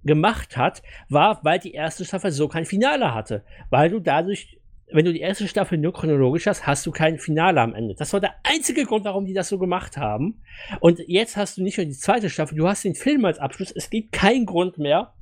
gemacht 0.05 0.57
hat, 0.57 0.83
war, 1.09 1.41
weil 1.43 1.59
die 1.59 1.73
erste 1.73 2.05
Staffel 2.05 2.33
so 2.33 2.49
kein 2.49 2.65
Finale 2.65 3.15
hatte. 3.15 3.45
Weil 3.69 3.91
du 3.91 4.01
dadurch, 4.01 4.59
wenn 4.93 5.05
du 5.05 5.13
die 5.13 5.21
erste 5.21 5.47
Staffel 5.49 5.79
nur 5.79 5.93
chronologisch 5.93 6.47
hast, 6.47 6.67
hast 6.67 6.85
du 6.87 6.91
kein 6.91 7.19
Finale 7.19 7.61
am 7.61 7.75
Ende. 7.75 7.95
Das 7.95 8.13
war 8.13 8.21
der 8.21 8.35
einzige 8.43 8.85
Grund, 8.85 9.05
warum 9.05 9.25
die 9.25 9.35
das 9.35 9.49
so 9.49 9.59
gemacht 9.59 9.97
haben. 9.97 10.43
Und 10.81 11.01
jetzt 11.07 11.37
hast 11.37 11.59
du 11.59 11.63
nicht 11.63 11.79
nur 11.79 11.87
die 11.87 11.93
zweite 11.93 12.31
Staffel, 12.31 12.57
du 12.57 12.69
hast 12.69 12.85
den 12.85 12.95
Film 12.95 13.25
als 13.25 13.39
Abschluss. 13.39 13.73
Es 13.73 13.91
gibt 13.91 14.13
keinen 14.13 14.47
Grund 14.47 14.79
mehr, 14.79 15.13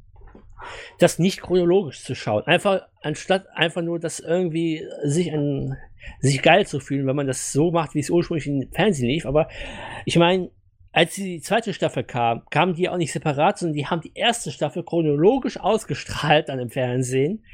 das 0.99 1.19
nicht 1.19 1.41
chronologisch 1.41 2.03
zu 2.03 2.15
schauen. 2.15 2.45
Einfach, 2.47 2.83
anstatt 3.03 3.47
einfach 3.55 3.83
nur 3.83 3.99
das 3.99 4.21
irgendwie 4.21 4.85
sich 5.05 5.33
an, 5.33 5.77
sich 6.21 6.43
geil 6.43 6.67
zu 6.67 6.81
fühlen, 6.81 7.07
wenn 7.07 7.17
man 7.17 7.27
das 7.27 7.53
so 7.53 7.71
macht, 7.71 7.95
wie 7.95 8.01
es 8.01 8.11
ursprünglich 8.11 8.47
im 8.47 8.71
Fernsehen 8.73 9.09
lief. 9.09 9.27
Aber 9.27 9.49
ich 10.05 10.17
meine, 10.17 10.51
als 10.93 11.15
die 11.15 11.41
zweite 11.41 11.75
Staffel 11.75 12.05
kam, 12.05 12.43
kamen 12.51 12.75
die 12.75 12.89
auch 12.89 12.97
nicht 12.97 13.13
separat, 13.13 13.59
sondern 13.59 13.77
die 13.77 13.87
haben 13.87 14.01
die 14.01 14.13
erste 14.15 14.51
Staffel 14.51 14.83
chronologisch 14.83 15.59
ausgestrahlt 15.59 16.49
dann 16.49 16.59
im 16.59 16.71
Fernsehen 16.71 17.45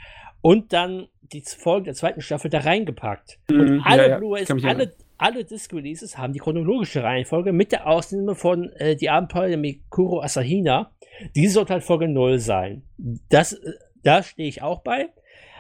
und 0.41 0.73
dann 0.73 1.09
die 1.35 1.43
Folge 1.43 1.87
der 1.87 1.95
zweiten 1.95 2.21
Staffel 2.21 2.51
da 2.51 2.61
reingepackt. 2.61 3.39
Mhm, 3.51 3.61
und 3.61 3.81
alle 3.85 4.03
ja, 4.03 4.09
ja. 4.11 4.19
Blu-rays, 4.19 4.51
alle, 4.51 4.95
alle 5.19 5.45
Disc-Releases 5.45 6.17
haben 6.17 6.33
die 6.33 6.39
chronologische 6.39 7.03
Reihenfolge 7.03 7.53
mit 7.53 7.73
der 7.73 7.87
Ausnahme 7.87 8.35
von 8.35 8.71
äh, 8.73 8.97
Die 8.97 9.11
Abenteuer 9.11 9.49
der 9.49 9.59
Mikuro 9.59 10.23
Asahina. 10.23 10.93
Die 11.37 11.49
sollte 11.49 11.75
halt 11.75 11.85
Folge 11.85 12.09
0 12.09 12.39
sein. 12.39 12.83
Das, 13.29 13.53
äh, 13.53 13.73
da 14.03 14.23
stehe 14.23 14.49
ich 14.49 14.63
auch 14.63 14.83
bei. 14.83 15.11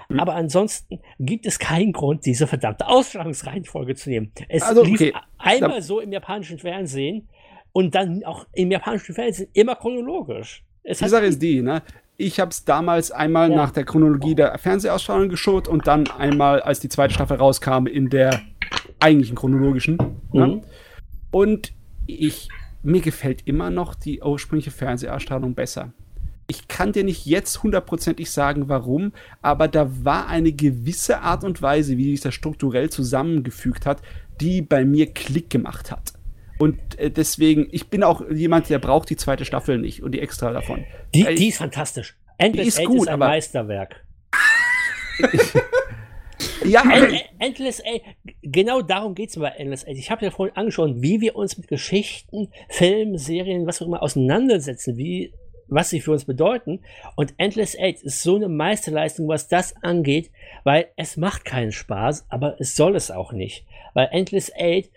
Mhm. 0.08 0.20
Aber 0.20 0.34
ansonsten 0.34 1.00
gibt 1.18 1.46
es 1.46 1.58
keinen 1.58 1.92
Grund, 1.92 2.26
diese 2.26 2.46
verdammte 2.46 2.86
Ausstrahlungsreihenfolge 2.88 3.94
zu 3.94 4.10
nehmen. 4.10 4.32
Es 4.48 4.62
also, 4.62 4.84
lief 4.84 5.00
okay. 5.00 5.14
einmal 5.38 5.82
so 5.82 6.00
im 6.00 6.12
japanischen 6.12 6.58
Fernsehen 6.58 7.28
und 7.72 7.94
dann 7.94 8.24
auch 8.24 8.46
im 8.52 8.70
japanischen 8.70 9.14
Fernsehen 9.14 9.48
immer 9.52 9.76
chronologisch. 9.76 10.64
Es 10.82 10.98
die 10.98 11.08
Sache 11.08 11.26
ist 11.26 11.40
die, 11.40 11.62
ne? 11.62 11.82
Ich 12.16 12.38
habe 12.38 12.50
es 12.50 12.64
damals 12.64 13.10
einmal 13.10 13.50
ja. 13.50 13.56
nach 13.56 13.72
der 13.72 13.84
Chronologie 13.84 14.34
der 14.36 14.56
Fernsehausstrahlung 14.58 15.28
geschaut 15.28 15.66
und 15.66 15.86
dann 15.86 16.08
einmal, 16.08 16.60
als 16.60 16.78
die 16.78 16.88
zweite 16.88 17.12
Staffel 17.12 17.38
rauskam, 17.38 17.86
in 17.86 18.08
der 18.08 18.40
eigentlichen 19.00 19.36
chronologischen. 19.36 19.96
Ne? 19.96 20.46
Mhm. 20.46 20.54
Ne? 20.54 20.62
Und 21.32 21.72
ich, 22.06 22.48
mir 22.82 23.00
gefällt 23.00 23.46
immer 23.46 23.70
noch 23.70 23.94
die 23.94 24.22
ursprüngliche 24.22 24.70
Fernsehausstrahlung 24.70 25.54
besser. 25.54 25.92
Ich 26.46 26.68
kann 26.68 26.92
dir 26.92 27.02
nicht 27.02 27.26
jetzt 27.26 27.62
hundertprozentig 27.62 28.30
sagen, 28.30 28.68
warum, 28.68 29.12
aber 29.42 29.66
da 29.66 29.90
war 30.04 30.28
eine 30.28 30.52
gewisse 30.52 31.20
Art 31.20 31.42
und 31.42 31.62
Weise, 31.62 31.96
wie 31.96 32.10
sich 32.12 32.20
das 32.20 32.34
strukturell 32.34 32.90
zusammengefügt 32.90 33.86
hat, 33.86 34.02
die 34.40 34.62
bei 34.62 34.84
mir 34.84 35.12
Klick 35.12 35.50
gemacht 35.50 35.90
hat. 35.90 36.12
Und 36.58 36.98
äh, 36.98 37.10
deswegen, 37.10 37.68
ich 37.72 37.88
bin 37.88 38.02
auch 38.02 38.22
jemand, 38.30 38.70
der 38.70 38.78
braucht 38.78 39.10
die 39.10 39.16
zweite 39.16 39.44
Staffel 39.44 39.78
nicht 39.78 40.02
und 40.02 40.12
die 40.12 40.20
extra 40.20 40.52
davon. 40.52 40.84
Die, 41.14 41.24
die 41.34 41.48
ist 41.48 41.58
fantastisch. 41.58 42.16
Endless 42.38 42.76
die 42.76 42.82
ist, 42.82 42.88
gut, 42.88 43.02
ist 43.02 43.08
ein 43.08 43.18
Meisterwerk. 43.18 44.04
ja, 46.64 46.82
End, 46.90 47.24
Endless 47.38 47.82
Eight, 47.84 48.02
genau 48.42 48.82
darum 48.82 49.14
geht 49.14 49.30
es 49.30 49.36
bei 49.36 49.48
Endless 49.48 49.86
Eight. 49.86 49.96
Ich 49.96 50.10
habe 50.10 50.24
ja 50.24 50.30
vorhin 50.30 50.56
angeschaut, 50.56 50.94
wie 50.96 51.20
wir 51.20 51.36
uns 51.36 51.56
mit 51.56 51.68
Geschichten, 51.68 52.48
Filmen, 52.68 53.18
Serien, 53.18 53.66
was 53.66 53.80
auch 53.80 53.86
immer 53.86 54.02
auseinandersetzen, 54.02 54.96
wie 54.96 55.32
was 55.68 55.90
sie 55.90 56.00
für 56.00 56.12
uns 56.12 56.24
bedeuten. 56.24 56.80
Und 57.16 57.34
Endless 57.38 57.78
Eight 57.78 58.02
ist 58.02 58.22
so 58.22 58.36
eine 58.36 58.48
Meisterleistung, 58.48 59.28
was 59.28 59.48
das 59.48 59.74
angeht, 59.82 60.30
weil 60.62 60.88
es 60.96 61.16
macht 61.16 61.44
keinen 61.44 61.72
Spaß, 61.72 62.26
aber 62.28 62.60
es 62.60 62.76
soll 62.76 62.96
es 62.96 63.10
auch 63.10 63.32
nicht. 63.32 63.64
Weil 63.94 64.08
Endless 64.12 64.52
Eight 64.56 64.90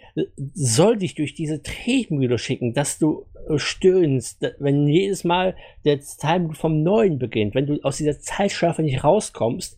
soll 0.54 0.98
dich 0.98 1.16
durch 1.16 1.34
diese 1.34 1.62
Tretmühle 1.62 2.38
schicken, 2.38 2.74
dass 2.74 2.98
du 2.98 3.26
äh, 3.50 3.58
stöhnst, 3.58 4.46
wenn 4.60 4.88
jedes 4.88 5.24
Mal 5.24 5.56
der 5.86 6.00
Time 6.00 6.54
vom 6.54 6.84
Neuen 6.84 7.20
beginnt, 7.20 7.56
wenn 7.56 7.68
du 7.68 7.80
aus 7.84 7.98
dieser 7.98 8.20
Zeitstrafe 8.20 8.82
nicht 8.82 9.04
rauskommst 9.04 9.78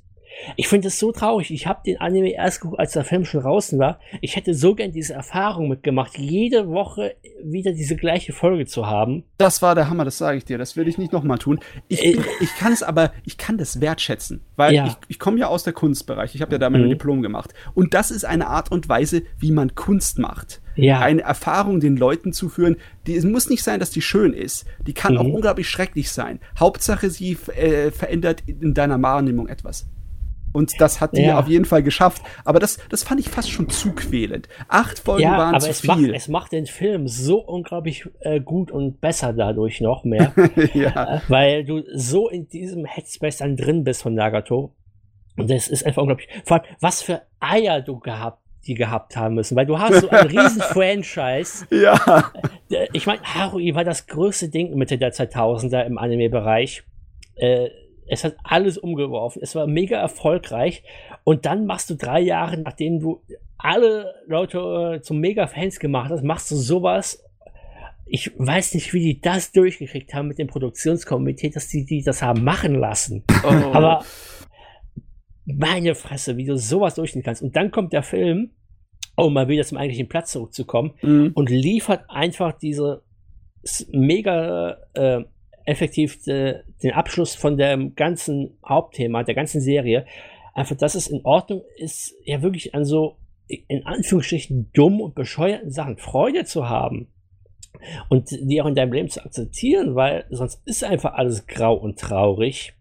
ich 0.56 0.67
finde 0.67 0.88
es 0.88 0.99
so 0.99 1.11
traurig. 1.11 1.51
Ich 1.51 1.67
habe 1.67 1.82
den 1.85 1.99
Anime 1.99 2.32
erst 2.33 2.61
geguckt, 2.61 2.80
als 2.80 2.93
der 2.93 3.03
Film 3.03 3.25
schon 3.25 3.41
draußen 3.41 3.80
war. 3.80 3.99
Ich 4.22 4.35
hätte 4.35 4.53
so 4.53 4.75
gern 4.75 4.91
diese 4.91 5.14
Erfahrung 5.14 5.69
mitgemacht, 5.69 6.17
jede 6.17 6.69
Woche 6.69 7.16
wieder 7.43 7.72
diese 7.72 7.95
gleiche 7.95 8.33
Folge 8.33 8.66
zu 8.66 8.88
haben. 8.88 9.24
Das 9.38 9.61
war 9.61 9.75
der 9.75 9.90
Hammer, 9.90 10.06
das 10.06 10.17
sage 10.17 10.38
ich 10.38 10.45
dir. 10.45 10.58
Das 10.58 10.75
will 10.75 10.88
ich 10.88 10.98
nicht 10.98 11.14
nochmal 11.14 11.38
tun. 11.38 11.59
Ich, 11.88 12.03
äh, 12.03 12.17
ich 12.40 12.56
kann 12.58 12.74
es 12.74 12.83
aber, 12.83 13.11
ich 13.25 13.38
kann 13.38 13.58
das 13.58 13.82
wertschätzen, 13.82 14.41
weil 14.56 14.74
ja. 14.74 14.88
ich, 14.88 14.93
ich 15.08 15.19
komme 15.19 15.40
ja 15.40 15.48
aus 15.48 15.64
der 15.64 15.74
Kunstbereich. 15.74 16.35
Ich 16.35 16.41
habe 16.41 16.53
ja 16.53 16.58
da 16.58 16.69
mein 16.69 16.83
mhm. 16.83 16.90
Diplom 16.90 17.22
gemacht. 17.22 17.53
Und 17.74 17.93
das 17.93 18.11
ist 18.11 18.25
eine 18.25 18.48
Art 18.48 18.72
und 18.72 18.90
Weise, 18.90 19.24
wie 19.38 19.51
man 19.51 19.75
Kunst 19.75 20.19
macht. 20.19 20.61
Ja. 20.75 21.01
Eine 21.01 21.24
Erfahrung 21.24 21.82
den 21.82 21.98
Leuten 21.98 22.32
zu 22.32 22.48
führen, 22.48 22.77
die, 23.06 23.16
es 23.16 23.25
muss 23.25 23.49
nicht 23.49 23.64
sein, 23.64 23.82
dass 23.82 23.91
die 23.91 24.01
schön 24.01 24.33
ist. 24.33 24.66
Die 24.88 24.93
kann 24.93 25.14
mhm. 25.14 25.19
auch 25.19 25.25
unglaublich 25.25 25.69
schrecklich 25.69 26.11
sein. 26.11 26.40
Hauptsache, 26.58 27.09
sie 27.09 27.38
äh, 27.56 27.91
verändert 27.91 28.43
in 28.48 28.74
deiner 28.74 29.01
Wahrnehmung 29.01 29.48
etwas. 29.48 29.88
Und 30.52 30.80
das 30.80 31.00
hat 31.02 31.16
die 31.16 31.24
ja. 31.24 31.40
auf 31.40 31.48
jeden 31.48 31.66
Fall 31.66 31.84
geschafft. 31.84 32.22
Aber 32.44 32.60
das, 32.60 32.80
das 32.90 33.03
fand 33.03 33.19
ich 33.19 33.30
fast 33.30 33.52
schon 33.52 33.69
zu 33.69 33.94
quälend. 33.94 34.50
Acht 34.68 35.00
Folgen 35.00 35.24
ja, 35.24 35.38
waren 35.38 35.56
aber 35.56 35.64
zu 35.64 35.69
es 35.69 35.82
viel. 35.82 35.90
Macht, 35.90 36.16
es 36.16 36.28
macht 36.28 36.52
den 36.52 36.66
Film 36.66 37.08
so 37.08 37.40
unglaublich 37.40 38.06
äh, 38.22 38.40
gut 38.40 38.72
und 38.72 39.02
besser 39.02 39.34
dadurch 39.34 39.82
noch 39.82 40.03
mehr. 40.03 40.34
ja. 40.74 41.18
äh, 41.18 41.22
weil 41.28 41.64
du 41.66 41.84
so 41.94 42.30
in 42.30 42.48
diesem 42.48 42.86
Headspace 42.86 43.38
dann 43.38 43.58
drin 43.58 43.84
bist 43.84 44.02
von 44.02 44.14
Nagato. 44.14 44.74
Und 45.38 45.50
das 45.50 45.68
ist 45.68 45.86
einfach 45.86 46.02
unglaublich. 46.02 46.28
Vor 46.45 46.58
allem, 46.58 46.76
was 46.80 47.02
für 47.02 47.22
Eier 47.40 47.82
du 47.82 48.00
gehabt 48.00 48.40
die 48.68 48.74
gehabt 48.74 49.16
haben 49.16 49.36
müssen, 49.36 49.56
weil 49.56 49.66
du 49.66 49.80
hast 49.80 50.02
so 50.02 50.10
ein 50.10 50.28
riesen 50.28 50.61
Franchise. 50.61 51.66
Ja. 51.72 52.32
Äh, 52.69 52.88
ich 52.94 53.06
meine, 53.08 53.22
Harui 53.24 53.74
war 53.74 53.84
das 53.84 54.08
größte 54.08 54.50
Ding 54.50 54.76
Mitte 54.76 54.98
der 54.98 55.14
2000er 55.14 55.86
im 55.86 55.98
Anime-Bereich. 55.98 56.84
Äh, 57.36 57.69
es 58.10 58.24
hat 58.24 58.36
alles 58.44 58.78
umgeworfen. 58.78 59.42
Es 59.42 59.56
war 59.56 59.68
mega 59.68 60.00
erfolgreich. 60.00 60.84
Und 61.24 61.46
dann 61.46 61.66
machst 61.66 61.90
du 61.90 61.96
drei 61.96 62.20
Jahre, 62.20 62.58
nachdem 62.58 63.00
du 63.00 63.22
alle 63.58 64.14
Leute 64.28 64.58
äh, 64.98 65.02
zum 65.02 65.20
Mega-Fans 65.20 65.80
gemacht 65.80 66.10
hast, 66.10 66.24
machst 66.24 66.50
du 66.52 66.56
sowas. 66.56 67.24
Ich 68.06 68.32
weiß 68.38 68.74
nicht, 68.74 68.94
wie 68.94 69.02
die 69.02 69.22
das 69.22 69.52
durchgekriegt 69.52 70.14
haben 70.14 70.28
mit 70.28 70.40
dem 70.40 70.48
Produktionskomitee, 70.48 71.52
dass 71.52 71.68
die, 71.68 71.86
die 71.86 72.02
das 72.02 72.22
haben 72.22 72.44
machen 72.44 72.76
lassen. 72.76 73.24
Oh. 73.44 73.48
Aber 73.48 74.04
meine 75.46 75.94
Fresse, 75.94 76.38
wie 76.38 76.46
du 76.46 76.58
sowas 76.58 76.96
durchziehen 76.96 77.24
kannst. 77.24 77.44
Und 77.44 77.56
dann 77.56 77.70
kommt 77.72 77.94
der 77.94 78.04
Film, 78.04 78.52
um 79.16 79.34
mal 79.34 79.48
wieder 79.48 79.64
zum 79.64 79.78
eigentlichen 79.78 80.08
Platz 80.08 80.32
zurückzukommen, 80.32 80.94
mhm. 81.02 81.32
und 81.36 81.50
liefert 81.50 82.06
einfach 82.10 82.58
diese 82.58 83.04
mega 83.92 84.78
äh, 84.94 85.24
effektiv 85.66 86.24
de, 86.24 86.56
den 86.83 86.91
Abschluss 86.91 87.35
von 87.35 87.58
dem 87.58 87.95
ganzen 87.95 88.58
Hauptthema, 88.66 89.24
der 89.24 89.35
ganzen 89.35 89.61
Serie. 89.61 90.06
Einfach, 90.53 90.77
dass 90.77 90.95
es 90.95 91.08
in 91.08 91.22
Ordnung 91.24 91.64
ist, 91.77 92.16
ja 92.24 92.41
wirklich 92.41 92.74
an 92.74 92.85
so, 92.85 93.17
in 93.48 93.85
Anführungsstrichen, 93.85 94.72
dumm 94.74 95.01
und 95.01 95.16
bescheuerten 95.16 95.72
Sachen 95.72 95.98
Freude 95.98 96.45
zu 96.45 96.69
haben. 96.69 97.08
Und 98.09 98.32
die 98.32 98.61
auch 98.61 98.66
in 98.66 98.75
deinem 98.75 98.93
Leben 98.93 99.09
zu 99.09 99.24
akzeptieren, 99.24 99.95
weil 99.95 100.25
sonst 100.30 100.61
ist 100.66 100.83
einfach 100.83 101.14
alles 101.14 101.48
grau 101.48 101.75
und 101.75 101.99
traurig. 101.99 102.74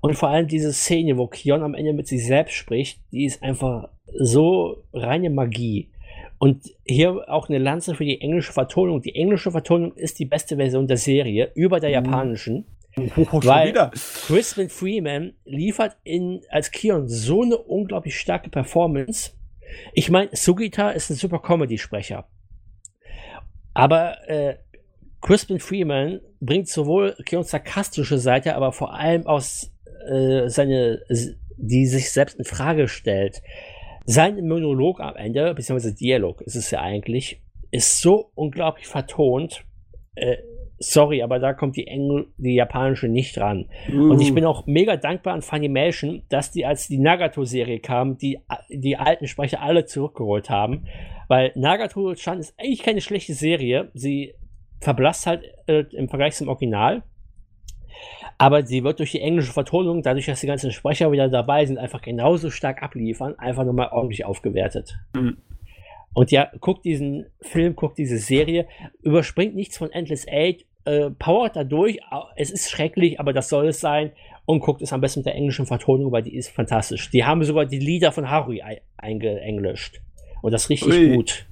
Und 0.00 0.14
vor 0.14 0.28
allem 0.28 0.48
diese 0.48 0.72
Szene, 0.72 1.16
wo 1.16 1.26
Kion 1.26 1.62
am 1.62 1.74
Ende 1.74 1.92
mit 1.92 2.06
sich 2.06 2.24
selbst 2.26 2.54
spricht, 2.54 3.00
die 3.12 3.24
ist 3.24 3.42
einfach 3.42 3.88
so 4.06 4.84
reine 4.92 5.30
Magie. 5.30 5.90
Und 6.38 6.70
hier 6.84 7.28
auch 7.28 7.48
eine 7.48 7.58
Lanze 7.58 7.94
für 7.94 8.04
die 8.04 8.20
englische 8.20 8.52
Vertonung. 8.52 9.02
Die 9.02 9.14
englische 9.16 9.50
Vertonung 9.50 9.94
ist 9.94 10.20
die 10.20 10.24
beste 10.24 10.56
Version 10.56 10.86
der 10.86 10.96
Serie 10.96 11.50
über 11.54 11.80
der 11.80 11.90
mhm. 11.90 11.94
japanischen. 11.94 12.66
Oh, 13.16 13.40
weil 13.44 13.90
Crispin 14.26 14.68
Freeman 14.68 15.34
liefert 15.44 15.96
in, 16.04 16.42
als 16.50 16.70
Kion 16.70 17.08
so 17.08 17.42
eine 17.42 17.58
unglaublich 17.58 18.18
starke 18.18 18.50
Performance. 18.50 19.32
Ich 19.92 20.10
meine, 20.10 20.30
Sugita 20.32 20.90
ist 20.90 21.10
ein 21.10 21.16
super 21.16 21.40
Comedy-Sprecher. 21.40 22.28
Aber 23.74 24.28
äh, 24.28 24.56
Crispin 25.20 25.58
Freeman 25.58 26.20
bringt 26.40 26.68
sowohl 26.68 27.16
Kions 27.24 27.50
sarkastische 27.50 28.18
Seite, 28.18 28.54
aber 28.54 28.72
vor 28.72 28.94
allem 28.94 29.26
aus 29.26 29.72
äh, 30.08 30.48
seine, 30.48 31.02
die 31.56 31.86
sich 31.86 32.10
selbst 32.10 32.38
in 32.38 32.44
Frage 32.44 32.88
stellt. 32.88 33.42
Sein 34.04 34.36
Monolog 34.46 35.00
am 35.00 35.16
Ende, 35.16 35.54
beziehungsweise 35.54 35.94
Dialog 35.94 36.40
ist 36.42 36.54
es 36.54 36.70
ja 36.70 36.80
eigentlich, 36.80 37.42
ist 37.70 38.00
so 38.00 38.30
unglaublich 38.34 38.86
vertont. 38.86 39.64
Äh, 40.14 40.38
sorry, 40.78 41.22
aber 41.22 41.38
da 41.38 41.52
kommt 41.52 41.76
die, 41.76 41.86
Engl 41.86 42.28
die 42.36 42.54
japanische 42.54 43.08
nicht 43.08 43.38
ran. 43.38 43.66
Uh. 43.92 44.12
Und 44.12 44.20
ich 44.20 44.34
bin 44.34 44.44
auch 44.44 44.66
mega 44.66 44.96
dankbar 44.96 45.34
an 45.34 45.42
Funimation, 45.42 46.22
dass 46.28 46.50
die, 46.50 46.64
als 46.64 46.88
die 46.88 46.98
Nagato-Serie 46.98 47.80
kam, 47.80 48.16
die, 48.18 48.38
die 48.68 48.96
alten 48.96 49.26
Sprecher 49.26 49.62
alle 49.62 49.84
zurückgeholt 49.84 50.50
haben. 50.50 50.86
Weil 51.28 51.52
Nagato-chan 51.54 52.38
ist 52.38 52.54
eigentlich 52.58 52.82
keine 52.82 53.00
schlechte 53.00 53.34
Serie. 53.34 53.90
Sie 53.94 54.34
verblasst 54.80 55.26
halt 55.26 55.44
äh, 55.66 55.84
im 55.92 56.08
Vergleich 56.08 56.34
zum 56.34 56.48
Original. 56.48 57.02
Aber 58.38 58.64
sie 58.64 58.84
wird 58.84 59.00
durch 59.00 59.10
die 59.10 59.20
englische 59.20 59.52
Vertonung, 59.52 60.02
dadurch, 60.02 60.26
dass 60.26 60.40
die 60.40 60.46
ganzen 60.46 60.70
Sprecher 60.70 61.10
wieder 61.10 61.28
dabei 61.28 61.66
sind, 61.66 61.76
einfach 61.76 62.00
genauso 62.00 62.50
stark 62.50 62.82
abliefern, 62.82 63.34
einfach 63.36 63.64
nochmal 63.64 63.88
ordentlich 63.90 64.24
aufgewertet. 64.24 64.96
Mhm. 65.14 65.38
Und 66.14 66.30
ja, 66.30 66.50
guckt 66.60 66.84
diesen 66.84 67.26
Film, 67.40 67.76
guckt 67.76 67.98
diese 67.98 68.18
Serie, 68.18 68.66
überspringt 69.02 69.54
nichts 69.54 69.78
von 69.78 69.90
Endless 69.92 70.26
Eight, 70.28 70.64
äh, 70.84 71.10
powert 71.10 71.56
da 71.56 71.64
durch. 71.64 71.98
Es 72.36 72.50
ist 72.50 72.70
schrecklich, 72.70 73.20
aber 73.20 73.32
das 73.32 73.48
soll 73.48 73.68
es 73.68 73.80
sein. 73.80 74.12
Und 74.46 74.60
guckt 74.60 74.80
es 74.80 74.94
am 74.94 75.02
besten 75.02 75.20
mit 75.20 75.26
der 75.26 75.34
englischen 75.34 75.66
Vertonung, 75.66 76.10
weil 76.10 76.22
die 76.22 76.34
ist 76.34 76.48
fantastisch. 76.48 77.10
Die 77.10 77.24
haben 77.24 77.44
sogar 77.44 77.66
die 77.66 77.78
Lieder 77.78 78.12
von 78.12 78.30
Harui 78.30 78.62
eingeenglischt. 78.96 80.00
Und 80.40 80.52
das 80.52 80.70
richtig 80.70 80.88
Ui. 80.88 81.16
gut. 81.16 81.46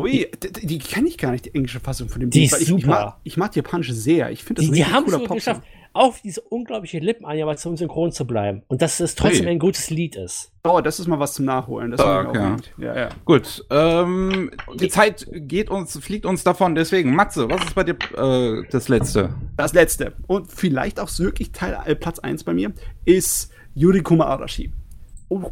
Ui, 0.00 0.26
die, 0.60 0.66
die 0.66 0.78
kenne 0.78 1.08
ich 1.08 1.18
gar 1.18 1.32
nicht, 1.32 1.46
die 1.46 1.54
englische 1.54 1.80
Fassung 1.80 2.08
von 2.08 2.20
dem 2.20 2.30
Die 2.30 2.40
Lied, 2.40 2.52
ist 2.52 2.66
super. 2.66 2.76
Ich, 2.76 2.82
ich, 2.82 2.86
mag, 2.86 3.20
ich 3.24 3.36
mag 3.36 3.52
die 3.52 3.58
japanische 3.58 3.92
sehr. 3.92 4.30
Ich 4.30 4.44
finde 4.44 4.62
das 4.62 4.70
die, 4.70 4.76
die 4.76 4.84
haben 4.84 5.06
es 5.06 5.28
geschafft 5.28 5.62
auf 5.92 6.20
diese 6.20 6.40
unglaubliche 6.40 6.98
Lippenanimation 6.98 7.76
synchron 7.76 8.12
zu 8.12 8.26
bleiben. 8.26 8.62
Und 8.68 8.82
dass 8.82 9.00
es 9.00 9.14
trotzdem 9.14 9.44
hey. 9.44 9.52
ein 9.52 9.58
gutes 9.58 9.90
Lied 9.90 10.16
ist. 10.16 10.52
Oh, 10.64 10.80
das 10.80 11.00
ist 11.00 11.06
mal 11.06 11.18
was 11.18 11.34
zum 11.34 11.44
Nachholen. 11.44 11.90
Das 11.90 12.00
Stark, 12.00 12.34
ja. 12.34 12.56
ja. 12.78 12.96
ja, 12.96 13.08
Gut. 13.24 13.64
Ähm, 13.70 14.50
die 14.74 14.88
Zeit 14.88 15.26
geht 15.32 15.70
uns, 15.70 15.98
fliegt 15.98 16.26
uns 16.26 16.44
davon. 16.44 16.74
Deswegen, 16.74 17.14
Matze, 17.14 17.48
was 17.48 17.64
ist 17.64 17.74
bei 17.74 17.84
dir 17.84 17.96
äh, 18.16 18.62
das 18.70 18.88
Letzte? 18.88 19.34
Das 19.56 19.72
Letzte. 19.72 20.14
Und 20.26 20.52
vielleicht 20.52 21.00
auch 21.00 21.10
wirklich 21.18 21.52
Teil, 21.52 21.78
äh, 21.84 21.94
Platz 21.94 22.18
1 22.18 22.44
bei 22.44 22.54
mir, 22.54 22.72
ist 23.04 23.50
Yurikuma 23.74 24.26
Arashi. 24.26 24.72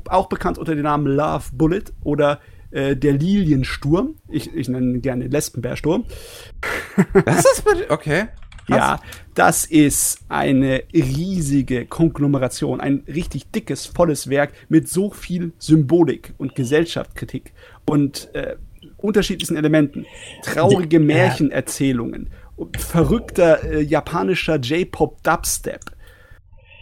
Auch 0.09 0.29
bekannt 0.29 0.59
unter 0.59 0.75
dem 0.75 0.85
Namen 0.85 1.07
Love 1.07 1.45
Bullet 1.53 1.85
oder 2.03 2.41
äh, 2.71 2.97
der 2.97 3.13
Liliensturm. 3.13 4.17
Ich, 4.29 4.55
ich 4.55 4.69
nenne 4.69 4.95
ihn 4.95 5.03
gerne 5.03 5.29
Lesbenbärsturm. 5.29 6.05
Das 7.25 7.45
ist 7.45 7.65
bei 7.65 7.91
Ja, 8.69 9.01
das 9.35 9.65
ist 9.65 10.19
eine 10.29 10.83
riesige 10.93 11.87
Konglomeration, 11.87 12.81
ein 12.81 13.05
richtig 13.07 13.51
dickes, 13.53 13.87
volles 13.87 14.29
Werk 14.29 14.53
mit 14.69 14.89
so 14.89 15.11
viel 15.11 15.53
Symbolik 15.59 16.35
und 16.39 16.55
Gesellschaftskritik 16.55 17.53
und 17.85 18.35
äh, 18.35 18.57
unterschiedlichen 18.97 19.57
Elementen. 19.57 20.07
Traurige 20.43 20.99
Märchenerzählungen, 20.99 22.31
verrückter 22.79 23.63
äh, 23.63 23.83
japanischer 23.83 24.57
J-Pop-Dubstep. 24.57 25.81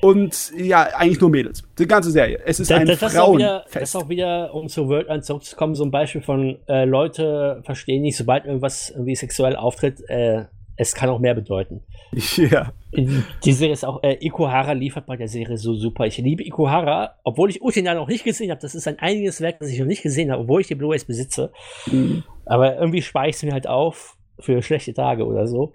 Und 0.00 0.52
ja, 0.54 0.82
eigentlich 0.82 1.18
nur 1.18 1.30
Mädels. 1.30 1.62
Die 1.78 1.86
ganze 1.86 2.10
Serie. 2.10 2.38
Es 2.44 2.60
ist 2.60 2.70
das, 2.70 2.78
ein 2.78 2.86
das 2.86 2.98
Frauenfest. 2.98 3.74
Das 3.74 3.82
ist 3.84 3.96
auch 3.96 4.10
wieder, 4.10 4.52
um 4.54 4.68
zu 4.68 4.86
World 4.88 5.08
Art 5.08 5.24
zurückzukommen, 5.24 5.74
so 5.74 5.82
ein 5.82 5.90
Beispiel 5.90 6.20
von 6.20 6.58
äh, 6.68 6.84
Leute 6.84 7.62
verstehen 7.64 8.02
nicht, 8.02 8.18
sobald 8.18 8.44
irgendwas 8.44 8.90
irgendwie 8.90 9.16
sexuell 9.16 9.56
auftritt, 9.56 10.02
äh, 10.10 10.44
es 10.76 10.94
kann 10.94 11.08
auch 11.08 11.18
mehr 11.18 11.34
bedeuten. 11.34 11.82
Ja. 12.36 12.72
Die 12.96 13.52
Serie 13.52 13.72
ist 13.72 13.84
auch, 13.84 14.02
äh, 14.04 14.16
Ikuhara 14.20 14.72
liefert 14.72 15.06
bei 15.06 15.16
der 15.16 15.26
Serie 15.26 15.58
so 15.58 15.74
super. 15.74 16.06
Ich 16.06 16.16
liebe 16.18 16.44
Ikuhara, 16.44 17.16
obwohl 17.24 17.50
ich 17.50 17.60
Utina 17.60 17.92
noch 17.94 18.06
nicht 18.06 18.22
gesehen 18.22 18.52
habe. 18.52 18.60
Das 18.60 18.76
ist 18.76 18.86
ein 18.86 19.00
einiges 19.00 19.40
Werk, 19.40 19.58
das 19.58 19.70
ich 19.70 19.80
noch 19.80 19.86
nicht 19.86 20.02
gesehen 20.02 20.30
habe, 20.30 20.42
obwohl 20.42 20.60
ich 20.60 20.68
die 20.68 20.76
Blu-rays 20.76 21.04
besitze. 21.04 21.52
Mhm. 21.90 22.22
Aber 22.46 22.76
irgendwie 22.78 23.02
spare 23.02 23.28
ich 23.28 23.36
es 23.36 23.42
mir 23.42 23.52
halt 23.52 23.66
auf 23.66 24.16
für 24.38 24.62
schlechte 24.62 24.94
Tage 24.94 25.26
oder 25.26 25.48
so. 25.48 25.72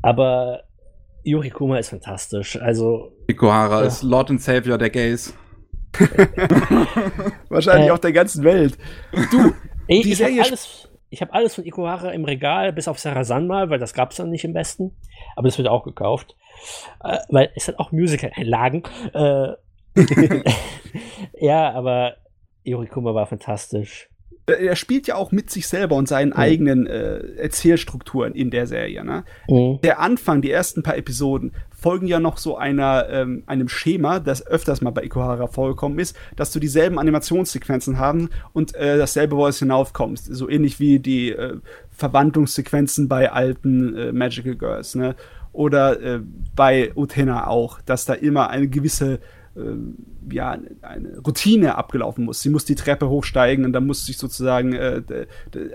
Aber 0.00 0.62
Yuri 1.22 1.50
Kuma 1.50 1.78
ist 1.78 1.90
fantastisch. 1.90 2.60
Also. 2.60 3.12
Ikuhara 3.26 3.80
ja. 3.80 3.86
ist 3.86 4.02
Lord 4.02 4.30
and 4.30 4.40
Savior 4.40 4.78
der 4.78 4.90
Gays. 4.90 5.34
Wahrscheinlich 7.48 7.88
äh, 7.88 7.90
auch 7.90 7.98
der 7.98 8.12
ganzen 8.12 8.42
Welt. 8.44 8.76
Du, 9.30 9.52
ich, 9.86 10.02
die 10.02 10.12
ich 10.12 10.18
Serie 10.18 10.42
alles, 10.42 10.83
ich 11.14 11.20
habe 11.20 11.32
alles 11.32 11.54
von 11.54 11.64
Ikuhara 11.64 12.10
im 12.10 12.24
Regal, 12.24 12.72
bis 12.72 12.88
auf 12.88 12.98
Sarasan 12.98 13.46
mal, 13.46 13.70
weil 13.70 13.78
das 13.78 13.94
gab 13.94 14.10
es 14.10 14.16
dann 14.16 14.30
nicht 14.30 14.44
im 14.44 14.52
Besten. 14.52 14.96
Aber 15.36 15.46
das 15.46 15.56
wird 15.58 15.68
auch 15.68 15.84
gekauft. 15.84 16.36
Äh, 17.04 17.18
weil 17.28 17.50
es 17.54 17.68
hat 17.68 17.78
auch 17.78 17.92
Musical-Einlagen. 17.92 18.82
Äh, 19.12 19.52
ja, 21.40 21.70
aber 21.70 22.16
Yorikuma 22.64 23.14
war 23.14 23.26
fantastisch. 23.26 24.08
Er 24.46 24.74
spielt 24.74 25.06
ja 25.06 25.14
auch 25.14 25.30
mit 25.30 25.50
sich 25.50 25.68
selber 25.68 25.94
und 25.94 26.08
seinen 26.08 26.30
mhm. 26.30 26.36
eigenen 26.36 26.86
äh, 26.88 27.18
Erzählstrukturen 27.36 28.34
in 28.34 28.50
der 28.50 28.66
Serie. 28.66 29.04
Ne? 29.04 29.24
Mhm. 29.48 29.78
Der 29.82 30.00
Anfang, 30.00 30.42
die 30.42 30.50
ersten 30.50 30.82
paar 30.82 30.96
Episoden, 30.96 31.54
folgen 31.84 32.06
ja 32.06 32.18
noch 32.18 32.38
so 32.38 32.56
einer, 32.56 33.10
ähm, 33.10 33.42
einem 33.44 33.68
Schema, 33.68 34.18
das 34.18 34.46
öfters 34.46 34.80
mal 34.80 34.90
bei 34.90 35.04
Ikuhara 35.04 35.48
vorgekommen 35.48 35.98
ist, 35.98 36.16
dass 36.34 36.50
du 36.50 36.58
dieselben 36.58 36.98
Animationssequenzen 36.98 37.98
haben 37.98 38.30
und 38.54 38.74
äh, 38.74 38.96
dasselbe 38.96 39.36
Voice 39.36 39.58
hinaufkommst. 39.58 40.34
So 40.34 40.48
ähnlich 40.48 40.80
wie 40.80 40.98
die 40.98 41.32
äh, 41.32 41.58
Verwandlungssequenzen 41.90 43.06
bei 43.06 43.30
alten 43.30 43.94
äh, 43.96 44.12
Magical 44.12 44.54
Girls, 44.54 44.94
ne? 44.94 45.14
Oder 45.52 46.00
äh, 46.00 46.20
bei 46.56 46.90
Utena 46.96 47.48
auch, 47.48 47.82
dass 47.82 48.06
da 48.06 48.14
immer 48.14 48.48
eine 48.48 48.68
gewisse 48.68 49.20
äh, 49.54 49.60
ja, 50.32 50.58
eine 50.80 51.18
Routine 51.18 51.76
abgelaufen 51.76 52.24
muss. 52.24 52.40
Sie 52.40 52.48
muss 52.48 52.64
die 52.64 52.76
Treppe 52.76 53.10
hochsteigen 53.10 53.66
und 53.66 53.74
dann 53.74 53.86
muss 53.86 54.06
sich 54.06 54.16
sozusagen 54.16 54.72
äh, 54.72 55.02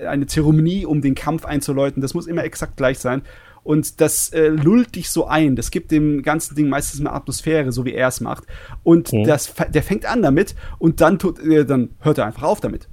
eine 0.07 0.25
Zeremonie, 0.25 0.87
um 0.87 1.03
den 1.03 1.13
Kampf 1.13 1.45
einzuläuten, 1.45 2.01
das 2.01 2.15
muss 2.15 2.25
immer 2.25 2.43
exakt 2.43 2.77
gleich 2.77 2.97
sein. 2.97 3.21
Und 3.69 4.01
das 4.01 4.29
äh, 4.33 4.47
lullt 4.47 4.95
dich 4.95 5.11
so 5.11 5.27
ein. 5.27 5.55
Das 5.55 5.69
gibt 5.69 5.91
dem 5.91 6.23
ganzen 6.23 6.55
Ding 6.55 6.69
meistens 6.69 7.01
eine 7.01 7.13
Atmosphäre, 7.13 7.71
so 7.71 7.85
wie 7.85 7.93
er 7.93 8.07
es 8.07 8.19
macht. 8.19 8.45
Und 8.81 9.13
mhm. 9.13 9.25
das, 9.25 9.53
der 9.69 9.83
fängt 9.83 10.07
an 10.07 10.23
damit 10.23 10.55
und 10.79 11.01
dann, 11.01 11.19
tut, 11.19 11.37
äh, 11.37 11.65
dann 11.65 11.91
hört 11.99 12.17
er 12.17 12.25
einfach 12.25 12.41
auf 12.41 12.61
damit. 12.61 12.89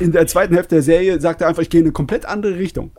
In 0.00 0.10
der 0.10 0.26
zweiten 0.26 0.54
Hälfte 0.54 0.74
der 0.74 0.82
Serie 0.82 1.20
sagt 1.20 1.40
er 1.40 1.46
einfach, 1.46 1.62
ich 1.62 1.70
gehe 1.70 1.78
in 1.78 1.86
eine 1.86 1.92
komplett 1.92 2.26
andere 2.26 2.58
Richtung. 2.58 2.90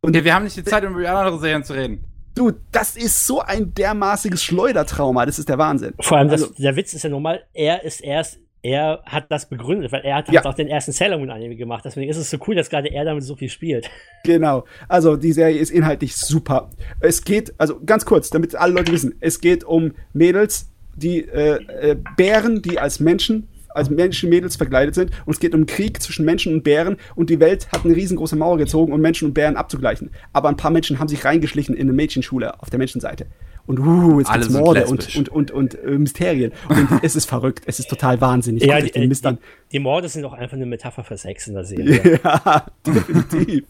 Und 0.00 0.16
ja, 0.16 0.24
wir 0.24 0.34
haben 0.34 0.44
nicht 0.44 0.56
die 0.56 0.64
Zeit, 0.64 0.82
um 0.86 0.98
über 0.98 1.10
andere 1.10 1.38
Serien 1.38 1.62
zu 1.62 1.74
reden. 1.74 2.02
Du, 2.34 2.52
das 2.72 2.96
ist 2.96 3.26
so 3.26 3.42
ein 3.42 3.74
dermaßiges 3.74 4.42
Schleudertrauma, 4.42 5.26
das 5.26 5.38
ist 5.38 5.50
der 5.50 5.58
Wahnsinn. 5.58 5.92
Vor 6.00 6.16
allem, 6.16 6.30
also, 6.30 6.46
das, 6.46 6.56
der 6.56 6.74
Witz 6.74 6.94
ist 6.94 7.02
ja 7.02 7.10
normal, 7.10 7.44
er 7.52 7.84
ist 7.84 8.00
erst 8.00 8.40
er 8.64 9.02
hat 9.04 9.26
das 9.30 9.46
begründet, 9.46 9.92
weil 9.92 10.00
er 10.00 10.16
hat 10.16 10.32
ja. 10.32 10.42
auch 10.46 10.54
den 10.54 10.68
ersten 10.68 10.90
Sailor 10.90 11.18
Moon 11.18 11.30
Anime 11.30 11.54
gemacht. 11.54 11.84
Deswegen 11.84 12.10
ist 12.10 12.16
es 12.16 12.30
so 12.30 12.38
cool, 12.48 12.54
dass 12.54 12.70
gerade 12.70 12.88
er 12.90 13.04
damit 13.04 13.22
so 13.22 13.36
viel 13.36 13.50
spielt. 13.50 13.88
Genau. 14.26 14.64
Also 14.88 15.16
die 15.16 15.32
Serie 15.32 15.58
ist 15.58 15.70
inhaltlich 15.70 16.16
super. 16.16 16.70
Es 17.00 17.24
geht, 17.24 17.52
also 17.58 17.78
ganz 17.84 18.06
kurz, 18.06 18.30
damit 18.30 18.54
alle 18.54 18.72
Leute 18.72 18.90
wissen, 18.90 19.14
es 19.20 19.38
geht 19.38 19.64
um 19.64 19.92
Mädels, 20.14 20.70
die 20.96 21.28
äh, 21.28 21.58
äh, 21.90 21.96
Bären, 22.16 22.62
die 22.62 22.78
als 22.78 23.00
Menschen 23.00 23.48
als 23.74 23.90
Mädels 23.90 24.56
verkleidet 24.56 24.94
sind. 24.94 25.10
Und 25.26 25.34
es 25.34 25.40
geht 25.40 25.54
um 25.54 25.66
Krieg 25.66 26.00
zwischen 26.02 26.24
Menschen 26.24 26.54
und 26.54 26.62
Bären. 26.62 26.96
Und 27.14 27.30
die 27.30 27.40
Welt 27.40 27.68
hat 27.72 27.84
eine 27.84 27.94
riesengroße 27.94 28.36
Mauer 28.36 28.58
gezogen, 28.58 28.92
um 28.92 29.00
Menschen 29.00 29.28
und 29.28 29.34
Bären 29.34 29.56
abzugleichen. 29.56 30.10
Aber 30.32 30.48
ein 30.48 30.56
paar 30.56 30.70
Menschen 30.70 30.98
haben 30.98 31.08
sich 31.08 31.24
reingeschlichen 31.24 31.74
in 31.74 31.82
eine 31.82 31.92
Mädchenschule 31.92 32.60
auf 32.60 32.70
der 32.70 32.78
Menschenseite 32.78 33.26
und 33.66 33.80
uh, 33.80 34.18
jetzt 34.18 34.32
gibt's 34.32 34.50
Morde 34.50 34.86
und, 34.86 35.16
und, 35.16 35.28
und, 35.30 35.50
und 35.50 35.74
äh, 35.82 35.98
Mysterien. 35.98 36.52
Und 36.68 36.88
es 37.02 37.16
ist 37.16 37.26
verrückt, 37.26 37.64
es 37.66 37.78
ist 37.78 37.88
total 37.88 38.20
wahnsinnig. 38.20 38.64
Ja, 38.64 38.80
die, 38.80 38.90
die, 38.90 39.08
die, 39.08 39.38
die, 39.72 39.78
Morde 39.78 40.08
sind 40.08 40.22
doch 40.22 40.34
einfach 40.34 40.56
eine 40.56 40.66
Metapher 40.66 41.02
für 41.02 41.16
Sex 41.16 41.48
in 41.48 41.54
der 41.54 41.64
Serie. 41.64 42.20
Ja, 42.22 42.66
definitiv. 42.86 43.64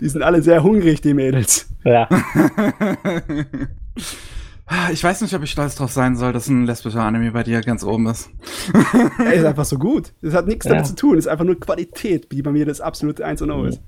die 0.00 0.08
sind 0.08 0.22
alle 0.22 0.42
sehr 0.42 0.62
hungrig, 0.62 1.00
die 1.00 1.14
Mädels. 1.14 1.68
Ja. 1.84 2.08
Ich 4.92 5.02
weiß 5.02 5.22
nicht, 5.22 5.34
ob 5.34 5.42
ich 5.42 5.50
stolz 5.50 5.76
drauf 5.76 5.92
sein 5.92 6.16
soll, 6.16 6.32
dass 6.32 6.48
ein 6.48 6.66
lesbischer 6.66 7.02
Anime 7.02 7.32
bei 7.32 7.42
dir 7.42 7.62
ganz 7.62 7.84
oben 7.84 8.06
ist. 8.06 8.30
er 9.18 9.32
ist 9.32 9.44
einfach 9.44 9.64
so 9.64 9.78
gut. 9.78 10.12
Das 10.20 10.34
hat 10.34 10.46
nichts 10.46 10.66
ja. 10.66 10.72
damit 10.72 10.86
zu 10.86 10.94
tun. 10.94 11.16
Es 11.16 11.24
ist 11.24 11.30
einfach 11.30 11.46
nur 11.46 11.58
Qualität, 11.58 12.30
die 12.32 12.42
bei 12.42 12.52
mir 12.52 12.66
das 12.66 12.80
absolute 12.80 13.24
1 13.24 13.40
und 13.42 13.48
0 13.48 13.68
ist. 13.68 13.80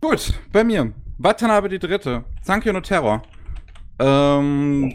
Gut, 0.00 0.34
bei 0.52 0.62
mir. 0.62 0.92
Watanabe 1.18 1.68
die 1.68 1.78
Dritte. 1.78 2.24
Sankyo 2.42 2.72
no 2.72 2.80
Terror. 2.80 3.22
Ähm, 3.98 4.92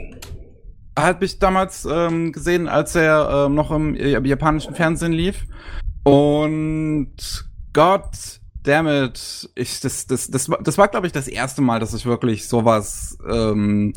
hat 0.98 1.20
mich 1.20 1.40
damals 1.40 1.86
ähm, 1.90 2.32
gesehen, 2.32 2.68
als 2.68 2.96
er 2.96 3.46
ähm, 3.48 3.56
noch 3.56 3.72
im 3.72 3.96
japanischen 3.96 4.74
Fernsehen 4.74 5.14
lief. 5.14 5.46
Und 6.04 7.14
God 7.74 8.39
damn 8.64 8.88
it, 8.88 9.50
ich, 9.56 9.80
das, 9.80 10.08
das, 10.08 10.30
das, 10.30 10.50
das 10.62 10.78
war, 10.78 10.88
glaube 10.88 11.08
ich, 11.08 11.14
das 11.14 11.28
erste 11.28 11.62
Mal, 11.62 11.80
dass 11.80 11.94
ich 11.94 12.06
wirklich 12.06 12.48
sowas 12.48 13.18
ähm, 13.30 13.94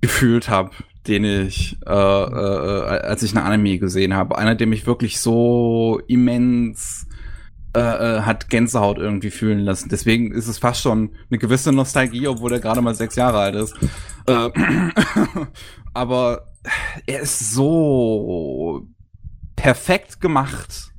gefühlt 0.00 0.48
habe, 0.48 0.70
den 1.06 1.24
ich, 1.24 1.78
äh, 1.86 1.90
äh, 1.90 2.86
als 3.02 3.22
ich 3.22 3.36
eine 3.36 3.44
Anime 3.44 3.78
gesehen 3.78 4.14
habe. 4.14 4.38
Einer, 4.38 4.54
der 4.54 4.66
mich 4.66 4.86
wirklich 4.86 5.20
so 5.20 6.00
immens 6.06 7.06
äh, 7.74 7.80
äh, 7.80 8.20
hat 8.22 8.50
Gänsehaut 8.50 8.98
irgendwie 8.98 9.30
fühlen 9.30 9.60
lassen. 9.60 9.88
Deswegen 9.88 10.32
ist 10.32 10.46
es 10.46 10.58
fast 10.58 10.82
schon 10.82 11.10
eine 11.30 11.38
gewisse 11.38 11.72
Nostalgie, 11.72 12.28
obwohl 12.28 12.52
er 12.52 12.60
gerade 12.60 12.82
mal 12.82 12.94
sechs 12.94 13.16
Jahre 13.16 13.38
alt 13.38 13.54
ist. 13.54 13.74
Äh, 14.26 14.50
aber 15.94 16.52
er 17.06 17.20
ist 17.20 17.52
so 17.52 18.86
perfekt 19.56 20.20
gemacht 20.20 20.91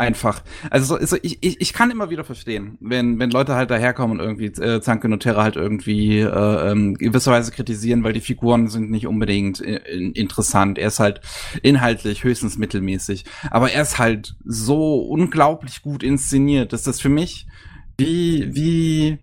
einfach. 0.00 0.42
Also, 0.70 0.96
also 0.96 1.16
ich, 1.22 1.38
ich, 1.42 1.60
ich 1.60 1.72
kann 1.72 1.90
immer 1.90 2.10
wieder 2.10 2.24
verstehen, 2.24 2.78
wenn, 2.80 3.18
wenn 3.18 3.30
Leute 3.30 3.54
halt 3.54 3.70
daherkommen 3.70 4.18
und 4.18 4.24
irgendwie 4.24 4.46
äh, 4.46 4.80
Zanke 4.80 5.08
Notera 5.08 5.42
halt 5.42 5.56
irgendwie 5.56 6.20
äh, 6.20 6.70
ähm, 6.70 6.94
gewisserweise 6.94 7.52
kritisieren, 7.52 8.02
weil 8.02 8.12
die 8.12 8.20
Figuren 8.20 8.68
sind 8.68 8.90
nicht 8.90 9.06
unbedingt 9.06 9.60
äh, 9.60 9.76
interessant. 10.14 10.78
Er 10.78 10.88
ist 10.88 10.98
halt 10.98 11.20
inhaltlich 11.62 12.24
höchstens 12.24 12.58
mittelmäßig. 12.58 13.24
Aber 13.50 13.70
er 13.70 13.82
ist 13.82 13.98
halt 13.98 14.36
so 14.44 15.00
unglaublich 15.00 15.82
gut 15.82 16.02
inszeniert, 16.02 16.72
dass 16.72 16.82
das 16.82 17.00
für 17.00 17.08
mich 17.08 17.46
wie, 17.98 18.54
wie 18.54 19.18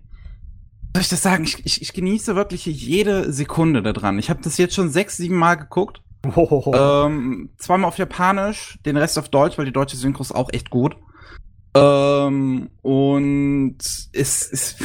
soll 0.94 1.02
ich 1.02 1.10
das 1.10 1.24
sagen? 1.24 1.44
Ich, 1.44 1.66
ich, 1.66 1.82
ich 1.82 1.94
genieße 1.94 2.36
wirklich 2.36 2.66
jede 2.66 3.34
Sekunde 3.34 3.82
daran. 3.82 4.20
Ich 4.20 4.30
habe 4.30 4.42
das 4.44 4.58
jetzt 4.58 4.76
schon 4.76 4.90
sechs, 4.90 5.18
sieben 5.18 5.36
Mal 5.36 5.56
geguckt 5.56 6.02
Oh. 6.36 6.72
Ähm, 6.74 7.50
zweimal 7.58 7.88
auf 7.88 7.98
Japanisch, 7.98 8.80
den 8.86 8.98
Rest 8.98 9.18
auf 9.18 9.30
Deutsch, 9.30 9.58
weil 9.58 9.66
die 9.66 9.74
deutsche 9.74 9.98
Synchro 9.98 10.22
ist 10.22 10.34
auch 10.34 10.50
echt 10.52 10.70
gut. 10.70 10.96
Ähm, 11.76 12.70
und 12.82 13.78
es 13.80 14.44
ist, 14.44 14.78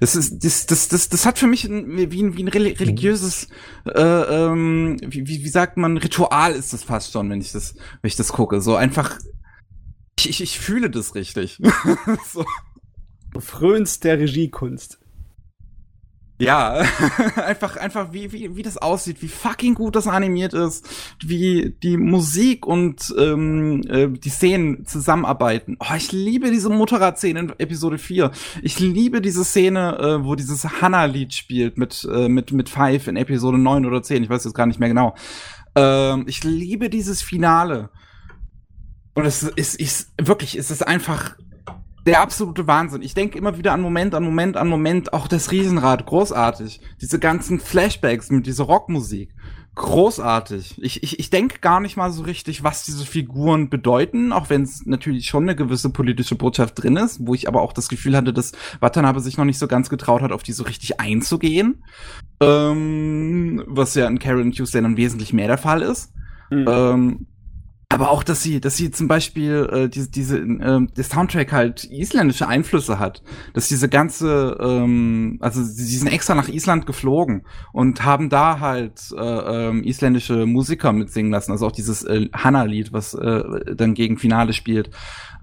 es 0.00 0.16
ist, 0.16 0.44
das, 0.44 0.66
das, 0.66 0.88
das, 0.88 1.08
das 1.08 1.26
hat 1.26 1.38
für 1.38 1.46
mich 1.46 1.64
ein, 1.64 2.10
wie, 2.10 2.22
ein, 2.22 2.36
wie 2.36 2.42
ein 2.42 2.48
religiöses, 2.48 3.48
äh, 3.86 4.00
ähm, 4.00 4.96
wie, 5.02 5.26
wie, 5.28 5.44
wie 5.44 5.48
sagt 5.48 5.76
man, 5.76 5.96
Ritual 5.96 6.52
ist 6.52 6.72
das 6.72 6.82
fast 6.84 7.12
schon, 7.12 7.30
wenn 7.30 7.40
ich 7.40 7.52
das, 7.52 7.74
wenn 7.74 8.08
ich 8.08 8.16
das 8.16 8.32
gucke. 8.32 8.60
So 8.60 8.76
einfach, 8.76 9.18
ich, 10.18 10.30
ich, 10.30 10.40
ich 10.42 10.58
fühle 10.58 10.90
das 10.90 11.14
richtig. 11.14 11.60
so. 12.32 12.44
Du 13.32 13.40
frönst 13.40 14.04
der 14.04 14.18
Regiekunst. 14.18 14.98
Ja, 16.38 16.74
einfach, 17.36 17.78
einfach 17.78 18.12
wie, 18.12 18.30
wie, 18.30 18.56
wie 18.56 18.62
das 18.62 18.76
aussieht, 18.76 19.22
wie 19.22 19.28
fucking 19.28 19.74
gut 19.74 19.96
das 19.96 20.06
animiert 20.06 20.52
ist, 20.52 20.86
wie 21.24 21.74
die 21.82 21.96
Musik 21.96 22.66
und 22.66 23.14
ähm, 23.18 23.82
äh, 23.88 24.08
die 24.08 24.28
Szenen 24.28 24.84
zusammenarbeiten. 24.84 25.78
Oh, 25.80 25.94
ich 25.96 26.12
liebe 26.12 26.50
diese 26.50 26.68
Motorradszene 26.68 27.40
in 27.40 27.52
Episode 27.58 27.96
4. 27.96 28.32
Ich 28.60 28.78
liebe 28.78 29.22
diese 29.22 29.44
Szene, 29.44 29.98
äh, 29.98 30.24
wo 30.24 30.34
dieses 30.34 30.64
Hannah-Lied 30.82 31.32
spielt 31.32 31.78
mit, 31.78 32.06
äh, 32.12 32.28
mit, 32.28 32.52
mit 32.52 32.68
Five 32.68 33.06
in 33.06 33.16
Episode 33.16 33.56
9 33.56 33.86
oder 33.86 34.02
10, 34.02 34.22
ich 34.22 34.28
weiß 34.28 34.44
jetzt 34.44 34.54
gar 34.54 34.66
nicht 34.66 34.78
mehr 34.78 34.90
genau. 34.90 35.14
Ähm, 35.74 36.24
ich 36.28 36.44
liebe 36.44 36.90
dieses 36.90 37.22
Finale. 37.22 37.88
Und 39.14 39.24
es 39.24 39.42
ist, 39.42 39.80
ist 39.80 40.12
wirklich, 40.20 40.58
es 40.58 40.70
ist 40.70 40.86
einfach 40.86 41.36
der 42.06 42.20
absolute 42.20 42.66
Wahnsinn. 42.66 43.02
Ich 43.02 43.14
denke 43.14 43.36
immer 43.36 43.58
wieder 43.58 43.72
an 43.72 43.80
Moment, 43.80 44.14
an 44.14 44.22
Moment, 44.22 44.56
an 44.56 44.68
Moment. 44.68 45.12
Auch 45.12 45.26
das 45.26 45.50
Riesenrad, 45.50 46.06
großartig. 46.06 46.80
Diese 47.00 47.18
ganzen 47.18 47.58
Flashbacks 47.58 48.30
mit 48.30 48.46
dieser 48.46 48.64
Rockmusik, 48.64 49.34
großartig. 49.74 50.80
Ich, 50.82 51.02
ich, 51.02 51.18
ich 51.18 51.30
denke 51.30 51.58
gar 51.58 51.80
nicht 51.80 51.96
mal 51.96 52.12
so 52.12 52.22
richtig, 52.22 52.62
was 52.62 52.84
diese 52.84 53.04
Figuren 53.04 53.68
bedeuten, 53.68 54.32
auch 54.32 54.50
wenn 54.50 54.62
es 54.62 54.86
natürlich 54.86 55.26
schon 55.26 55.42
eine 55.42 55.56
gewisse 55.56 55.90
politische 55.90 56.36
Botschaft 56.36 56.80
drin 56.80 56.96
ist, 56.96 57.26
wo 57.26 57.34
ich 57.34 57.48
aber 57.48 57.60
auch 57.60 57.72
das 57.72 57.88
Gefühl 57.88 58.16
hatte, 58.16 58.32
dass 58.32 58.52
Watanabe 58.78 59.20
sich 59.20 59.36
noch 59.36 59.44
nicht 59.44 59.58
so 59.58 59.66
ganz 59.66 59.90
getraut 59.90 60.22
hat, 60.22 60.32
auf 60.32 60.44
die 60.44 60.52
so 60.52 60.62
richtig 60.62 61.00
einzugehen. 61.00 61.82
Ähm, 62.40 63.64
was 63.66 63.94
ja 63.96 64.06
in 64.06 64.20
Karen 64.20 64.52
Tuesday 64.52 64.80
dann 64.80 64.96
wesentlich 64.96 65.32
mehr 65.32 65.48
der 65.48 65.58
Fall 65.58 65.82
ist. 65.82 66.12
Mhm. 66.50 66.66
Ähm, 66.68 67.26
aber 67.96 68.10
auch, 68.10 68.22
dass 68.22 68.42
sie, 68.42 68.60
dass 68.60 68.76
sie 68.76 68.90
zum 68.90 69.08
Beispiel 69.08 69.70
äh, 69.72 69.88
diese, 69.88 70.10
diese, 70.10 70.36
äh, 70.38 70.86
der 70.86 71.04
Soundtrack 71.04 71.50
halt 71.50 71.84
isländische 71.84 72.46
Einflüsse 72.46 72.98
hat, 72.98 73.22
dass 73.54 73.68
diese 73.68 73.88
ganze, 73.88 74.54
ähm, 74.60 75.38
also 75.40 75.64
sie 75.64 75.96
sind 75.96 76.08
extra 76.08 76.34
nach 76.34 76.48
Island 76.48 76.84
geflogen 76.84 77.46
und 77.72 78.04
haben 78.04 78.28
da 78.28 78.60
halt 78.60 79.00
äh, 79.16 79.22
ähm, 79.22 79.82
isländische 79.82 80.44
Musiker 80.44 80.92
mitsingen 80.92 81.32
lassen, 81.32 81.52
also 81.52 81.66
auch 81.66 81.72
dieses 81.72 82.04
äh, 82.04 82.28
Hanna-Lied, 82.34 82.92
was 82.92 83.14
äh, 83.14 83.74
dann 83.74 83.94
gegen 83.94 84.18
Finale 84.18 84.52
spielt 84.52 84.90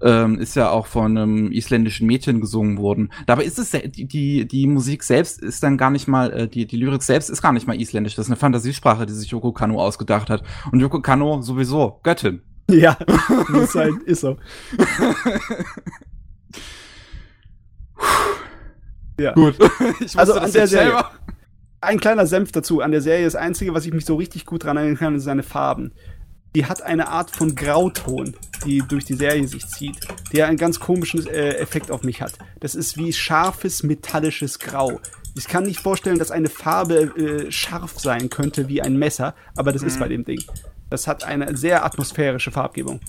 ähm, 0.02 0.38
ist 0.38 0.56
ja 0.56 0.70
auch 0.70 0.86
von 0.86 1.16
einem 1.16 1.52
isländischen 1.52 2.06
Mädchen 2.06 2.40
gesungen 2.40 2.78
worden. 2.78 3.12
Dabei 3.26 3.44
ist 3.44 3.58
es 3.58 3.70
die, 3.70 4.06
die, 4.06 4.46
die 4.46 4.66
Musik 4.66 5.02
selbst 5.02 5.42
ist 5.42 5.62
dann 5.62 5.76
gar 5.76 5.90
nicht 5.90 6.08
mal, 6.08 6.32
äh, 6.32 6.48
die, 6.48 6.66
die 6.66 6.76
Lyrik 6.76 7.02
selbst 7.02 7.30
ist 7.30 7.42
gar 7.42 7.52
nicht 7.52 7.66
mal 7.66 7.80
isländisch. 7.80 8.14
Das 8.14 8.26
ist 8.26 8.30
eine 8.30 8.36
Fantasiesprache, 8.36 9.06
die 9.06 9.12
sich 9.12 9.30
Yoko 9.30 9.52
Kano 9.52 9.80
ausgedacht 9.80 10.30
hat. 10.30 10.42
Und 10.72 10.80
Yoko 10.80 11.00
Kano 11.00 11.42
sowieso, 11.42 12.00
Göttin. 12.02 12.42
Ja, 12.70 12.96
muss 13.50 13.72
sein, 13.72 14.00
ist 14.06 14.22
so. 14.22 14.38
ja. 19.20 19.34
Gut. 19.34 19.56
also 20.16 20.32
an 20.32 20.50
der 20.50 20.66
Serie. 20.66 21.04
Ein 21.82 22.00
kleiner 22.00 22.26
Senf 22.26 22.52
dazu. 22.52 22.80
An 22.80 22.90
der 22.90 23.02
Serie 23.02 23.26
das 23.26 23.36
Einzige, 23.36 23.74
was 23.74 23.84
ich 23.84 23.92
mich 23.92 24.06
so 24.06 24.16
richtig 24.16 24.46
gut 24.46 24.64
dran 24.64 24.78
erinnern 24.78 24.96
kann, 24.96 25.12
sind 25.12 25.20
seine 25.20 25.42
Farben 25.42 25.92
die 26.54 26.66
hat 26.66 26.82
eine 26.82 27.08
Art 27.08 27.30
von 27.30 27.54
Grauton, 27.54 28.36
die 28.64 28.78
durch 28.86 29.04
die 29.04 29.14
Serie 29.14 29.46
sich 29.48 29.66
zieht, 29.66 29.98
der 30.32 30.46
einen 30.46 30.56
ganz 30.56 30.78
komischen 30.78 31.26
äh, 31.26 31.56
Effekt 31.56 31.90
auf 31.90 32.02
mich 32.04 32.22
hat. 32.22 32.34
Das 32.60 32.74
ist 32.74 32.96
wie 32.96 33.12
scharfes 33.12 33.82
metallisches 33.82 34.58
Grau. 34.58 35.00
Ich 35.36 35.48
kann 35.48 35.64
nicht 35.64 35.80
vorstellen, 35.80 36.18
dass 36.18 36.30
eine 36.30 36.48
Farbe 36.48 37.12
äh, 37.16 37.50
scharf 37.50 37.98
sein 37.98 38.30
könnte 38.30 38.68
wie 38.68 38.80
ein 38.80 38.96
Messer, 38.96 39.34
aber 39.56 39.72
das 39.72 39.82
mhm. 39.82 39.88
ist 39.88 39.98
bei 39.98 40.08
dem 40.08 40.24
Ding. 40.24 40.40
Das 40.90 41.08
hat 41.08 41.24
eine 41.24 41.56
sehr 41.56 41.84
atmosphärische 41.84 42.52
Farbgebung. 42.52 43.00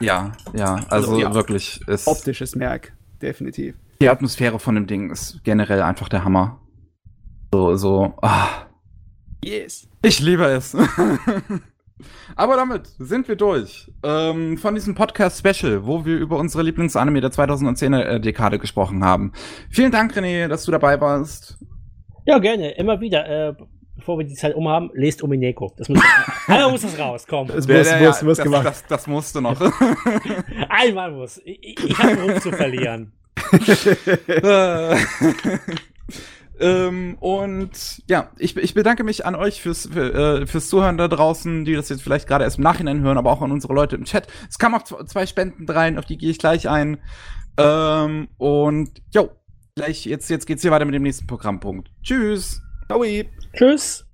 Ja, 0.00 0.32
ja, 0.54 0.74
also, 0.88 1.12
also 1.12 1.20
ja, 1.20 1.34
wirklich. 1.34 1.80
Ist 1.86 2.08
optisches 2.08 2.56
Merk, 2.56 2.92
definitiv. 3.22 3.76
Die 4.02 4.08
Atmosphäre 4.08 4.58
von 4.58 4.74
dem 4.74 4.86
Ding 4.86 5.10
ist 5.10 5.44
generell 5.44 5.82
einfach 5.82 6.08
der 6.08 6.24
Hammer. 6.24 6.58
So, 7.52 7.76
so, 7.76 8.14
ah. 8.22 8.66
Yes. 9.44 9.88
Ich 10.02 10.20
liebe 10.20 10.44
es. 10.46 10.76
Aber 12.36 12.56
damit 12.56 12.86
sind 12.98 13.28
wir 13.28 13.36
durch 13.36 13.90
ähm, 14.02 14.58
von 14.58 14.74
diesem 14.74 14.94
Podcast-Special, 14.94 15.86
wo 15.86 16.04
wir 16.04 16.18
über 16.18 16.38
unsere 16.38 16.62
Lieblingsanime 16.62 17.20
der 17.20 17.30
2010er-Dekade 17.30 18.58
gesprochen 18.58 19.04
haben. 19.04 19.32
Vielen 19.70 19.92
Dank, 19.92 20.16
René, 20.16 20.48
dass 20.48 20.64
du 20.64 20.72
dabei 20.72 21.00
warst. 21.00 21.58
Ja, 22.26 22.38
gerne. 22.38 22.72
Immer 22.72 23.00
wieder. 23.00 23.48
Äh, 23.48 23.54
bevor 23.96 24.18
wir 24.18 24.26
die 24.26 24.34
Zeit 24.34 24.54
um 24.54 24.68
haben, 24.68 24.90
lest 24.94 25.22
Umineko. 25.22 25.72
Das 25.76 25.88
muss, 25.88 26.02
einmal 26.46 26.70
muss 26.70 26.82
das 26.82 26.98
raus, 26.98 27.26
komm. 27.28 27.48
Das, 27.48 27.68
muss, 27.68 27.88
ja, 27.88 27.98
muss, 27.98 28.22
muss 28.22 28.36
das, 28.38 28.44
gemacht. 28.44 28.66
Das, 28.66 28.86
das, 28.86 29.06
musste 29.06 29.40
noch. 29.40 29.60
einmal 30.68 31.12
muss. 31.12 31.40
Ich, 31.44 31.84
ich 31.84 31.98
habe 31.98 32.20
Ruf 32.22 32.40
zu 32.40 32.52
verlieren. 32.52 33.12
Ähm, 36.60 37.16
und 37.20 38.02
ja, 38.06 38.30
ich, 38.36 38.56
ich 38.56 38.74
bedanke 38.74 39.02
mich 39.02 39.24
an 39.24 39.34
euch 39.34 39.62
fürs, 39.62 39.88
für, 39.90 40.42
äh, 40.42 40.46
fürs 40.46 40.68
Zuhören 40.68 40.98
da 40.98 41.08
draußen, 41.08 41.64
die 41.64 41.74
das 41.74 41.88
jetzt 41.88 42.02
vielleicht 42.02 42.28
gerade 42.28 42.44
erst 42.44 42.58
im 42.58 42.64
Nachhinein 42.64 43.00
hören, 43.00 43.16
aber 43.16 43.32
auch 43.32 43.40
an 43.40 43.50
unsere 43.50 43.72
Leute 43.72 43.96
im 43.96 44.04
Chat. 44.04 44.26
Es 44.48 44.58
kamen 44.58 44.74
auch 44.74 44.82
zwei 44.82 45.26
Spenden 45.26 45.68
rein, 45.68 45.98
auf 45.98 46.04
die 46.04 46.18
gehe 46.18 46.30
ich 46.30 46.38
gleich 46.38 46.68
ein. 46.68 46.98
Ähm, 47.56 48.28
und 48.36 48.90
jo, 49.12 49.30
gleich, 49.74 50.04
jetzt, 50.04 50.28
jetzt 50.28 50.46
geht's 50.46 50.62
hier 50.62 50.70
weiter 50.70 50.84
mit 50.84 50.94
dem 50.94 51.02
nächsten 51.02 51.26
Programmpunkt. 51.26 51.90
Tschüss. 52.02 52.60
Ciao. 52.88 53.02
Tschüss. 53.56 54.09